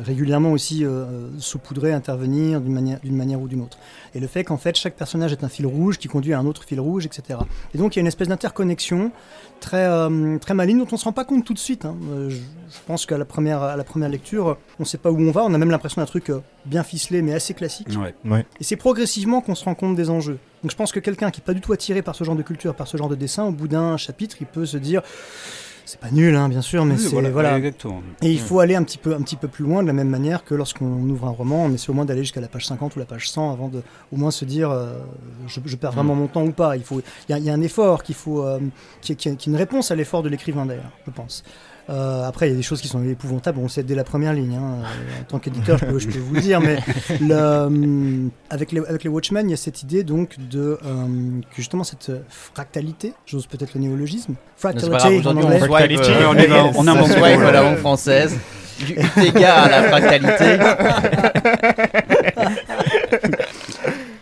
régulièrement 0.02 0.52
aussi 0.52 0.84
euh, 0.84 1.28
saupoudrer, 1.38 1.92
intervenir 1.92 2.60
d'une 2.62 2.72
manière, 2.72 3.00
d'une 3.00 3.16
manière 3.16 3.40
ou 3.40 3.48
d'une 3.48 3.60
autre. 3.60 3.76
Et 4.14 4.20
le 4.20 4.26
fait 4.26 4.44
qu'en 4.44 4.56
fait 4.56 4.74
chaque 4.76 4.94
personnage 4.96 5.32
est 5.32 5.44
un 5.44 5.48
fil 5.48 5.66
rouge 5.66 5.98
qui 5.98 6.08
conduit 6.08 6.32
à 6.32 6.38
un 6.38 6.46
autre 6.46 6.64
fil 6.64 6.80
rouge, 6.80 7.04
etc. 7.04 7.38
Et 7.74 7.78
donc 7.78 7.94
il 7.94 7.98
y 7.98 8.00
a 8.00 8.02
une 8.02 8.06
espèce 8.06 8.28
d'interconnexion 8.28 9.12
très, 9.60 9.84
euh, 9.84 10.38
très 10.38 10.54
maligne 10.54 10.78
dont 10.78 10.86
on 10.90 10.94
ne 10.94 10.98
se 10.98 11.04
rend 11.04 11.12
pas 11.12 11.24
compte 11.26 11.44
tout 11.44 11.52
de 11.52 11.58
suite. 11.58 11.84
hein. 11.84 11.96
Je, 12.28 12.36
je 12.36 12.78
pense 12.86 13.04
qu'à 13.04 13.18
la 13.18 13.24
première, 13.26 13.49
à 13.52 13.76
la 13.76 13.84
première 13.84 14.08
lecture, 14.08 14.56
on 14.78 14.82
ne 14.82 14.84
sait 14.86 14.98
pas 14.98 15.10
où 15.10 15.18
on 15.20 15.30
va, 15.30 15.42
on 15.44 15.52
a 15.54 15.58
même 15.58 15.70
l'impression 15.70 16.00
d'un 16.00 16.06
truc 16.06 16.30
euh, 16.30 16.40
bien 16.66 16.82
ficelé 16.82 17.22
mais 17.22 17.32
assez 17.34 17.54
classique. 17.54 17.88
Ouais. 18.24 18.46
Et 18.60 18.64
c'est 18.64 18.76
progressivement 18.76 19.40
qu'on 19.40 19.54
se 19.54 19.64
rend 19.64 19.74
compte 19.74 19.96
des 19.96 20.10
enjeux. 20.10 20.38
Donc 20.62 20.70
je 20.70 20.76
pense 20.76 20.92
que 20.92 21.00
quelqu'un 21.00 21.30
qui 21.30 21.40
n'est 21.40 21.44
pas 21.44 21.54
du 21.54 21.60
tout 21.60 21.72
attiré 21.72 22.02
par 22.02 22.14
ce 22.14 22.24
genre 22.24 22.36
de 22.36 22.42
culture, 22.42 22.74
par 22.74 22.86
ce 22.88 22.96
genre 22.96 23.08
de 23.08 23.14
dessin, 23.16 23.44
au 23.44 23.52
bout 23.52 23.68
d'un 23.68 23.96
chapitre, 23.96 24.36
il 24.40 24.46
peut 24.46 24.66
se 24.66 24.76
dire 24.76 25.02
c'est 25.86 25.98
pas 25.98 26.10
nul, 26.12 26.36
hein, 26.36 26.48
bien 26.48 26.60
sûr, 26.62 26.84
mais 26.84 26.94
Oui, 26.94 27.00
c'est 27.00 27.08
voilà, 27.08 27.30
voilà. 27.30 27.56
exactement. 27.58 28.00
Et 28.22 28.30
il 28.30 28.36
Mm. 28.40 28.44
faut 28.44 28.60
aller 28.60 28.76
un 28.76 28.84
petit 28.84 28.98
peu, 28.98 29.12
un 29.12 29.22
petit 29.22 29.34
peu 29.34 29.48
plus 29.48 29.64
loin 29.64 29.82
de 29.82 29.88
la 29.88 29.92
même 29.92 30.08
manière 30.08 30.44
que 30.44 30.54
lorsqu'on 30.54 30.84
ouvre 31.08 31.26
un 31.26 31.30
roman, 31.30 31.64
on 31.64 31.72
essaie 31.72 31.90
au 31.90 31.94
moins 31.94 32.04
d'aller 32.04 32.20
jusqu'à 32.22 32.40
la 32.40 32.46
page 32.46 32.66
50 32.66 32.94
ou 32.94 33.00
la 33.00 33.06
page 33.06 33.28
100 33.28 33.50
avant 33.52 33.66
de 33.66 33.82
au 34.12 34.16
moins 34.16 34.30
se 34.30 34.44
dire 34.44 34.70
euh, 34.70 34.92
je, 35.48 35.58
je 35.64 35.76
perds 35.76 35.90
vraiment 35.90 36.14
mon 36.14 36.28
temps 36.28 36.44
ou 36.44 36.52
pas. 36.52 36.76
Il 36.76 36.84
faut, 36.84 37.00
il 37.28 37.32
y, 37.32 37.34
a- 37.34 37.38
il 37.38 37.44
y 37.44 37.50
a 37.50 37.54
un 37.54 37.62
effort 37.62 38.04
qu'il 38.04 38.14
faut, 38.14 38.44
euh, 38.46 38.60
qui, 39.00 39.16
qui 39.16 39.28
est 39.28 39.46
une 39.48 39.56
réponse 39.56 39.90
à 39.90 39.96
l'effort 39.96 40.22
de 40.22 40.28
l'écrivain 40.28 40.64
d'ailleurs, 40.64 40.92
je 41.06 41.10
pense. 41.10 41.42
Euh, 41.88 42.26
après, 42.28 42.48
il 42.48 42.50
y 42.50 42.52
a 42.52 42.56
des 42.56 42.62
choses 42.62 42.80
qui 42.80 42.88
sont 42.88 43.02
épouvantables, 43.02 43.58
on 43.58 43.64
le 43.64 43.68
sait 43.68 43.82
dès 43.82 43.94
la 43.94 44.04
première 44.04 44.32
ligne. 44.32 44.54
hein. 44.54 44.78
Euh, 44.84 45.20
En 45.22 45.24
tant 45.24 45.38
qu'éditeur, 45.38 45.78
je 45.78 45.86
peux, 45.86 45.98
je 45.98 46.08
peux 46.08 46.18
vous 46.18 46.34
le 46.34 46.40
dire, 46.40 46.60
mais 46.60 46.78
le, 47.20 47.28
euh, 47.32 48.28
avec, 48.50 48.72
les, 48.72 48.80
avec 48.86 49.02
les 49.02 49.10
Watchmen, 49.10 49.48
il 49.48 49.50
y 49.50 49.54
a 49.54 49.56
cette 49.56 49.82
idée 49.82 50.04
donc 50.04 50.36
de 50.50 50.78
euh, 50.84 51.06
que 51.50 51.56
justement 51.56 51.84
cette 51.84 52.12
fractalité, 52.28 53.12
j'ose 53.26 53.46
peut-être 53.46 53.74
le 53.74 53.80
néologisme, 53.80 54.34
fractality 54.56 55.26
en 55.26 55.36
on 55.36 55.42
anglais. 55.42 55.58
swipe 55.58 55.70
tout. 55.96 56.02
à 57.46 57.52
la 57.52 57.62
langue 57.62 57.78
française. 57.78 58.36
Du 58.86 58.94
égard 59.26 59.64
à 59.64 59.68
la 59.68 59.82
fractalité. 59.84 60.58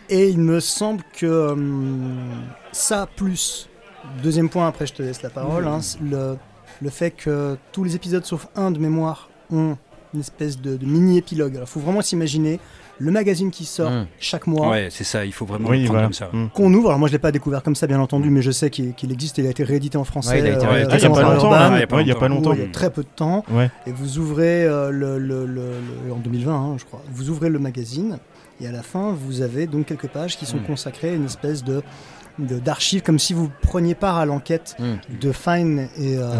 Et 0.09 0.29
il 0.29 0.39
me 0.39 0.59
semble 0.59 1.03
que 1.17 1.55
ça 2.71 3.07
plus 3.15 3.69
deuxième 4.23 4.49
point 4.49 4.67
après 4.67 4.87
je 4.87 4.93
te 4.93 5.03
laisse 5.03 5.21
la 5.21 5.29
parole 5.29 5.67
hein, 5.67 5.79
le, 6.01 6.35
le 6.81 6.89
fait 6.89 7.11
que 7.11 7.57
tous 7.71 7.83
les 7.83 7.95
épisodes 7.95 8.25
sauf 8.25 8.47
un 8.55 8.71
de 8.71 8.79
mémoire 8.79 9.29
ont 9.51 9.77
une 10.13 10.19
espèce 10.21 10.59
de, 10.59 10.75
de 10.77 10.85
mini 10.85 11.17
épilogue 11.19 11.55
alors 11.55 11.67
il 11.67 11.71
faut 11.71 11.79
vraiment 11.79 12.01
s'imaginer 12.01 12.59
le 13.01 13.11
magazine 13.11 13.49
qui 13.51 13.63
sort 13.63 13.89
Mm. 13.91 14.07
chaque 14.19 14.45
mois 14.47 14.69
Ouais, 14.71 14.89
c'est 14.91 15.03
ça, 15.05 15.23
il 15.23 15.31
faut 15.31 15.45
vraiment 15.45 15.69
Oui, 15.69 15.79
le 15.81 15.85
prendre 15.85 15.99
voilà. 15.99 16.07
comme 16.07 16.13
ça. 16.13 16.29
Hmm. 16.33 16.49
qu'on 16.53 16.73
ouvre 16.73 16.89
alors 16.89 16.99
moi 16.99 17.07
je 17.07 17.13
l'ai 17.13 17.19
pas 17.19 17.31
découvert 17.31 17.63
comme 17.63 17.75
ça 17.75 17.85
bien 17.87 17.99
entendu 17.99 18.29
mais 18.29 18.41
je 18.41 18.51
sais 18.51 18.69
qu'il 18.69 18.93
qu'il 18.93 19.11
existe 19.11 19.39
et 19.39 19.41
il 19.43 19.47
a 19.47 19.51
été 19.51 19.63
réédité 19.63 19.97
en 19.97 20.03
français 20.03 20.31
Ouais, 20.31 20.39
il 20.39 20.45
a 20.47 20.55
été 20.55 20.65
euh, 20.65 20.69
réédité. 20.69 20.93
Ah, 20.95 20.97
il 20.97 21.03
y 21.03 21.05
a 21.05 21.09
pas 21.09 21.21
longtemps, 21.21 21.51
Urban, 21.53 21.75
il 21.75 21.79
y 21.79 21.83
a 21.83 21.87
pas 21.87 21.95
ouais, 21.97 22.01
il 22.03 22.07
y 22.07 22.11
a 22.11 22.15
pas 22.15 22.25
où 22.25 22.29
longtemps. 22.29 22.53
il 22.53 22.59
y 22.59 22.63
a 22.63 22.67
très 22.67 22.89
peu 22.91 23.03
de 23.03 23.07
temps 23.15 23.45
Ouais. 23.51 23.69
et 23.87 23.91
vous 23.91 24.17
ouvrez 24.17 24.65
euh, 24.65 24.89
le, 24.91 25.17
le- 25.19 25.45
le- 25.45 25.73
le- 26.07 26.13
en 26.13 26.17
2020 26.17 26.53
hein, 26.53 26.75
je 26.77 26.85
crois 26.85 27.01
vous 27.13 27.29
ouvrez 27.29 27.49
le 27.49 27.59
magazine 27.59 28.17
et 28.61 28.67
à 28.67 28.71
la 28.73 28.81
fin 28.83 29.13
vous 29.13 29.41
avez 29.41 29.67
donc 29.67 29.85
quelques 29.85 30.07
pages 30.09 30.37
qui 30.37 30.45
sont 30.45 30.59
consacrées 30.59 31.11
à 31.11 31.13
une 31.13 31.25
espèce 31.25 31.63
de- 31.63 31.81
d'archives 32.45 33.01
comme 33.01 33.19
si 33.19 33.33
vous 33.33 33.49
preniez 33.61 33.95
part 33.95 34.17
à 34.17 34.25
l'enquête 34.25 34.75
Mm. 34.79 35.17
de 35.19 35.31
Fine 35.31 35.79
et, 35.97 36.17
euh, 36.17 36.31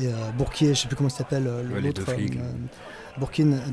et 0.00 0.06
euh, 0.06 0.10
Bourquier, 0.36 0.74
je 0.74 0.80
sais 0.82 0.88
plus 0.88 0.96
comment 0.96 1.08
il 1.08 1.12
s'appelle 1.14 1.46
euh, 1.46 1.62
Ouais, 1.72 1.80
les 1.80 1.92
deux 1.92 2.02
flics. 2.04 2.36
euh, 2.36 2.42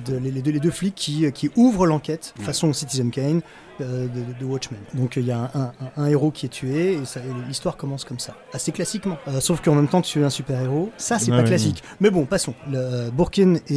de- 0.06 0.18
les, 0.18 0.32
les 0.32 0.42
deux, 0.42 0.52
les 0.52 0.60
deux 0.60 0.72
flics 0.72 0.96
qui, 0.96 1.32
qui 1.32 1.52
ouvrent 1.56 1.86
l'enquête 1.86 2.34
façon 2.40 2.74
Citizen 2.74 3.12
Kane 3.12 3.42
euh, 3.82 4.08
de, 4.08 4.34
de- 4.34 4.40
de 4.40 4.46
Watchmen. 4.46 4.80
Donc 4.94 5.18
il 5.18 5.26
y 5.26 5.32
a 5.32 5.38
un, 5.54 5.62
un- 5.62 5.72
un 5.98 6.06
héros 6.08 6.32
qui 6.32 6.46
est 6.48 6.50
tué 6.50 6.94
et, 6.94 7.06
l'histoire 7.48 7.78
commence 7.78 8.06
comme 8.06 8.18
ça, 8.20 8.36
assez 8.54 8.72
classiquement. 8.72 9.18
Euh, 9.28 9.40
sauf 9.42 9.62
qu'en 9.62 9.76
même 9.76 9.88
temps 9.88 10.02
tu 10.02 10.22
es 10.22 10.24
un 10.24 10.30
super 10.32 10.60
héros, 10.62 10.90
ça 10.98 11.20
c'est 11.20 11.30
pas 11.32 11.44
classique. 11.44 11.84
Mais 12.00 12.10
bon, 12.10 12.26
passons. 12.26 12.56
Le, 12.72 13.10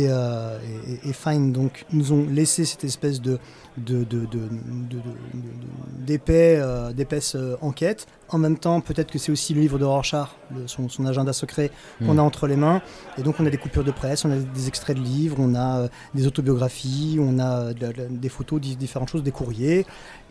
euh, 0.09 0.59
et, 1.05 1.11
et 1.11 1.13
Fine 1.13 1.53
donc 1.53 1.85
nous 1.93 2.13
ont 2.13 2.27
laissé 2.31 2.65
cette 2.65 2.85
espèce 2.85 3.21
de 3.21 3.39
de, 3.79 4.05
de, 4.05 4.27
euh, 6.21 6.93
d'épaisse 6.93 7.35
euh, 7.35 7.57
enquête. 7.61 8.07
En 8.31 8.39
même 8.39 8.59
temps, 8.59 8.81
peut-être 8.81 9.11
que 9.11 9.19
c'est 9.19 9.33
aussi 9.33 9.55
le 9.55 9.61
livre 9.61 9.79
de 9.79 9.85
Rorschach, 9.85 10.29
le- 10.55 10.67
son, 10.67 10.89
son 10.89 11.07
agenda 11.07 11.33
secret 11.33 11.71
qu'on 11.99 12.15
Mm. 12.15 12.19
a 12.19 12.23
entre 12.23 12.47
les 12.47 12.57
mains. 12.57 12.83
Et 13.17 13.23
donc 13.23 13.37
on 13.41 13.47
a 13.47 13.51
des 13.51 13.57
coupures 13.57 13.85
de 13.85 13.91
presse, 13.91 14.25
on 14.25 14.31
a 14.31 14.37
des 14.37 14.69
extraits 14.69 14.97
de 14.97 15.03
livres, 15.03 15.37
on 15.39 15.55
a 15.55 15.81
euh, 15.81 15.89
des 16.15 16.27
autobiographies, 16.27 17.19
on 17.21 17.39
a 17.39 17.73
des 17.73 18.29
photos, 18.29 18.61
di- 18.61 18.77
différentes 18.77 19.09
choses, 19.11 19.23
des 19.23 19.31
courriers. 19.33 19.87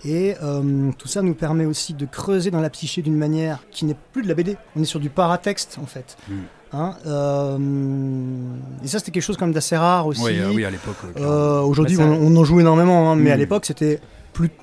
Et 0.06 0.36
euh, 0.44 0.92
tout 0.98 1.08
ça 1.08 1.22
nous 1.24 1.34
permet 1.34 1.66
aussi 1.66 1.94
de 1.94 2.06
creuser 2.06 2.52
dans 2.52 2.62
la 2.62 2.70
psyché 2.70 3.02
d'une 3.02 3.18
manière 3.18 3.64
qui 3.72 3.86
n'est 3.86 3.98
plus 4.14 4.22
de 4.22 4.28
la 4.28 4.36
BD. 4.36 4.58
On 4.76 4.82
est 4.82 4.86
sur 4.86 5.00
du 5.00 5.10
paratexte 5.10 5.78
en 5.82 5.86
fait. 5.88 6.18
Mm. 6.30 6.34
Hein, 6.74 6.94
euh, 7.06 7.58
et 8.84 8.88
ça 8.88 9.00
c'était 9.00 9.12
quelque 9.12 9.24
chose 9.24 9.38
quand 9.38 9.46
même 9.46 9.54
d'assez 9.54 9.78
rare 9.78 10.06
aussi. 10.08 10.22
Oui, 10.24 10.38
euh, 10.40 10.52
oui, 10.54 10.66
à 10.66 10.70
l'époque. 10.70 10.96
euh, 11.18 11.62
Aujourd'hui, 11.62 11.96
Bah, 11.98 12.04
on, 12.06 12.34
on 12.34 12.36
en 12.36 12.44
joue 12.44 12.60
énormément, 12.60 13.10
hein, 13.12 13.16
mais 13.16 13.32
à 13.32 13.38
l'époque, 13.38 13.66
c'était 13.66 14.00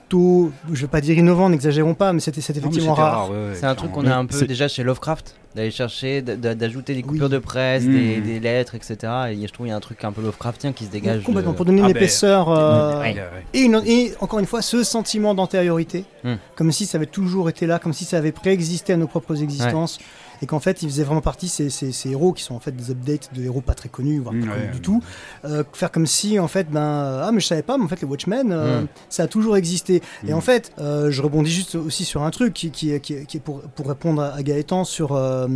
plutôt, 0.08 0.52
je 0.72 0.82
vais 0.82 0.86
pas 0.88 1.00
dire 1.00 1.16
innovant, 1.18 1.48
n'exagérons 1.48 1.94
pas, 1.94 2.12
mais 2.12 2.20
c'était 2.20 2.40
c'était 2.40 2.60
Non, 2.60 2.66
mais 2.66 2.72
effectivement 2.72 2.94
rare. 2.94 3.30
ouais, 3.30 3.36
ouais, 3.36 3.54
C'est 3.54 3.66
un 3.66 3.74
truc 3.74 3.92
qu'on 3.92 4.06
a 4.06 4.14
un 4.14 4.26
peu 4.26 4.44
déjà 4.46 4.68
chez 4.68 4.82
Lovecraft, 4.82 5.34
d'aller 5.54 5.70
chercher, 5.70 6.20
d'ajouter 6.22 6.94
des 6.94 7.02
coupures 7.02 7.24
Oui. 7.26 7.30
de 7.30 7.38
presse, 7.38 7.84
Mmh. 7.84 7.92
des, 7.92 8.20
des 8.20 8.40
lettres, 8.40 8.74
etc. 8.74 8.96
Et 9.30 9.46
je 9.46 9.52
trouve 9.52 9.66
qu'il 9.66 9.70
y 9.70 9.72
a 9.72 9.76
un 9.76 9.80
truc 9.80 10.02
un 10.04 10.12
peu 10.12 10.20
Lovecraftien 10.22 10.72
qui 10.72 10.84
se 10.84 10.90
dégage. 10.90 11.22
Complètement, 11.22 11.52
de- 11.52 11.56
pour 11.56 11.64
donner 11.64 11.78
une 11.78 11.84
Ah 11.84 11.88
ben, 11.88 11.96
épaisseur. 11.96 12.48
euh, 12.50 13.00
ouais. 13.00 13.12
Ouais, 13.14 13.14
ouais. 13.14 13.44
et, 13.54 13.60
une- 13.60 13.82
et 13.86 14.12
encore 14.20 14.40
une 14.40 14.46
fois, 14.46 14.62
ce 14.62 14.82
sentiment 14.82 15.34
d'antériorité, 15.34 16.04
Hmm. 16.24 16.34
comme 16.56 16.72
si 16.72 16.86
ça 16.86 16.98
avait 16.98 17.06
toujours 17.06 17.48
été 17.48 17.66
là, 17.66 17.78
comme 17.78 17.92
si 17.92 18.04
ça 18.04 18.18
avait 18.18 18.32
préexisté 18.32 18.92
à 18.92 18.96
nos 18.96 19.06
propres 19.06 19.42
existences. 19.42 19.98
et 20.42 20.46
qu'en 20.46 20.58
fait, 20.60 20.82
ils 20.82 20.88
faisaient 20.90 21.04
vraiment 21.04 21.20
partie 21.22 21.48
ces, 21.48 21.70
ces, 21.70 21.92
ces 21.92 22.10
héros 22.10 22.32
qui 22.32 22.42
sont 22.42 22.54
en 22.56 22.60
fait 22.60 22.72
des 22.72 22.90
updates 22.90 23.30
de 23.34 23.42
héros 23.44 23.60
pas 23.62 23.72
très 23.72 23.88
connus, 23.88 24.18
voire 24.18 24.34
Mmh, 24.34 24.40
pas 24.40 24.46
ouais, 24.48 24.52
connus 24.56 24.66
du 24.72 24.74
ouais. 24.74 24.80
tout. 24.80 25.02
Euh, 25.44 25.62
faire 25.72 25.90
comme 25.92 26.06
si, 26.06 26.38
en 26.40 26.48
fait, 26.48 26.68
ben, 26.70 26.80
ah, 27.22 27.30
mais 27.32 27.40
je 27.40 27.46
savais 27.46 27.62
pas, 27.62 27.78
mais 27.78 27.84
en 27.84 27.88
fait, 27.88 28.00
les 28.02 28.06
Watchmen, 28.06 28.50
euh, 28.52 28.82
Mm. 28.82 28.86
ça 29.08 29.22
a 29.22 29.26
toujours 29.28 29.56
existé. 29.56 30.02
Et 30.26 30.32
Mm. 30.32 30.36
en 30.36 30.40
fait, 30.40 30.72
euh, 30.78 31.10
je 31.10 31.22
rebondis 31.22 31.50
juste 31.50 31.74
aussi 31.74 32.04
sur 32.04 32.22
un 32.22 32.30
truc 32.30 32.52
qui, 32.52 32.70
qui, 32.70 32.98
qui, 33.00 33.26
qui 33.26 33.36
est 33.36 33.40
pour, 33.40 33.60
pour 33.62 33.88
répondre 33.88 34.22
à, 34.22 34.42
Gaëtan 34.42 34.84
sur 34.84 35.12
euh, 35.12 35.46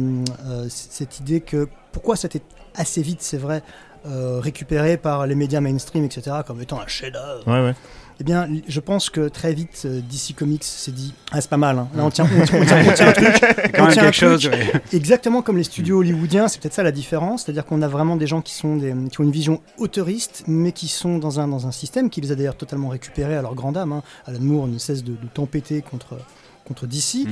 euh, 0.47 0.67
cette 0.69 1.21
idée 1.21 1.41
que 1.41 1.69
pourquoi 1.93 2.17
c'était 2.17 2.43
assez 2.75 3.03
vite, 3.03 3.23
c'est 3.23 3.39
vrai, 3.39 3.63
récupéré 4.05 4.97
par 4.97 5.27
les 5.27 5.35
médias 5.35 5.61
mainstream, 5.61 6.05
etc., 6.05 6.37
comme 6.47 6.63
étant 6.63 6.81
un 6.81 6.87
chef-d'œuvre. 6.87 7.47
Ouais, 7.47 7.63
ouais. 7.63 7.75
Eh 8.21 8.25
bien, 8.25 8.49
je 8.66 8.81
pense 8.81 9.11
que 9.11 9.29
très 9.29 9.55
vite, 9.55 9.83
euh, 9.85 10.01
DC 10.01 10.35
Comics 10.37 10.64
s'est 10.64 10.91
dit 10.91 11.14
Ah, 11.31 11.41
c'est 11.41 11.49
pas 11.51 11.57
mal, 11.57 11.79
hein. 11.79 11.89
là 11.95 12.05
on 12.05 12.11
tient, 12.11 12.25
on 12.25 12.45
tient, 12.45 12.61
on 12.61 12.64
tient- 12.64 12.85
on 12.89 12.93
tient 12.93 13.09
un 13.09 13.12
truc. 13.12 13.41
Quand 13.77 13.83
On 13.85 13.87
même 13.87 13.95
quelque 13.95 14.12
chose. 14.12 14.47
ouais. 14.49 14.73
Exactement 14.93 15.41
comme 15.41 15.57
les 15.57 15.62
studios 15.64 15.99
hollywoodiens, 16.01 16.49
c'est 16.49 16.61
peut-être 16.61 16.75
ça 16.75 16.83
la 16.83 16.91
différence, 16.91 17.45
c'est-à-dire 17.45 17.64
qu'on 17.64 17.81
a 17.81 17.87
vraiment 17.89 18.16
des 18.16 18.27
gens 18.27 18.41
qui, 18.41 18.55
sont 18.55 18.77
des, 18.77 18.93
qui 19.12 19.21
ont 19.21 19.25
une 19.25 19.31
vision 19.31 19.61
autoriste, 19.79 20.43
mais 20.49 20.73
qui 20.73 20.89
sont 20.89 21.19
dans 21.19 21.39
un, 21.39 21.47
dans 21.47 21.69
un 21.69 21.71
système 21.73 22.11
qui 22.11 22.21
les 22.21 22.33
a 22.33 22.35
d'ailleurs 22.35 22.57
totalement 22.57 22.89
récupérés 22.89 23.37
à 23.37 23.43
leur 23.43 23.55
grande 23.55 23.77
âme. 23.77 23.93
Hein. 23.93 24.03
Alan 24.27 24.41
Moore 24.41 24.66
ne 24.66 24.79
cesse 24.79 25.05
de, 25.05 25.12
de 25.12 25.29
tempêter 25.33 25.81
contre, 25.83 26.16
contre 26.69 26.87
DC. 26.87 27.25
Mm. 27.27 27.31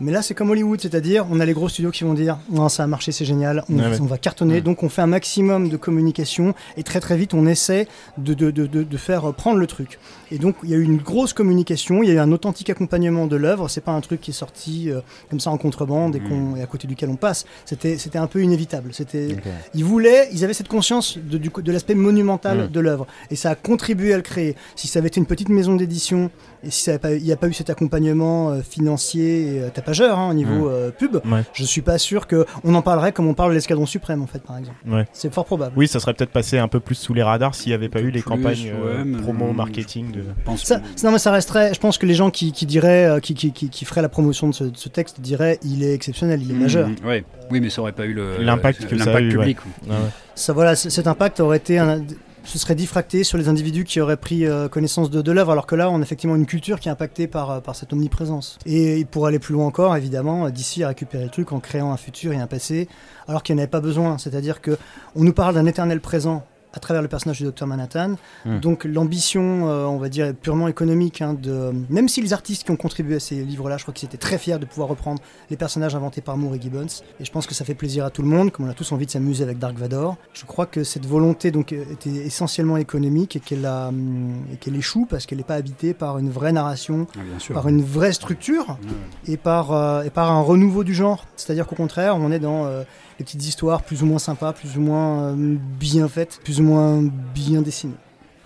Mais 0.00 0.12
là, 0.12 0.22
c'est 0.22 0.34
comme 0.34 0.50
Hollywood, 0.50 0.80
c'est-à-dire 0.80 1.26
on 1.30 1.38
a 1.40 1.44
les 1.46 1.52
gros 1.52 1.68
studios 1.68 1.90
qui 1.90 2.04
vont 2.04 2.14
dire 2.14 2.38
non, 2.50 2.68
ça 2.68 2.84
a 2.84 2.86
marché, 2.86 3.12
c'est 3.12 3.24
génial, 3.24 3.64
on, 3.68 3.78
Ouais, 3.78 3.86
ouais. 3.86 4.00
on 4.00 4.06
va 4.06 4.18
cartonner. 4.18 4.60
Mm. 4.60 4.64
Donc 4.64 4.82
on 4.82 4.88
fait 4.88 5.02
un 5.02 5.06
maximum 5.06 5.68
de 5.68 5.76
communication 5.76 6.54
et 6.76 6.82
très 6.82 7.00
très 7.00 7.16
vite 7.16 7.34
on 7.34 7.46
essaie 7.46 7.86
de, 8.16 8.34
de, 8.34 8.50
de, 8.50 8.66
de, 8.66 8.96
faire 8.96 9.32
prendre 9.34 9.58
le 9.58 9.66
truc. 9.66 9.98
Et 10.30 10.38
donc 10.38 10.56
il 10.62 10.70
y 10.70 10.74
a 10.74 10.76
eu 10.76 10.82
une 10.82 10.98
grosse 10.98 11.32
communication, 11.32 12.02
il 12.02 12.08
y 12.08 12.12
a 12.12 12.14
eu 12.14 12.18
un 12.18 12.32
authentique 12.32 12.70
accompagnement 12.70 13.26
de 13.26 13.36
l'œuvre. 13.36 13.68
C'est 13.68 13.80
pas 13.80 13.92
un 13.92 14.00
truc 14.00 14.20
qui 14.20 14.30
est 14.30 14.34
sorti 14.34 14.90
euh, 14.90 15.00
comme 15.30 15.40
ça 15.40 15.50
en 15.50 15.58
contrebande 15.58 16.16
et, 16.16 16.20
qu'on, 16.20 16.56
et 16.56 16.62
à 16.62 16.66
côté 16.66 16.88
duquel 16.88 17.10
on 17.10 17.16
passe. 17.16 17.44
C'était, 17.64 17.98
c'était 17.98 18.18
un 18.18 18.26
peu 18.26 18.42
inévitable. 18.42 18.90
C'était, 18.92 19.36
ils 19.74 19.84
voulaient, 19.84 20.28
ils 20.32 20.44
avaient 20.44 20.54
cette 20.54 20.68
conscience 20.68 21.18
de, 21.18 21.38
du, 21.38 21.50
de 21.50 21.72
l'aspect 21.72 21.94
monumental 21.94 22.70
de 22.70 22.80
l'œuvre. 22.80 23.06
Et 23.30 23.36
ça 23.36 23.50
a 23.50 23.54
contribué 23.54 24.12
à 24.12 24.16
le 24.16 24.22
créer. 24.22 24.56
Si 24.76 24.88
ça 24.88 24.98
avait 24.98 25.08
été 25.08 25.20
une 25.20 25.26
petite 25.26 25.48
maison 25.48 25.76
d'édition, 25.76 26.30
et 26.64 26.70
si 26.70 26.90
il 26.90 27.22
n'y 27.24 27.32
a 27.32 27.36
pas 27.36 27.48
eu 27.48 27.52
cet 27.52 27.70
accompagnement 27.70 28.50
euh, 28.50 28.60
financier 28.62 29.54
et 29.56 29.60
euh, 29.62 29.68
tapageur 29.70 30.18
hein, 30.18 30.30
au 30.30 30.34
niveau 30.34 30.68
euh, 30.68 30.90
pub, 30.90 31.16
Ouais. 31.26 31.42
je 31.52 31.64
suis 31.64 31.82
pas 31.82 31.98
sûr 31.98 32.26
qu'on 32.26 32.74
en 32.74 32.82
parlerait 32.82 33.12
comme 33.12 33.26
on 33.28 33.34
parle 33.34 33.50
de 33.50 33.54
l'escadron 33.54 33.86
suprême, 33.86 34.22
en 34.22 34.26
fait, 34.26 34.40
par 34.42 34.58
exemple. 34.58 34.76
Ouais. 34.86 35.06
C'est 35.12 35.32
fort 35.32 35.44
probable. 35.44 35.72
Oui, 35.76 35.88
ça 35.88 36.00
serait 36.00 36.14
peut-être 36.14 36.30
passé 36.32 36.58
un 36.58 36.68
peu 36.68 36.80
plus 36.80 36.94
sous 36.94 37.14
les 37.14 37.22
radars 37.22 37.54
s'il 37.54 37.70
n'y 37.70 37.74
avait 37.74 37.88
pas 37.88 38.00
eu 38.00 38.06
les 38.10 38.20
Plus, 38.20 38.28
campagnes 38.30 38.72
promo, 39.22 39.52
marketing. 39.52 40.12
De... 40.12 40.20
Je 40.20 40.44
pense 40.44 40.64
Ça, 40.64 40.80
que- 40.80 41.04
non, 41.06 41.12
mais 41.12 41.18
ça 41.18 41.30
resterait. 41.32 41.72
Je 41.74 41.80
pense 41.80 41.98
que 41.98 42.06
les 42.06 42.14
gens 42.14 42.30
qui, 42.30 42.52
qui 42.52 42.66
diraient, 42.66 43.06
euh, 43.06 43.20
qui, 43.20 43.34
qui, 43.34 43.52
qui, 43.52 43.68
qui 43.70 43.84
feraient 43.84 44.02
la 44.02 44.08
promotion 44.08 44.48
de 44.48 44.54
ce, 44.54 44.64
de 44.64 44.76
ce 44.76 44.88
texte 44.88 45.20
diraient, 45.20 45.58
il 45.64 45.82
est 45.82 45.94
exceptionnel, 45.94 46.40
il 46.42 46.50
est 46.50 46.54
Mm, 46.54 46.60
majeur. 46.60 46.88
ouais. 47.04 47.24
Oui, 47.50 47.60
mais 47.60 47.70
ça 47.70 47.80
aurait 47.80 47.92
pas 47.92 48.04
eu 48.06 48.14
L'impact 48.40 48.86
que 48.86 48.96
ça 48.98 49.04
a 49.04 49.06
l'impact 49.06 49.24
eu, 49.26 49.28
public. 49.38 49.58
Ah 49.88 49.92
ouais. 49.92 49.96
Ça, 50.34 50.52
voilà, 50.52 50.76
cet 50.76 51.06
impact 51.06 51.40
aurait 51.40 51.56
été 51.56 51.78
un, 51.78 52.00
ce 52.48 52.58
serait 52.58 52.74
diffracté 52.74 53.24
sur 53.24 53.36
les 53.36 53.48
individus 53.48 53.84
qui 53.84 54.00
auraient 54.00 54.16
pris 54.16 54.46
euh, 54.46 54.68
connaissance 54.68 55.10
de, 55.10 55.32
l'œuvre, 55.32 55.52
alors 55.52 55.66
que 55.66 55.74
là, 55.74 55.90
on 55.90 55.98
a 55.98 56.02
effectivement 56.02 56.34
une 56.34 56.46
culture 56.46 56.80
qui 56.80 56.88
est 56.88 56.90
impactée 56.90 57.26
par, 57.26 57.50
euh, 57.50 57.60
cette 57.74 57.92
omniprésence. 57.92 58.58
Et 58.64 59.04
pour 59.04 59.26
aller 59.26 59.38
plus 59.38 59.52
loin 59.52 59.66
encore, 59.66 59.94
évidemment, 59.94 60.48
d'ici 60.48 60.82
à 60.82 60.88
récupérer 60.88 61.24
le 61.24 61.30
truc 61.30 61.52
en 61.52 61.60
créant 61.60 61.92
un 61.92 61.98
futur 61.98 62.32
et 62.32 62.38
un 62.38 62.46
passé, 62.46 62.88
alors 63.26 63.42
qu'il 63.42 63.54
n'y 63.54 63.60
en 63.60 63.64
avait 63.64 63.70
pas 63.70 63.80
besoin. 63.80 64.16
C'est-à-dire 64.16 64.62
que 64.62 64.78
on 65.14 65.24
nous 65.24 65.34
parle 65.34 65.54
d'un 65.54 65.66
éternel 65.66 66.00
présent 66.00 66.42
à 66.72 66.80
travers 66.80 67.02
le 67.02 67.08
personnage 67.08 67.38
du 67.38 67.44
docteur 67.44 67.66
Manhattan. 67.68 68.16
Hmm. 68.44 68.60
Donc 68.60 68.84
l'ambition, 68.84 69.68
euh, 69.68 69.84
on 69.86 69.98
va 69.98 70.08
dire, 70.08 70.34
purement 70.34 70.68
économique. 70.68 71.22
hein, 71.22 71.34
de... 71.34 71.72
Même 71.88 72.08
si 72.08 72.20
les 72.20 72.32
artistes 72.32 72.64
qui 72.64 72.70
ont 72.70 72.76
contribué 72.76 73.16
à 73.16 73.20
ces 73.20 73.42
livres-là, 73.44 73.76
je 73.78 73.82
crois 73.84 73.94
qu'ils 73.94 74.06
étaient 74.06 74.18
très 74.18 74.38
fiers 74.38 74.58
de 74.58 74.64
pouvoir 74.66 74.88
reprendre 74.88 75.20
les 75.50 75.56
personnages 75.56 75.94
inventés 75.94 76.20
par 76.20 76.36
Moore 76.36 76.54
et 76.54 76.60
Gibbons. 76.60 76.86
Et 77.20 77.24
je 77.24 77.30
pense 77.32 77.46
que 77.46 77.54
ça 77.54 77.64
fait 77.64 77.74
plaisir 77.74 78.04
à 78.04 78.10
tout 78.10 78.22
le 78.22 78.28
monde, 78.28 78.50
comme 78.52 78.66
on 78.66 78.70
a 78.70 78.74
tous 78.74 78.92
envie 78.92 79.06
de 79.06 79.10
s'amuser 79.10 79.44
avec 79.44 79.58
Dark 79.58 79.76
Vador. 79.76 80.16
Je 80.34 80.44
crois 80.44 80.66
que 80.66 80.84
cette 80.84 81.06
volonté 81.06 81.50
donc, 81.50 81.72
était 81.72 82.10
essentiellement 82.10 82.76
économique 82.76 83.36
et 83.36 83.40
qu'elle 83.40 83.64
a, 83.66 83.88
hum, 83.88 84.34
et 84.52 84.56
qu'elle 84.56 84.76
échoue 84.76 85.06
parce 85.08 85.26
qu'elle 85.26 85.38
n'est 85.38 85.44
pas 85.44 85.54
habitée 85.54 85.94
par 85.94 86.18
une 86.18 86.30
vraie 86.30 86.52
narration, 86.52 87.06
Ah, 87.16 87.52
par 87.54 87.68
une 87.68 87.82
vraie 87.82 88.12
structure 88.12 88.76
et 89.26 89.36
par, 89.36 89.72
euh, 89.72 90.02
et 90.02 90.10
par 90.10 90.30
un 90.30 90.40
renouveau 90.42 90.84
du 90.84 90.94
genre. 90.94 91.26
C'est-à-dire 91.36 91.66
qu'au 91.66 91.76
contraire, 91.76 92.16
on 92.16 92.30
est 92.30 92.38
dans 92.38 92.66
euh, 92.66 92.82
les 93.18 93.24
petites 93.24 93.46
histoires 93.46 93.82
plus 93.82 94.02
ou 94.02 94.06
moins 94.06 94.18
sympas, 94.18 94.52
plus 94.52 94.76
ou 94.76 94.80
moins 94.80 95.30
euh, 95.30 95.56
bien 95.78 96.08
faites, 96.08 96.40
plus 96.44 96.60
ou 96.60 96.62
moins 96.62 97.02
bien 97.34 97.62
dessinées. 97.62 97.94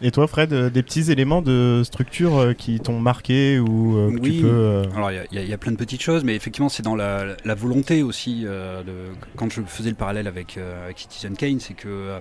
Et 0.05 0.11
toi, 0.11 0.27
Fred, 0.27 0.53
euh, 0.53 0.69
des 0.69 0.83
petits 0.83 1.13
éléments 1.13 1.43
de 1.43 1.83
structure 1.85 2.37
euh, 2.37 2.53
qui 2.55 2.81
t'ont 2.81 2.99
marqué 2.99 3.61
ou 3.61 3.97
euh, 3.97 4.11
que 4.11 4.21
Oui. 4.21 4.37
tu 4.37 4.43
peux. 4.43 4.49
euh, 4.51 4.85
Alors 4.97 5.13
il 5.13 5.29
y 5.31 5.39
a- 5.39 5.43
y, 5.45 5.57
plein 5.57 5.71
de 5.71 5.77
petites 5.77 6.03
choses, 6.03 6.25
mais 6.25 6.35
effectivement 6.35 6.69
c'est 6.69 6.83
dans 6.83 6.97
la, 6.97 7.37
la 7.45 7.55
volonté 7.55 8.03
aussi. 8.03 8.43
euh, 8.45 8.83
de, 8.83 8.93
quand 9.37 9.49
je 9.51 9.63
faisais 9.63 9.91
le 9.91 9.95
parallèle 9.95 10.27
avec, 10.27 10.57
euh, 10.59 10.85
avec 10.87 10.99
Citizen 10.99 11.37
Kane, 11.37 11.61
c'est 11.61 11.75
que 11.75 12.19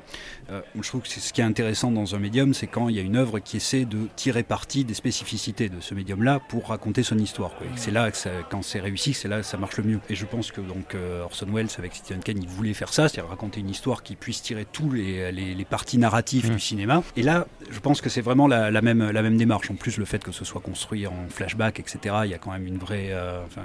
je 0.50 0.88
trouve 0.88 1.02
que 1.02 1.08
ce 1.10 1.34
qui 1.34 1.42
est 1.42 1.44
intéressant 1.44 1.92
dans 1.92 2.14
un 2.14 2.20
médium, 2.20 2.54
c'est 2.54 2.68
quand 2.68 2.88
il 2.90 2.96
y 2.96 3.00
a 3.00 3.02
une 3.02 3.16
œuvre 3.16 3.40
qui 3.40 3.58
essaie 3.58 3.86
de 3.86 3.98
tirer 4.16 4.44
parti 4.44 4.84
des 4.86 4.94
spécificités 4.94 5.68
de 5.70 5.80
ce 5.80 5.96
médium-là 5.96 6.40
pour 6.50 6.68
raconter 6.68 7.02
son 7.04 7.18
histoire. 7.18 7.52
C'est 7.76 7.92
là 7.92 8.12
que 8.12 8.18
ça- 8.18 8.30
quand 8.52 8.62
c'est 8.62 8.80
réussi, 8.80 9.14
c'est 9.14 9.28
là 9.28 9.40
que 9.40 9.46
ça 9.46 9.58
marche 9.58 9.78
le 9.78 9.86
mieux. 9.86 10.00
Et 10.10 10.16
je 10.16 10.26
pense 10.28 10.52
que 10.52 10.62
donc 10.62 10.94
euh, 10.94 11.24
Orson 11.24 11.48
Welles 11.52 11.70
avec 11.80 11.96
Citizen 11.96 12.20
Kane, 12.20 12.38
il 12.42 12.48
voulait 12.48 12.74
faire 12.76 12.94
ça, 12.94 13.08
c'est-à-dire 13.10 13.30
raconter 13.30 13.60
une 13.60 13.70
histoire 13.70 14.04
qui 14.04 14.16
puisse 14.16 14.44
tirer 14.44 14.68
tous 14.72 14.92
les, 14.92 15.32
les, 15.32 15.56
les 15.56 15.66
parties 15.66 15.98
narratives 15.98 16.50
Mm. 16.52 16.54
du 16.54 16.60
cinéma. 16.60 17.04
Et 17.18 17.24
là, 17.24 17.48
je 17.72 17.80
pense 17.80 18.02
que 18.02 18.10
c'est 18.10 18.22
vraiment 18.22 18.48
la, 18.48 18.70
la 18.72 18.82
même, 18.82 19.12
la 19.12 19.22
même 19.22 19.38
démarche. 19.38 19.72
En 19.72 19.76
plus, 19.76 19.98
le 19.98 20.06
fait 20.06 20.24
que 20.24 20.32
ce 20.32 20.46
soit 20.46 20.62
construit 20.62 21.08
en 21.08 21.14
flashback, 21.30 21.80
etc., 21.80 22.16
il 22.26 22.32
y 22.32 22.34
a 22.34 22.38
quand 22.38 22.52
même 22.52 22.68
une 22.68 22.78
vraie, 22.78 23.08
euh, 23.12 23.44
enfin, 23.46 23.62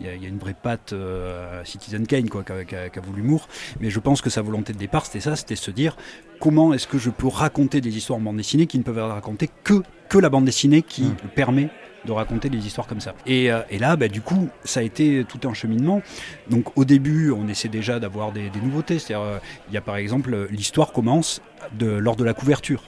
il 0.00 0.06
y 0.06 0.08
a, 0.10 0.14
il 0.14 0.22
y 0.22 0.26
une 0.26 0.38
vraie 0.38 0.54
patte 0.54 0.92
euh, 0.92 1.64
Citizen 1.64 2.06
Kane, 2.06 2.28
quoi, 2.28 2.42
qu'a 2.42 2.64
qu'a 2.64 3.00
voulu 3.00 3.22
Moore. 3.22 3.48
Mais 3.80 3.90
je 3.90 3.98
pense 4.00 4.20
que 4.20 4.30
sa 4.30 4.42
volonté 4.42 4.72
de 4.72 4.78
départ, 4.78 5.06
c'était 5.06 5.20
ça, 5.20 5.36
c'était 5.36 5.56
se 5.56 5.70
dire 5.70 5.96
comment 6.40 6.74
est-ce 6.74 6.86
que 6.86 6.98
je 6.98 7.10
peux 7.10 7.28
raconter 7.28 7.80
des 7.80 7.96
histoires 7.96 8.18
en 8.18 8.22
bande 8.22 8.36
dessinée 8.36 8.66
qui 8.66 8.78
ne 8.78 8.82
peuvent 8.82 8.98
être 8.98 9.06
racontées 9.06 9.48
que, 9.64 9.82
que 10.08 10.18
la 10.18 10.28
bande 10.28 10.44
dessinée 10.44 10.82
qui 10.82 11.02
Mm. 11.02 11.28
permet 11.34 11.68
de 12.04 12.12
raconter 12.12 12.48
des 12.48 12.66
histoires 12.66 12.86
comme 12.86 13.00
ça. 13.00 13.14
Et, 13.26 13.52
euh, 13.52 13.60
et 13.70 13.78
là, 13.78 13.96
bah, 13.96 14.08
du 14.08 14.20
coup, 14.20 14.48
ça 14.64 14.80
a 14.80 14.82
été 14.82 15.24
tout 15.28 15.46
un 15.48 15.54
cheminement. 15.54 16.02
Donc 16.50 16.76
au 16.76 16.84
début, 16.84 17.30
on 17.30 17.46
essaie 17.48 17.68
déjà 17.68 18.00
d'avoir 18.00 18.32
des, 18.32 18.50
des 18.50 18.60
nouveautés. 18.60 18.98
C'est-à-dire, 18.98 19.24
euh, 19.24 19.38
il 19.68 19.74
y 19.74 19.76
a 19.76 19.80
par 19.80 19.96
exemple, 19.96 20.34
euh, 20.34 20.46
l'histoire 20.50 20.92
commence 20.92 21.40
de, 21.78 21.86
lors 21.86 22.16
de 22.16 22.24
la 22.24 22.34
couverture. 22.34 22.82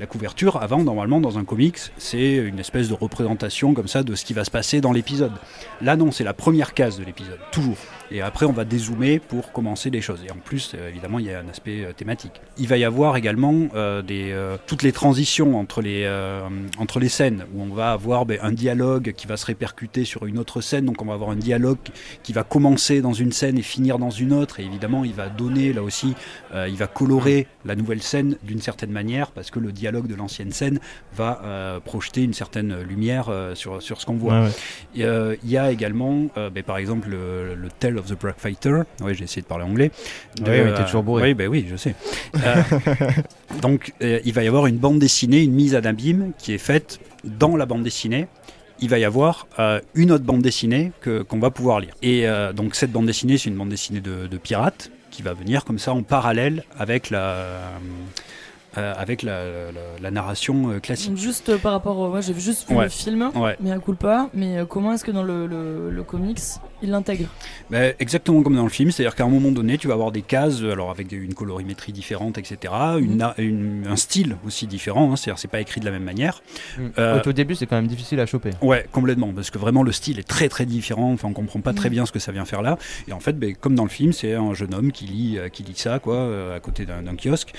La 0.00 0.06
couverture, 0.06 0.60
avant, 0.60 0.82
normalement, 0.82 1.20
dans 1.20 1.38
un 1.38 1.44
comics, 1.44 1.78
c'est 1.98 2.34
une 2.34 2.58
espèce 2.58 2.88
de 2.88 2.94
représentation 2.94 3.74
comme 3.74 3.86
ça 3.86 4.02
de 4.02 4.16
ce 4.16 4.24
qui 4.24 4.32
va 4.32 4.44
se 4.44 4.50
passer 4.50 4.80
dans 4.80 4.92
l'épisode. 4.92 5.32
Là, 5.80 5.94
non, 5.96 6.10
c'est 6.10 6.24
la 6.24 6.34
première 6.34 6.74
case 6.74 6.98
de 6.98 7.04
l'épisode, 7.04 7.38
toujours. 7.52 7.76
Et 8.10 8.20
après, 8.20 8.46
on 8.46 8.52
va 8.52 8.64
dézoomer 8.64 9.18
pour 9.18 9.50
commencer 9.52 9.90
les 9.90 10.00
choses. 10.00 10.22
Et 10.26 10.30
en 10.30 10.36
plus, 10.36 10.72
euh, 10.74 10.88
évidemment, 10.88 11.18
il 11.18 11.26
y 11.26 11.30
a 11.32 11.40
un 11.40 11.48
aspect 11.48 11.84
euh, 11.84 11.92
thématique. 11.92 12.40
Il 12.58 12.68
va 12.68 12.76
y 12.76 12.84
avoir 12.84 13.16
également 13.16 13.54
euh, 13.74 14.02
des, 14.02 14.30
euh, 14.32 14.56
toutes 14.66 14.82
les 14.82 14.92
transitions 14.92 15.58
entre 15.58 15.80
les, 15.80 16.04
euh, 16.04 16.42
entre 16.78 17.00
les 17.00 17.08
scènes, 17.08 17.44
où 17.54 17.62
on 17.62 17.74
va 17.74 17.92
avoir 17.92 18.26
ben, 18.26 18.38
un 18.42 18.52
dialogue 18.52 19.14
qui 19.16 19.26
va 19.26 19.36
se 19.36 19.46
répercuter 19.46 20.04
sur 20.04 20.26
une 20.26 20.38
autre 20.38 20.60
scène. 20.60 20.84
Donc, 20.84 21.00
on 21.02 21.06
va 21.06 21.14
avoir 21.14 21.30
un 21.30 21.36
dialogue 21.36 21.78
qui 22.22 22.32
va 22.32 22.44
commencer 22.44 23.00
dans 23.00 23.14
une 23.14 23.32
scène 23.32 23.58
et 23.58 23.62
finir 23.62 23.98
dans 23.98 24.10
une 24.10 24.32
autre. 24.32 24.60
Et 24.60 24.64
évidemment, 24.64 25.04
il 25.04 25.14
va 25.14 25.28
donner, 25.28 25.72
là 25.72 25.82
aussi, 25.82 26.14
il 26.54 26.76
va 26.76 26.86
colorer 26.86 27.46
la 27.64 27.74
nouvelle 27.74 28.02
scène 28.02 28.36
d'une 28.42 28.60
certaine 28.60 28.90
manière, 28.90 29.30
parce 29.30 29.50
que 29.50 29.58
le 29.58 29.72
dialogue 29.72 30.06
de 30.06 30.14
l'ancienne 30.14 30.52
scène 30.52 30.78
va 31.16 31.80
projeter 31.84 32.22
une 32.22 32.34
certaine 32.34 32.82
lumière 32.82 33.30
sur, 33.54 33.82
sur 33.82 34.00
ce 34.00 34.06
qu'on 34.06 34.14
voit. 34.14 34.42
ouais. 34.42 35.38
Il 35.44 35.50
y 35.50 35.56
a 35.56 35.70
également, 35.70 36.26
ben, 36.36 36.62
par 36.64 36.78
exemple, 36.78 37.08
le, 37.08 37.54
le 37.54 37.68
Tale 37.94 37.98
of 38.00 38.06
the 38.06 38.20
Black 38.20 38.38
Fighter. 38.38 38.82
Oui, 39.02 39.14
j'ai 39.14 39.24
essayé 39.24 39.42
de 39.42 39.46
parler 39.46 39.64
anglais. 39.64 39.90
Oui, 40.40 40.46
oui, 40.48 40.70
t'es 40.76 40.84
toujours 40.84 41.02
bourré. 41.02 41.22
Oui, 41.22 41.34
ben 41.34 41.48
oui, 41.48 41.66
je 41.70 41.76
sais. 41.76 41.94
Euh, 42.36 42.62
donc, 43.62 43.92
euh, 44.02 44.20
il 44.24 44.32
va 44.32 44.42
y 44.44 44.48
avoir 44.48 44.66
une 44.66 44.78
bande 44.78 44.98
dessinée, 44.98 45.42
une 45.42 45.52
mise 45.52 45.74
à 45.74 45.78
abîme 45.78 46.32
qui 46.38 46.52
est 46.52 46.58
faite 46.58 47.00
dans 47.24 47.56
la 47.56 47.66
bande 47.66 47.82
dessinée. 47.82 48.26
Il 48.80 48.88
va 48.88 48.98
y 48.98 49.04
avoir 49.04 49.46
euh, 49.58 49.80
une 49.94 50.10
autre 50.12 50.24
bande 50.24 50.42
dessinée 50.42 50.90
que- 51.00 51.22
qu'on 51.22 51.38
va 51.38 51.50
pouvoir 51.50 51.80
lire. 51.80 51.94
Et 52.02 52.26
euh, 52.26 52.52
donc, 52.52 52.74
cette 52.74 52.90
bande 52.90 53.06
dessinée, 53.06 53.38
c'est 53.38 53.48
une 53.50 53.56
bande 53.56 53.68
dessinée 53.68 54.00
de, 54.00 54.26
de 54.26 54.36
pirates 54.36 54.90
qui 55.10 55.22
va 55.22 55.32
venir 55.32 55.64
comme 55.64 55.78
ça 55.78 55.92
en 55.92 56.02
parallèle 56.02 56.64
avec 56.78 57.10
la. 57.10 57.70
Euh, 58.76 58.94
avec 58.96 59.22
la, 59.22 59.44
la- 59.44 60.00
la 60.00 60.10
narration 60.10 60.70
euh, 60.70 60.78
classique. 60.80 61.16
Juste 61.16 61.48
euh, 61.50 61.58
par 61.58 61.72
rapport, 61.72 61.98
au- 61.98 62.08
moi 62.08 62.20
j'ai 62.20 62.34
juste 62.34 62.68
vu 62.68 62.76
Ouais. 62.76 62.84
le 62.84 62.90
film, 62.90 63.30
Ouais. 63.34 63.56
mais 63.60 63.70
à 63.72 63.78
coup 63.78 63.94
pas. 63.94 64.28
Mais 64.34 64.58
euh, 64.58 64.64
comment 64.66 64.92
est-ce 64.92 65.04
que 65.04 65.10
dans 65.10 65.22
le, 65.22 65.46
le, 65.46 65.90
le 65.90 66.02
comics 66.02 66.38
il 66.82 66.90
l'intègre? 66.90 67.28
Ben, 67.70 67.94
exactement 67.98 68.42
comme 68.42 68.56
dans 68.56 68.62
le 68.64 68.68
film, 68.68 68.90
c'est-à-dire 68.90 69.14
qu'à 69.14 69.24
un 69.24 69.28
moment 69.28 69.50
donné, 69.52 69.78
tu 69.78 69.88
vas 69.88 69.94
avoir 69.94 70.12
des 70.12 70.20
cases, 70.22 70.60
alors 70.62 70.90
avec 70.90 71.06
des- 71.06 71.16
une 71.16 71.34
colorimétrie 71.34 71.92
différente, 71.92 72.36
etc., 72.38 72.72
une, 72.98 73.26
une- 73.38 73.86
un 73.88 73.96
style 73.96 74.36
aussi 74.46 74.66
différent, 74.66 75.12
hein, 75.12 75.16
c'est-à-dire 75.16 75.38
c'est 75.38 75.48
pas 75.48 75.60
écrit 75.60 75.80
de 75.80 75.84
la 75.86 75.90
même 75.92 76.02
manière. 76.04 76.42
Euh, 76.98 77.22
Au 77.24 77.32
début, 77.32 77.54
c'est 77.54 77.66
quand 77.66 77.76
même 77.76 77.86
difficile 77.86 78.20
à 78.20 78.26
choper. 78.26 78.50
Ouais, 78.60 78.86
complètement, 78.92 79.32
parce 79.32 79.50
que 79.50 79.58
vraiment 79.58 79.82
le 79.82 79.92
style 79.92 80.18
est 80.18 80.28
très 80.28 80.48
très 80.48 80.66
différent, 80.66 81.12
enfin 81.12 81.28
on 81.28 81.32
comprend 81.32 81.60
pas 81.60 81.72
très 81.72 81.88
Mhm. 81.88 81.94
bien 81.94 82.06
ce 82.06 82.12
que 82.12 82.18
ça 82.18 82.32
vient 82.32 82.44
faire 82.44 82.60
là, 82.62 82.76
et 83.08 83.12
en 83.12 83.20
fait, 83.20 83.38
ben, 83.38 83.54
comme 83.54 83.74
dans 83.74 83.84
le 83.84 83.88
film, 83.90 84.12
c'est 84.12 84.34
un 84.34 84.52
jeune 84.54 84.74
homme 84.74 84.92
qui 84.92 85.06
lit, 85.06 85.38
qui 85.52 85.62
lit 85.62 85.72
ça, 85.76 85.98
quoi, 86.00 86.54
à 86.54 86.60
côté 86.60 86.84
d'un 86.86 87.02
d'un 87.02 87.16
kiosque, 87.16 87.52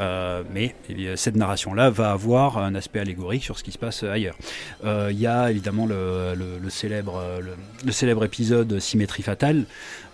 Euh, 0.00 0.42
mais 0.52 0.61
mais 0.88 0.94
bien, 0.94 1.16
cette 1.16 1.36
narration-là 1.36 1.90
va 1.90 2.12
avoir 2.12 2.58
un 2.58 2.74
aspect 2.74 3.00
allégorique 3.00 3.44
sur 3.44 3.58
ce 3.58 3.64
qui 3.64 3.72
se 3.72 3.78
passe 3.78 4.02
ailleurs. 4.02 4.36
Euh, 4.84 5.08
Il 5.12 5.18
y 5.20 5.26
a 5.26 5.50
évidemment 5.50 5.86
le, 5.86 6.34
le- 6.36 6.58
le 6.62 6.70
célèbre, 6.70 7.16
euh, 7.22 7.40
le, 7.40 7.52
le 7.84 7.92
célèbre 7.92 8.24
épisode 8.24 8.78
Symétrie 8.78 9.22
fatale, 9.22 9.64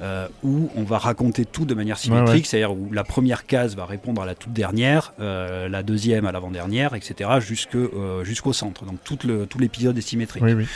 euh, 0.00 0.28
où 0.42 0.70
on 0.76 0.82
va 0.84 0.98
raconter 0.98 1.44
tout 1.44 1.64
de 1.64 1.74
manière 1.74 1.98
symétrique, 1.98 2.28
Ouais, 2.28 2.34
ouais. 2.34 2.42
c'est-à-dire 2.44 2.72
où 2.72 2.92
la 2.92 3.04
première 3.04 3.46
case 3.46 3.74
va 3.76 3.84
répondre 3.86 4.22
à 4.22 4.26
la 4.26 4.34
toute 4.34 4.52
dernière, 4.52 5.12
euh, 5.20 5.68
la 5.68 5.82
deuxième 5.82 6.24
à 6.26 6.32
l'avant-dernière, 6.32 6.94
etc., 6.94 7.30
euh, 7.74 8.24
jusqu'au 8.24 8.52
centre. 8.52 8.84
Donc 8.84 8.98
tout, 9.04 9.18
l'épisode 9.58 9.98
est 9.98 10.02
symétrique. 10.02 10.42
Oui, 10.42 10.52
oui. 10.52 10.66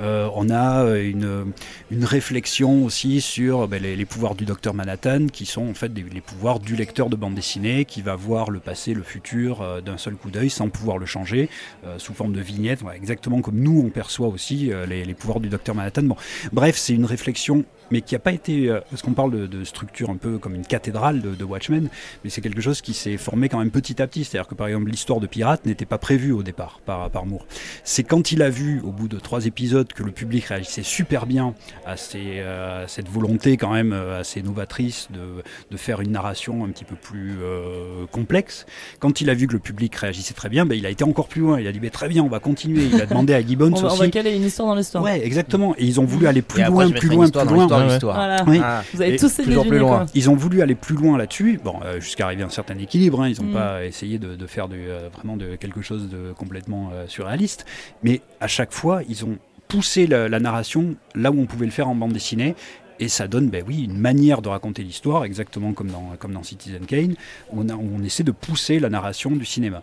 Euh, 0.00 0.28
on 0.34 0.48
a 0.50 0.84
euh, 0.84 1.08
une, 1.10 1.52
une 1.90 2.04
réflexion 2.04 2.84
aussi 2.84 3.20
sur 3.20 3.68
ben, 3.68 3.82
les, 3.82 3.96
les 3.96 4.04
pouvoirs 4.06 4.34
du 4.34 4.44
docteur 4.44 4.72
Manhattan, 4.74 5.26
qui 5.32 5.46
sont 5.46 5.68
en 5.68 5.74
fait 5.74 5.92
des- 5.92 6.04
les 6.12 6.20
pouvoirs 6.20 6.58
du 6.60 6.74
lecteur 6.76 7.08
de 7.10 7.16
bande 7.16 7.34
dessinée, 7.34 7.84
qui 7.84 8.00
va 8.02 8.16
voir 8.16 8.50
le 8.50 8.60
passé, 8.60 8.94
le 8.94 9.02
futur 9.02 9.19
euh, 9.60 9.80
d'un 9.80 9.98
seul 9.98 10.14
coup 10.14 10.30
d'œil, 10.30 10.50
sans 10.50 10.68
pouvoir 10.68 10.98
le 10.98 11.06
changer, 11.06 11.48
euh, 11.84 11.98
sous 11.98 12.14
forme 12.14 12.32
de 12.32 12.40
vignette, 12.40 12.80
exactement 12.94 13.40
comme 13.40 13.60
nous 13.60 13.82
on 13.84 13.90
perçoit 13.90 14.28
aussi 14.28 14.72
euh, 14.72 14.86
les, 14.86 15.04
les 15.04 15.14
pouvoirs 15.14 15.40
du 15.40 15.48
docteur 15.48 15.74
Manhattan. 15.74 16.02
Bon, 16.02 16.16
bref, 16.52 16.76
c'est 16.76 16.94
une 16.94 17.04
réflexion, 17.04 17.64
mais 17.90 18.00
qui 18.00 18.14
n'a 18.14 18.18
pas 18.18 18.32
été, 18.32 18.68
euh, 18.68 18.80
parce 18.90 19.02
qu'on 19.02 19.12
parle 19.12 19.32
de, 19.32 19.46
de 19.46 19.64
structure 19.64 20.10
un 20.10 20.16
peu 20.16 20.38
comme 20.38 20.54
une 20.54 20.66
cathédrale 20.66 21.20
de, 21.20 21.34
de 21.34 21.44
Watchmen, 21.44 21.88
mais 22.24 22.30
c'est 22.30 22.40
quelque 22.40 22.60
chose 22.60 22.80
qui 22.80 22.94
s'est 22.94 23.16
formé 23.16 23.48
quand 23.48 23.58
même 23.58 23.70
petit 23.70 24.00
à 24.00 24.06
petit. 24.06 24.24
C'est-à-dire 24.24 24.48
que 24.48 24.54
par 24.54 24.66
exemple 24.66 24.90
l'histoire 24.90 25.20
de 25.20 25.26
Pirate 25.26 25.66
n'était 25.66 25.86
pas 25.86 25.98
prévue 25.98 26.32
au 26.32 26.42
départ 26.42 26.80
par, 26.84 27.10
par 27.10 27.26
Moore. 27.26 27.46
C'est 27.84 28.04
quand 28.04 28.32
il 28.32 28.42
a 28.42 28.50
vu, 28.50 28.80
au 28.82 28.92
bout 28.92 29.08
de 29.08 29.18
trois 29.18 29.46
épisodes, 29.46 29.92
que 29.92 30.02
le 30.02 30.12
public 30.12 30.44
réagissait 30.46 30.82
super 30.82 31.26
bien 31.26 31.54
à, 31.86 31.96
ces, 31.96 32.38
euh, 32.38 32.84
à 32.84 32.88
cette 32.88 33.08
volonté 33.08 33.56
quand 33.56 33.72
même 33.72 33.92
euh, 33.92 34.20
assez 34.20 34.42
novatrice 34.42 35.08
de, 35.12 35.42
de 35.70 35.76
faire 35.76 36.00
une 36.00 36.12
narration 36.12 36.64
un 36.64 36.68
petit 36.68 36.84
peu 36.84 36.96
plus 36.96 37.38
euh, 37.42 38.06
complexe, 38.10 38.66
quand 38.98 39.20
il 39.20 39.30
a 39.30 39.34
vu 39.34 39.46
que 39.46 39.52
le 39.52 39.58
public 39.58 39.94
réagissait 39.94 40.34
très 40.34 40.48
bien, 40.48 40.66
ben, 40.66 40.76
il 40.76 40.86
a 40.86 40.90
été 40.90 41.04
encore 41.04 41.28
plus 41.28 41.40
loin. 41.40 41.60
Il 41.60 41.66
a 41.66 41.72
dit 41.72 41.80
ben, 41.80 41.90
très 41.90 42.08
bien, 42.08 42.22
on 42.22 42.28
va 42.28 42.40
continuer. 42.40 42.84
Il 42.92 43.00
a 43.00 43.06
demandé 43.06 43.34
à 43.34 43.44
Gibbons 43.44 43.70
On 43.70 43.80
va, 43.80 43.88
on 43.88 43.92
aussi. 43.92 43.98
va 44.00 44.08
caler 44.08 44.36
une 44.36 44.44
histoire 44.44 44.68
dans 44.68 44.74
l'histoire. 44.74 45.04
Ouais, 45.04 45.24
exactement. 45.24 45.74
Et 45.78 45.84
ils 45.84 46.00
ont 46.00 46.04
voulu 46.04 46.26
aller 46.26 46.42
plus 46.42 46.60
Et 46.60 46.64
après, 46.64 46.74
loin, 46.74 46.86
je 46.88 46.98
plus 46.98 47.08
loin, 47.08 47.24
plus 47.28 47.32
dans 47.32 47.44
loin. 47.44 47.66
L'histoire. 47.88 48.16
Voilà. 48.16 48.44
Oui. 48.46 48.60
Ah. 48.62 48.82
Vous 48.94 49.02
avez 49.02 49.14
Et 49.14 49.18
tous 49.18 49.38
aimé 49.38 49.48
toujours 49.48 49.62
plus 49.64 49.70
Jimmy, 49.70 49.80
loin. 49.80 49.96
quoi. 49.98 50.06
Ils 50.14 50.30
ont 50.30 50.36
voulu 50.36 50.62
aller 50.62 50.74
plus 50.74 50.94
loin 50.96 51.16
là-dessus, 51.18 51.60
bon, 51.62 51.76
euh, 51.84 52.00
jusqu'à 52.00 52.24
arriver 52.26 52.42
à 52.42 52.46
un 52.46 52.50
certain 52.50 52.76
équilibre. 52.78 53.22
hein. 53.22 53.28
Ils 53.28 53.40
n'ont 53.42 53.50
Mm. 53.50 53.54
pas 53.54 53.84
essayé 53.84 54.18
de, 54.18 54.34
de 54.36 54.46
faire 54.46 54.68
du, 54.68 54.76
euh, 54.88 55.08
vraiment 55.14 55.36
de 55.36 55.56
quelque 55.56 55.82
chose 55.82 56.08
de 56.08 56.32
complètement 56.32 56.90
euh, 56.94 57.04
surréaliste. 57.08 57.66
Mais 58.02 58.20
à 58.40 58.46
chaque 58.48 58.72
fois, 58.72 59.02
ils 59.08 59.24
ont 59.24 59.38
poussé 59.68 60.08
la, 60.08 60.28
la 60.28 60.40
narration 60.40 60.96
là 61.14 61.30
où 61.30 61.40
on 61.40 61.46
pouvait 61.46 61.64
le 61.66 61.70
faire 61.70 61.88
en 61.88 61.94
bande 61.94 62.12
dessinée. 62.12 62.56
Et 63.02 63.08
ça 63.08 63.26
donne, 63.28 63.48
ben 63.48 63.64
oui, 63.66 63.84
une 63.84 63.96
manière 63.98 64.42
de 64.42 64.48
raconter 64.50 64.82
l'histoire, 64.82 65.24
exactement 65.24 65.72
comme 65.72 65.88
dans, 65.88 66.12
comme 66.18 66.32
dans 66.34 66.42
Citizen 66.42 66.84
Kane. 66.84 67.14
On, 67.50 67.68
a- 67.70 67.74
on 67.74 68.02
essaie 68.04 68.24
de 68.24 68.30
pousser 68.30 68.78
la 68.78 68.90
narration 68.90 69.30
du 69.30 69.46
cinéma. 69.46 69.82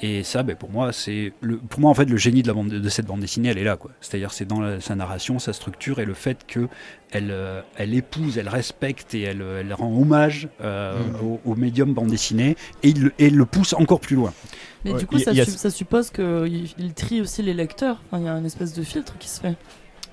Et 0.00 0.22
ça, 0.24 0.42
ben, 0.42 0.56
pour 0.56 0.70
moi, 0.70 0.90
c'est 0.92 1.32
le, 1.42 1.58
pour 1.58 1.80
moi 1.80 1.90
en 1.90 1.94
fait 1.94 2.06
le 2.06 2.16
génie 2.16 2.42
de, 2.42 2.48
la 2.48 2.54
bande, 2.54 2.68
de 2.68 2.88
cette 2.88 3.04
bande 3.06 3.20
dessinée, 3.20 3.50
elle 3.50 3.58
est 3.58 3.64
là, 3.64 3.76
quoi. 3.76 3.90
C'est-à-dire, 4.00 4.32
c'est 4.32 4.46
dans 4.46 4.60
la- 4.60 4.80
sa 4.80 4.94
narration, 4.94 5.38
sa 5.38 5.52
structure 5.52 6.00
et 6.00 6.06
le 6.06 6.14
fait 6.14 6.38
que 6.46 6.68
elle, 7.10 7.30
euh, 7.30 7.60
elle 7.76 7.94
épouse, 7.94 8.38
elle 8.38 8.48
respecte 8.48 9.14
et 9.14 9.20
elle, 9.22 9.42
euh, 9.42 9.60
elle 9.60 9.72
rend 9.74 9.94
hommage 9.94 10.48
euh, 10.62 10.98
Mm. 10.98 11.24
au, 11.26 11.40
au 11.44 11.54
médium 11.56 11.92
bande 11.92 12.08
dessinée 12.08 12.56
et 12.82 12.88
il, 12.88 13.12
et 13.18 13.28
le 13.30 13.44
pousse 13.44 13.74
encore 13.74 14.00
plus 14.00 14.16
loin. 14.16 14.32
Mais 14.86 14.92
Ouais, 14.92 14.98
du 15.00 15.06
coup, 15.06 15.18
ça, 15.18 15.30
a- 15.30 15.70
suppose 15.70 16.10
qu'il 16.10 16.68
il 16.78 16.94
trie 16.94 17.20
aussi 17.20 17.42
les 17.42 17.54
lecteurs. 17.54 18.00
Enfin, 18.06 18.18
il 18.20 18.24
y 18.24 18.28
a 18.28 18.32
une 18.36 18.46
espèce 18.46 18.72
de 18.74 18.82
filtre 18.82 19.16
qui 19.18 19.28
se 19.28 19.40
fait. 19.40 19.54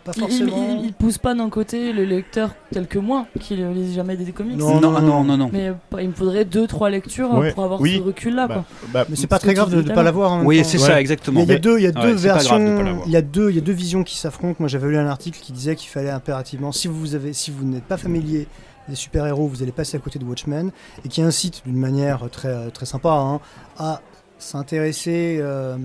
Pas 0.04 0.14
Il, 0.16 0.18
il, 0.18 0.22
forcément. 0.22 0.78
il- 0.80 0.86
il 0.88 0.94
pousse 0.94 1.18
pas 1.20 1.36
d'un 1.36 1.50
côté 1.50 1.94
le 1.94 2.06
lecteur 2.06 2.52
tel 2.72 2.88
que 2.88 2.98
moi, 2.98 3.28
qui 3.40 3.56
ne 3.56 3.72
lit 3.72 3.94
jamais 3.94 4.16
des 4.18 4.32
comics. 4.32 4.58
Non, 4.58 4.80
non, 4.82 5.00
non, 5.00 5.24
non, 5.24 5.38
non. 5.38 5.50
Mais 5.54 5.70
euh, 5.70 6.02
il 6.02 6.08
me 6.10 6.14
faudrait 6.14 6.44
deux, 6.46 6.66
trois 6.66 6.90
lectures 6.90 7.32
Ouais, 7.34 7.52
pour 7.54 7.64
avoir 7.64 7.80
oui. 7.80 7.98
ce 8.00 8.04
recul-là. 8.04 8.48
Bah, 8.48 8.54
quoi. 8.54 8.88
bah, 8.92 9.06
Mais 9.10 9.16
c'est 9.16 9.28
pas 9.28 9.38
très 9.40 9.54
grave 9.54 9.70
de 9.70 9.82
ne 9.82 9.94
pas 9.94 10.02
l'avoir 10.04 10.44
Oui, 10.44 10.64
c'est 10.66 10.80
Ouais. 10.80 10.88
ça, 10.88 11.00
exactement. 11.02 11.42
il 11.42 11.50
y 11.50 11.52
a 11.54 11.60
deux, 11.60 11.78
il 11.78 11.84
y 11.84 11.88
a 11.88 11.90
Ouais, 11.92 12.02
deux 12.02 12.14
versions, 12.14 13.02
il 13.06 13.12
y 13.12 13.16
a 13.16 13.22
deux, 13.22 13.50
il 13.52 13.56
y 13.56 13.60
a 13.60 13.62
deux 13.62 13.72
visions 13.74 14.04
qui 14.04 14.18
s'affrontent. 14.18 14.56
Moi, 14.60 14.68
j'avais 14.70 14.88
lu 14.88 14.98
un 14.98 15.08
article 15.08 15.40
qui 15.40 15.52
disait 15.52 15.76
qu'il 15.76 15.90
fallait 15.90 16.10
impérativement, 16.10 16.72
si 16.72 16.88
vous 16.88 17.14
avez, 17.14 17.34
si 17.34 17.52
vous 17.52 17.64
n'êtes 17.64 17.84
pas 17.84 17.98
familier 17.98 18.48
des 18.90 18.96
super-héros, 18.96 19.48
vous 19.48 19.62
allez 19.62 19.72
passer 19.72 19.98
à 19.98 20.00
côté 20.00 20.18
de 20.18 20.26
Watchmen, 20.26 20.72
et 21.06 21.08
qui 21.10 21.22
incite 21.22 21.62
d'une 21.66 21.78
manière 21.78 22.28
très 22.32 22.72
très 22.72 22.88
sympa 22.88 23.12
hein, 23.12 23.40
à 23.78 24.02
s'intéresser 24.42 25.38
euh, 25.40 25.76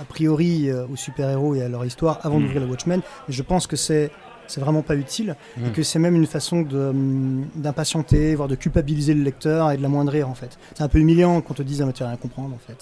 a 0.00 0.04
priori 0.04 0.70
euh, 0.70 0.84
aux 0.92 0.96
super-héros 0.96 1.54
et 1.54 1.62
à 1.62 1.68
leur 1.68 1.84
histoire 1.84 2.20
avant 2.22 2.38
Mm. 2.38 2.42
d'ouvrir 2.42 2.60
le 2.62 2.66
Watchmen. 2.66 3.00
Mais 3.28 3.34
je 3.34 3.42
pense 3.42 3.66
que 3.66 3.76
c'est 3.76 4.10
c'est 4.48 4.60
vraiment 4.60 4.82
pas 4.82 4.96
utile 4.96 5.36
et 5.56 5.68
Mm. 5.68 5.72
que 5.72 5.82
c'est 5.82 5.98
même 5.98 6.14
une 6.14 6.26
façon 6.26 6.58
hum, 6.72 7.46
d'impatienter, 7.54 8.34
voire 8.34 8.48
de 8.48 8.54
culpabiliser 8.54 9.14
le 9.14 9.22
lecteur 9.22 9.70
et 9.70 9.78
de 9.78 9.82
l'amoindrir 9.82 10.28
en 10.28 10.34
fait. 10.34 10.58
C'est 10.74 10.82
un 10.82 10.88
peu 10.88 10.98
humiliant 10.98 11.40
qu'on 11.40 11.54
te 11.54 11.62
dise 11.62 11.80
ah, 11.80 11.86
mais 11.86 11.92
tu 11.92 12.02
vas 12.02 12.08
rien 12.10 12.18
comprendre 12.18 12.54
en 12.54 12.58
fait. 12.58 12.76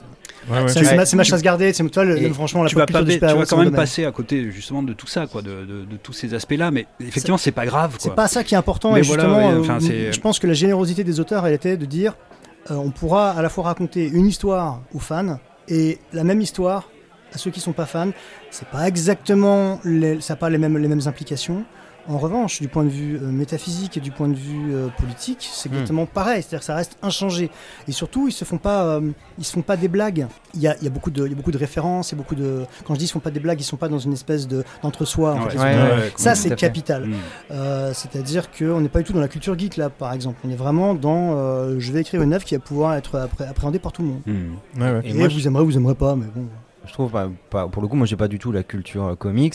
ouais, 0.50 0.68
c'est, 1.04 1.14
ma, 1.16 1.22
chasse 1.22 1.42
gardée, 1.42 1.72
c'est 1.72 1.88
toi 1.90 2.04
le, 2.04 2.32
franchement 2.32 2.62
la 2.64 2.70
tu 2.70 2.76
vas, 2.76 2.86
pas, 2.86 3.02
du 3.02 3.12
tu 3.12 3.18
vas 3.20 3.34
quand 3.46 3.56
même 3.56 3.66
domaine. 3.66 3.72
passer 3.80 4.04
à 4.04 4.10
côté 4.10 4.50
justement 4.50 4.82
de 4.82 4.92
tout 4.94 5.06
ça, 5.06 5.26
quoi, 5.28 5.42
de, 5.42 5.50
de- 5.64 5.84
de 5.84 5.96
tous 6.02 6.12
ces 6.12 6.34
aspects-là, 6.34 6.70
mais 6.72 6.86
effectivement, 6.98 7.38
c'est 7.38 7.52
pas 7.52 7.66
grave. 7.66 7.94
C'est 8.00 8.14
pas 8.14 8.26
ça 8.26 8.42
qui 8.42 8.54
est 8.54 8.58
important. 8.58 8.92
Mais 8.92 9.00
et 9.00 9.02
voilà, 9.02 9.24
justement, 9.24 9.48
ouais, 9.78 9.90
euh, 9.92 10.12
je 10.12 10.20
pense 10.20 10.38
que 10.40 10.46
la 10.48 10.54
générosité 10.54 11.04
des 11.04 11.20
auteurs, 11.20 11.46
elle 11.46 11.54
était 11.54 11.76
de 11.76 11.84
dire 11.86 12.14
euh, 12.70 12.74
on 12.74 12.90
pourra 12.90 13.30
à 13.30 13.42
la 13.42 13.48
fois 13.48 13.64
raconter 13.64 14.06
une 14.06 14.26
histoire 14.26 14.82
aux 14.92 14.98
fans 14.98 15.38
et 15.68 15.98
la 16.12 16.24
même 16.24 16.40
histoire 16.40 16.88
à 17.32 17.38
ceux 17.38 17.50
qui 17.50 17.60
sont 17.60 17.72
pas 17.72 17.86
fans. 17.86 18.10
C'est 18.50 18.68
pas 18.68 18.88
exactement, 18.88 19.80
ça 20.20 20.34
n'a 20.34 20.36
pas 20.36 20.50
les 20.50 20.58
mêmes, 20.58 20.76
les 20.78 20.88
mêmes 20.88 21.06
implications. 21.06 21.64
En 22.10 22.18
revanche, 22.18 22.60
du 22.60 22.66
point 22.66 22.82
de 22.82 22.88
vue 22.88 23.16
euh, 23.22 23.30
métaphysique 23.30 23.96
et 23.96 24.00
du 24.00 24.10
point 24.10 24.26
de 24.26 24.34
vue 24.34 24.74
euh, 24.74 24.88
politique, 24.98 25.48
c'est 25.52 25.68
Hmm. 25.68 25.74
exactement 25.74 26.06
pareil. 26.06 26.42
C'est-à-dire 26.42 26.58
que 26.58 26.64
ça 26.64 26.74
reste 26.74 26.96
inchangé. 27.02 27.50
Et 27.86 27.92
surtout, 27.92 28.26
ils 28.26 28.32
se 28.32 28.44
font 28.44 28.58
pas, 28.58 28.82
euh, 28.84 29.10
ils 29.38 29.44
se 29.44 29.52
font 29.52 29.62
pas 29.62 29.76
des 29.76 29.86
blagues. 29.86 30.26
Il 30.54 30.60
y 30.60 30.66
a, 30.66 30.76
il 30.78 30.84
y 30.84 30.86
a 30.88 30.90
beaucoup 30.90 31.12
de, 31.12 31.24
il 31.24 31.30
y 31.30 31.32
a 31.32 31.36
beaucoup 31.36 31.52
de 31.52 31.58
références 31.58 32.12
et 32.12 32.16
beaucoup 32.16 32.34
de. 32.34 32.64
Quand 32.84 32.94
je 32.94 32.98
dis 32.98 33.04
ils 33.04 33.08
se 33.08 33.12
font 33.12 33.20
pas 33.20 33.30
des 33.30 33.38
blagues, 33.38 33.60
ils 33.60 33.64
sont 33.64 33.76
pas 33.76 33.88
dans 33.88 34.00
une 34.00 34.12
espèce 34.12 34.48
de 34.48 34.64
d'entre-soi. 34.82 35.34
en 35.34 35.44
Ouais, 35.44 35.50
fait. 35.50 35.58
Ouais, 35.58 35.64
Ouais, 35.64 35.82
ouais, 35.82 35.90
ouais, 35.98 36.12
Ça, 36.16 36.34
c'est 36.34 36.54
capital. 36.56 37.06
Mm. 37.06 37.14
Euh, 37.52 37.92
C'est-à-dire 37.94 38.50
qu'on 38.50 38.80
n'est 38.80 38.88
pas 38.88 38.98
du 38.98 39.04
tout 39.04 39.12
dans 39.12 39.20
la 39.20 39.28
culture 39.28 39.56
geek 39.56 39.76
là, 39.76 39.88
par 39.88 40.12
exemple. 40.12 40.38
On 40.44 40.50
est 40.50 40.56
vraiment 40.56 40.94
dans 40.94 41.36
euh, 41.36 41.76
je 41.78 41.92
vais 41.92 42.00
écrire 42.00 42.22
une 42.22 42.32
œuvre 42.34 42.44
qui 42.44 42.54
va 42.56 42.60
pouvoir 42.60 42.94
être 42.94 43.18
appré- 43.18 43.48
appréhendée 43.48 43.78
par 43.78 43.92
tout 43.92 44.02
le 44.02 44.08
monde. 44.08 44.22
Mm. 44.26 44.80
Ouais, 44.82 44.92
ouais. 44.94 45.00
Et 45.04 45.10
Et, 45.10 45.14
moi, 45.14 45.28
je- 45.28 45.34
vous 45.36 45.46
aimerez, 45.46 45.64
vous 45.64 45.76
aimerez 45.76 45.94
pas, 45.94 46.16
mais 46.16 46.26
bon. 46.34 46.46
Je 46.86 46.92
trouve, 46.92 47.12
pas, 47.12 47.28
pas- 47.50 47.68
pour 47.68 47.82
le 47.82 47.88
coup, 47.88 47.94
moi 47.94 48.06
j'ai 48.06 48.16
pas 48.16 48.26
du 48.26 48.38
tout 48.40 48.50
la 48.50 48.62
culture 48.64 49.04
euh, 49.04 49.14
comics. 49.14 49.54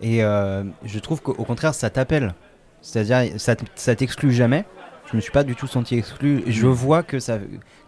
Et 0.00 0.22
euh, 0.22 0.62
je 0.84 0.98
trouve 0.98 1.22
qu'au 1.22 1.32
au 1.32 1.44
contraire, 1.44 1.74
ça 1.74 1.90
t'appelle. 1.90 2.34
C'est-à-dire, 2.82 3.32
ça, 3.38 3.94
t'exclut 3.96 4.32
jamais. 4.32 4.64
Je 5.10 5.16
me 5.16 5.20
suis 5.20 5.32
pas 5.32 5.44
du 5.44 5.54
tout 5.56 5.66
senti 5.66 5.96
exclu. 5.96 6.42
Je 6.46 6.66
Mm. 6.66 6.70
vois 6.70 7.02
que 7.02 7.18
ça, 7.18 7.38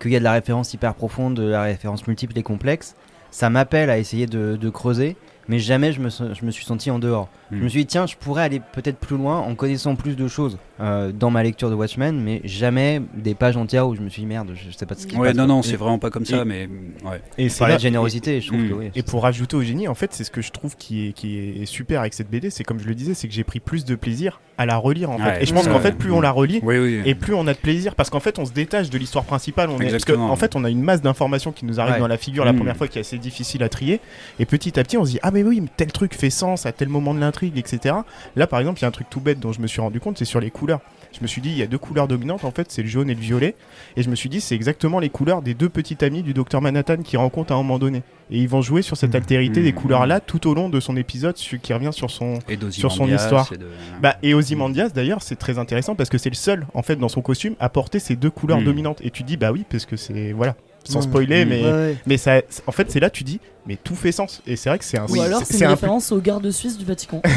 qu'il 0.00 0.10
y 0.12 0.16
a 0.16 0.18
de 0.18 0.24
la 0.24 0.32
référence 0.32 0.72
hyper 0.74 0.94
profonde, 0.94 1.34
de 1.34 1.42
la 1.48 1.62
référence 1.62 2.06
multiple 2.06 2.38
et 2.38 2.42
complexe. 2.42 2.94
Ça 3.30 3.50
m'appelle 3.50 3.90
à 3.90 3.98
essayer 3.98 4.26
de, 4.26 4.56
de 4.56 4.70
creuser, 4.70 5.16
mais 5.48 5.58
jamais 5.58 5.92
je 5.92 6.00
me, 6.00 6.08
so- 6.10 6.32
je 6.34 6.44
me 6.44 6.50
suis 6.50 6.64
senti 6.64 6.90
en 6.90 6.98
dehors. 6.98 7.28
Je 7.50 7.56
me 7.56 7.68
suis 7.68 7.80
dit, 7.80 7.86
tiens, 7.86 8.06
je 8.06 8.14
pourrais 8.16 8.42
aller 8.42 8.60
peut-être 8.72 8.98
plus 8.98 9.16
loin 9.16 9.38
en 9.38 9.54
connaissant 9.54 9.94
plus 9.96 10.16
de 10.16 10.28
choses 10.28 10.58
euh, 10.80 11.12
dans 11.12 11.30
ma 11.30 11.42
lecture 11.42 11.70
de 11.70 11.74
Watchmen, 11.74 12.20
mais 12.20 12.40
jamais 12.44 13.00
des 13.14 13.34
pages 13.34 13.56
entières 13.56 13.88
où 13.88 13.94
je 13.96 14.00
me 14.02 14.08
suis 14.10 14.22
dit, 14.22 14.26
merde, 14.26 14.50
je 14.54 14.70
sais 14.70 14.84
pas 14.86 14.94
de 14.94 15.00
ce 15.00 15.06
qui 15.06 15.14
se 15.14 15.18
Ouais, 15.20 15.28
passe. 15.28 15.36
non, 15.36 15.46
non, 15.46 15.62
c'est 15.62 15.76
vraiment 15.76 15.98
pas 15.98 16.10
comme 16.10 16.26
ça, 16.26 16.42
et- 16.42 16.44
mais 16.44 16.68
ouais. 17.04 17.20
Et 17.38 17.48
c'est 17.48 17.64
de 17.72 17.78
générosité, 17.78 18.36
et 18.36 18.40
je 18.40 18.48
trouve 18.48 18.60
Mm. 18.60 18.68
que 18.68 18.74
oui. 18.74 18.90
Et 18.94 19.02
pour 19.02 19.22
rajouter 19.22 19.56
au 19.56 19.62
génie, 19.62 19.88
en 19.88 19.94
fait, 19.94 20.12
c'est 20.12 20.24
ce 20.24 20.30
que 20.30 20.42
je 20.42 20.50
trouve 20.50 20.76
qui 20.76 21.08
est, 21.08 21.12
qui 21.12 21.38
est 21.62 21.66
super 21.66 22.00
avec 22.00 22.12
cette 22.14 22.28
BD, 22.30 22.50
c'est 22.50 22.64
comme 22.64 22.78
je 22.80 22.86
le 22.86 22.94
disais, 22.94 23.14
c'est 23.14 23.28
que 23.28 23.34
j'ai 23.34 23.44
pris 23.44 23.60
plus 23.60 23.84
de 23.84 23.94
plaisir 23.94 24.40
à 24.58 24.66
la 24.66 24.76
relire 24.76 25.10
en 25.10 25.18
fait. 25.18 25.42
Et 25.42 25.46
je 25.46 25.54
pense 25.54 25.68
qu'en 25.68 25.80
fait, 25.80 25.92
plus 25.96 26.12
on 26.12 26.20
la 26.20 26.30
relit, 26.32 26.60
Oui, 26.62 26.78
oui. 26.78 27.00
et 27.06 27.14
plus 27.14 27.32
on 27.34 27.46
a 27.46 27.54
de 27.54 27.58
plaisir, 27.58 27.94
parce 27.94 28.10
qu'en 28.10 28.20
fait, 28.20 28.38
on 28.38 28.44
se 28.44 28.52
détache 28.52 28.90
de 28.90 28.98
l'histoire 28.98 29.24
principale. 29.24 29.70
On 29.70 29.80
est... 29.80 29.90
Parce 29.90 30.04
qu'en 30.04 30.36
fait, 30.36 30.54
on 30.56 30.64
a 30.64 30.70
une 30.70 30.82
masse 30.82 31.00
d'informations 31.02 31.52
qui 31.52 31.64
nous 31.64 31.80
arrivent 31.80 31.94
Ouais. 31.94 32.00
dans 32.00 32.08
la 32.08 32.18
figure 32.18 32.44
la 32.44 32.52
Mm. 32.52 32.56
première 32.56 32.76
fois 32.76 32.88
qui 32.88 32.98
est 32.98 33.02
assez 33.02 33.18
difficile 33.18 33.62
à 33.62 33.68
trier. 33.68 34.00
Et 34.38 34.44
petit 34.46 34.78
à 34.78 34.82
petit, 34.82 34.96
on 34.98 35.04
se 35.04 35.12
dit 35.12 35.18
Ah, 35.22 35.30
mais 35.30 35.42
oui, 35.42 35.60
mais 35.60 35.68
tel 35.76 35.92
truc 35.92 36.14
fait 36.14 36.30
sens 36.30 36.66
à 36.66 36.72
tel 36.72 36.88
moment 36.88 37.14
de 37.14 37.20
l'intrigue, 37.20 37.37
etc. 37.46 37.94
Là, 38.36 38.46
par 38.46 38.58
exemple, 38.60 38.78
il 38.80 38.82
y 38.82 38.84
a 38.84 38.88
un 38.88 38.92
truc 38.92 39.08
tout 39.10 39.20
bête 39.20 39.40
dont 39.40 39.52
je 39.52 39.60
me 39.60 39.66
suis 39.66 39.80
rendu 39.80 40.00
compte, 40.00 40.18
c'est 40.18 40.24
sur 40.24 40.40
les 40.40 40.50
couleurs. 40.50 40.80
Je 41.12 41.20
me 41.22 41.26
suis 41.26 41.40
dit, 41.40 41.48
il 41.50 41.56
y 41.56 41.62
a 41.62 41.66
deux 41.66 41.78
couleurs 41.78 42.06
dominantes, 42.06 42.44
en 42.44 42.50
fait, 42.50 42.70
c'est 42.70 42.82
le 42.82 42.88
jaune 42.88 43.08
et 43.08 43.14
le 43.14 43.20
violet. 43.20 43.54
Et 43.96 44.02
je 44.02 44.10
me 44.10 44.14
suis 44.14 44.28
dit, 44.28 44.40
c'est 44.42 44.54
exactement 44.54 44.98
les 44.98 45.08
couleurs 45.08 45.40
des 45.40 45.54
deux 45.54 45.70
petits 45.70 45.96
amis 46.04 46.22
du 46.22 46.34
docteur 46.34 46.60
Manhattan 46.60 46.98
qui 47.02 47.16
rencontrent 47.16 47.52
à 47.52 47.54
un 47.54 47.58
moment 47.58 47.78
donné. 47.78 48.02
Et 48.30 48.38
ils 48.38 48.48
vont 48.48 48.60
jouer 48.60 48.82
sur 48.82 48.96
cette 48.98 49.14
Mm. 49.14 49.16
altérité 49.16 49.62
des 49.62 49.72
couleurs-là 49.72 50.20
tout 50.20 50.46
au 50.46 50.52
long 50.54 50.68
de 50.68 50.80
son 50.80 50.96
épisode 50.98 51.34
qui 51.34 51.72
revient 51.72 51.92
sur 51.92 52.10
son, 52.10 52.38
Et 52.48 52.58
sur 52.70 52.92
son 52.92 53.08
histoire. 53.08 53.50
et 53.54 53.56
de- 53.56 53.66
bah, 54.02 54.16
et 54.22 54.34
Ozymandias 54.34 54.90
d'ailleurs, 54.90 55.22
c'est 55.22 55.36
très 55.36 55.58
intéressant 55.58 55.94
parce 55.94 56.10
que 56.10 56.18
c'est 56.18 56.28
le 56.28 56.34
seul 56.34 56.66
en 56.74 56.82
fait 56.82 56.96
dans 56.96 57.08
son 57.08 57.22
costume 57.22 57.54
à 57.58 57.70
porter 57.70 58.00
ces 58.00 58.14
deux 58.16 58.30
couleurs 58.30 58.60
Mm. 58.60 58.64
dominantes. 58.64 59.00
Et 59.02 59.10
tu 59.10 59.22
dis 59.22 59.38
bah 59.38 59.50
oui 59.50 59.64
parce 59.70 59.86
que 59.86 59.96
c'est 59.96 60.32
voilà, 60.32 60.56
sans 60.84 61.00
spoiler, 61.00 61.46
mais 61.46 61.62
ouais. 61.64 61.96
mais 62.06 62.18
ça, 62.18 62.42
en 62.66 62.72
fait 62.72 62.90
c'est 62.90 63.00
là 63.00 63.08
tu 63.08 63.24
dis 63.24 63.40
mais 63.68 63.76
tout 63.76 63.94
fait 63.94 64.10
sens. 64.10 64.42
Et 64.46 64.56
c'est 64.56 64.68
vrai 64.70 64.78
que 64.78 64.84
c'est 64.84 64.98
un. 64.98 65.06
Ou 65.08 65.20
alors 65.20 65.42
c'est 65.44 65.58
une 65.58 65.64
un 65.66 65.70
référence 65.70 66.10
aux 66.10 66.20
gardes 66.20 66.50
suisses 66.50 66.76
du 66.78 66.84
Vatican. 66.84 67.20
Et 67.24 67.28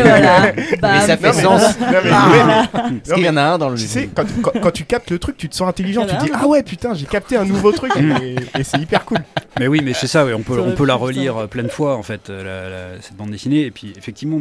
voilà. 0.00 0.52
Mais 0.56 1.00
ça 1.06 1.16
fait 1.16 1.32
sens. 1.34 1.78
Non, 1.78 1.86
mais- 2.02 2.10
Ah. 2.12 2.66
Parce 2.72 3.14
qu'il 3.14 3.24
y 3.24 3.28
en 3.28 3.36
a 3.36 3.42
un 3.42 3.58
dans 3.58 3.68
le. 3.68 3.76
Tu 3.76 3.86
sais, 3.86 4.08
quand, 4.14 4.24
quand- 4.42 4.58
quand 4.60 4.70
tu 4.72 4.84
captes 4.84 5.10
le 5.10 5.18
truc, 5.18 5.36
tu 5.36 5.48
te 5.48 5.54
sens 5.54 5.68
intelligent. 5.68 6.06
Tu 6.06 6.16
te 6.16 6.24
dis 6.24 6.30
ah 6.34 6.46
ouais 6.48 6.62
putain, 6.62 6.94
j'ai 6.94 7.06
capté 7.06 7.36
un 7.36 7.44
nouveau 7.44 7.70
truc 7.72 7.92
et, 8.22 8.36
et 8.58 8.64
c'est 8.64 8.78
hyper 8.80 9.04
cool. 9.04 9.18
Mais 9.60 9.68
oui, 9.68 9.80
mais 9.84 9.92
c'est 9.94 10.06
ça, 10.08 10.24
ouais, 10.24 10.32
on 10.34 10.42
peut, 10.42 10.58
on 10.58 10.72
peut 10.72 10.84
la 10.86 10.94
relire 10.96 11.36
euh, 11.36 11.46
plein 11.46 11.62
de 11.62 11.68
fois 11.68 11.96
en 11.96 12.02
fait, 12.02 12.28
euh, 12.30 12.42
la- 12.42 12.94
la- 12.96 13.02
cette 13.02 13.14
bande 13.16 13.30
dessinée. 13.30 13.60
Et 13.62 13.70
puis 13.70 13.92
effectivement, 13.96 14.40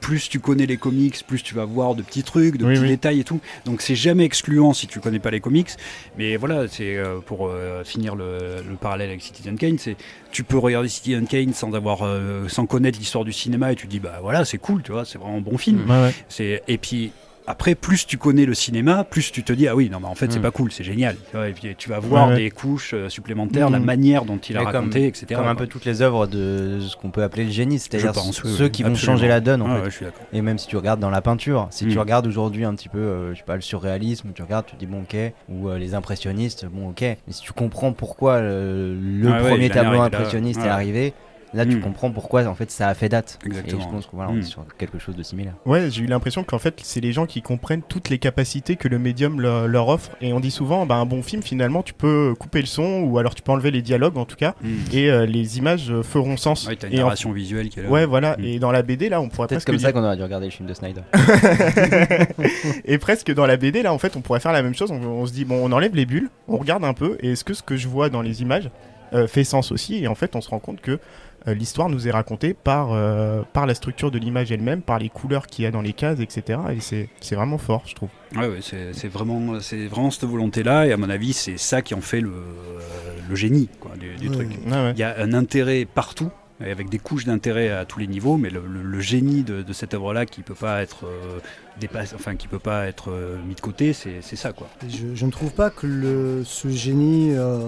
plus 0.00 0.28
tu 0.28 0.38
connais 0.40 0.66
les 0.66 0.76
comics, 0.76 1.24
plus 1.26 1.42
tu 1.42 1.54
vas 1.54 1.64
voir 1.64 1.94
de 1.94 2.02
petits 2.02 2.22
trucs, 2.22 2.58
de 2.58 2.64
Oui, 2.66 2.74
petits 2.74 2.82
oui. 2.82 2.88
détails 2.88 3.20
et 3.20 3.24
tout. 3.24 3.40
Donc 3.64 3.80
c'est 3.82 3.94
jamais 3.96 4.24
excluant 4.24 4.72
si 4.74 4.86
tu 4.86 5.00
connais 5.00 5.18
pas 5.18 5.30
les 5.30 5.40
comics. 5.40 5.70
Mais 6.18 6.36
voilà, 6.36 6.66
c'est 6.68 6.96
euh, 6.96 7.18
pour 7.24 7.46
euh, 7.48 7.82
finir 7.84 8.14
le, 8.14 8.38
le 8.68 8.76
parallèle 8.76 9.08
avec 9.08 9.22
Citizen 9.22 9.56
Kane, 9.56 9.78
c'est 9.78 9.96
tu 10.30 10.44
peux 10.44 10.58
regarder 10.58 10.81
Citizen 10.88 11.26
Kane 11.26 11.52
sans 11.52 11.72
avoir, 11.74 12.00
euh, 12.02 12.48
sans 12.48 12.66
connaître 12.66 12.98
l'histoire 12.98 13.24
du 13.24 13.32
cinéma 13.32 13.72
et 13.72 13.76
tu 13.76 13.86
te 13.86 13.90
dis 13.90 14.00
bah 14.00 14.18
voilà 14.22 14.44
c'est 14.44 14.58
cool, 14.58 14.82
tu 14.82 14.92
vois, 14.92 15.04
c'est 15.04 15.18
vraiment 15.18 15.36
un 15.38 15.40
bon 15.40 15.58
film. 15.58 15.84
C'est 16.28 16.62
et 16.68 16.78
puis 16.78 17.12
après 17.46 17.74
plus 17.74 18.06
tu 18.06 18.18
connais 18.18 18.44
le 18.46 18.54
cinéma, 18.54 19.04
plus 19.04 19.32
tu 19.32 19.42
te 19.42 19.52
dis 19.52 19.66
ah 19.68 19.74
oui 19.74 19.90
non 19.90 19.98
mais 20.00 20.06
en 20.06 20.14
fait 20.14 20.30
c'est 20.30 20.38
Mm. 20.38 20.42
pas 20.42 20.50
cool, 20.50 20.70
c'est 20.72 20.84
génial. 20.84 21.16
Tu 21.30 21.36
vois, 21.36 21.48
et 21.48 21.52
puis 21.52 21.74
tu 21.76 21.88
vas 21.88 21.98
voir 21.98 22.28
Ouais, 22.28 22.34
ouais. 22.34 22.38
des 22.40 22.50
couches 22.50 22.94
euh, 22.94 23.08
supplémentaires, 23.08 23.68
la 23.70 23.78
Mm. 23.80 23.84
manière 23.84 24.24
dont 24.24 24.38
il 24.38 24.56
a 24.56 24.60
comme- 24.64 24.66
raconté, 24.72 25.06
etc. 25.06 25.26
Comme 25.34 25.46
un 25.46 25.54
peu 25.54 25.66
toutes 25.66 25.84
les 25.84 26.02
œuvres 26.02 26.26
de 26.26 26.78
ce 26.80 26.96
qu'on 26.96 27.10
peut 27.10 27.22
appeler 27.22 27.44
le 27.44 27.50
génie, 27.50 27.78
c'est-à-dire 27.78 28.14
ceux 28.14 28.64
oui, 28.64 28.70
qui 28.70 28.82
vont 28.82 28.94
changer 28.94 29.28
la 29.28 29.40
donne 29.40 29.62
en 29.62 29.66
Ah 29.66 29.76
fait. 29.76 29.82
ouais, 29.84 29.90
je 29.90 29.96
suis 29.96 30.04
d'accord. 30.04 30.26
Et 30.32 30.40
même 30.42 30.58
si 30.58 30.66
tu 30.68 30.76
regardes 30.76 31.00
dans 31.00 31.10
la 31.10 31.20
peinture, 31.22 31.68
si 31.70 31.86
tu 31.86 31.98
regardes 31.98 32.26
aujourd'hui 32.26 32.64
un 32.64 32.74
petit 32.74 32.88
peu, 32.88 32.98
euh, 32.98 33.32
je 33.34 33.38
sais 33.38 33.44
pas, 33.44 33.56
le 33.56 33.60
surréalisme, 33.62 34.30
tu 34.34 34.42
regardes, 34.42 34.66
tu 34.66 34.74
te 34.74 34.78
dis 34.78 34.86
bon 34.86 35.02
ok, 35.02 35.16
ou 35.48 35.68
euh, 35.68 35.78
les 35.78 35.94
impressionnistes, 35.94 36.66
bon 36.66 36.90
ok. 36.90 37.00
Mais 37.00 37.16
si 37.30 37.42
tu 37.42 37.52
comprends 37.52 37.92
pourquoi 37.92 38.34
euh, 38.34 38.96
le 39.00 39.32
Ah 39.32 39.38
premier 39.38 39.68
tableau 39.68 40.00
impressionniste 40.00 40.60
est 40.64 40.68
arrivé, 40.68 41.12
là 41.54 41.64
tu 41.66 41.76
Mm. 41.76 41.80
comprends 41.80 42.10
pourquoi 42.10 42.44
en 42.46 42.54
fait 42.54 42.70
ça 42.70 42.88
a 42.88 42.94
fait 42.94 43.08
date. 43.08 43.38
Exactement. 43.46 43.80
Et 43.80 43.84
je 43.84 43.88
pense 43.88 44.06
que 44.06 44.10
voilà, 44.14 44.30
on 44.30 44.34
Mm. 44.34 44.38
est 44.40 44.42
sur 44.42 44.64
quelque 44.78 44.98
chose 44.98 45.16
de 45.16 45.22
similaire. 45.22 45.54
Ouais, 45.66 45.90
j'ai 45.90 46.02
eu 46.02 46.06
l'impression 46.06 46.44
qu'en 46.44 46.58
fait, 46.58 46.80
c'est 46.82 47.00
les 47.00 47.12
gens 47.12 47.26
qui 47.26 47.42
comprennent 47.42 47.82
toutes 47.82 48.08
les 48.10 48.18
capacités 48.18 48.76
que 48.76 48.88
le 48.88 48.98
médium 48.98 49.40
leur, 49.40 49.68
leur 49.68 49.88
offre. 49.88 50.10
Et 50.20 50.32
on 50.32 50.40
dit 50.40 50.50
souvent, 50.50 50.86
bah, 50.86 50.96
un 50.96 51.06
bon 51.06 51.22
film, 51.22 51.42
finalement, 51.42 51.82
tu 51.82 51.92
peux 51.94 52.34
couper 52.38 52.60
le 52.60 52.66
son 52.66 53.02
ou 53.02 53.18
alors 53.18 53.34
tu 53.34 53.42
peux 53.42 53.52
enlever 53.52 53.70
les 53.70 53.82
dialogues 53.82 54.16
en 54.18 54.24
tout 54.24 54.36
cas, 54.36 54.54
Mm. 54.62 54.68
et 54.92 55.10
euh, 55.10 55.26
les 55.26 55.58
images 55.58 55.90
euh, 55.90 56.02
feront 56.02 56.36
sens. 56.36 56.66
Ouais, 56.66 56.76
t'as 56.76 56.88
une 56.88 56.94
et 56.94 56.98
en- 56.98 57.02
narration 57.04 57.32
visuelle 57.32 57.68
qui 57.68 57.80
est 57.80 57.82
là. 57.84 57.88
Ouais, 57.88 58.06
voilà. 58.06 58.36
Et 58.42 58.58
dans 58.58 58.72
la 58.72 58.82
BD, 58.82 59.08
là, 59.08 59.20
on 59.20 59.28
pourrait 59.28 59.48
Peut-être 59.48 59.58
presque 59.64 59.66
comme 59.66 59.76
dire- 59.76 59.86
ça 59.88 59.92
qu'on 59.92 60.04
aurait 60.04 60.16
dû 60.16 60.22
regarder 60.22 60.46
le 60.46 60.52
film 60.52 60.68
de 60.68 60.74
Snyder. 60.74 61.02
et 62.84 62.98
presque 62.98 63.32
dans 63.32 63.46
la 63.46 63.56
BD, 63.56 63.82
là, 63.82 63.92
en 63.92 63.98
fait, 63.98 64.16
on 64.16 64.20
pourrait 64.20 64.40
faire 64.40 64.52
la 64.52 64.62
même 64.62 64.74
chose. 64.74 64.90
On, 64.90 65.00
on 65.02 65.26
se 65.26 65.32
dit, 65.32 65.44
bon, 65.44 65.60
on 65.62 65.72
enlève 65.72 65.94
les 65.94 66.06
bulles, 66.06 66.30
on 66.48 66.56
regarde 66.56 66.84
un 66.84 66.94
peu, 66.94 67.16
et 67.20 67.32
est-ce 67.32 67.44
que 67.44 67.54
ce 67.54 67.62
que 67.62 67.76
je 67.76 67.88
vois 67.88 68.08
dans 68.10 68.22
les 68.22 68.42
images 68.42 68.70
euh, 69.14 69.26
fait 69.26 69.44
sens 69.44 69.72
aussi 69.72 70.02
Et 70.02 70.08
en 70.08 70.14
fait, 70.14 70.34
on 70.36 70.40
se 70.40 70.48
rend 70.48 70.58
compte 70.58 70.80
que 70.80 70.92
euh, 70.92 70.98
l'histoire 71.46 71.88
nous 71.88 72.06
est 72.06 72.10
racontée 72.10 72.54
par, 72.54 72.92
euh, 72.92 73.42
par 73.52 73.66
la 73.66 73.74
structure 73.74 74.10
de 74.10 74.18
l'image 74.18 74.52
elle-même, 74.52 74.82
par 74.82 74.98
les 74.98 75.08
couleurs 75.08 75.46
qu'il 75.46 75.64
y 75.64 75.66
a 75.66 75.70
dans 75.70 75.82
les 75.82 75.92
cases, 75.92 76.20
etc. 76.20 76.58
Et 76.74 76.80
c'est 76.80 77.08
c'est 77.20 77.34
vraiment 77.34 77.58
fort, 77.58 77.82
je 77.86 77.94
trouve. 77.94 78.10
Ouais, 78.36 78.46
ouais, 78.48 78.58
c'est 78.60 78.92
c'est 78.94 79.08
vraiment, 79.08 79.60
c'est 79.60 79.86
vraiment 79.86 80.10
cette 80.10 80.24
volonté-là, 80.24 80.86
et 80.86 80.92
à 80.92 80.96
mon 80.96 81.10
avis, 81.10 81.32
c'est 81.32 81.58
ça 81.58 81.82
qui 81.82 81.94
en 81.94 82.00
fait 82.00 82.20
le, 82.20 82.30
euh, 82.30 82.80
le 83.28 83.34
génie 83.34 83.68
quoi, 83.80 83.92
du, 83.98 84.14
du 84.16 84.28
Ouais. 84.28 84.34
truc. 84.34 84.48
Ouais. 84.66 84.92
Il 84.92 84.98
y 84.98 85.02
a 85.02 85.16
un 85.18 85.32
intérêt 85.34 85.84
partout, 85.84 86.30
et 86.64 86.70
avec 86.70 86.88
des 86.88 86.98
couches 86.98 87.24
d'intérêt 87.24 87.70
à 87.70 87.84
tous 87.84 87.98
les 87.98 88.06
niveaux, 88.06 88.36
mais 88.36 88.50
le, 88.50 88.62
le- 88.66 88.82
le 88.82 89.00
génie 89.00 89.42
de, 89.42 89.62
de 89.62 89.72
cette 89.72 89.94
œuvre-là 89.94 90.26
qui 90.26 90.42
peut 90.42 90.54
pas 90.54 90.82
être 90.82 91.06
euh, 91.06 91.38
dépassé, 91.80 92.14
enfin 92.14 92.36
qui 92.36 92.48
peut 92.48 92.58
pas 92.58 92.86
être 92.86 93.10
euh, 93.10 93.36
mis 93.46 93.54
de 93.54 93.60
côté, 93.60 93.92
c'est 93.92 94.20
ça 94.36 94.52
quoi. 94.52 94.68
Je, 94.88 95.14
je 95.14 95.26
ne 95.26 95.30
trouve 95.30 95.52
pas 95.52 95.70
que 95.70 95.86
le, 95.86 96.42
ce 96.44 96.68
génie 96.68 97.30
euh, 97.34 97.60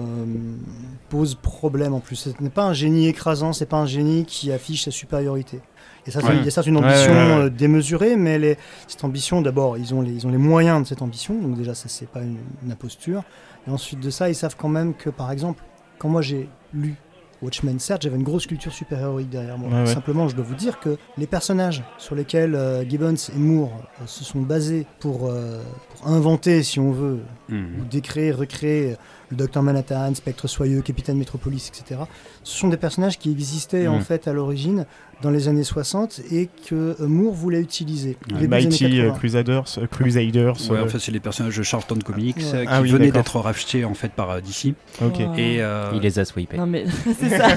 pose 1.09 1.35
problème 1.35 1.93
en 1.93 1.99
plus. 1.99 2.15
Ce 2.15 2.29
n'est 2.41 2.49
pas 2.49 2.63
un 2.63 2.73
génie 2.73 3.07
écrasant, 3.07 3.53
c'est 3.53 3.65
pas 3.65 3.77
un 3.77 3.85
génie 3.85 4.25
qui 4.25 4.51
affiche 4.51 4.85
sa 4.85 4.91
supériorité. 4.91 5.61
Et 6.07 6.11
ça, 6.11 6.21
c'est- 6.21 6.27
Ouais. 6.27 6.37
il 6.37 6.45
y 6.45 6.47
a 6.47 6.51
certes 6.51 6.67
une 6.67 6.77
ambition 6.77 7.11
ouais, 7.13 7.17
ouais. 7.37 7.43
euh, 7.45 7.49
démesurée, 7.49 8.15
mais 8.15 8.57
cette 8.87 9.03
ambition, 9.03 9.41
d'abord, 9.41 9.77
ils 9.77 9.93
ont, 9.95 10.01
les, 10.01 10.11
ils 10.11 10.27
ont 10.27 10.29
les 10.29 10.37
moyens 10.37 10.83
de 10.83 10.87
cette 10.87 11.01
ambition, 11.01 11.33
donc 11.33 11.57
déjà, 11.57 11.73
ça, 11.73 11.89
c'est 11.89 12.07
pas 12.07 12.21
une, 12.21 12.37
une 12.63 12.71
imposture. 12.71 13.23
Et 13.67 13.71
ensuite 13.71 13.99
de 13.99 14.11
ça, 14.11 14.29
ils 14.29 14.35
savent 14.35 14.55
quand 14.55 14.69
même 14.69 14.93
que, 14.93 15.09
par 15.09 15.31
exemple, 15.31 15.63
quand 15.97 16.07
moi 16.09 16.21
j'ai 16.21 16.47
lu 16.73 16.93
Watchmen, 17.41 17.79
certes, 17.79 18.01
j'avais 18.03 18.15
une 18.15 18.23
grosse 18.23 18.47
culture 18.47 18.71
super-héroïque 18.73 19.29
derrière 19.29 19.57
moi. 19.57 19.69
Ouais. 19.81 19.85
Simplement, 19.85 20.27
je 20.27 20.35
dois 20.35 20.45
vous 20.45 20.55
dire 20.55 20.79
que 20.79 20.97
les 21.17 21.27
personnages 21.27 21.83
sur 21.97 22.15
lesquels 22.15 22.55
euh, 22.55 22.83
Gibbons 22.87 23.13
et 23.15 23.37
Moore 23.37 23.71
euh, 24.01 24.05
se 24.07 24.23
sont 24.23 24.41
basés 24.41 24.85
pour, 24.99 25.27
euh, 25.29 25.61
pour 25.97 26.07
inventer, 26.07 26.63
si 26.63 26.79
on 26.79 26.91
veut, 26.91 27.19
Mhm. 27.49 27.81
ou 27.81 27.85
décréer, 27.85 28.31
recréer 28.31 28.95
le 29.35 29.39
Docteur 29.43 29.63
Manhattan, 29.63 30.13
Spectre 30.15 30.47
Soyeux, 30.47 30.81
Capitaine 30.81 31.17
Metropolis, 31.17 31.69
etc. 31.69 32.01
Ce 32.43 32.57
sont 32.57 32.69
des 32.69 32.77
personnages 32.77 33.17
qui 33.19 33.31
existaient 33.31 33.87
en 33.87 33.97
Mm. 33.99 34.01
fait 34.01 34.27
à 34.27 34.33
l'origine 34.33 34.85
dans 35.21 35.29
les 35.29 35.47
années 35.47 35.63
60 35.63 36.19
et 36.31 36.49
que 36.69 36.75
euh, 36.75 37.07
Moore 37.07 37.33
voulait 37.33 37.61
utiliser. 37.61 38.17
Ouais. 38.33 38.47
Mighty 38.47 38.85
euh, 38.99 39.07
80. 39.11 39.17
Crusaders, 39.17 39.63
euh, 39.77 39.87
Crusaders. 39.87 40.53
Ouais, 40.69 40.77
euh, 40.77 40.83
en 40.83 40.87
fait, 40.87 40.99
c'est 40.99 41.11
les 41.13 41.21
personnages 41.21 41.55
de 41.57 41.63
Charlton 41.63 41.97
Comics 42.03 42.35
Ouais. 42.35 42.43
qui 42.63 42.67
Ah 42.69 42.81
oui, 42.81 42.91
venaient 42.91 43.11
d'être 43.11 43.39
rachetés 43.39 43.85
en 43.85 43.93
fait 43.93 44.11
par 44.11 44.41
DC. 44.41 44.73
ok. 45.01 45.17
Ouais. 45.17 45.25
Et 45.37 45.61
euh, 45.61 45.91
Il 45.93 46.01
les 46.01 46.19
a 46.19 46.25
sweepés. 46.25 46.57
Non 46.57 46.65
mais 46.65 46.83
c'est 47.19 47.29
ça. 47.37 47.47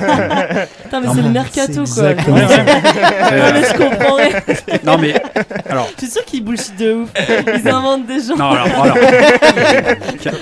Putain 0.85 1.01
mais 1.01 1.07
Non, 1.09 1.15
c'est 1.15 1.23
le 1.23 1.31
mercato 1.31 1.73
quoi. 1.85 2.15
je 2.15 3.77
comprends 3.77 4.15
rien. 4.17 4.79
non 4.85 4.99
mais 4.99 5.15
alors 5.69 5.89
Je 5.97 6.05
suis 6.05 6.13
sûr 6.13 6.25
qu'ils 6.25 6.45
bullshit 6.45 6.79
de 6.79 6.95
ouf. 6.95 7.11
Ils 7.55 7.69
inventent 7.69 8.07
des 8.07 8.21
gens. 8.21 8.37
non 8.37 8.51
alors, 8.51 8.83
alors. 8.85 8.97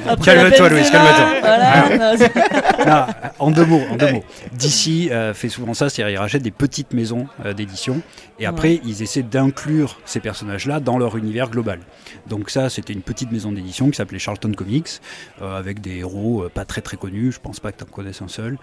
Après 0.08 0.34
la 0.36 0.42
calme-toi 0.50 0.68
Louis, 0.68 0.82
calme-toi. 0.90 1.25
Voilà. 1.40 1.96
Non, 1.98 2.16
je- 2.18 2.88
Non, 2.88 3.06
en 3.38 3.50
deux 3.50 3.64
mots, 3.64 3.82
en 3.90 3.96
deux 3.96 4.12
mots. 4.12 4.24
DC 4.58 5.10
euh, 5.10 5.34
fait 5.34 5.48
souvent 5.48 5.74
ça, 5.74 5.88
c'est-à-dire 5.88 6.14
ils 6.14 6.18
rachètent 6.18 6.42
des 6.42 6.50
petites 6.50 6.92
maisons 6.92 7.26
euh, 7.44 7.52
d'édition 7.52 8.00
et 8.38 8.46
après 8.46 8.80
ils 8.84 9.02
essaient 9.02 9.22
d'inclure 9.22 9.98
ces 10.04 10.20
personnages-là 10.20 10.80
dans 10.80 10.98
leur 10.98 11.16
univers 11.16 11.50
global. 11.50 11.80
Donc 12.28 12.50
ça, 12.50 12.68
c'était 12.70 12.92
une 12.92 13.02
petite 13.02 13.32
maison 13.32 13.52
d'édition 13.52 13.88
qui 13.90 13.96
s'appelait 13.96 14.18
Charlton 14.18 14.52
Comics 14.52 15.00
euh, 15.42 15.58
avec 15.58 15.80
des 15.80 15.96
héros 15.98 16.46
pas 16.52 16.64
très 16.64 16.80
très 16.80 16.96
connus. 16.96 17.32
Je 17.32 17.40
pense 17.40 17.60
pas 17.60 17.72
que 17.72 17.78
tu 17.78 17.84
en 17.84 17.86
connaisses 17.86 18.22
un 18.22 18.28
seul. 18.28 18.58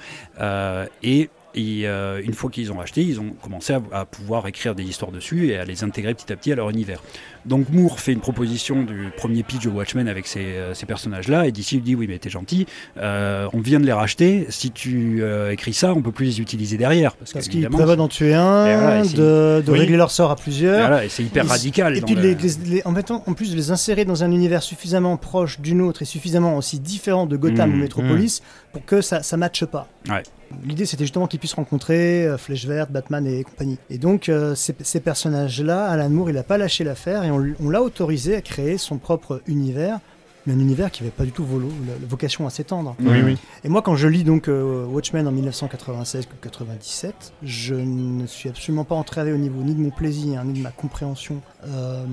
Et 1.03 1.29
et, 1.55 1.87
euh, 1.87 2.21
une 2.23 2.33
fois 2.33 2.49
qu'ils 2.49 2.71
ont 2.71 2.77
racheté, 2.77 3.01
ils 3.03 3.19
ont 3.19 3.31
commencé 3.41 3.73
à, 3.73 3.81
à 3.91 4.05
pouvoir 4.05 4.47
écrire 4.47 4.75
des 4.75 4.83
histoires 4.83 5.11
dessus 5.11 5.49
et 5.49 5.57
à 5.57 5.65
les 5.65 5.83
intégrer 5.83 6.13
petit 6.13 6.31
à 6.31 6.35
petit 6.35 6.51
à 6.51 6.55
leur 6.55 6.69
univers. 6.69 7.01
Donc 7.45 7.69
Moore 7.69 7.99
fait 7.99 8.13
une 8.13 8.21
proposition 8.21 8.83
du 8.83 9.09
premier 9.17 9.43
pitch 9.43 9.63
de 9.65 9.69
Watchmen 9.69 10.07
avec 10.07 10.27
ces, 10.27 10.39
euh, 10.45 10.73
ces 10.73 10.85
personnages-là 10.85 11.45
et 11.47 11.51
DC 11.51 11.81
dit 11.81 11.93
oui 11.95 12.07
mais 12.07 12.17
t'es 12.17 12.29
gentil, 12.29 12.65
euh, 12.97 13.47
on 13.53 13.59
vient 13.59 13.79
de 13.79 13.85
les 13.85 13.91
racheter, 13.93 14.45
si 14.49 14.71
tu 14.71 15.21
écris 15.51 15.73
ça 15.73 15.93
on 15.93 16.01
peut 16.01 16.11
plus 16.11 16.25
les 16.25 16.41
utiliser 16.41 16.77
derrière. 16.77 17.15
Parce, 17.15 17.33
Parce 17.33 17.47
qu'ils 17.47 17.67
prévoient 17.69 17.95
d'en 17.97 18.07
tuer 18.07 18.29
Et 18.29 18.31
voilà, 18.33 18.99
un, 18.99 19.03
et 19.03 19.07
c'est- 19.07 19.17
de, 19.17 19.63
de 19.65 19.71
Oui. 19.71 19.79
régler 19.79 19.97
leur 19.97 20.11
sort 20.11 20.31
à 20.31 20.35
plusieurs. 20.35 20.79
voilà, 20.87 21.03
et 21.05 21.09
c'est 21.09 21.23
hyper 21.23 21.47
radical. 21.47 21.97
Et 21.97 22.01
puis, 22.01 22.15
le- 22.15 22.21
les, 22.21 22.35
les- 22.35 22.69
les- 22.69 22.81
en, 22.85 22.93
plus 23.33 23.51
de 23.51 23.55
les 23.55 23.71
insérer 23.71 24.05
dans 24.05 24.23
un 24.23 24.31
univers 24.31 24.63
suffisamment 24.63 25.17
proche 25.17 25.59
d'une 25.59 25.81
autre 25.81 26.01
et 26.01 26.05
suffisamment 26.05 26.55
aussi 26.57 26.79
différent 26.79 27.25
de 27.25 27.35
Gotham 27.37 27.71
Mmh, 27.71 27.73
ou 27.73 27.77
Metropolis 27.77 28.41
pour 28.71 28.85
que 28.85 29.01
ça 29.01 29.21
ne 29.33 29.37
matche 29.37 29.65
pas. 29.65 29.87
Ouais. 30.09 30.23
L'idée, 30.65 30.85
c'était 30.85 31.03
justement 31.03 31.27
qu'ils 31.27 31.39
puissent 31.39 31.53
rencontrer 31.53 32.25
euh, 32.25 32.37
Flèche 32.37 32.65
Verte, 32.65 32.91
Batman 32.91 33.25
et 33.27 33.43
compagnie. 33.43 33.77
Et 33.89 33.97
donc, 33.97 34.29
euh, 34.29 34.55
ces, 34.55 34.75
ces 34.81 34.99
personnages-là, 34.99 35.85
Alan 35.85 36.09
Moore, 36.09 36.29
il 36.29 36.35
n'a 36.35 36.43
pas 36.43 36.57
lâché 36.57 36.83
l'affaire 36.83 37.23
et 37.23 37.31
on, 37.31 37.69
l'a 37.69 37.81
autorisé 37.81 38.35
à 38.35 38.41
créer 38.41 38.77
son 38.77 38.97
propre 38.97 39.41
univers, 39.47 39.99
mais 40.45 40.53
un 40.53 40.59
univers 40.59 40.91
qui 40.91 41.03
n'avait 41.03 41.15
pas 41.15 41.23
du 41.23 41.31
tout 41.31 41.45
volo, 41.45 41.69
la, 41.87 41.93
la 41.99 42.07
vocation 42.07 42.45
à 42.45 42.49
s'étendre. 42.49 42.95
Oui, 42.99 43.21
oui. 43.23 43.37
Et 43.63 43.69
moi, 43.69 43.81
quand 43.81 43.95
je 43.95 44.07
lis 44.07 44.23
donc 44.23 44.47
euh, 44.47 44.85
Watchmen 44.85 45.27
en 45.27 45.31
1996 45.31 46.25
ou 46.25 46.35
97, 46.41 47.33
je 47.43 47.75
ne 47.75 48.27
suis 48.27 48.49
absolument 48.49 48.83
pas 48.83 48.95
entravé 48.95 49.31
au 49.31 49.37
niveau 49.37 49.61
ni 49.61 49.73
de 49.73 49.79
mon 49.79 49.89
plaisir, 49.89 50.43
ni 50.43 50.59
de 50.59 50.63
ma 50.63 50.71
compréhension, 50.71 51.41
euh, 51.67 52.03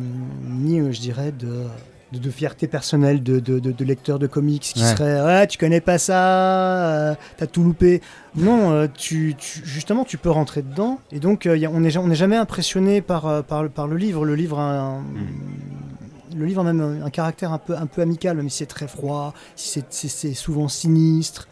ni, 0.44 0.80
euh, 0.80 0.92
je 0.92 1.00
dirais, 1.00 1.32
de, 1.32 1.64
de, 2.12 2.18
de 2.18 2.30
fierté 2.30 2.66
personnelle 2.66 3.22
de, 3.22 3.38
de, 3.40 3.58
de, 3.58 3.84
lecteur 3.84 4.18
de 4.18 4.26
comics 4.26 4.62
qui 4.62 4.80
Ouais. 4.82 4.90
serait 4.90 5.20
Ouais, 5.22 5.46
tu 5.46 5.58
connais 5.58 5.80
pas 5.80 5.98
ça, 5.98 7.10
euh, 7.10 7.14
t'as 7.36 7.46
tout 7.46 7.62
loupé. 7.62 8.00
Non, 8.36 8.72
euh, 8.72 8.86
tu, 8.92 9.34
tu- 9.38 9.62
justement, 9.64 10.04
tu 10.04 10.18
peux 10.18 10.30
rentrer 10.30 10.62
dedans. 10.62 10.98
Et 11.12 11.20
donc, 11.20 11.46
euh, 11.46 11.56
y 11.56 11.66
a- 11.66 11.70
on 11.70 11.80
n'est 11.80 11.96
on 11.96 12.06
n'est 12.08 12.14
jamais 12.14 12.36
impressionné 12.36 13.00
par, 13.00 13.42
par, 13.44 13.62
le- 13.62 13.68
par 13.68 13.86
le 13.86 13.96
livre. 13.96 14.24
Le 14.24 14.34
livre 14.34 14.58
a 14.58 14.80
un. 14.80 15.02
Le 16.36 16.44
livre 16.44 16.60
a 16.60 16.64
même 16.64 16.80
un, 16.80 17.06
un 17.06 17.10
caractère 17.10 17.52
un 17.52 17.58
peu, 17.58 17.76
un 17.76 17.86
peu 17.86 18.02
amical, 18.02 18.36
même 18.36 18.48
si 18.48 18.58
c'est 18.58 18.66
très 18.66 18.86
froid, 18.86 19.34
si 19.56 19.82
c'est 19.88 20.34
souvent 20.34 20.68
sinistre. 20.68 21.48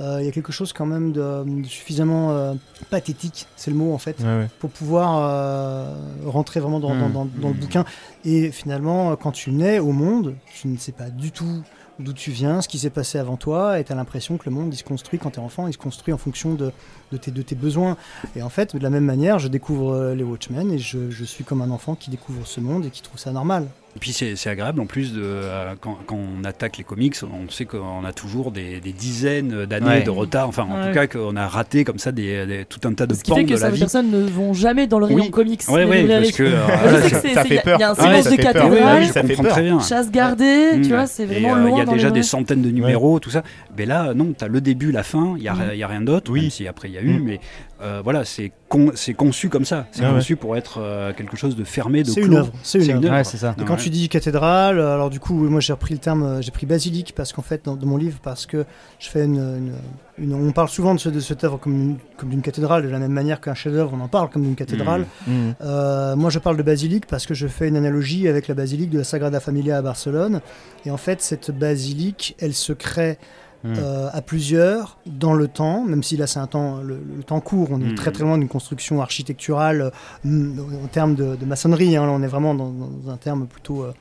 Euh, 0.00 0.18
Il 0.20 0.26
y 0.26 0.28
a 0.28 0.32
quelque 0.32 0.52
chose 0.52 0.72
quand 0.72 0.86
même 0.86 1.12
de, 1.12 1.44
de 1.44 1.66
suffisamment 1.66 2.30
euh, 2.30 2.54
pathétique, 2.90 3.46
c'est 3.56 3.70
le 3.70 3.76
mot 3.76 3.92
en 3.92 3.98
fait, 3.98 4.16
ouais. 4.20 4.46
pour 4.60 4.70
pouvoir 4.70 5.18
euh, 5.18 5.94
rentrer 6.26 6.60
vraiment 6.60 6.78
dans, 6.80 6.94
dans- 6.94 7.08
Mm. 7.24 7.30
dans- 7.40 7.48
le 7.48 7.54
bouquin. 7.54 7.84
Et 8.24 8.50
finalement, 8.52 9.16
quand 9.16 9.32
tu 9.32 9.50
nais 9.50 9.78
au 9.80 9.92
monde, 9.92 10.34
tu 10.54 10.68
ne 10.68 10.76
sais 10.76 10.92
pas 10.92 11.10
du 11.10 11.32
tout 11.32 11.62
d'où 11.98 12.12
tu 12.12 12.30
viens, 12.30 12.60
ce 12.60 12.68
qui 12.68 12.78
s'est 12.78 12.90
passé 12.90 13.18
avant 13.18 13.36
toi, 13.36 13.80
et 13.80 13.84
tu 13.84 13.90
as 13.92 13.96
l'impression 13.96 14.36
que 14.38 14.48
le 14.48 14.54
monde, 14.54 14.72
il 14.72 14.76
se 14.76 14.84
construit 14.84 15.18
quand 15.18 15.30
tu 15.30 15.40
es 15.40 15.42
enfant, 15.42 15.66
il 15.66 15.72
se 15.72 15.78
construit 15.78 16.14
en 16.14 16.18
fonction 16.18 16.54
de, 16.54 16.70
de 17.10 17.16
tes, 17.16 17.32
de 17.32 17.42
tes 17.42 17.56
besoins. 17.56 17.96
Et 18.36 18.42
en 18.42 18.50
fait, 18.50 18.76
de 18.76 18.80
la 18.82 18.90
même 18.90 19.04
manière, 19.04 19.40
je 19.40 19.48
découvre 19.48 20.12
les 20.14 20.22
Watchmen, 20.22 20.70
et 20.70 20.78
je, 20.78 21.10
je 21.10 21.24
suis 21.24 21.42
comme 21.42 21.60
un 21.60 21.70
enfant 21.72 21.96
qui 21.96 22.10
découvre 22.10 22.46
ce 22.46 22.60
monde 22.60 22.84
et 22.86 22.90
qui 22.90 23.02
trouve 23.02 23.18
ça 23.18 23.32
normal. 23.32 23.66
Et 23.98 24.00
puis 24.00 24.12
c'est 24.12 24.36
c'est 24.36 24.48
agréable 24.48 24.80
en 24.80 24.86
plus 24.86 25.12
de 25.12 25.20
euh, 25.24 25.74
quand, 25.80 25.98
quand 26.06 26.16
on 26.16 26.44
attaque 26.44 26.76
les 26.78 26.84
comics, 26.84 27.16
on 27.24 27.50
sait 27.50 27.64
qu'on 27.64 28.04
a 28.04 28.12
toujours 28.12 28.52
des, 28.52 28.78
des 28.78 28.92
dizaines 28.92 29.64
d'années 29.66 29.86
Ouais. 29.88 30.02
de 30.04 30.10
retard. 30.10 30.46
Enfin, 30.46 30.68
en 30.70 30.80
Ouais. 30.80 30.88
tout 30.88 30.94
cas, 30.94 31.06
qu'on 31.08 31.34
a 31.34 31.48
raté 31.48 31.82
comme 31.82 31.98
ça 31.98 32.12
des, 32.12 32.46
des- 32.46 32.64
tout 32.64 32.78
un 32.86 32.94
tas 32.94 33.06
de 33.08 33.14
Ce 33.14 33.24
qui 33.24 33.30
pans 33.32 33.36
fait 33.38 33.42
de 33.42 33.48
que 33.48 33.52
la 33.54 33.58
certaines 33.58 33.74
vie. 33.74 33.80
personnes 33.80 34.10
ne 34.12 34.20
vont 34.28 34.54
jamais 34.54 34.86
dans 34.86 35.00
le 35.00 35.06
rayon 35.06 35.24
Oui. 35.24 35.30
comics. 35.32 35.62
Ouais, 35.68 35.84
librairies. 35.84 36.26
parce 36.26 36.36
que 36.36 36.42
euh, 36.44 37.08
ça 37.34 37.44
fait 37.44 37.60
peur. 37.60 37.76
Il 37.78 37.80
y 37.80 37.84
a 37.84 37.90
un 37.90 37.94
Ouais, 37.94 38.00
silence 38.02 38.22
ça 38.24 38.30
de 38.30 38.36
fait 38.36 38.42
peur. 38.52 38.52
Oui, 38.54 38.70
oui, 38.70 38.76
cathédrale, 38.76 39.02
je 39.02 39.08
ça 39.08 39.22
fait 39.22 39.26
comprends 39.28 39.42
peur. 39.42 39.52
très 39.54 39.62
bien. 39.62 39.80
chasse 39.80 40.10
gardée, 40.12 40.76
Mm. 40.76 40.82
tu 40.82 40.88
vois, 40.90 41.06
c'est 41.08 41.24
vraiment 41.24 41.56
euh, 41.56 41.60
loin 41.62 41.70
Il 41.70 41.78
y 41.78 41.80
a 41.80 41.84
dans 41.84 41.92
déjà 41.94 42.10
des 42.12 42.22
centaines 42.22 42.62
de 42.62 42.70
numéros, 42.70 43.18
tout 43.18 43.30
ça. 43.30 43.42
Mais 43.76 43.84
là, 43.84 44.14
non, 44.14 44.32
tu 44.38 44.44
as 44.44 44.48
le 44.48 44.60
début, 44.60 44.92
la 44.92 45.02
fin, 45.02 45.34
il 45.36 45.42
n'y 45.42 45.48
a, 45.48 45.54
Mm. 45.54 45.70
il 45.72 45.78
y 45.78 45.82
a 45.82 45.88
rien 45.88 46.02
d'autre, 46.02 46.30
Oui. 46.30 46.42
même 46.42 46.50
si 46.50 46.68
après 46.68 46.86
il 46.88 46.94
y 46.94 46.98
a 46.98 47.02
eu, 47.02 47.18
Mm. 47.18 47.24
mais 47.24 47.40
euh, 47.80 48.00
voilà, 48.02 48.24
c'est 48.24 48.52
con- 48.68 48.92
c'est 48.94 49.14
conçu 49.14 49.48
comme 49.48 49.64
ça. 49.64 49.86
C'est 49.92 50.04
Ah 50.04 50.08
ouais. 50.08 50.14
conçu 50.18 50.36
pour 50.36 50.56
être 50.56 50.78
euh, 50.80 51.12
quelque 51.12 51.36
chose 51.36 51.54
de 51.56 51.64
fermé, 51.64 52.02
de 52.02 52.08
C'est 52.08 52.20
clos. 52.22 52.32
une 52.32 52.38
œuvre. 52.38 52.52
C'est 52.62 52.78
une 52.78 52.84
C'est 52.84 52.90
œuvre. 52.90 52.98
une 53.00 53.04
œuvre. 53.06 53.16
Ouais, 53.16 53.24
c'est 53.24 53.36
ça. 53.36 53.54
Et 53.56 53.60
Ouais. 53.60 53.66
quand 53.66 53.76
tu 53.76 53.90
dis 53.90 54.08
cathédrale, 54.08 54.78
euh, 54.78 54.94
alors 54.94 55.10
du 55.10 55.20
coup, 55.20 55.34
moi 55.48 55.60
j'ai 55.60 55.72
repris 55.72 55.94
le 55.94 56.00
terme, 56.00 56.42
j'ai 56.42 56.50
pris 56.50 56.66
basilique 56.66 57.12
parce 57.16 57.32
qu'en 57.32 57.42
fait, 57.42 57.64
dans, 57.64 57.76
dans 57.76 57.86
mon 57.86 57.96
livre, 57.96 58.18
parce 58.22 58.46
que 58.46 58.64
je 58.98 59.08
fais 59.08 59.24
une, 59.24 59.36
une- 59.36 59.74
une- 60.18 60.34
on 60.34 60.50
parle 60.52 60.68
souvent 60.68 60.94
de, 60.94 61.00
ce, 61.00 61.08
de 61.08 61.20
cette 61.20 61.44
œuvre 61.44 61.58
comme, 61.58 61.96
comme 62.16 62.30
d'une 62.30 62.42
cathédrale, 62.42 62.82
de 62.82 62.88
la 62.88 62.98
même 62.98 63.12
manière 63.12 63.40
qu'un 63.40 63.54
chef-d'œuvre, 63.54 63.92
on 63.94 64.00
en 64.00 64.08
parle 64.08 64.28
comme 64.30 64.42
d'une 64.42 64.56
cathédrale. 64.56 65.06
Mhm. 65.26 65.54
Euh, 65.62 66.16
moi, 66.16 66.30
je 66.30 66.38
parle 66.40 66.56
de 66.56 66.62
basilique 66.64 67.06
parce 67.06 67.26
que 67.26 67.34
je 67.34 67.46
fais 67.46 67.68
une 67.68 67.76
analogie 67.76 68.26
avec 68.28 68.48
la 68.48 68.54
basilique 68.54 68.90
de 68.90 68.98
la 68.98 69.04
Sagrada 69.04 69.38
Familia 69.40 69.78
à 69.78 69.82
Barcelone. 69.82 70.40
Et 70.84 70.90
en 70.90 70.96
fait, 70.96 71.22
cette 71.22 71.50
basilique, 71.52 72.34
elle 72.40 72.54
se 72.54 72.72
crée 72.72 73.18
Mhm. 73.64 73.74
euh, 73.78 74.08
à 74.12 74.22
plusieurs 74.22 74.98
dans 75.06 75.34
le 75.34 75.48
temps, 75.48 75.84
même 75.84 76.02
si 76.04 76.16
là 76.16 76.26
c'est 76.28 76.38
un 76.38 76.46
temps, 76.46 76.76
le, 76.80 77.00
le 77.16 77.22
temps 77.24 77.40
court, 77.40 77.68
on 77.72 77.80
est 77.80 77.84
Mhm. 77.86 77.94
très 77.96 78.12
très 78.12 78.22
loin 78.22 78.38
d'une 78.38 78.48
construction 78.48 79.02
architecturale 79.02 79.90
euh, 80.24 80.50
en 80.84 80.86
termes 80.86 81.16
de, 81.16 81.34
de 81.34 81.44
maçonnerie. 81.44 81.96
hein. 81.96 82.06
là, 82.06 82.12
on 82.12 82.22
est 82.22 82.28
vraiment 82.28 82.54
dans, 82.54 82.70
dans 82.70 83.10
un 83.10 83.16
terme 83.16 83.46
plutôt 83.48 83.82
euh, 83.82 83.92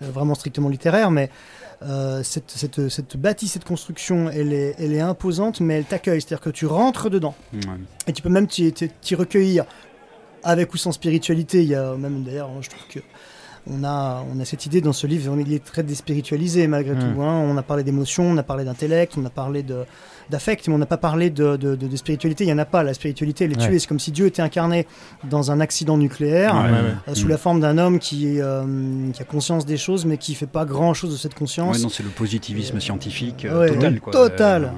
vraiment 0.00 0.34
strictement 0.34 0.68
littéraire, 0.70 1.10
mais 1.10 1.28
cette, 2.22 2.50
cette, 2.50 2.88
cette 2.88 3.16
bâtisse, 3.16 3.52
cette 3.52 3.64
construction, 3.64 4.30
elle 4.30 4.52
est, 4.52 4.76
elle 4.78 4.92
est 4.92 5.00
imposante, 5.00 5.60
mais 5.60 5.74
elle 5.74 5.84
t'accueille. 5.84 6.20
C'est-à-dire 6.20 6.40
que 6.40 6.50
tu 6.50 6.64
rentres 6.66 7.10
dedans. 7.10 7.34
Et 8.06 8.12
tu 8.12 8.22
peux 8.22 8.28
même 8.28 8.46
t'y 8.46 9.14
recueillir 9.16 9.64
avec 10.44 10.72
ou 10.74 10.76
sans 10.76 10.92
spiritualité. 10.92 11.62
Il 11.62 11.68
y 11.68 11.74
a 11.74 11.94
même 11.96 12.22
d'ailleurs, 12.22 12.50
je 12.60 12.70
trouve 12.70 12.86
que 12.88 13.00
on 13.70 13.84
a, 13.84 14.24
on 14.34 14.40
a 14.40 14.44
cette 14.44 14.66
idée 14.66 14.80
dans 14.80 14.92
ce 14.92 15.06
livre, 15.06 15.32
on 15.32 15.38
est, 15.38 15.42
il 15.42 15.52
est 15.52 15.64
très 15.64 15.82
déspiritualisé 15.82 16.66
malgré 16.66 16.94
Mm. 16.94 16.98
tout. 17.14 17.22
hein. 17.22 17.44
On 17.48 17.56
a 17.56 17.62
parlé 17.62 17.84
d'émotion, 17.84 18.24
on 18.24 18.36
a 18.36 18.42
parlé 18.42 18.64
d'intellect, 18.64 19.14
on 19.16 19.24
a 19.24 19.30
parlé 19.30 19.62
de 19.62 19.84
d'affect, 20.30 20.66
mais 20.68 20.74
on 20.74 20.78
n'a 20.78 20.86
pas 20.86 20.96
parlé 20.96 21.28
de, 21.30 21.56
de, 21.56 21.74
de- 21.74 21.86
de 21.88 21.96
spiritualité. 21.96 22.44
Il 22.44 22.46
n'y 22.46 22.52
en 22.54 22.58
a 22.58 22.64
pas. 22.64 22.82
La 22.82 22.94
spiritualité, 22.94 23.44
elle 23.44 23.52
est 23.52 23.60
Ouais. 23.60 23.66
tuée. 23.68 23.78
C'est 23.78 23.86
comme 23.88 23.98
si 24.00 24.12
Dieu 24.12 24.26
était 24.26 24.40
incarné 24.40 24.86
dans 25.28 25.50
un 25.50 25.60
accident 25.60 25.98
nucléaire. 25.98 26.54
Ouais, 26.54 26.62
ouais, 26.62 26.70
ouais. 26.70 26.94
euh, 27.08 27.14
sous 27.14 27.26
Mm. 27.26 27.30
la 27.30 27.38
forme 27.38 27.60
d'un 27.60 27.76
homme 27.76 27.98
qui, 27.98 28.40
euh, 28.40 28.64
qui 29.12 29.20
a 29.20 29.24
conscience 29.24 29.66
des 29.66 29.76
choses, 29.76 30.06
mais 30.06 30.16
qui 30.18 30.34
fait 30.34 30.46
pas 30.46 30.64
grand 30.64 30.94
chose 30.94 31.12
de 31.12 31.16
cette 31.18 31.34
conscience. 31.34 31.76
Ouais, 31.76 31.82
non, 31.82 31.88
c'est 31.90 32.02
le 32.04 32.08
positivisme 32.08 32.76
Euh, 32.76 32.80
scientifique 32.80 33.44
euh, 33.44 33.60
ouais, 33.60 33.68
total. 33.74 34.00
Quoi. 34.00 34.12
total. 34.12 34.72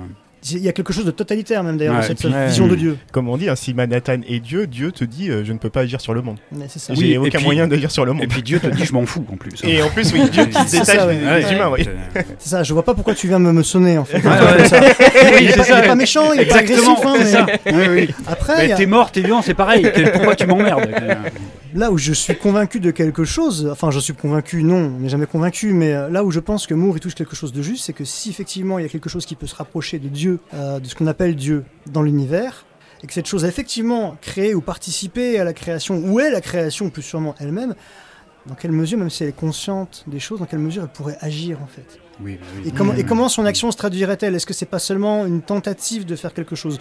Euh, 0.44 0.56
Il 0.56 0.62
y 0.62 0.68
a 0.68 0.72
quelque 0.72 0.92
chose 0.92 1.04
de 1.06 1.10
totalitaire 1.10 1.62
même 1.64 1.76
d'ailleurs 1.78 1.94
Ouais, 1.94 2.00
dans 2.00 2.06
cette 2.06 2.18
puis- 2.18 2.28
vision 2.46 2.64
Ouais. 2.64 2.70
de 2.70 2.76
Dieu. 2.76 2.98
Comme 3.12 3.28
on 3.28 3.36
dit, 3.36 3.48
hein, 3.48 3.56
si 3.56 3.72
Manhattan 3.74 4.18
est 4.28 4.40
Dieu, 4.40 4.66
Dieu 4.66 4.92
te 4.92 5.04
dit 5.04 5.30
euh, 5.30 5.44
je 5.44 5.52
ne 5.52 5.58
peux 5.58 5.70
pas 5.70 5.80
agir 5.80 6.00
sur 6.00 6.12
le 6.14 6.22
monde. 6.22 6.38
Mais 6.52 6.66
c'est 6.68 6.78
ça. 6.78 6.92
Oui, 6.92 7.00
J'ai 7.00 7.10
et 7.12 7.18
aucun 7.18 7.30
puis- 7.38 7.44
moyen 7.44 7.66
d'agir 7.66 7.90
sur 7.90 8.04
le 8.04 8.12
monde. 8.12 8.22
Et 8.22 8.26
puis 8.26 8.42
Dieu 8.42 8.58
te 8.60 8.66
dit 8.66 8.84
je 8.84 8.92
m'en 8.92 9.06
fous 9.06 9.24
en 9.32 9.36
plus. 9.36 9.52
Et 9.64 9.82
en 9.82 9.88
plus, 9.88 10.12
oui, 10.12 10.28
Dieu 10.30 10.44
qui 10.46 10.52
se 10.52 10.58
C'est 10.66 10.80
détache 10.80 10.96
ça, 10.96 11.06
des, 11.06 11.12
ouais. 11.14 11.18
des 11.40 11.46
Ouais. 11.46 11.54
humains, 11.54 11.70
oui. 11.72 11.88
Euh, 12.16 12.20
C'est 12.38 12.48
ça, 12.50 12.62
je 12.62 12.72
vois 12.74 12.84
pas 12.84 12.94
pourquoi 12.94 13.14
tu 13.14 13.26
viens 13.26 13.38
me, 13.38 13.52
me 13.52 13.62
sonner 13.62 13.96
en 13.98 14.04
fait. 14.04 14.18
Ouais, 14.18 14.30
ouais. 14.30 14.56
Comme 14.56 14.66
ça. 14.66 14.80
Oui, 14.80 14.88
il, 15.40 15.48
est 15.48 15.62
c'est 15.62 15.86
pas, 15.86 15.94
méchant, 15.94 16.32
il 16.32 16.40
est 16.40 16.42
Exactement, 16.44 16.94
pas 16.96 17.12
agressif, 17.14 17.36
hein, 17.36 17.46
c'est 17.64 17.72
mais 17.72 17.72
ça. 17.72 17.86
Oui, 17.90 18.06
oui. 18.08 18.14
après, 18.26 18.74
t'es 18.74 18.86
mort, 18.86 19.10
t'es 19.10 19.20
vivant, 19.22 19.42
c'est 19.42 19.54
pareil. 19.54 19.86
Pourquoi 20.12 20.36
tu 20.36 20.46
m'emmerdes 20.46 20.88
là 21.74 21.90
où 21.90 21.98
je 21.98 22.12
suis 22.12 22.36
convaincu 22.36 22.78
de 22.78 22.92
quelque 22.92 23.24
chose, 23.24 23.68
enfin 23.70 23.90
je 23.90 23.98
suis 23.98 24.14
convaincu, 24.14 24.62
non, 24.62 24.76
on 24.96 25.00
n'est 25.00 25.08
jamais 25.08 25.26
convaincu, 25.26 25.72
mais 25.72 25.92
euh, 25.92 26.08
là 26.08 26.24
où 26.24 26.30
je 26.30 26.38
pense 26.38 26.66
que 26.66 26.74
Moore 26.74 26.96
il 26.96 27.00
touche 27.00 27.16
quelque 27.16 27.34
chose 27.34 27.52
de 27.52 27.62
juste, 27.62 27.84
c'est 27.84 27.92
que 27.92 28.04
si 28.04 28.30
effectivement 28.30 28.78
il 28.78 28.82
y 28.82 28.84
a 28.84 28.88
quelque 28.88 29.08
chose 29.08 29.26
qui 29.26 29.34
peut 29.34 29.48
se 29.48 29.56
rapprocher 29.56 29.98
de 29.98 30.08
Dieu, 30.08 30.38
euh, 30.54 30.78
de 30.78 30.86
ce 30.86 30.94
qu'on 30.94 31.08
appelle 31.08 31.34
Dieu 31.34 31.64
dans 31.86 32.02
l'univers, 32.02 32.64
et 33.02 33.06
que 33.06 33.12
cette 33.12 33.26
chose 33.26 33.44
a 33.44 33.48
effectivement 33.48 34.16
créé 34.22 34.54
ou 34.54 34.60
participé 34.60 35.38
à 35.38 35.44
la 35.44 35.52
création, 35.52 35.98
ou 35.98 36.20
est 36.20 36.30
la 36.30 36.40
création 36.40 36.90
plus 36.90 37.02
sûrement 37.02 37.34
elle-même, 37.40 37.74
dans 38.46 38.54
quelle 38.54 38.72
mesure, 38.72 38.98
même 38.98 39.10
si 39.10 39.24
elle 39.24 39.30
est 39.30 39.32
consciente 39.32 40.04
des 40.06 40.20
choses, 40.20 40.38
dans 40.38 40.46
quelle 40.46 40.60
mesure 40.60 40.84
elle 40.84 40.92
pourrait 40.92 41.18
agir 41.20 41.60
en 41.60 41.66
fait? 41.66 41.98
Oui, 42.22 42.38
oui. 42.56 42.68
Et 42.68 42.70
comment, 42.70 42.94
et 42.94 43.04
comment 43.04 43.28
son 43.28 43.44
action 43.44 43.72
se 43.72 43.76
traduirait-elle? 43.76 44.34
Est-ce 44.34 44.46
que 44.46 44.54
c'est 44.54 44.66
pas 44.66 44.78
seulement 44.78 45.26
une 45.26 45.42
tentative 45.42 46.06
de 46.06 46.14
faire 46.16 46.32
quelque 46.32 46.54
chose? 46.54 46.78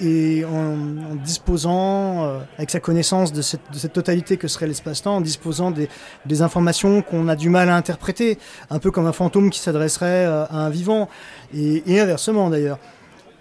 Et 0.00 0.44
en, 0.44 1.12
en 1.12 1.14
disposant, 1.16 2.24
euh, 2.24 2.38
avec 2.56 2.70
sa 2.70 2.80
connaissance 2.80 3.32
de 3.32 3.42
cette, 3.42 3.72
de 3.72 3.78
cette 3.78 3.92
totalité 3.92 4.36
que 4.36 4.46
serait 4.46 4.66
l'espace-temps, 4.66 5.16
en 5.16 5.20
disposant 5.20 5.70
des, 5.70 5.88
des 6.26 6.42
informations 6.42 7.02
qu'on 7.02 7.28
a 7.28 7.36
du 7.36 7.48
mal 7.48 7.68
à 7.68 7.76
interpréter, 7.76 8.38
un 8.70 8.78
peu 8.78 8.90
comme 8.90 9.06
un 9.06 9.12
fantôme 9.12 9.50
qui 9.50 9.58
s'adresserait 9.58 10.26
euh, 10.26 10.44
à 10.44 10.58
un 10.58 10.70
vivant, 10.70 11.08
et, 11.52 11.82
et 11.86 12.00
inversement 12.00 12.48
d'ailleurs. 12.48 12.78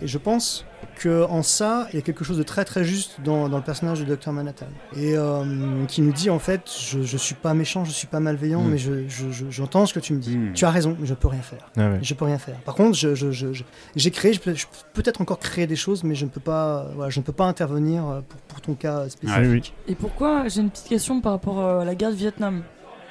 Et 0.01 0.07
je 0.07 0.17
pense 0.17 0.65
que 0.97 1.23
en 1.29 1.43
ça, 1.43 1.87
il 1.91 1.95
y 1.95 1.99
a 1.99 2.01
quelque 2.01 2.23
chose 2.23 2.37
de 2.37 2.43
très 2.43 2.65
très 2.65 2.83
juste 2.83 3.17
dans, 3.23 3.47
dans 3.49 3.57
le 3.57 3.63
personnage 3.63 4.03
de 4.03 4.15
Dr 4.15 4.31
Manhattan. 4.31 4.65
Et 4.95 5.15
euh, 5.17 5.85
qui 5.87 6.01
nous 6.01 6.11
dit 6.11 6.29
en 6.29 6.39
fait, 6.39 6.61
je, 6.69 7.01
je 7.03 7.17
suis 7.17 7.35
pas 7.35 7.53
méchant, 7.53 7.85
je 7.85 7.91
suis 7.91 8.07
pas 8.07 8.19
malveillant, 8.19 8.61
Mm. 8.63 8.69
mais 8.69 8.77
je, 8.77 9.07
je- 9.07 9.29
je- 9.31 9.49
j'entends 9.49 9.85
ce 9.85 9.93
que 9.93 9.99
tu 9.99 10.13
me 10.13 10.19
dis. 10.19 10.37
Mm. 10.37 10.53
Tu 10.53 10.65
as 10.65 10.71
raison, 10.71 10.97
mais 10.99 11.05
je 11.05 11.13
peux 11.13 11.27
rien 11.27 11.41
faire. 11.41 11.69
Ah 11.77 11.89
ouais. 11.91 11.99
Je 12.01 12.13
peux 12.13 12.25
rien 12.25 12.37
faire. 12.39 12.55
Par 12.65 12.75
contre, 12.75 12.97
je, 12.97 13.15
je- 13.15 13.31
je- 13.31 13.53
je- 13.53 13.63
j'ai 13.95 14.11
créé, 14.11 14.33
je 14.33 14.39
peux, 14.39 14.53
je 14.53 14.65
peux 14.65 15.01
peut-être 15.01 15.21
encore 15.21 15.39
créer 15.39 15.67
des 15.67 15.75
choses, 15.75 16.03
mais 16.03 16.15
je 16.15 16.25
ne 16.25 16.29
peux 16.29 16.39
pas, 16.41 16.79
euh, 16.79 16.91
voilà, 16.95 17.09
je 17.09 17.19
ne 17.19 17.23
peux 17.25 17.31
pas 17.33 17.45
intervenir 17.45 18.07
euh, 18.07 18.21
pour, 18.27 18.39
pour 18.41 18.61
ton 18.61 18.73
cas 18.73 19.07
spécifique. 19.09 19.73
Oui. 19.87 19.91
Et 19.91 19.95
pourquoi 19.95 20.47
J'ai 20.47 20.61
une 20.61 20.69
petite 20.69 20.87
question 20.87 21.21
par 21.21 21.33
rapport 21.33 21.59
à 21.63 21.85
la 21.85 21.95
guerre 21.95 22.11
du 22.11 22.17
Vietnam. 22.17 22.63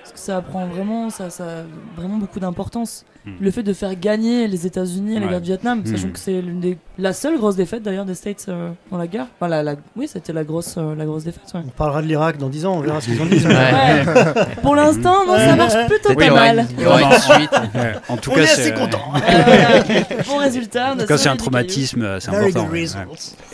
Parce 0.02 0.12
que 0.12 0.18
ça 0.18 0.40
prend 0.40 0.66
vraiment, 0.66 1.10
ça, 1.10 1.30
ça 1.30 1.44
a 1.44 1.62
vraiment 1.96 2.18
beaucoup 2.18 2.38
d'importance. 2.40 3.04
Hmm. 3.26 3.32
Le 3.40 3.50
fait 3.50 3.64
de 3.64 3.72
faire 3.72 3.98
gagner 3.98 4.46
les 4.46 4.66
États-Unis 4.68 5.16
à 5.16 5.18
la 5.20 5.26
Ouais. 5.26 5.32
guerre 5.32 5.40
du 5.40 5.46
Vietnam, 5.48 5.82
sachant 5.84 6.06
Hmm. 6.06 6.12
que 6.12 6.18
c'est 6.20 6.40
l'une 6.40 6.60
des, 6.60 6.78
la 6.96 7.12
seule 7.12 7.36
grosse 7.38 7.56
défaite 7.56 7.82
d'ailleurs 7.82 8.04
des 8.04 8.14
States 8.14 8.46
euh, 8.48 8.70
dans 8.92 8.98
la 8.98 9.08
guerre. 9.08 9.26
Enfin, 9.40 9.48
la, 9.48 9.64
la- 9.64 9.74
oui, 9.96 10.06
c'était 10.06 10.32
la 10.32 10.44
grosse, 10.44 10.76
euh, 10.78 10.94
la 10.94 11.04
grosse 11.04 11.24
défaite. 11.24 11.42
ouais. 11.54 11.60
On 11.66 11.70
parlera 11.70 12.02
de 12.02 12.06
l'Irak 12.06 12.38
dans 12.38 12.48
10 12.48 12.66
ans, 12.66 12.74
on 12.76 12.80
verra 12.82 13.00
ce 13.00 13.06
qu'ils 13.06 13.20
en 13.20 13.26
disent. 13.26 13.44
Ouais. 13.46 13.52
Ouais. 13.52 14.46
Pour 14.62 14.76
l'instant, 14.76 15.26
non, 15.26 15.36
ça 15.36 15.56
marche 15.56 15.74
plutôt 15.88 16.10
Oui, 16.10 16.28
pas 16.28 16.34
mal. 16.34 16.58
une- 16.60 16.66
il 16.78 16.82
y 16.84 16.86
aura 16.86 17.02
une 17.02 17.18
suite. 17.18 17.50
Ouais, 17.74 17.92
En 18.08 18.16
tout 18.16 18.30
On 18.30 18.34
cas, 18.34 18.42
est 18.42 18.46
c'est 18.46 18.60
assez 18.62 18.74
contents. 18.74 19.02
Euh, 19.28 20.02
bon 20.28 20.36
résultat. 20.36 20.92
En 20.92 20.96
tout 20.96 21.06
cas, 21.06 21.18
c'est 21.18 21.28
un 21.28 21.36
traumatisme, 21.36 22.20
c'est 22.20 22.28
important. 22.30 22.68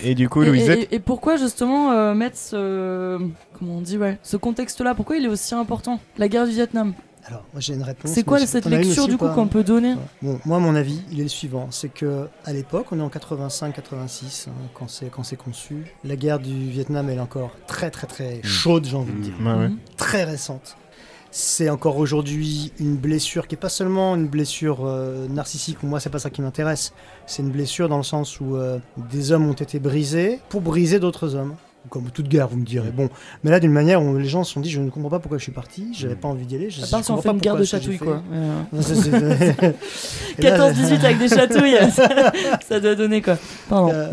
Et 0.02 0.14
du 0.14 0.28
coup, 0.28 0.42
Et, 0.42 0.46
Louisette, 0.48 0.88
et- 0.92 0.96
et 0.96 0.98
pourquoi 0.98 1.36
justement 1.36 1.92
euh, 1.92 2.12
mettre 2.14 2.36
ce, 2.36 3.16
comment 3.58 3.76
on 3.78 3.80
dit, 3.80 3.96
ouais, 3.96 4.18
ce 4.22 4.36
contexte-là? 4.36 4.94
Pourquoi 4.94 5.16
il 5.16 5.24
est 5.24 5.28
aussi 5.28 5.54
important? 5.54 5.98
La 6.18 6.28
guerre 6.28 6.44
du 6.46 6.52
Vietnam. 6.52 6.92
Alors, 7.24 7.44
moi 7.52 7.60
j'ai 7.60 7.74
une 7.74 7.82
réponse. 7.82 8.10
C'est 8.10 8.24
quoi 8.24 8.44
cette 8.44 8.66
lecture 8.66 9.04
aussi 9.04 9.08
du 9.08 9.14
ou 9.14 9.18
coup 9.18 9.28
qu'on 9.28 9.46
peut 9.46 9.62
donner. 9.62 9.94
Bon, 10.22 10.40
moi, 10.44 10.58
mon 10.58 10.74
avis, 10.74 11.02
il 11.10 11.20
est 11.20 11.24
le 11.24 11.28
suivant 11.28 11.68
c'est 11.70 11.88
que 11.88 12.28
à 12.44 12.52
l'époque, 12.52 12.86
on 12.92 12.98
est 12.98 13.02
en 13.02 13.08
85-86, 13.08 14.48
hein, 14.48 14.52
quand 14.74 14.88
c'est 14.88 15.10
quand 15.10 15.22
c'est 15.22 15.36
conçu. 15.36 15.84
La 16.04 16.16
guerre 16.16 16.38
du 16.38 16.70
Vietnam, 16.70 17.08
elle 17.10 17.18
est 17.18 17.20
encore 17.20 17.52
très, 17.66 17.90
très, 17.90 18.06
très 18.06 18.40
chaude, 18.42 18.86
j'ai 18.86 18.96
envie 18.96 19.12
de 19.12 19.20
dire. 19.20 19.34
Mm. 19.38 19.46
Ouais. 19.46 19.68
Mhm. 19.68 19.78
très 19.96 20.24
récente. 20.24 20.76
C'est 21.34 21.70
encore 21.70 21.96
aujourd'hui 21.96 22.72
une 22.78 22.96
blessure 22.96 23.48
qui 23.48 23.54
est 23.54 23.58
pas 23.58 23.70
seulement 23.70 24.14
une 24.16 24.28
blessure 24.28 24.80
euh, 24.84 25.26
narcissique, 25.28 25.82
moi 25.82 25.98
c'est 25.98 26.10
pas 26.10 26.18
ça 26.18 26.28
qui 26.28 26.42
m'intéresse, 26.42 26.92
c'est 27.26 27.42
une 27.42 27.50
blessure 27.50 27.88
dans 27.88 27.96
le 27.96 28.02
sens 28.02 28.38
où 28.38 28.56
euh, 28.56 28.78
des 29.10 29.32
hommes 29.32 29.48
ont 29.48 29.54
été 29.54 29.78
brisés 29.78 30.40
pour 30.50 30.60
briser 30.60 31.00
d'autres 31.00 31.34
hommes. 31.34 31.54
Comme 31.90 32.10
toute 32.10 32.28
guerre, 32.28 32.48
vous 32.48 32.56
me 32.56 32.64
direz. 32.64 32.90
Bon, 32.90 33.10
mais 33.44 33.50
là, 33.50 33.60
d'une 33.60 33.72
manière 33.72 34.02
où 34.02 34.16
les 34.16 34.24
gens 34.28 34.44
se 34.44 34.52
sont 34.54 34.60
dit, 34.60 34.70
je 34.70 34.80
ne 34.80 34.88
comprends 34.88 35.10
pas 35.10 35.18
pourquoi 35.18 35.36
je 35.38 35.42
suis 35.42 35.52
parti, 35.52 35.88
j'avais 35.92 36.14
pas 36.14 36.28
envie 36.28 36.46
d'y 36.46 36.54
aller. 36.54 36.70
Je, 36.70 36.82
À 36.82 36.86
part 36.86 37.04
si 37.04 37.10
on 37.10 37.16
comprends 37.16 37.30
fait 37.32 37.34
une 37.36 37.40
guerre 37.42 37.56
de 37.56 37.64
chatouilles 37.64 37.98
quoi. 37.98 38.22
Euh, 38.32 38.60
Non, 38.72 38.80
ça, 38.82 38.94
c'est- 38.94 39.08
Et 40.38 40.42
là, 40.42 40.56
14-18 40.72 41.04
avec 41.04 41.18
des 41.18 41.28
chatouilles, 41.28 41.76
ça, 41.92 42.08
ça 42.68 42.80
doit 42.80 42.94
donner 42.94 43.20
quoi. 43.20 43.36
Pardon. 43.68 43.90
Euh, 43.92 44.10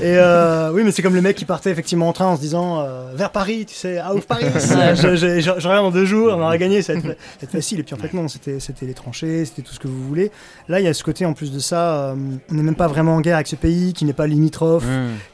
et 0.00 0.16
euh, 0.16 0.72
oui, 0.72 0.82
mais 0.82 0.90
c'est 0.92 1.02
comme 1.02 1.14
le 1.14 1.20
mec 1.20 1.36
qui 1.36 1.44
partait 1.44 1.70
effectivement 1.70 2.08
en 2.08 2.12
train 2.12 2.26
en 2.26 2.36
se 2.36 2.40
disant 2.40 2.80
euh, 2.80 3.12
vers 3.14 3.30
Paris, 3.30 3.66
tu 3.66 3.74
sais, 3.74 4.00
out 4.00 4.16
of 4.18 4.26
Paris. 4.26 4.46
Ouais. 4.70 4.96
je, 4.96 5.14
je, 5.16 5.40
je- 5.40 5.60
je 5.60 5.68
reviens 5.68 5.82
dans 5.82 5.90
deux 5.90 6.06
jours, 6.06 6.32
on 6.34 6.40
aura 6.40 6.56
gagné, 6.58 6.80
ça 6.82 6.94
va 6.94 6.98
être, 7.00 7.04
ça 7.06 7.12
va 7.12 7.14
être 7.42 7.50
facile. 7.52 7.80
Et 7.80 7.82
puis 7.82 7.94
en 7.94 7.98
fait, 7.98 8.12
non, 8.14 8.28
c'était, 8.28 8.60
c'était 8.60 8.86
les 8.86 8.94
tranchées, 8.94 9.44
c'était 9.44 9.62
tout 9.62 9.72
ce 9.74 9.78
que 9.78 9.88
vous 9.88 10.02
voulez. 10.08 10.30
Là, 10.68 10.80
il 10.80 10.84
y 10.86 10.88
a 10.88 10.94
ce 10.94 11.04
côté 11.04 11.26
en 11.26 11.32
plus 11.34 11.52
de 11.52 11.58
ça, 11.58 11.92
euh, 12.10 12.14
on 12.50 12.54
n'est 12.54 12.62
même 12.62 12.74
pas 12.74 12.88
vraiment 12.88 13.14
en 13.16 13.20
guerre 13.20 13.34
avec 13.36 13.46
ce 13.46 13.56
pays 13.56 13.92
qui 13.92 14.04
n'est 14.04 14.12
pas 14.12 14.26
limitrophe, 14.26 14.84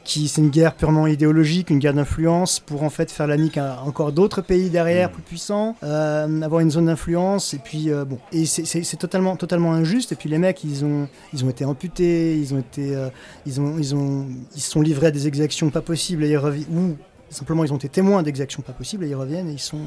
qui 0.03 0.27
c'est 0.27 0.41
une 0.41 0.49
guerre 0.49 0.73
purement 0.73 1.07
idéologique, 1.07 1.69
une 1.69 1.76
guerre 1.77 1.93
d'influence 1.93 2.59
pour 2.59 2.83
en 2.83 2.89
fait 2.89 3.11
faire 3.11 3.27
la 3.27 3.37
nique 3.37 3.57
à 3.57 3.81
encore 3.85 4.11
d'autres 4.11 4.41
pays 4.41 4.69
derrière 4.69 5.09
Mm. 5.09 5.11
plus 5.13 5.21
puissants, 5.23 5.75
euh, 5.83 6.41
avoir 6.41 6.61
une 6.61 6.71
zone 6.71 6.85
d'influence 6.87 7.53
et 7.53 7.59
puis 7.59 7.91
euh, 7.91 8.05
bon 8.05 8.19
et 8.31 8.45
c'est, 8.45 8.97
totalement 8.97 9.35
totalement 9.35 9.73
injuste 9.73 10.11
et 10.11 10.15
puis 10.15 10.29
les 10.29 10.37
mecs 10.37 10.63
ils 10.63 10.83
ont 10.85 11.07
ils 11.33 11.43
ont 11.45 11.49
été 11.49 11.65
amputés, 11.65 12.37
ils 12.37 12.53
ont 12.53 12.59
été 12.59 12.95
euh, 12.95 13.09
ils 13.45 13.59
ont 13.61 13.77
ils 13.77 13.95
ont 13.95 14.27
ils 14.55 14.61
se 14.61 14.71
sont 14.71 14.81
livrés 14.81 15.07
à 15.07 15.11
des 15.11 15.27
exactions 15.27 15.69
pas 15.69 15.81
possibles 15.81 16.23
et 16.23 16.29
ils 16.29 16.37
reviennent 16.37 16.67
ou 16.75 16.95
simplement 17.29 17.63
ils 17.63 17.73
ont 17.73 17.77
été 17.77 17.89
témoins 17.89 18.23
d'exactions 18.23 18.61
pas 18.61 18.73
possibles 18.73 19.03
et 19.05 19.09
ils 19.09 19.15
reviennent 19.15 19.49
et 19.49 19.53
ils 19.53 19.59
sont 19.59 19.81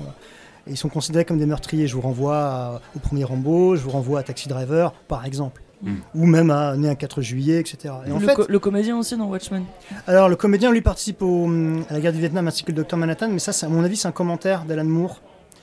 et 0.67 0.73
ils 0.73 0.77
sont 0.77 0.91
considérés 0.91 1.25
comme 1.25 1.39
des 1.39 1.47
meurtriers. 1.47 1.87
Je 1.87 1.95
vous 1.95 2.03
renvoie 2.03 2.37
à- 2.37 2.81
au 2.95 2.99
premier 2.99 3.25
Rambo, 3.25 3.77
je 3.77 3.81
vous 3.83 3.91
renvoie 3.91 4.21
à 4.21 4.23
Taxi 4.23 4.47
Driver, 4.47 4.93
par 5.09 5.25
exemple. 5.25 5.63
Mm. 5.83 5.95
Ou 6.15 6.27
même 6.27 6.51
à 6.51 6.77
Né 6.77 6.89
un 6.91 6.95
4 6.95 7.23
juillet, 7.23 7.59
etc. 7.61 7.95
Et 8.07 8.13
en 8.13 8.19
le, 8.19 8.27
fait, 8.27 8.35
co- 8.35 8.45
le 8.49 8.59
comédien 8.59 8.99
aussi 8.99 9.17
dans 9.17 9.27
Watchmen. 9.29 9.65
alors, 10.07 10.29
le 10.29 10.37
comédien, 10.37 10.71
lui, 10.73 10.83
participe 10.83 11.23
au, 11.23 11.45
hum, 11.45 11.85
à 11.89 11.95
la 11.95 12.01
guerre 12.01 12.13
du 12.13 12.19
Vietnam 12.21 12.47
ainsi 12.49 12.65
que 12.65 12.71
le 12.71 12.77
docteur 12.77 12.99
Manhattan, 12.99 13.29
mais 13.31 13.39
ça, 13.39 13.53
c'est- 13.53 13.65
à 13.67 13.69
mon 13.71 13.83
avis, 13.83 13.97
c'est 13.97 14.09
un 14.09 14.13
commentaire 14.13 14.65
d'Alan 14.67 14.85
Moore 14.85 15.21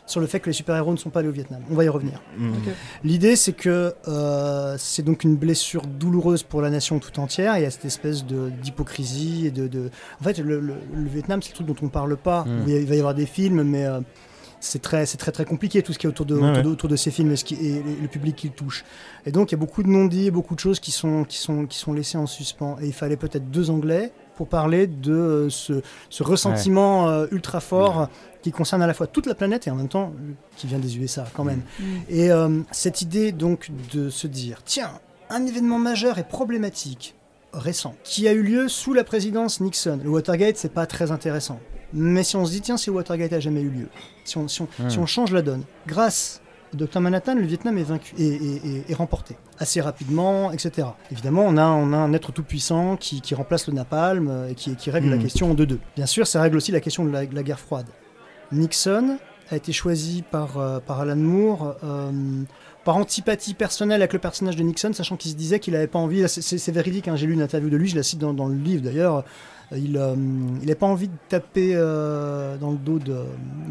sur 0.08 0.22
le 0.22 0.26
fait 0.28 0.40
que 0.40 0.48
les 0.48 0.54
super-héros 0.54 0.94
ne 0.94 0.98
sont 0.98 1.10
pas 1.10 1.20
allés 1.20 1.28
au 1.28 1.34
Vietnam. 1.34 1.62
On 1.70 1.76
va 1.76 1.84
y 1.84 1.90
revenir. 1.90 2.22
Mm. 2.38 2.52
L'idée, 3.04 3.36
c'est 3.36 3.52
que 3.52 3.94
euh, 4.08 4.76
c'est 4.80 5.04
donc 5.04 5.24
une 5.26 5.36
blessure 5.36 5.82
douloureuse 5.86 6.44
pour 6.44 6.62
la 6.62 6.70
nation 6.70 6.98
tout 7.00 7.20
entière. 7.20 7.58
Il 7.58 7.64
y 7.64 7.66
a 7.66 7.70
cette 7.72 7.84
espèce 7.86 8.26
de- 8.26 8.50
d'hypocrisie 8.64 9.48
et 9.48 9.52
de, 9.52 9.68
de- 9.68 9.90
En 10.22 10.24
fait, 10.24 10.38
le, 10.40 10.60
le- 10.62 10.76
le 10.96 11.10
Vietnam, 11.10 11.42
c'est 11.42 11.50
le 11.50 11.56
truc 11.56 11.68
dont 11.68 11.76
on 11.86 11.90
parle 11.90 12.16
pas. 12.16 12.46
Mm. 12.46 12.64
il 12.70 12.86
va 12.86 12.96
y 12.96 13.00
avoir 13.00 13.14
des 13.16 13.26
films, 13.26 13.64
mais 13.64 13.86
euh, 13.86 14.00
c'est 14.60 14.82
très, 14.82 15.06
c'est 15.06 15.18
très 15.18 15.32
très 15.32 15.46
compliqué 15.46 15.82
tout 15.84 15.94
ce 15.94 16.00
qui 16.00 16.08
est 16.08 16.10
autour 16.10 16.26
de, 16.26 16.36
autour, 16.36 16.48
ouais. 16.48 16.62
de, 16.64 16.70
autour 16.70 16.90
de 16.90 16.96
ces 16.96 17.12
films 17.12 17.32
et, 17.32 17.36
ce 17.36 17.44
qui, 17.46 17.56
et 17.56 17.84
le- 18.02 18.08
public 18.08 18.36
qui 18.36 18.48
le 18.48 18.54
touche. 18.54 18.86
Et 19.26 19.32
donc, 19.32 19.52
il 19.52 19.56
y 19.56 19.56
a 19.56 19.60
beaucoup 19.60 19.84
de 19.84 19.88
non-dits, 19.90 20.32
beaucoup 20.32 20.56
de 20.56 20.60
choses 20.60 20.80
qui 20.80 20.92
sont, 20.92 21.24
qui 21.24 21.38
sont, 21.38 21.66
qui 21.66 21.78
sont 21.78 21.94
laissées 21.94 22.18
en 22.18 22.26
suspens. 22.26 22.78
Et 22.82 22.88
il 22.88 22.94
fallait 22.94 23.18
peut-être 23.18 23.50
deux 23.52 23.70
Anglais 23.70 24.12
pour 24.36 24.48
parler 24.48 24.88
de 24.88 25.14
euh, 25.14 25.50
ce, 25.50 25.82
ce 26.10 26.24
ressentiment 26.24 27.10
euh, 27.10 27.28
ultra 27.32 27.60
fort 27.60 28.10
qui 28.44 28.52
concerne 28.52 28.82
à 28.82 28.88
la 28.88 28.94
fois 28.94 29.08
toute 29.08 29.26
la 29.26 29.36
planète 29.36 29.68
et 29.68 29.72
en 29.72 29.76
même 29.76 29.90
temps 29.90 30.14
euh, 30.16 30.32
qui 30.56 30.68
vient 30.68 30.80
des 30.80 30.98
USA 30.98 31.26
quand 31.34 31.44
même. 31.44 31.62
Mm. 31.80 31.84
Et 32.10 32.32
euh, 32.32 32.62
cette 32.72 33.02
idée 33.02 33.32
donc 33.32 33.70
de 33.94 34.10
se 34.10 34.28
dire, 34.28 34.62
tiens, 34.64 34.92
un 35.30 35.46
événement 35.46 35.80
majeur 35.80 36.18
et 36.20 36.24
problématique 36.24 37.16
récent 37.54 37.96
qui 38.04 38.28
a 38.28 38.34
eu 38.34 38.44
lieu 38.44 38.68
sous 38.70 38.94
la 38.94 39.04
présidence 39.04 39.60
Nixon. 39.60 40.00
Le 40.04 40.10
Watergate, 40.10 40.58
c'est 40.58 40.72
pas 40.74 40.86
très 40.86 41.12
intéressant. 41.12 41.60
Mais 41.94 42.24
si 42.24 42.36
on 42.36 42.46
se 42.46 42.52
dit, 42.52 42.62
tiens, 42.62 42.78
si 42.78 42.90
Watergate 42.90 43.34
a 43.34 43.40
jamais 43.40 43.62
eu 43.62 43.70
lieu, 43.70 43.88
si 44.26 44.38
on, 44.38 44.48
si 44.48 44.62
on, 44.62 44.68
Hmm. 44.80 44.90
si 44.90 45.00
on 45.00 45.06
change 45.06 45.32
la 45.32 45.42
donne, 45.42 45.64
grâce 45.88 46.42
au 46.74 46.78
Dr 46.78 47.00
Manhattan, 47.00 47.36
le 47.36 47.46
Vietnam 47.46 47.78
est 47.78 47.84
vaincu 47.84 48.14
et, 48.18 48.26
et- 48.28 48.56
et- 48.68 48.84
et 48.90 48.94
remporté 48.94 49.38
assez 49.60 49.80
rapidement, 49.82 50.52
etc. 50.52 50.88
Évidemment, 51.12 51.44
on 51.48 51.56
a, 51.58 51.66
on 51.66 51.94
a 51.94 51.98
un 51.98 52.12
être 52.14 52.32
tout 52.34 52.44
puissant 52.44 52.98
qui, 52.98 53.22
qui 53.22 53.34
remplace 53.36 53.68
le 53.68 53.74
napalm 53.74 54.28
euh, 54.30 54.50
et 54.50 54.54
qui, 54.56 54.76
qui 54.76 54.92
règle 54.92 55.10
la 55.10 55.16
Hmm. 55.16 55.22
question 55.24 55.52
en 55.52 55.54
2-2. 55.56 55.80
Bien 55.96 56.06
sûr, 56.06 56.28
ça 56.28 56.42
règle 56.42 56.58
aussi 56.58 56.72
la 56.72 56.82
question 56.82 57.06
de 57.06 57.10
la, 57.12 57.26
de 57.26 57.34
la 57.34 57.42
guerre 57.44 57.60
froide. 57.60 57.88
Nixon 58.52 59.18
a 59.50 59.56
été 59.56 59.72
choisi 59.72 60.24
par, 60.30 60.58
euh, 60.58 60.80
par 60.80 61.00
Alan 61.02 61.16
Moore 61.16 61.76
euh, 61.84 62.12
par 62.84 62.96
antipathie 62.98 63.54
personnelle 63.54 64.02
avec 64.02 64.14
le 64.14 64.20
personnage 64.20 64.56
de 64.56 64.64
Nixon, 64.64 64.94
sachant 64.94 65.18
qu'il 65.18 65.32
se 65.32 65.36
disait 65.36 65.60
qu'il 65.60 65.74
n'avait 65.74 65.88
pas 65.88 66.00
envie, 66.00 66.24
c'est- 66.30 66.72
véridique, 66.72 67.08
hein, 67.10 67.18
j'ai 67.18 67.28
lu 67.28 67.34
une 67.34 67.42
interview 67.42 67.70
de 67.70 67.76
lui, 67.76 67.90
je 67.90 67.96
la 67.98 68.04
cite 68.04 68.20
dans, 68.20 68.34
dans 68.34 68.48
le 68.48 68.56
livre 68.56 68.82
d'ailleurs, 68.84 69.26
il 69.76 69.98
euh, 69.98 70.16
n'avait 70.16 70.76
pas 70.76 70.86
envie 70.88 71.08
de 71.08 71.18
taper 71.30 71.72
euh, 71.76 72.58
dans 72.58 72.72
le 72.72 72.78
dos 72.78 73.00
de, 73.00 73.18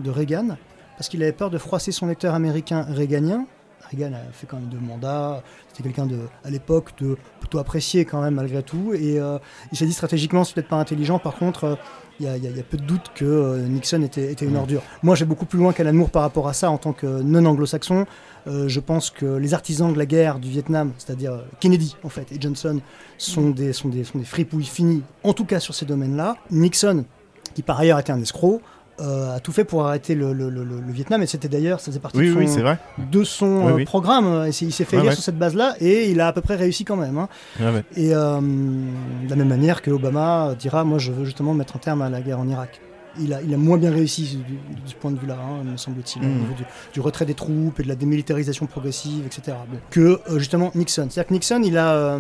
de 0.02 0.10
Reagan, 0.10 0.56
parce 0.97 1.09
qu'il 1.09 1.23
avait 1.23 1.32
peur 1.32 1.51
de 1.51 1.59
froisser 1.59 1.93
son 1.93 2.06
lecteur 2.06 2.35
américain 2.35 2.82
réganien. 2.89 3.47
Reagan 3.90 4.12
a 4.14 4.32
fait 4.32 4.47
quand 4.48 4.56
même 4.56 4.68
deux 4.68 4.81
mandats, 4.81 5.43
c'était 5.68 5.85
quelqu'un 5.85 6.06
de, 6.06 6.18
à 6.44 6.51
l'époque 6.51 6.90
de 7.01 7.16
plutôt 7.39 7.60
apprécié 7.60 8.05
quand 8.05 8.20
même 8.20 8.35
malgré 8.35 8.62
tout, 8.62 8.93
et 8.94 9.20
euh, 9.20 9.39
il 9.70 9.78
s'est 9.78 9.86
dit 9.86 9.93
stratégiquement 9.93 10.43
c'est 10.43 10.55
peut-être 10.55 10.68
pas 10.68 10.77
intelligent, 10.77 11.20
par 11.20 11.36
contre 11.36 11.64
euh, 11.64 11.74
il 12.18 12.27
y, 12.27 12.28
a- 12.28 12.36
il 12.36 12.43
y 12.43 12.48
a- 12.48 12.51
il 12.51 12.56
y 12.56 12.60
a 12.60 12.64
peu 12.64 12.78
de 12.78 12.82
doute 12.82 13.12
que 13.14 13.24
euh, 13.24 13.62
Nixon 13.68 14.02
était, 14.02 14.32
était 14.32 14.44
une 14.44 14.56
ordure. 14.56 14.82
Moi 15.05 15.14
j'ai 15.14 15.24
beaucoup 15.24 15.47
plus 15.47 15.59
loin 15.60 15.73
qu'Alan 15.73 15.93
Moore 15.93 16.10
par 16.10 16.23
rapport 16.23 16.48
à 16.48 16.52
ça 16.52 16.68
en 16.70 16.78
tant 16.78 16.93
que 16.93 17.06
non-anglo-saxon. 17.06 18.06
Euh, 18.47 18.68
je 18.68 18.78
pense 18.81 19.10
que 19.10 19.27
les 19.27 19.55
artisans 19.55 19.93
de 19.93 19.98
la 19.98 20.06
guerre 20.06 20.39
du 20.39 20.48
Vietnam, 20.48 20.93
c'est-à-dire 20.98 21.32
euh, 21.32 21.39
Kennedy 21.60 21.97
en 22.05 22.09
fait 22.09 22.31
et 22.32 22.40
Johnson, 22.40 22.81
sont 23.18 23.51
des, 23.51 23.73
sont 23.73 23.89
des, 23.89 24.05
sont 24.05 24.18
des 24.18 24.24
fripouilles 24.24 24.64
finis, 24.64 25.02
en 25.24 25.32
tout 25.32 25.44
cas 25.44 25.59
sur 25.60 25.74
ces 25.74 25.85
domaines-là. 25.86 26.36
Nixon, 26.51 27.05
qui 27.55 27.62
par 27.62 27.78
ailleurs 27.81 27.98
était 27.98 28.12
un 28.12 28.20
escroc, 28.20 28.60
euh, 29.01 29.35
a 29.36 29.40
tout 29.40 29.52
fait 29.52 29.64
pour 29.64 29.85
arrêter 29.86 30.14
le, 30.14 30.32
le- 30.32 30.48
le- 30.48 30.64
Vietnam 30.89 31.23
et 31.23 31.27
c'était 31.27 31.48
d'ailleurs, 31.48 31.81
ça 31.81 31.86
faisait 31.86 31.98
partie 31.98 32.18
Oui, 32.18 32.28
de 32.28 32.32
son, 32.32 32.39
oui, 32.39 32.48
c'est 32.48 32.62
vrai. 32.62 32.78
de 33.10 33.24
son 33.24 33.47
Oui, 33.66 33.73
euh, 33.73 33.74
oui. 33.74 33.85
programme. 33.85 34.47
et 34.47 34.51
il 34.62 34.73
s'est 34.73 34.85
fait 34.85 34.98
ouais. 34.98 35.12
sur 35.12 35.23
cette 35.23 35.39
base-là 35.39 35.74
et 35.81 36.10
il 36.10 36.20
a 36.20 36.28
à 36.28 36.32
peu 36.32 36.40
près 36.40 36.55
réussi 36.56 36.85
quand 36.85 36.97
même. 36.97 37.18
hein. 37.18 37.28
Ouais. 37.60 37.85
Et 37.97 38.14
euh, 38.14 38.40
de 38.40 39.28
la 39.28 39.36
même 39.36 39.48
manière 39.48 39.82
que 39.82 39.90
Obama 39.90 40.55
dira, 40.59 40.85
moi 40.85 40.98
je 40.98 41.12
veux 41.12 41.24
justement 41.27 41.52
mettre 41.52 41.77
un 41.77 41.81
terme 41.81 42.01
à 42.01 42.09
la 42.09 42.20
guerre 42.23 42.39
en 42.40 42.48
Irak. 42.48 42.81
Il 43.20 43.32
a, 43.32 43.40
il 43.43 43.52
a 43.52 43.56
moins 43.56 43.78
bien 43.78 43.90
réussi 43.90 44.38
du, 44.47 44.94
point 44.97 45.10
de 45.10 45.18
vue-là, 45.18 45.38
hein, 45.40 45.64
me 45.64 45.76
semble-t-il, 45.76 46.22
au 46.22 46.26
Mm. 46.26 46.38
niveau 46.38 46.55
du, 46.55 46.64
du 46.93 47.01
retrait 47.01 47.24
des 47.26 47.34
troupes 47.34 47.80
et 47.80 47.82
de 47.82 47.88
la 47.88 47.94
démilitarisation 47.94 48.66
progressive, 48.66 49.24
etc. 49.26 49.56
Bon. 49.70 49.78
Que 49.90 50.20
euh, 50.30 50.38
justement 50.38 50.70
Nixon. 50.74 51.09
C'est-à-dire 51.10 51.28
que 51.28 51.32
Nixon, 51.34 51.62
il 51.64 51.76
a, 51.78 51.93
euh, 51.94 52.18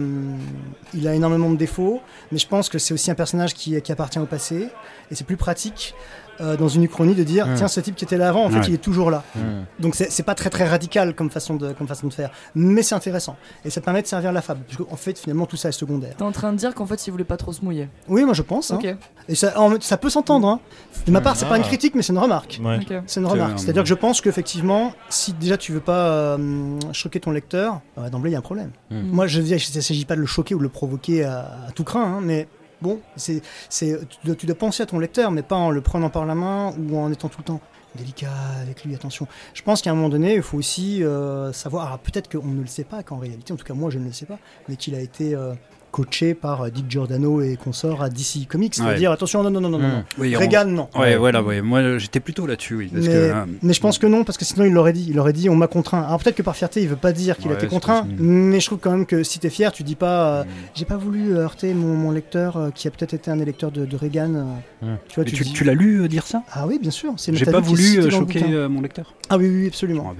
il 0.94 1.06
a 1.08 1.14
énormément 1.14 1.50
de 1.50 1.56
défauts, 1.56 2.00
mais 2.32 2.38
je 2.38 2.46
pense 2.46 2.68
que 2.68 2.78
c'est 2.78 2.94
aussi 2.94 3.10
un 3.10 3.14
personnage 3.14 3.54
qui, 3.54 3.80
qui 3.82 3.92
appartient 3.92 4.18
au 4.18 4.26
passé, 4.26 4.68
et 5.10 5.14
c'est 5.14 5.24
plus 5.26 5.36
pratique 5.36 5.94
euh, 6.40 6.56
dans 6.56 6.68
une 6.68 6.82
uchronie 6.84 7.14
de 7.14 7.22
dire, 7.24 7.46
tiens, 7.56 7.68
ce 7.68 7.80
type 7.80 7.94
qui 7.96 8.04
était 8.04 8.16
là 8.16 8.28
avant, 8.28 8.44
en 8.44 8.50
fait, 8.50 8.58
Ouais. 8.58 8.64
il 8.68 8.74
est 8.74 8.78
toujours 8.78 9.10
là. 9.10 9.22
Hmm. 9.34 9.64
Donc 9.80 9.94
c'est 9.94 10.10
c'est 10.10 10.22
pas 10.22 10.34
très 10.34 10.50
très 10.50 10.66
radical 10.68 11.14
comme 11.14 11.30
façon 11.30 11.54
de, 11.56 11.72
comme 11.72 11.86
façon 11.88 12.06
de 12.08 12.12
faire, 12.12 12.30
mais 12.54 12.82
c'est 12.82 12.94
intéressant. 12.94 13.36
Et 13.64 13.70
ça 13.70 13.80
permet 13.80 14.02
de 14.02 14.06
servir 14.06 14.32
la 14.32 14.42
fable, 14.42 14.60
parce 14.66 14.76
qu'en 14.88 14.96
fait, 14.96 15.18
finalement, 15.18 15.46
tout 15.46 15.56
ça 15.56 15.68
est 15.68 15.72
secondaire. 15.72 16.14
T'es 16.16 16.22
en 16.22 16.32
train 16.32 16.52
de 16.52 16.58
dire 16.58 16.74
qu'en 16.74 16.86
fait, 16.86 17.06
il 17.06 17.10
voulait 17.10 17.24
pas 17.24 17.36
trop 17.36 17.52
se 17.52 17.64
mouiller. 17.64 17.88
Oui, 18.08 18.24
moi 18.24 18.34
je 18.34 18.42
pense. 18.42 18.70
hein. 18.70 18.78
Ok. 18.82 18.94
Et 19.28 19.34
ça, 19.34 19.58
en- 19.60 19.80
ça 19.80 19.96
peut 19.96 20.10
s'entendre. 20.10 20.48
hein. 20.48 20.60
De 21.06 21.10
ma 21.12 21.20
part, 21.20 21.36
c'est 21.36 21.46
pas 21.46 21.56
une 21.56 21.62
Ah. 21.64 21.68
critique, 21.68 21.94
mais 21.94 22.02
c'est 22.02 22.12
une 22.12 22.18
remarque. 22.18 22.60
Ouais. 22.62 22.76
Ok. 22.76 22.84
C'est 22.88 22.94
une 22.94 23.06
C'est 23.06 23.20
remarque. 23.32 23.52
un- 23.54 23.56
C'est-à-dire 23.58 23.82
que 23.82 23.88
je 23.88 23.94
pense 23.94 24.20
qu'effectivement, 24.20 24.92
si 25.08 25.32
déjà 25.32 25.56
tu 25.56 25.72
veux 25.72 25.80
pas 25.80 26.08
euh, 26.08 26.78
choquer 26.92 27.20
ton 27.20 27.30
lecteur, 27.30 27.80
bah, 27.96 28.08
d'emblée 28.10 28.30
il 28.30 28.32
y 28.34 28.36
a 28.36 28.38
un 28.38 28.42
problème. 28.42 28.70
Mm. 28.90 29.00
Moi, 29.10 29.26
je 29.26 29.40
dis, 29.40 29.50
il 29.50 29.76
ne 29.76 29.80
s'agit 29.80 30.04
pas 30.04 30.14
de 30.16 30.20
le 30.20 30.26
choquer 30.26 30.54
ou 30.54 30.58
de 30.58 30.62
le 30.62 30.68
provoquer 30.68 31.24
à, 31.24 31.50
à 31.68 31.70
tout 31.74 31.84
craint, 31.84 32.04
hein, 32.04 32.20
mais 32.22 32.46
bon, 32.80 33.00
c'est, 33.16 33.42
c'est, 33.68 33.98
tu, 34.36 34.46
dois, 34.46 34.54
penser 34.54 34.82
à 34.82 34.86
ton 34.86 34.98
lecteur, 34.98 35.30
mais 35.30 35.42
pas 35.42 35.56
en 35.56 35.70
le 35.70 35.80
prenant 35.80 36.10
par 36.10 36.26
la 36.26 36.34
main 36.34 36.74
ou 36.78 36.98
en 36.98 37.10
étant 37.12 37.28
tout 37.28 37.38
le 37.38 37.44
temps 37.44 37.60
délicat 37.96 38.32
avec 38.60 38.84
lui, 38.84 38.94
attention. 38.94 39.26
Je 39.54 39.62
pense 39.62 39.82
qu'à 39.82 39.90
un 39.90 39.94
moment 39.94 40.08
donné, 40.08 40.34
il 40.34 40.42
faut 40.42 40.58
aussi 40.58 41.02
euh, 41.02 41.52
savoir, 41.52 41.98
peut-être 41.98 42.30
qu'on 42.30 42.46
ne 42.46 42.60
le 42.60 42.66
sait 42.66 42.84
pas, 42.84 43.02
qu'en 43.02 43.16
réalité, 43.16 43.52
en 43.52 43.56
tout 43.56 43.64
cas 43.64 43.74
moi 43.74 43.90
je 43.90 43.98
ne 43.98 44.04
le 44.04 44.12
sais 44.12 44.26
pas, 44.26 44.38
mais 44.68 44.76
qu'il 44.76 44.94
a 44.94 45.00
été 45.00 45.34
euh, 45.34 45.54
coaché 45.92 46.34
par 46.34 46.62
euh, 46.62 46.70
Dick 46.70 46.90
Giordano 46.90 47.40
et 47.40 47.56
consorts 47.56 48.02
à 48.02 48.10
DC 48.10 48.46
Comics, 48.48 48.74
c'est-à-dire 48.74 49.10
attention, 49.12 49.42
non, 49.42 49.50
non, 49.50 49.60
non, 49.60 49.70
non, 49.70 49.78
non, 49.78 49.88
Mm. 49.88 49.92
non. 49.92 50.04
Oui, 50.18 50.36
on- 50.36 50.40
Reagan, 50.40 50.64
non. 50.66 50.88
Ouais, 50.94 51.16
voilà, 51.16 51.42
ouais. 51.42 51.62
Moi, 51.62 51.96
j'étais 51.98 52.20
plutôt 52.20 52.46
là-dessus, 52.46 52.74
oui. 52.76 52.88
Parce 52.92 53.06
mais, 53.06 53.12
que, 53.12 53.16
euh, 53.18 53.44
mais 53.62 53.72
je 53.72 53.80
pense 53.80 53.98
que 53.98 54.06
non, 54.06 54.24
parce 54.24 54.36
que 54.36 54.44
sinon 54.44 54.64
il 54.66 54.72
l'aurait 54.72 54.92
dit. 54.92 55.06
Il 55.08 55.18
aurait 55.18 55.32
dit 55.32 55.48
on 55.48 55.56
m'a 55.56 55.68
contraint. 55.68 56.02
Alors 56.02 56.18
peut-être 56.22 56.36
que 56.36 56.42
par 56.42 56.54
fierté 56.56 56.82
il 56.82 56.88
veut 56.88 56.96
pas 56.96 57.12
dire 57.12 57.36
qu'il 57.38 57.46
a 57.48 57.54
Ouais, 57.54 57.56
été 57.56 57.66
contraint, 57.68 58.06
mais 58.18 58.60
je 58.60 58.66
trouve 58.66 58.78
quand 58.78 58.90
même 58.90 59.06
que 59.06 59.22
si 59.22 59.38
t'es 59.38 59.48
fier, 59.50 59.72
tu 59.72 59.82
dis 59.84 59.94
pas 59.96 60.40
euh, 60.40 60.44
mm. 60.44 60.48
j'ai 60.74 60.84
pas 60.84 60.96
voulu 60.96 61.34
heurter 61.36 61.72
mon, 61.72 61.94
mon 61.94 62.10
lecteur 62.10 62.56
euh, 62.56 62.70
qui 62.70 62.88
a 62.88 62.90
peut-être 62.90 63.14
été 63.14 63.30
un 63.30 63.38
électeur 63.38 63.70
de, 63.70 63.86
de 63.86 63.96
Reagan. 63.96 64.34
euh. 64.34 64.42
Hmm. 64.82 64.96
Tu 65.08 65.14
vois, 65.14 65.24
Mais 65.24 65.30
tu, 65.30 65.36
tu, 65.36 65.44
dis- 65.44 65.52
tu 65.52 65.64
l'as 65.64 65.72
lu 65.74 66.02
euh, 66.02 66.08
dire 66.08 66.26
ça? 66.26 66.42
Ah 66.52 66.66
oui, 66.66 66.78
bien 66.78 66.90
sûr. 66.90 67.14
J'ai 67.16 67.46
pas 67.46 67.60
voulu 67.60 67.98
euh, 67.98 68.02
le 68.04 68.10
choquer 68.10 68.44
euh, 68.44 68.68
mon 68.68 68.82
lecteur. 68.82 69.14
Ah 69.30 69.38
oui, 69.38 69.48
oui, 69.48 69.62
Je 69.62 69.68
absolument. 69.68 70.14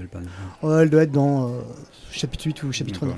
pas. 0.61 0.67
Ouais, 0.67 0.81
elle 0.83 0.89
doit 0.89 1.03
être 1.03 1.11
dans 1.11 1.49
euh, 1.49 1.51
chapitre 2.11 2.45
8 2.47 2.63
ou 2.63 2.71
chapitre 2.71 3.05
9. 3.05 3.13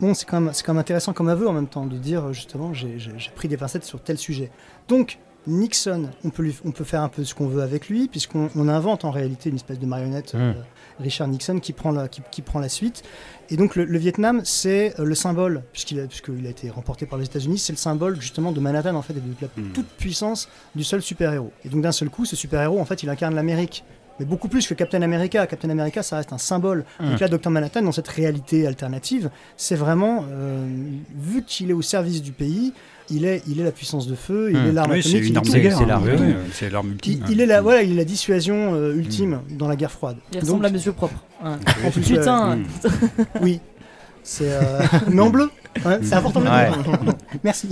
Bon, 0.00 0.12
c'est 0.14 0.26
quand, 0.26 0.40
même- 0.40 0.52
c'est 0.52 0.64
quand 0.64 0.74
même 0.74 0.80
intéressant 0.80 1.12
comme 1.12 1.28
aveu 1.28 1.48
en 1.48 1.52
même 1.52 1.68
temps 1.68 1.86
de 1.86 1.96
dire 1.96 2.32
justement 2.32 2.72
j'ai 2.74 2.98
pris 3.34 3.48
des 3.48 3.56
pincettes 3.56 3.84
sur 3.84 4.00
tel 4.00 4.18
sujet. 4.18 4.50
Donc 4.88 5.18
Nixon, 5.48 6.10
on 6.24 6.30
peut, 6.30 6.42
lui- 6.42 6.58
on 6.64 6.72
peut 6.72 6.82
faire 6.84 7.02
un 7.02 7.08
peu 7.08 7.22
ce 7.24 7.32
qu'on 7.34 7.46
veut 7.46 7.62
avec 7.62 7.88
lui 7.88 8.08
puisqu'on 8.08 8.50
on 8.56 8.68
invente 8.68 9.04
en 9.04 9.10
réalité 9.12 9.48
une 9.48 9.54
espèce 9.56 9.78
de 9.78 9.86
marionnette 9.86 10.34
Mm. 10.34 10.38
euh, 10.38 10.52
Richard 10.98 11.28
Nixon 11.28 11.60
qui 11.60 11.72
prend 11.72 11.92
la, 11.92 12.08
qui, 12.08 12.20
qui 12.32 12.42
prend 12.42 12.58
la 12.58 12.68
suite. 12.68 13.04
Et 13.48 13.56
donc 13.56 13.76
le, 13.76 13.84
le 13.84 13.98
Vietnam, 13.98 14.40
c'est 14.44 14.98
euh, 14.98 15.04
le 15.04 15.14
symbole, 15.14 15.62
puisqu'il 15.72 16.00
a, 16.00 16.06
puisqu'il 16.08 16.44
a 16.46 16.50
été 16.50 16.68
remporté 16.68 17.06
par 17.06 17.16
les 17.18 17.26
États-Unis, 17.26 17.58
c'est 17.58 17.72
le 17.72 17.76
symbole 17.78 18.20
justement 18.20 18.50
de 18.50 18.58
Manhattan 18.60 18.94
en 18.96 19.02
fait 19.02 19.12
et 19.12 19.20
de 19.20 19.34
la 19.40 19.46
Mm. 19.56 19.70
toute 19.72 19.86
puissance 19.86 20.48
du 20.74 20.82
seul 20.84 21.00
super-héros. 21.00 21.52
Et 21.64 21.68
donc 21.68 21.80
d'un 21.82 21.92
seul 21.92 22.10
coup, 22.10 22.24
ce 22.24 22.34
super-héros 22.34 22.80
en 22.80 22.84
fait, 22.84 23.02
il 23.04 23.08
incarne 23.08 23.34
l'Amérique. 23.36 23.84
Mais 24.18 24.24
beaucoup 24.26 24.48
plus 24.48 24.66
que 24.66 24.74
Captain 24.74 25.02
America. 25.02 25.46
Captain 25.46 25.70
America, 25.70 26.02
ça 26.02 26.16
reste 26.16 26.32
un 26.32 26.38
symbole. 26.38 26.84
Donc 27.00 27.16
Mm. 27.18 27.20
là, 27.20 27.28
Dr 27.28 27.50
Manhattan, 27.50 27.82
dans 27.82 27.92
cette 27.92 28.08
réalité 28.08 28.66
alternative, 28.66 29.30
c'est 29.56 29.74
vraiment, 29.76 30.24
euh, 30.30 30.66
vu 31.18 31.42
qu'il 31.46 31.70
est 31.70 31.74
au 31.74 31.82
service 31.82 32.22
du 32.22 32.32
pays, 32.32 32.72
il 33.10 33.24
est, 33.24 33.42
il 33.46 33.60
est 33.60 33.64
la 33.64 33.72
puissance 33.72 34.06
de 34.08 34.14
feu, 34.14 34.48
il 34.50 34.56
Mm. 34.58 34.66
est 34.68 34.72
l'arme 34.72 34.90
Oui, 34.92 35.02
c'est 35.02 35.08
atomique, 35.08 35.24
il 35.24 35.28
une 35.28 35.34
est 35.34 35.36
arme 35.38 35.46
tout. 35.46 35.52
de 35.52 35.58
guerre. 35.58 35.78
C'est 35.78 35.86
l'arme. 35.86 36.08
C'est 36.52 36.70
l'arme 36.70 36.86
Il, 36.88 36.92
ultime. 36.92 37.24
il 37.30 37.40
est 37.40 37.46
la, 37.46 37.60
Mm. 37.60 37.64
voilà, 37.64 37.82
il 37.82 37.92
est 37.92 37.96
la 37.96 38.04
dissuasion 38.04 38.74
euh, 38.74 38.94
ultime 38.96 39.40
dans 39.50 39.68
la 39.68 39.76
guerre 39.76 39.92
froide. 39.92 40.16
Il 40.32 40.34
Donc, 40.36 40.42
ressemble 40.44 40.66
à 40.66 40.70
Monsieur 40.70 40.92
Propre. 40.92 41.22
Ouais. 41.44 41.50
en 41.86 41.90
plus, 41.90 42.00
Putain. 42.02 42.58
Oui. 43.42 43.60
C'est 44.28 44.50
euh, 44.50 44.80
mais 45.08 45.22
en 45.22 45.30
bleu. 45.30 45.50
Ouais, 45.84 45.98
c'est 46.02 46.14
important 46.14 46.40
de 46.40 46.46
le 46.46 46.50
Ouais. 46.50 46.70
dire. 46.70 47.14
Merci. 47.44 47.68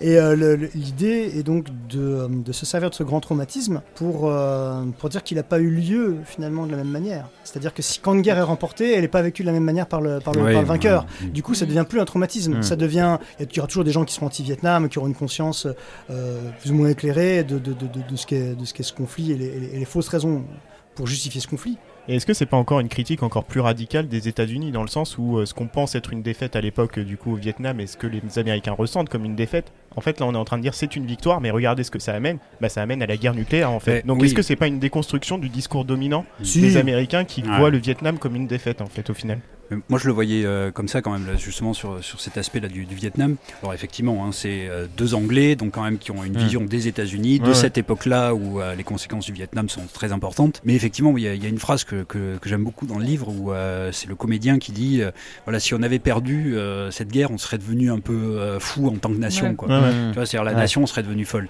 Et 0.00 0.16
euh, 0.18 0.34
le- 0.34 0.56
le- 0.56 0.70
l'idée 0.74 1.30
est 1.36 1.42
donc 1.42 1.66
de, 1.88 2.00
euh, 2.00 2.28
de 2.28 2.52
se 2.52 2.64
servir 2.66 2.88
de 2.90 2.94
ce 2.94 3.02
grand 3.04 3.20
traumatisme 3.20 3.82
pour, 3.94 4.28
euh, 4.30 4.82
pour 4.98 5.08
dire 5.10 5.22
qu'il 5.22 5.36
n'a 5.36 5.42
pas 5.42 5.58
eu 5.60 5.68
lieu 5.70 6.16
finalement 6.24 6.64
de 6.66 6.70
la 6.72 6.78
même 6.78 6.88
manière. 6.88 7.28
C'est-à-dire 7.44 7.74
que 7.74 7.82
si 7.82 8.00
quand 8.00 8.14
une 8.14 8.22
guerre 8.22 8.38
est 8.38 8.42
remportée, 8.42 8.94
elle 8.94 9.02
n'est 9.02 9.08
pas 9.08 9.22
vécue 9.22 9.42
de 9.42 9.46
la 9.46 9.52
même 9.52 9.62
manière 9.64 9.86
par 9.86 10.00
le, 10.00 10.18
par 10.20 10.34
le, 10.34 10.42
Ouais, 10.42 10.52
par 10.54 10.62
le 10.62 10.68
vainqueur. 10.68 11.06
ouais. 11.22 11.28
Du 11.28 11.42
coup, 11.42 11.54
ça 11.54 11.66
devient 11.66 11.84
plus 11.88 12.00
un 12.00 12.04
traumatisme. 12.06 12.60
Ça 12.62 12.74
devient. 12.74 13.18
Il 13.38 13.46
y 13.54 13.58
aura 13.60 13.68
toujours 13.68 13.84
des 13.84 13.92
gens 13.92 14.04
qui 14.04 14.14
seront 14.14 14.26
anti-Vietnam, 14.26 14.88
qui 14.88 14.98
auront 14.98 15.06
une 15.08 15.14
conscience 15.14 15.68
euh, 16.10 16.40
plus 16.60 16.72
ou 16.72 16.74
moins 16.74 16.88
éclairée 16.88 17.44
de, 17.44 17.58
de, 17.58 17.72
de, 17.72 17.86
de, 17.86 18.00
de 18.10 18.16
ce 18.16 18.26
qu'est 18.26 18.54
de 18.56 18.64
ce 18.64 18.72
qu'est 18.74 18.82
ce 18.82 18.92
conflit 18.94 19.32
et 19.32 19.36
les, 19.36 19.46
et 19.46 19.60
les- 19.60 19.74
et 19.74 19.78
les 19.78 19.84
fausses 19.84 20.08
raisons 20.08 20.42
pour 20.98 21.06
justifier 21.06 21.40
ce 21.40 21.46
conflit. 21.46 21.78
Et 22.08 22.16
est-ce 22.16 22.26
que 22.26 22.34
c'est 22.34 22.46
pas 22.46 22.56
encore 22.56 22.80
une 22.80 22.88
critique 22.88 23.22
encore 23.22 23.44
plus 23.44 23.60
radicale 23.60 24.08
des 24.08 24.26
États-Unis 24.28 24.72
dans 24.72 24.82
le 24.82 24.88
sens 24.88 25.16
où 25.16 25.38
euh, 25.38 25.46
ce 25.46 25.54
qu'on 25.54 25.68
pense 25.68 25.94
être 25.94 26.12
une 26.12 26.22
défaite 26.22 26.56
à 26.56 26.60
l'époque 26.60 26.98
euh, 26.98 27.04
du 27.04 27.16
coup 27.16 27.32
au 27.34 27.36
Vietnam 27.36 27.78
et 27.80 27.86
ce 27.86 27.96
que 27.96 28.06
les 28.08 28.20
Américains 28.38 28.72
ressentent 28.72 29.08
comme 29.08 29.24
une 29.24 29.36
défaite, 29.36 29.72
en 29.94 30.00
fait 30.00 30.18
là 30.18 30.26
on 30.26 30.34
est 30.34 30.38
en 30.38 30.44
train 30.44 30.56
de 30.56 30.62
dire 30.62 30.74
c'est 30.74 30.96
une 30.96 31.06
victoire, 31.06 31.40
mais 31.40 31.50
regardez 31.52 31.84
ce 31.84 31.90
que 31.92 31.98
ça 32.00 32.14
amène, 32.14 32.38
bah 32.60 32.68
ça 32.68 32.82
amène 32.82 33.00
à 33.02 33.06
la 33.06 33.16
guerre 33.16 33.34
nucléaire 33.34 33.70
en 33.70 33.78
fait. 33.78 33.96
Mais 33.96 34.02
Donc 34.08 34.20
oui. 34.20 34.26
est-ce 34.26 34.34
que 34.34 34.42
c'est 34.42 34.56
pas 34.56 34.66
une 34.66 34.80
déconstruction 34.80 35.38
du 35.38 35.48
discours 35.48 35.84
dominant 35.84 36.24
Si. 36.42 36.60
des 36.60 36.76
Américains 36.78 37.24
qui 37.24 37.42
Ouais. 37.42 37.56
voient 37.58 37.70
le 37.70 37.78
Vietnam 37.78 38.18
comme 38.18 38.34
une 38.34 38.46
défaite 38.48 38.80
en 38.80 38.86
fait 38.86 39.08
au 39.10 39.14
final? 39.14 39.38
Moi, 39.88 39.98
je 39.98 40.06
le 40.06 40.12
voyais 40.12 40.44
euh, 40.46 40.70
comme 40.70 40.88
ça 40.88 41.02
quand 41.02 41.10
même, 41.10 41.26
là, 41.26 41.36
justement 41.36 41.74
sur, 41.74 42.02
sur 42.02 42.20
cet 42.20 42.38
aspect-là 42.38 42.68
du, 42.68 42.84
du 42.86 42.94
Vietnam. 42.94 43.36
Alors 43.62 43.74
effectivement, 43.74 44.24
hein, 44.24 44.30
c'est 44.32 44.66
euh, 44.68 44.86
deux 44.96 45.14
Anglais, 45.14 45.56
donc 45.56 45.72
quand 45.72 45.82
même 45.82 45.98
qui 45.98 46.10
ont 46.10 46.24
une 46.24 46.32
Mm. 46.32 46.38
vision 46.38 46.64
des 46.64 46.88
États-Unis, 46.88 47.38
de 47.38 47.44
Ouais, 47.44 47.48
ouais. 47.50 47.54
cette 47.54 47.76
époque-là 47.78 48.34
où 48.34 48.60
euh, 48.60 48.74
les 48.74 48.84
conséquences 48.84 49.26
du 49.26 49.32
Vietnam 49.32 49.68
sont 49.68 49.82
très 49.92 50.12
importantes. 50.12 50.60
Mais 50.64 50.74
effectivement, 50.74 51.16
il 51.18 51.24
y, 51.24 51.28
a- 51.28 51.34
il 51.34 51.42
y 51.42 51.46
a 51.46 51.48
une 51.50 51.58
phrase 51.58 51.84
que, 51.84 52.02
que, 52.04 52.38
que 52.38 52.48
j'aime 52.48 52.64
beaucoup 52.64 52.86
dans 52.86 52.98
le 52.98 53.04
livre 53.04 53.28
où 53.28 53.52
euh, 53.52 53.90
c'est 53.92 54.08
le 54.08 54.14
comédien 54.14 54.58
qui 54.58 54.72
dit, 54.72 55.02
euh, 55.02 55.10
voilà, 55.44 55.60
si 55.60 55.74
on 55.74 55.82
avait 55.82 55.98
perdu 55.98 56.56
euh, 56.56 56.90
cette 56.90 57.08
guerre, 57.10 57.30
on 57.30 57.38
serait 57.38 57.58
devenu 57.58 57.90
un 57.90 58.00
peu 58.00 58.12
euh, 58.38 58.58
fou 58.60 58.86
en 58.88 58.96
tant 58.96 59.10
que 59.10 59.18
nation. 59.18 59.48
Ouais. 59.48 59.54
Quoi. 59.54 59.68
Ouais, 59.68 59.74
ouais. 59.80 59.90
Tu 60.10 60.14
vois, 60.14 60.26
c'est-à-dire 60.26 60.44
la 60.44 60.52
Ouais. 60.52 60.58
nation 60.60 60.86
serait 60.86 61.02
devenue 61.02 61.24
folle. 61.26 61.48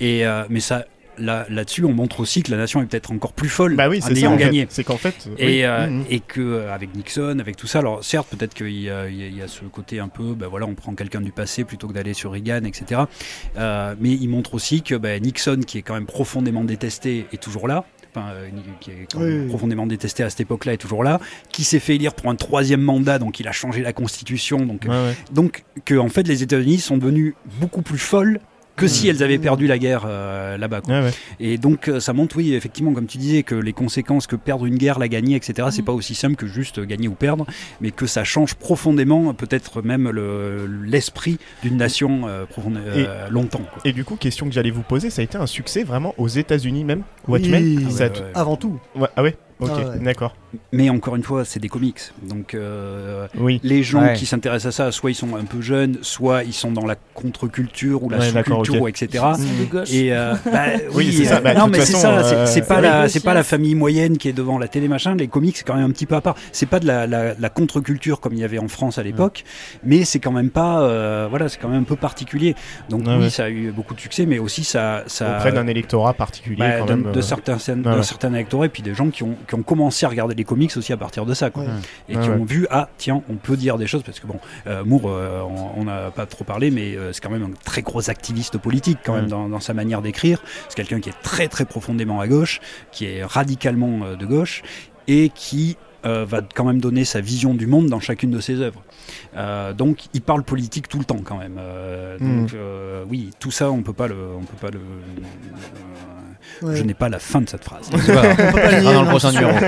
Et 0.00 0.26
euh, 0.26 0.44
mais 0.48 0.60
ça, 0.60 0.84
là, 1.18 1.46
là-dessus, 1.50 1.84
on 1.84 1.92
montre 1.92 2.20
aussi 2.20 2.42
que 2.42 2.50
la 2.50 2.56
nation 2.56 2.80
est 2.82 2.86
peut-être 2.86 3.10
encore 3.12 3.32
plus 3.32 3.48
folle 3.48 3.76
Bah 3.76 3.88
oui, 3.88 3.98
en 4.02 4.06
ça. 4.06 4.12
ayant 4.12 4.32
en 4.32 4.36
gagné. 4.36 4.66
C'est 4.70 4.84
qu'en 4.84 4.96
fait. 4.96 5.14
euh, 5.28 5.34
Et, 5.38 5.46
oui. 5.46 5.62
euh, 5.64 5.86
Mhm. 5.88 6.04
et 6.10 6.20
que 6.20 6.40
euh, 6.40 6.74
avec 6.74 6.94
Nixon, 6.94 7.38
avec 7.40 7.56
tout 7.56 7.66
ça, 7.66 7.80
alors 7.80 8.02
certes 8.04 8.28
peut-être 8.30 8.54
qu'il 8.54 8.70
y, 8.80 8.90
a- 8.90 9.08
y 9.08 9.42
ce 9.46 9.64
côté 9.64 9.98
un 10.00 10.08
peu, 10.08 10.34
ben 10.34 10.46
voilà, 10.48 10.66
on 10.66 10.74
prend 10.74 10.94
quelqu'un 10.94 11.20
du 11.20 11.32
passé 11.32 11.64
plutôt 11.64 11.88
que 11.88 11.92
d'aller 11.92 12.14
sur 12.14 12.32
Reagan, 12.32 12.64
etc. 12.64 13.02
Euh, 13.58 13.94
mais 14.00 14.10
il 14.10 14.28
montre 14.28 14.54
aussi 14.54 14.82
que 14.82 14.94
ben, 14.94 15.22
Nixon, 15.22 15.60
qui 15.66 15.78
est 15.78 15.82
quand 15.82 15.94
même 15.94 16.06
profondément 16.06 16.64
détesté, 16.64 17.26
est 17.32 17.42
toujours 17.42 17.68
là. 17.68 17.84
Enfin, 18.12 18.30
euh, 18.32 18.48
qui 18.80 18.90
est 18.90 19.06
quand 19.12 19.20
même 19.20 19.28
Oui, 19.34 19.38
oui. 19.42 19.48
profondément 19.48 19.86
détesté 19.86 20.24
à 20.24 20.30
cette 20.30 20.40
époque-là 20.40 20.72
est 20.72 20.78
toujours 20.78 21.04
là, 21.04 21.20
qui 21.52 21.62
s'est 21.62 21.78
fait 21.78 21.94
élire 21.94 22.12
pour 22.14 22.28
un 22.28 22.34
troisième 22.34 22.80
mandat, 22.80 23.20
donc 23.20 23.38
il 23.38 23.46
a 23.46 23.52
changé 23.52 23.82
la 23.82 23.92
constitution, 23.92 24.66
donc 24.66 24.82
Ouais, 24.82 24.90
ouais. 24.90 25.16
donc 25.32 25.62
que 25.84 25.94
en 25.94 26.08
fait 26.08 26.26
les 26.26 26.42
États-Unis 26.42 26.78
sont 26.78 26.96
devenus 26.98 27.34
beaucoup 27.60 27.82
plus 27.82 27.98
folles 27.98 28.40
que 28.80 28.86
si 28.88 29.06
Mm. 29.06 29.10
elles 29.10 29.22
avaient 29.22 29.38
perdu 29.38 29.66
la 29.66 29.78
guerre 29.78 30.04
euh, 30.06 30.56
là-bas. 30.56 30.80
quoi. 30.80 30.94
Ouais, 30.94 31.02
ouais. 31.06 31.10
Et 31.38 31.58
donc 31.58 31.88
euh, 31.88 32.00
ça 32.00 32.12
montre, 32.12 32.36
oui, 32.36 32.54
effectivement, 32.54 32.92
comme 32.92 33.06
tu 33.06 33.18
disais, 33.18 33.42
que 33.42 33.54
les 33.54 33.72
conséquences 33.72 34.26
que 34.26 34.36
perdre 34.36 34.66
une 34.66 34.76
guerre, 34.76 34.98
la 34.98 35.08
gagner, 35.08 35.36
etc., 35.36 35.68
c'est 35.70 35.82
Mm. 35.82 35.84
pas 35.84 35.92
aussi 35.92 36.14
simple 36.14 36.36
que 36.36 36.46
juste 36.46 36.80
gagner 36.80 37.08
ou 37.08 37.14
perdre, 37.14 37.46
mais 37.80 37.90
que 37.90 38.06
ça 38.06 38.24
change 38.24 38.54
profondément, 38.54 39.32
peut-être 39.34 39.82
même 39.82 40.10
le- 40.10 40.66
l'esprit 40.84 41.38
d'une 41.62 41.76
nation 41.76 42.22
euh, 42.26 42.44
euh, 42.58 43.28
longtemps. 43.30 43.62
quoi. 43.72 43.82
Et 43.84 43.92
du 43.92 44.04
coup, 44.04 44.16
question 44.16 44.46
que 44.46 44.52
j'allais 44.52 44.70
vous 44.70 44.82
poser, 44.82 45.10
ça 45.10 45.20
a 45.20 45.24
été 45.24 45.36
un 45.38 45.46
succès 45.46 45.82
vraiment 45.84 46.14
aux 46.18 46.28
États-unis 46.28 46.84
même 46.84 47.02
Watchmen 47.28 47.62
Oui. 47.62 47.86
Ça 47.92 48.04
a 48.04 48.06
Ouais, 48.08 48.12
t- 48.12 48.20
ouais. 48.20 48.26
Avant 48.34 48.56
tout. 48.56 48.78
ouais, 48.96 49.08
Ah 49.16 49.22
ouais? 49.22 49.36
Ok, 49.60 49.70
Ah 49.74 49.90
ouais. 49.90 49.98
d'accord. 49.98 50.34
Mais 50.72 50.90
encore 50.90 51.14
une 51.16 51.22
fois, 51.22 51.44
c'est 51.44 51.60
des 51.60 51.68
comics, 51.68 52.00
donc 52.22 52.54
euh, 52.54 53.28
Oui. 53.38 53.60
les 53.62 53.82
gens 53.84 54.02
Ouais. 54.02 54.14
qui 54.14 54.26
s'intéressent 54.26 54.74
à 54.74 54.84
ça, 54.86 54.92
soit 54.92 55.10
ils 55.10 55.14
sont 55.14 55.36
un 55.36 55.44
peu 55.44 55.60
jeunes, 55.60 55.98
soit 56.02 56.42
ils 56.44 56.52
sont 56.52 56.72
dans 56.72 56.86
la 56.86 56.96
contre-culture 57.14 58.02
ou 58.02 58.10
la 58.10 58.18
Ouais, 58.18 58.30
sous-culture, 58.30 58.88
etc. 58.88 59.24
Et 59.92 60.12
euh, 60.12 60.34
bah, 60.52 60.64
Oui, 60.92 61.06
oui, 61.08 61.12
c'est 61.12 61.24
ça. 61.26 61.36
euh, 61.36 61.40
Bah, 61.40 61.54
non, 61.54 61.68
mais 61.68 61.80
c'est 61.80 61.92
ça. 61.96 62.22
c'est- 62.24 62.34
euh, 62.34 62.46
C'est 62.46 62.66
pas 62.66 62.80
la, 62.80 63.08
c'est 63.08 63.20
pas 63.22 63.34
la 63.34 63.42
famille 63.44 63.74
moyenne 63.74 64.18
qui 64.18 64.28
est 64.28 64.32
devant 64.32 64.58
la 64.58 64.66
télé 64.68 64.88
machin. 64.88 65.14
Les 65.14 65.28
comics, 65.28 65.56
c'est 65.56 65.64
quand 65.64 65.74
même 65.76 65.84
un 65.86 65.90
petit 65.90 66.06
peu 66.06 66.16
à 66.16 66.20
part. 66.20 66.34
C'est 66.52 66.66
pas 66.66 66.80
de 66.80 66.86
la, 66.86 67.06
la, 67.06 67.34
la 67.38 67.48
contre-culture 67.48 68.20
comme 68.20 68.32
il 68.32 68.40
y 68.40 68.44
avait 68.44 68.58
en 68.58 68.68
France 68.68 68.98
à 68.98 69.02
l'époque, 69.02 69.44
mais 69.84 70.04
c'est 70.04 70.18
quand 70.18 70.32
même 70.32 70.50
pas, 70.50 70.82
euh, 70.82 71.26
voilà, 71.30 71.48
c'est 71.48 71.58
quand 71.60 71.68
même 71.68 71.82
un 71.82 71.84
peu 71.84 71.96
particulier. 71.96 72.54
Donc 72.88 73.06
Ouais, 73.06 73.14
oui, 73.16 73.22
ouais. 73.24 73.30
ça 73.30 73.44
a 73.44 73.50
eu 73.50 73.70
beaucoup 73.70 73.94
de 73.94 74.00
succès, 74.00 74.26
mais 74.26 74.38
aussi 74.38 74.64
ça, 74.64 75.04
ça 75.06 75.36
Auprès 75.36 75.52
d'un 75.52 75.66
électorat 75.68 76.12
particulier 76.14 76.56
bah, 76.58 76.78
quand 76.80 76.86
d'un- 76.86 76.96
même. 76.96 77.12
de 77.12 77.20
certains, 77.20 77.56
ouais, 77.56 77.74
d'un 77.76 78.02
certain 78.02 78.34
électorat 78.34 78.66
et 78.66 78.68
puis 78.68 78.82
des 78.82 78.94
gens 78.94 79.10
qui 79.10 79.22
ont, 79.22 79.36
qui 79.48 79.54
ont 79.54 79.62
commencé 79.62 80.06
à 80.06 80.08
regarder 80.08 80.34
les 80.40 80.44
comics 80.44 80.74
aussi 80.76 80.92
à 80.92 80.96
partir 80.96 81.26
de 81.26 81.34
ça, 81.34 81.50
quoi. 81.50 81.64
Ouais. 81.64 81.70
Et 82.08 82.12
qui 82.14 82.28
ouais. 82.28 82.34
ont 82.34 82.44
vu, 82.44 82.66
ah 82.70 82.88
tiens, 82.96 83.22
on 83.28 83.34
peut 83.34 83.58
dire 83.58 83.76
des 83.76 83.86
choses, 83.86 84.02
parce 84.02 84.20
que 84.20 84.26
bon, 84.26 84.40
euh, 84.66 84.84
Moore, 84.84 85.02
euh, 85.04 85.42
on 85.76 85.84
n'a 85.84 86.10
pas 86.10 86.24
trop 86.24 86.44
parlé, 86.44 86.70
mais 86.70 86.96
euh, 86.96 87.12
c'est 87.12 87.20
quand 87.20 87.30
même 87.30 87.42
un 87.42 87.52
très 87.64 87.82
gros 87.82 88.08
activiste 88.08 88.56
politique 88.56 88.98
quand 89.04 89.14
même 89.14 89.28
dans, 89.28 89.50
dans 89.50 89.60
sa 89.60 89.74
manière 89.74 90.00
d'écrire. 90.00 90.42
C'est 90.68 90.76
quelqu'un 90.76 91.00
qui 91.00 91.10
est 91.10 91.20
très 91.22 91.48
très 91.48 91.66
profondément 91.66 92.20
à 92.20 92.26
gauche, 92.26 92.60
qui 92.90 93.04
est 93.04 93.22
radicalement 93.22 94.00
euh, 94.02 94.16
de 94.16 94.24
gauche, 94.24 94.62
et 95.06 95.30
qui 95.34 95.76
euh, 96.06 96.24
va 96.28 96.40
quand 96.54 96.64
même 96.64 96.80
donner 96.80 97.04
sa 97.04 97.20
vision 97.20 97.54
du 97.54 97.66
monde 97.66 97.86
dans 97.88 98.00
chacune 98.00 98.30
de 98.30 98.40
ses 98.40 98.60
œuvres. 98.60 98.82
Euh, 99.36 99.72
donc 99.72 99.98
il 100.14 100.22
parle 100.22 100.42
politique 100.42 100.88
tout 100.88 100.98
le 100.98 101.04
temps 101.04 101.20
quand 101.24 101.36
même. 101.38 101.56
Euh, 101.58 102.16
Mm. 102.20 102.40
Donc 102.42 102.54
euh, 102.54 103.04
oui, 103.08 103.30
tout 103.38 103.50
ça 103.50 103.70
on 103.70 103.82
peut 103.82 103.92
pas 103.92 104.08
le, 104.08 104.16
on 104.36 104.42
peut 104.44 104.56
pas 104.60 104.70
le. 104.70 104.78
euh, 104.78 106.62
Ouais. 106.62 106.76
Je 106.76 106.82
n'ai 106.82 106.92
pas 106.94 107.08
la 107.08 107.18
fin 107.18 107.40
de 107.40 107.48
cette 107.48 107.64
phrase. 107.64 107.88
Grave. 107.90 108.36
On 108.38 108.52
peut 108.52 108.60
pas 108.60 108.80
dans 108.92 109.02
le 109.02 109.08
prochain 109.08 109.32
numéro. 109.32 109.52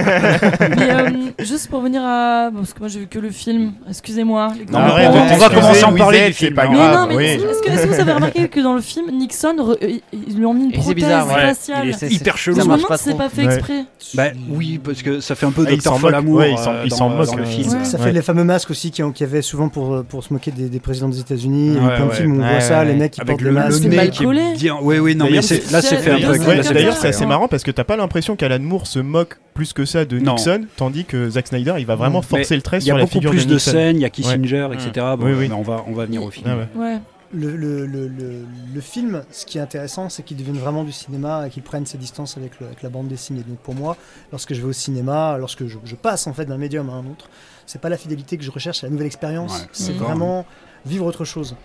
Mais 0.77 0.91
euh, 0.91 1.11
juste 1.39 1.69
pour 1.71 1.81
venir 1.81 2.03
à. 2.05 2.51
Parce 2.55 2.75
que 2.75 2.81
moi 2.81 2.89
j'ai 2.89 3.01
vu 3.01 3.07
que 3.07 3.19
le 3.19 3.31
film, 3.31 3.73
excusez-moi. 3.89 4.49
Non, 4.71 4.79
mais 4.81 5.07
on 5.07 5.13
va- 5.13 5.21
on 5.23 5.27
va 5.27 5.35
excusez, 5.37 5.55
commencer 5.55 5.83
à 5.85 5.89
en 5.89 5.95
parler 5.95 6.27
du 6.27 6.33
film, 6.35 6.55
pas 6.55 6.65
hein. 6.65 6.69
Mais 6.71 6.77
grave. 6.77 6.95
non, 6.95 7.07
mais 7.09 7.17
oui. 7.17 7.25
est-ce 7.25 7.63
que, 7.63 7.87
vous 7.89 8.01
avez 8.01 8.13
remarqué 8.13 8.49
que 8.49 8.61
dans 8.61 8.75
le 8.75 8.83
film, 8.83 9.07
Nixon, 9.11 9.55
re- 9.59 10.01
ils 10.13 10.37
lui 10.37 10.45
ont 10.45 10.53
mis 10.53 10.65
une 10.65 10.73
prothèse 10.73 10.95
bizarre, 10.95 11.29
ouais. 11.29 11.35
faciale 11.41 11.87
Il 11.87 11.91
est 11.91 11.93
C'est- 11.99 12.13
hyper 12.13 12.35
c'est- 12.37 12.41
chelou. 12.43 12.57
Je 12.57 12.61
ça 12.61 12.65
me 12.65 12.69
marche 12.71 12.81
demande 12.83 12.89
pas 12.89 12.99
si 12.99 13.05
c'est 13.05 13.17
pas 13.17 13.29
fait 13.31 13.47
Ouais. 13.47 13.55
exprès. 13.55 13.85
Bah 14.15 14.25
oui, 14.51 14.79
parce 14.83 15.03
que 15.03 15.21
ça 15.21 15.35
fait 15.35 15.47
un 15.47 15.51
peu 15.53 15.65
Ah, 15.67 15.73
il 15.73 15.81
Folamour 16.23 16.35
Ouais, 16.39 16.53
il 16.53 16.59
s'en- 16.59 16.73
euh, 16.73 16.87
dans, 16.87 17.25
dans 17.25 17.37
le 17.37 17.43
euh, 17.43 17.47
film. 17.47 17.69
Ouais. 17.73 17.85
Ça 17.85 17.99
Ouais. 17.99 18.05
fait 18.05 18.13
les 18.13 18.23
fameux 18.23 18.45
masques 18.45 18.71
aussi 18.71 18.91
qu'il 18.91 19.05
y 19.21 19.23
avait 19.25 19.43
souvent 19.43 19.69
pour, 19.69 20.05
pour 20.05 20.23
se 20.25 20.33
moquer 20.33 20.51
des, 20.51 20.69
des 20.69 20.81
présidents 20.81 21.09
des 21.09 21.21
États-Unis. 21.21 21.69
Il 21.69 21.75
y 21.75 21.79
a 21.79 21.81
eu 21.81 21.85
Ouais, 21.87 21.95
plein 21.97 22.05
de 22.07 22.11
ouais. 22.11 22.17
films 22.17 22.33
où 22.33 22.41
on 22.41 22.43
Ouais, 22.45 22.51
voit 22.53 22.61
ça, 22.61 22.85
les 22.85 22.95
mecs 22.95 23.13
qui 23.13 23.21
Avec 23.21 23.29
portent 23.37 23.41
le, 23.43 23.51
des 23.51 23.55
le 23.55 23.61
masques. 23.61 23.83
C'est 23.83 23.89
nez 23.89 23.97
mal 23.97 24.11
qui 24.11 24.27
bien. 24.59 24.77
Oui, 24.83 24.99
oui, 24.99 25.15
non, 25.17 25.25
mais 25.27 25.33
là 25.37 25.43
c'est 25.43 25.61
fait 25.61 26.11
un 26.11 26.15
peu. 26.17 26.39
D'ailleurs, 26.39 26.57
la 26.57 26.63
c'est- 26.63 26.75
D'ailleurs, 26.75 26.95
fait, 26.95 27.01
c'est 27.01 27.09
assez 27.09 27.27
marrant 27.27 27.49
parce 27.49 27.63
que 27.63 27.71
t'as 27.71 27.85
pas 27.85 27.97
l'impression 27.97 28.37
qu'Alan 28.37 28.61
Moore 28.61 28.87
se 28.87 28.99
moque 28.99 29.39
plus 29.55 29.73
que 29.73 29.85
ça 29.85 30.05
de 30.05 30.19
Non. 30.19 30.35
Nixon, 30.35 30.63
tandis 30.77 31.05
que 31.05 31.29
Zack 31.29 31.49
Snyder, 31.49 31.75
il 31.79 31.85
va 31.87 31.95
vraiment 31.95 32.21
Mais 32.21 32.39
forcer 32.39 32.57
le 32.57 32.63
trait 32.63 32.79
Il 32.79 32.83
y 32.83 32.87
sur 32.87 32.95
a 32.95 32.99
la 32.99 33.05
beaucoup 33.05 33.13
figure 33.15 33.31
plus 33.31 33.45
de 33.45 33.51
de 33.51 33.55
Nixon. 33.55 33.71
scènes, 33.73 33.97
il 33.97 34.03
y 34.03 34.05
a 34.05 34.11
Kissinger, 34.11 34.69
etc. 34.73 35.07
Bon, 35.19 35.27
Oui, 35.27 35.33
oui. 35.39 35.47
mais 35.49 35.55
on 35.55 35.63
va, 35.63 35.85
on 35.89 35.93
va 35.93 36.07
venir 36.07 36.23
au 36.23 36.31
film. 36.31 36.47
Ah 36.49 36.57
ouais. 36.57 36.85
Ouais. 36.87 36.97
Le, 37.35 37.57
le, 37.57 37.87
le, 37.87 38.09
le, 38.09 38.45
le 38.75 38.81
film, 38.83 39.23
ce 39.31 39.47
qui 39.47 39.57
est 39.57 39.61
intéressant, 39.63 40.11
c'est 40.11 40.23
qu'il 40.23 40.37
devienne 40.37 40.59
vraiment 40.59 40.85
du 40.85 40.93
cinéma 40.93 41.47
et 41.47 41.51
qu'il 41.51 41.63
prenne 41.63 41.87
ses 41.87 41.97
distances 41.97 42.37
avec, 42.37 42.61
le- 42.61 42.67
avec 42.67 42.83
la 42.83 42.91
bande 42.91 43.09
dessinée. 43.09 43.43
Donc 43.49 43.59
pour 43.61 43.75
moi, 43.75 43.97
lorsque 44.33 44.53
je 44.53 44.61
vais 44.61 44.67
au 44.69 44.73
cinéma, 44.75 45.39
lorsque 45.39 45.67
je, 45.67 45.79
je 45.85 45.95
passe 45.97 46.27
en 46.27 46.35
fait 46.35 46.45
d'un 46.45 46.59
médium 46.59 46.91
à 46.91 46.93
un 46.93 47.07
autre, 47.07 47.31
c'est 47.65 47.81
pas 47.81 47.89
la 47.89 47.97
fidélité 47.97 48.37
que 48.37 48.45
je 48.45 48.51
recherche, 48.51 48.81
c'est 48.81 48.87
la 48.87 48.91
nouvelle 48.91 49.07
expérience. 49.07 49.61
Ouais, 49.61 49.67
c'est 49.73 49.95
vraiment 49.95 50.45
vivre 50.85 51.07
autre 51.07 51.25
chose. 51.25 51.57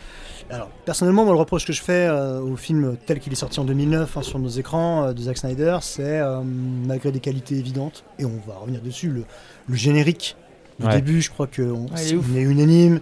Alors 0.49 0.69
personnellement, 0.85 1.25
moi, 1.25 1.33
le 1.33 1.39
reproche 1.39 1.65
que 1.65 1.73
je 1.73 1.81
fais 1.81 2.07
euh, 2.07 2.39
au 2.39 2.55
film 2.55 2.95
tel 3.05 3.19
qu'il 3.19 3.33
est 3.33 3.37
sorti 3.37 3.59
en 3.59 3.65
2009 3.65 4.15
hein, 4.15 4.21
sur 4.21 4.39
nos 4.39 4.47
écrans 4.47 5.03
euh, 5.07 5.13
de 5.13 5.21
Zack 5.21 5.37
Snyder, 5.37 5.79
c'est 5.81 6.19
euh, 6.21 6.39
malgré 6.45 7.11
des 7.11 7.19
qualités 7.19 7.55
évidentes, 7.55 8.05
et 8.19 8.23
on 8.25 8.39
va 8.47 8.55
revenir 8.61 8.81
dessus, 8.81 9.09
le, 9.09 9.25
le 9.67 9.75
générique 9.75 10.37
du 10.79 10.85
Ouais. 10.85 10.93
début, 10.95 11.21
je 11.23 11.31
crois 11.31 11.47
qu'on 11.47 11.87
Ouais, 11.87 12.07
est 12.07 12.41
unanime. 12.41 13.01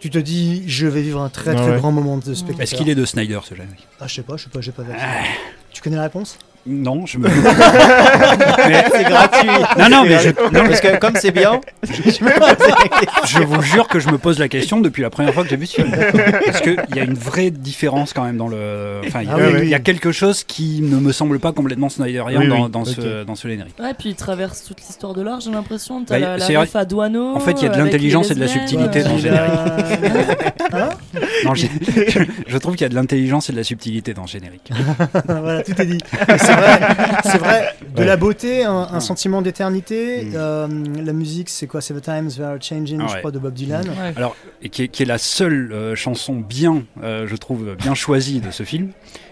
Tu 0.00 0.10
te 0.10 0.18
dis, 0.18 0.62
je 0.68 0.86
vais 0.86 1.02
vivre 1.02 1.20
un 1.20 1.28
très 1.28 1.50
Ah 1.50 1.54
très 1.54 1.70
ouais. 1.70 1.76
grand 1.78 1.90
moment 1.92 2.18
de 2.18 2.34
spectacle. 2.34 2.62
Est-ce 2.62 2.74
qu'il 2.76 2.88
est 2.88 2.94
de 2.94 3.04
Snyder 3.04 3.40
ce 3.42 3.54
générique 3.54 3.86
Ah, 4.00 4.06
je 4.06 4.14
sais 4.14 4.22
pas, 4.22 4.36
je 4.36 4.44
sais 4.44 4.50
pas, 4.50 4.60
j'ai 4.60 4.70
pas 4.72 4.82
vérifié. 4.82 5.08
Ah. 5.10 5.24
Tu 5.72 5.82
connais 5.82 5.96
la 5.96 6.02
réponse? 6.04 6.38
Non, 6.66 7.06
je 7.06 7.18
me. 7.18 7.28
C'est 7.28 9.04
gratuit. 9.04 9.48
Non, 9.78 9.88
non, 9.88 10.04
mais 10.04 10.18
je, 10.20 10.28
non, 10.30 10.62
mais 10.62 10.68
Parce 10.68 10.80
que 10.80 10.98
comme 10.98 11.16
c'est 11.16 11.30
bien, 11.30 11.60
je 13.26 13.42
vous 13.42 13.62
jure 13.62 13.88
que 13.88 13.98
je 13.98 14.08
me 14.08 14.18
pose 14.18 14.38
la 14.38 14.48
question 14.48 14.80
depuis 14.80 15.02
la 15.02 15.10
première 15.10 15.32
fois 15.34 15.42
que 15.44 15.48
j'ai 15.50 15.56
vu 15.56 15.66
ce 15.66 15.76
film. 15.82 15.90
Parce 16.44 16.60
qu'il 16.60 16.76
y 16.94 17.00
a 17.00 17.04
une 17.04 17.14
vraie 17.14 17.50
différence 17.50 18.12
quand 18.12 18.24
même 18.24 18.36
dans 18.36 18.48
le. 18.48 19.00
Enfin, 19.06 19.22
il 19.22 19.28
y, 19.28 19.30
a- 19.30 19.34
Ah 19.34 19.38
oui, 19.38 19.58
il 19.62 19.68
y 19.68 19.74
a 19.74 19.78
oui. 19.78 19.82
quelque 19.82 20.12
chose 20.12 20.44
qui 20.44 20.80
ne 20.82 20.96
me 20.98 21.12
semble 21.12 21.38
pas 21.38 21.52
complètement 21.52 21.88
Snyderien 21.88 22.40
Oui, 22.40 22.48
dans, 22.48 22.64
oui, 22.64 22.70
dans 22.70 22.84
ce, 22.84 23.24
dans 23.24 23.34
ce 23.34 23.48
générique. 23.48 23.74
Ouais, 23.80 23.94
puis 23.98 24.10
il 24.10 24.14
traverse 24.14 24.64
toute 24.64 24.80
l'histoire 24.80 25.14
de 25.14 25.22
l'art, 25.22 25.40
j'ai 25.40 25.50
l'impression. 25.50 26.04
T'as 26.04 26.18
Bah, 26.20 26.36
la, 26.36 26.38
c'est 26.38 26.52
la 26.52 26.58
vrai. 26.60 26.66
ref 26.68 26.76
à 26.76 26.84
Douaneau. 26.84 27.34
En 27.34 27.40
fait, 27.40 27.52
il 27.52 27.64
y 27.64 27.66
a 27.66 27.70
de 27.70 27.78
l'intelligence 27.78 28.30
et 28.30 28.34
de 28.34 28.40
la 28.40 28.48
subtilité 28.48 29.02
dans 29.02 29.10
le 29.10 29.16
euh, 29.16 29.18
générique. 29.18 29.52
Hein 30.72 30.88
Non, 31.44 31.54
je 32.46 32.58
trouve 32.58 32.74
qu'il 32.74 32.82
y 32.82 32.86
a 32.86 32.88
de 32.88 32.94
l'intelligence 32.94 33.48
et 33.48 33.52
de 33.52 33.56
la 33.58 33.64
subtilité 33.64 34.12
dans 34.14 34.26
ce 34.26 34.32
générique. 34.32 34.70
voilà, 35.26 35.62
tout 35.62 35.80
est 35.80 35.86
dit. 35.86 35.98
C'est 36.12 36.52
vrai, 36.52 36.80
c'est 37.24 37.38
vrai. 37.38 37.68
De 37.96 38.02
la 38.02 38.16
beauté, 38.16 38.64
un, 38.64 38.88
un 38.92 39.00
sentiment 39.00 39.40
d'éternité. 39.42 40.24
Mm. 40.24 40.32
euh, 40.34 40.68
la 41.04 41.12
musique, 41.12 41.48
c'est 41.48 41.66
quoi 41.66 41.77
C'est 41.80 41.94
The 41.94 42.02
Times 42.02 42.30
They 42.30 42.44
Are 42.44 42.56
Changing, 42.60 43.00
Ah 43.02 43.06
je 43.08 43.12
ouais. 43.14 43.18
crois, 43.20 43.30
de 43.30 43.38
Bob 43.38 43.54
Dylan. 43.54 43.88
Ouais. 43.88 44.12
Alors, 44.16 44.36
et 44.62 44.68
qui 44.68 44.82
est, 44.84 44.88
qui 44.88 45.02
est 45.02 45.06
la 45.06 45.18
seule 45.18 45.72
euh, 45.72 45.94
chanson 45.94 46.34
bien, 46.36 46.84
euh, 47.02 47.26
je 47.26 47.36
trouve, 47.36 47.74
bien 47.76 47.94
choisie 47.94 48.40
de 48.40 48.50
ce 48.50 48.62
film, 48.62 48.90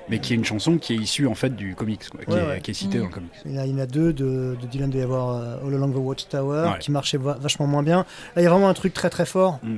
mais 0.09 0.19
qui 0.21 0.33
est 0.33 0.37
une 0.37 0.45
chanson 0.45 0.79
qui 0.79 0.95
est 0.95 0.97
issue 0.97 1.27
en 1.27 1.35
fait 1.35 1.55
du 1.57 1.75
comics, 1.75 2.09
quoi, 2.11 2.25
qui, 2.25 2.31
Ouais, 2.33 2.39
est, 2.39 2.47
ouais. 2.49 2.61
qui 2.61 2.71
est 2.71 2.75
citée 2.75 2.99
dans 2.99 3.07
le 3.07 3.11
comics. 3.11 3.31
Il 3.45 3.53
y, 3.53 3.59
en 3.59 3.63
a, 3.63 3.67
il 3.67 3.73
y 3.73 3.75
en 3.75 3.79
a 3.79 3.87
deux 3.87 4.13
de, 4.13 4.57
de 4.61 4.67
Dylan, 4.71 4.89
il 4.89 4.93
doit 4.93 5.01
y 5.01 5.05
avoir 5.05 5.31
euh, 5.37 5.67
All 5.67 5.75
Along 5.75 5.93
the 5.93 5.97
Watchtower, 5.97 6.69
Ouais. 6.73 6.79
qui 6.81 6.91
marchait 6.91 7.19
va- 7.19 7.37
vachement 7.41 7.67
moins 7.67 7.83
bien. 7.83 7.99
Là, 8.35 8.43
il 8.43 8.45
y 8.45 8.47
a 8.47 8.51
vraiment 8.51 8.69
un 8.69 8.75
truc 8.75 8.93
très 8.95 9.11
très 9.11 9.27
fort. 9.27 9.59
Mm. 9.63 9.77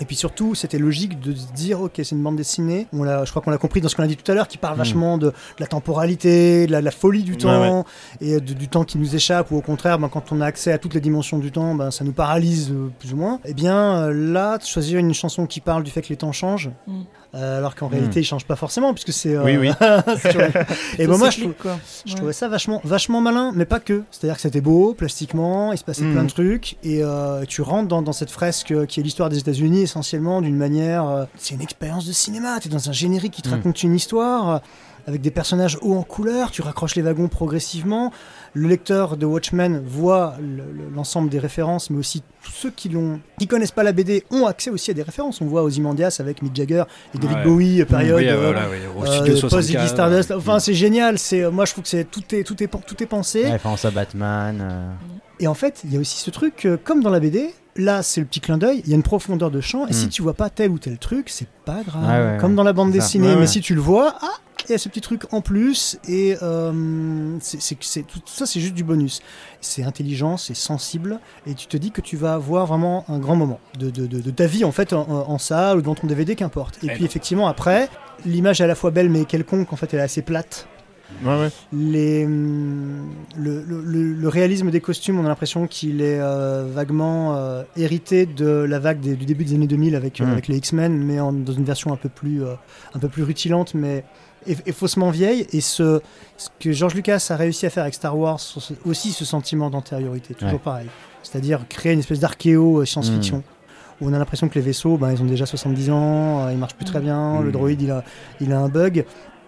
Et 0.00 0.06
puis 0.06 0.16
surtout, 0.16 0.54
c'était 0.54 0.78
logique 0.78 1.20
de 1.20 1.34
se 1.34 1.52
dire, 1.52 1.80
ok, 1.82 1.92
c'est 1.96 2.12
une 2.12 2.22
bande 2.22 2.36
dessinée. 2.36 2.86
On 2.92 3.02
l'a, 3.02 3.24
je 3.26 3.30
crois 3.30 3.42
qu'on 3.42 3.50
l'a 3.50 3.58
compris 3.58 3.80
dans 3.82 3.88
ce 3.88 3.96
qu'on 3.96 4.02
a 4.02 4.06
dit 4.06 4.16
tout 4.16 4.32
à 4.32 4.34
l'heure, 4.34 4.48
qui 4.48 4.56
parle 4.58 4.76
Mm. 4.76 4.78
vachement 4.78 5.18
de, 5.18 5.26
de 5.26 5.32
la 5.58 5.66
temporalité, 5.66 6.66
de 6.66 6.72
la, 6.72 6.80
la 6.80 6.90
folie 6.90 7.22
du 7.22 7.32
Ouais, 7.32 7.38
temps, 7.38 7.84
et 8.20 8.40
de- 8.40 8.54
du 8.54 8.68
temps 8.68 8.84
qui 8.84 8.96
nous 8.98 9.14
échappe, 9.14 9.50
ou 9.50 9.56
au 9.56 9.60
contraire, 9.60 9.98
ben, 9.98 10.08
quand 10.08 10.32
on 10.32 10.40
a 10.40 10.46
accès 10.46 10.72
à 10.72 10.78
toutes 10.78 10.94
les 10.94 11.00
dimensions 11.00 11.38
du 11.38 11.52
temps, 11.52 11.74
ben, 11.74 11.90
ça 11.90 12.04
nous 12.04 12.12
paralyse 12.12 12.70
euh, 12.72 12.90
plus 12.98 13.12
ou 13.12 13.16
moins. 13.16 13.40
Et 13.44 13.52
bien 13.54 14.04
euh, 14.04 14.32
là, 14.32 14.56
de 14.58 14.64
choisir 14.64 14.98
une 14.98 15.12
chanson 15.12 15.46
qui 15.46 15.60
parle 15.60 15.82
du 15.82 15.90
fait 15.90 16.00
que 16.02 16.08
les 16.08 16.16
temps 16.16 16.32
changent, 16.32 16.70
Mm. 16.86 17.02
Euh, 17.34 17.58
alors 17.58 17.74
qu'en 17.74 17.88
Mm. 17.88 17.92
réalité, 17.92 18.20
ils 18.20 18.24
changent 18.24 18.44
pas 18.46 18.56
forcément, 18.56 18.92
puisque 18.92 19.12
c'est. 19.12 19.34
euh, 19.36 19.44
Oui, 19.44 19.56
oui. 19.56 19.68
et 19.80 20.96
C'est 20.96 21.06
moi, 21.06 21.30
je, 21.30 21.36
cyclique, 21.36 21.58
quoi. 21.58 21.78
je 22.04 22.10
Ouais. 22.12 22.16
trouvais 22.16 22.32
ça 22.32 22.48
vachement, 22.48 22.80
vachement 22.84 23.20
malin, 23.20 23.52
mais 23.54 23.64
pas 23.64 23.80
que. 23.80 24.02
C'est-à-dire 24.10 24.36
que 24.36 24.42
c'était 24.42 24.60
beau, 24.60 24.94
plastiquement, 24.94 25.72
il 25.72 25.78
se 25.78 25.84
passait 25.84 26.02
Mhm. 26.02 26.12
plein 26.12 26.24
de 26.24 26.30
trucs, 26.30 26.76
et 26.82 27.02
euh, 27.04 27.44
tu 27.46 27.62
rentres 27.62 27.88
dans, 27.88 28.02
dans 28.02 28.12
cette 28.12 28.30
fresque 28.30 28.74
qui 28.86 29.00
est 29.00 29.02
l'histoire 29.02 29.28
des 29.28 29.38
États-Unis 29.38 29.82
essentiellement 29.82 30.42
d'une 30.42 30.56
manière. 30.56 31.08
euh, 31.08 31.24
c'est 31.38 31.54
une 31.54 31.62
expérience 31.62 32.06
de 32.06 32.12
cinéma, 32.12 32.58
tu 32.60 32.68
es 32.68 32.70
dans 32.70 32.88
un 32.88 32.92
générique 32.92 33.32
qui 33.32 33.42
te 33.42 33.48
Mhm. 33.48 33.54
raconte 33.54 33.82
une 33.82 33.94
histoire. 33.94 34.60
avec 35.08 35.22
des 35.22 35.30
personnages 35.30 35.78
hauts 35.80 35.96
en 35.96 36.02
couleur, 36.02 36.50
tu 36.50 36.60
raccroches 36.62 36.94
les 36.94 37.00
wagons 37.02 37.26
progressivement. 37.28 38.12
Le 38.52 38.66
lecteur 38.68 39.16
de 39.16 39.26
Watchmen 39.26 39.80
voit 39.86 40.34
le- 40.40 40.56
le- 40.72 40.90
l'ensemble 40.92 41.28
des 41.30 41.38
références, 41.38 41.88
mais 41.88 41.98
aussi 41.98 42.22
tous 42.42 42.50
ceux 42.50 42.70
qui 42.70 42.88
l'ont, 42.88 43.20
qui 43.38 43.46
connaissent 43.46 43.70
pas 43.70 43.84
la 43.84 43.92
BD 43.92 44.24
ont 44.32 44.46
accès 44.46 44.70
aussi 44.70 44.90
à 44.90 44.94
des 44.94 45.02
références. 45.04 45.40
On 45.40 45.46
voit 45.46 45.62
Ozymandias 45.62 46.16
avec 46.18 46.42
Mick 46.42 46.56
Jagger 46.56 46.82
et 47.14 47.18
David 47.18 47.36
Ouais. 47.36 47.44
Bowie, 47.44 47.84
période. 47.84 48.18
Oui, 48.18 48.26
euh, 48.28 48.32
euh, 48.34 48.40
voilà, 48.50 48.62
oui, 48.68 48.76
au 48.98 49.02
euh, 49.04 49.06
studio 49.06 49.40
post 49.48 49.60
Ziggy 49.66 49.78
64. 49.78 49.88
Stardust. 49.88 50.30
euh, 50.32 50.36
Enfin, 50.38 50.58
c'est 50.58 50.74
génial. 50.74 51.18
C'est, 51.18 51.48
moi, 51.50 51.64
je 51.64 51.72
trouve 51.72 51.84
que 51.84 51.90
c'est 51.90 52.04
tout 52.10 52.22
est 52.34 52.42
tout 52.42 52.60
est 52.62 52.66
tout 52.68 53.02
est 53.02 53.06
pensé. 53.06 53.48
Référence 53.48 53.84
à 53.84 53.92
Batman. 53.92 54.58
euh. 54.60 54.90
Et 55.38 55.46
en 55.46 55.54
fait, 55.54 55.82
il 55.84 55.94
y 55.94 55.96
a 55.96 56.00
aussi 56.00 56.18
ce 56.18 56.30
truc, 56.30 56.66
euh, 56.66 56.76
comme 56.82 57.02
dans 57.02 57.10
la 57.10 57.20
BD, 57.20 57.54
là 57.76 58.02
c'est 58.02 58.20
le 58.20 58.26
petit 58.26 58.40
clin 58.40 58.58
d'œil, 58.58 58.82
il 58.84 58.90
y 58.90 58.92
a 58.92 58.96
une 58.96 59.02
profondeur 59.02 59.50
de 59.50 59.60
champ, 59.60 59.86
et 59.86 59.90
Mm. 59.90 59.94
si 59.94 60.08
tu 60.08 60.22
vois 60.22 60.34
pas 60.34 60.50
tel 60.50 60.70
ou 60.70 60.78
tel 60.78 60.98
truc, 60.98 61.28
c'est 61.28 61.48
pas 61.64 61.82
grave. 61.82 62.32
Ouais, 62.34 62.38
comme 62.40 62.54
dans 62.54 62.62
la 62.64 62.72
bande 62.72 62.90
dessinée, 62.92 63.36
mais 63.36 63.46
si 63.46 63.60
tu 63.60 63.74
le 63.74 63.80
vois, 63.80 64.14
ah, 64.20 64.28
il 64.68 64.72
y 64.72 64.74
a 64.74 64.78
ce 64.78 64.88
petit 64.88 65.00
truc 65.00 65.22
en 65.32 65.40
plus, 65.40 65.98
et 66.08 66.36
euh, 66.42 67.36
c'est, 67.40 68.02
tout, 68.06 68.20
ça 68.26 68.46
c'est 68.46 68.60
juste 68.60 68.74
du 68.74 68.84
bonus. 68.84 69.20
C'est 69.60 69.82
intelligent, 69.82 70.36
c'est 70.36 70.54
sensible, 70.54 71.18
et 71.46 71.54
tu 71.54 71.66
te 71.66 71.76
dis 71.76 71.90
que 71.90 72.00
tu 72.00 72.16
vas 72.16 72.34
avoir 72.34 72.66
vraiment 72.66 73.04
un 73.08 73.18
grand 73.18 73.36
moment 73.36 73.58
de, 73.78 73.90
de, 73.90 74.06
de- 74.06 74.20
de 74.20 74.30
ta 74.30 74.46
vie 74.46 74.64
en 74.64 74.72
fait 74.72 74.92
en, 74.92 75.08
en 75.08 75.38
salle 75.38 75.78
ou 75.78 75.82
dans 75.82 75.94
ton 75.94 76.06
DVD, 76.06 76.36
qu'importe. 76.36 76.78
Et 76.82 76.86
Ouais, 76.88 76.92
puis 76.94 77.02
non. 77.02 77.06
effectivement 77.08 77.48
après, 77.48 77.88
l'image 78.26 78.60
est 78.60 78.64
à 78.64 78.66
la 78.68 78.74
fois 78.74 78.90
belle 78.90 79.08
mais 79.10 79.24
quelconque, 79.24 79.72
en 79.72 79.76
fait 79.76 79.92
elle 79.94 80.00
est 80.00 80.04
assez 80.04 80.22
plate 80.22 80.68
Ouais, 81.24 81.38
ouais. 81.38 81.48
les, 81.72 82.24
hum, 82.24 83.10
le, 83.36 83.62
le- 83.62 83.82
le- 83.82 84.12
le 84.14 84.28
réalisme 84.28 84.70
des 84.70 84.80
costumes, 84.80 85.18
on 85.20 85.24
a 85.24 85.28
l'impression 85.28 85.66
qu'il 85.66 86.00
est 86.00 86.18
euh, 86.20 86.66
vaguement 86.72 87.36
euh, 87.36 87.62
hérité 87.76 88.24
de 88.26 88.46
la 88.48 88.78
vague 88.78 89.00
des- 89.00 89.16
du 89.16 89.26
début 89.26 89.44
des 89.44 89.54
années 89.54 89.66
2000 89.66 89.94
avec, 89.96 90.20
euh, 90.20 90.24
Mm. 90.26 90.30
avec 90.32 90.48
les 90.48 90.56
X-Men, 90.56 90.96
mais 91.04 91.20
en- 91.20 91.32
dans 91.32 91.52
une 91.52 91.64
version 91.64 91.92
un 91.92 91.96
peu 91.96 92.08
plus, 92.08 92.42
un 92.94 92.98
peu 92.98 93.08
plus 93.08 93.22
rutilante, 93.22 93.74
mais 93.74 94.04
et, 94.46 94.56
et 94.64 94.72
faussement 94.72 95.10
vieille. 95.10 95.46
Et 95.52 95.60
ce, 95.60 96.00
ce 96.38 96.48
que 96.58 96.72
George 96.72 96.94
Lucas 96.94 97.26
a 97.28 97.36
réussi 97.36 97.66
à 97.66 97.70
faire 97.70 97.82
avec 97.82 97.94
Star 97.94 98.16
Wars, 98.16 98.40
c'est 98.40 98.78
aussi 98.86 99.12
ce 99.12 99.26
sentiment 99.26 99.68
d'antériorité, 99.68 100.32
toujours 100.34 100.54
Ouais. 100.54 100.58
pareil. 100.64 100.86
C'est-à-dire 101.22 101.66
créer 101.68 101.92
une 101.92 101.98
espèce 101.98 102.20
d'archéo 102.20 102.82
science-fiction. 102.86 103.38
Mm. 103.38 103.42
Où 104.02 104.08
on 104.08 104.14
a 104.14 104.18
l'impression 104.18 104.48
que 104.48 104.54
les 104.54 104.62
vaisseaux, 104.62 104.96
ben, 104.96 105.12
ils 105.12 105.20
ont 105.20 105.26
déjà 105.26 105.44
70 105.44 105.90
ans, 105.90 106.46
euh, 106.46 106.52
ils 106.52 106.56
marchent 106.56 106.74
plus 106.74 106.86
très 106.86 107.00
bien, 107.00 107.42
le 107.42 107.52
droïde 107.52 107.82
il 107.82 107.90
a, 107.90 108.02
il 108.40 108.50
a 108.50 108.58
un 108.58 108.70
bug. 108.70 109.04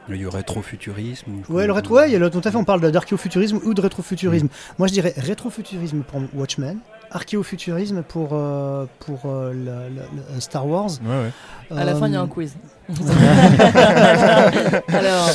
Il 0.09 0.21
y 0.21 0.27
a 0.27 0.31
rétrofuturisme. 0.31 1.31
ou- 1.49 1.53
Ouais, 1.53 1.67
le 1.67 1.73
rétro, 1.73 1.95
ouais, 1.97 2.09
il 2.09 2.13
y 2.13 2.17
a 2.17 2.19
le- 2.19 2.29
tout 2.31 2.41
à 2.45 2.51
fait, 2.51 2.57
on 2.57 2.65
parle 2.65 2.91
d'archéofuturisme 2.91 3.61
ou 3.65 3.73
de 3.75 3.81
rétrofuturisme. 3.81 4.49
Moi, 4.79 4.89
je 4.89 4.93
dirais 4.93 5.15
rétrofuturisme 5.17 6.03
pour 6.03 6.21
Watchmen, 6.35 6.79
archéofuturisme 7.11 8.03
pour, 8.03 8.31
euh, 8.33 8.87
pour 9.01 9.21
euh, 9.27 9.53
la- 9.55 9.89
la- 9.89 10.35
la- 10.35 10.41
Star 10.41 10.67
Wars. 10.67 10.91
Ouais, 11.05 11.09
ouais. 11.71 11.77
À 11.79 11.85
la 11.85 11.95
fin, 11.95 12.09
il 12.09 12.13
y 12.15 12.17
a 12.17 12.21
Euh, 12.21 12.25
un 12.25 12.29
quiz. 12.29 12.55
Alors, 14.89 15.31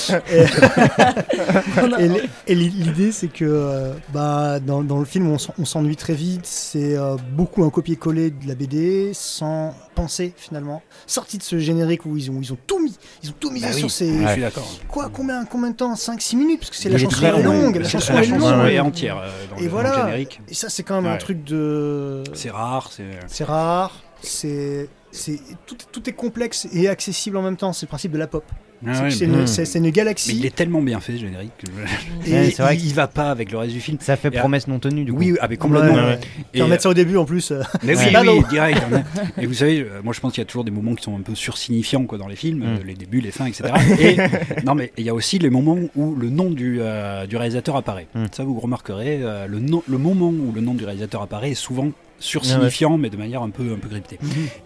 Et 2.47 2.55
l'idée, 2.55 3.11
c'est 3.11 3.27
que 3.27 3.45
euh, 3.45 3.93
bah, 4.13 4.59
dans, 4.59 4.83
dans 4.83 4.99
le 4.99 5.05
film, 5.05 5.29
on 5.29 5.37
s'en- 5.37 5.53
on 5.59 5.65
s'ennuie 5.65 5.95
très 5.95 6.13
vite. 6.13 6.45
C'est 6.45 6.95
euh, 6.97 7.15
beaucoup 7.33 7.63
un 7.63 7.69
copier-coller 7.69 8.31
de 8.31 8.47
la 8.47 8.55
BD, 8.55 9.11
sans 9.13 9.73
penser 9.95 10.33
finalement. 10.37 10.81
Sorti 11.05 11.37
de 11.37 11.43
ce 11.43 11.57
générique 11.59 12.05
où 12.05 12.17
ils 12.17 12.29
ont, 12.31 12.39
ils 12.41 12.53
ont 12.53 12.57
tout 12.67 12.79
mis. 12.79 12.95
Ils 13.23 13.29
ont 13.29 13.35
tout 13.39 13.49
mis 13.51 13.61
Bah 13.61 13.67
oui, 13.73 13.79
sur 13.79 13.91
ces. 13.91 14.07
Je 14.17 14.23
Ouais. 14.23 14.31
suis 14.33 14.41
d'accord. 14.41 14.67
Quoi, 14.87 15.09
combien, 15.13 15.45
combien 15.45 15.71
de 15.71 15.75
temps? 15.75 15.93
5-6 15.93 16.35
minutes 16.37 16.59
Parce 16.61 16.69
que 16.71 16.75
c'est 16.77 16.89
la 16.89 16.97
chanson 16.97 17.15
très 17.17 17.27
est 17.27 17.43
long, 17.43 17.53
longue. 17.53 17.73
ouais. 17.73 17.79
La 17.79 17.83
La 17.83 17.89
chanson 17.89 18.13
la 18.13 18.21
est 18.21 18.25
chanson 18.25 18.55
longue. 18.57 18.67
est 18.69 18.79
entière 18.79 19.17
euh, 19.17 19.29
dans 19.51 19.57
Et 19.57 19.63
le 19.63 19.69
voilà. 19.69 20.05
générique. 20.05 20.41
Et 20.49 20.53
ça, 20.53 20.69
c'est 20.69 20.83
quand 20.83 21.01
même 21.01 21.11
un 21.11 21.17
truc 21.17 21.43
de. 21.43 22.23
C'est 22.33 22.49
rare. 22.51 22.89
c'est- 22.91 23.03
C'est 23.27 23.43
rare, 23.43 23.91
c'est. 24.21 24.89
C'est- 25.11 25.39
Tout, 25.65 25.77
tout 25.91 26.09
est 26.09 26.13
complexe 26.13 26.67
et 26.73 26.87
accessible 26.87 27.37
en 27.37 27.41
même 27.41 27.57
temps, 27.57 27.73
c'est 27.73 27.85
le 27.85 27.89
principe 27.89 28.11
de 28.11 28.17
la 28.17 28.27
pop. 28.27 28.43
Ah 28.85 29.09
C'est 29.09 29.25
ouais, 29.25 29.33
une, 29.39 29.47
c'est- 29.47 29.65
c'est 29.65 29.79
une 29.79 29.85
Mais 29.85 29.91
galaxie. 29.91 30.37
il 30.37 30.45
est 30.45 30.55
tellement 30.55 30.83
bien 30.83 30.99
fait 30.99 31.13
ce 31.13 31.17
générique. 31.21 31.49
que 31.57 31.65
je- 31.65 32.29
Et 32.29 32.33
Ouais, 32.35 32.51
c'est 32.51 32.61
vrai 32.61 32.75
il, 32.77 32.85
il 32.85 32.93
va 32.93 33.07
pas 33.07 33.31
avec 33.31 33.51
le 33.51 33.57
reste 33.57 33.73
du 33.73 33.81
film. 33.81 33.97
Ça 33.99 34.15
fait 34.15 34.31
Et 34.31 34.37
à- 34.37 34.41
promesse 34.41 34.67
non 34.67 34.77
tenue 34.77 35.03
du 35.03 35.11
coup. 35.11 35.17
Oui, 35.17 35.35
ah, 35.41 35.47
mais 35.49 35.57
complètement. 35.57 35.95
Ouais, 35.95 35.99
ouais. 35.99 36.05
ouais. 36.09 36.19
Et, 36.53 36.57
Tu 36.59 36.61
remettre 36.63 36.83
ça 36.83 36.89
au 36.89 36.93
début 36.93 37.17
en 37.17 37.25
plus. 37.25 37.49
euh, 37.49 37.63
Mais 37.83 37.95
C'est 37.95 38.15
oui, 38.15 38.27
oui, 38.37 38.43
direct. 38.51 38.79
Et 39.41 39.47
vous 39.47 39.55
savez, 39.55 39.79
euh, 39.81 40.01
moi 40.03 40.13
je 40.13 40.19
pense 40.19 40.31
qu'il 40.33 40.41
y 40.41 40.43
a 40.43 40.45
toujours 40.45 40.63
des 40.63 40.69
moments 40.69 40.93
qui 40.93 41.03
sont 41.03 41.17
un 41.17 41.21
peu 41.21 41.33
sursignifiants 41.33 42.05
quoi, 42.05 42.19
dans 42.19 42.27
les 42.27 42.35
films, 42.35 42.59
Mm. 42.75 42.85
les 42.85 42.93
débuts, 42.93 43.19
les 43.19 43.31
fins, 43.31 43.47
etc. 43.47 43.63
Et 43.99 44.17
non, 44.63 44.75
mais 44.75 44.91
il 44.95 45.05
y 45.05 45.09
a 45.09 45.13
aussi 45.15 45.39
les 45.39 45.49
moments 45.49 45.79
où 45.95 46.13
le 46.13 46.29
nom 46.29 46.51
du, 46.51 46.77
euh, 46.79 47.25
du 47.25 47.35
réalisateur 47.35 47.77
apparaît. 47.77 48.05
Mm. 48.13 48.25
Ça, 48.31 48.43
vous 48.43 48.59
remarquerez, 48.59 49.21
euh, 49.23 49.47
le, 49.47 49.57
nom- 49.59 49.81
le 49.87 49.97
moment 49.97 50.29
où 50.29 50.51
le 50.53 50.61
nom 50.61 50.75
du 50.75 50.85
réalisateur 50.85 51.23
apparaît 51.23 51.49
est 51.49 51.55
souvent 51.55 51.89
sursignifiant, 52.19 52.97
mais 52.97 53.09
de 53.09 53.17
manière 53.17 53.41
un 53.41 53.49
peu, 53.49 53.73
un 53.73 53.77
peu 53.77 53.87
cryptée. 53.89 54.19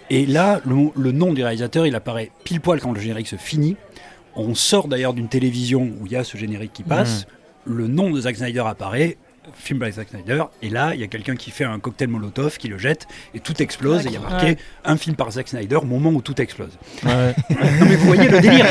Et 0.09 0.25
là, 0.25 0.61
le, 0.65 0.89
le 0.95 1.11
nom 1.11 1.33
du 1.33 1.43
réalisateur, 1.43 1.85
il 1.85 1.95
apparaît 1.95 2.31
pile 2.43 2.61
poil 2.61 2.79
quand 2.79 2.91
le 2.93 2.99
générique 2.99 3.27
se 3.27 3.35
finit. 3.35 3.75
On 4.35 4.55
sort 4.55 4.87
d'ailleurs 4.87 5.13
d'une 5.13 5.27
télévision 5.27 5.91
où 5.99 6.05
il 6.05 6.13
y 6.13 6.15
a 6.15 6.23
ce 6.23 6.37
générique 6.37 6.73
qui 6.73 6.83
passe. 6.83 7.27
Le 7.65 7.87
nom 7.87 8.09
de 8.09 8.21
Zack 8.21 8.37
Snyder 8.37 8.63
apparaît, 8.65 9.17
film 9.55 9.79
by 9.79 9.91
Zack 9.91 10.09
Snyder. 10.09 10.43
Et 10.61 10.69
là, 10.69 10.91
il 10.93 11.01
y 11.01 11.03
a 11.03 11.07
quelqu'un 11.07 11.35
qui 11.35 11.51
fait 11.51 11.63
un 11.63 11.79
cocktail 11.79 12.07
Molotov, 12.09 12.57
qui 12.57 12.67
le 12.67 12.77
jette, 12.77 13.07
et 13.33 13.39
tout 13.39 13.61
explose. 13.61 14.05
Et 14.05 14.09
il 14.09 14.13
y 14.13 14.17
a 14.17 14.19
marqué 14.19 14.45
Ouais. 14.45 14.57
un 14.85 14.97
film 14.97 15.15
par 15.15 15.31
Zack 15.31 15.47
Snyder, 15.47 15.79
moment 15.83 16.11
où 16.11 16.21
tout 16.21 16.39
explose. 16.41 16.71
Ouais. 17.03 17.33
Non 17.49 17.85
mais 17.87 17.95
vous 17.95 18.05
voyez 18.05 18.27
le 18.29 18.39
délire. 18.39 18.65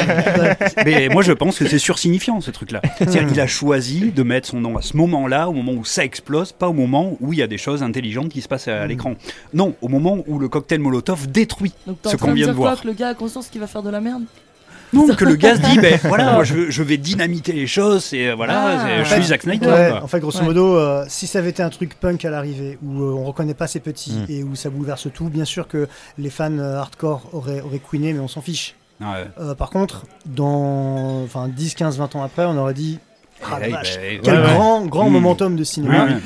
mais 0.84 1.08
moi 1.08 1.22
je 1.22 1.32
pense 1.32 1.58
que 1.58 1.66
c'est 1.66 1.78
sursignifiant 1.78 2.40
ce 2.40 2.50
truc-là. 2.50 2.80
C'est-à-dire 2.98 3.26
qu'il 3.26 3.40
a 3.40 3.46
choisi 3.46 4.10
de 4.12 4.22
mettre 4.22 4.48
son 4.48 4.60
nom 4.60 4.76
à 4.76 4.82
ce 4.82 4.96
moment-là, 4.96 5.48
au 5.48 5.52
moment 5.52 5.72
où 5.72 5.84
ça 5.84 6.04
explose, 6.04 6.52
pas 6.52 6.68
au 6.68 6.72
moment 6.72 7.16
où 7.20 7.32
il 7.32 7.38
y 7.38 7.42
a 7.42 7.46
des 7.46 7.58
choses 7.58 7.82
intelligentes 7.82 8.28
qui 8.30 8.40
se 8.40 8.48
passent 8.48 8.68
à 8.68 8.86
l'écran. 8.86 9.14
Non, 9.54 9.74
au 9.80 9.88
moment 9.88 10.18
où 10.26 10.38
le 10.38 10.48
cocktail 10.48 10.78
Molotov 10.80 11.30
détruit. 11.30 11.72
donc 11.86 11.98
Ce 12.04 12.16
qu'on 12.16 12.32
vient 12.32 12.46
de 12.46 12.52
voir. 12.52 12.80
que 12.80 12.86
le 12.86 12.92
gars 12.94 13.08
a 13.08 13.14
conscience 13.14 13.48
qu'il 13.48 13.60
va 13.60 13.66
faire 13.66 13.82
de 13.82 13.90
la 13.90 14.00
merde? 14.00 14.22
Que 14.92 15.24
le 15.24 15.36
gars 15.36 15.56
se 15.56 15.60
dit, 15.62 15.78
ben 15.78 15.98
voilà, 16.04 16.32
moi 16.32 16.44
je, 16.44 16.82
vais 16.82 16.96
dynamiter 16.96 17.52
les 17.52 17.66
choses, 17.66 18.12
et 18.12 18.28
euh, 18.30 18.34
voilà, 18.34 18.80
Ah. 18.80 19.04
je 19.04 19.08
suis 19.14 19.22
Zack 19.24 19.42
Snyder. 19.42 19.66
Ouais, 19.68 19.92
en 19.92 20.06
fait, 20.08 20.18
grosso 20.20 20.40
Ouais. 20.40 20.44
modo, 20.46 20.76
euh, 20.76 21.04
si 21.08 21.26
ça 21.26 21.38
avait 21.38 21.50
été 21.50 21.62
un 21.62 21.70
truc 21.70 21.94
punk 21.98 22.24
à 22.24 22.30
l'arrivée, 22.30 22.76
où 22.82 23.00
euh, 23.02 23.12
on 23.12 23.24
reconnaît 23.24 23.54
pas 23.54 23.66
ses 23.68 23.80
petits 23.80 24.12
Mm. 24.12 24.26
et 24.32 24.42
où 24.42 24.54
ça 24.56 24.68
bouleverse 24.70 25.06
tout, 25.14 25.28
bien 25.28 25.44
sûr 25.44 25.68
que 25.68 25.88
les 26.18 26.30
fans 26.30 26.50
euh, 26.58 26.78
hardcore 26.78 27.22
auraient, 27.32 27.60
auraient 27.60 27.80
queené, 27.80 28.12
mais 28.12 28.20
on 28.20 28.28
s'en 28.28 28.40
fiche. 28.40 28.74
Ah 29.02 29.12
ouais. 29.12 29.26
Euh, 29.40 29.54
par 29.54 29.70
contre, 29.70 30.04
dans 30.26 31.22
enfin, 31.24 31.48
10, 31.48 31.74
15, 31.74 31.98
20 31.98 32.14
ans 32.16 32.22
après, 32.22 32.44
on 32.44 32.56
aurait 32.58 32.74
dit 32.74 32.98
Ah 33.42 33.58
la 33.58 33.68
Et 33.68 33.70
là, 33.70 33.76
vache, 33.78 33.96
ben, 33.96 34.20
quel 34.22 34.34
ouais, 34.34 34.40
ouais. 34.46 34.52
grand, 34.52 34.84
grand 34.84 35.08
Mm. 35.08 35.12
momentum 35.14 35.56
de 35.56 35.64
cinéma. 35.64 36.04
Ouais, 36.04 36.10
ouais. 36.10 36.18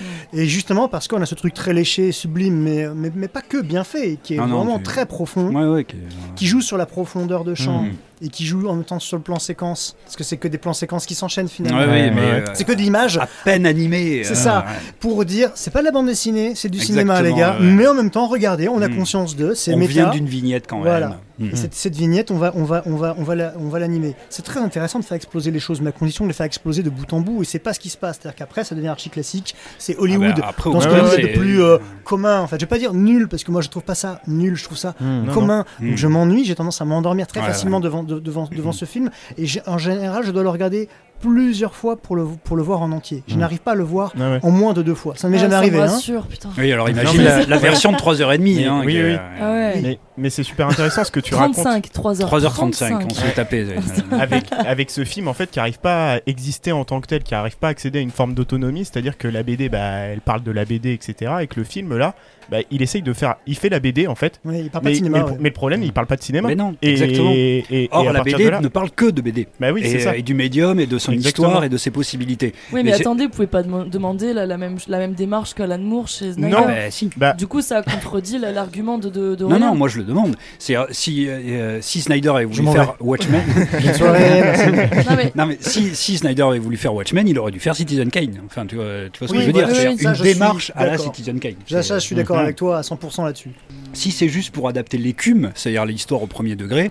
Et 0.43 0.47
justement 0.49 0.89
parce 0.89 1.07
qu'on 1.07 1.23
a 1.23 1.27
ce 1.27 1.37
truc 1.37 1.55
très 1.55 1.73
léché, 1.73 2.11
sublime, 2.11 2.57
mais, 2.61 2.89
mais, 2.93 3.13
mais 3.15 3.29
pas 3.29 3.41
que 3.43 3.61
bien 3.63 3.85
fait, 3.85 4.19
qui 4.21 4.35
est 4.35 4.39
Ah 4.41 4.47
non, 4.49 4.57
vraiment 4.65 4.79
tu- 4.79 4.83
très 4.83 5.07
profond, 5.07 5.55
Ouais, 5.55 5.65
ouais, 5.65 5.85
que- 5.85 5.95
qui 6.35 6.47
joue 6.47 6.61
sur 6.61 6.77
la 6.77 6.87
profondeur 6.87 7.45
de 7.45 7.55
champ 7.55 7.83
Mm. 7.83 7.93
Et 8.23 8.29
qui 8.29 8.45
joue 8.45 8.69
en 8.69 8.75
même 8.75 8.85
temps 8.85 8.99
sur 9.01 9.17
le 9.17 9.23
plan 9.23 9.39
séquence, 9.39 9.97
parce 10.05 10.17
que 10.17 10.25
c'est 10.25 10.37
que 10.37 10.49
des 10.49 10.59
plans 10.59 10.73
séquences 10.73 11.07
qui 11.07 11.15
s'enchaînent 11.15 11.49
finalement. 11.49 11.81
Ouais, 11.81 11.87
ouais, 11.87 12.11
mais 12.11 12.21
Ouais. 12.21 12.27
euh, 12.49 12.53
C'est 12.55 12.65
que 12.65 12.73
de 12.73 12.79
l'image 12.79 13.19
à 13.19 13.29
peine 13.45 13.67
animé. 13.67 14.23
C'est 14.25 14.33
euh, 14.33 14.35
ça. 14.35 14.59
ouais. 14.67 14.73
pour 15.01 15.25
dire 15.25 15.51
c'est 15.55 15.71
pas 15.73 15.81
de 15.81 15.85
la 15.87 15.91
bande 15.93 16.07
dessinée, 16.07 16.55
c'est 16.55 16.69
du 16.69 16.79
cinéma 16.79 17.21
les 17.23 17.33
gars, 17.35 17.57
ouais. 17.59 17.67
mais 17.67 17.87
en 17.87 17.95
même 17.95 18.11
temps 18.11 18.27
regardez, 18.27 18.69
on 18.69 18.81
a 18.83 18.89
Mm. 18.89 18.97
conscience 18.97 19.37
de, 19.37 19.55
c'est 19.55 19.75
On 19.75 19.79
méta. 19.79 19.93
vient 19.93 20.11
d'une 20.11 20.27
vignette 20.27 20.67
quand 20.69 20.81
Voilà. 20.81 21.09
même. 21.09 21.17
Mm. 21.39 21.53
Et 21.53 21.57
cette, 21.57 21.75
cette 21.75 21.97
vignette, 21.97 22.31
on 22.31 22.37
va, 22.39 22.53
on 22.55 22.63
va, 22.65 22.83
on 22.87 22.95
va, 22.95 23.17
on 23.19 23.25
va, 23.25 23.35
la- 23.35 23.55
on 23.59 23.69
va 23.69 23.79
l'animer. 23.81 24.15
C'est 24.31 24.45
très 24.45 24.61
intéressant 24.61 25.01
de 25.01 25.05
faire 25.05 25.17
exploser 25.17 25.51
les 25.51 25.59
choses, 25.59 25.81
mais 25.81 25.89
à 25.89 25.93
condition 25.93 26.25
de 26.25 26.29
les 26.29 26.35
faire 26.35 26.47
exploser 26.47 26.83
de 26.85 26.91
bout 26.91 27.13
en 27.13 27.21
bout. 27.21 27.43
Et 27.43 27.45
c'est 27.45 27.59
pas 27.59 27.73
ce 27.75 27.81
qui 27.81 27.89
se 27.91 27.97
passe. 27.97 28.19
C'est-à-dire 28.21 28.37
qu'après, 28.37 28.63
ça 28.63 28.77
devient 28.77 28.87
archi 28.89 29.11
classique. 29.11 29.57
C'est 29.79 29.97
Hollywood 29.99 30.35
Ah 30.37 30.41
bah, 30.41 30.47
après, 30.51 30.71
dans 30.71 30.81
ce 30.81 30.87
qu'on 30.87 30.95
ouais, 30.95 31.01
a 31.01 31.05
ouais, 31.09 31.23
de 31.23 31.39
plus 31.39 31.61
euh, 31.61 31.79
commun. 32.05 32.41
En 32.41 32.47
fait, 32.47 32.57
je 32.57 32.61
vais 32.61 32.69
pas 32.69 32.79
dire 32.79 32.95
nul 32.95 33.27
parce 33.29 33.43
que 33.43 33.51
moi 33.51 33.63
je 33.63 33.69
trouve 33.69 33.83
pas 33.83 33.97
ça 33.97 34.21
nul. 34.29 34.55
Je 34.55 34.63
trouve 34.63 34.79
ça 34.79 34.95
Hmm. 35.01 35.27
Commun. 35.35 35.65
non. 35.81 35.89
Donc 35.89 35.97
je 35.99 36.07
m'ennuie. 36.07 36.45
J'ai 36.45 36.55
tendance 36.55 36.81
à 36.81 36.85
m'endormir 36.85 37.27
très 37.27 37.41
Ouais, 37.41 37.47
facilement 37.47 37.79
ouais. 37.79 37.83
Devant, 38.05 38.17
de- 38.21 38.25
devant, 38.25 38.49
devant 38.55 38.73
ce 38.81 38.85
film. 38.85 39.11
Et 39.39 39.47
en 39.67 39.79
général, 39.79 40.25
je 40.25 40.31
dois 40.31 40.43
le 40.43 40.49
regarder 40.49 40.89
plusieurs 41.29 41.75
fois 41.75 41.97
pour 41.97 42.17
le, 42.17 42.25
pour 42.45 42.57
le 42.57 42.63
voir 42.63 42.83
en 42.83 42.93
entier. 42.93 43.23
Je 43.27 43.35
Mm. 43.35 43.39
n'arrive 43.39 43.59
pas 43.61 43.73
à 43.73 43.75
le 43.75 43.83
voir 43.85 44.13
ouais. 44.17 44.39
en 44.43 44.51
moins 44.51 44.73
de 44.75 44.83
deux 44.83 44.95
fois. 44.95 45.15
Ça 45.17 45.27
ne 45.29 45.33
m'est 45.33 45.39
Ah, 45.39 45.43
jamais 45.43 45.55
arrivé. 45.55 45.79
hein. 45.81 45.99
putain. 46.29 46.51
Oui, 46.59 46.71
alors 46.73 46.89
imagine 46.91 47.23
la, 47.23 47.45
la 47.47 47.59
version 47.59 47.93
de 47.93 47.97
3h30. 47.97 48.39
Mais- 48.41 48.65
hein, 48.67 48.81
oui, 48.85 48.93
oui. 48.95 49.01
euh, 49.01 49.17
Ah 49.41 49.53
ouais. 49.53 49.81
Mais, 49.83 49.99
mais 50.17 50.31
c'est 50.31 50.43
super 50.43 50.69
intéressant 50.69 51.03
ce 51.05 51.11
que 51.11 51.21
tu 51.21 51.35
racontes 51.35 51.55
35, 51.57 51.91
3h. 51.93 52.21
3h35, 52.27 53.07
on 53.07 53.15
se 53.15 53.21
fait 53.21 53.33
taper. 53.33 53.63
euh, 53.71 54.19
avec, 54.19 54.45
avec 54.53 54.91
ce 54.91 55.05
film 55.05 55.29
en 55.29 55.35
fait 55.35 55.51
qui 55.51 55.59
arrive 55.61 55.79
pas 55.79 56.15
à 56.15 56.19
exister 56.27 56.73
en 56.73 56.85
tant 56.85 57.01
que 57.01 57.07
tel, 57.07 57.23
qui 57.23 57.35
arrive 57.35 57.57
pas 57.57 57.69
à 57.69 57.71
accéder 57.71 57.99
à 57.99 58.03
une 58.03 58.11
forme 58.11 58.35
d'autonomie, 58.35 58.85
c'est-à-dire 58.85 59.17
que 59.19 59.27
la 59.29 59.43
BD, 59.43 59.69
bah, 59.69 59.79
elle 59.81 60.21
parle 60.21 60.43
de 60.43 60.51
la 60.53 60.65
BD, 60.65 60.93
etc. 60.93 61.33
Et 61.43 61.47
que 61.47 61.59
le 61.59 61.65
film 61.65 61.97
là, 61.97 62.15
bah, 62.51 62.59
il 62.71 62.83
essaye 62.83 63.01
de 63.03 63.13
faire, 63.15 63.37
il 63.47 63.57
fait 63.57 63.71
la 63.71 63.81
BD 63.81 64.07
en 64.07 64.15
fait, 64.15 64.39
Oui, 64.45 64.57
il 64.65 64.71
parle 64.71 64.83
pas 64.85 64.89
mais, 64.89 64.93
de 64.93 64.97
cinéma. 64.99 65.19
mais, 65.19 65.25
le- 65.25 65.31
ouais. 65.33 65.39
mais 65.41 65.49
le 65.49 65.55
problème, 65.55 65.83
il 65.83 65.93
parle 65.93 66.07
pas 66.07 66.17
de 66.17 66.23
cinéma. 66.23 66.49
Mais 66.49 66.55
non, 66.55 66.77
Et, 66.83 66.91
exactement. 66.91 67.31
et- 67.33 67.65
et 67.71 67.89
Or, 67.91 68.13
la 68.13 68.23
BD 68.23 68.51
là- 68.51 68.61
ne 68.61 68.69
parle 68.69 68.91
que 68.91 69.07
de 69.11 69.23
BD. 69.23 69.49
bah 69.59 69.73
oui, 69.73 69.83
c'est 69.85 69.99
ça. 70.01 70.15
et 70.17 70.23
du 70.23 70.35
médium 70.35 70.79
et 70.79 70.87
de 70.87 70.99
son 70.99 71.13
Exactement. 71.15 71.49
histoire 71.49 71.65
et 71.65 71.69
de 71.69 71.77
ses 71.77 71.91
possibilités. 71.91 72.55
Oui, 72.73 72.83
mais, 72.85 72.93
attendez, 72.93 73.25
vous 73.25 73.31
pouvez 73.31 73.47
pas 73.47 73.63
dem- 73.63 73.89
demander 73.89 74.33
la, 74.33 74.47
la 74.47 74.57
même, 74.59 74.77
la 74.89 74.99
même 74.99 75.15
démarche 75.15 75.55
qu'Alan 75.55 75.79
Moore 75.79 76.09
chez 76.09 76.33
Snyder. 76.33 76.51
Non. 76.51 76.59
Ah, 76.65 76.67
bah, 76.67 76.91
si. 76.91 77.11
Bah, 77.17 77.33
Du 77.35 77.47
coup, 77.47 77.61
ça 77.63 77.83
contredit 77.83 78.39
la- 78.39 78.53
l'argument 78.53 78.99
de, 78.99 79.09
de, 79.09 79.35
de 79.35 79.45
Non, 79.45 79.51
Roland. 79.55 79.67
non, 79.67 79.75
moi 79.75 79.89
je 79.89 79.99
le 79.99 80.05
demande. 80.05 80.37
C'est 80.59 80.77
euh, 80.77 80.85
si, 80.91 81.27
euh, 81.29 81.79
si 81.81 82.01
Snyder 82.01 82.29
avait 82.31 82.45
voulu 82.45 82.67
faire 82.73 82.95
Watchmen. 83.01 83.43
Bonne 83.83 83.95
soirée, 83.95 84.41
merci. 84.43 84.71
Non, 84.71 85.17
mais 85.17 85.33
non, 85.35 85.47
mais 85.47 85.59
si, 85.61 85.95
si 85.95 86.17
Snyder 86.19 86.43
avait 86.43 86.59
voulu 86.59 86.77
faire 86.77 86.95
Watchmen, 86.95 87.27
il 87.29 87.39
aurait 87.39 87.53
dû 87.53 87.61
faire 87.61 87.75
Citizen 87.77 88.11
Kane. 88.11 88.41
Enfin, 88.47 88.67
tu 88.67 88.77
vois, 88.77 88.85
tu 89.13 89.19
vois 89.21 89.29
ce 89.29 89.33
Oui, 89.33 89.39
que 89.39 89.43
je 89.43 89.47
veux 89.49 89.53
dire 89.53 89.67
oui, 89.69 89.75
C'est 89.77 89.89
oui, 90.07 90.17
une 90.19 90.23
démarche 90.23 90.73
à 90.75 90.87
la. 90.87 90.99
Citizen 90.99 91.39
Kane. 91.39 91.55
Ça, 91.69 91.83
je 91.99 91.99
suis 91.99 92.15
d'accord 92.17 92.37
Mhm. 92.37 92.43
avec 92.45 92.57
toi 92.57 92.79
à 92.79 92.83
100% 92.83 93.25
là-dessus. 93.25 93.51
Si 93.95 94.11
c'est 94.11 94.29
juste 94.29 94.53
pour 94.55 94.69
adapter 94.69 94.99
l'écume, 94.99 95.51
c'est-à-dire 95.55 95.85
l'histoire 95.87 96.23
au 96.23 96.27
premier 96.27 96.57
degré, 96.57 96.91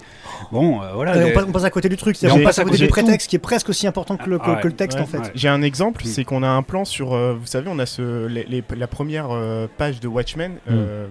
bon, 0.52 0.82
euh, 0.82 0.92
voilà. 0.94 1.14
Ouais, 1.14 1.20
les- 1.26 1.32
on, 1.32 1.34
passe, 1.34 1.46
on 1.48 1.52
passe 1.52 1.64
à 1.66 1.70
côté 1.70 1.90
du 1.90 1.98
truc, 1.98 2.18
on 2.24 2.40
passe 2.44 2.60
à 2.60 2.64
côté 2.64 2.78
du 2.78 2.88
prétexte 2.88 3.30
qui 3.30 3.36
est 3.36 3.40
presque 3.40 3.70
aussi 3.70 3.88
important 3.88 4.18
que 4.18 4.30
le, 4.30 4.40
que- 4.40 4.50
ouais, 4.50 4.62
que 4.62 4.68
le 4.68 4.74
texte 4.74 4.98
ouais, 4.98 5.04
en 5.04 5.08
fait. 5.08 5.18
ouais. 5.20 5.32
J'ai 5.36 5.48
un 5.50 5.62
exemple, 5.62 6.02
Mm. 6.04 6.08
c'est 6.08 6.24
qu'on 6.24 6.44
a 6.44 6.48
un 6.50 6.64
plan 6.64 6.86
sur, 6.86 7.14
euh, 7.14 7.34
vous 7.40 7.46
savez, 7.46 7.70
on 7.72 7.80
a 7.80 7.86
ce, 7.86 8.26
les- 8.28 8.46
les- 8.46 8.64
la 8.78 8.88
première 8.88 9.28
euh, 9.32 9.68
page 9.78 10.00
de 10.00 10.08
Watchmen, 10.08 10.54
euh, 10.72 11.08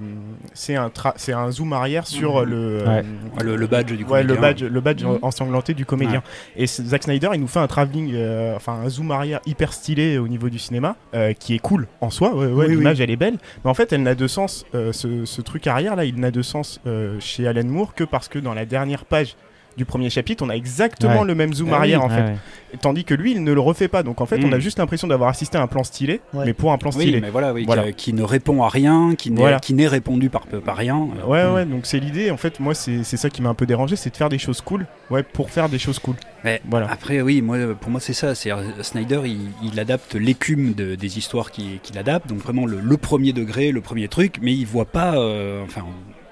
c'est 0.55 0.77
un, 0.77 0.91
c'est 1.17 1.33
un 1.33 1.51
zoom 1.51 1.73
arrière 1.73 2.07
sur 2.07 2.41
Mhm. 2.43 2.49
le, 2.51 2.57
euh, 2.89 3.03
le, 3.43 3.57
le 3.57 3.67
badge 3.67 3.93
du 3.93 4.05
ouais, 4.05 4.23
le 4.23 4.35
comédien. 4.35 4.41
badge, 4.41 4.63
le 4.65 4.81
badge 4.81 5.05
Mhm. 5.05 5.19
ensanglanté 5.23 5.75
du 5.75 5.85
comédien. 5.87 6.23
Et 6.57 6.67
Zack 6.67 7.05
Snyder, 7.05 7.31
il 7.35 7.41
nous 7.41 7.49
fait 7.49 7.59
un 7.61 7.67
travelling, 7.67 8.13
euh, 8.15 8.55
enfin 8.57 8.81
un 8.85 8.89
zoom 8.89 9.11
arrière 9.11 9.41
hyper 9.47 9.73
stylé 9.73 10.19
au 10.19 10.29
niveau 10.29 10.49
du 10.49 10.59
cinéma, 10.59 10.97
euh, 11.15 11.33
qui 11.33 11.55
est 11.55 11.59
cool 11.59 11.87
en 12.01 12.11
soi. 12.11 12.35
Ouais, 12.35 12.47
ouais, 12.47 12.67
Oui, 12.69 12.77
l'image 12.77 13.01
elle 13.01 13.11
est 13.11 13.17
belle, 13.17 13.39
mais 13.65 13.71
en 13.71 13.75
fait, 13.75 13.93
elle 13.93 14.03
n'a 14.03 14.15
de 14.15 14.27
sens. 14.27 14.65
euh, 14.75 14.93
ce, 14.93 15.25
ce 15.25 15.41
truc 15.43 15.67
arrière 15.67 15.82
là, 15.83 16.05
il 16.05 16.19
n'a 16.19 16.31
de 16.31 16.43
sens 16.43 16.81
euh, 16.87 17.19
chez 17.21 17.47
Alan 17.47 17.65
Moore 17.65 17.95
que 17.95 18.05
parce 18.05 18.29
que 18.29 18.39
dans 18.39 18.55
la 18.55 18.67
dernière 18.67 19.05
page 19.05 19.37
du 19.77 19.85
premier 19.85 20.11
chapitre, 20.11 20.45
on 20.45 20.51
a 20.51 20.55
exactement 20.55 21.21
Ouais. 21.21 21.27
le 21.27 21.35
même 21.35 21.53
zoom 21.55 21.69
Ah 21.71 21.73
oui, 21.73 21.77
arrière 21.79 22.05
en 22.05 22.09
Ouais, 22.09 22.15
fait. 22.15 22.23
ouais. 22.23 22.37
Tandis 22.81 23.05
que 23.05 23.13
lui, 23.15 23.33
il 23.33 23.43
ne 23.45 23.53
le 23.53 23.61
refait 23.61 23.89
pas. 23.89 24.03
Donc 24.03 24.21
en 24.21 24.27
fait, 24.27 24.39
Mm. 24.39 24.45
on 24.47 24.53
a 24.53 24.59
juste 24.59 24.79
l'impression 24.79 25.07
d'avoir 25.09 25.29
assisté 25.31 25.59
à 25.59 25.63
un 25.63 25.67
plan 25.67 25.85
stylé, 25.85 26.21
Ouais. 26.33 26.45
mais 26.47 26.53
pour 26.55 26.73
un 26.73 26.79
plan 26.79 26.91
Oui, 26.95 27.03
stylé. 27.03 27.21
mais 27.21 27.31
voilà, 27.31 27.53
oui, 27.53 27.65
Voilà. 27.67 27.93
Qui, 27.93 27.95
qui 27.95 28.13
ne 28.15 28.23
répond 28.23 28.63
à 28.63 28.69
rien, 28.69 29.15
qui 29.17 29.31
n'est 29.31 29.41
Voilà. 29.41 29.61
qui 29.61 29.75
n'est 29.75 29.87
répondu 29.89 30.31
par, 30.31 30.47
par 30.47 30.77
rien. 30.77 30.97
Euh, 31.23 31.27
Ouais, 31.27 31.45
mm. 31.45 31.55
ouais, 31.55 31.65
donc 31.67 31.87
c'est 31.87 31.99
l'idée. 32.01 32.31
En 32.31 32.37
fait, 32.37 32.61
moi, 32.61 32.75
c'est 32.75 33.05
c'est 33.05 33.17
ça 33.17 33.29
qui 33.31 33.43
m'a 33.43 33.49
un 33.51 33.55
peu 33.55 33.67
dérangé, 33.67 33.97
c'est 33.97 34.11
de 34.11 34.17
faire 34.17 34.29
des 34.29 34.39
choses 34.39 34.61
cool. 34.61 34.87
Ouais, 35.11 35.23
pour 35.23 35.51
faire 35.51 35.69
des 35.69 35.79
choses 35.79 35.99
cool. 35.99 36.17
Mais 36.45 36.61
Voilà. 36.69 36.91
Après, 36.91 37.21
oui, 37.21 37.41
moi, 37.43 37.57
pour 37.81 37.91
moi, 37.91 38.01
c'est 38.01 38.15
ça. 38.15 38.35
C'est 38.35 38.51
Snyder, 38.83 39.21
il, 39.27 39.39
il 39.63 39.79
adapte 39.79 40.15
l'écume 40.15 40.73
de- 40.73 40.95
des 40.95 41.19
histoires 41.19 41.51
qu'il 41.51 41.79
qu'il 41.81 41.99
adapte, 41.99 42.29
donc 42.29 42.39
vraiment 42.39 42.67
le, 42.67 42.81
le 42.81 42.97
premier 42.97 43.33
degré, 43.33 43.71
le 43.71 43.81
premier 43.81 44.09
truc, 44.09 44.37
mais 44.43 44.53
il 44.55 44.65
voit 44.67 44.87
pas, 44.87 45.15
euh, 45.17 45.63
enfin, 45.65 45.83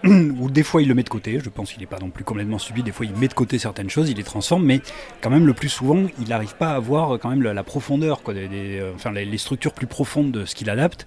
ou 0.04 0.50
des 0.50 0.62
fois 0.62 0.82
il 0.82 0.88
le 0.88 0.94
met 0.94 1.02
de 1.02 1.08
côté. 1.08 1.40
Je 1.42 1.50
pense 1.50 1.72
qu'il 1.72 1.80
n'est 1.80 1.86
pas 1.86 1.98
non 1.98 2.10
plus 2.10 2.24
complètement 2.24 2.58
stupide. 2.58 2.84
Des 2.84 2.92
fois, 2.92 3.06
il 3.06 3.14
met 3.16 3.28
de 3.28 3.34
côté 3.34 3.58
certaines 3.58 3.90
choses, 3.90 4.10
il 4.10 4.16
les 4.16 4.24
transforme, 4.24 4.64
mais 4.64 4.80
quand 5.20 5.30
même, 5.30 5.46
le 5.46 5.54
plus 5.54 5.68
souvent, 5.68 6.06
il 6.20 6.28
n'arrive 6.28 6.54
pas 6.56 6.72
à 6.72 6.78
voir 6.78 7.14
euh, 7.14 7.18
quand 7.18 7.30
même 7.30 7.42
la, 7.42 7.62
profondeur, 7.64 8.22
quoi, 8.22 8.34
des, 8.34 8.48
euh, 8.78 8.92
enfin, 8.94 9.12
les 9.12 9.38
structures 9.38 9.72
plus 9.72 9.86
profondes 9.86 10.32
de 10.32 10.44
ce 10.44 10.54
qu'il 10.54 10.70
adapte. 10.70 11.06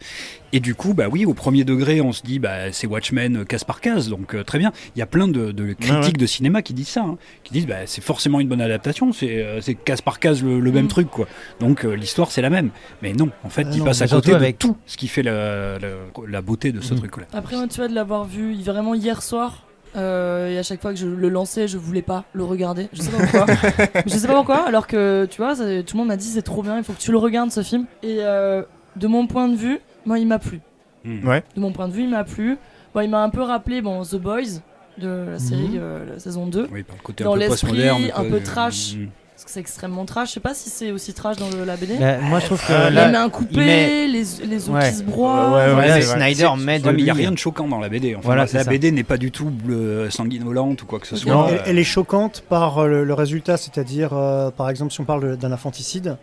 Et 0.56 0.60
du 0.60 0.76
coup, 0.76 0.94
bah 0.94 1.06
oui, 1.12 1.26
au 1.26 1.34
premier 1.34 1.64
degré, 1.64 2.00
on 2.00 2.12
se 2.12 2.22
dit, 2.22 2.38
bah, 2.38 2.72
c'est 2.72 2.86
Watchmen 2.88 3.38
euh, 3.38 3.44
case 3.44 3.64
par 3.64 3.82
case, 3.82 4.08
donc 4.08 4.36
euh, 4.36 4.44
très 4.44 4.60
bien. 4.60 4.72
Il 4.96 5.00
y 5.00 5.02
a 5.02 5.08
plein 5.08 5.28
de, 5.28 5.52
de 5.52 5.74
critiques 5.74 6.04
ouais. 6.04 6.12
de 6.12 6.26
cinéma 6.28 6.62
qui 6.62 6.74
disent 6.76 6.90
ça, 6.90 7.02
hein, 7.02 7.18
qui 7.44 7.54
disent, 7.54 7.66
bah, 7.66 7.88
c'est 7.88 8.04
forcément 8.04 8.40
une 8.40 8.48
bonne 8.48 8.62
adaptation, 8.62 9.12
c'est 9.14 9.44
euh, 9.44 9.62
c'est 9.62 9.74
case 9.74 10.02
par 10.02 10.20
case 10.20 10.44
le, 10.44 10.60
le 10.60 10.72
même 10.72 10.86
Mm. 10.86 10.90
truc, 10.90 11.10
quoi. 11.10 11.28
Donc 11.60 11.84
euh, 11.86 11.94
l'histoire, 11.96 12.30
c'est 12.32 12.42
la 12.44 12.52
même. 12.52 12.70
Mais 13.02 13.14
non, 13.14 13.30
en 13.44 13.50
fait, 13.50 13.66
Ah 13.68 13.72
il 13.74 13.80
non, 13.80 13.86
passe 13.86 14.02
à 14.02 14.06
côté 14.06 14.14
surtout 14.14 14.30
de 14.30 14.36
avec- 14.36 14.60
tout 14.60 14.78
ce 14.86 14.96
qui 14.96 15.08
fait 15.08 15.24
la, 15.24 15.80
la, 15.80 15.88
la 16.28 16.42
beauté 16.44 16.72
de 16.72 16.82
ce 16.82 16.94
Mhm. 16.94 17.00
truc-là. 17.00 17.24
Après, 17.34 17.56
moi, 17.56 17.68
tu 17.68 17.78
vois, 17.78 17.88
de 17.88 17.96
l'avoir 17.96 18.26
vu 18.26 18.54
vraiment 18.62 18.94
hier 18.94 19.24
soir, 19.24 19.66
euh, 19.96 20.50
et 20.50 20.60
à 20.60 20.64
chaque 20.64 20.82
fois 20.84 20.92
que 20.94 21.00
je 21.00 21.08
le 21.08 21.30
lançais, 21.30 21.68
je 21.68 21.80
voulais 21.80 22.02
pas 22.04 22.26
le 22.34 22.44
regarder. 22.44 22.90
Je 22.94 23.02
sais 23.02 23.10
pas 23.12 23.26
pourquoi. 23.26 23.46
je 24.06 24.12
sais 24.18 24.28
pas 24.28 24.36
pourquoi, 24.36 24.68
alors 24.68 24.86
que 24.86 25.28
tu 25.32 25.38
vois, 25.42 25.56
ça- 25.56 25.82
tout 25.82 25.96
le 25.96 25.98
monde 26.00 26.08
m'a 26.10 26.18
dit 26.18 26.28
c'est 26.28 26.42
trop 26.44 26.62
bien, 26.62 26.78
il 26.78 26.84
faut 26.84 26.94
que 26.94 27.02
tu 27.02 27.12
le 27.12 27.18
regardes 27.18 27.50
ce 27.52 27.64
film. 27.64 27.86
Et 28.04 28.18
euh, 28.20 28.62
de 28.98 29.08
mon 29.08 29.26
point 29.26 29.48
de 29.48 29.56
vue, 29.56 29.80
moi, 30.06 30.20
il 30.20 30.28
m'a 30.28 30.40
plu. 30.40 30.62
Mm. 31.06 31.28
Ouais. 31.28 31.44
De 31.56 31.60
mon 31.62 31.72
point 31.72 31.88
de 31.88 31.94
vue, 31.94 32.04
il 32.04 32.10
m'a 32.10 32.24
plu. 32.24 32.58
Bon, 32.94 33.02
il 33.02 33.10
m'a 33.10 33.24
un 33.24 33.30
peu 33.30 33.42
rappelé 33.42 33.82
bon, 33.82 34.04
The 34.04 34.16
Boys 34.16 34.62
de 35.00 35.26
la 35.32 35.40
série, 35.40 35.62
Mhm. 35.70 35.80
euh, 35.80 36.06
la 36.14 36.20
saison 36.20 36.46
2. 36.48 36.68
Oui, 36.72 36.84
par 36.84 36.96
le 36.96 37.02
côté 37.02 37.24
Dans 37.24 37.32
un 37.32 37.34
peu 37.34 37.40
l'esprit, 37.40 37.90
un 37.90 38.24
peu 38.26 38.36
euh, 38.36 38.40
trash. 38.44 38.96
mm. 38.96 39.08
Parce 39.36 39.46
que 39.46 39.52
c'est 39.52 39.60
extrêmement 39.62 40.06
trash. 40.06 40.30
Je 40.30 40.34
sais 40.36 40.40
pas 40.40 40.54
si 40.54 40.70
c'est 40.70 40.92
aussi 40.92 41.12
trash 41.12 41.38
dans 41.38 41.50
le- 41.50 41.66
la 41.66 41.76
BD. 41.76 41.98
Bah, 41.98 42.20
moi, 42.22 42.40
je 42.40 42.46
trouve 42.46 42.66
que 42.66 42.72
Euh, 42.72 42.90
là, 42.92 43.08
les 43.08 43.12
mains 43.12 43.28
coupées, 43.30 43.56
met- 43.58 44.08
les, 44.08 44.24
les 44.48 44.70
os 44.70 44.76
Ouais. 44.76 44.88
qui 44.92 44.96
se 44.98 45.04
broient. 45.04 45.76
Ouais. 45.76 46.02
Snyder 46.04 46.50
met 46.60 46.80
de 46.80 46.86
Ouais, 46.86 46.94
mais 46.94 47.00
il 47.00 47.04
n'y 47.06 47.10
a 47.10 47.16
rien 47.16 47.32
de 47.32 47.38
choquant 47.40 47.68
dans 47.68 47.80
la 47.80 47.90
BD. 47.90 48.14
Enfin, 48.16 48.22
Voilà, 48.24 48.46
la. 48.54 48.64
BD 48.64 48.92
n'est 48.92 49.04
pas 49.04 49.18
du 49.18 49.32
tout 49.32 49.50
bleu, 49.50 50.08
sanguinolente 50.12 50.84
ou 50.84 50.86
quoi 50.86 51.00
que 51.00 51.08
ce 51.08 51.16
soit. 51.16 51.32
Non, 51.34 51.48
elle, 51.48 51.56
Euh, 51.56 51.64
elle 51.66 51.80
est 51.80 51.84
choquante 51.84 52.44
par 52.48 52.78
euh, 52.78 52.88
le, 52.88 53.04
le 53.04 53.14
résultat, 53.16 53.58
c'est-à-dire, 53.58 54.12
euh, 54.14 54.52
par 54.52 54.70
exemple, 54.70 54.92
si 54.94 55.02
on 55.02 55.06
parle 55.06 55.36
d'un 55.36 55.52
infanticide, 55.52 56.18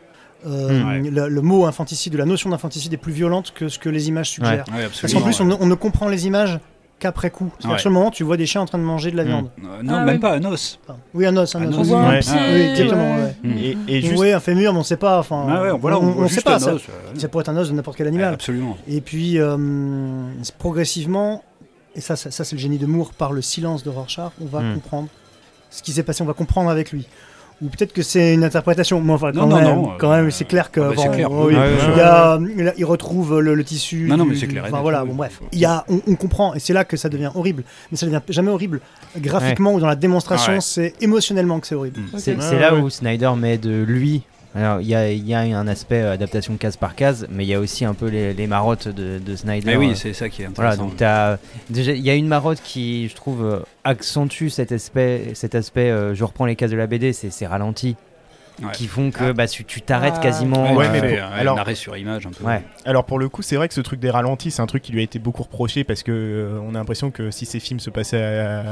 euh, 0.46 0.84
Ouais. 0.84 1.10
le, 1.10 1.28
le 1.28 1.40
mot 1.42 1.66
infanticide, 1.66 2.14
la 2.14 2.24
notion 2.24 2.50
d'infanticide 2.50 2.92
est 2.92 2.96
plus 2.98 3.12
violente 3.12 3.52
que 3.54 3.68
ce 3.68 3.78
que 3.78 3.88
les 3.88 4.08
images 4.08 4.30
suggèrent. 4.30 4.64
ouais, 4.74 4.88
Parce 5.00 5.12
qu'en 5.12 5.20
plus, 5.20 5.40
on, 5.40 5.44
ne- 5.44 5.56
on 5.60 5.66
ne 5.66 5.74
comprend 5.74 6.08
les 6.08 6.26
images 6.26 6.58
qu'après 6.98 7.30
coup. 7.30 7.50
C'est-à-dire 7.58 7.74
Ouais. 7.76 7.78
sur 7.80 7.88
le 7.88 7.94
moment, 7.94 8.10
tu 8.10 8.24
vois 8.24 8.36
des 8.36 8.44
chiens 8.44 8.60
en 8.60 8.66
train 8.66 8.76
de 8.78 8.82
manger 8.84 9.10
de 9.10 9.16
la 9.16 9.24
Mm. 9.24 9.26
viande. 9.26 9.50
Euh, 9.64 9.82
non, 9.82 9.94
Ah, 9.94 10.04
même 10.04 10.14
oui. 10.16 10.20
pas 10.20 10.34
un 10.34 10.44
os. 10.44 10.78
Enfin, 10.84 10.98
oui, 11.14 11.24
un 11.26 11.36
os, 11.36 11.54
un 11.56 11.62
Un 11.62 11.68
os. 11.72 11.90
On 11.90 11.98
un 11.98 12.18
pied. 12.18 12.30
Ah, 12.30 12.36
oui, 12.52 12.60
exactement, 12.60 13.14
ouais. 13.16 13.22
ouais. 13.22 13.36
Mm. 13.42 13.58
Et, 13.58 13.76
et 13.96 14.00
juste. 14.02 14.18
Oui, 14.20 14.32
un 14.32 14.40
fémur, 14.40 14.72
mais 14.72 14.76
on 14.76 14.80
ne 14.80 14.84
sait 14.84 14.96
pas. 14.98 15.18
Enfin, 15.18 15.46
Ah 15.48 15.62
ouais, 15.62 15.78
voilà, 15.78 15.98
on, 15.98 16.02
on, 16.02 16.10
voit 16.10 16.24
on 16.24 16.28
juste 16.28 16.40
sait 16.40 16.44
pas. 16.44 16.58
Ça, 16.58 16.72
euh, 16.72 16.78
ça 17.16 17.28
pourrait 17.28 17.42
être 17.42 17.48
un 17.48 17.56
os 17.56 17.68
de 17.70 17.74
n'importe 17.74 17.96
quel 17.96 18.06
ouais, 18.06 18.12
animal. 18.12 18.34
absolument. 18.34 18.76
Et 18.86 19.00
puis, 19.00 19.38
euh, 19.38 19.56
c'est 20.42 20.56
progressivement, 20.56 21.42
et 21.94 22.00
ça, 22.02 22.16
ça, 22.16 22.30
ça, 22.30 22.44
c'est 22.44 22.56
le 22.56 22.60
génie 22.60 22.78
de 22.78 22.86
Moore, 22.86 23.12
par 23.14 23.32
le 23.32 23.40
silence 23.42 23.82
de 23.82 23.88
Rorschach, 23.90 24.32
on 24.42 24.46
va 24.46 24.60
Mm. 24.60 24.74
comprendre 24.74 25.08
ce 25.70 25.82
qui 25.82 25.92
s'est 25.92 26.02
passé, 26.02 26.22
on 26.22 26.26
va 26.26 26.34
comprendre 26.34 26.68
avec 26.68 26.92
lui. 26.92 27.06
Ou 27.62 27.68
peut-être 27.68 27.92
que 27.92 28.02
c'est 28.02 28.32
une 28.34 28.44
interprétation. 28.44 29.00
Moi, 29.00 29.16
enfin, 29.16 29.32
Non, 29.32 29.42
quand 29.42 29.48
non, 29.48 29.56
même, 29.56 29.64
non, 29.64 29.92
quand 29.98 30.12
euh, 30.12 30.22
même, 30.22 30.30
c'est 30.30 30.46
clair 30.46 30.70
que. 30.70 30.80
ah 30.80 30.88
bah, 30.88 30.94
bon, 30.96 31.10
clair. 31.10 31.30
oui, 31.30 31.54
Ah, 31.56 32.38
ouais, 32.38 32.48
il, 32.56 32.64
y 32.64 32.68
a, 32.68 32.74
il 32.78 32.84
retrouve 32.84 33.40
le, 33.40 33.54
le 33.54 33.64
tissu. 33.64 34.06
Non, 34.08 34.16
non, 34.16 34.24
mais 34.24 34.34
c'est 34.34 34.46
clair 34.46 34.64
Enfin 34.66 34.80
voilà, 34.80 35.04
bon, 35.04 35.14
bref. 35.14 35.40
Il 35.52 35.58
y 35.58 35.66
a, 35.66 35.84
on, 35.88 36.00
on 36.06 36.14
comprend, 36.14 36.54
et 36.54 36.58
c'est 36.58 36.72
là 36.72 36.84
que 36.84 36.96
ça 36.96 37.08
devient 37.08 37.30
horrible. 37.34 37.64
Mais 37.90 37.96
ça 37.98 38.06
devient 38.06 38.22
jamais 38.28 38.50
horrible 38.50 38.80
graphiquement 39.18 39.74
ou 39.74 39.80
dans 39.80 39.86
la 39.86 39.96
démonstration. 39.96 40.52
Ah 40.52 40.56
ouais. 40.56 40.60
C'est 40.60 40.94
émotionnellement 41.00 41.60
que 41.60 41.66
c'est 41.66 41.74
horrible. 41.74 42.00
Mm. 42.00 42.18
C'est 42.18 42.58
là 42.58 42.74
ouais. 42.74 42.80
où 42.80 42.88
Snyder 42.88 43.30
met 43.36 43.58
de 43.58 43.82
lui. 43.82 44.22
Alors, 44.54 44.80
il 44.80 44.88
y 44.88 44.94
a, 44.96 45.10
il 45.12 45.26
y 45.26 45.32
a 45.32 45.40
un 45.40 45.66
aspect 45.68 46.02
euh, 46.02 46.12
adaptation 46.12 46.56
case 46.56 46.76
par 46.76 46.96
case, 46.96 47.26
mais 47.30 47.44
il 47.44 47.48
y 47.48 47.54
a 47.54 47.60
aussi 47.60 47.84
un 47.84 47.94
peu 47.94 48.08
les, 48.08 48.34
les 48.34 48.46
marottes 48.48 48.88
de, 48.88 49.18
de 49.24 49.36
Snyder. 49.36 49.64
Mais 49.64 49.76
oui, 49.76 49.90
euh, 49.90 49.94
c'est 49.94 50.12
ça 50.12 50.28
qui 50.28 50.42
est 50.42 50.48
Voilà, 50.54 50.70
intéressant. 50.72 50.88
donc 50.88 50.96
t'as 50.96 51.36
déjà 51.68 51.92
il 51.92 52.02
y 52.04 52.10
a 52.10 52.14
une 52.14 52.26
marotte 52.26 52.60
qui, 52.64 53.08
je 53.08 53.14
trouve, 53.14 53.44
euh, 53.44 53.60
accentue 53.84 54.48
cet 54.48 54.72
aspect, 54.72 55.32
cet 55.34 55.54
aspect. 55.54 55.90
euh, 55.90 56.14
je 56.16 56.24
reprends 56.24 56.46
les 56.46 56.56
cases 56.56 56.72
de 56.72 56.76
la 56.76 56.88
BD, 56.88 57.12
c'est 57.12 57.30
ces 57.30 57.46
ralentis 57.46 57.94
Ouais. 58.66 58.72
qui 58.72 58.86
font 58.86 59.10
que 59.10 59.30
Ah. 59.30 59.32
bah, 59.32 59.46
tu 59.46 59.64
tu 59.64 59.80
t'arrêtes 59.82 60.14
Ah. 60.18 60.20
quasiment. 60.22 60.74
Ouais, 60.74 60.86
euh, 60.86 61.00
mais 61.02 61.18
un 61.48 61.56
arrêt 61.56 61.74
sur 61.74 61.96
image 61.96 62.26
un 62.26 62.30
peu. 62.30 62.44
Ouais. 62.44 62.62
Alors 62.84 63.04
pour 63.04 63.18
le 63.18 63.28
coup, 63.28 63.42
c'est 63.42 63.56
vrai 63.56 63.68
que 63.68 63.74
ce 63.74 63.80
truc 63.80 64.00
des 64.00 64.10
ralentis, 64.10 64.50
c'est 64.50 64.62
un 64.62 64.66
truc 64.66 64.82
qui 64.82 64.92
lui 64.92 65.00
a 65.00 65.02
été 65.02 65.18
beaucoup 65.18 65.42
reproché 65.42 65.84
parce 65.84 66.02
que 66.02 66.12
euh, 66.12 66.58
on 66.66 66.74
a 66.74 66.78
l'impression 66.78 67.10
que 67.10 67.30
si 67.30 67.46
ces 67.46 67.60
films 67.60 67.80
se 67.80 67.90
passaient 67.90 68.22
à, 68.22 68.60
à 68.60 68.64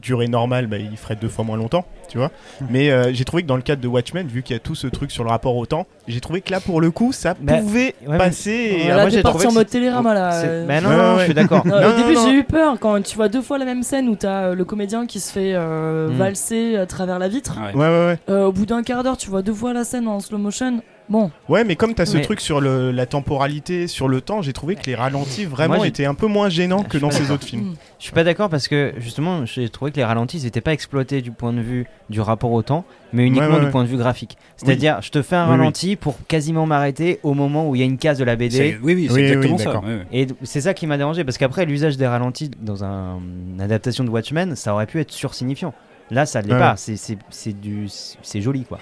durée 0.00 0.28
normale, 0.28 0.66
bah, 0.66 0.78
il 0.78 0.96
ferait 0.96 1.16
deux 1.16 1.28
fois 1.28 1.44
moins 1.44 1.56
longtemps, 1.56 1.84
tu 2.08 2.18
vois. 2.18 2.30
Mhm. 2.60 2.68
Mais 2.70 2.90
euh, 2.90 3.12
j'ai 3.12 3.24
trouvé 3.24 3.42
que 3.42 3.48
dans 3.48 3.56
le 3.56 3.62
cadre 3.62 3.82
de 3.82 3.88
Watchmen, 3.88 4.26
vu 4.26 4.42
qu'il 4.42 4.54
y 4.54 4.56
a 4.56 4.60
tout 4.60 4.74
ce 4.74 4.86
truc 4.86 5.10
sur 5.10 5.24
le 5.24 5.30
rapport 5.30 5.56
au 5.56 5.66
temps, 5.66 5.86
j'ai 6.08 6.20
trouvé 6.20 6.40
que 6.40 6.50
là 6.50 6.60
pour 6.60 6.80
le 6.80 6.90
coup, 6.90 7.12
ça 7.12 7.34
Bah, 7.40 7.54
pouvait 7.58 7.78
ouais, 7.86 7.94
mais- 8.08 8.18
passer. 8.18 8.50
et 8.50 8.84
Voilà, 8.86 9.02
moi, 9.02 9.10
j'ai 9.10 9.22
parti 9.22 9.46
en 9.46 9.52
mode 9.52 9.68
télérama 9.68 10.14
là. 10.14 10.42
Bah 10.66 10.80
non, 10.80 11.18
je 11.18 11.24
suis 11.24 11.34
d'accord. 11.34 11.64
Au 11.66 11.96
début, 11.96 12.16
j'ai 12.24 12.32
eu 12.34 12.44
peur 12.44 12.76
quand 12.80 13.02
tu 13.02 13.16
vois 13.16 13.28
deux 13.28 13.42
fois 13.42 13.58
la 13.58 13.64
même 13.64 13.82
scène 13.82 14.08
où 14.08 14.16
t'as 14.16 14.54
le 14.54 14.64
comédien 14.64 15.06
qui 15.06 15.20
se 15.20 15.32
fait 15.32 15.52
euh, 15.54 16.08
Mm. 16.08 16.12
valser 16.16 16.76
à 16.76 16.86
travers 16.86 17.18
la 17.18 17.28
vitre. 17.28 17.56
Ouais. 17.58 17.74
Ouais, 17.74 17.88
ouais, 17.88 18.06
ouais. 18.06 18.18
Euh, 18.28 18.44
au 18.46 18.52
bout 18.52 18.66
d'un 18.66 18.82
quart 18.82 19.02
d'heure, 19.02 19.16
tu 19.16 19.25
vois 19.30 19.42
deux 19.42 19.54
fois 19.54 19.72
la 19.72 19.84
scène 19.84 20.08
en 20.08 20.20
slow 20.20 20.38
motion. 20.38 20.80
Bon, 21.08 21.30
Ouais, 21.48 21.62
mais 21.62 21.76
comme 21.76 21.94
tu 21.94 22.02
as 22.02 22.06
ce 22.06 22.16
Mais- 22.16 22.22
truc 22.24 22.40
sur 22.40 22.60
le, 22.60 22.90
la 22.90 23.06
temporalité, 23.06 23.86
sur 23.86 24.08
le 24.08 24.20
temps, 24.20 24.42
j'ai 24.42 24.52
trouvé 24.52 24.74
que 24.74 24.86
les 24.86 24.96
ralentis 24.96 25.44
vraiment 25.44 25.76
Moi, 25.76 25.86
étaient 25.86 26.04
un 26.04 26.14
peu 26.14 26.26
moins 26.26 26.48
gênants 26.48 26.82
que 26.82 26.98
dans 26.98 27.12
ces 27.12 27.30
autres 27.30 27.44
films. 27.46 27.62
mm. 27.70 27.74
Je 28.00 28.04
suis 28.04 28.12
pas 28.12 28.24
d'accord 28.24 28.48
parce 28.48 28.66
que 28.66 28.92
justement, 28.98 29.46
j'ai 29.46 29.68
trouvé 29.68 29.92
que 29.92 29.96
les 29.98 30.04
ralentis 30.04 30.42
n'étaient 30.42 30.60
pas 30.60 30.72
exploités 30.72 31.22
du 31.22 31.30
point 31.30 31.52
de 31.52 31.60
vue 31.60 31.86
du 32.10 32.20
rapport 32.20 32.50
au 32.50 32.62
temps, 32.62 32.84
mais 33.12 33.24
uniquement 33.24 33.46
Ouais, 33.50 33.54
ouais, 33.60 33.64
du 33.66 33.70
point 33.70 33.84
de 33.84 33.88
vue 33.88 33.98
graphique. 33.98 34.36
C'est-à-dire, 34.56 35.00
je 35.00 35.10
te 35.12 35.22
fais 35.22 35.36
un 35.36 35.44
Oui, 35.46 35.52
oui. 35.52 35.58
ralenti 35.58 35.94
pour 35.94 36.16
quasiment 36.26 36.66
m'arrêter 36.66 37.20
au 37.22 37.34
moment 37.34 37.68
où 37.68 37.76
il 37.76 37.78
y 37.78 37.82
a 37.82 37.86
une 37.86 37.98
case 37.98 38.18
de 38.18 38.24
la 38.24 38.34
BD. 38.34 38.76
Oui, 38.82 38.94
oui, 38.94 39.06
c'est 39.08 39.14
Oui, 39.14 39.20
exactement 39.22 39.56
oui, 39.56 39.62
ça. 39.62 40.06
Et 40.12 40.26
c'est 40.42 40.60
ça 40.62 40.74
qui 40.74 40.88
m'a 40.88 40.96
dérangé 40.96 41.22
parce 41.22 41.38
qu'après 41.38 41.66
l'usage 41.66 41.96
des 41.96 42.06
ralentis 42.08 42.50
dans 42.60 42.82
un- 42.82 43.20
une 43.54 43.60
adaptation 43.60 44.02
de 44.02 44.10
Watchmen, 44.10 44.56
ça 44.56 44.74
aurait 44.74 44.86
pu 44.86 44.98
être 44.98 45.12
sursignifiant. 45.12 45.72
Là, 46.10 46.26
ça 46.26 46.42
ne 46.42 46.48
l'est 46.48 46.52
Ouais. 46.54 46.58
pas. 46.58 46.76
C'est- 46.76 46.96
C'est 46.96 47.16
c'est 47.30 47.52
du, 47.60 47.86
c'est 48.22 48.40
joli 48.40 48.64
quoi. 48.64 48.78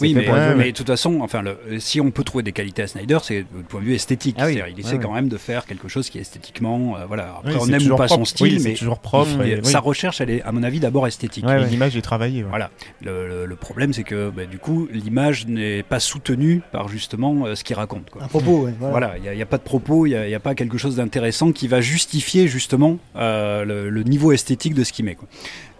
Oui, 0.00 0.14
fait 0.14 0.54
mais, 0.56 0.72
de 0.72 0.76
toute 0.76 0.86
façon, 0.86 1.18
enfin, 1.22 1.42
le- 1.42 1.58
si 1.80 2.00
on 2.00 2.10
peut 2.10 2.24
trouver 2.24 2.42
des 2.42 2.52
qualités 2.52 2.82
à 2.82 2.86
Snyder, 2.86 3.18
c'est 3.22 3.40
du 3.40 3.62
point 3.68 3.80
de 3.80 3.86
vue 3.86 3.94
esthétique. 3.94 4.36
Ah 4.38 4.46
oui. 4.46 4.58
Il 4.70 4.80
essaie 4.80 4.98
quand 4.98 5.12
même 5.12 5.28
de 5.28 5.36
faire 5.36 5.66
quelque 5.66 5.88
chose 5.88 6.08
qui 6.10 6.18
est 6.18 6.22
esthétiquement, 6.22 6.96
euh, 6.96 7.06
voilà. 7.06 7.34
Après, 7.38 7.52
Oui, 7.54 7.58
on 7.62 7.72
aime 7.72 7.92
ou 7.92 7.96
pas 7.96 8.08
son 8.08 8.24
style, 8.24 8.60
mais 8.62 8.74
toujours 8.74 8.98
propre. 8.98 9.30
mais 9.38 9.50
et- 9.50 9.56
oui. 9.56 9.64
sa 9.64 9.80
recherche, 9.80 10.20
elle 10.20 10.30
est, 10.30 10.42
à 10.42 10.52
mon 10.52 10.62
avis, 10.62 10.80
d'abord 10.80 11.06
esthétique. 11.06 11.44
Ouais, 11.46 11.58
Et 11.60 11.64
ouais. 11.64 11.68
L'image 11.68 11.96
est 11.96 12.02
travaillée. 12.02 12.42
ouais. 12.42 12.48
Voilà. 12.48 12.70
Le, 13.02 13.28
le- 13.28 13.46
le 13.46 13.56
problème, 13.56 13.92
c'est 13.92 14.04
que 14.04 14.30
bah, 14.30 14.46
du 14.46 14.58
coup, 14.58 14.88
l'image 14.92 15.46
n'est 15.46 15.82
pas 15.82 16.00
soutenue 16.00 16.62
par 16.72 16.88
justement 16.88 17.46
euh, 17.46 17.54
ce 17.54 17.64
qu'il 17.64 17.76
raconte. 17.76 18.10
Quoi. 18.10 18.22
Un 18.24 18.28
propos, 18.28 18.64
ouais, 18.66 18.74
voilà. 18.78 18.92
Voilà, 18.92 19.14
il 19.32 19.36
n'y 19.36 19.42
a, 19.42 19.46
pas 19.46 19.58
de 19.58 19.62
propos, 19.62 20.06
il 20.06 20.10
n'y 20.16 20.34
a, 20.34 20.40
pas 20.40 20.54
quelque 20.54 20.78
chose 20.78 20.96
d'intéressant 20.96 21.52
qui 21.52 21.66
va 21.68 21.80
justifier 21.80 22.46
justement 22.46 22.98
euh, 23.16 23.64
le, 23.64 23.90
le 23.90 24.02
niveau 24.02 24.32
esthétique 24.32 24.74
de 24.74 24.84
ce 24.84 24.92
qu'il 24.92 25.04
met. 25.04 25.14
Quoi. 25.14 25.28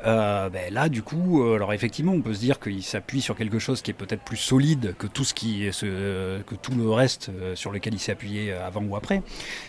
Euh, 0.04 0.48
ben 0.48 0.72
là, 0.74 0.88
du 0.88 1.02
coup, 1.02 1.44
euh, 1.44 1.54
alors 1.54 1.72
effectivement, 1.72 2.12
on 2.12 2.22
peut 2.22 2.34
se 2.34 2.40
dire 2.40 2.58
qu'il 2.58 2.82
s'appuie 2.82 3.20
sur 3.20 3.36
quelque 3.36 3.60
chose 3.60 3.82
qui 3.82 3.92
est 3.92 3.94
peut-être 3.94 4.22
plus 4.24 4.36
solide 4.36 4.96
que 4.98 5.06
tout 5.06 5.22
ce 5.22 5.32
qui, 5.32 5.64
est 5.64 5.70
ce- 5.72 5.86
euh, 5.88 6.42
que 6.42 6.56
tout 6.56 6.72
le 6.74 6.90
reste 6.90 7.30
sur 7.54 7.70
lequel 7.70 7.94
il 7.94 8.00
s'est 8.00 8.12
appuyé 8.12 8.52
avant 8.52 8.82
ou 8.82 8.96
après. 8.96 9.22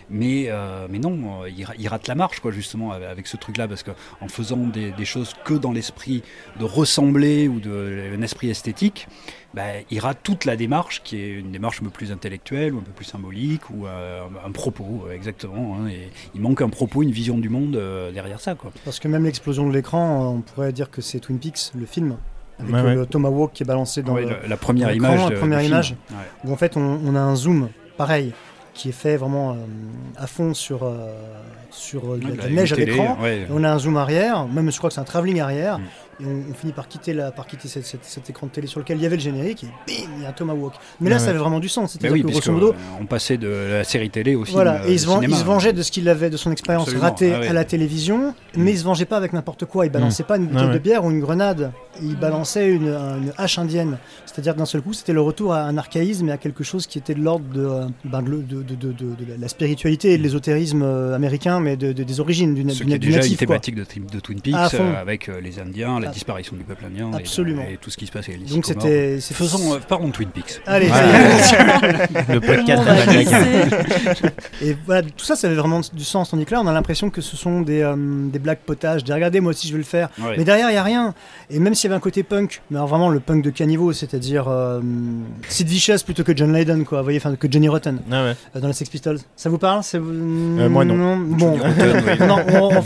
Mais, 0.10 0.46
euh, 0.50 0.88
mais 0.90 0.98
non, 1.00 1.46
il, 1.46 1.64
ra- 1.66 1.74
il 1.78 1.88
rate 1.88 2.08
la 2.08 2.16
marche, 2.16 2.40
quoi, 2.40 2.52
justement, 2.52 2.92
avec, 2.94 3.28
ce 3.28 3.38
truc-là, 3.38 3.68
parce 3.68 3.84
que 3.84 3.92
en 4.22 4.28
faisant 4.28 4.58
des, 4.58 4.94
choses 5.06 5.34
que 5.46 5.54
dans 5.54 5.72
l'esprit 5.72 6.24
de 6.60 6.64
ressembler 6.66 7.48
ou 7.48 7.60
de 7.60 8.12
un 8.18 8.22
esprit 8.22 8.50
esthétique, 8.50 9.08
bah, 9.54 9.62
il 9.92 10.00
rate 10.00 10.18
toute 10.24 10.46
la 10.46 10.56
démarche 10.56 11.02
qui 11.04 11.18
est 11.22 11.30
une 11.30 11.52
démarche 11.52 11.80
un 11.82 11.86
peu 11.86 11.92
plus 11.92 12.12
intellectuelle 12.12 12.74
ou 12.74 12.80
un 12.80 12.82
peu 12.82 12.92
plus 12.92 13.06
symbolique 13.06 13.70
ou 13.70 13.86
euh, 13.86 14.22
un 14.46 14.52
propos 14.52 15.06
euh, 15.08 15.14
exactement. 15.14 15.78
hein, 15.78 15.88
et 15.90 16.10
il 16.34 16.42
manque 16.42 16.62
un 16.62 16.70
propos, 16.70 17.04
une 17.04 17.12
vision 17.12 17.38
du 17.38 17.50
monde 17.50 17.76
euh, 17.76 18.12
derrière 18.12 18.40
ça. 18.40 18.56
Quoi. 18.56 18.72
Parce 18.86 19.00
que 19.00 19.08
même 19.08 19.24
l'explosion 19.26 19.68
de 19.68 19.74
l'écran, 19.74 20.34
on 20.36 20.42
pourrait 20.42 20.72
dire 20.74 20.90
que 20.90 21.02
c'est 21.02 21.20
Twin 21.20 21.38
Peaks, 21.40 21.72
le 21.78 21.86
film, 21.86 22.18
avec 22.60 22.74
Ouais, 22.74 22.82
ouais. 22.82 22.96
le 22.96 23.06
Tomahawk 23.06 23.54
qui 23.54 23.64
est 23.64 23.66
balancé 23.66 24.02
dans 24.02 24.14
Ouais, 24.16 24.26
le... 24.26 24.48
la 24.48 24.58
première 24.58 24.88
dans 24.90 24.94
image. 24.96 25.30
la 25.30 25.38
première 25.38 25.62
image. 25.62 25.96
Ouais. 26.12 26.18
où 26.50 26.54
en 26.54 26.58
fait 26.58 26.76
on, 26.78 27.00
on 27.06 27.16
a 27.16 27.20
un 27.22 27.36
zoom 27.36 27.70
pareil 27.98 28.34
qui 28.74 28.90
est 28.90 28.94
fait 28.94 29.18
vraiment 29.18 29.52
euh, 29.52 29.56
à 30.18 30.26
fond 30.26 30.56
sur, 30.56 30.82
euh, 30.84 31.14
sur 31.70 32.16
la- 32.18 32.50
neige 32.50 32.74
à 32.74 32.76
l'écran. 32.76 33.18
on 33.52 33.64
a 33.64 33.70
un 33.72 33.78
zoom 33.78 33.98
arrière, 33.98 34.48
même 34.48 34.72
je 34.72 34.78
crois 34.80 34.90
que 34.90 34.96
c'est 34.96 35.02
un 35.02 35.04
travelling 35.04 35.40
arrière, 35.42 35.78
Mm. 35.78 35.84
Et 36.24 36.26
on, 36.28 36.52
on 36.52 36.54
finit 36.54 36.74
par 36.74 36.88
quitter, 36.88 37.14
la, 37.14 37.32
par 37.32 37.46
quitter 37.48 37.68
cette- 37.68 37.86
cette- 37.86 38.06
cet 38.06 38.30
écran 38.30 38.48
de 38.48 38.52
télé 38.52 38.68
sur 38.68 38.80
lequel 38.80 38.98
il 38.98 39.04
y 39.04 39.06
avait 39.06 39.16
le 39.18 39.22
générique, 39.22 39.64
et 39.64 39.68
bim, 39.88 40.10
il 40.18 40.24
y 40.24 40.26
a 40.26 40.30
un 40.30 40.32
Tomahawk. 40.32 40.74
Mais 41.02 41.10
là, 41.10 41.18
Ouais, 41.18 41.22
ça 41.22 41.30
avait 41.30 41.40
vraiment 41.40 41.60
du 41.60 41.70
sens, 41.70 41.92
c'est-à-dire 41.94 42.12
oui, 42.14 42.22
grosso 42.22 42.52
modo, 42.52 42.70
euh, 42.70 42.74
on 43.02 43.06
passait 43.06 43.38
de 43.38 43.48
la 43.48 43.84
série 43.84 44.10
télé 44.10 44.36
au 44.36 44.46
film. 44.46 44.56
voilà, 44.56 44.82
euh, 44.84 44.88
et 44.88 44.94
il 44.94 45.00
se, 45.00 45.06
vend- 45.06 45.16
cinéma. 45.16 45.36
il 45.36 45.40
se 45.40 45.44
vengeait 45.46 45.74
de 45.74 45.82
ce 45.82 45.92
qu'il 45.92 46.08
avait, 46.10 46.30
de 46.30 46.38
son 46.38 46.52
expérience 46.52 46.84
Absolument, 46.88 47.04
ratée 47.10 47.34
ah 47.34 47.40
ouais. 47.40 47.48
à 47.48 47.54
la 47.54 47.64
télévision, 47.66 48.34
mais 48.56 48.72
il 48.72 48.78
se 48.78 48.84
vengeait 48.84 49.06
pas 49.06 49.18
avec 49.18 49.34
n'importe 49.34 49.66
quoi. 49.66 49.86
Il 49.86 49.92
balançait 49.92 50.24
pas 50.24 50.38
une 50.38 50.46
bouteille 50.48 50.62
Ah 50.64 50.68
ouais. 50.68 50.74
de 50.74 50.80
bière 50.80 51.04
ou 51.06 51.12
une 51.12 51.20
grenade. 51.20 51.72
Il 52.02 52.18
balançait 52.18 52.70
une, 52.70 52.88
un- 52.90 53.18
une 53.22 53.34
hache 53.38 53.60
indienne. 53.60 53.98
C'est-à-dire 54.26 54.56
d'un 54.56 54.66
seul 54.66 54.82
coup, 54.82 54.94
c'était 54.94 55.14
le 55.14 55.22
retour 55.22 55.54
à 55.54 55.62
un 55.64 55.78
archaïsme 55.78 56.30
et 56.30 56.32
à 56.32 56.38
quelque 56.38 56.64
chose 56.64 56.88
qui 56.88 56.98
était 56.98 57.14
de 57.14 57.22
l'ordre 57.22 57.46
de, 57.54 57.64
euh, 57.64 57.86
ben, 58.06 58.22
de, 58.24 58.42
de- 58.42 58.64
de- 58.64 59.16
la 59.40 59.48
spiritualité 59.48 60.14
et 60.14 60.18
de 60.18 60.24
l'ésotérisme 60.24 60.82
euh, 60.82 61.16
américain, 61.16 61.60
mais 61.60 61.78
de, 61.78 61.92
de- 61.94 62.04
des 62.04 62.20
origines 62.20 62.54
du, 62.56 62.64
du 62.64 62.74
du 62.74 63.00
déjà 63.00 63.18
natif, 63.18 63.32
une 63.42 63.48
quoi. 63.48 63.60
thématique 63.60 63.76
de, 63.76 63.86
de 64.12 64.20
Twin 64.20 64.42
Peaks, 64.42 64.74
euh, 64.76 65.00
avec 65.00 65.30
euh, 65.30 65.40
les 65.40 65.60
Indiens, 65.60 66.00
la. 66.00 66.13
Disparition 66.14 66.56
du 66.56 66.64
peuple 66.64 66.86
indien 66.86 67.12
Absolument. 67.14 67.64
et, 67.64 67.78
tout 67.78 67.90
ce 67.90 67.98
qui 67.98 68.06
se 68.08 68.12
passe 68.12 68.28
avec 68.30 68.42
les 68.42 68.48
Donc 68.48 68.66
c'était. 68.66 69.20
c'est- 69.20 69.34
Faisons, 69.34 69.74
euh, 69.74 69.78
parlons 69.88 70.08
de 70.08 70.14
Twin 70.14 70.30
Peaks. 70.30 70.62
Allez. 70.66 70.88
Le 72.30 72.40
podcast. 72.40 72.84
Et 74.62 74.76
voilà, 74.86 75.02
tout 75.04 75.26
ça, 75.26 75.36
ça 75.36 75.48
avait 75.48 75.56
vraiment 75.56 75.82
du 75.94 76.04
sens. 76.04 76.30
Tandis 76.32 76.46
que 76.46 76.52
là, 76.54 76.62
on 76.62 76.68
a 76.68 76.74
l'impression 76.74 77.10
que 77.10 77.22
ce 77.22 77.36
sont 77.36 77.62
des, 77.62 77.82
euh, 77.82 77.96
des 77.98 78.40
blagues 78.40 78.60
potages. 78.66 79.04
Des 79.04 79.14
regardez, 79.14 79.40
moi 79.40 79.52
aussi, 79.52 79.68
je 79.68 79.74
vais 79.74 79.78
le 79.80 79.84
faire. 79.84 80.10
Ouais. 80.20 80.36
Mais 80.38 80.44
derrière, 80.44 80.70
il 80.70 80.74
n'y 80.74 80.78
a 80.80 80.84
rien. 80.84 81.14
Et 81.50 81.60
même 81.60 81.74
s'il 81.76 81.90
y 81.90 81.92
avait 81.92 81.98
un 81.98 82.02
côté 82.02 82.24
punk, 82.24 82.62
mais 82.70 82.78
alors 82.78 82.88
vraiment 82.88 83.10
le 83.10 83.20
punk 83.20 83.44
de 83.44 83.50
caniveau, 83.50 83.94
c'est-à-dire 83.94 84.46
euh, 84.48 84.80
Sid 85.50 85.68
Vicious 85.68 86.04
plutôt 86.06 86.24
que 86.24 86.36
John 86.36 86.54
Lydon, 86.56 86.84
quoi, 86.84 87.00
vous 87.00 87.06
voyez, 87.06 87.20
enfin 87.20 87.36
que 87.36 87.48
Johnny 87.52 87.68
Rotten 87.68 88.00
Ah 88.12 88.24
ouais. 88.26 88.36
euh, 88.56 88.60
dans 88.60 88.68
les 88.68 88.74
Sex 88.74 88.90
Pistols. 88.90 89.20
Ça 89.36 89.50
vous 89.50 89.58
parle 89.58 89.84
C'est- 89.84 90.00
moi, 90.00 90.86
non. 90.86 91.18
Bon, 91.18 91.58
non, 92.28 92.38
on- 92.54 92.78
on- 92.78 92.84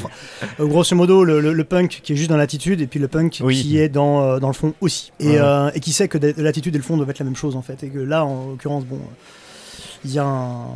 euh, 0.63 0.65
grosso 0.67 0.95
modo, 0.95 1.23
le, 1.23 1.39
le- 1.41 1.53
le 1.53 1.63
punk 1.63 1.99
qui 2.03 2.13
est 2.13 2.15
juste 2.15 2.29
dans 2.29 2.37
l'attitude 2.37 2.81
et 2.81 2.87
puis 2.87 2.99
le 2.99 3.06
punk 3.07 3.39
Oui. 3.43 3.61
qui 3.61 3.77
est 3.79 3.89
dans, 3.89 4.21
euh, 4.21 4.39
dans 4.39 4.47
le 4.47 4.53
fond 4.53 4.73
aussi. 4.81 5.11
Et, 5.19 5.29
Ouais. 5.29 5.37
euh, 5.39 5.71
et 5.73 5.79
qui 5.79 5.93
sait 5.93 6.07
que 6.07 6.17
l'attitude 6.41 6.75
et 6.75 6.77
le 6.77 6.83
fond 6.83 6.97
doivent 6.97 7.09
être 7.09 7.19
la 7.19 7.25
même 7.25 7.35
chose 7.35 7.55
en 7.55 7.61
fait. 7.61 7.83
Et 7.83 7.89
que 7.89 7.99
là, 7.99 8.25
en 8.25 8.49
l'occurrence, 8.49 8.85
bon. 8.85 8.99
Il 10.05 10.11
y, 10.13 10.19
a 10.19 10.23
un, 10.25 10.67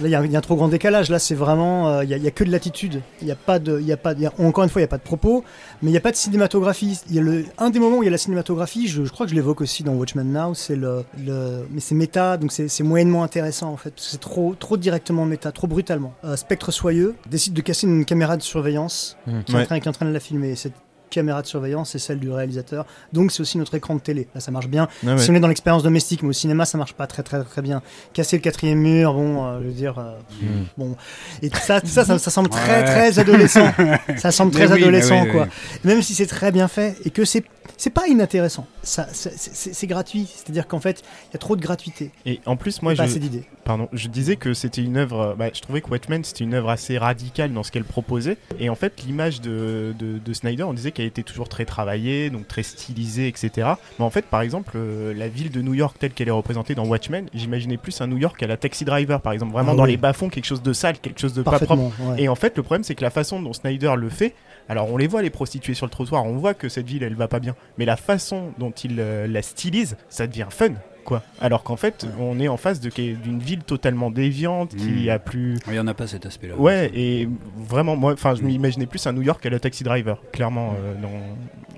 là, 0.00 0.08
il, 0.08 0.08
y 0.10 0.14
a 0.16 0.20
un, 0.20 0.24
il 0.24 0.32
y 0.32 0.34
a 0.34 0.38
un 0.38 0.42
trop 0.42 0.56
grand 0.56 0.66
décalage. 0.68 1.08
Là, 1.08 1.20
c'est 1.20 1.36
vraiment. 1.36 1.88
euh, 1.88 2.02
il 2.04 2.08
n'y 2.08 2.14
a, 2.14 2.16
il 2.16 2.24
y 2.24 2.26
a 2.26 2.32
que 2.32 2.42
de 2.42 2.50
l'attitude. 2.50 3.02
Il 3.20 3.24
n'y 3.26 3.30
a 3.30 3.36
pas 3.36 3.60
de. 3.60 3.78
Il 3.80 3.86
y 3.86 3.92
a 3.92 3.96
pas, 3.96 4.12
il 4.14 4.20
y 4.20 4.26
a- 4.26 4.32
encore 4.38 4.64
une 4.64 4.68
fois, 4.68 4.80
il 4.80 4.84
n'y 4.84 4.88
a 4.88 4.90
pas 4.90 4.98
de 4.98 5.02
propos, 5.04 5.44
mais 5.80 5.90
il 5.90 5.92
n'y 5.92 5.96
a 5.96 6.00
pas 6.00 6.10
de 6.10 6.16
cinématographie. 6.16 6.98
Il 7.08 7.14
y 7.14 7.20
a 7.20 7.22
le, 7.22 7.44
un 7.56 7.70
des 7.70 7.78
moments 7.78 7.98
où 7.98 8.02
il 8.02 8.06
y 8.06 8.08
a 8.08 8.10
la 8.10 8.18
cinématographie, 8.18 8.88
je, 8.88 9.04
je 9.04 9.10
crois 9.12 9.26
que 9.26 9.30
je 9.30 9.36
l'évoque 9.36 9.60
aussi 9.60 9.84
dans 9.84 9.92
Watchmen 9.94 10.30
Now, 10.32 10.54
c'est 10.54 10.74
le, 10.76 11.04
le. 11.24 11.66
Mais 11.70 11.80
c'est 11.80 11.94
méta, 11.94 12.36
donc 12.36 12.50
c'est 12.50 12.66
c'est 12.66 12.82
moyennement 12.82 13.22
intéressant 13.22 13.70
en 13.70 13.76
fait. 13.76 13.90
parce 13.90 14.06
que 14.06 14.10
C'est 14.10 14.20
trop, 14.20 14.54
trop 14.58 14.76
directement 14.76 15.24
méta, 15.24 15.52
trop 15.52 15.68
brutalement. 15.68 16.12
Euh, 16.24 16.34
Spectre 16.36 16.72
Soyeux 16.72 17.14
décide 17.30 17.54
de 17.54 17.62
casser 17.62 17.86
une 17.86 18.04
caméra 18.04 18.36
de 18.36 18.42
surveillance 18.42 19.16
Mhm. 19.28 19.44
qui, 19.44 19.52
est 19.52 19.60
en 19.60 19.64
train, 19.64 19.78
qui 19.80 19.86
est 19.86 19.90
en 19.90 19.92
train 19.92 20.06
de 20.06 20.12
la 20.12 20.20
filmer. 20.20 20.56
Cette 20.56 20.74
caméra 21.14 21.40
de 21.42 21.46
surveillance, 21.46 21.90
c'est 21.90 21.98
celle 21.98 22.18
du 22.18 22.30
réalisateur. 22.30 22.84
Donc 23.12 23.32
c'est 23.32 23.40
aussi 23.40 23.56
notre 23.58 23.74
écran 23.74 23.94
de 23.94 24.00
télé. 24.00 24.28
Là, 24.34 24.40
ça 24.40 24.50
marche 24.50 24.68
bien. 24.68 24.88
Ah 25.06 25.10
ouais. 25.14 25.18
Si 25.18 25.30
on 25.30 25.34
est 25.34 25.40
dans 25.40 25.48
l'expérience 25.48 25.82
domestique, 25.82 26.22
mais 26.22 26.30
au 26.30 26.32
cinéma, 26.32 26.64
ça 26.66 26.76
marche 26.78 26.92
pas 26.94 27.06
très 27.06 27.22
très 27.22 27.42
très 27.44 27.62
bien. 27.62 27.82
Casser 28.12 28.36
le 28.36 28.42
quatrième 28.42 28.78
mur, 28.80 29.14
bon, 29.14 29.44
euh, 29.44 29.60
je 29.62 29.66
veux 29.68 29.72
dire, 29.72 29.98
euh, 29.98 30.12
Mm. 30.42 30.64
bon, 30.76 30.96
et 31.42 31.50
tout 31.50 31.58
ça, 31.60 31.80
tout 31.80 31.86
ça, 31.86 32.04
ça, 32.04 32.18
ça 32.18 32.30
semble 32.30 32.48
très 32.50 32.64
Ouais. 32.80 32.84
très 32.84 33.18
adolescent. 33.18 33.72
ça 34.16 34.30
semble 34.32 34.52
très 34.52 34.66
mais 34.66 34.74
adolescent, 34.74 35.22
oui, 35.24 35.30
quoi. 35.30 35.42
oui. 35.44 35.80
Même 35.84 36.02
si 36.02 36.14
c'est 36.14 36.26
très 36.26 36.50
bien 36.52 36.68
fait 36.68 36.96
et 37.04 37.10
que 37.10 37.24
c'est 37.24 37.44
c'est 37.76 37.90
pas 37.90 38.06
inintéressant. 38.08 38.66
Ça, 38.82 39.06
c'est- 39.12 39.86
gratuit. 39.86 40.28
C'est-à-dire 40.34 40.66
qu'en 40.68 40.80
fait, 40.80 41.02
il 41.30 41.34
y 41.34 41.36
a 41.36 41.38
trop 41.38 41.56
de 41.56 41.60
gratuité. 41.62 42.10
Et 42.26 42.40
en 42.46 42.56
plus, 42.56 42.82
moi, 42.82 42.92
pas 42.94 43.04
je, 43.04 43.10
assez 43.10 43.18
d'idées. 43.18 43.44
pardon, 43.64 43.88
je 43.92 44.08
disais 44.08 44.36
que 44.36 44.54
c'était 44.54 44.82
une 44.82 44.96
œuvre. 44.96 45.20
euh, 45.20 45.34
bah, 45.34 45.46
je 45.52 45.60
trouvais 45.60 45.80
que 45.80 45.88
Watchmen 45.90 46.22
c'était 46.24 46.44
une 46.44 46.54
œuvre 46.54 46.70
assez 46.70 46.98
radicale 46.98 47.52
dans 47.52 47.62
ce 47.62 47.70
qu'elle 47.72 47.84
proposait. 47.84 48.36
Et 48.58 48.68
en 48.70 48.74
fait, 48.74 49.02
l'image 49.06 49.40
de, 49.40 49.94
de, 49.98 50.18
de 50.18 50.32
Snyder, 50.32 50.62
on 50.64 50.72
disait 50.74 50.92
qu'elle 50.92 51.03
était 51.04 51.22
toujours 51.22 51.48
très 51.48 51.64
travaillée, 51.64 52.30
donc 52.30 52.48
très 52.48 52.62
stylisée, 52.62 53.28
etc. 53.28 53.68
Mais 53.98 54.04
en 54.04 54.10
fait, 54.10 54.24
par 54.26 54.40
exemple, 54.42 54.72
euh, 54.76 55.14
la 55.14 55.28
ville 55.28 55.50
de 55.50 55.60
New 55.62 55.74
York 55.74 55.96
telle 55.98 56.12
qu'elle 56.12 56.28
est 56.28 56.32
représentée 56.32 56.74
dans 56.74 56.86
Watchmen, 56.86 57.26
j'imaginais 57.34 57.76
plus 57.76 58.00
un 58.00 58.06
New 58.06 58.18
York 58.18 58.42
à 58.42 58.46
la 58.46 58.56
Taxi 58.56 58.84
Driver, 58.84 59.20
par 59.20 59.32
exemple, 59.32 59.52
vraiment 59.52 59.72
Ah 59.72 59.76
dans 59.76 59.84
oui. 59.84 59.92
les 59.92 59.96
bas-fonds, 59.96 60.28
quelque 60.28 60.46
chose 60.46 60.62
de 60.62 60.72
sale, 60.72 60.98
quelque 60.98 61.20
chose 61.20 61.34
de 61.34 61.42
pas 61.42 61.58
propre. 61.58 61.90
Ouais. 62.00 62.22
Et 62.22 62.28
en 62.28 62.34
fait, 62.34 62.56
le 62.56 62.62
problème, 62.62 62.84
c'est 62.84 62.94
que 62.94 63.02
la 63.02 63.10
façon 63.10 63.40
dont 63.40 63.52
Snyder 63.52 63.94
le 63.96 64.08
fait, 64.08 64.34
alors 64.68 64.90
on 64.90 64.96
les 64.96 65.06
voit 65.06 65.22
les 65.22 65.30
prostituées 65.30 65.74
sur 65.74 65.86
le 65.86 65.90
trottoir, 65.90 66.24
on 66.24 66.36
voit 66.36 66.54
que 66.54 66.68
cette 66.68 66.86
ville, 66.86 67.02
elle 67.02 67.14
va 67.14 67.28
pas 67.28 67.40
bien, 67.40 67.54
mais 67.78 67.84
la 67.84 67.96
façon 67.96 68.52
dont 68.58 68.70
il 68.70 68.96
euh, 68.98 69.26
la 69.26 69.42
stylise, 69.42 69.96
ça 70.08 70.26
devient 70.26 70.46
fun, 70.50 70.72
quoi. 71.04 71.22
Alors 71.40 71.62
qu'en 71.62 71.76
fait, 71.76 72.06
on 72.18 72.40
est 72.40 72.48
en 72.48 72.56
face 72.56 72.80
d'une 72.80 73.38
ville 73.38 73.62
totalement 73.62 74.10
déviante, 74.10 74.74
qui 74.74 75.06
Mm. 75.06 75.10
a 75.10 75.18
plus. 75.18 75.58
Il 75.68 75.72
n'y 75.74 75.78
en 75.78 75.86
a 75.86 75.94
pas 75.94 76.06
cet 76.06 76.26
aspect-là. 76.26 76.56
Ouais, 76.56 76.90
et 76.94 77.28
vraiment, 77.56 77.96
moi, 77.96 78.14
enfin, 78.14 78.34
je 78.34 78.42
m'imaginais 78.42 78.86
plus 78.86 79.06
un 79.06 79.12
New 79.12 79.22
York 79.22 79.44
à 79.46 79.50
la 79.50 79.60
Taxi 79.60 79.84
Driver, 79.84 80.18
clairement, 80.32 80.74
euh, 80.82 80.94
dans, 81.00 81.08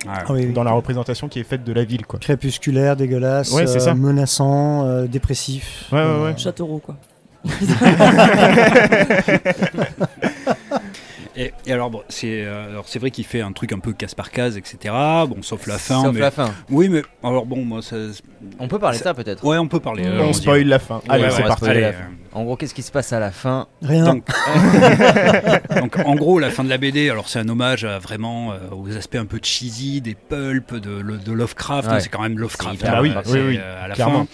Ah, 0.09 0.23
Ah 0.28 0.32
oui. 0.32 0.53
dans 0.53 0.62
la 0.62 0.70
représentation 0.70 1.27
qui 1.28 1.40
est 1.40 1.44
faite 1.44 1.65
de 1.65 1.73
la 1.73 1.82
ville, 1.82 2.07
quoi. 2.07 2.20
Crépusculaire, 2.20 2.94
dégueulasse, 2.97 3.51
Ouais, 3.53 3.69
euh, 3.69 3.78
ça. 3.81 3.93
menaçant, 3.94 4.86
euh, 4.86 5.07
dépressif. 5.07 5.89
Ouais, 5.90 5.98
ouais, 6.01 6.23
ouais. 6.27 6.39
Châteauroux, 6.39 6.78
quoi. 6.78 6.97
Et, 11.36 11.52
et 11.66 11.72
alors, 11.72 11.90
bon, 11.90 12.02
c'est 12.08 12.44
euh, 12.44 12.70
alors 12.70 12.88
c'est 12.88 12.98
vrai 12.98 13.10
qu'il 13.10 13.24
fait 13.24 13.42
un 13.42 13.52
truc 13.52 13.72
un 13.72 13.78
peu 13.78 13.92
casse 13.92 14.14
par 14.14 14.30
case, 14.30 14.56
etc. 14.56 14.94
Bon, 15.28 15.36
sauf 15.42 15.66
la 15.66 15.76
fin. 15.78 16.02
Sauf 16.02 16.14
mais... 16.14 16.20
la 16.20 16.30
fin. 16.30 16.50
Oui, 16.70 16.88
mais 16.88 17.02
alors 17.22 17.44
bon, 17.44 17.64
moi, 17.64 17.82
ça. 17.82 17.96
On 18.58 18.68
peut 18.68 18.78
parler 18.78 18.96
de 18.98 19.02
Ça- 19.02 19.10
ça 19.10 19.14
peut-être. 19.14 19.44
Ouais, 19.44 19.58
on 19.58 19.68
peut 19.68 19.80
parler. 19.80 20.04
Euh, 20.06 20.16
On 20.16 20.20
allons-y. 20.20 20.34
spoil 20.34 20.66
la 20.66 20.78
fin. 20.78 21.02
Allez, 21.08 21.24
Ouais, 21.24 21.30
c'est 21.30 21.42
parti. 21.42 21.66
Allez, 21.68 21.82
euh, 21.84 21.92
En 22.36 22.44
gros, 22.44 22.56
qu'est-ce 22.56 22.74
qui 22.74 22.82
se 22.82 22.92
passe 22.92 23.12
à 23.12 23.18
la 23.20 23.30
fin 23.30 23.66
Rien. 23.82 24.04
Donc, 24.04 24.26
donc, 25.80 25.96
en 26.04 26.14
gros, 26.14 26.38
la 26.38 26.50
fin 26.50 26.64
de 26.64 26.68
la 26.68 26.78
BD, 26.78 27.08
alors 27.10 27.28
c'est 27.28 27.38
un 27.38 27.48
hommage 27.48 27.84
à 27.84 27.98
vraiment 27.98 28.52
euh, 28.52 28.58
aux 28.72 28.94
aspects 28.96 29.16
un 29.16 29.24
peu 29.26 29.38
cheesy 29.42 30.00
des 30.00 30.14
pulps 30.14 30.74
de, 30.74 31.32
Lovecraft. 31.32 31.88
Ouais. 31.88 31.94
hein, 31.94 32.00
c'est 32.00 32.08
quand 32.08 32.22
même 32.22 32.38
Lovecraft. 32.38 32.76
C'est 32.80 32.86
hyper 32.86 32.92
Bah 32.92 33.00
oui, 33.02 33.12
c'est, 33.24 33.32
oui, 33.32 33.46
oui, 33.48 33.58
euh, 33.58 33.84
à 33.84 33.88
la 33.88 33.94
clairement. 33.94 34.26
fin. 34.26 34.30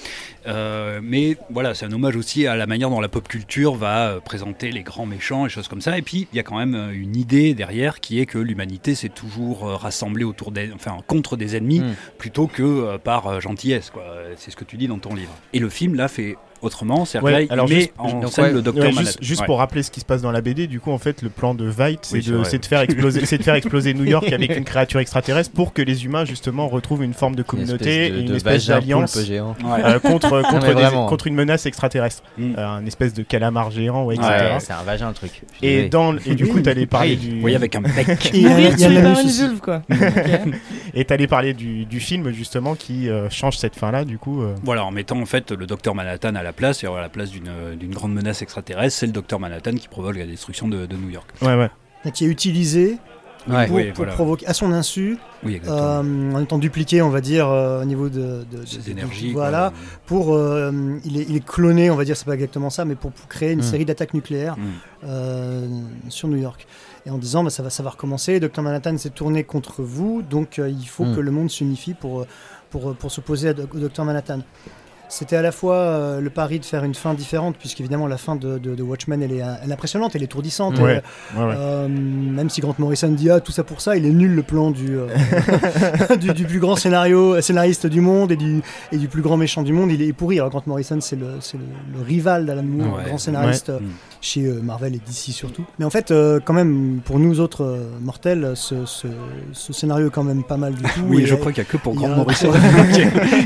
Euh, 0.49 0.99
mais 1.01 1.37
voilà, 1.51 1.73
c'est 1.75 1.87
un 1.87 1.93
hommage 1.93 2.17
aussi 2.17 2.49
à 2.49 2.57
la 2.57 2.67
manière 2.67 2.91
dont 2.91 3.01
la 3.01 3.09
pop 3.09 3.29
culture 3.29 3.77
va 3.77 4.09
euh, 4.09 4.21
présenter 4.21 4.73
les 4.73 4.83
grands 4.83 5.07
méchants 5.07 5.47
et 5.47 5.49
choses 5.49 5.69
comme 5.69 5.81
ça. 5.81 5.97
Et 5.97 6.03
puis, 6.03 6.27
il 6.33 6.37
y 6.37 6.41
a 6.41 6.43
quand 6.43 6.59
même 6.59 6.75
euh, 6.75 6.91
une 6.93 7.15
idée 7.17 7.55
derrière 7.55 8.01
qui 8.01 8.19
est 8.21 8.27
que 8.27 8.39
l'humanité 8.39 8.97
s'est 8.97 9.09
toujours 9.09 9.69
euh, 9.69 9.77
rassemblée 9.77 10.25
autour 10.25 10.51
des, 10.51 10.73
enfin, 10.75 10.97
contre 11.07 11.37
des 11.37 11.57
ennemis 11.57 11.81
Mm. 11.81 11.95
plutôt 12.19 12.49
que 12.49 12.63
euh, 12.63 12.99
par 12.99 13.27
euh, 13.29 13.41
gentillesse. 13.41 13.93
C'est 14.37 14.51
ce 14.51 14.57
que 14.57 14.65
tu 14.65 14.77
dis 14.77 14.89
dans 14.89 14.99
ton 14.99 15.15
livre. 15.15 15.33
Et 15.53 15.59
le 15.59 15.69
film, 15.69 15.95
là, 15.95 16.09
fait 16.09 16.37
autrement. 16.63 17.05
C'est-à-dire 17.05 17.25
Ouais, 17.27 17.33
que 17.33 17.37
là, 17.39 17.43
il 17.43 17.53
alors 17.53 17.69
met 17.69 17.75
juste- 17.75 17.93
en 17.99 18.21
donc, 18.21 18.33
scène 18.33 18.45
ouais, 18.45 18.53
le 18.53 18.63
docteur 18.63 18.85
Ouais, 18.85 18.91
Manhattan. 18.91 19.07
juste 19.07 19.19
juste 19.23 19.41
Ouais. 19.43 19.47
pour 19.47 19.59
rappeler 19.59 19.83
ce 19.83 19.91
qui 19.91 20.01
se 20.01 20.05
passe 20.05 20.23
dans 20.23 20.33
la 20.33 20.41
BD, 20.41 20.67
du 20.67 20.81
coup, 20.81 20.91
en 20.93 20.99
fait, 20.99 21.23
le 21.23 21.29
plan 21.29 21.55
de 21.55 21.65
Veidt, 21.65 21.99
c'est 22.03 22.17
Oui, 22.17 22.23
de, 22.59 22.65
faire 22.67 22.81
exploser, 22.81 23.27
c'est 23.27 23.39
de 23.39 23.43
faire 23.43 23.55
exploser 23.55 23.95
New 23.95 24.05
York 24.05 24.33
avec 24.33 24.57
une 24.57 24.65
créature 24.65 25.01
extraterrestre 25.01 25.53
pour 25.53 25.73
que 25.73 25.83
les 25.83 26.05
humains 26.05 26.25
justement 26.25 26.69
retrouvent 26.69 27.03
une 27.05 27.15
forme 27.15 27.35
de 27.35 27.41
Une 27.43 27.45
communauté, 27.47 28.09
une 28.09 28.35
espèce 28.35 28.67
d'alliance 28.67 29.17
euh, 29.19 29.99
contre 30.01 30.43
contre, 30.43 30.53
mais 30.63 30.69
des- 30.69 30.73
vraiment. 30.75 31.07
contre 31.07 31.27
une 31.27 31.35
menace 31.35 31.67
extraterrestre, 31.67 32.23
Mm. 32.39 32.55
Euh, 32.57 32.67
un 32.67 32.87
espèce 32.87 33.13
de 33.15 33.23
calamar 33.23 33.71
géant, 33.71 34.05
ouais, 34.05 34.15
etc. 34.15 34.29
Ouais, 34.31 34.61
c'est 34.61 34.73
un 34.73 34.83
vagin 34.83 35.09
le 35.09 35.15
truc. 35.15 35.43
Et 35.63 35.69
désolé. 35.69 35.89
dans 35.91 36.17
et 36.25 36.35
du 36.35 36.47
coup, 36.47 36.61
t'allais 36.61 36.87
parler 36.87 37.17
du 37.17 37.41
Oui, 37.43 37.55
avec 37.55 37.75
un 37.75 37.81
bec. 37.83 38.09
Et 38.35 38.39
il 38.39 38.43
y 38.43 38.47
a- 38.47 38.89
la 38.89 39.21
une 39.21 39.59
quoi. 39.61 39.83
Et 40.95 41.05
t'allais 41.05 41.27
parler 41.27 41.55
du, 41.55 42.01
film 42.01 42.33
justement 42.33 42.75
qui 42.75 43.09
euh, 43.09 43.29
change 43.31 43.57
cette 43.59 43.77
fin 43.77 43.91
là, 43.91 44.05
du 44.05 44.19
coup. 44.19 44.43
Voilà, 44.65 44.85
en 44.85 44.91
mettant 44.91 45.21
en 45.21 45.27
fait 45.27 45.51
le 45.53 45.67
docteur 45.67 45.95
Manhattan 45.95 46.35
à 46.35 46.43
la 46.43 46.52
place, 46.53 46.85
et 46.85 46.87
à 46.87 47.01
la 47.01 47.09
place 47.09 47.31
d'une 47.31 47.51
d'une 47.77 47.93
grande 47.93 48.15
menace 48.15 48.43
extraterrestre, 48.43 48.99
c'est 48.99 49.07
le 49.07 49.13
docteur 49.13 49.41
Manhattan 49.41 49.73
qui 49.75 49.89
provoque 49.89 50.17
la 50.17 50.27
destruction 50.27 50.69
de, 50.69 50.87
de 50.87 50.97
New 50.97 51.11
York. 51.11 51.29
Ouais, 51.43 51.57
ouais. 51.57 51.71
Qui 52.13 52.25
est 52.25 52.29
utilisé 52.29 52.99
Ouais. 53.49 53.67
pour, 53.67 53.75
Oui, 53.75 53.87
pour 53.89 53.97
voilà. 53.97 54.13
provoquer 54.13 54.47
à 54.47 54.55
son 54.55 54.71
insu, 54.71 55.19
Oui, 55.43 55.61
euh, 55.67 56.33
en 56.33 56.41
étant 56.41 56.59
dupliqué, 56.59 57.03
on 57.03 57.09
va 57.11 57.21
dire, 57.21 57.49
euh, 57.49 57.83
au 57.83 57.85
niveau 57.85 58.09
de, 58.09 58.45
de, 58.49 58.59
de- 58.61 58.65
Ces 58.65 58.79
de- 58.83 58.91
énergies. 58.93 59.33
Voilà. 59.33 59.71
quoi. 59.71 59.99
pour 60.07 60.33
euh, 60.37 60.71
il, 61.05 61.21
est, 61.21 61.27
il 61.29 61.35
est 61.35 61.45
cloné, 61.45 61.91
on 61.91 61.97
va 61.97 62.05
dire, 62.05 62.17
c'est 62.17 62.25
pas 62.25 62.35
exactement 62.35 62.71
ça, 62.71 62.85
mais 62.85 62.95
pour, 62.95 63.11
pour 63.11 63.27
créer 63.27 63.51
une 63.51 63.59
Mm. 63.59 63.63
série 63.63 63.85
d'attaques 63.85 64.15
nucléaires 64.15 64.57
Mm. 64.57 64.63
euh, 65.07 65.67
sur 66.09 66.29
New 66.29 66.37
York. 66.37 66.69
Et 67.05 67.11
en 67.11 67.19
disant, 67.19 67.43
bah, 67.43 67.51
ça, 67.51 67.65
va, 67.65 67.71
ça 67.71 67.83
va 67.83 67.91
recommencer, 67.91 68.39
Dr 68.39 68.63
Manhattan 68.63 68.97
s'est 68.97 69.11
tourné 69.11 69.43
contre 69.43 69.83
vous, 69.83 70.23
donc 70.23 70.61
euh, 70.61 70.69
il 70.71 70.87
faut 70.87 71.05
Mm. 71.05 71.17
que 71.17 71.21
le 71.21 71.31
monde 71.33 71.51
s'unifie 71.51 71.95
pour, 71.95 72.21
euh, 72.21 72.27
pour, 72.71 72.91
euh, 72.91 72.95
pour 72.95 73.11
s'opposer 73.11 73.51
au 73.51 73.79
Dr 73.89 74.05
Manhattan. 74.05 74.39
C'était 75.15 75.37
à 75.37 75.43
la 75.43 75.53
fois 75.53 75.75
euh, 75.77 76.21
le 76.21 76.31
pari 76.31 76.59
de 76.59 76.65
faire 76.65 76.85
une 76.85 76.95
fin 76.95 77.13
différente, 77.13 77.57
puisqu'évidemment 77.59 78.07
la 78.07 78.17
fin 78.17 78.35
de, 78.35 78.57
de- 78.57 78.75
de 78.75 78.83
Watchmen 78.83 79.23
elle 79.23 79.33
est, 79.33 79.43
euh, 79.43 79.55
elle 79.63 79.69
est 79.71 79.73
impressionnante, 79.75 80.17
elle 80.17 80.23
est 80.23 80.25
étourdissante. 80.25 80.79
Ouais, 80.79 81.03
et, 81.35 81.39
ouais, 81.39 81.45
ouais. 81.45 81.55
euh, 81.57 81.87
même 81.89 82.49
si 82.49 82.61
Grant 82.63 82.75
Morrison 82.79 83.09
dit 83.09 83.29
ah 83.29 83.41
tout 83.41 83.53
ça 83.53 83.63
pour 83.63 83.81
ça, 83.83 83.97
il 83.97 84.07
est 84.07 84.11
nul 84.11 84.35
le 84.35 84.43
plan 84.43 84.71
du, 84.71 84.97
euh, 84.97 85.07
du, 86.17 86.33
du 86.33 86.45
plus 86.47 86.61
grand 86.61 86.77
scénario, 86.77 87.41
scénariste 87.41 87.87
du 87.87 88.01
monde 88.01 88.33
et 88.33 88.37
du, 88.37 88.63
et 88.91 88.97
du 88.97 89.09
plus 89.09 89.23
grand 89.23 89.37
méchant 89.37 89.63
du 89.63 89.73
monde, 89.73 89.91
il 89.93 90.01
est 90.03 90.13
pourri. 90.13 90.39
Alors 90.39 90.51
Grant 90.51 90.63
Morrison 90.67 90.99
c'est 91.01 91.17
le, 91.17 91.27
c'est 91.41 91.59
le, 91.59 91.65
le 91.99 92.03
rival 92.03 92.47
d'Alan 92.47 92.63
Moore, 92.63 92.97
Ouais. 92.97 93.05
grand 93.09 93.19
scénariste 93.19 93.69
euh, 93.71 93.79
chez 94.21 94.43
euh, 94.47 94.61
Marvel 94.63 94.95
et 94.95 94.99
DC 94.99 95.33
surtout. 95.35 95.65
Mais 95.79 95.85
en 95.85 95.91
fait 95.91 96.11
euh, 96.11 96.41
quand 96.45 96.55
même 96.55 97.01
pour 97.05 97.19
nous 97.19 97.41
autres 97.41 97.65
euh, 97.65 97.89
mortels, 98.01 98.53
ce, 98.55 98.87
ce, 98.87 99.09
ce 99.53 99.73
scénario 99.73 100.09
est 100.09 100.11
quand 100.11 100.25
même 100.25 100.43
pas 100.43 100.57
mal 100.57 100.75
du 100.75 100.83
tout. 100.95 101.03
Oui, 101.09 101.23
Et- 101.23 101.27
je 101.27 101.35
crois 101.35 101.53
qu'il 101.53 101.63
n'y 101.63 101.69
a 101.69 101.71
que 101.71 101.77
pour 101.77 101.95
Grant 101.95 102.09
Morrison 102.09 102.51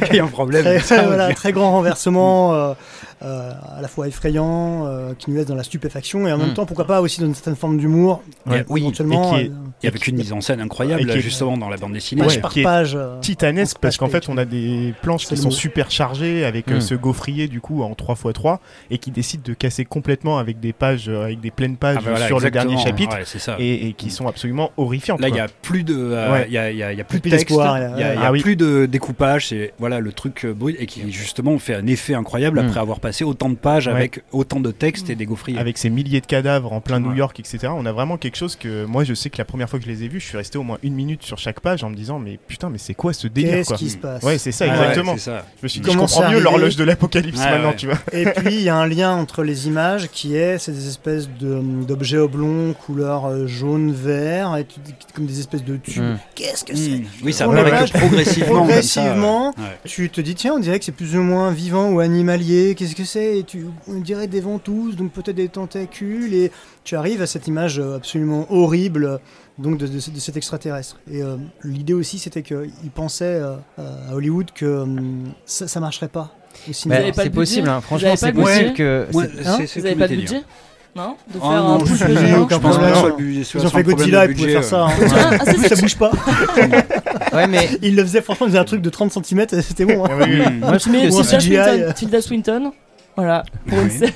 qu'il 0.06 0.16
y 0.16 0.20
a 0.20 0.24
un 0.24 0.28
problème. 0.28 0.62
Très, 0.64 0.78
Ça, 0.80 1.02
voilà, 1.06 1.28
ok. 1.30 1.34
très 1.34 1.52
grand 1.56 1.72
renversement, 1.72 2.54
euh, 2.54 2.74
à 3.20 3.80
la 3.80 3.88
fois 3.88 4.08
effrayant, 4.08 4.86
euh, 4.86 5.14
qui 5.18 5.30
nous 5.30 5.36
laisse 5.36 5.46
dans 5.46 5.54
la 5.54 5.62
stupéfaction, 5.62 6.26
et 6.26 6.32
en 6.32 6.38
même 6.38 6.50
Mm. 6.50 6.54
temps, 6.54 6.66
pourquoi 6.66 6.86
pas 6.86 7.00
aussi 7.00 7.20
dans 7.20 7.26
une 7.26 7.34
certaine 7.34 7.56
forme 7.56 7.78
d'humour, 7.78 8.22
Ouais. 8.46 8.58
euh, 8.60 8.64
Oui, 8.68 8.80
éventuellement. 8.82 9.36
et 9.36 9.38
qui 9.38 9.44
est- 9.46 9.50
euh, 9.50 9.54
Et 9.82 9.88
avec 9.88 10.06
une 10.06 10.16
mise 10.16 10.32
en 10.32 10.40
scène 10.40 10.60
incroyable, 10.60 11.04
qui 11.06 11.10
est- 11.18 11.20
justement, 11.20 11.56
dans 11.56 11.68
la 11.68 11.76
bande 11.76 11.92
dessinée. 11.92 12.22
page 12.22 12.36
Ouais, 12.36 12.40
par 12.40 12.50
qui 12.52 12.60
est 12.60 12.64
page. 12.64 12.94
euh, 12.94 13.18
titanesque 13.20 13.78
parce 13.80 13.96
qu'en 13.96 14.08
fait 14.08 14.28
on 14.28 14.36
a 14.38 14.44
des 14.44 14.94
planches 15.02 15.26
qui 15.26 15.36
sont 15.36 15.44
mot. 15.48 15.50
super 15.50 15.90
chargées 15.90 16.44
avec 16.44 16.70
euh, 16.70 16.76
Mm. 16.76 16.80
ce 16.80 16.94
gaufrier 16.94 17.48
du 17.48 17.60
coup 17.60 17.82
en 17.82 17.94
3x3 17.94 18.60
et 18.90 18.98
qui 18.98 19.10
décide 19.10 19.42
de 19.42 19.54
casser 19.54 19.84
complètement 19.84 20.38
avec 20.38 20.60
des 20.60 20.72
pages 20.72 21.08
euh, 21.08 21.24
avec 21.24 21.40
des 21.40 21.50
pleines 21.50 21.76
pages 21.76 21.96
Ah 21.98 22.02
bah 22.04 22.10
voilà, 22.12 22.26
sur 22.26 22.40
le 22.40 22.50
dernier 22.50 22.76
chapitre 22.78 23.16
Ouais, 23.16 23.22
c'est 23.24 23.38
ça. 23.38 23.56
et, 23.58 23.88
et 23.88 23.92
qui 23.92 24.10
sont 24.10 24.26
absolument 24.26 24.70
horrifiantes. 24.76 25.20
Là, 25.20 25.28
il 25.28 25.34
n'y 25.34 25.40
a 25.40 25.48
plus 25.62 25.82
de, 25.84 25.94
euh, 25.96 26.32
Ouais. 26.32 26.46
il 26.50 26.56
a, 26.56 26.62
a- 26.86 26.90
a 27.00 27.04
plus 27.04 27.20
de 27.20 27.28
texte, 27.28 27.50
il 27.50 27.54
y 27.54 27.56
d'espoir, 27.56 27.74
a, 27.74 27.78
y 28.00 28.02
Ah 28.02 28.32
oui. 28.32 28.40
plus 28.40 28.56
de 28.56 28.86
découpage, 28.86 29.48
c'est 29.48 29.72
voilà 29.78 30.00
le 30.00 30.12
truc 30.12 30.44
euh, 30.44 30.52
brut 30.54 30.76
et 30.80 30.86
qui 30.86 31.10
justement 31.12 31.58
fait 31.58 31.74
un 31.74 31.86
effet 31.86 32.14
incroyable 32.14 32.60
Mm. 32.60 32.66
après 32.66 32.80
avoir 32.80 33.00
passé 33.06 33.24
autant 33.24 33.48
de 33.48 33.54
pages 33.54 33.86
Ouais. 33.86 33.92
avec 33.92 34.22
autant 34.32 34.60
de 34.60 34.70
texte 34.70 35.10
et 35.10 35.14
des 35.14 35.26
gaufriers. 35.26 35.58
avec 35.58 35.78
ces 35.78 35.90
milliers 35.90 36.20
de 36.20 36.26
cadavres 36.26 36.72
en 36.72 36.80
plein 36.80 37.00
New. 37.00 37.14
York, 37.14 37.38
etc. 37.40 37.68
On 37.74 37.86
a 37.86 37.92
vraiment 37.92 38.16
quelque 38.16 38.36
chose 38.36 38.56
que 38.56 38.84
moi 38.84 39.04
je 39.04 39.14
sais 39.14 39.30
que 39.30 39.38
la 39.38 39.44
première 39.44 39.68
fois 39.70 39.78
que 39.78 39.84
je 39.84 39.90
les 39.90 40.02
ai 40.04 40.08
vus, 40.08 40.20
je 40.20 40.26
suis 40.26 40.36
resté 40.36 40.58
au 40.58 40.62
moins 40.62 40.78
une 40.82 40.94
minute 40.94 41.22
sur 41.22 41.38
chaque 41.38 41.60
page 41.60 41.84
en 41.84 41.90
me 41.90 41.94
disant 41.94 42.18
mais 42.18 42.38
putain 42.48 42.68
mais 42.68 42.78
c'est 42.78 42.94
quoi 42.94 43.12
ce 43.12 43.26
délire 43.28 43.52
Qu'est-ce 43.54 43.68
quoi 43.68 43.76
qui 43.78 43.90
se 43.90 43.96
passe 43.96 44.22
Ouais 44.22 44.38
c'est 44.38 44.52
ça 44.52 44.64
Ah 44.68 44.72
ouais, 44.72 44.78
exactement. 44.88 45.16
ça. 45.16 45.44
je 45.60 45.62
me 45.64 45.68
suis 45.68 45.80
dit 45.80 45.88
Comment 45.88 46.06
je 46.06 46.14
comprends 46.14 46.30
mieux 46.30 46.40
l'horloge 46.40 46.76
de 46.76 46.84
l'apocalypse 46.84 47.38
Ouais, 47.38 47.50
maintenant 47.50 47.70
ouais. 47.70 47.76
tu 47.76 47.86
vois. 47.86 47.98
Et 48.12 48.24
puis 48.24 48.54
il 48.56 48.62
y 48.62 48.68
a 48.68 48.76
un 48.76 48.86
lien 48.86 49.12
entre 49.12 49.42
les 49.44 49.66
images 49.68 50.08
qui 50.10 50.36
est 50.36 50.58
c'est 50.58 50.72
des 50.72 50.88
espèces 50.88 51.28
de- 51.40 51.60
d'objets 51.86 52.18
oblongs 52.18 52.74
couleur 52.74 53.26
euh, 53.26 53.46
jaune 53.46 53.92
vert 53.92 54.56
et 54.56 54.66
comme 55.14 55.26
des 55.26 55.38
espèces 55.38 55.64
de 55.64 55.76
tubes. 55.76 56.02
Mm. 56.02 56.18
Qu'est-ce 56.34 56.64
que 56.64 56.74
c'est 56.76 56.90
Mm. 56.98 57.04
Oui, 57.22 57.32
ça 57.32 57.44
que 57.46 57.50
progressivement. 57.98 58.24
ça. 58.24 58.54
Progressivement, 58.56 59.46
Ouais. 59.50 59.78
tu 59.84 60.10
te 60.10 60.20
dis 60.20 60.34
tiens 60.34 60.54
on 60.54 60.58
dirait 60.58 60.78
que 60.78 60.84
c'est 60.84 60.92
plus 60.92 61.14
ou 61.16 61.22
moins 61.22 61.50
vivant 61.52 61.90
ou 61.90 62.00
animalier 62.00 62.74
qu'est-ce 62.76 62.94
que 62.96 63.04
c'est 63.04 63.44
tu 63.46 63.66
on 63.88 64.00
dirait 64.00 64.26
des 64.26 64.40
ventouses 64.40 64.96
donc 64.96 65.12
peut-être 65.12 65.36
des 65.36 65.48
tentacules 65.48 66.32
et 66.34 66.50
tu 66.84 66.96
arrives 66.96 67.22
à 67.22 67.26
cette 67.26 67.46
image 67.46 67.78
euh, 67.78 67.96
absolument 67.96 68.46
horrible 68.50 69.20
donc 69.58 69.78
de, 69.78 69.86
de 69.86 70.00
ce- 70.00 70.10
de 70.10 70.18
cet 70.18 70.36
extraterrestre 70.36 70.98
et 71.10 71.22
euh, 71.22 71.36
l'idée 71.64 71.94
aussi 71.94 72.18
c'était 72.18 72.42
qu'il 72.42 72.90
pensait 72.94 73.24
euh, 73.42 73.56
à 73.78 74.14
Hollywood 74.14 74.50
que 74.54 74.84
ça, 75.44 75.68
ça 75.68 75.80
marcherait 75.80 76.08
pas 76.08 76.34
au 76.68 76.88
Bah, 76.88 76.96
c'est 77.14 77.24
le 77.26 77.30
possible, 77.30 77.68
hein. 77.68 77.80
Franchement 77.82 78.16
c'est 78.16 78.32
possible 78.32 78.72
que. 78.72 79.06
Ouais, 79.12 79.28
Hein 79.44 79.58
Vous 79.74 79.84
avez 79.84 79.92
tout 79.92 79.98
pas 79.98 80.08
de 80.08 80.14
budget 80.16 80.42
Non 80.96 81.16
De 81.32 81.38
Oh 81.38 81.50
faire 81.50 81.62
non, 81.62 81.74
un 81.74 81.78
je- 81.84 82.54
pense 82.56 82.78
pas 82.78 82.94
sur 82.94 83.08
le 83.08 83.16
budget. 83.16 83.44
sur- 83.44 83.60
ils 83.60 83.66
ont 83.66 83.70
fait 83.70 83.82
Godzilla 83.82 84.26
de 84.26 84.32
ils 84.32 84.36
pouvaient 84.36 84.46
budget, 84.46 84.62
faire 84.62 84.64
ça 84.64 84.86
hein. 84.86 85.38
Ah, 85.38 85.44
ça 85.68 85.76
bouge 85.76 85.96
pas 85.98 86.10
Ouais, 87.34 87.46
mais 87.46 87.68
ils 87.82 87.94
le 87.94 88.02
faisaient 88.02 88.22
franchement 88.22 88.46
ils 88.46 88.50
faisaient 88.50 88.58
un 88.60 88.64
truc 88.64 88.80
de 88.80 88.88
30 88.88 89.12
cm 89.12 89.46
c'était 89.60 89.84
bon 89.84 90.04
hein. 90.06 90.08
Oui, 90.18 90.40
oui. 90.46 90.52
Moi 90.60 90.72
je 90.74 90.78
trouve 90.78 90.92
Mais 90.94 91.08
que 91.08 91.12
Ou 91.14 91.18
un 91.18 91.22
c'est- 91.22 91.36
Tilda 91.38 91.64
CGI, 91.64 91.76
Swinton. 91.76 91.92
Tilda 91.94 92.20
Swinton, 92.22 92.72
voilà, 93.16 93.44
pour 93.66 93.78
une 93.78 93.84
Oui. 93.88 93.90
scène 93.90 94.12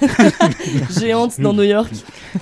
géante 1.01 1.41
dans 1.41 1.53
New 1.53 1.63
York. 1.63 1.91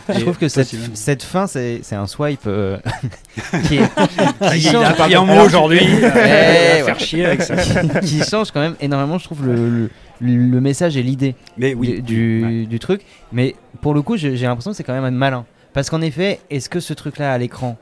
je 0.09 0.21
trouve 0.21 0.37
que 0.39 0.49
cette, 0.49 0.75
cette 0.95 1.23
fin, 1.23 1.47
c'est 1.47 1.81
c'est 1.83 1.95
un 1.95 2.07
swipe 2.07 2.41
euh, 2.47 2.79
qui, 3.69 3.77
est- 3.77 4.51
qui 4.51 4.59
Il 4.59 4.69
a 4.69 4.73
change, 4.73 4.85
appris 4.87 5.15
un 5.15 5.25
mot 5.25 5.41
aujourd'hui. 5.45 5.81
Il 5.83 6.01
va 6.01 6.09
ouais. 6.15 6.83
faire 6.85 6.99
chier 7.01 7.25
avec 7.27 7.43
ça. 7.43 7.55
qui 8.03 8.23
change 8.25 8.51
quand 8.51 8.61
même 8.61 8.75
énormément, 8.81 9.19
je 9.19 9.25
trouve, 9.25 9.47
le, 9.47 9.69
le, 9.69 9.91
le 10.21 10.61
message 10.61 10.97
et 10.97 11.03
l'idée 11.03 11.35
Mais 11.57 11.75
oui. 11.75 11.95
du, 11.95 12.03
du, 12.03 12.45
Ouais. 12.45 12.67
du 12.67 12.79
truc. 12.79 13.03
Mais 13.33 13.55
pour 13.81 13.95
le 13.95 14.03
coup, 14.03 14.17
j'ai 14.17 14.37
j'ai 14.37 14.47
l'impression 14.47 14.73
que 14.73 14.77
c'est 14.77 14.85
quand 14.85 15.01
même 15.01 15.15
malin. 15.15 15.45
Parce 15.75 15.91
qu'en 15.91 16.01
effet, 16.01 16.41
est-ce 16.51 16.69
que 16.69 16.81
ce 16.81 16.93
truc-là 16.93 17.33
à 17.33 17.39
l'écran, 17.39 17.77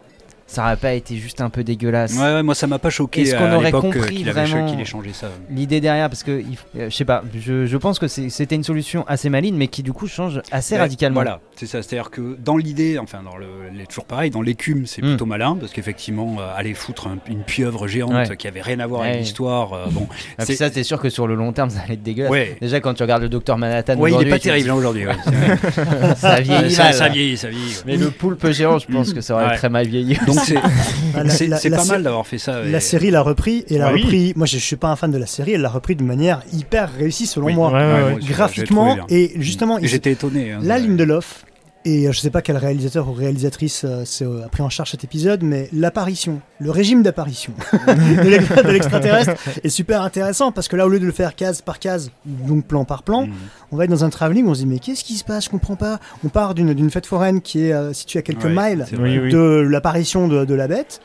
ça 0.47 0.62
aurait 0.64 0.77
pas 0.77 0.93
été 0.93 1.16
juste 1.16 1.40
un 1.40 1.51
peu 1.51 1.64
dégueulasse 1.64 2.14
Ouais, 2.14 2.35
ouais, 2.35 2.43
moi 2.43 2.55
ça 2.55 2.66
m'a 2.66 2.78
pas 2.78 2.90
choqué 2.90 3.23
Est-ce 3.23 3.35
qu'on 3.35 3.52
aurait 3.52 3.74
euh, 3.74 3.81
compris 3.81 4.16
qu'il 4.16 4.31
vraiment 4.31 4.66
qu'il 4.66 5.14
ça. 5.14 5.28
L'idée 5.51 5.81
derrière, 5.81 6.09
parce 6.09 6.23
que 6.23 6.31
euh, 6.31 6.89
je 6.89 6.94
sais 6.94 7.05
pas, 7.05 7.23
je, 7.35 7.66
je 7.66 7.77
pense 7.77 7.98
que 7.98 8.06
c'est- 8.09 8.28
c'était 8.28 8.55
une 8.55 8.62
solution 8.64 9.05
assez 9.09 9.28
maligne, 9.28 9.56
mais 9.56 9.68
qui 9.68 9.82
du 9.82 9.93
coup 9.93 10.06
change 10.06 10.40
assez 10.52 10.74
Ouais, 10.74 10.81
radicalement. 10.81 11.14
Voilà, 11.16 11.40
c'est 11.56 11.66
ça. 11.66 11.82
C'est-à-dire 11.82 12.10
que 12.10 12.36
dans 12.43 12.56
l'idée, 12.56 12.98
enfin, 12.98 13.23
dans 13.24 13.36
le, 13.36 13.47
les- 13.77 13.86
toujours 13.86 14.05
pareil, 14.05 14.31
dans 14.31 14.43
l'écume, 14.43 14.86
c'est 14.86 15.02
Mm. 15.02 15.09
plutôt 15.09 15.27
malin 15.27 15.56
parce 15.59 15.73
qu'effectivement, 15.73 16.36
euh, 16.39 16.56
aller 16.56 16.74
foutre 16.74 17.06
un- 17.09 17.18
une 17.28 17.43
pieuvre 17.43 17.86
géante 17.89 18.12
Ouais. 18.28 18.36
qui 18.36 18.47
avait 18.48 18.62
rien 18.62 18.81
à 18.81 18.86
voir 18.86 19.02
avec 19.02 19.18
l'histoire, 19.18 19.73
euh, 19.73 19.86
bon, 19.90 20.06
Ah, 20.39 20.44
c'est- 20.44 20.55
ça, 20.56 20.70
t'es 20.70 20.82
sûr 20.85 21.01
que 21.01 21.09
sur 21.10 21.27
le 21.27 21.35
long 21.35 21.52
terme, 21.52 21.70
ça 21.70 21.81
allait 21.85 21.94
être 21.94 22.02
dégueulasse. 22.02 22.32
Déjà, 22.60 22.81
quand 22.81 22.94
tu 22.94 23.02
regardes 23.02 23.23
le 23.23 23.28
docteur 23.28 23.59
Manhattan, 23.59 23.97
Ouais, 23.97 24.12
il 24.12 24.27
est 24.27 24.31
pas 24.31 24.39
terrible 24.39 24.70
hein, 24.70 24.74
aujourd'hui. 24.74 25.05
c'est 25.24 26.16
ça 26.16 26.40
vieillit 26.40 26.70
ça, 26.73 27.09
vieillit, 27.09 27.36
ça 27.36 27.48
vieillit. 27.48 27.77
Mais 27.86 27.97
le 27.97 28.10
poulpe 28.10 28.51
géant, 28.51 28.78
je 28.78 28.86
pense 28.86 29.12
que 29.12 29.20
ça 29.20 29.35
aurait 29.35 29.56
très 29.56 29.68
mal 29.68 29.86
vieilli. 29.86 30.18
Donc 30.37 30.45
c'est 30.45 30.57
Ah, 30.57 31.23
la- 31.25 31.59
la- 31.59 31.69
la 31.71 31.77
pas 31.77 31.85
mal 31.85 32.03
d'avoir 32.03 32.27
fait 32.27 32.39
ça. 32.39 32.63
La 32.63 32.81
série 32.81 33.11
l'a 33.11 33.23
repris 33.23 33.65
et 33.69 33.75
elle 33.77 33.83
a 33.83 33.87
Ouais, 33.89 33.95
oui. 33.95 34.03
repris. 34.03 34.33
Moi, 34.37 34.47
je, 34.47 34.59
je 34.59 34.63
suis 34.65 34.77
pas 34.77 34.89
un 34.89 34.97
fan 34.97 35.11
de 35.11 35.19
la 35.19 35.27
série. 35.27 35.53
Elle 35.53 35.63
l'a 35.63 35.69
repris 35.69 35.97
de 35.97 36.03
manière 36.05 36.43
hyper 36.53 36.91
réussie 36.93 37.27
selon 37.27 37.47
Oui. 37.47 37.55
moi, 37.55 37.71
Ouais, 37.73 37.79
ouais, 37.79 38.13
Ouais, 38.15 38.21
graphiquement 38.21 38.95
bien. 38.95 39.05
et 39.09 39.33
justement. 39.39 39.79
J'étais 39.83 40.13
étonné. 40.13 40.53
hein, 40.53 40.61
la 40.63 40.79
de- 40.81 40.87
Lindelof 40.87 41.45
et 41.87 42.07
euh, 42.09 42.13
je 42.13 42.21
sais 42.21 42.29
pas 42.31 42.43
quel 42.43 42.57
réalisateur 42.59 43.09
ou 43.09 43.13
réalisatrice 43.13 43.83
euh, 43.87 44.05
s'est, 44.05 44.25
euh, 44.25 44.45
a 44.45 44.49
pris 44.49 44.63
en 44.63 44.69
charge 44.69 44.91
cet 44.91 45.05
épisode, 45.05 45.43
mais 45.43 45.69
l'apparition, 45.73 46.41
le 46.59 46.71
régime 46.71 47.03
d'apparition 47.03 47.53
de 47.87 48.29
l'ex- 48.29 48.49
de 48.63 48.71
l'extraterrestre 48.71 49.33
est 49.65 49.69
super 49.71 50.03
intéressant 50.03 50.53
parce 50.53 50.69
que 50.69 50.77
là, 50.77 50.85
au 50.85 50.89
lieu 50.89 51.01
de 51.01 51.07
le 51.07 51.13
faire 51.13 51.35
case 51.35 51.63
par 51.63 51.79
case, 51.79 52.11
donc 52.27 52.67
plan 52.67 52.85
par 52.85 53.03
plan, 53.03 53.27
Mm. 53.27 53.33
on 53.73 53.77
va 53.77 53.85
être 53.85 53.91
dans 53.91 54.05
un 54.05 54.11
travelling. 54.11 54.47
On 54.47 54.55
se 54.55 54.61
dit 54.61 54.67
mais 54.67 54.79
qu'est-ce 54.81 55.05
qui 55.05 55.15
se 55.15 55.25
passe? 55.25 55.45
Je 55.45 55.51
comprends 55.51 55.77
pas. 55.77 56.01
On 56.25 56.29
part 56.29 56.55
d'une, 56.55 56.91
fête 56.91 57.07
foraine 57.07 57.41
qui 57.41 57.65
est 57.67 57.73
euh, 57.73 57.93
située 57.93 58.19
à 58.19 58.23
quelques 58.23 58.45
Ouais, 58.45 58.51
miles. 58.75 58.85
Oui, 58.99 59.19
oui. 59.19 59.31
de 59.33 59.39
l'apparition 59.71 60.29
de, 60.29 60.45
de 60.45 60.55
la 60.55 60.69
bête. 60.69 61.01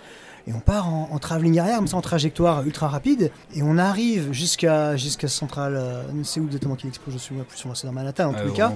Et 0.47 0.53
on 0.53 0.59
part 0.59 0.89
en, 0.89 1.09
en 1.11 1.19
travelling 1.19 1.59
arrière, 1.59 1.77
comme 1.77 1.87
ça 1.87 1.97
en 1.97 2.01
trajectoire 2.01 2.63
ultra 2.65 2.87
rapide, 2.87 3.31
et 3.55 3.61
on 3.61 3.77
arrive 3.77 4.31
jusqu'à 4.31 4.95
jusqu'à 4.97 5.27
Central. 5.27 5.75
Euh, 5.75 6.03
c'est 6.23 6.39
où 6.39 6.45
exactement 6.45 6.75
qu'il 6.75 6.89
explose 6.89 7.13
Je 7.13 7.19
me 7.19 7.19
souviens 7.19 7.43
plus. 7.43 7.57
C'est 7.75 7.87
dans 7.87 7.93
Manhattan 7.93 8.29
en 8.29 8.33
Euh, 8.33 8.41
tous 8.41 8.47
les 8.47 8.53
cas. 8.53 8.69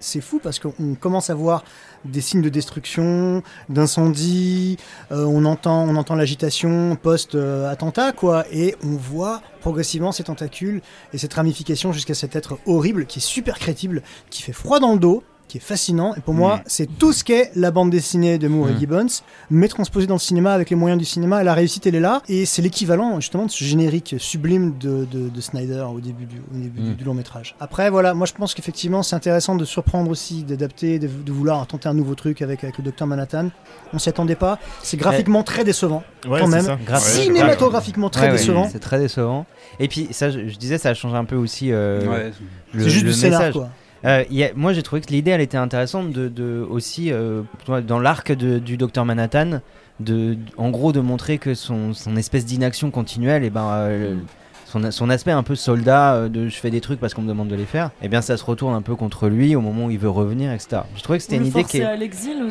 C'est 0.00 0.20
fou 0.20 0.40
parce 0.42 0.58
qu'on 0.58 0.94
commence 0.98 1.30
à 1.30 1.34
voir 1.34 1.62
des 2.04 2.20
signes 2.20 2.42
de 2.42 2.48
destruction, 2.48 3.42
d'incendie. 3.68 4.76
euh, 5.12 5.24
on 5.24 5.44
entend 5.44 5.84
on 5.88 5.96
entend 5.96 6.14
l'agitation 6.14 6.96
post 6.96 7.34
euh, 7.34 7.70
attentat 7.70 8.12
quoi, 8.12 8.44
et 8.50 8.76
on 8.82 8.96
voit 8.96 9.40
progressivement 9.60 10.12
ces 10.12 10.24
tentacules 10.24 10.80
et 11.12 11.18
cette 11.18 11.34
ramification 11.34 11.92
jusqu'à 11.92 12.14
cet 12.14 12.36
être 12.36 12.58
horrible 12.66 13.06
qui 13.06 13.18
est 13.18 13.22
super 13.22 13.58
crédible, 13.58 14.02
qui 14.30 14.42
fait 14.42 14.52
froid 14.52 14.80
dans 14.80 14.92
le 14.92 14.98
dos 14.98 15.22
qui 15.48 15.58
est 15.58 15.60
fascinant 15.60 16.14
et 16.16 16.20
pour 16.20 16.34
moi 16.34 16.56
Mm. 16.56 16.60
c'est 16.66 16.98
tout 16.98 17.12
ce 17.12 17.22
qu'est 17.24 17.50
la 17.54 17.70
bande 17.70 17.90
dessinée 17.90 18.38
de 18.38 18.48
Moore 18.48 18.70
et 18.70 18.72
Mm. 18.74 18.78
Gibbons 18.80 19.06
mais 19.50 19.68
transposé 19.68 20.06
dans 20.06 20.14
le 20.14 20.20
cinéma 20.20 20.52
avec 20.52 20.70
les 20.70 20.76
moyens 20.76 20.98
du 20.98 21.04
cinéma 21.04 21.40
et 21.40 21.44
la 21.44 21.54
réussite 21.54 21.86
elle 21.86 21.94
est 21.94 22.00
là 22.00 22.22
et 22.28 22.46
c'est 22.46 22.62
l'équivalent 22.62 23.20
justement 23.20 23.46
de 23.46 23.50
ce 23.50 23.62
générique 23.64 24.16
sublime 24.18 24.76
de, 24.78 25.06
de- 25.10 25.28
de 25.28 25.40
Snyder 25.40 25.84
au 25.94 26.00
début, 26.00 26.24
du, 26.26 26.36
au 26.38 26.56
début 26.58 26.80
du- 26.80 26.90
Mm. 26.90 26.94
du 26.94 27.04
long 27.04 27.14
métrage 27.14 27.54
après 27.60 27.90
voilà 27.90 28.14
moi 28.14 28.26
je 28.26 28.32
pense 28.32 28.54
qu'effectivement 28.54 29.02
c'est 29.02 29.16
intéressant 29.16 29.54
de 29.54 29.64
surprendre 29.64 30.10
aussi 30.10 30.44
d'adapter 30.44 30.98
de, 30.98 31.08
de 31.08 31.32
vouloir 31.32 31.66
tenter 31.66 31.88
un 31.88 31.94
nouveau 31.94 32.14
truc 32.14 32.42
avec, 32.42 32.64
avec 32.64 32.78
le 32.78 32.84
Docteur 32.84 33.06
Manhattan 33.06 33.50
on 33.92 33.98
s'y 33.98 34.08
attendait 34.08 34.34
pas 34.36 34.58
c'est 34.82 34.96
graphiquement 34.96 35.42
très 35.42 35.64
décevant 35.64 36.02
Ouais, 36.26 36.40
quand 36.40 36.48
même. 36.48 36.66
cinématographiquement 36.98 38.10
très 38.10 38.22
Ouais, 38.22 38.32
ouais, 38.32 38.36
décevant 38.38 38.68
c'est 38.70 38.78
très 38.78 38.98
décevant. 38.98 39.46
Et 39.80 39.88
puis, 39.88 40.08
ça, 40.12 40.30
je, 40.30 40.48
je 40.48 40.56
disais, 40.56 40.78
ça 40.78 40.90
a 40.90 40.94
changé 40.94 41.16
un 41.16 41.24
peu 41.24 41.36
aussi 41.36 41.72
euh, 41.72 42.06
Ouais. 42.06 42.32
le, 42.72 42.84
le 42.84 42.90
du 42.90 43.12
scénar 43.12 43.40
message. 43.40 43.54
quoi 43.54 43.68
Euh, 44.04 44.24
il 44.30 44.36
y 44.36 44.44
a- 44.44 44.50
moi, 44.54 44.72
j'ai 44.72 44.82
trouvé 44.82 45.00
que 45.00 45.10
l'idée, 45.10 45.30
elle 45.30 45.40
était 45.40 45.56
intéressante 45.56 46.10
de, 46.12 46.28
de- 46.28 46.66
aussi 46.68 47.10
euh, 47.12 47.42
dans 47.86 47.98
l'arc 48.00 48.32
du 48.32 48.76
docteur 48.76 49.04
Manhattan, 49.04 49.60
de, 50.00 50.36
en 50.56 50.70
gros, 50.70 50.92
de 50.92 51.00
montrer 51.00 51.38
que 51.38 51.54
son, 51.54 51.94
son 51.94 52.16
espèce 52.16 52.44
d'inaction 52.44 52.90
continuelle, 52.90 53.44
et 53.44 53.50
ben, 53.50 53.66
euh, 53.70 54.10
le- 54.14 54.18
son, 54.66 54.90
son 54.90 55.08
aspect 55.08 55.30
un 55.30 55.44
peu 55.44 55.54
soldat 55.54 56.28
de 56.28 56.48
je 56.48 56.56
fais 56.56 56.70
des 56.70 56.80
trucs 56.80 56.98
parce 56.98 57.14
qu'on 57.14 57.22
me 57.22 57.28
demande 57.28 57.46
de 57.48 57.54
les 57.54 57.64
faire, 57.64 57.92
et 58.02 58.08
bien, 58.08 58.20
ça 58.20 58.36
se 58.36 58.44
retourne 58.44 58.74
un 58.74 58.82
peu 58.82 58.96
contre 58.96 59.28
lui 59.28 59.54
au 59.54 59.60
moment 59.60 59.86
où 59.86 59.90
il 59.90 59.98
veut 59.98 60.10
revenir, 60.10 60.52
etc. 60.52 60.82
Je 60.96 61.02
trouvais 61.02 61.18
que 61.18 61.22
c'était 61.24 61.36
une 61.36 61.46
idée 61.46 61.62
qui 61.64 61.78
est- 61.78 61.84
à 61.84 61.94
l'exil, 61.96 62.48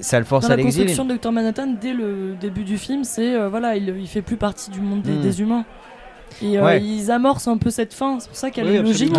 ça 0.00 0.18
le 0.18 0.24
force 0.24 0.46
dans 0.46 0.52
à 0.52 0.56
la 0.56 0.62
l'exil. 0.62 0.82
construction 0.86 1.04
de 1.04 1.14
Dr 1.16 1.30
Manhattan, 1.32 1.74
dès 1.80 1.94
le 1.94 2.34
début 2.40 2.64
du 2.64 2.76
film, 2.78 3.04
c'est 3.04 3.34
euh, 3.34 3.48
voilà, 3.48 3.76
il, 3.76 3.94
il 3.98 4.08
fait 4.08 4.22
plus 4.22 4.36
partie 4.36 4.70
du 4.70 4.80
monde 4.80 5.02
des, 5.02 5.12
Mm. 5.12 5.20
des 5.20 5.40
humains. 5.40 5.64
Et 6.42 6.58
euh, 6.58 6.64
Ouais. 6.64 6.82
ils 6.82 7.10
amorcent 7.10 7.48
un 7.48 7.56
peu 7.58 7.70
cette 7.70 7.92
fin. 7.94 8.18
C'est 8.20 8.28
pour 8.28 8.36
ça 8.36 8.50
qu'elle 8.50 8.66
Oui, 8.66 8.76
est 8.76 8.82
logique. 8.82 9.12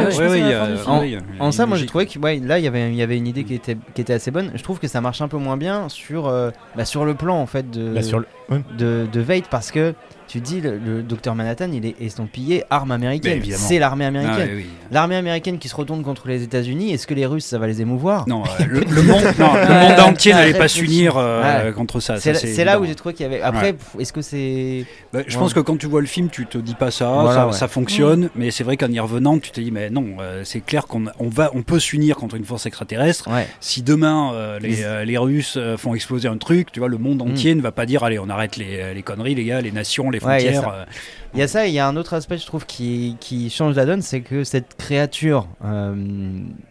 En- 1.39 1.51
ça, 1.51 1.65
moi, 1.65 1.77
j'ai 1.77 1.85
trouvé 1.85 2.05
que 2.05 2.17
ouais, 2.19 2.39
là, 2.39 2.59
il 2.59 2.65
y 2.65 2.67
avait, 2.67 2.89
il 2.89 2.95
y 2.95 3.01
avait 3.01 3.17
une 3.17 3.27
idée 3.27 3.43
qui 3.43 3.53
était, 3.53 3.77
qui 3.93 4.01
était 4.01 4.13
assez 4.13 4.31
bonne. 4.31 4.51
Je 4.55 4.63
trouve 4.63 4.79
que 4.79 4.87
ça 4.87 5.01
marche 5.01 5.21
un 5.21 5.27
peu 5.27 5.37
moins 5.37 5.57
bien 5.57 5.89
sur, 5.89 6.27
euh, 6.27 6.51
bah, 6.75 6.85
sur 6.85 7.05
le 7.05 7.13
plan 7.13 7.37
en 7.39 7.45
fait 7.45 7.69
de, 7.69 7.93
Bah, 7.93 8.01
sur 8.01 8.19
le- 8.19 8.27
ouais. 8.49 8.61
de, 8.77 9.07
de 9.11 9.19
Veidt 9.21 9.47
parce 9.49 9.71
que 9.71 9.93
tu 10.31 10.39
dis, 10.39 10.61
le, 10.61 10.77
le 10.77 11.01
docteur 11.03 11.35
Manhattan, 11.35 11.69
il 11.73 11.85
est 11.85 11.95
estampillé 12.01 12.63
arme 12.69 12.91
américaine. 12.91 13.41
C'est 13.51 13.79
l'armée 13.79 14.05
Ah, 14.05 14.07
américaine. 14.07 14.49
oui, 14.53 14.63
oui. 14.63 14.69
L'armée 14.89 15.15
américaine 15.17 15.57
qui 15.59 15.67
se 15.67 15.75
retourne 15.75 16.03
contre 16.03 16.27
les 16.29 16.41
États-Unis, 16.43 16.93
est-ce 16.93 17.05
que 17.05 17.13
les 17.13 17.25
Russes, 17.25 17.45
ça 17.45 17.57
va 17.59 17.67
les 17.67 17.81
émouvoir? 17.81 18.27
Non, 18.29 18.43
euh, 18.61 18.63
le, 18.65 18.79
le 18.79 19.01
monde, 19.03 19.23
non, 19.39 19.53
le 19.53 19.89
monde 19.89 19.99
entier 19.99 20.31
n'allait 20.33 20.53
pas 20.53 20.67
s'unir 20.69 21.17
euh, 21.17 21.41
Ouais. 21.67 21.73
contre 21.73 21.99
ça. 21.99 22.17
C'est 22.19 22.63
là- 22.63 22.79
où 22.79 22.85
j'ai 22.85 22.95
trouvé 22.95 23.13
qu'il 23.13 23.25
y 23.25 23.27
avait. 23.27 23.41
Après, 23.41 23.75
est-ce 23.99 24.13
que 24.13 24.21
c'est. 24.21 24.85
Bah, 25.11 25.19
je 25.27 25.35
Ouais. 25.35 25.41
pense 25.41 25.53
que 25.53 25.59
quand 25.59 25.77
tu 25.77 25.87
vois 25.87 25.99
le 26.01 26.07
film, 26.07 26.29
tu 26.29 26.45
te 26.45 26.57
dis 26.57 26.75
pas 26.75 26.91
ça, 26.91 27.09
Voilà, 27.09 27.51
ça, 27.51 27.67
fonctionne, 27.67 28.29
mais 28.35 28.51
c'est 28.51 28.63
vrai 28.63 28.77
qu'en 28.77 28.87
y 28.91 28.99
revenant, 28.99 29.37
tu 29.39 29.51
te 29.51 29.59
dis 29.59 29.71
mais 29.71 29.89
non, 29.89 30.05
euh, 30.21 30.43
c'est 30.45 30.61
clair 30.61 30.87
qu'on 30.87 31.05
on 31.19 31.27
va, 31.27 31.51
on 31.53 31.61
peut 31.63 31.79
s'unir 31.79 32.15
contre 32.15 32.35
une 32.35 32.45
force 32.45 32.65
extraterrestre. 32.65 33.27
Si 33.59 33.81
demain 33.81 34.31
les, 34.61 34.69
Les- 34.69 35.05
les 35.05 35.17
Russes 35.17 35.57
font 35.77 35.93
exploser 35.93 36.27
un 36.29 36.37
truc, 36.37 36.71
tu 36.71 36.79
vois, 36.79 36.87
le 36.89 36.97
monde 36.97 37.21
entier 37.21 37.53
ne 37.55 37.61
va 37.61 37.71
pas 37.73 37.85
dire 37.85 38.03
allez, 38.03 38.17
on 38.19 38.29
arrête 38.29 38.55
les, 38.55 38.93
les 38.93 39.01
conneries, 39.03 39.35
les 39.35 39.43
gars, 39.45 39.59
les 39.61 39.71
nations, 39.73 40.09
les 40.09 40.19
frontières. 40.21 40.69
euh, 40.69 40.85
Il 41.33 41.39
y 41.39 41.43
a 41.43 41.47
ça, 41.47 41.65
et 41.65 41.69
il 41.69 41.73
y 41.73 41.79
a 41.79 41.87
un 41.87 41.95
autre 41.95 42.13
aspect, 42.13 42.37
je 42.37 42.45
trouve, 42.45 42.65
qui, 42.65 43.15
qui 43.19 43.49
change 43.49 43.75
la 43.75 43.85
donne, 43.85 44.01
c'est 44.01 44.21
que 44.21 44.43
cette 44.43 44.75
créature 44.77 45.47
euh, 45.63 45.95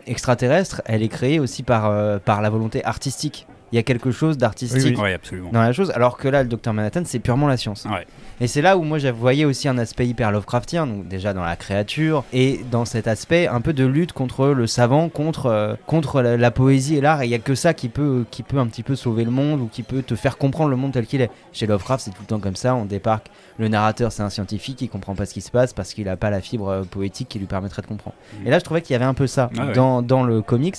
extraterrestre, 0.06 0.82
elle 0.85 1.02
est 1.02 1.09
créée 1.09 1.40
aussi 1.40 1.62
par, 1.62 1.86
euh, 1.86 2.18
par 2.18 2.43
la 2.43 2.51
volonté 2.51 2.85
artistique. 2.85 3.47
Il 3.72 3.77
y 3.77 3.78
a 3.78 3.82
quelque 3.85 4.10
chose 4.10 4.36
d'artistique 4.36 4.97
dans 5.52 5.62
la 5.62 5.72
chose, 5.72 5.93
alors 5.93 6.16
que 6.16 6.27
là, 6.28 6.43
le 6.43 6.48
docteur 6.48 6.74
Manhattan, 6.74 7.02
c'est 7.05 7.20
purement 7.20 7.47
la 7.47 7.56
science. 7.56 7.86
Ouais. 7.89 8.05
Et 8.42 8.46
c'est 8.46 8.62
là 8.62 8.78
où 8.78 8.82
moi, 8.84 8.98
je 8.98 9.08
voyais 9.08 9.44
aussi 9.44 9.68
un 9.68 9.76
aspect 9.76 10.06
hyper 10.06 10.32
Lovecraftien, 10.32 10.86
donc 10.86 11.06
déjà 11.06 11.34
dans 11.34 11.42
la 11.44 11.56
créature, 11.56 12.24
et 12.32 12.60
dans 12.70 12.86
cet 12.86 13.06
aspect 13.06 13.46
un 13.46 13.60
peu 13.60 13.74
de 13.74 13.84
lutte 13.84 14.12
contre 14.12 14.46
le 14.48 14.66
savant, 14.66 15.10
contre, 15.10 15.46
euh, 15.46 15.74
contre 15.86 16.22
la, 16.22 16.38
la 16.38 16.50
poésie 16.50 16.96
et 16.96 17.00
l'art, 17.02 17.20
et 17.20 17.26
il 17.26 17.30
y 17.30 17.34
a 17.34 17.38
que 17.38 17.54
ça 17.54 17.74
qui 17.74 17.90
peut, 17.90 18.24
qui 18.30 18.42
peut 18.42 18.58
un 18.58 18.66
petit 18.66 18.82
peu 18.82 18.96
sauver 18.96 19.24
le 19.24 19.30
monde, 19.30 19.60
ou 19.60 19.66
qui 19.66 19.82
peut 19.82 20.02
te 20.02 20.14
faire 20.14 20.38
comprendre 20.38 20.70
le 20.70 20.76
monde 20.76 20.92
tel 20.92 21.06
qu'il 21.06 21.20
est. 21.20 21.30
Chez 21.52 21.66
Lovecraft, 21.66 22.04
c'est 22.04 22.10
tout 22.12 22.22
le 22.22 22.26
temps 22.26 22.40
comme 22.40 22.56
ça, 22.56 22.74
on 22.74 22.86
débarque, 22.86 23.26
le 23.58 23.68
narrateur, 23.68 24.10
c'est 24.10 24.22
un 24.22 24.30
scientifique, 24.30 24.80
il 24.80 24.88
comprend 24.88 25.14
pas 25.14 25.26
ce 25.26 25.34
qui 25.34 25.42
se 25.42 25.50
passe, 25.50 25.74
parce 25.74 25.92
qu'il 25.92 26.08
a 26.08 26.16
pas 26.16 26.30
la 26.30 26.40
fibre 26.40 26.68
euh, 26.68 26.82
poétique 26.84 27.28
qui 27.28 27.38
lui 27.38 27.46
permettrait 27.46 27.82
de 27.82 27.88
comprendre. 27.88 28.16
Mhm. 28.40 28.46
Et 28.46 28.50
là, 28.50 28.58
je 28.58 28.64
trouvais 28.64 28.80
qu'il 28.80 28.94
y 28.94 28.96
avait 28.96 29.04
un 29.04 29.12
peu 29.12 29.26
ça 29.26 29.50
Ah 29.58 29.66
ouais. 29.66 29.72
dans, 29.74 30.00
dans 30.00 30.22
le 30.22 30.40
comics, 30.40 30.76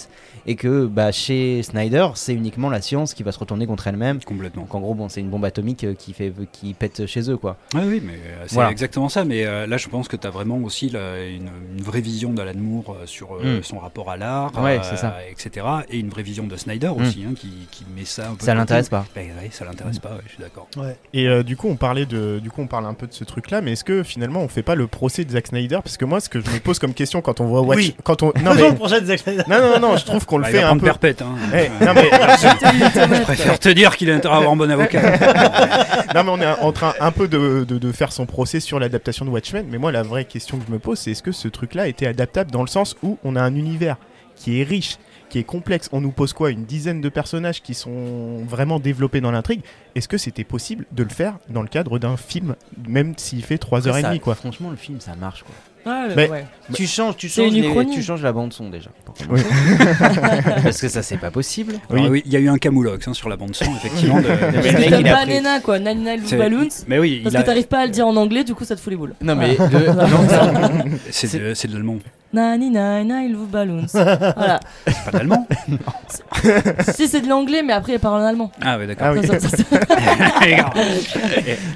et 0.48 0.56
que 0.56 0.88
bah, 0.88 1.12
chez 1.12 1.62
Snyder, 1.62 2.08
c'est 2.16 2.34
uniquement 2.34 2.72
la 2.72 2.82
science 2.82 3.14
qui 3.14 3.22
va 3.22 3.32
se 3.32 3.38
retourner 3.38 3.68
contre 3.68 3.86
elle-même. 3.86 4.20
Complètement. 4.24 4.64
Donc 4.64 4.74
en 4.74 4.80
gros, 4.80 4.96
bon, 4.96 5.10
c'est 5.10 5.20
une 5.22 5.30
bombe 5.30 5.46
atomique 5.46 5.84
euh, 5.84 5.94
qui, 5.94 6.14
fait, 6.14 6.34
qui 6.52 6.74
pète 6.74 7.06
chez 7.06 7.30
eux, 7.30 7.38
quoi. 7.38 7.51
Oui, 7.74 7.82
oui, 7.86 8.02
mais 8.06 8.14
euh, 8.14 8.44
c'est 8.48 8.56
Voilà. 8.56 8.72
exactement 8.72 9.10
ça. 9.10 9.26
Mais 9.26 9.46
euh, 9.46 9.68
là, 9.68 9.78
je 9.78 9.88
pense 9.88 10.08
que 10.08 10.16
tu 10.16 10.26
as 10.28 10.30
vraiment 10.30 10.58
aussi 10.58 10.90
là, 10.90 11.18
une, 11.26 11.50
une 11.78 11.84
vraie 11.84 12.02
vision 12.02 12.32
d'Alan 12.34 12.52
Moore 12.58 12.96
euh, 13.02 13.06
sur 13.06 13.36
euh, 13.36 13.60
Mm. 13.60 13.64
son 13.64 13.80
rapport 13.80 14.10
à 14.12 14.18
l'art, 14.18 14.52
Ouais, 14.62 14.80
euh, 14.80 15.10
etc. 15.32 15.66
Et 15.90 15.98
une 16.00 16.10
vraie 16.10 16.24
vision 16.24 16.46
de 16.48 16.56
Snyder 16.56 16.90
aussi, 16.90 17.24
hein, 17.28 17.34
qui, 17.36 17.50
qui 17.72 17.86
met 17.96 18.06
ça 18.06 18.30
un 18.30 18.36
peu. 18.36 18.46
Ça 18.46 18.54
l'intéresse 18.54 18.90
pas. 18.90 19.06
Ben, 19.16 19.28
ouais, 19.42 19.50
ça 19.52 19.66
l'intéresse 19.66 20.00
pas, 20.00 20.10
ouais, 20.10 20.22
je 20.28 20.34
suis 20.34 20.42
d'accord. 20.44 20.68
Ouais. 20.78 20.96
Et 21.14 21.28
euh, 21.28 21.44
du 21.44 21.58
coup, 21.58 21.68
on 21.70 21.76
parlait 21.76 22.06
de, 22.06 22.40
du 22.40 22.50
coup, 22.52 22.62
on 22.62 22.68
parle 22.68 22.86
un 22.86 22.94
peu 22.94 23.08
de 23.08 23.14
ce 23.14 23.24
truc-là, 23.24 23.62
mais 23.62 23.74
est-ce 23.74 23.84
que 23.84 24.04
finalement, 24.04 24.42
on 24.42 24.48
fait 24.48 24.64
pas 24.64 24.76
le 24.76 24.88
procès 24.88 25.26
de 25.26 25.32
Zack 25.32 25.48
Snyder? 25.48 25.80
Parce 25.84 25.98
que 25.98 26.06
moi, 26.06 26.20
ce 26.20 26.30
que 26.30 26.40
je 26.40 26.50
me 26.50 26.60
pose 26.60 26.80
comme 26.80 26.94
question 26.94 27.22
quand 27.22 27.40
on 27.42 27.46
voit 27.46 27.62
Watch, 27.62 27.78
Oui. 27.78 27.96
quand 28.04 28.24
on, 28.24 28.28
non 28.28 28.34
mais, 28.52 28.54
Faisons 28.56 28.70
le 28.70 28.76
projet 28.76 29.02
de 29.02 29.06
Zack 29.08 29.20
Snyder. 29.20 29.44
non, 29.48 29.58
non, 29.60 29.80
non, 29.90 29.98
je 29.98 30.06
trouve 30.06 30.26
qu'on 30.26 30.38
le 30.38 30.44
Bah, 30.44 30.50
fait 30.50 30.62
un 30.64 30.78
peu. 30.78 30.86
perpète. 30.86 31.22
Hein. 31.22 31.36
Eh, 31.54 31.70
non 31.86 31.94
mais, 31.96 32.10
Je 32.12 33.22
préfère 33.24 33.60
te 33.60 33.70
dire 33.70 33.96
qu'il 33.98 34.10
a 34.12 34.16
intérêt 34.16 34.36
à 34.36 34.38
avoir 34.38 34.54
un 34.54 34.56
bon 34.56 34.70
avocat. 34.70 35.02
non 36.16 36.24
mais 36.24 36.32
on 36.32 36.42
est 36.42 36.62
en 36.62 36.72
train 36.72 36.94
un 37.00 37.12
peu 37.12 37.28
de, 37.28 37.41
de- 37.66 37.78
de 37.78 37.92
faire 37.92 38.12
son 38.12 38.26
procès 38.26 38.60
sur 38.60 38.80
l'adaptation 38.80 39.26
de 39.26 39.30
Watchmen, 39.30 39.66
mais 39.70 39.78
moi 39.78 39.92
la 39.92 40.04
vraie 40.04 40.26
question 40.26 40.58
que 40.58 40.66
je 40.68 40.72
me 40.72 40.80
pose, 40.80 41.00
c'est 41.00 41.12
est-ce 41.12 41.24
que 41.24 41.32
ce 41.32 41.48
truc-là 41.48 41.88
était 41.88 42.08
adaptable 42.08 42.52
dans 42.52 42.62
le 42.62 42.68
sens 42.68 42.96
où 43.04 43.18
on 43.24 43.36
a 43.36 43.42
un 43.42 43.56
univers 43.56 43.98
qui 44.36 44.60
est 44.60 44.64
riche, 44.64 44.98
qui 45.30 45.40
est 45.40 45.44
complexe, 45.44 45.88
on 45.92 46.02
nous 46.02 46.12
pose 46.12 46.34
quoi 46.34 46.52
Une 46.52 46.66
dizaine 46.66 47.00
de 47.00 47.10
personnages 47.10 47.62
qui 47.62 47.74
sont 47.74 48.44
vraiment 48.46 48.80
développés 48.80 49.22
dans 49.22 49.32
l'intrigue? 49.32 49.62
Est-ce 49.96 50.08
que 50.08 50.18
c'était 50.18 50.44
possible 50.44 50.86
de 50.92 51.04
le 51.04 51.10
faire 51.10 51.38
dans 51.50 51.62
le 51.62 51.68
cadre 51.68 52.00
d'un 52.00 52.18
film, 52.18 52.56
même 52.88 53.14
s'il 53.18 53.44
fait 53.44 53.58
3h30 53.58 54.02
Ça, 54.02 54.18
quoi? 54.20 54.36
Franchement, 54.36 54.70
le 54.72 54.76
film, 54.78 55.00
ça 55.00 55.16
marche, 55.16 55.44
quoi. 55.44 55.54
Ouais, 55.86 56.16
Mais- 56.16 56.30
ouais. 56.30 56.46
Tu 56.74 56.88
changes, 56.88 57.18
tu 57.18 57.28
changes, 57.28 57.52
les- 57.52 57.88
tu 57.92 58.02
changes 58.04 58.22
la 58.24 58.32
bande 58.34 58.54
son 58.54 58.70
déjà. 58.70 58.90
Oui. 59.30 59.42
Parce 60.64 60.80
que 60.80 60.88
ça, 60.88 61.02
c'est 61.04 61.18
pas 61.18 61.32
possible. 61.32 61.74
Oui. 61.90 62.00
Alors, 62.00 62.12
oui, 62.12 62.22
il 62.26 62.32
y 62.32 62.36
a 62.38 62.40
eu 62.40 62.50
un 62.50 62.58
camoulox 62.58 63.08
hein, 63.08 63.14
sur 63.14 63.30
la 63.30 63.36
bande 63.36 63.56
son, 63.56 63.66
effectivement. 63.76 64.20
de- 64.22 64.28
pris- 64.62 65.04
Banana 65.04 65.60
quoi, 65.60 65.78
C'est- 66.26 66.38
Balloons. 66.38 66.68
Mais 66.88 67.00
oui, 67.00 67.22
Parce 67.24 67.34
il 67.34 67.38
que 67.38 67.42
a- 67.42 67.46
t'arrives 67.46 67.68
pas 67.68 67.80
à 67.82 67.86
le 67.86 67.92
dire 67.92 68.08
en 68.08 68.16
anglais, 68.16 68.44
du 68.44 68.54
coup 68.56 68.64
ça 68.64 68.76
te 68.76 68.82
fout 68.82 68.92
les 68.92 68.98
boules. 68.98 69.14
Non, 69.22 69.36
mais 69.36 69.56
de, 69.56 71.52
c'est 71.54 71.68
de 71.68 71.74
l'allemand. 71.74 71.98
Nine 72.34 72.60
Nine 72.72 73.08
Nine 73.08 73.36
Balloons. 73.52 73.86
voilà. 73.92 74.60
C'est 74.88 75.04
pas 75.06 75.12
de 75.12 75.18
l'allemand 75.18 75.48
Si 76.96 77.08
c'est 77.08 77.22
de 77.22 77.28
l'anglais, 77.28 77.62
mais 77.64 77.74
après 77.74 77.94
il 77.94 78.00
parle 78.00 78.22
en 78.22 78.26
allemand. 78.26 78.52
Ah 78.62 78.78
oui, 78.80 78.88
d'accord. 78.88 79.08
Ah 79.10 79.14
oui. 79.14 79.28
Ça, 79.28 79.38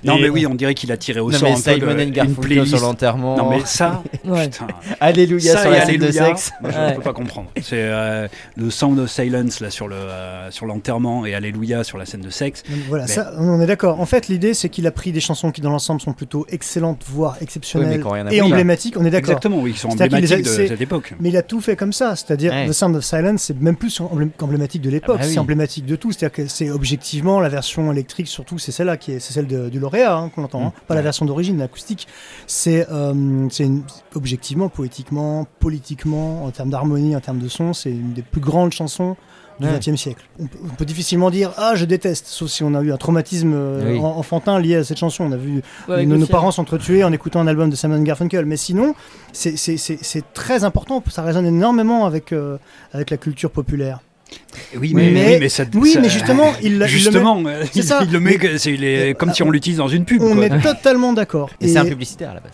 non, 0.04 0.18
mais 0.20 0.30
oui, 0.30 0.46
on 0.48 0.56
dirait 0.56 0.74
qu'il 0.74 0.92
a 0.92 0.98
tiré 0.98 1.20
au 1.20 1.32
non, 1.32 1.38
sort 1.38 1.50
mais 1.50 1.56
un 1.56 1.58
peu 1.62 1.80
Simon 1.80 1.94
de- 1.96 2.02
and 2.22 2.26
une 2.26 2.36
playlist. 2.36 2.76
sur 2.76 2.80
l'enterrement. 2.86 3.38
Non, 3.38 3.50
mais 3.50 3.62
ça, 3.66 4.02
ouais. 4.26 4.50
putain. 4.50 4.68
Alléluia 5.00 5.54
Ça 5.54 5.62
sur 5.62 5.72
la 5.72 5.86
scène 5.86 5.98
de 6.00 6.12
sexe. 6.12 6.52
moi, 6.62 6.72
je 6.72 6.78
Ouais. 6.78 6.90
ne 6.92 6.96
peux 6.96 7.02
pas 7.02 7.14
comprendre. 7.14 7.50
C'est 7.62 7.74
euh, 7.80 8.28
le 8.56 8.70
Sound 8.70 9.00
of 9.00 9.10
Silence 9.10 9.60
là 9.60 9.70
sur 9.70 9.88
le 9.88 9.96
euh, 9.96 10.52
sur 10.52 10.66
l'enterrement 10.66 11.26
et 11.26 11.34
Alléluia 11.36 11.84
sur 11.84 11.98
la 11.98 12.06
scène 12.06 12.22
de 12.22 12.30
sexe. 12.30 12.64
Donc 12.70 12.80
Voilà, 12.90 13.06
Mais- 13.06 13.12
ça, 13.14 13.32
on 13.38 13.60
est 13.62 13.68
d'accord. 13.68 14.00
En 14.00 14.06
fait, 14.06 14.28
l'idée, 14.28 14.54
c'est 14.54 14.70
qu'il 14.70 14.88
a 14.88 14.92
pris 14.92 15.12
des 15.12 15.20
chansons 15.20 15.52
qui, 15.52 15.62
dans 15.62 15.70
l'ensemble, 15.72 16.02
sont 16.02 16.14
plutôt 16.14 16.46
excellentes, 16.50 17.02
voire 17.08 17.38
exceptionnelles 17.42 18.02
et 18.32 18.42
emblématiques. 18.42 18.96
On 18.98 19.06
est 19.06 19.10
d'accord. 19.10 19.30
Exactement, 19.32 19.58
oui, 19.60 19.72
ils 19.72 19.78
sont 19.78 19.90
emblématiques 19.90 20.45
de 20.50 20.68
cette 20.68 20.82
époque. 20.82 21.14
Mais 21.20 21.30
il 21.30 21.38
a 21.38 21.42
tout 21.42 21.62
fait 21.62 21.76
comme 21.76 21.94
ça, 21.94 22.16
c'est-à-dire 22.16 22.52
Ouais. 22.54 22.68
The 22.68 22.74
Sound 22.74 22.96
of 22.96 23.04
Silence, 23.04 23.42
c'est 23.44 23.60
même 23.60 23.76
plus 23.76 24.00
emblém- 24.00 24.32
emblématique 24.42 24.82
de 24.82 24.90
l'époque, 24.90 25.16
Ah 25.20 25.22
bah 25.22 25.28
oui. 25.28 25.34
c'est 25.34 25.40
emblématique 25.40 25.86
de 25.86 25.96
tout. 25.96 26.12
C'est-à-dire 26.12 26.36
que 26.36 26.48
c'est 26.48 26.70
objectivement 26.70 27.40
la 27.40 27.50
version 27.50 27.92
électrique, 27.92 28.28
surtout, 28.28 28.58
c'est 28.58 28.72
celle-là 28.72 28.98
qui 28.98 29.12
est, 29.14 29.20
c'est 29.20 29.34
celle 29.34 29.48
de- 29.48 29.70
du 29.70 29.80
lauréat 29.80 30.16
hein, 30.16 30.30
qu'on 30.30 30.44
entend, 30.44 30.68
hein, 30.68 30.74
pas 30.88 30.96
la 30.96 31.02
version 31.02 31.26
d'origine, 31.26 31.58
l'acoustique. 31.58 32.08
C'est, 32.48 32.88
euh, 32.92 33.48
c'est 33.50 33.64
une- 33.66 33.84
objectivement, 34.14 34.70
poétiquement, 34.70 35.48
politiquement, 35.60 36.46
en 36.46 36.52
termes 36.52 36.70
d'harmonie, 36.70 37.16
en 37.16 37.20
termes 37.22 37.40
de 37.40 37.48
son, 37.48 37.74
c'est 37.74 37.92
une 37.92 38.14
des 38.14 38.22
plus 38.22 38.42
grandes 38.42 38.72
chansons 38.74 39.16
du 39.60 39.68
Ouais. 39.68 39.80
XXe 39.80 39.96
siècle. 39.96 40.26
On 40.40 40.48
peut, 40.48 40.58
on 40.66 40.76
peut 40.76 40.86
difficilement 40.86 41.30
dire 41.30 41.52
ah 41.58 41.74
je 41.76 41.86
déteste, 41.86 42.28
sauf 42.28 42.50
si 42.50 42.64
on 42.64 42.74
a 42.76 42.82
eu 42.82 42.92
un 42.92 42.98
traumatisme 42.98 43.54
euh, 43.54 43.94
Oui. 43.94 44.00
en- 44.00 44.18
enfantin 44.18 44.60
lié 44.60 44.76
à 44.76 44.84
cette 44.84 44.98
chanson. 44.98 45.24
On 45.24 45.32
a 45.32 45.38
vu 45.38 45.62
Ouais, 45.88 46.06
nos, 46.06 46.18
nos 46.18 46.26
parents 46.28 46.52
s'entretuer 46.52 47.04
en 47.04 47.12
écoutant 47.14 47.40
un 47.40 47.48
album 47.48 47.70
de 47.70 47.76
Simon 47.76 48.02
Garfunkel. 48.02 48.46
Mais 48.46 48.58
sinon, 48.58 48.96
c'est- 49.34 50.34
très 50.34 50.64
important. 50.64 51.02
Ça 51.10 51.22
résonne 51.24 51.46
énormément 51.46 52.06
avec, 52.06 52.34
euh, 52.34 52.58
avec 52.94 53.10
la 53.10 53.18
culture 53.18 53.52
populaire. 53.52 54.00
Oui, 54.78 54.94
mais- 54.94 55.12
mais, 55.12 55.28
oui, 55.34 55.38
mais 55.42 55.50
ça. 55.50 55.64
oui, 55.76 55.92
ça- 55.94 56.00
mais 56.02 56.10
justement, 56.10 56.54
il, 56.62 56.68
il 56.68 56.74
le 56.74 56.86
met- 56.86 56.88
Justement, 56.88 57.42
euh, 57.46 57.64
ça. 57.82 58.02
il 58.04 58.12
le 58.12 58.20
met, 58.20 58.36
que- 58.36 58.58
c'est 58.58 58.74
il 58.74 58.84
est 58.84 59.14
comme 59.18 59.34
si 59.34 59.44
on 59.44 59.52
l'utilise 59.52 59.78
dans 59.78 59.88
une 59.88 60.04
pub. 60.06 60.22
on 60.22 60.34
quoi. 60.36 60.46
est 60.46 60.62
totalement 60.62 61.14
d'accord. 61.14 61.50
Et 61.62 61.68
c'est 61.68 61.78
un 61.78 61.86
publicitaire 61.86 62.32
à 62.32 62.34
la 62.36 62.40
base. 62.40 62.54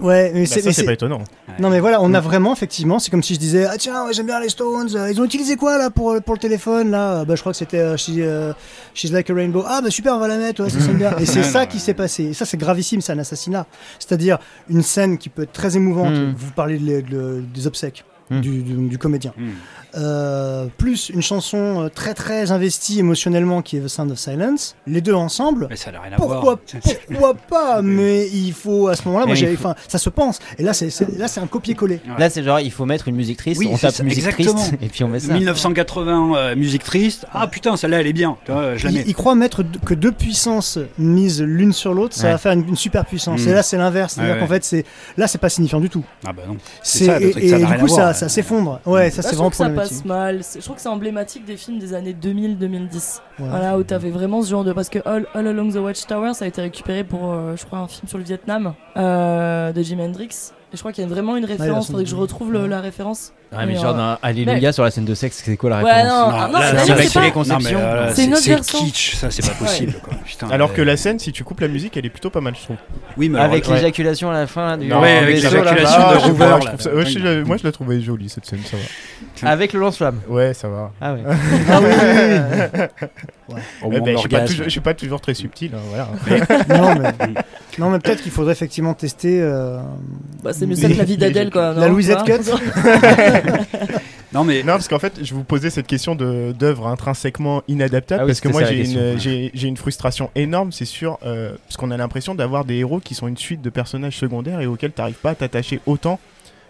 Ouais, 0.00 0.30
mais 0.34 0.44
Bah, 0.46 0.72
c'est 0.72 0.84
pas 0.84 0.92
étonnant. 0.92 1.22
Non 1.58 1.70
mais 1.70 1.80
voilà, 1.80 2.00
on 2.02 2.12
a 2.14 2.20
vraiment 2.20 2.52
effectivement, 2.54 2.98
c'est 2.98 3.10
comme 3.10 3.22
si 3.22 3.34
je 3.34 3.38
disais 3.38 3.66
ah 3.66 3.76
tiens 3.78 4.06
ouais, 4.06 4.12
j'aime 4.12 4.26
bien 4.26 4.40
les 4.40 4.48
Stones, 4.48 4.88
euh, 4.94 5.10
ils 5.10 5.20
ont 5.20 5.24
utilisé 5.24 5.56
quoi 5.56 5.76
là 5.78 5.90
pour 5.90 6.16
pour 6.22 6.34
le 6.34 6.40
téléphone 6.40 6.90
là? 6.90 7.24
Bah 7.24 7.34
je 7.36 7.40
crois 7.40 7.52
que 7.52 7.58
c'était 7.58 7.78
euh, 7.78 7.96
She- 7.96 8.14
euh, 8.20 8.52
She's 8.94 9.10
Like 9.12 9.28
a 9.30 9.34
Rainbow. 9.34 9.64
Ah 9.66 9.80
bah 9.82 9.90
super, 9.90 10.14
on 10.14 10.18
va 10.18 10.28
la 10.28 10.36
mettre, 10.38 10.62
ouais, 10.62 10.70
ça 10.70 10.80
sonne 10.80 10.96
bien. 10.96 11.14
Et 11.20 11.26
c'est 11.26 11.42
ça 11.42 11.66
qui 11.66 11.78
s'est 11.78 11.94
passé. 11.94 12.24
Et 12.24 12.34
ça 12.34 12.44
c'est 12.46 12.56
gravissime, 12.56 13.00
c'est 13.00 13.12
un 13.12 13.18
assassinat. 13.18 13.66
C'est-à-dire 13.98 14.38
une 14.70 14.82
scène 14.82 15.18
qui 15.18 15.28
peut 15.28 15.42
être 15.42 15.52
très 15.52 15.76
émouvante. 15.76 16.14
Mm. 16.14 16.34
Vous 16.36 16.50
parlez 16.52 16.78
de- 16.78 17.00
de- 17.02 17.42
des 17.54 17.66
obsèques. 17.66 18.04
Mm. 18.30 18.40
Du, 18.40 18.62
du- 18.62 18.88
du 18.88 18.98
comédien. 18.98 19.32
Hmm. 19.36 19.50
Euh, 19.94 20.66
plus 20.78 21.10
une 21.10 21.20
chanson 21.20 21.82
euh, 21.84 21.88
très 21.90 22.14
très 22.14 22.50
investie 22.50 22.98
émotionnellement 22.98 23.60
qui 23.60 23.76
est 23.76 23.80
The 23.80 23.88
Sound 23.88 24.10
of 24.10 24.18
Silence, 24.18 24.74
les 24.86 25.02
deux 25.02 25.12
ensemble, 25.12 25.66
Mais 25.68 25.76
ça 25.76 25.92
n'a 25.92 26.00
rien 26.00 26.12
à 26.12 26.16
pourquoi, 26.16 26.40
voir. 26.40 26.58
pourquoi 27.08 27.34
pas? 27.34 27.82
Mais 27.82 28.26
il 28.28 28.52
faut 28.54 28.88
à 28.88 28.96
ce 28.96 29.06
moment-là, 29.06 29.26
moi 29.26 29.34
j'ai, 29.34 29.54
faut- 29.54 29.68
enfin, 29.68 29.74
ça 29.88 29.98
se 29.98 30.08
pense. 30.08 30.38
Et 30.58 30.62
là, 30.62 30.72
c'est, 30.72 30.88
c'est- 30.88 31.18
là, 31.18 31.28
c'est 31.28 31.40
un 31.40 31.46
copier-coller. 31.46 32.00
Ouais. 32.06 32.18
Là, 32.18 32.30
c'est 32.30 32.42
genre, 32.42 32.60
il 32.60 32.70
faut 32.70 32.86
mettre 32.86 33.08
une 33.08 33.16
musique 33.16 33.36
triste, 33.38 33.58
Oui, 33.60 33.68
on 33.70 33.76
tape 33.76 33.92
ça, 33.92 34.02
musique 34.02 34.18
exactement. 34.24 34.54
triste, 34.54 34.74
et 34.82 34.88
puis 34.88 35.04
on 35.04 35.08
met 35.08 35.20
ça. 35.20 35.34
1980, 35.34 36.36
euh, 36.36 36.56
musique 36.56 36.84
triste. 36.84 37.26
Ah 37.32 37.46
putain, 37.46 37.76
celle-là 37.76 38.00
elle 38.00 38.06
est 38.06 38.12
bien. 38.14 38.36
Je 38.48 38.52
la 38.84 38.90
Il, 38.90 38.94
mets. 38.98 39.04
il 39.06 39.14
croit 39.14 39.34
mettre 39.34 39.62
que 39.84 39.92
deux 39.94 40.12
puissances 40.12 40.78
mises 40.98 41.42
l'une 41.42 41.72
sur 41.74 41.92
l'autre, 41.92 42.14
ça 42.14 42.24
Ouais. 42.28 42.32
va 42.32 42.38
faire 42.38 42.52
une, 42.52 42.66
une 42.66 42.76
super 42.76 43.04
puissance. 43.04 43.40
Mm. 43.44 43.48
Et 43.48 43.52
là, 43.52 43.62
c'est 43.62 43.76
l'inverse. 43.76 44.14
C'est-à-dire 44.14 44.34
Ouais, 44.36 44.40
qu'en 44.40 44.46
fait, 44.46 44.64
c'est 44.64 44.84
là, 45.18 45.26
c'est 45.26 45.38
pas 45.38 45.48
signifiant 45.50 45.80
du 45.80 45.90
tout. 45.90 46.04
Ah 46.26 46.32
bah 46.32 46.42
non. 46.48 46.56
C'est, 46.82 47.04
ça, 47.06 47.18
le 47.18 47.38
et, 47.38 47.48
ça 47.50 47.58
du 47.58 47.66
coup, 47.78 47.88
ça, 47.88 48.14
ça 48.14 48.28
s'effondre. 48.30 48.80
Ouais, 48.86 49.10
ça 49.10 49.22
Là, 49.22 49.28
c'est 49.28 49.36
vraiment 49.36 49.50
passe 49.88 50.04
mal. 50.04 50.40
Je 50.54 50.60
trouve 50.60 50.76
que 50.76 50.82
c'est 50.82 50.88
emblématique 50.88 51.44
des 51.44 51.56
films 51.56 51.78
des 51.78 51.94
années 51.94 52.14
2000-2010. 52.14 53.20
Ouais. 53.38 53.48
Voilà, 53.48 53.78
où 53.78 53.82
t'avais 53.82 54.10
vraiment 54.10 54.42
ce 54.42 54.50
genre 54.50 54.64
de. 54.64 54.72
Parce 54.72 54.88
que 54.88 54.98
All, 55.06 55.26
All 55.34 55.46
Along 55.46 55.72
the 55.72 55.76
Watchtower, 55.76 56.34
ça 56.34 56.44
a 56.44 56.48
été 56.48 56.60
récupéré 56.60 57.04
pour, 57.04 57.32
euh, 57.32 57.56
je 57.56 57.64
crois, 57.64 57.78
un 57.78 57.88
film 57.88 58.08
sur 58.08 58.18
le 58.18 58.24
Vietnam 58.24 58.74
euh, 58.96 59.72
de 59.72 59.82
Jimi 59.82 60.02
Hendrix. 60.02 60.52
Et 60.72 60.76
je 60.76 60.80
crois 60.80 60.92
qu'il 60.92 61.04
y 61.04 61.06
a 61.06 61.10
vraiment 61.10 61.36
une 61.36 61.44
référence. 61.44 61.88
Faudrait 61.88 62.04
que 62.04 62.08
je 62.10 62.16
retrouve 62.16 62.50
le- 62.50 62.66
la 62.66 62.80
référence. 62.80 63.32
Ouais, 63.52 63.58
mais 63.60 63.66
Mais, 63.66 63.74
genre, 63.74 63.94
euh, 63.94 63.98
dans 64.14 64.18
Alléluia 64.22 64.72
sur 64.72 64.82
la 64.84 64.90
scène 64.90 65.04
de 65.04 65.14
sexe, 65.14 65.42
c'est 65.44 65.58
quoi 65.58 65.68
la 65.68 65.82
Ouais, 65.82 65.92
référence 65.92 66.08
non, 66.08 66.14
ah, 66.34 66.48
c'est 66.62 66.78
c'est 66.86 67.12
pas- 67.20 67.30
pas- 67.30 67.44
non, 67.44 67.58
mais, 67.62 67.74
euh, 67.74 68.10
C'est 68.14 68.24
une 68.24 68.32
autre 68.32 68.46
version. 68.48 68.78
kitsch, 68.78 69.14
ça 69.16 69.30
c'est 69.30 69.46
pas 69.46 69.52
possible. 69.52 69.94
Quoi. 70.02 70.14
Putain, 70.24 70.48
Alors 70.48 70.72
que 70.72 70.80
la 70.80 70.96
scène, 70.96 71.18
si 71.18 71.30
tu 71.32 71.44
coupes 71.44 71.60
la 71.60 71.68
musique, 71.68 71.94
elle 71.98 72.06
est 72.06 72.10
plutôt 72.10 72.30
pas 72.30 72.40
mal, 72.40 72.54
je 72.58 72.62
trouve. 72.64 72.76
oui, 73.18 73.28
mais 73.28 73.38
alors, 73.38 73.50
Avec 73.52 73.68
ouais. 73.68 73.74
l'éjaculation 73.74 74.30
à 74.30 74.32
la 74.32 74.46
fin 74.46 74.78
du 74.78 74.86
Non, 74.88 75.00
ouais, 75.02 75.18
avec 75.18 75.34
vaisseau, 75.36 75.50
l'éjaculation 75.58 76.00
Ah, 76.02 76.14
de 76.14 76.20
je 76.20 76.24
Hoover, 76.30 76.36
vois, 76.46 76.46
je 76.60 76.64
là. 76.64 76.70
trouve 76.70 76.80
ça- 76.80 76.94
ouais, 76.94 77.04
je 77.06 77.18
l'ai- 77.18 77.44
moi 77.44 77.56
je 77.58 77.64
la 77.64 77.72
trouvais 77.72 78.00
jolie 78.00 78.30
cette 78.30 78.46
scène, 78.46 78.60
ça 78.64 78.78
va. 78.78 79.50
Avec 79.50 79.74
le 79.74 79.80
lance-flamme. 79.80 80.20
Ouais, 80.28 80.54
ça 80.54 80.68
va. 80.70 80.90
Ah 81.02 81.12
ouais. 81.12 81.20
Ah 81.70 81.80
oui, 81.82 81.90
oui, 81.90 82.68
oui, 82.74 83.06
Eh 83.84 84.00
ben, 84.00 84.12
je, 84.14 84.18
suis 84.18 84.28
pas 84.28 84.38
d'orgasme. 84.38 84.46
toujours, 84.46 84.64
je 84.64 84.70
suis 84.70 84.80
pas 84.80 84.94
toujours 84.94 85.20
très 85.20 85.34
subtil. 85.34 85.70
hein, 85.74 85.78
voilà. 85.88 86.08
non, 86.68 86.94
mais, 87.00 87.34
non, 87.78 87.90
mais 87.90 87.98
peut-être 87.98 88.22
qu'il 88.22 88.32
faudrait 88.32 88.52
effectivement 88.52 88.94
tester. 88.94 89.40
euh, 89.40 89.78
Bah, 90.42 90.52
c'est 90.52 90.66
mieux 90.66 90.74
ça 90.76 90.88
que 90.88 90.94
la 90.94 91.04
vie 91.04 91.16
d'Adèle, 91.16 91.50
quoi. 91.50 91.72
La 91.74 91.88
Louisette 91.88 92.22
Cut 92.24 92.40
Non, 94.32 94.44
mais 94.44 94.60
Non, 94.62 94.72
parce 94.72 94.88
qu'en 94.88 94.98
fait, 94.98 95.20
je 95.22 95.34
vous 95.34 95.44
posais 95.44 95.68
cette 95.68 95.86
question 95.86 96.14
de- 96.14 96.52
d'œuvres 96.58 96.86
intrinsèquement 96.86 97.62
inadaptables 97.68 98.22
Ah 98.22 98.24
oui, 98.24 98.30
parce 98.30 98.40
que 98.40 98.48
moi, 98.48 98.64
j'ai 98.64 98.90
une, 98.90 98.96
ouais. 98.98 99.14
j'ai- 99.18 99.50
j'ai 99.52 99.68
une 99.68 99.76
frustration 99.76 100.30
énorme, 100.34 100.72
c'est 100.72 100.86
sûr, 100.86 101.18
euh, 101.26 101.52
parce 101.68 101.76
qu'on 101.76 101.90
a 101.90 101.96
l'impression 101.98 102.34
d'avoir 102.34 102.64
des 102.64 102.76
héros 102.76 102.98
qui 103.00 103.14
sont 103.14 103.28
une 103.28 103.36
suite 103.36 103.60
de 103.60 103.68
personnages 103.68 104.16
secondaires 104.16 104.60
et 104.62 104.66
auxquels 104.66 104.92
tu 104.92 105.00
n'arrives 105.02 105.16
pas 105.16 105.30
à 105.30 105.34
t'attacher 105.34 105.80
autant 105.86 106.18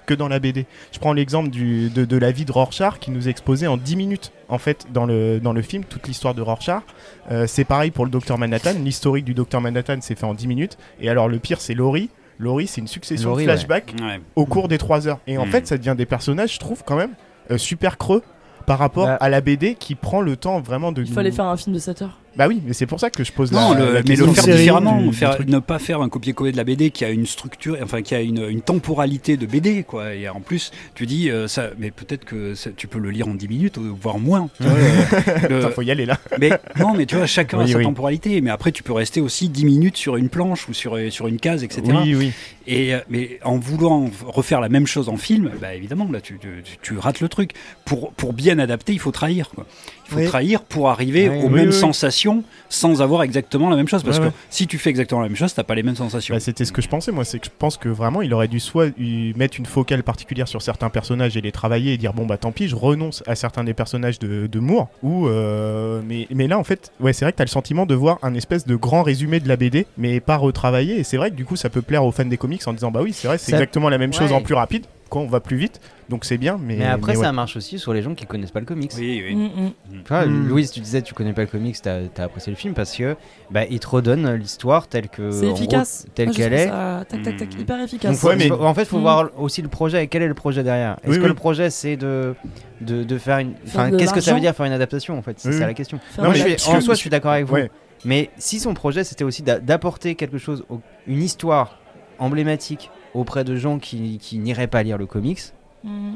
que 0.06 0.14
dans 0.14 0.28
la 0.28 0.38
BD. 0.38 0.66
Je 0.92 0.98
prends 0.98 1.12
l'exemple 1.12 1.50
du- 1.50 1.90
de, 1.90 2.04
de 2.04 2.16
la 2.16 2.30
vie 2.32 2.44
de 2.44 2.52
Rorschach 2.52 2.98
qui 3.00 3.10
nous 3.10 3.28
est 3.28 3.30
exposée 3.30 3.66
en 3.66 3.76
10 3.76 3.96
minutes, 3.96 4.32
en 4.48 4.58
fait, 4.58 4.86
dans 4.92 5.06
le, 5.06 5.40
dans 5.40 5.52
le 5.52 5.62
film, 5.62 5.84
toute 5.84 6.06
l'histoire 6.08 6.34
de 6.34 6.42
Rorschach. 6.42 6.82
Euh, 7.30 7.46
c'est 7.46 7.64
pareil 7.64 7.90
pour 7.90 8.04
le 8.04 8.10
Docteur 8.10 8.38
Manhattan, 8.38 8.72
l'historique 8.82 9.24
du 9.24 9.34
Docteur 9.34 9.60
Manhattan 9.60 10.00
s'est 10.00 10.14
fait 10.14 10.26
en 10.26 10.34
10 10.34 10.46
minutes. 10.46 10.78
Et 11.00 11.08
alors, 11.08 11.28
le 11.28 11.38
pire, 11.38 11.60
c'est 11.60 11.74
Laurie. 11.74 12.10
Laurie, 12.38 12.66
c'est 12.66 12.80
une 12.80 12.88
succession 12.88 13.30
Laurie, 13.30 13.44
de 13.46 13.50
flashbacks 13.50 13.94
ouais. 14.00 14.20
au 14.36 14.46
cours 14.46 14.66
des 14.68 14.78
3 14.78 15.06
heures. 15.06 15.20
Et 15.26 15.38
en 15.38 15.46
Mm. 15.46 15.50
fait, 15.50 15.66
ça 15.66 15.78
devient 15.78 15.94
des 15.96 16.06
personnages, 16.06 16.54
je 16.54 16.58
trouve, 16.58 16.82
quand 16.84 16.96
même, 16.96 17.12
euh, 17.50 17.58
super 17.58 17.98
creux 17.98 18.22
par 18.66 18.78
rapport 18.78 19.06
Bah. 19.06 19.16
à 19.20 19.28
la 19.28 19.40
BD 19.40 19.74
qui 19.74 19.94
prend 19.94 20.20
le 20.20 20.36
temps 20.36 20.60
vraiment 20.60 20.92
de. 20.92 21.02
Il 21.02 21.08
nous- 21.14 21.32
fais 21.32 21.40
un 21.40 21.56
film 21.56 21.74
de 21.74 21.80
7 21.80 22.02
heures. 22.02 22.18
Bah 22.36 22.46
oui, 22.48 22.62
mais 22.66 22.72
c'est 22.72 22.86
pour 22.86 22.98
ça 22.98 23.10
que 23.10 23.24
je 23.24 23.30
pose 23.32 23.52
Non, 23.52 23.72
la, 23.74 23.78
le- 23.80 23.86
la 23.92 23.98
mais 24.00 24.02
question 24.04 24.24
le 24.24 24.30
une 24.30 24.36
faire 24.36 24.56
différemment, 24.56 25.02
du- 25.02 25.12
faire, 25.12 25.36
ne 25.46 25.58
pas 25.58 25.78
faire 25.78 26.00
un 26.00 26.08
copier-coller 26.08 26.52
de 26.52 26.56
la 26.56 26.64
BD 26.64 26.90
qui 26.90 27.04
a 27.04 27.10
une 27.10 27.26
structure, 27.26 27.76
enfin 27.82 28.00
qui 28.00 28.14
a 28.14 28.22
une, 28.22 28.48
une 28.48 28.62
temporalité 28.62 29.36
de 29.36 29.44
BD, 29.44 29.82
quoi. 29.84 30.14
Et 30.14 30.28
en 30.28 30.40
plus, 30.40 30.70
tu 30.94 31.04
dis, 31.04 31.28
euh, 31.30 31.46
ça, 31.46 31.70
mais 31.78 31.90
peut-être 31.90 32.24
que 32.24 32.54
ça- 32.54 32.70
tu 32.74 32.86
peux 32.86 32.98
le 32.98 33.10
lire 33.10 33.28
en 33.28 33.34
10 33.34 33.48
minutes, 33.48 33.78
voire 33.78 34.18
moins. 34.18 34.48
tu 34.56 34.62
vois, 34.62 34.72
le- 34.78 35.48
le- 35.48 35.58
Attends, 35.64 35.70
faut 35.74 35.82
y 35.82 35.90
aller 35.90 36.06
là. 36.06 36.18
mais 36.40 36.50
non, 36.78 36.94
mais 36.94 37.04
tu 37.04 37.16
vois, 37.16 37.26
chacun 37.26 37.58
a 37.58 37.64
Oui, 37.64 37.72
sa 37.72 37.78
oui. 37.78 37.84
temporalité. 37.84 38.40
Mais 38.40 38.50
après, 38.50 38.72
tu 38.72 38.82
peux 38.82 38.94
rester 38.94 39.20
aussi 39.20 39.50
10 39.50 39.64
minutes 39.66 39.96
sur 39.98 40.16
une 40.16 40.28
planche 40.30 40.68
ou 40.68 40.72
sur, 40.74 40.96
sur 41.10 41.26
une 41.26 41.38
case, 41.38 41.62
etc. 41.64 41.82
oui. 42.16 42.32
Et 42.68 42.94
euh, 42.94 43.00
mais 43.10 43.40
en 43.42 43.58
voulant 43.58 44.08
refaire 44.24 44.60
la 44.60 44.68
même 44.68 44.86
chose 44.86 45.08
en 45.08 45.16
film, 45.16 45.50
bah 45.60 45.74
évidemment 45.74 46.08
là 46.12 46.20
tu, 46.20 46.38
tu, 46.38 46.48
tu 46.80 46.96
rates 46.96 47.20
le 47.20 47.28
truc. 47.28 47.54
Pour, 47.84 48.12
pour 48.12 48.32
bien 48.32 48.60
adapter, 48.60 48.92
il 48.92 49.00
faut 49.00 49.10
trahir 49.10 49.50
quoi. 49.50 49.66
Il 50.12 50.14
faut 50.14 50.20
Oui. 50.20 50.26
trahir 50.28 50.60
pour 50.62 50.90
arriver 50.90 51.28
Oui, 51.30 51.38
aux 51.38 51.46
oui, 51.46 51.52
mêmes 51.54 51.66
oui. 51.68 51.72
sensations 51.72 52.44
sans 52.68 53.00
avoir 53.00 53.22
exactement 53.22 53.70
la 53.70 53.76
même 53.76 53.88
chose. 53.88 54.02
Parce 54.02 54.18
Ouais, 54.18 54.24
que 54.24 54.28
ouais. 54.28 54.34
si 54.50 54.66
tu 54.66 54.76
fais 54.78 54.90
exactement 54.90 55.20
la 55.22 55.28
même 55.28 55.36
chose, 55.36 55.54
t'as 55.54 55.62
pas 55.62 55.74
les 55.74 55.82
mêmes 55.82 55.96
sensations. 55.96 56.34
Bah, 56.34 56.40
C'était 56.40 56.64
ce 56.66 56.72
que 56.72 56.82
je 56.82 56.88
pensais, 56.88 57.12
moi. 57.12 57.24
C'est 57.24 57.38
que 57.38 57.46
je 57.46 57.50
pense 57.58 57.76
que 57.78 57.88
vraiment, 57.88 58.20
il 58.22 58.32
aurait 58.34 58.48
dû 58.48 58.60
soit 58.60 58.88
mettre 59.36 59.58
une 59.58 59.66
focale 59.66 60.02
particulière 60.02 60.48
sur 60.48 60.60
certains 60.60 60.90
personnages 60.90 61.36
et 61.36 61.40
les 61.40 61.52
travailler 61.52 61.94
et 61.94 61.96
dire 61.96 62.12
bon, 62.12 62.26
bah 62.26 62.36
tant 62.36 62.52
pis, 62.52 62.68
je 62.68 62.76
renonce 62.76 63.22
à 63.26 63.34
certains 63.34 63.64
des 63.64 63.74
personnages 63.74 64.18
de, 64.18 64.46
de 64.46 64.58
Moore. 64.60 64.88
Ou, 65.02 65.28
euh, 65.28 66.02
mais, 66.06 66.26
mais 66.30 66.46
là, 66.46 66.58
en 66.58 66.64
fait, 66.64 66.92
ouais, 67.00 67.12
c'est 67.12 67.24
vrai 67.24 67.32
que 67.32 67.38
t'as 67.38 67.44
le 67.44 67.48
sentiment 67.48 67.86
de 67.86 67.94
voir 67.94 68.18
un 68.22 68.34
espèce 68.34 68.66
de 68.66 68.76
grand 68.76 69.02
résumé 69.02 69.40
de 69.40 69.48
la 69.48 69.56
BD, 69.56 69.86
mais 69.96 70.20
pas 70.20 70.36
retravaillé. 70.36 70.98
Et 70.98 71.04
c'est 71.04 71.16
vrai 71.16 71.30
que 71.30 71.36
du 71.36 71.44
coup, 71.44 71.56
ça 71.56 71.70
peut 71.70 71.82
plaire 71.82 72.04
aux 72.04 72.12
fans 72.12 72.24
des 72.24 72.36
comics 72.36 72.66
en 72.66 72.72
disant 72.72 72.90
bah 72.90 73.00
oui, 73.02 73.12
c'est 73.12 73.28
vrai, 73.28 73.38
c'est 73.38 73.52
Ça- 73.52 73.56
exactement 73.56 73.88
la 73.88 73.98
même 73.98 74.12
chose 74.12 74.30
Ouais. 74.30 74.36
en 74.36 74.42
plus 74.42 74.54
rapide. 74.54 74.84
Quand 75.12 75.20
on 75.20 75.26
va 75.26 75.40
plus 75.40 75.58
vite, 75.58 75.78
donc 76.08 76.24
c'est 76.24 76.38
bien. 76.38 76.58
Mais, 76.58 76.76
Mais 76.76 76.86
après, 76.86 77.12
mais 77.12 77.18
ouais. 77.18 77.24
ça 77.24 77.32
marche 77.32 77.54
aussi 77.56 77.78
sur 77.78 77.92
les 77.92 78.00
gens 78.00 78.14
qui 78.14 78.24
connaissent 78.24 78.50
pas 78.50 78.60
le 78.60 78.64
comics. 78.66 78.92
Oui, 78.96 79.22
oui. 79.28 79.34
Mm, 79.34 79.50
mm. 79.92 80.26
Mm. 80.26 80.48
Louise, 80.48 80.70
tu 80.72 80.80
disais 80.80 81.02
tu 81.02 81.12
connais 81.12 81.34
pas 81.34 81.42
le 81.42 81.48
comics, 81.48 81.76
t'as 81.82 81.98
as 82.16 82.22
apprécié 82.22 82.50
le 82.50 82.56
film 82.56 82.72
parce 82.72 82.96
que 82.96 83.14
bah, 83.50 83.66
il 83.68 83.78
te 83.78 83.86
redonne 83.88 84.32
l'histoire 84.36 84.88
telle 84.88 85.08
que 85.10 85.30
C'est 85.30 85.48
gros, 85.48 85.66
telle 86.14 86.30
qu'elle 86.30 86.54
est. 86.54 86.68
ça 86.68 87.04
Tac, 87.06 87.20
tac, 87.22 87.36
tac, 87.36 87.54
hyper 87.60 87.80
efficace. 87.82 88.18
faut- 88.18 88.28
Ouais, 88.28 88.36
mais- 88.36 88.48
faut- 88.48 88.64
en 88.64 88.72
fait, 88.72 88.86
faut 88.86 88.96
Mm. 88.98 89.02
voir 89.02 89.30
aussi 89.36 89.60
le 89.60 89.68
projet. 89.68 90.06
Quel 90.06 90.22
est 90.22 90.28
le 90.28 90.34
projet 90.34 90.62
derrière 90.62 90.96
Est-ce 91.02 91.10
Oui, 91.10 91.16
que 91.18 91.22
oui. 91.24 91.28
le 91.28 91.34
projet 91.34 91.68
c'est 91.68 91.96
de, 91.98 92.34
de, 92.80 93.04
de 93.04 93.18
faire 93.18 93.36
une. 93.38 93.52
Enfin, 93.66 93.90
qu'est-ce 93.90 94.14
que 94.14 94.20
ça 94.22 94.32
veut 94.32 94.40
dire 94.40 94.54
faire 94.54 94.64
une 94.64 94.72
adaptation 94.72 95.18
en 95.18 95.22
fait? 95.22 95.38
C'est 95.38 95.48
Oui, 95.50 95.54
ça 95.56 95.60
oui. 95.60 95.66
la 95.66 95.74
question. 95.74 96.00
Non, 96.18 96.30
mais 96.30 96.36
je 96.36 96.56
suis- 96.56 96.70
en 96.72 96.80
soi, 96.80 96.94
je 96.94 96.98
suis 97.00 97.10
d'accord 97.10 97.32
avec 97.32 97.44
vous. 97.46 97.58
Mais 98.06 98.30
si 98.38 98.58
son 98.60 98.72
projet 98.72 99.04
c'était 99.04 99.24
aussi 99.24 99.42
d'a- 99.42 99.60
d'apporter 99.60 100.14
quelque 100.14 100.38
chose, 100.38 100.64
une 101.06 101.22
histoire 101.22 101.78
emblématique 102.18 102.90
auprès 103.14 103.44
de 103.44 103.56
gens 103.56 103.78
qui, 103.78 104.18
qui 104.18 104.38
n'iraient 104.38 104.66
pas 104.66 104.82
lire 104.82 104.98
le 104.98 105.06
comics, 105.06 105.40
Mm. 105.84 106.12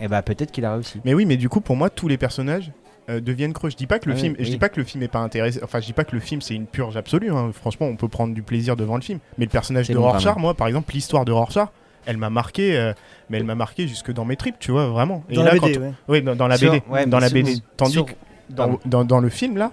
et 0.00 0.08
bah 0.08 0.22
peut-être 0.22 0.50
qu'il 0.50 0.64
a 0.64 0.72
réussi. 0.74 1.00
Mais 1.04 1.12
oui, 1.14 1.26
mais 1.26 1.36
du 1.36 1.48
coup, 1.48 1.60
pour 1.60 1.76
moi, 1.76 1.90
tous 1.90 2.08
les 2.08 2.16
personnages 2.16 2.72
euh, 3.10 3.20
deviennent 3.20 3.52
creux. 3.52 3.68
Je 3.68 3.76
dis 3.76 3.86
pas 3.86 3.98
que 3.98 4.06
le 4.08 4.12
Ah 4.12 4.16
oui, 4.16 4.22
film, 4.22 4.34
je 4.38 4.44
oui. 4.44 4.50
dis 4.50 4.56
pas 4.58 4.70
que 4.70 4.80
le 4.80 4.84
film 4.86 5.02
est 5.02 5.08
pas 5.08 5.18
intéressant. 5.18 5.60
Enfin, 5.62 5.78
je 5.80 5.84
dis 5.86 5.92
pas 5.92 6.04
que 6.04 6.14
le 6.16 6.20
film 6.20 6.40
c'est 6.40 6.54
une 6.54 6.64
purge 6.66 6.96
absolue. 6.96 7.30
hein. 7.30 7.50
Franchement, 7.52 7.86
on 7.86 7.96
peut 7.96 8.08
prendre 8.08 8.32
du 8.32 8.42
plaisir 8.42 8.76
devant 8.76 8.96
le 8.96 9.02
film. 9.02 9.18
Mais 9.36 9.44
le 9.44 9.50
personnage 9.50 9.88
de 9.88 9.96
Rorschach, 9.98 10.36
moi, 10.38 10.54
par 10.54 10.68
exemple, 10.68 10.92
l'histoire 10.94 11.26
de 11.26 11.32
Rorschach, 11.32 11.68
elle 12.06 12.16
m'a 12.16 12.30
marqué. 12.30 12.76
euh, 12.78 12.94
mais 13.28 13.36
elle 13.38 13.44
m'a 13.44 13.54
marqué 13.54 13.86
jusque 13.86 14.10
dans 14.12 14.24
mes 14.24 14.36
tripes, 14.36 14.56
tu 14.58 14.70
vois, 14.70 14.86
vraiment. 14.86 15.22
Dans 15.30 15.42
la 15.42 15.52
BD, 15.58 15.78
ouais. 15.78 15.92
oui, 16.08 16.22
dans, 16.22 16.34
dans 16.34 16.48
la 16.48 16.56
Sur- 16.56 16.72
BD, 16.72 16.82
ouais, 16.90 17.04
dans 17.06 17.18
la 17.20 17.28
sur- 17.28 17.34
BD. 17.34 17.56
Tandis 17.76 17.92
sur- 17.92 18.06
que 18.06 18.12
dans, 18.48 18.78
dans, 18.86 19.04
dans 19.04 19.20
le 19.20 19.28
film 19.28 19.58
là, 19.58 19.70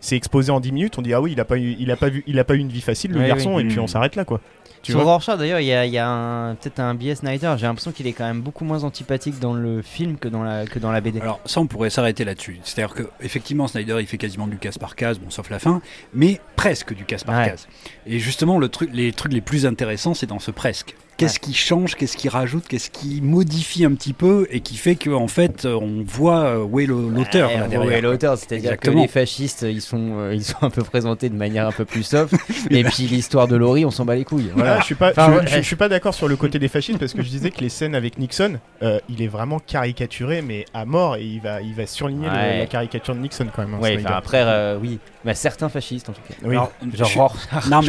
c'est 0.00 0.16
exposé 0.16 0.52
en 0.52 0.60
10 0.60 0.72
minutes. 0.72 0.98
On 0.98 1.02
dit 1.02 1.14
ah 1.14 1.20
oui, 1.22 1.32
il 1.32 1.40
a 1.40 1.44
pas 1.46 1.56
eu, 1.58 1.76
il 1.78 1.90
a 1.90 1.96
pas 1.96 2.10
vu, 2.10 2.22
il 2.26 2.38
a 2.38 2.44
pas 2.44 2.54
eu 2.54 2.58
une 2.58 2.68
vie 2.68 2.82
facile, 2.82 3.12
le 3.12 3.20
Oui, 3.20 3.26
garçon, 3.26 3.54
oui. 3.56 3.62
et 3.62 3.66
puis 3.68 3.78
Mm. 3.78 3.82
on 3.82 3.86
s'arrête 3.86 4.16
là, 4.16 4.24
quoi. 4.26 4.40
Tu 4.86 4.92
Sur 4.92 5.02
Rorschach 5.04 5.36
d'ailleurs, 5.36 5.58
il 5.58 5.66
y 5.66 5.72
a, 5.72 5.84
y 5.84 6.56
peut-être 6.60 6.78
un 6.78 6.94
biais 6.94 7.16
Snyder. 7.16 7.56
J'ai 7.58 7.66
l'impression 7.66 7.90
qu'il 7.90 8.06
est 8.06 8.12
quand 8.12 8.24
même 8.24 8.40
beaucoup 8.40 8.64
moins 8.64 8.84
antipathique 8.84 9.40
dans 9.40 9.52
le 9.52 9.82
film 9.82 10.16
que 10.16 10.28
dans 10.28 10.44
la, 10.44 10.64
que 10.64 10.78
dans 10.78 10.92
la 10.92 11.00
BD. 11.00 11.20
Alors 11.20 11.40
ça, 11.44 11.60
on 11.60 11.66
pourrait 11.66 11.90
s'arrêter 11.90 12.24
là-dessus. 12.24 12.60
C'est-à-dire 12.62 12.94
que 12.94 13.02
effectivement, 13.20 13.66
Snyder, 13.66 13.96
il 13.98 14.06
fait 14.06 14.16
quasiment 14.16 14.46
du 14.46 14.58
casse 14.58 14.78
par 14.78 14.94
case, 14.94 15.18
bon, 15.18 15.28
sauf 15.28 15.50
la 15.50 15.58
fin, 15.58 15.82
mais 16.14 16.40
presque 16.54 16.94
du 16.94 17.04
casse 17.04 17.24
par 17.24 17.36
Ouais. 17.36 17.48
case. 17.50 17.66
Et 18.06 18.20
justement, 18.20 18.60
le 18.60 18.68
truc, 18.68 18.90
les 18.92 19.12
trucs 19.12 19.32
les 19.32 19.40
plus 19.40 19.66
intéressants, 19.66 20.14
c'est 20.14 20.26
dans 20.26 20.38
ce 20.38 20.52
presque. 20.52 20.94
Qu'est-ce 21.16 21.38
qui 21.40 21.54
change, 21.54 21.94
qu'est-ce 21.94 22.16
qui 22.16 22.28
rajoute, 22.28 22.68
qu'est-ce 22.68 22.90
qui 22.90 23.20
modifie 23.22 23.84
un 23.86 23.92
petit 23.94 24.12
peu 24.12 24.46
et 24.50 24.60
qui 24.60 24.76
fait 24.76 24.96
qu'en 24.96 25.28
fait, 25.28 25.64
euh, 25.64 25.74
on 25.80 26.02
voit 26.06 26.40
euh, 26.44 26.58
où 26.62 26.78
est 26.80 26.86
l'auteur 26.86 27.48
Ouais, 27.48 27.68
derrière. 27.68 27.84
ouais, 27.84 28.00
l'auteur, 28.02 28.36
c'est-à-dire 28.36 28.76
que 28.78 28.90
les 28.90 29.08
fascistes, 29.08 29.64
ils 29.68 29.80
sont, 29.80 30.18
euh, 30.18 30.34
ils 30.34 30.44
sont 30.44 30.62
un 30.62 30.68
peu 30.70 30.82
présentés 30.82 31.30
de 31.30 31.34
manière 31.36 31.66
un 31.66 31.72
peu 31.72 31.86
plus 31.86 32.02
soft. 32.02 32.34
et 32.70 32.84
puis 32.84 33.04
l'histoire 33.04 33.48
de 33.48 33.56
Laurie, 33.56 33.84
on 33.86 33.90
s'en 33.90 34.04
bat 34.04 34.14
les 34.14 34.24
couilles. 34.24 34.50
Voilà, 34.54 34.70
Voilà. 34.72 34.80
je 34.80 34.84
suis 34.84 34.94
pas, 34.94 35.10
Enfin, 35.10 35.32
je, 35.32 35.38
ouais. 35.40 35.46
je- 35.46 35.56
je 35.56 35.62
suis 35.62 35.76
pas 35.76 35.88
d'accord 35.88 36.12
sur 36.12 36.28
le 36.28 36.36
côté 36.36 36.58
des 36.58 36.68
fascistes 36.68 36.98
parce 36.98 37.14
que 37.14 37.22
je 37.22 37.28
disais 37.28 37.50
que 37.50 37.60
les 37.60 37.70
scènes 37.70 37.94
avec 37.94 38.18
Nixon, 38.18 38.58
euh, 38.82 38.98
il 39.08 39.22
est 39.22 39.26
vraiment 39.28 39.58
caricaturé, 39.58 40.42
mais 40.42 40.66
à 40.74 40.84
mort, 40.84 41.16
et 41.16 41.24
il 41.24 41.40
va, 41.40 41.62
il 41.62 41.72
va 41.74 41.86
surligner 41.86 42.26
le- 42.28 42.58
la 42.58 42.66
caricature 42.66 43.14
de 43.14 43.20
Nixon 43.20 43.46
quand 43.54 43.62
même. 43.62 43.74
hein, 43.74 43.78
Ouais, 43.80 43.92
Snyder. 43.94 44.06
enfin, 44.08 44.16
après, 44.18 44.42
euh, 44.44 44.78
oui, 44.80 44.98
bah, 45.24 45.34
certains 45.34 45.70
fascistes 45.70 46.10
en 46.10 46.12
tout 46.12 46.20
cas. 46.28 46.34
Oui. 46.44 46.56
Alors, 46.56 46.72
Genre 46.92 47.08
je- 47.08 47.12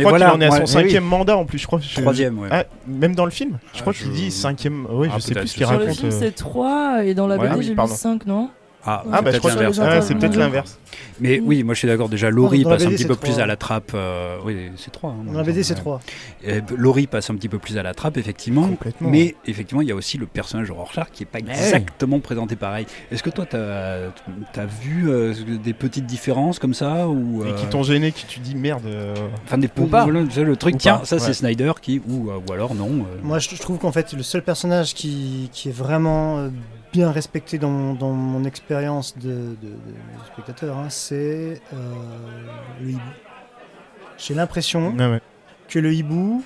crois 0.02 0.10
voilà, 0.10 0.32
qu'il 0.32 0.36
en 0.38 0.42
est 0.42 0.46
à 0.46 0.52
son 0.52 0.62
oui. 0.62 0.68
cinquième 0.68 1.04
mandat 1.04 1.36
en 1.36 1.44
plus, 1.46 1.58
je 1.58 1.68
crois. 1.68 1.80
troisième, 1.98 2.40
ouais. 2.40 2.48
Ah, 2.52 2.64
même 2.88 3.16
dans 3.18 3.26
le 3.26 3.32
film 3.32 3.60
Je 3.74 3.82
crois 3.82 3.94
Ah, 3.96 4.00
qu'il 4.02 4.12
dit 4.14 4.32
cinquième. 4.32 4.86
Ouais, 4.86 5.10
Ah, 5.12 5.16
je 5.18 5.24
sais 5.24 5.34
plus 5.36 5.48
ce 5.50 5.54
qu'il 5.56 5.66
sais 5.66 5.70
Sur 5.70 5.72
le 5.74 5.86
raconte. 5.86 5.98
film, 5.98 6.12
euh. 6.14 6.18
c'est 6.20 6.32
3 6.32 7.04
et 7.04 7.14
dans 7.14 7.28
la 7.28 7.36
Ouais, 7.38 7.48
BD, 7.50 7.60
oui, 7.60 7.66
j'ai 7.66 7.76
mis 7.76 7.88
5, 7.90 8.26
non? 8.26 8.50
Ah, 8.90 9.04
Ah, 9.04 9.10
bah 9.12 9.18
je 9.18 9.24
peut-être 9.24 9.40
crois 9.40 9.52
que 9.52 9.56
l'inverse. 9.60 9.80
ah, 9.82 10.02
c'est 10.02 10.16
peut-être 10.16 10.36
l'inverse. 10.38 10.80
Mais 11.20 11.40
oui, 11.42 11.64
moi 11.64 11.74
je 11.74 11.80
suis 11.80 11.88
d'accord. 11.88 12.08
Déjà, 12.10 12.30
Laurie 12.30 12.64
passe 12.64 12.86
un 12.86 12.90
petit 12.90 13.06
peu 13.06 13.16
plus 13.16 13.32
trois. 13.32 13.44
à 13.44 13.46
la 13.46 13.56
trappe. 13.58 13.92
euh, 13.94 14.38
oui, 14.46 14.72
c'est 14.78 14.92
3. 14.92 15.14
Dans 15.26 15.34
la 15.34 15.44
BD, 15.44 15.62
c'est 15.64 15.76
3. 15.76 16.00
Laurie 16.78 17.08
passe 17.08 17.30
un 17.30 17.36
petit 17.36 17.50
peu 17.50 17.60
plus 17.60 17.78
à 17.78 17.84
la 17.84 17.94
trappe, 17.94 18.18
effectivement. 18.18 18.68
Complètement. 18.68 19.10
Mais 19.10 19.36
effectivement, 19.46 19.82
il 19.82 19.88
y 19.90 19.92
a 19.92 19.96
aussi 19.96 20.18
le 20.18 20.26
personnage 20.26 20.68
de 20.68 20.72
Rorschach 20.74 21.08
qui 21.12 21.24
n'est 21.24 21.28
pas 21.30 21.40
Mais 21.46 21.52
exactement 21.54 22.20
présenté 22.20 22.56
pareil. 22.56 22.86
Est-ce 23.12 23.24
que 23.24 23.30
toi, 23.30 23.46
tu 23.46 23.56
as, 23.58 24.66
vu 24.82 25.10
euh, 25.10 25.34
des 25.64 25.74
petites 25.74 26.06
différences 26.06 26.60
comme 26.60 26.74
ça 26.74 27.08
ou, 27.10 27.44
Et 27.46 27.50
euh, 27.50 27.54
qui 27.56 27.66
t'ont 27.68 27.84
gêné, 27.84 28.12
qui 28.14 28.26
tu 28.26 28.40
dis 28.40 28.56
merde. 28.56 28.86
euh, 28.86 29.14
Enfin, 29.46 29.58
des 29.58 29.70
Ou 29.78 29.86
pas. 29.88 30.04
voilà, 30.04 30.24
tu 30.24 30.32
sais, 30.32 30.44
le 30.44 30.56
truc, 30.56 30.76
Ou 30.76 30.78
tiens, 30.78 30.98
pas, 31.00 31.06
ça 31.06 31.20
c'est. 31.20 31.34
Snyder 31.34 31.74
qui. 31.82 32.02
Ou, 32.08 32.30
euh, 32.30 32.40
ou 32.48 32.54
alors 32.54 32.74
non. 32.74 32.90
euh, 32.90 33.18
Moi, 33.22 33.40
je, 33.40 33.50
je 33.50 33.60
trouve 33.62 33.78
qu'en 33.80 33.92
fait, 33.92 34.14
le 34.14 34.24
seul 34.24 34.42
personnage 34.44 34.94
qui, 34.94 35.50
qui 35.52 35.70
est 35.70 35.76
vraiment 35.76 36.38
euh, 36.38 36.50
bien 36.94 37.12
respecté 37.12 37.58
dans, 37.58 37.70
mon- 37.70 37.94
dans 37.94 38.12
mon 38.12 38.44
expérience 38.44 39.18
de, 39.18 39.30
de- 39.30 39.30
de- 39.32 39.68
de 39.72 40.26
spectateur, 40.34 40.78
hein, 40.78 40.90
c'est 40.90 41.62
euh, 41.74 41.94
le 42.82 42.90
hibou. 42.92 43.00
J'ai 44.18 44.34
l'impression 44.34 44.96
ah 45.00 45.10
ouais. 45.12 45.22
que 45.68 45.80
le 45.80 45.94
hibou, 45.94 46.44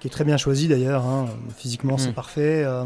qui 0.00 0.08
est 0.08 0.10
très 0.10 0.24
bien 0.24 0.36
choisi 0.36 0.68
d'ailleurs, 0.68 1.06
hein, 1.06 1.26
physiquement 1.56 1.96
c'est 1.98 2.10
Mm. 2.10 2.14
parfait, 2.14 2.62
euh, 2.64 2.84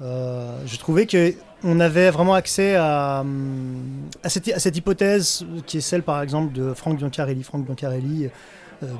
euh, 0.00 0.58
je 0.66 0.76
trouvais 0.78 1.06
que 1.06 1.34
on 1.64 1.80
avait 1.80 2.10
vraiment 2.10 2.34
accès 2.34 2.76
à, 2.76 3.24
à, 4.22 4.28
cette, 4.28 4.48
à 4.48 4.58
cette 4.60 4.76
hypothèse 4.76 5.44
qui 5.66 5.78
est 5.78 5.80
celle 5.80 6.02
par 6.04 6.22
exemple 6.22 6.52
de 6.52 6.72
Franck 6.72 6.98
Biancarelli. 6.98 7.42
Franck 7.42 7.64
Biancarelli, 7.64 8.30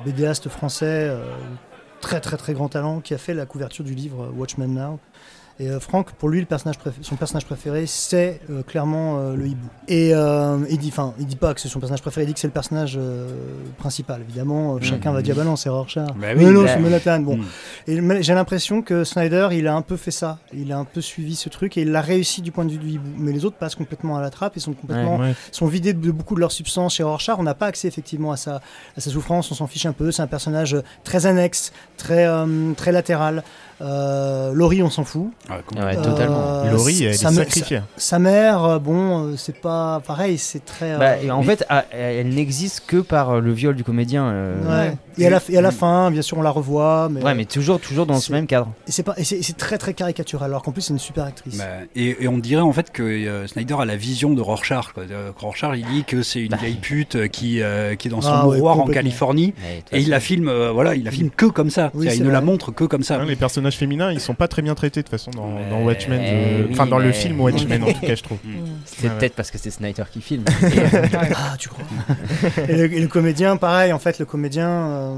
BDaste 0.05 0.49
français, 0.49 1.09
très 2.01 2.19
très 2.19 2.35
très 2.35 2.53
grand 2.53 2.67
talent, 2.67 2.99
qui 2.99 3.13
a 3.13 3.17
fait 3.17 3.33
la 3.33 3.45
couverture 3.45 3.85
du 3.85 3.93
livre 3.95 4.29
Watchmen 4.35 4.73
Now. 4.73 4.99
Et 5.61 5.69
euh, 5.69 5.79
Franck, 5.81 6.11
pour 6.13 6.29
lui, 6.29 6.39
le 6.39 6.45
personnage 6.45 6.77
préf- 6.77 6.93
son 7.01 7.17
personnage 7.17 7.45
préféré, 7.45 7.85
c'est 7.85 8.39
euh, 8.49 8.63
clairement 8.63 9.19
euh, 9.19 9.35
le 9.35 9.47
hibou. 9.47 9.67
Et 9.89 10.11
il 10.11 10.77
dit, 10.77 10.87
enfin, 10.89 11.13
il 11.19 11.25
dit 11.25 11.35
pas 11.35 11.53
que 11.53 11.59
c'est 11.59 11.67
son 11.67 11.79
personnage 11.79 12.01
préféré, 12.01 12.23
il 12.23 12.27
dit 12.27 12.33
que 12.33 12.39
c'est 12.39 12.47
le 12.47 12.53
personnage 12.53 12.97
principal. 13.77 14.21
Évidemment, 14.21 14.79
chacun 14.81 15.11
va 15.11 15.21
dire, 15.21 15.35
bah 15.35 15.43
non, 15.43 15.55
c'est 15.55 15.69
Rorschach. 15.69 16.07
Bah 16.15 16.27
Mais 16.35 16.45
non, 16.45 16.63
bah- 16.63 16.69
c'est 16.73 16.79
Manhattan. 16.79 17.19
Bon, 17.19 17.39
mais 17.87 18.23
j'ai 18.23 18.33
l'impression 18.33 18.81
que 18.81 19.03
Snyder, 19.03 19.49
il 19.51 19.67
a 19.67 19.75
un 19.75 19.81
peu 19.81 19.97
fait 19.97 20.11
ça. 20.11 20.39
Il 20.53 20.71
a 20.71 20.77
un 20.77 20.85
peu 20.85 21.01
suivi 21.01 21.35
ce 21.35 21.49
truc 21.49 21.77
et 21.77 21.81
il 21.81 21.91
l'a 21.91 22.01
réussi 22.01 22.41
du 22.41 22.51
point 22.51 22.65
de 22.65 22.71
vue 22.71 22.77
du 22.77 22.87
hibou. 22.91 23.09
Mais 23.17 23.31
les 23.31 23.45
autres 23.45 23.57
passent 23.57 23.75
complètement 23.75 24.17
à 24.17 24.21
la 24.21 24.29
trappe 24.29 24.55
et 24.57 24.59
sont 24.59 24.73
complètement 24.73 25.17
Ouais. 25.17 25.33
sont 25.51 25.67
vidés 25.67 25.93
de 25.93 26.11
beaucoup 26.11 26.35
de 26.35 26.39
leur 26.39 26.51
substance. 26.51 26.95
Chez 26.95 27.03
Rorschach, 27.03 27.37
on 27.39 27.43
n'a 27.43 27.53
pas 27.55 27.65
accès 27.67 27.87
effectivement 27.87 28.31
à 28.31 28.37
sa, 28.37 28.55
à 28.95 28.99
sa 29.01 29.09
souffrance, 29.09 29.51
on 29.51 29.55
s'en 29.55 29.67
fiche 29.67 29.85
un 29.85 29.91
peu. 29.93 30.11
C'est 30.11 30.21
un 30.21 30.27
personnage 30.27 30.77
très 31.03 31.25
annexe, 31.25 31.71
très, 31.97 32.27
très 32.77 32.91
latéral. 32.91 33.43
Euh, 33.81 34.51
Laurie, 34.53 34.83
on 34.83 34.89
s'en 34.89 35.03
fout. 35.05 35.29
Ouais, 35.49 35.57
complètement. 35.65 35.89
Ouais, 35.89 35.95
totalement. 36.09 36.43
Euh, 36.65 36.71
Laurie, 36.71 37.03
elle 37.03 37.09
est 37.11 37.13
sa, 37.13 37.31
sacrifiée. 37.31 37.77
sa- 37.95 38.09
sa 38.09 38.19
mère, 38.19 38.63
euh, 38.65 38.79
bon, 38.79 39.35
c'est 39.37 39.55
pas 39.59 40.01
pareil, 40.05 40.37
c'est 40.37 40.65
très. 40.65 40.97
Bah, 40.97 41.15
en 41.33 41.43
fait, 41.43 41.65
ah, 41.69 41.85
elle 41.91 42.29
n'existe 42.29 42.83
que 42.87 42.97
par 42.97 43.39
le 43.39 43.51
viol 43.53 43.75
du 43.75 43.83
comédien. 43.83 44.25
euh, 44.25 44.87
ouais. 44.87 44.97
Et 45.17 45.27
à, 45.27 45.29
la, 45.29 45.39
et 45.49 45.57
à 45.57 45.61
la 45.61 45.71
fin, 45.71 46.11
bien 46.11 46.21
sûr, 46.21 46.37
on 46.37 46.41
la 46.41 46.49
revoit, 46.49 47.09
mais, 47.11 47.21
Ouais, 47.23 47.35
mais 47.35 47.43
toujours, 47.45 47.79
toujours 47.79 48.05
dans 48.05 48.19
ce 48.19 48.31
même 48.31 48.47
cadre. 48.47 48.69
et 48.87 48.91
c'est 48.91 49.03
pas, 49.03 49.15
très 49.57 49.77
très 49.77 49.93
caricatural. 49.93 50.49
Alors 50.49 50.61
qu'en 50.63 50.71
plus, 50.71 50.81
c'est 50.81 50.93
une 50.93 50.99
super 50.99 51.25
actrice. 51.25 51.57
Bah, 51.57 51.65
et, 51.95 52.23
et 52.23 52.27
on 52.27 52.37
dirait 52.37 52.61
en 52.61 52.71
fait 52.73 52.91
que 52.91 53.03
euh, 53.03 53.45
Snyder 53.47 53.75
a 53.79 53.85
la 53.85 53.95
vision 53.97 54.33
de 54.33 54.41
Rorschach. 54.41 54.93
Quoi. 54.93 55.03
Rorschach, 55.37 55.71
il 55.77 55.85
dit 55.87 56.03
que 56.05 56.21
c'est 56.21 56.41
une 56.41 56.51
Bah. 56.51 56.57
vieille 56.61 56.75
pute 56.81 57.27
qui, 57.29 57.61
euh, 57.61 57.95
qui 57.95 58.07
est 58.07 58.11
dans 58.11 58.21
son 58.21 58.29
Ah 58.31 58.47
ouais, 58.47 58.55
mouroir 58.57 58.79
en. 58.79 58.85
Californie. 58.89 59.53
Et 59.91 59.99
il 59.99 60.09
la 60.09 60.19
filme, 60.19 60.47
euh, 60.49 60.71
voilà, 60.71 60.95
il 60.95 61.03
la 61.03 61.11
filme 61.11 61.29
que 61.29 61.45
comme 61.45 61.69
ça. 61.69 61.91
Oui, 61.93 62.07
il 62.15 62.23
ne 62.23 62.29
la 62.31 62.41
montre 62.41 62.71
que 62.71 62.85
comme 62.85 63.03
ça. 63.03 63.23
Les 63.23 63.35
personnages 63.35 63.68
féminins, 63.77 64.11
ils 64.11 64.19
sont 64.19 64.33
pas 64.33 64.47
très 64.47 64.61
bien 64.61 64.75
traités 64.75 65.01
de 65.01 65.07
toute 65.07 65.11
façon 65.11 65.31
dans, 65.31 65.49
dans 65.69 65.83
Watchmen. 65.83 66.19
Euh, 66.21 66.63
oui, 66.65 66.69
Enfin, 66.73 66.85
dans 66.85 66.99
le 66.99 67.11
film 67.11 67.39
Watchmen, 67.41 67.83
en 67.83 67.91
tout 67.93 67.99
cas, 68.01 68.15
je 68.15 68.23
trouve. 68.23 68.37
Mm. 68.43 68.49
C'est 68.85 69.03
Ouais, 69.03 69.09
ouais. 69.13 69.19
peut-être 69.19 69.35
parce 69.35 69.51
que 69.51 69.57
c'est 69.57 69.69
Snyder 69.71 70.03
qui 70.11 70.21
filme. 70.21 70.43
Ah, 71.35 71.55
tu 71.57 71.69
crois 71.69 71.83
et, 72.67 72.75
le, 72.75 72.93
et 72.93 72.99
le 72.99 73.07
comédien, 73.07 73.57
pareil, 73.57 73.93
en 73.93 73.99
fait, 73.99 74.19
le 74.19 74.25
comédien, 74.25 74.67
euh, 74.69 75.15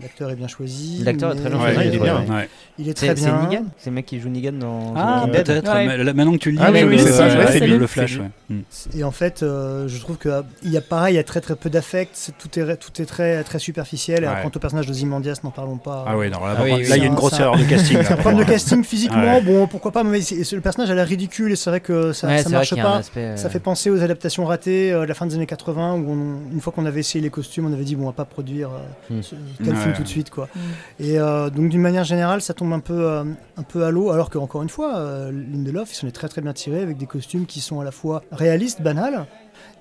l'acteur 0.00 0.30
est 0.30 0.36
bien 0.36 0.48
choisi. 0.48 1.02
L'acteur 1.04 1.32
est 1.32 1.36
très 1.36 1.50
bien 1.50 1.58
Ouais, 1.60 1.74
choisi, 1.74 1.88
il 1.88 1.94
est 1.94 1.98
bien. 1.98 2.20
ouais. 2.22 2.30
Ouais. 2.30 2.48
Il 2.78 2.88
est 2.88 2.94
très 2.94 3.08
C'est 3.08 3.16
c'est 3.16 3.24
bien. 3.26 3.42
Negan 3.48 3.64
C'est 3.78 3.90
le 3.90 3.94
mec 3.96 4.06
qui 4.06 4.18
joue 4.20 4.28
Negan 4.30 4.52
dans 4.52 4.94
Ah, 4.96 5.26
peut-être. 5.30 6.14
Maintenant 6.14 6.32
que 6.32 6.38
tu 6.38 6.50
le 6.52 6.56
dis, 6.58 6.62
Ah 6.66 6.70
oui, 6.72 6.82
oui, 6.84 6.98
c'est 6.98 7.12
c'est 7.12 7.66
le- 7.66 7.86
flash. 7.86 8.18
C'est. 8.48 8.54
Mm. 8.54 8.62
Et 8.98 9.04
en 9.04 9.10
fait, 9.10 9.42
euh, 9.42 9.88
je 9.88 9.98
trouve 10.00 10.16
que 10.16 10.42
il 10.62 10.70
y 10.70 10.76
a 10.76 10.80
pareil, 10.80 11.14
il 11.14 11.16
y 11.16 11.20
a 11.20 11.24
très 11.24 11.40
très 11.40 11.54
peu 11.56 11.68
d'affect, 11.70 12.10
c'est- 12.14 12.32
tout 12.38 12.58
est 12.58 12.76
tout 12.76 13.02
est 13.02 13.06
très 13.06 13.42
très 13.44 13.58
superficiel. 13.58 14.24
Et 14.24 14.42
quant 14.42 14.50
au 14.54 14.58
personnage 14.58 14.86
de 14.86 14.92
Zimandias, 14.92 15.40
n'en 15.44 15.50
parlons 15.50 15.76
pas. 15.76 16.04
Ah 16.06 16.16
ouais, 16.16 16.30
non, 16.30 16.44
là, 16.44 16.54
Ah 16.58 16.62
oui, 16.64 16.72
oui, 16.76 16.82
il 16.82 16.88
y 16.88 16.92
a 16.92 16.96
une 17.04 17.14
grosse 17.22 17.32
ça- 17.38 17.42
erreur 17.42 17.56
de 17.56 17.64
casting. 17.64 17.96
là, 17.98 18.04
C'est 18.06 18.12
un 18.12 18.16
problème 18.16 18.40
de 18.40 18.44
casting 18.50 18.84
physiquement, 18.84 19.34
Ouais. 19.36 19.40
bon 19.40 19.66
pourquoi 19.66 19.90
pas, 19.92 20.04
mais 20.04 20.20
c'est- 20.20 20.52
le 20.52 20.60
personnage 20.60 20.90
a 20.90 20.94
l'air 20.94 21.06
ridicule 21.06 21.52
et 21.52 21.56
c'est 21.56 21.70
vrai 21.70 21.80
que 21.80 22.12
ça, 22.12 22.26
Ouais, 22.28 22.42
ça 22.42 22.48
marche 22.50 22.74
pas. 22.74 22.96
aspect, 22.96 23.20
euh, 23.20 23.36
Ça 23.36 23.48
fait 23.50 23.58
penser 23.60 23.90
aux 23.90 24.02
adaptations 24.02 24.44
ratées 24.44 24.92
euh, 24.92 25.00
de 25.02 25.06
la 25.06 25.14
fin 25.14 25.26
des 25.26 25.34
années 25.34 25.46
80 25.46 25.94
où 25.94 26.10
on- 26.10 26.52
une 26.52 26.60
fois 26.60 26.72
qu'on 26.72 26.86
avait 26.86 27.00
essayé 27.00 27.22
les 27.22 27.30
costumes, 27.30 27.66
on 27.66 27.72
avait 27.72 27.84
dit 27.84 27.96
bon 27.96 28.02
on 28.04 28.06
va 28.06 28.12
pas 28.12 28.24
produire 28.24 28.70
euh, 28.70 29.14
Hmm. 29.18 29.22
ce- 29.22 29.34
tel 29.64 29.74
Ouais. 29.74 29.80
film 29.80 29.92
tout 29.94 30.02
de 30.02 30.08
suite 30.08 30.30
quoi. 30.30 30.48
Mm. 30.54 30.58
Et 31.04 31.18
euh, 31.18 31.50
donc 31.50 31.68
d'une 31.70 31.80
manière 31.80 32.04
générale, 32.04 32.42
ça 32.42 32.54
tombe 32.54 32.72
un 32.72 32.80
peu 32.80 32.94
euh, 33.08 33.24
un 33.56 33.62
peu 33.62 33.84
à 33.84 33.90
l'eau 33.90 34.10
alors 34.10 34.28
que 34.30 34.38
encore 34.38 34.62
une 34.62 34.68
fois, 34.68 34.96
euh, 34.96 35.30
Lindelof 35.32 35.92
il 35.92 35.94
s'en 35.96 36.06
est 36.06 36.12
très 36.12 36.28
très 36.28 36.40
bien 36.42 36.52
tiré 36.52 36.80
avec 36.82 36.96
des 36.98 37.06
costumes 37.06 37.46
qui 37.46 37.60
sont 37.60 37.80
à 37.80 37.84
la 37.84 37.90
fois 37.92 38.22
réalistes, 38.32 38.82
banals 38.82 39.26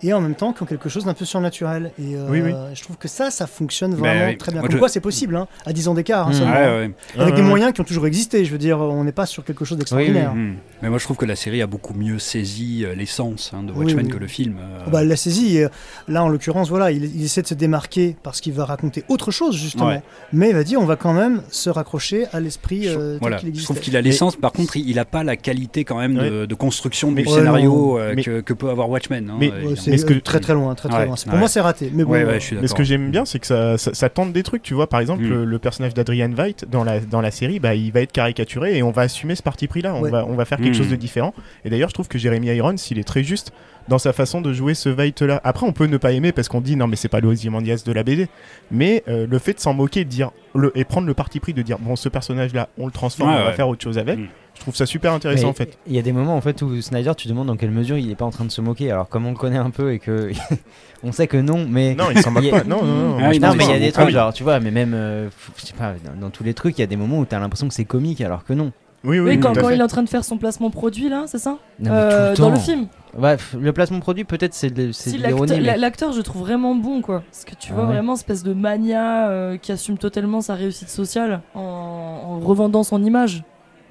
et 0.04 0.14
en 0.14 0.22
même 0.22 0.36
temps 0.36 0.54
qui 0.54 0.64
ont 0.64 0.66
quelque 0.66 0.90
chose 0.90 1.06
d'un 1.06 1.14
peu 1.14 1.26
surnaturel. 1.26 1.92
Et 2.00 2.16
euh, 2.16 2.28
Oui, 2.30 2.42
oui. 2.42 2.54
je 2.74 2.82
trouve 2.84 2.98
que 2.98 3.08
ça, 3.08 3.32
ça 3.32 3.48
fonctionne 3.48 3.92
Ben 3.92 3.98
vraiment 3.98 4.26
oui. 4.28 4.38
très 4.38 4.52
bien. 4.52 4.62
Moi, 4.62 4.68
Comme 4.68 4.76
je- 4.76 4.80
quoi 4.80 4.90
c'est 4.90 5.00
possible, 5.02 5.36
hein, 5.36 5.48
à 5.66 5.74
10 5.74 5.88
ans 5.88 5.94
d'écart, 5.94 6.28
hein, 6.28 6.32
Hmm. 6.32 6.34
seulement, 6.34 6.54
Ouais, 6.54 6.60
ouais. 6.88 6.92
avec 7.22 7.36
des 7.36 7.42
Ouais, 7.42 7.48
moyens 7.48 7.74
qui 7.74 7.82
ont 7.82 7.86
toujours 7.86 8.08
existé. 8.08 8.46
Je 8.46 8.52
veux 8.52 8.58
dire, 8.58 8.80
on 8.80 9.04
n'est 9.04 9.12
pas 9.12 9.26
sur 9.26 9.44
quelque 9.44 9.66
chose 9.66 9.78
d'extraordinaire. 9.78 10.34
Mm. 10.34 10.56
Mais 10.82 10.90
moi, 10.90 10.98
je 10.98 11.04
trouve 11.04 11.18
que 11.18 11.26
la 11.26 11.36
série 11.36 11.62
a 11.62 11.68
beaucoup 11.68 11.94
mieux 11.94 12.18
saisi 12.20 12.84
euh, 12.86 12.96
l'essence 12.96 13.52
hein, 13.54 13.64
de 13.64 13.72
Watchmen 13.72 14.06
oui. 14.06 14.12
que 14.12 14.18
le 14.18 14.28
film. 14.28 14.56
euh. 14.60 14.84
Oh 14.88 14.90
bah, 14.90 15.02
elle 15.02 15.08
l'a 15.08 15.16
saisi. 15.16 15.58
et, 15.58 15.66
euh, 15.66 15.70
là, 16.08 16.24
en 16.24 16.30
l'occurrence, 16.30 16.70
voilà, 16.70 16.92
il, 16.92 17.04
il 17.16 17.24
essaie 17.24 17.42
de 17.42 17.48
se 17.48 17.54
démarquer 17.54 18.16
parce 18.24 18.42
qu'il 18.42 18.54
va 18.54 18.66
raconter 18.66 19.04
autre 19.08 19.32
chose, 19.32 19.56
justement. 19.56 19.88
Ouais. 19.88 20.02
Mais 20.34 20.50
il 20.50 20.56
va 20.56 20.64
dire, 20.64 20.82
on 20.82 20.86
va 20.86 20.96
quand 20.96 21.14
même 21.14 21.42
se 21.50 21.70
raccrocher 21.70 22.26
à 22.34 22.40
l'esprit 22.40 22.84
Je- 22.84 22.98
euh, 22.98 23.18
voilà. 23.22 23.38
qu'il 23.38 23.54
Je 23.58 23.64
trouve 23.64 23.80
qu'il 23.80 23.96
a 23.98 24.02
l'essence, 24.02 24.36
par 24.36 24.52
contre, 24.52 24.78
il 24.78 24.96
n'a 24.96 25.06
pas 25.06 25.24
la 25.24 25.36
qualité 25.36 25.84
quand 25.84 25.98
même 25.98 26.16
de, 26.16 26.46
de 26.46 26.56
construction 26.56 27.12
du 27.12 27.24
Ouais, 27.26 27.28
scénario 27.34 28.00
euh, 28.00 28.14
Mais- 28.16 28.24
que, 28.24 28.42
que 28.42 28.54
peut 28.54 28.70
avoir 28.70 28.90
Watchmen. 28.90 29.30
hein, 29.30 29.38
Mais- 29.40 29.52
c'est 29.76 30.06
que- 30.06 30.14
très 30.16 30.40
très 30.40 30.54
loin, 30.54 30.74
très 30.76 30.90
très 30.90 31.00
Ouais, 31.00 31.06
loin. 31.06 31.16
Pour 31.16 31.34
ouais. 31.34 31.40
moi, 31.40 31.48
c'est 31.48 31.62
raté. 31.62 31.92
Mais 31.94 32.04
bon, 32.04 32.12
Ouais, 32.12 32.24
ouais, 32.26 32.40
je 32.40 32.46
suis 32.46 32.56
Mais 32.60 32.68
ce 32.68 32.74
que 32.76 32.84
j'aime 32.84 33.12
bien, 33.12 33.26
c'est 33.26 33.40
que 33.40 33.48
ça, 33.48 33.78
ça, 33.78 33.94
ça 33.94 34.10
tente 34.10 34.34
des 34.34 34.44
trucs. 34.44 34.64
Tu 34.64 34.74
vois, 34.74 34.88
par 34.88 35.00
exemple, 35.00 35.24
Mm. 35.24 35.30
le, 35.30 35.46
le 35.46 35.60
personnage 35.60 35.94
d'Adrian 35.94 36.30
Veidt 36.30 36.66
dans 36.70 36.84
la, 36.84 37.00
dans 37.00 37.22
la 37.22 37.32
série, 37.32 37.60
bah, 37.60 37.76
il 37.76 37.92
va 37.92 38.02
être 38.02 38.12
caricaturé 38.12 38.78
et 38.78 38.84
on 38.84 38.92
va 38.92 39.04
assumer 39.04 39.36
ce 39.36 39.44
parti 39.44 39.68
pris-là. 39.68 39.94
On, 39.96 40.02
Ouais. 40.02 40.10
va, 40.10 40.26
on 40.26 40.36
va 40.36 40.46
faire 40.46 40.58
quelque 40.58 40.71
Chose 40.74 40.90
de 40.90 40.96
différent. 40.96 41.34
Et 41.66 41.70
d'ailleurs, 41.70 41.90
je 41.90 41.94
trouve 41.94 42.08
que 42.08 42.18
Jeremy 42.18 42.48
Irons, 42.48 42.76
il 42.90 43.00
est 43.00 43.04
très 43.04 43.24
juste 43.24 43.52
dans 43.88 43.98
sa 43.98 44.14
façon 44.14 44.42
de 44.42 44.54
jouer 44.54 44.74
ce 44.76 44.90
Veidt-là. 44.90 45.42
Après, 45.44 45.66
on 45.66 45.74
peut 45.74 45.86
ne 45.88 45.98
pas 45.98 46.12
aimer 46.12 46.32
parce 46.32 46.48
qu'on 46.50 46.62
dit 46.62 46.76
non, 46.76 46.88
mais 46.88 46.96
c'est 46.96 47.08
pas 47.10 47.20
l'Ozymandias 47.20 47.84
de 47.86 47.92
la 47.92 48.04
BD. 48.04 48.28
Mais 48.70 49.04
euh, 49.08 49.26
le 49.30 49.40
fait 49.40 49.54
de 49.54 49.60
s'en 49.60 49.74
moquer 49.74 50.04
de 50.06 50.10
dire, 50.10 50.32
le, 50.56 50.72
et 50.78 50.84
prendre 50.86 51.08
le 51.08 51.14
parti 51.14 51.40
pris 51.40 51.54
de 51.54 51.62
dire 51.62 51.78
bon, 51.80 51.96
ce 51.96 52.08
personnage-là, 52.10 52.70
on 52.78 52.86
le 52.86 52.92
transforme, 52.92 53.30
Ouais, 53.32 53.36
on 53.38 53.44
va 53.44 53.50
ouais. 53.50 53.56
faire 53.56 53.68
autre 53.68 53.84
chose 53.84 53.98
avec, 53.98 54.20
Mm. 54.20 54.28
je 54.56 54.62
trouve 54.62 54.76
ça 54.76 54.86
super 54.86 55.12
intéressant 55.14 55.44
Mais 55.48 55.50
en 55.50 55.54
fait. 55.54 55.78
Il 55.88 55.96
y 55.96 56.00
a 56.00 56.02
des 56.04 56.12
moments 56.14 56.36
en 56.38 56.42
fait 56.42 56.62
où 56.62 56.80
Snyder, 56.82 57.14
tu 57.18 57.28
demandes 57.28 57.48
dans 57.48 57.56
quelle 57.58 57.72
mesure 57.72 57.98
il 57.98 58.12
est 58.12 58.16
pas 58.16 58.26
en 58.26 58.30
train 58.30 58.46
de 58.46 58.52
se 58.52 58.62
moquer. 58.62 58.92
Alors 58.92 59.10
comme 59.10 59.26
on 59.26 59.32
le 59.32 59.38
connaît 59.38 59.58
un 59.58 59.72
peu 59.72 59.92
et 59.94 60.00
que 60.00 60.30
on 61.04 61.12
sait 61.12 61.28
que 61.28 61.38
non, 61.38 61.66
mais 61.68 61.96
Non, 61.96 62.06
il 62.14 62.22
s'en 62.22 62.32
moque 62.32 62.50
pas. 62.52 62.64
Non, 62.64 62.84
non, 62.84 62.94
non. 62.96 63.18
Ah 63.20 63.32
non, 63.34 63.40
pense 63.40 63.56
mais 63.58 63.64
il 63.66 63.70
y 63.72 63.74
a 63.74 63.80
des 63.80 63.88
Ah 63.88 63.92
trucs 63.94 64.06
oui. 64.08 64.12
genre 64.14 64.32
tu 64.34 64.44
vois, 64.44 64.60
mais 64.60 64.72
même 64.72 64.94
euh, 64.94 65.28
f- 65.30 65.32
je 65.58 65.66
sais 65.66 65.74
pas 65.74 65.94
dans, 66.06 66.20
dans 66.20 66.30
tous 66.30 66.44
les 66.44 66.54
trucs, 66.54 66.78
il 66.78 66.82
y 66.82 66.84
a 66.84 66.88
des 66.88 66.98
moments 66.98 67.18
où 67.20 67.26
t'as 67.26 67.40
l'impression 67.40 67.68
que 67.68 67.74
c'est 67.74 67.86
comique 67.86 68.22
alors 68.22 68.44
que 68.46 68.54
non. 68.54 68.72
Oui, 69.04 69.20
oui, 69.20 69.32
Oui, 69.32 69.40
quand, 69.40 69.54
il 69.72 69.80
est 69.80 69.84
en 69.84 69.88
train 69.88 70.04
de 70.04 70.10
faire 70.10 70.24
son 70.24 70.38
placement 70.38 70.70
produit, 70.70 71.10
là, 71.10 71.24
c'est 71.26 71.40
ça? 71.40 71.58
Non, 71.80 71.92
Euh, 71.92 72.36
tout 72.36 72.42
Dans 72.44 72.52
le 72.52 72.60
film. 72.60 72.88
Ouais, 73.18 73.36
le 73.60 73.74
placement 73.74 74.00
produit 74.00 74.24
peut-être 74.24 74.54
c'est 74.54 74.70
de, 74.70 74.92
c'est 74.92 75.10
Si 75.10 75.18
l'acteur, 75.18 76.10
mais- 76.10 76.16
je 76.16 76.22
trouve 76.22 76.44
vraiment 76.44 76.76
bon, 76.76 77.02
quoi. 77.02 77.24
Parce 77.32 77.44
que 77.44 77.56
tu 77.56 77.72
Ah 77.72 77.76
vois 77.76 77.84
ouais. 77.86 77.94
vraiment 77.94 78.14
espèce 78.14 78.44
de 78.44 78.54
mania 78.54 79.28
euh, 79.30 79.58
qui 79.58 79.72
assume 79.72 79.98
totalement 79.98 80.40
sa 80.42 80.54
réussite 80.56 80.90
sociale 80.90 81.42
en, 81.56 81.60
en 81.62 82.40
revendant 82.40 82.84
son 82.84 83.04
image. 83.04 83.44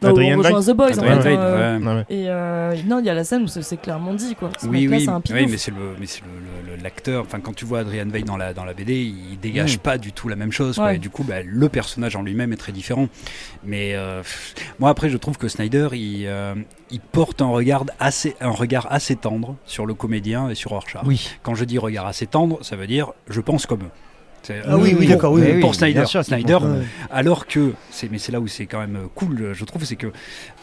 Adrian 0.09 0.35
on 0.35 0.43
rejoint 0.43 0.61
Veidt. 0.61 0.73
The 0.73 0.77
Boys, 0.77 0.87
Adrian 0.93 1.13
en 1.19 1.21
fait. 1.21 1.29
Veidt, 1.29 1.39
hein, 1.39 1.43
euh, 1.43 1.79
ouais. 1.79 1.87
Ouais, 1.87 1.95
ouais. 1.95 2.05
Et 2.09 2.25
euh, 2.29 2.75
non, 2.87 2.99
il 3.01 3.07
y 3.07 3.11
a 3.11 3.15
la 3.15 3.25
scène 3.25 3.43
où 3.43 3.49
c'est 3.49 3.77
clairement 3.81 4.15
dit, 4.15 4.35
quoi. 4.35 4.51
Ce 4.61 4.67
Oui, 4.67 4.89
oui, 4.89 5.07
un 5.09 5.21
oui, 5.31 5.47
mais 5.49 5.57
c'est 5.57 5.71
le, 5.73 5.97
l'acteur. 6.83 7.23
Enfin, 7.25 7.41
quand 7.41 7.55
tu 7.55 7.65
vois 7.65 7.81
Adrian 7.81 8.07
Veil 8.09 8.25
dans 8.25 8.37
la 8.37 8.55
dans 8.55 8.65
la 8.65 8.73
BD, 8.75 8.95
il 9.03 9.39
dégage 9.39 9.77
Mm. 9.77 9.81
pas 9.81 9.99
du 9.99 10.13
tout 10.13 10.29
la 10.29 10.37
même 10.37 10.53
chose. 10.53 10.77
quoi. 10.77 10.87
Ouais. 10.87 10.97
Et 10.97 10.99
du 10.99 11.11
coup, 11.11 11.25
bah, 11.25 11.43
le 11.45 11.69
personnage 11.69 12.17
en 12.17 12.23
lui-même 12.23 12.53
est 12.53 12.57
très 12.57 12.73
différent. 12.73 13.09
Mais 13.65 13.93
euh, 13.95 14.23
moi, 14.79 14.91
après, 14.91 15.11
je 15.11 15.17
trouve 15.17 15.37
que 15.37 15.49
Snyder, 15.49 15.89
il, 15.93 16.27
euh, 16.27 16.55
il 16.91 17.01
porte 17.01 17.43
un 17.43 17.49
regard 17.49 17.85
assez 17.99 18.35
un 18.41 18.51
regard 18.51 18.87
assez 18.91 19.17
tendre 19.17 19.57
sur 19.67 19.85
le 19.87 19.95
comédien 19.95 20.49
et 20.49 20.55
sur 20.55 20.71
Rorschach. 20.71 21.03
Oui. 21.05 21.31
Quand 21.43 21.55
je 21.55 21.65
dis 21.65 21.79
regard 21.79 22.07
assez 22.07 22.27
tendre, 22.27 22.59
ça 22.63 22.77
veut 22.77 22.87
dire 22.87 23.13
je 23.29 23.41
pense 23.41 23.67
comme 23.67 23.83
eux. 23.83 23.91
Ah 24.67 24.77
oui, 24.77 24.95
oui, 24.99 25.07
pour- 25.07 25.15
d'accord, 25.15 25.33
oui, 25.33 25.43
oui. 25.55 25.61
pour 25.61 25.75
Snyder, 25.75 26.05
sûr. 26.07 26.25
Ouais. 26.65 26.85
alors 27.11 27.47
que 27.47 27.73
mais 28.11 28.19
c'est 28.19 28.33
là 28.33 28.41
où 28.41 28.47
c'est 28.47 28.67
quand 28.67 28.81
même 28.81 28.99
cool, 29.15 29.53
je 29.53 29.65
trouve, 29.65 29.85
c'est 29.85 29.97
que 29.97 30.09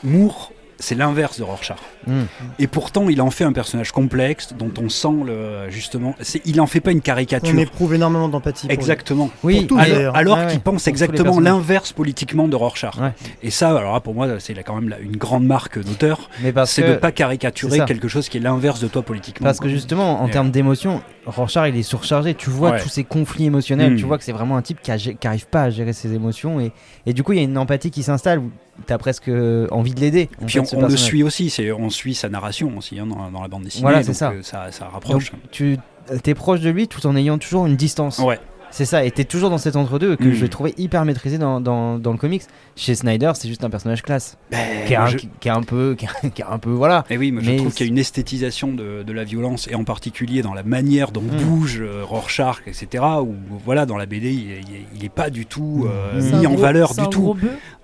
Moore 0.03 0.51
c'est 0.79 0.95
l'inverse 0.95 1.39
de 1.39 1.43
Rorschach. 1.43 1.77
Mm. 2.05 2.21
Et 2.59 2.67
pourtant, 2.67 3.09
il 3.09 3.21
en 3.21 3.31
fait 3.31 3.43
un 3.43 3.51
personnage 3.53 3.91
complexe 3.91 4.53
dont 4.57 4.71
on 4.81 4.89
sent 4.89 5.07
le 5.25 5.69
justement. 5.69 6.15
Il 6.45 6.61
en 6.61 6.67
fait 6.67 6.79
pas 6.81 6.91
une 6.91 7.01
caricature. 7.01 7.53
On 7.55 7.57
éprouve 7.57 7.93
énormément 7.95 8.29
d'empathie. 8.29 8.67
pour. 8.67 8.73
Exactement. 8.73 9.29
Oui, 9.43 9.65
Pour 9.65 9.77
tous, 9.77 9.79
alors-. 9.79 10.15
Alors 10.15 10.37
Ouais, 10.37 10.47
qu'il 10.47 10.59
pense 10.59 10.83
pour 10.83 10.89
exactement 10.89 11.39
l'inverse 11.39 11.93
politiquement 11.93 12.47
de 12.47 12.55
Rorschach. 12.55 12.95
Ouais. 12.97 13.13
Et 13.43 13.49
ça, 13.49 13.75
alors 13.77 13.93
là, 13.93 13.99
pour 13.99 14.13
moi, 14.13 14.27
c'est 14.39 14.53
quand 14.63 14.79
même 14.79 14.95
une 15.01 15.17
grande 15.17 15.45
marque 15.45 15.79
d'auteur, 15.79 16.29
Mais 16.41 16.51
parce 16.51 16.71
c'est 16.71 16.83
que 16.83 16.87
de 16.89 16.95
pas 16.95 17.11
caricaturer 17.11 17.79
quelque 17.85 18.07
chose 18.07 18.29
qui 18.29 18.37
est 18.37 18.41
l'inverse 18.41 18.79
de 18.79 18.87
toi 18.87 19.01
politiquement. 19.01 19.45
Parce 19.45 19.59
que 19.59 19.69
justement, 19.69 20.21
en 20.21 20.27
termes 20.29 20.51
d'émotion, 20.51 21.01
Rorschach 21.25 21.69
il 21.69 21.77
est 21.77 21.83
surchargé. 21.83 22.33
Tu 22.35 22.49
vois 22.49 22.79
tous 22.79 22.89
ces 22.89 23.03
conflits 23.03 23.45
émotionnels. 23.45 23.93
Mm. 23.93 23.97
Tu 23.97 24.05
vois 24.05 24.17
que 24.17 24.23
c'est 24.23 24.31
vraiment 24.31 24.57
un 24.57 24.61
type 24.61 24.81
qui, 24.81 24.91
a- 24.91 24.97
qui 24.97 25.27
arrive 25.27 25.47
pas 25.47 25.63
à 25.63 25.69
gérer 25.69 25.93
ses 25.93 26.13
émotions. 26.13 26.59
Et, 26.59 26.71
et 27.05 27.13
du 27.13 27.23
coup, 27.23 27.33
il 27.33 27.37
y 27.37 27.41
a 27.41 27.43
une 27.43 27.57
empathie 27.57 27.91
qui 27.91 28.03
s'installe 28.03 28.41
t'as 28.85 28.97
presque 28.97 29.29
envie 29.71 29.93
de 29.93 29.99
l'aider. 29.99 30.29
Puis 30.45 30.59
fait, 30.59 30.75
on, 30.75 30.87
le 30.87 30.97
suit 30.97 31.23
aussi, 31.23 31.49
c'est, 31.49 31.71
on 31.71 31.89
suit 31.89 32.13
sa 32.15 32.29
narration 32.29 32.77
aussi 32.77 32.99
hein, 32.99 33.07
dans, 33.07 33.31
dans 33.31 33.41
la 33.41 33.47
bande 33.47 33.63
dessinée. 33.63 33.81
Voilà, 33.83 34.03
c'est 34.03 34.13
ça. 34.13 34.31
euh, 34.31 34.41
ça. 34.43 34.71
Ça 34.71 34.87
rapproche. 34.87 35.31
Tu 35.51 35.77
es 36.25 36.33
proche 36.33 36.61
de 36.61 36.69
lui 36.69 36.87
tout 36.87 37.05
en 37.07 37.15
ayant 37.15 37.37
toujours 37.37 37.65
une 37.65 37.75
distance. 37.75 38.19
Ouais. 38.19 38.39
C'est 38.77 38.85
ça, 38.85 39.03
et 39.03 39.09
t'es 39.09 39.23
toujours 39.23 39.49
dans 39.49 39.57
cet 39.57 39.75
entre-deux 39.75 40.15
que 40.17 40.25
Mm. 40.25 40.33
je 40.33 40.41
vais 40.41 40.49
trouver 40.49 40.75
hyper 40.77 41.03
maîtrisé 41.03 41.39
dans, 41.39 41.59
dans, 41.59 41.97
dans 41.97 42.11
le 42.11 42.19
comics. 42.19 42.43
Chez 42.75 42.93
Snyder, 42.93 43.31
c'est 43.33 43.47
juste 43.47 43.63
un 43.63 43.71
personnage 43.71 44.03
classe. 44.03 44.37
qui, 44.85 44.93
est 44.93 44.95
un, 44.95 45.07
je- 45.07 45.17
qui- 45.17 45.29
qui 45.39 45.47
est 45.47 45.51
un 45.51 45.63
peu. 45.63 45.95
Qui 45.97 46.05
est, 46.05 46.29
qui 46.29 46.41
est 46.43 46.45
un 46.45 46.59
peu. 46.59 46.69
Voilà. 46.69 47.03
Et 47.09 47.17
oui, 47.17 47.31
mais 47.31 47.41
je 47.43 47.49
Mais 47.49 47.57
trouve 47.57 47.73
qu'il 47.73 47.87
y 47.87 47.89
a 47.89 47.91
une 47.91 47.97
esthétisation 47.97 48.73
de, 48.73 49.01
de 49.01 49.13
la 49.13 49.23
violence, 49.23 49.67
et 49.67 49.73
en 49.73 49.83
particulier 49.83 50.43
dans 50.43 50.53
la 50.53 50.61
manière 50.61 51.11
dont 51.11 51.21
Mm. 51.23 51.41
bouge 51.43 51.79
euh, 51.81 52.03
Rorschach, 52.05 52.57
etc. 52.67 53.03
Où 53.23 53.33
voilà, 53.65 53.87
dans 53.87 53.97
la 53.97 54.05
BD, 54.05 54.31
il, 54.31 54.51
est- 54.51 54.61
il 54.69 54.75
est- 54.75 54.85
il 54.97 55.05
est 55.05 55.09
pas 55.09 55.31
du 55.31 55.47
tout 55.47 55.87
euh, 55.87 56.19
Mm. 56.19 56.21
C'est 56.21 56.33
un 56.35 56.39
mis 56.41 56.45
en 56.47 56.51
gros- 56.53 56.61
valeur 56.61 56.93
du 56.93 56.99
un 57.01 57.05
tout. 57.07 57.21
gros 57.21 57.37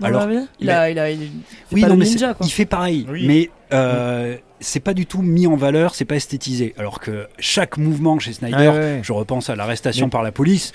Alors, 0.03 0.27
il 0.59 0.69
a, 0.69 0.91
il 0.91 0.99
a, 0.99 1.09
il, 1.09 1.23
il 1.23 1.27
fait 1.27 1.31
Oui, 1.73 1.81
pas 1.81 1.87
non, 1.87 1.93
le 1.95 1.99
mais 2.01 2.05
ninja, 2.05 2.27
c'est- 2.29 2.33
quoi. 2.37 2.45
il 2.45 2.51
fait 2.51 2.65
pareil, 2.65 3.07
Oui. 3.09 3.25
mais 3.27 3.49
euh, 3.73 4.35
c'est 4.59 4.79
pas 4.79 4.93
du 4.93 5.05
tout 5.05 5.21
mis 5.21 5.47
en 5.47 5.55
valeur, 5.55 5.95
c'est 5.95 6.05
pas 6.05 6.15
esthétisé. 6.15 6.73
Alors 6.77 6.99
que 6.99 7.27
chaque 7.39 7.77
mouvement 7.77 8.19
chez 8.19 8.33
Snyder, 8.33 8.57
ouais, 8.57 8.67
ouais. 8.69 8.99
je 9.03 9.11
repense 9.13 9.49
à 9.49 9.55
l'arrestation 9.55 10.05
Mais- 10.07 10.11
par 10.11 10.23
la 10.23 10.31
police, 10.31 10.71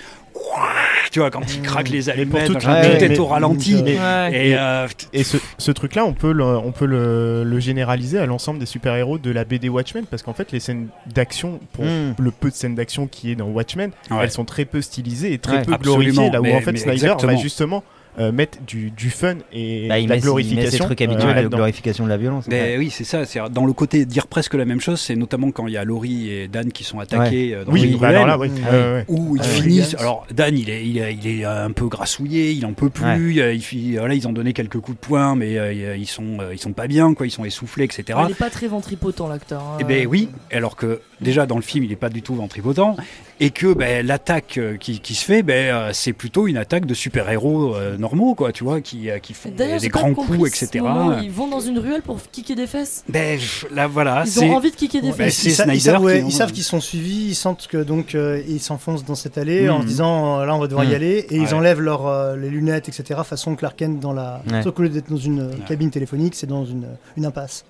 tu 1.11 1.19
vois, 1.19 1.31
quand 1.31 1.41
il 1.53 1.61
craque 1.61 1.89
les 1.89 2.09
allumettes, 2.09 2.45
tout- 2.45 2.53
machin, 2.53 2.73
Ouais, 2.81 2.97
tout 2.97 3.03
est 3.03 3.09
mais- 3.09 3.19
au 3.19 3.25
ralenti. 3.25 3.81
mais-. 3.83 3.93
Et 4.31 4.55
euh, 4.57 4.87
Et 5.11 5.23
ce, 5.23 5.37
ce 5.57 5.71
truc-là, 5.71 6.05
on 6.05 6.13
peut 6.13 6.31
le, 6.31 6.43
on 6.43 6.71
peut 6.71 6.85
le, 6.85 7.43
le 7.43 7.59
généraliser 7.59 8.19
à 8.19 8.25
l'ensemble 8.25 8.59
des 8.59 8.65
super-héros 8.67 9.17
de 9.17 9.31
la 9.31 9.43
BD 9.43 9.69
Watchmen, 9.69 10.05
parce 10.05 10.21
qu'en 10.23 10.33
fait, 10.33 10.51
les 10.51 10.59
scènes 10.59 10.87
d'action, 11.07 11.59
pour 11.73 11.85
Mm. 11.85 12.15
le 12.19 12.31
peu 12.31 12.49
de 12.49 12.55
scènes 12.55 12.75
d'action 12.75 13.07
qui 13.07 13.31
est 13.31 13.35
dans 13.35 13.47
Watchmen, 13.47 13.91
ouais. 14.11 14.17
elles 14.21 14.31
sont 14.31 14.45
très 14.45 14.65
peu 14.65 14.81
stylisées 14.81 15.33
et 15.33 15.39
très 15.39 15.63
peu 15.63 15.75
glorifiées, 15.77 16.29
là 16.29 16.41
où 16.41 16.47
en 16.47 16.61
fait 16.61 16.77
Snyder 16.77 17.15
va 17.21 17.35
justement 17.37 17.83
euh, 18.19 18.31
mettre 18.31 18.57
du, 18.67 18.91
du 18.91 19.09
fun 19.09 19.35
et 19.53 19.87
Bah, 19.87 19.95
la 19.95 19.99
met, 19.99 20.03
il 20.03 20.09
met 20.09 20.15
ces 20.15 20.21
glorification 20.21 20.85
trucs 20.85 21.01
euh, 21.01 21.05
habituels 21.05 21.35
là-dedans. 21.35 21.57
glorification 21.57 22.03
de 22.03 22.09
la 22.09 22.17
violence. 22.17 22.45
Mais 22.49 22.77
oui, 22.77 22.89
c'est 22.91 23.03
ça. 23.03 23.25
C'est 23.25 23.39
dans 23.51 23.65
le 23.65 23.73
côté 23.73 24.05
dire 24.05 24.27
presque 24.27 24.53
la 24.55 24.65
même 24.65 24.81
chose, 24.81 24.99
c'est 24.99 25.15
notamment 25.15 25.51
quand 25.51 25.67
il 25.67 25.73
y 25.73 25.77
a 25.77 25.83
Laurie 25.83 26.29
et 26.29 26.47
Dan 26.47 26.71
qui 26.71 26.83
sont 26.83 26.99
attaqués 26.99 27.55
euh, 27.55 27.63
dans 27.65 27.71
Oui, 27.71 27.97
bah 27.99 28.09
alors 28.09 28.23
ruelle, 28.25 28.27
là, 28.27 28.37
oui. 28.37 28.61
Ah 28.67 28.71
ouais, 28.71 28.93
ouais. 28.93 29.05
où 29.07 29.35
ils 29.37 29.41
Euh, 29.41 29.45
finissent. 29.45 29.95
Alors 29.99 30.27
Dan, 30.33 30.57
il 30.57 30.69
est, 30.69 30.85
il 30.85 30.97
est, 30.97 31.13
il 31.13 31.27
est 31.41 31.45
un 31.45 31.71
peu 31.71 31.87
grassouillé, 31.87 32.51
il 32.51 32.65
en 32.65 32.73
peut 32.73 32.89
plus. 32.89 33.39
euh, 33.41 33.53
il 33.53 33.61
fi- 33.61 33.95
voilà, 33.97 34.13
ils 34.15 34.27
ont 34.27 34.33
donné 34.33 34.53
quelques 34.53 34.79
coups 34.79 34.99
de 34.99 35.05
poing, 35.05 35.35
mais 35.35 35.57
euh, 35.57 35.95
ils 35.97 36.07
sont, 36.07 36.39
euh, 36.41 36.53
ils 36.53 36.59
sont 36.59 36.73
pas 36.73 36.87
bien, 36.87 37.13
quoi. 37.13 37.25
Ils 37.27 37.31
sont 37.31 37.45
essoufflés, 37.45 37.85
etc. 37.85 38.19
Il 38.27 38.31
est 38.31 38.35
pas 38.35 38.49
très 38.49 38.67
ventripotent 38.67 39.27
l'acteur. 39.29 39.61
hein. 39.61 39.77
Eh 39.79 39.83
ben 39.83 40.05
oui, 40.07 40.29
alors 40.51 40.75
que 40.75 40.99
déjà 41.21 41.45
dans 41.45 41.55
le 41.57 41.61
film 41.61 41.83
il 41.83 41.91
est 41.91 41.97
pas 41.97 42.09
du 42.09 42.21
tout 42.21 42.33
ventripotent 42.35 42.95
et 43.41 43.49
que 43.51 43.73
ben, 43.73 44.05
l'attaque 44.05 44.57
euh, 44.57 44.77
qui, 44.77 44.99
qui 44.99 45.15
se 45.15 45.23
fait, 45.25 45.43
ben, 45.43 45.73
euh, 45.73 45.89
c'est 45.93 46.13
plutôt 46.13 46.47
une 46.47 46.57
attaque 46.57 46.85
de 46.85 46.93
super-héros 46.93 47.75
euh, 47.75 47.97
normaux, 48.09 48.35
quoi, 48.35 48.51
tu 48.51 48.63
vois, 48.63 48.81
qui, 48.81 49.09
euh, 49.09 49.19
qui 49.19 49.33
font 49.33 49.49
des, 49.49 49.87
grands 49.89 50.13
coups, 50.13 50.47
etc. 50.47 50.83
Ils 51.23 51.31
vont 51.31 51.47
dans 51.47 51.59
une 51.59 51.79
ruelle 51.79 52.01
pour 52.01 52.17
kicker 52.31 52.55
des 52.55 52.67
fesses. 52.67 53.03
Ben 53.09 53.39
là 53.73 53.87
voilà, 53.87 54.23
Ils 54.25 54.39
ont 54.43 54.55
envie 54.55 54.71
de 54.71 54.75
kicker 54.75 55.01
des 55.01 55.09
Ouais, 55.09 55.13
fesses. 55.13 55.43
ils, 55.43 55.51
sa- 55.51 55.63
ils 55.65 55.79
Snyder 55.79 55.79
savent, 55.79 56.03
ouais, 56.03 56.19
qui- 56.21 56.27
ils 56.27 56.31
savent 56.31 56.51
qu'ils 56.51 56.63
sont 56.63 56.81
suivis, 56.81 57.27
ils 57.29 57.35
sentent 57.35 57.67
que 57.67 57.77
donc 57.77 58.15
euh, 58.15 58.41
ils 58.47 58.59
s'enfoncent 58.59 59.05
dans 59.05 59.15
cette 59.15 59.37
allée 59.37 59.69
en 59.69 59.77
Mhm. 59.77 59.81
se 59.83 59.87
disant 59.87 60.39
euh, 60.39 60.45
là 60.45 60.55
on 60.55 60.59
va 60.59 60.67
devoir 60.67 60.85
y 60.85 60.89
Mhm. 60.89 60.93
aller 60.95 61.25
et 61.29 61.37
ils 61.37 61.53
enlèvent 61.53 61.81
leurs 61.81 62.07
euh, 62.07 62.35
les 62.35 62.49
lunettes 62.49 62.89
etc 62.89 63.21
façon 63.23 63.55
Clark 63.55 63.75
Kent 63.77 63.99
dans 63.99 64.13
la 64.13 64.41
Ouais. 64.51 64.63
sauf 64.63 64.77
lieu 64.79 64.89
d'être 64.89 65.09
dans 65.09 65.17
une 65.17 65.51
cabine 65.67 65.91
téléphonique 65.91 66.35
c'est 66.35 66.47
dans 66.47 66.65
une, 66.65 66.87
une 67.17 67.25
impasse. 67.25 67.65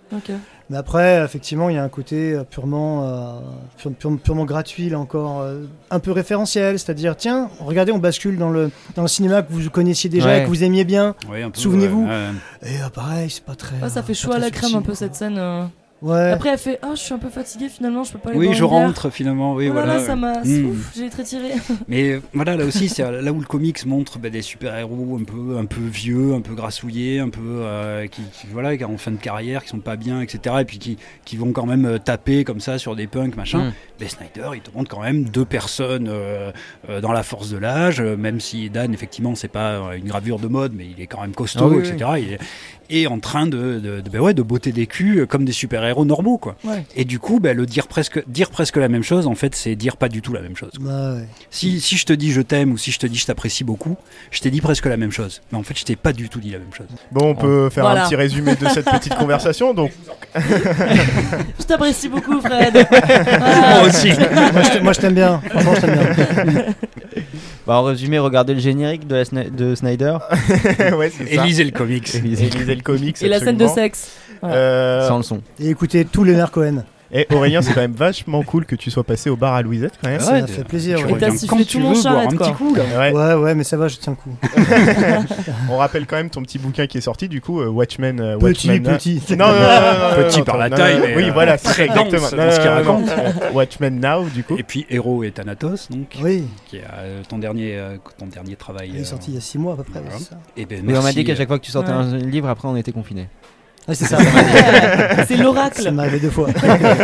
Mais 0.69 0.77
après 0.77 1.23
effectivement 1.23 1.69
il 1.69 1.75
y 1.75 1.79
a 1.79 1.83
un 1.83 1.89
côté 1.89 2.33
euh, 2.33 2.43
purement 2.43 3.03
euh, 3.03 3.39
pure- 3.77 3.91
pure- 3.93 4.19
purement 4.19 4.45
gratuit 4.45 4.89
là 4.89 4.99
encore 4.99 5.41
euh, 5.41 5.61
un 5.89 5.99
peu 5.99 6.11
référentiel 6.11 6.77
c'est-à-dire 6.77 7.15
tiens 7.17 7.49
regardez 7.59 7.91
on 7.91 7.97
bascule 7.97 8.37
dans 8.37 8.51
le 8.51 8.69
dans 8.95 9.01
le 9.01 9.07
cinéma 9.07 9.41
que 9.41 9.51
vous 9.51 9.69
connaissiez 9.71 10.09
déjà 10.11 10.27
Ouais. 10.27 10.39
et 10.41 10.43
que 10.43 10.47
vous 10.47 10.63
aimiez 10.63 10.83
bien 10.83 11.15
peu, 11.49 11.59
Souvenez-vous. 11.59 12.03
ouais, 12.03 12.09
ouais. 12.09 12.69
et 12.71 12.81
euh, 12.83 12.89
pareil 12.93 13.29
c'est 13.31 13.43
pas 13.43 13.55
très 13.55 13.81
Ouais, 13.81 13.89
ça 13.89 14.03
fait 14.03 14.13
chaud 14.13 14.31
à 14.31 14.37
la 14.39 14.51
crème 14.51 14.75
un 14.75 14.81
peu 14.81 14.87
quoi. 14.87 14.95
cette 14.95 15.15
scène. 15.15 15.37
Ouais. 16.01 16.31
Après, 16.31 16.49
elle 16.49 16.57
fait 16.57 16.80
Ah, 16.81 16.91
je 16.93 16.99
suis 16.99 17.13
un 17.13 17.17
peu 17.17 17.30
fatiguée 17.30 17.67
finalement, 17.67 18.03
je 18.03 18.13
peux 18.13 18.19
pas 18.19 18.30
aller 18.30 18.39
Oui, 18.39 18.53
je 18.53 18.63
rentre 18.63 19.09
finalement, 19.09 19.53
oui, 19.53 19.65
Oh 19.69 19.73
là 19.73 19.81
voilà. 19.81 19.97
là, 19.97 20.05
ça 20.05 20.15
m'a. 20.15 20.43
Mm. 20.43 20.65
Ouf, 20.69 20.91
j'ai 20.95 21.09
très 21.09 21.23
tiré. 21.23 21.51
Mais 21.88 22.19
voilà, 22.34 22.55
là 22.55 22.65
aussi, 22.65 22.88
c'est 22.88 23.03
là 23.03 23.31
où 23.34 23.39
le 23.39 23.45
comics 23.45 23.85
montre 23.85 24.17
ben, 24.17 24.31
des 24.31 24.41
super-héros 24.41 25.17
un 25.19 25.23
peu, 25.23 25.57
un 25.57 25.65
peu 25.65 25.81
vieux, 25.81 26.34
un 26.34 26.41
peu 26.41 26.53
grassouillés, 26.53 27.19
un 27.19 27.30
peu 27.30 27.41
euh, 27.43 28.07
qui, 28.07 28.21
qui, 28.31 28.47
voilà, 28.51 28.77
qui 28.77 28.85
en 28.85 28.97
fin 28.97 29.11
de 29.11 29.17
carrière, 29.17 29.63
qui 29.63 29.69
sont 29.69 29.80
pas 29.80 29.97
bien, 29.97 30.21
etc. 30.21 30.55
Et 30.61 30.65
puis 30.65 30.80
qui, 30.80 30.97
qui 31.26 31.35
vont 31.35 31.51
quand 31.51 31.65
même 31.65 31.85
euh, 31.85 31.97
taper 31.97 32.43
comme 32.43 32.61
ça 32.61 32.77
sur 32.77 32.95
des 32.95 33.07
punks, 33.07 33.35
machin. 33.35 33.65
Mm. 33.65 33.73
Ben, 33.99 34.09
Snyder, 34.09 34.49
il 34.55 34.61
te 34.61 34.76
montre 34.76 34.89
quand 34.89 35.01
même 35.01 35.26
deux 35.26 35.45
personnes 35.45 36.07
euh, 36.09 36.51
euh, 36.89 37.01
dans 37.01 37.11
la 37.11 37.23
force 37.23 37.49
de 37.49 37.57
l'âge, 37.57 38.01
même 38.01 38.39
si 38.39 38.69
Dan, 38.69 38.93
effectivement, 38.93 39.35
c'est 39.35 39.49
pas 39.49 39.95
une 39.95 40.07
gravure 40.07 40.39
de 40.39 40.47
mode, 40.47 40.73
mais 40.73 40.85
il 40.85 41.01
est 41.01 41.07
quand 41.07 41.21
même 41.21 41.34
costaud, 41.34 41.69
Ah 41.71 41.76
oui, 41.76 41.88
etc. 41.88 42.11
Il 42.19 42.34
est, 42.34 42.39
et 42.90 43.07
en 43.07 43.20
train 43.20 43.45
de, 43.48 43.80
de, 43.80 44.02
de, 44.02 44.10
ben 44.10 44.20
ouais, 44.20 44.34
de 44.34 44.41
botter 44.41 44.72
des 44.72 44.88
culs 44.88 45.20
euh, 45.20 45.26
comme 45.26 45.45
des 45.45 45.52
super-héros 45.52 46.06
normaux, 46.06 46.38
quoi. 46.38 46.56
Ouais. 46.64 46.86
Et 46.95 47.06
du 47.06 47.20
coup, 47.20 47.40
ben, 47.40 47.56
le 47.56 47.66
dire 47.66 47.88
presque, 47.88 48.24
dire 48.28 48.49
presque 48.49 48.78
la 48.78 48.88
même 48.90 49.03
chose, 49.03 49.28
en 49.28 49.36
fait, 49.36 49.53
c'est 49.56 49.76
dire 49.76 49.95
pas 49.98 50.10
du 50.10 50.22
tout 50.22 50.34
la 50.34 50.41
même 50.41 50.56
chose. 50.56 50.72
Bah, 50.80 51.14
ouais. 51.16 51.28
Si, 51.52 51.80
si 51.82 51.98
je 51.98 52.06
te 52.06 52.14
dis 52.14 52.32
je 52.32 52.41
t'aime 52.41 52.72
ou 52.72 52.78
si 52.78 52.91
je 52.91 52.99
te 52.99 53.06
dis 53.07 53.18
je 53.18 53.26
t'apprécie 53.26 53.64
beaucoup, 53.64 53.95
je 54.32 54.40
t'ai 54.40 54.52
dit 54.52 54.61
presque 54.61 54.86
la 54.88 54.98
même 54.98 55.11
chose. 55.11 55.41
Mais 55.52 55.57
en 55.57 55.64
fait, 55.64 55.78
je 55.78 55.86
t'ai 55.86 55.95
pas 55.95 56.14
du 56.14 56.30
tout 56.30 56.40
dit 56.40 56.52
la 56.52 56.60
même 56.60 56.74
chose. 56.74 56.88
Bon, 57.11 57.30
on 57.30 57.36
peut 57.36 57.70
faire 57.70 57.84
Voilà. 57.84 58.03
un 58.03 58.07
petit 58.07 58.16
résumé 58.16 58.56
de 58.56 58.68
cette 58.70 58.86
petite 58.86 59.16
conversation. 59.20 59.74
Donc, 59.74 59.91
Je 60.36 61.64
t'apprécie 61.66 62.10
beaucoup, 62.10 62.40
Fred. 62.41 62.74
Moi 62.91 63.88
aussi. 63.88 64.10
moi, 64.53 64.61
je 64.64 64.70
t'- 64.72 64.80
moi 64.82 64.94
je 64.94 64.99
t'aime 64.99 65.14
bien 65.14 65.41
franchement 65.49 65.74
je 65.76 65.82
t'aime 65.82 66.49
bien 66.49 66.66
Bah, 67.69 67.75
en 67.75 67.83
résumé, 67.83 68.17
regardez 68.17 68.55
le 68.55 68.59
générique 68.59 69.05
de, 69.05 69.13
la 69.13 69.23
Sna- 69.25 69.53
de 69.55 69.75
Snyder. 69.75 70.17
ouais, 70.97 71.11
c'est 71.15 71.31
Et 71.31 71.37
lisez 71.37 71.63
le 71.63 71.69
comics. 71.69 72.15
Et 72.15 72.19
lisez 72.19 72.49
le 72.49 72.81
comics. 72.81 73.21
Et 73.21 73.27
la 73.27 73.37
scène 73.37 73.57
de 73.57 73.65
absolument. 73.65 73.75
sexe. 73.75 74.11
Voilà. 74.41 74.55
Euh, 74.55 75.07
Sans 75.07 75.17
le 75.17 75.21
son. 75.23 75.41
et 75.59 75.69
écoutez 75.69 76.03
tous 76.03 76.23
les 76.23 76.33
Cohen 76.51 76.83
Et 77.11 77.26
Aurélien, 77.34 77.61
c'est 77.64 77.73
quand 77.73 77.81
même 77.81 77.94
vachement 77.94 78.44
cool 78.44 78.65
que 78.65 78.76
tu 78.76 78.91
sois 78.91 79.03
passé 79.03 79.31
au 79.31 79.36
bar 79.36 79.56
à 79.56 79.61
Louisette 79.64 79.94
quand 80.02 80.10
même. 80.10 80.19
Ça 80.19 80.41
m'a 80.41 80.45
fait 80.48 80.64
plaisir, 80.64 80.99
Tu 80.99 81.06
ouais. 81.06 81.14
Et 81.14 81.18
t'as 81.18 81.31
sifflé 81.31 81.48
quand 81.48 81.57
tout 81.57 81.64
tu 81.64 81.80
mon 81.80 81.95
charrette, 81.95 82.34
un 82.34 82.36
quoi. 82.38 82.48
petit 82.48 82.56
coup 82.56 82.76
là. 82.76 82.84
Ouais. 82.99 83.11
Ouais, 83.11 83.34
ouais, 83.34 83.56
mais 83.56 83.64
ça 83.64 83.77
va, 83.77 83.88
je 83.88 83.98
tiens 83.98 84.15
le 84.15 84.18
coup. 84.18 84.36
On 85.72 85.77
rappelle 85.77 86.06
quand 86.06 86.18
même 86.18 86.30
ton 86.30 86.41
petit 86.44 86.60
bouquin 86.60 86.86
qui 86.88 86.99
est 86.99 87.02
sorti 87.02 87.27
du 87.27 87.41
coup, 87.41 87.61
euh, 87.61 87.68
Watchmen. 87.68 88.19
euh, 88.19 88.38
Petit, 88.38 88.69
Watchmen, 88.69 88.84
petit. 88.95 89.22
Non, 89.31 89.38
non, 89.38 89.48
non, 89.48 89.53
non, 89.53 90.18
non, 90.18 90.23
Petit 90.27 90.38
non, 90.40 90.44
par 90.45 90.56
non, 90.56 90.61
la 90.61 90.69
non, 90.69 90.77
taille, 90.77 90.99
mais, 91.02 91.15
oui, 91.15 91.30
euh, 91.30 91.34
voilà, 91.34 91.57
très 91.57 91.88
c'est 91.88 91.94
dense 91.95 92.11
dans 92.11 92.52
ce 92.52 92.60
qu'il 92.60 92.69
raconte. 92.69 93.10
Watchmen 93.53 93.99
Now, 93.99 94.26
du 94.30 94.44
coup. 94.44 94.57
Et 94.57 94.64
puis 94.64 94.86
Hero 94.90 95.23
et 95.23 95.31
Thanatos, 95.31 95.90
donc, 95.90 96.15
Oui, 96.22 96.44
qui 96.68 96.77
est 96.77 96.84
ton 97.27 97.40
dernier, 97.40 97.80
ton 98.18 98.27
dernier 98.27 98.56
travail. 98.56 98.91
il 98.94 98.99
est 98.99 99.03
sorti 99.03 99.31
il 99.31 99.36
y 99.36 99.38
a 99.38 99.41
6 99.41 99.57
mois 99.57 99.73
à 99.73 99.77
peu 99.77 99.84
près. 99.84 99.99
ouais, 99.99 100.06
ça. 100.19 100.38
Et 100.57 100.65
ben, 100.65 100.84
on 100.88 101.02
m'a 101.02 101.11
dit 101.11 101.23
qu'à 101.23 101.36
chaque 101.36 101.48
fois 101.48 101.57
que 101.60 101.65
tu 101.65 101.72
sortais 101.72 101.90
Ouais. 101.91 101.95
un 101.98 102.18
livre, 102.18 102.48
après 102.49 102.68
on 102.68 102.76
était 102.76 102.91
confinés. 102.91 103.27
Ouais, 103.90 103.95
c'est 103.95 104.06
ça. 104.06 104.18
C'est 105.28 105.36
Ça 105.36 105.44
l'oracle. 105.44 105.91
m'est 105.91 106.02
arrivé 106.03 106.20
deux 106.20 106.30
fois. 106.30 106.48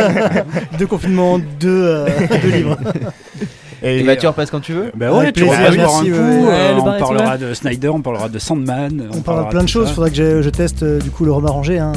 deux 0.78 0.86
confinements, 0.86 1.36
deux, 1.40 1.82
euh, 1.84 2.06
deux 2.40 2.48
livres. 2.50 2.78
Et, 3.82 4.00
Et 4.00 4.02
bah, 4.04 4.16
tu 4.16 4.26
repasses 4.26 4.50
quand 4.50 4.60
tu 4.60 4.72
veux. 4.72 4.90
Bah 4.96 5.08
Avec 5.08 5.18
ouais, 5.18 5.32
tu 5.32 5.42
plaisir, 5.44 5.52
vas 5.52 5.58
boire 5.58 5.72
un 5.72 6.02
merci, 6.02 6.10
coup, 6.10 6.16
ouais. 6.16 6.46
Ouais, 6.46 6.52
euh, 6.52 6.78
on 6.78 6.98
parlera 6.98 7.36
de 7.38 7.54
Snyder, 7.54 7.88
on 7.88 8.00
parlera 8.00 8.28
de 8.28 8.38
Sandman. 8.38 9.04
On 9.12 9.20
parlera 9.20 9.44
de 9.46 9.50
plein 9.50 9.62
de 9.62 9.68
choses. 9.68 9.90
Faudra 9.90 10.08
que 10.10 10.16
je, 10.16 10.42
je 10.42 10.50
teste 10.50 10.82
euh, 10.82 10.98
du 10.98 11.10
coup 11.10 11.24
le 11.24 11.32
roman 11.32 11.52
rangé. 11.52 11.78
Hein. 11.78 11.92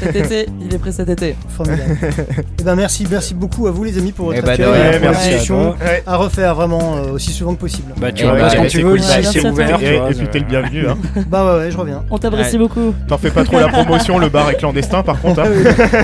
Cet 0.00 0.16
été, 0.16 0.48
il 0.60 0.74
est 0.74 0.78
prêt 0.78 0.92
cet 0.92 1.08
été. 1.08 1.36
Formidable. 1.50 1.98
Et 2.60 2.62
ben 2.62 2.74
merci, 2.76 3.06
merci 3.10 3.34
beaucoup 3.34 3.66
à 3.66 3.70
vous 3.70 3.84
les 3.84 3.98
amis 3.98 4.12
pour 4.12 4.26
votre 4.26 4.38
Eh 4.38 4.42
ben, 4.42 4.52
accueil, 4.52 4.66
rien, 4.66 4.84
pour 4.92 4.92
la 4.92 4.98
merci 5.00 5.28
à 5.28 5.30
discussion. 5.32 5.70
Ouais. 5.72 6.02
à 6.06 6.16
refaire 6.16 6.54
vraiment 6.54 6.96
euh, 6.96 7.12
aussi 7.12 7.30
souvent 7.32 7.54
que 7.54 7.60
possible. 7.60 7.92
Bah 7.98 8.10
tu 8.12 8.24
repasses 8.26 8.52
ouais, 8.52 8.56
quand 8.58 8.62
c'est 8.64 8.68
tu 8.68 8.82
veux, 8.82 8.98
site 8.98 9.28
c'est 9.32 9.46
ouvert. 9.48 9.78
Et, 9.82 10.14
puis 10.14 10.28
t'es 10.28 10.38
le 10.38 10.44
bienvenu. 10.46 10.86
Hein. 10.88 10.96
Bah 11.28 11.44
ouais, 11.44 11.64
ouais, 11.64 11.70
je 11.70 11.76
reviens. 11.76 12.02
On 12.10 12.18
t'apprécie 12.18 12.58
beaucoup. 12.58 12.94
T'en 13.08 13.18
fais 13.18 13.30
pas 13.30 13.44
trop 13.44 13.58
la 13.58 13.68
promotion, 13.68 14.18
le 14.18 14.28
bar 14.28 14.50
est 14.50 14.54
clandestin 14.56 15.02
par 15.02 15.20
contre. 15.20 15.40
hein. 15.40 15.44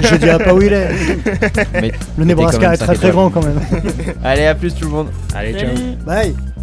je 0.02 0.16
dirais 0.16 0.39
pas 0.43 0.55
où 0.55 0.60
il 0.62 0.72
est. 0.72 0.89
Le 2.18 2.24
Nebraska 2.24 2.59
quand 2.66 2.72
est 2.72 2.76
très 2.76 2.94
très 2.94 3.10
grand 3.10 3.30
quand 3.30 3.43
même. 3.44 3.60
Allez, 4.24 4.47
à 4.47 4.55
plus 4.55 4.74
tout 4.74 4.85
le 4.85 4.90
monde. 4.90 4.97
Allez, 5.34 5.54
ciao. 5.58 5.74
Bye. 6.04 6.57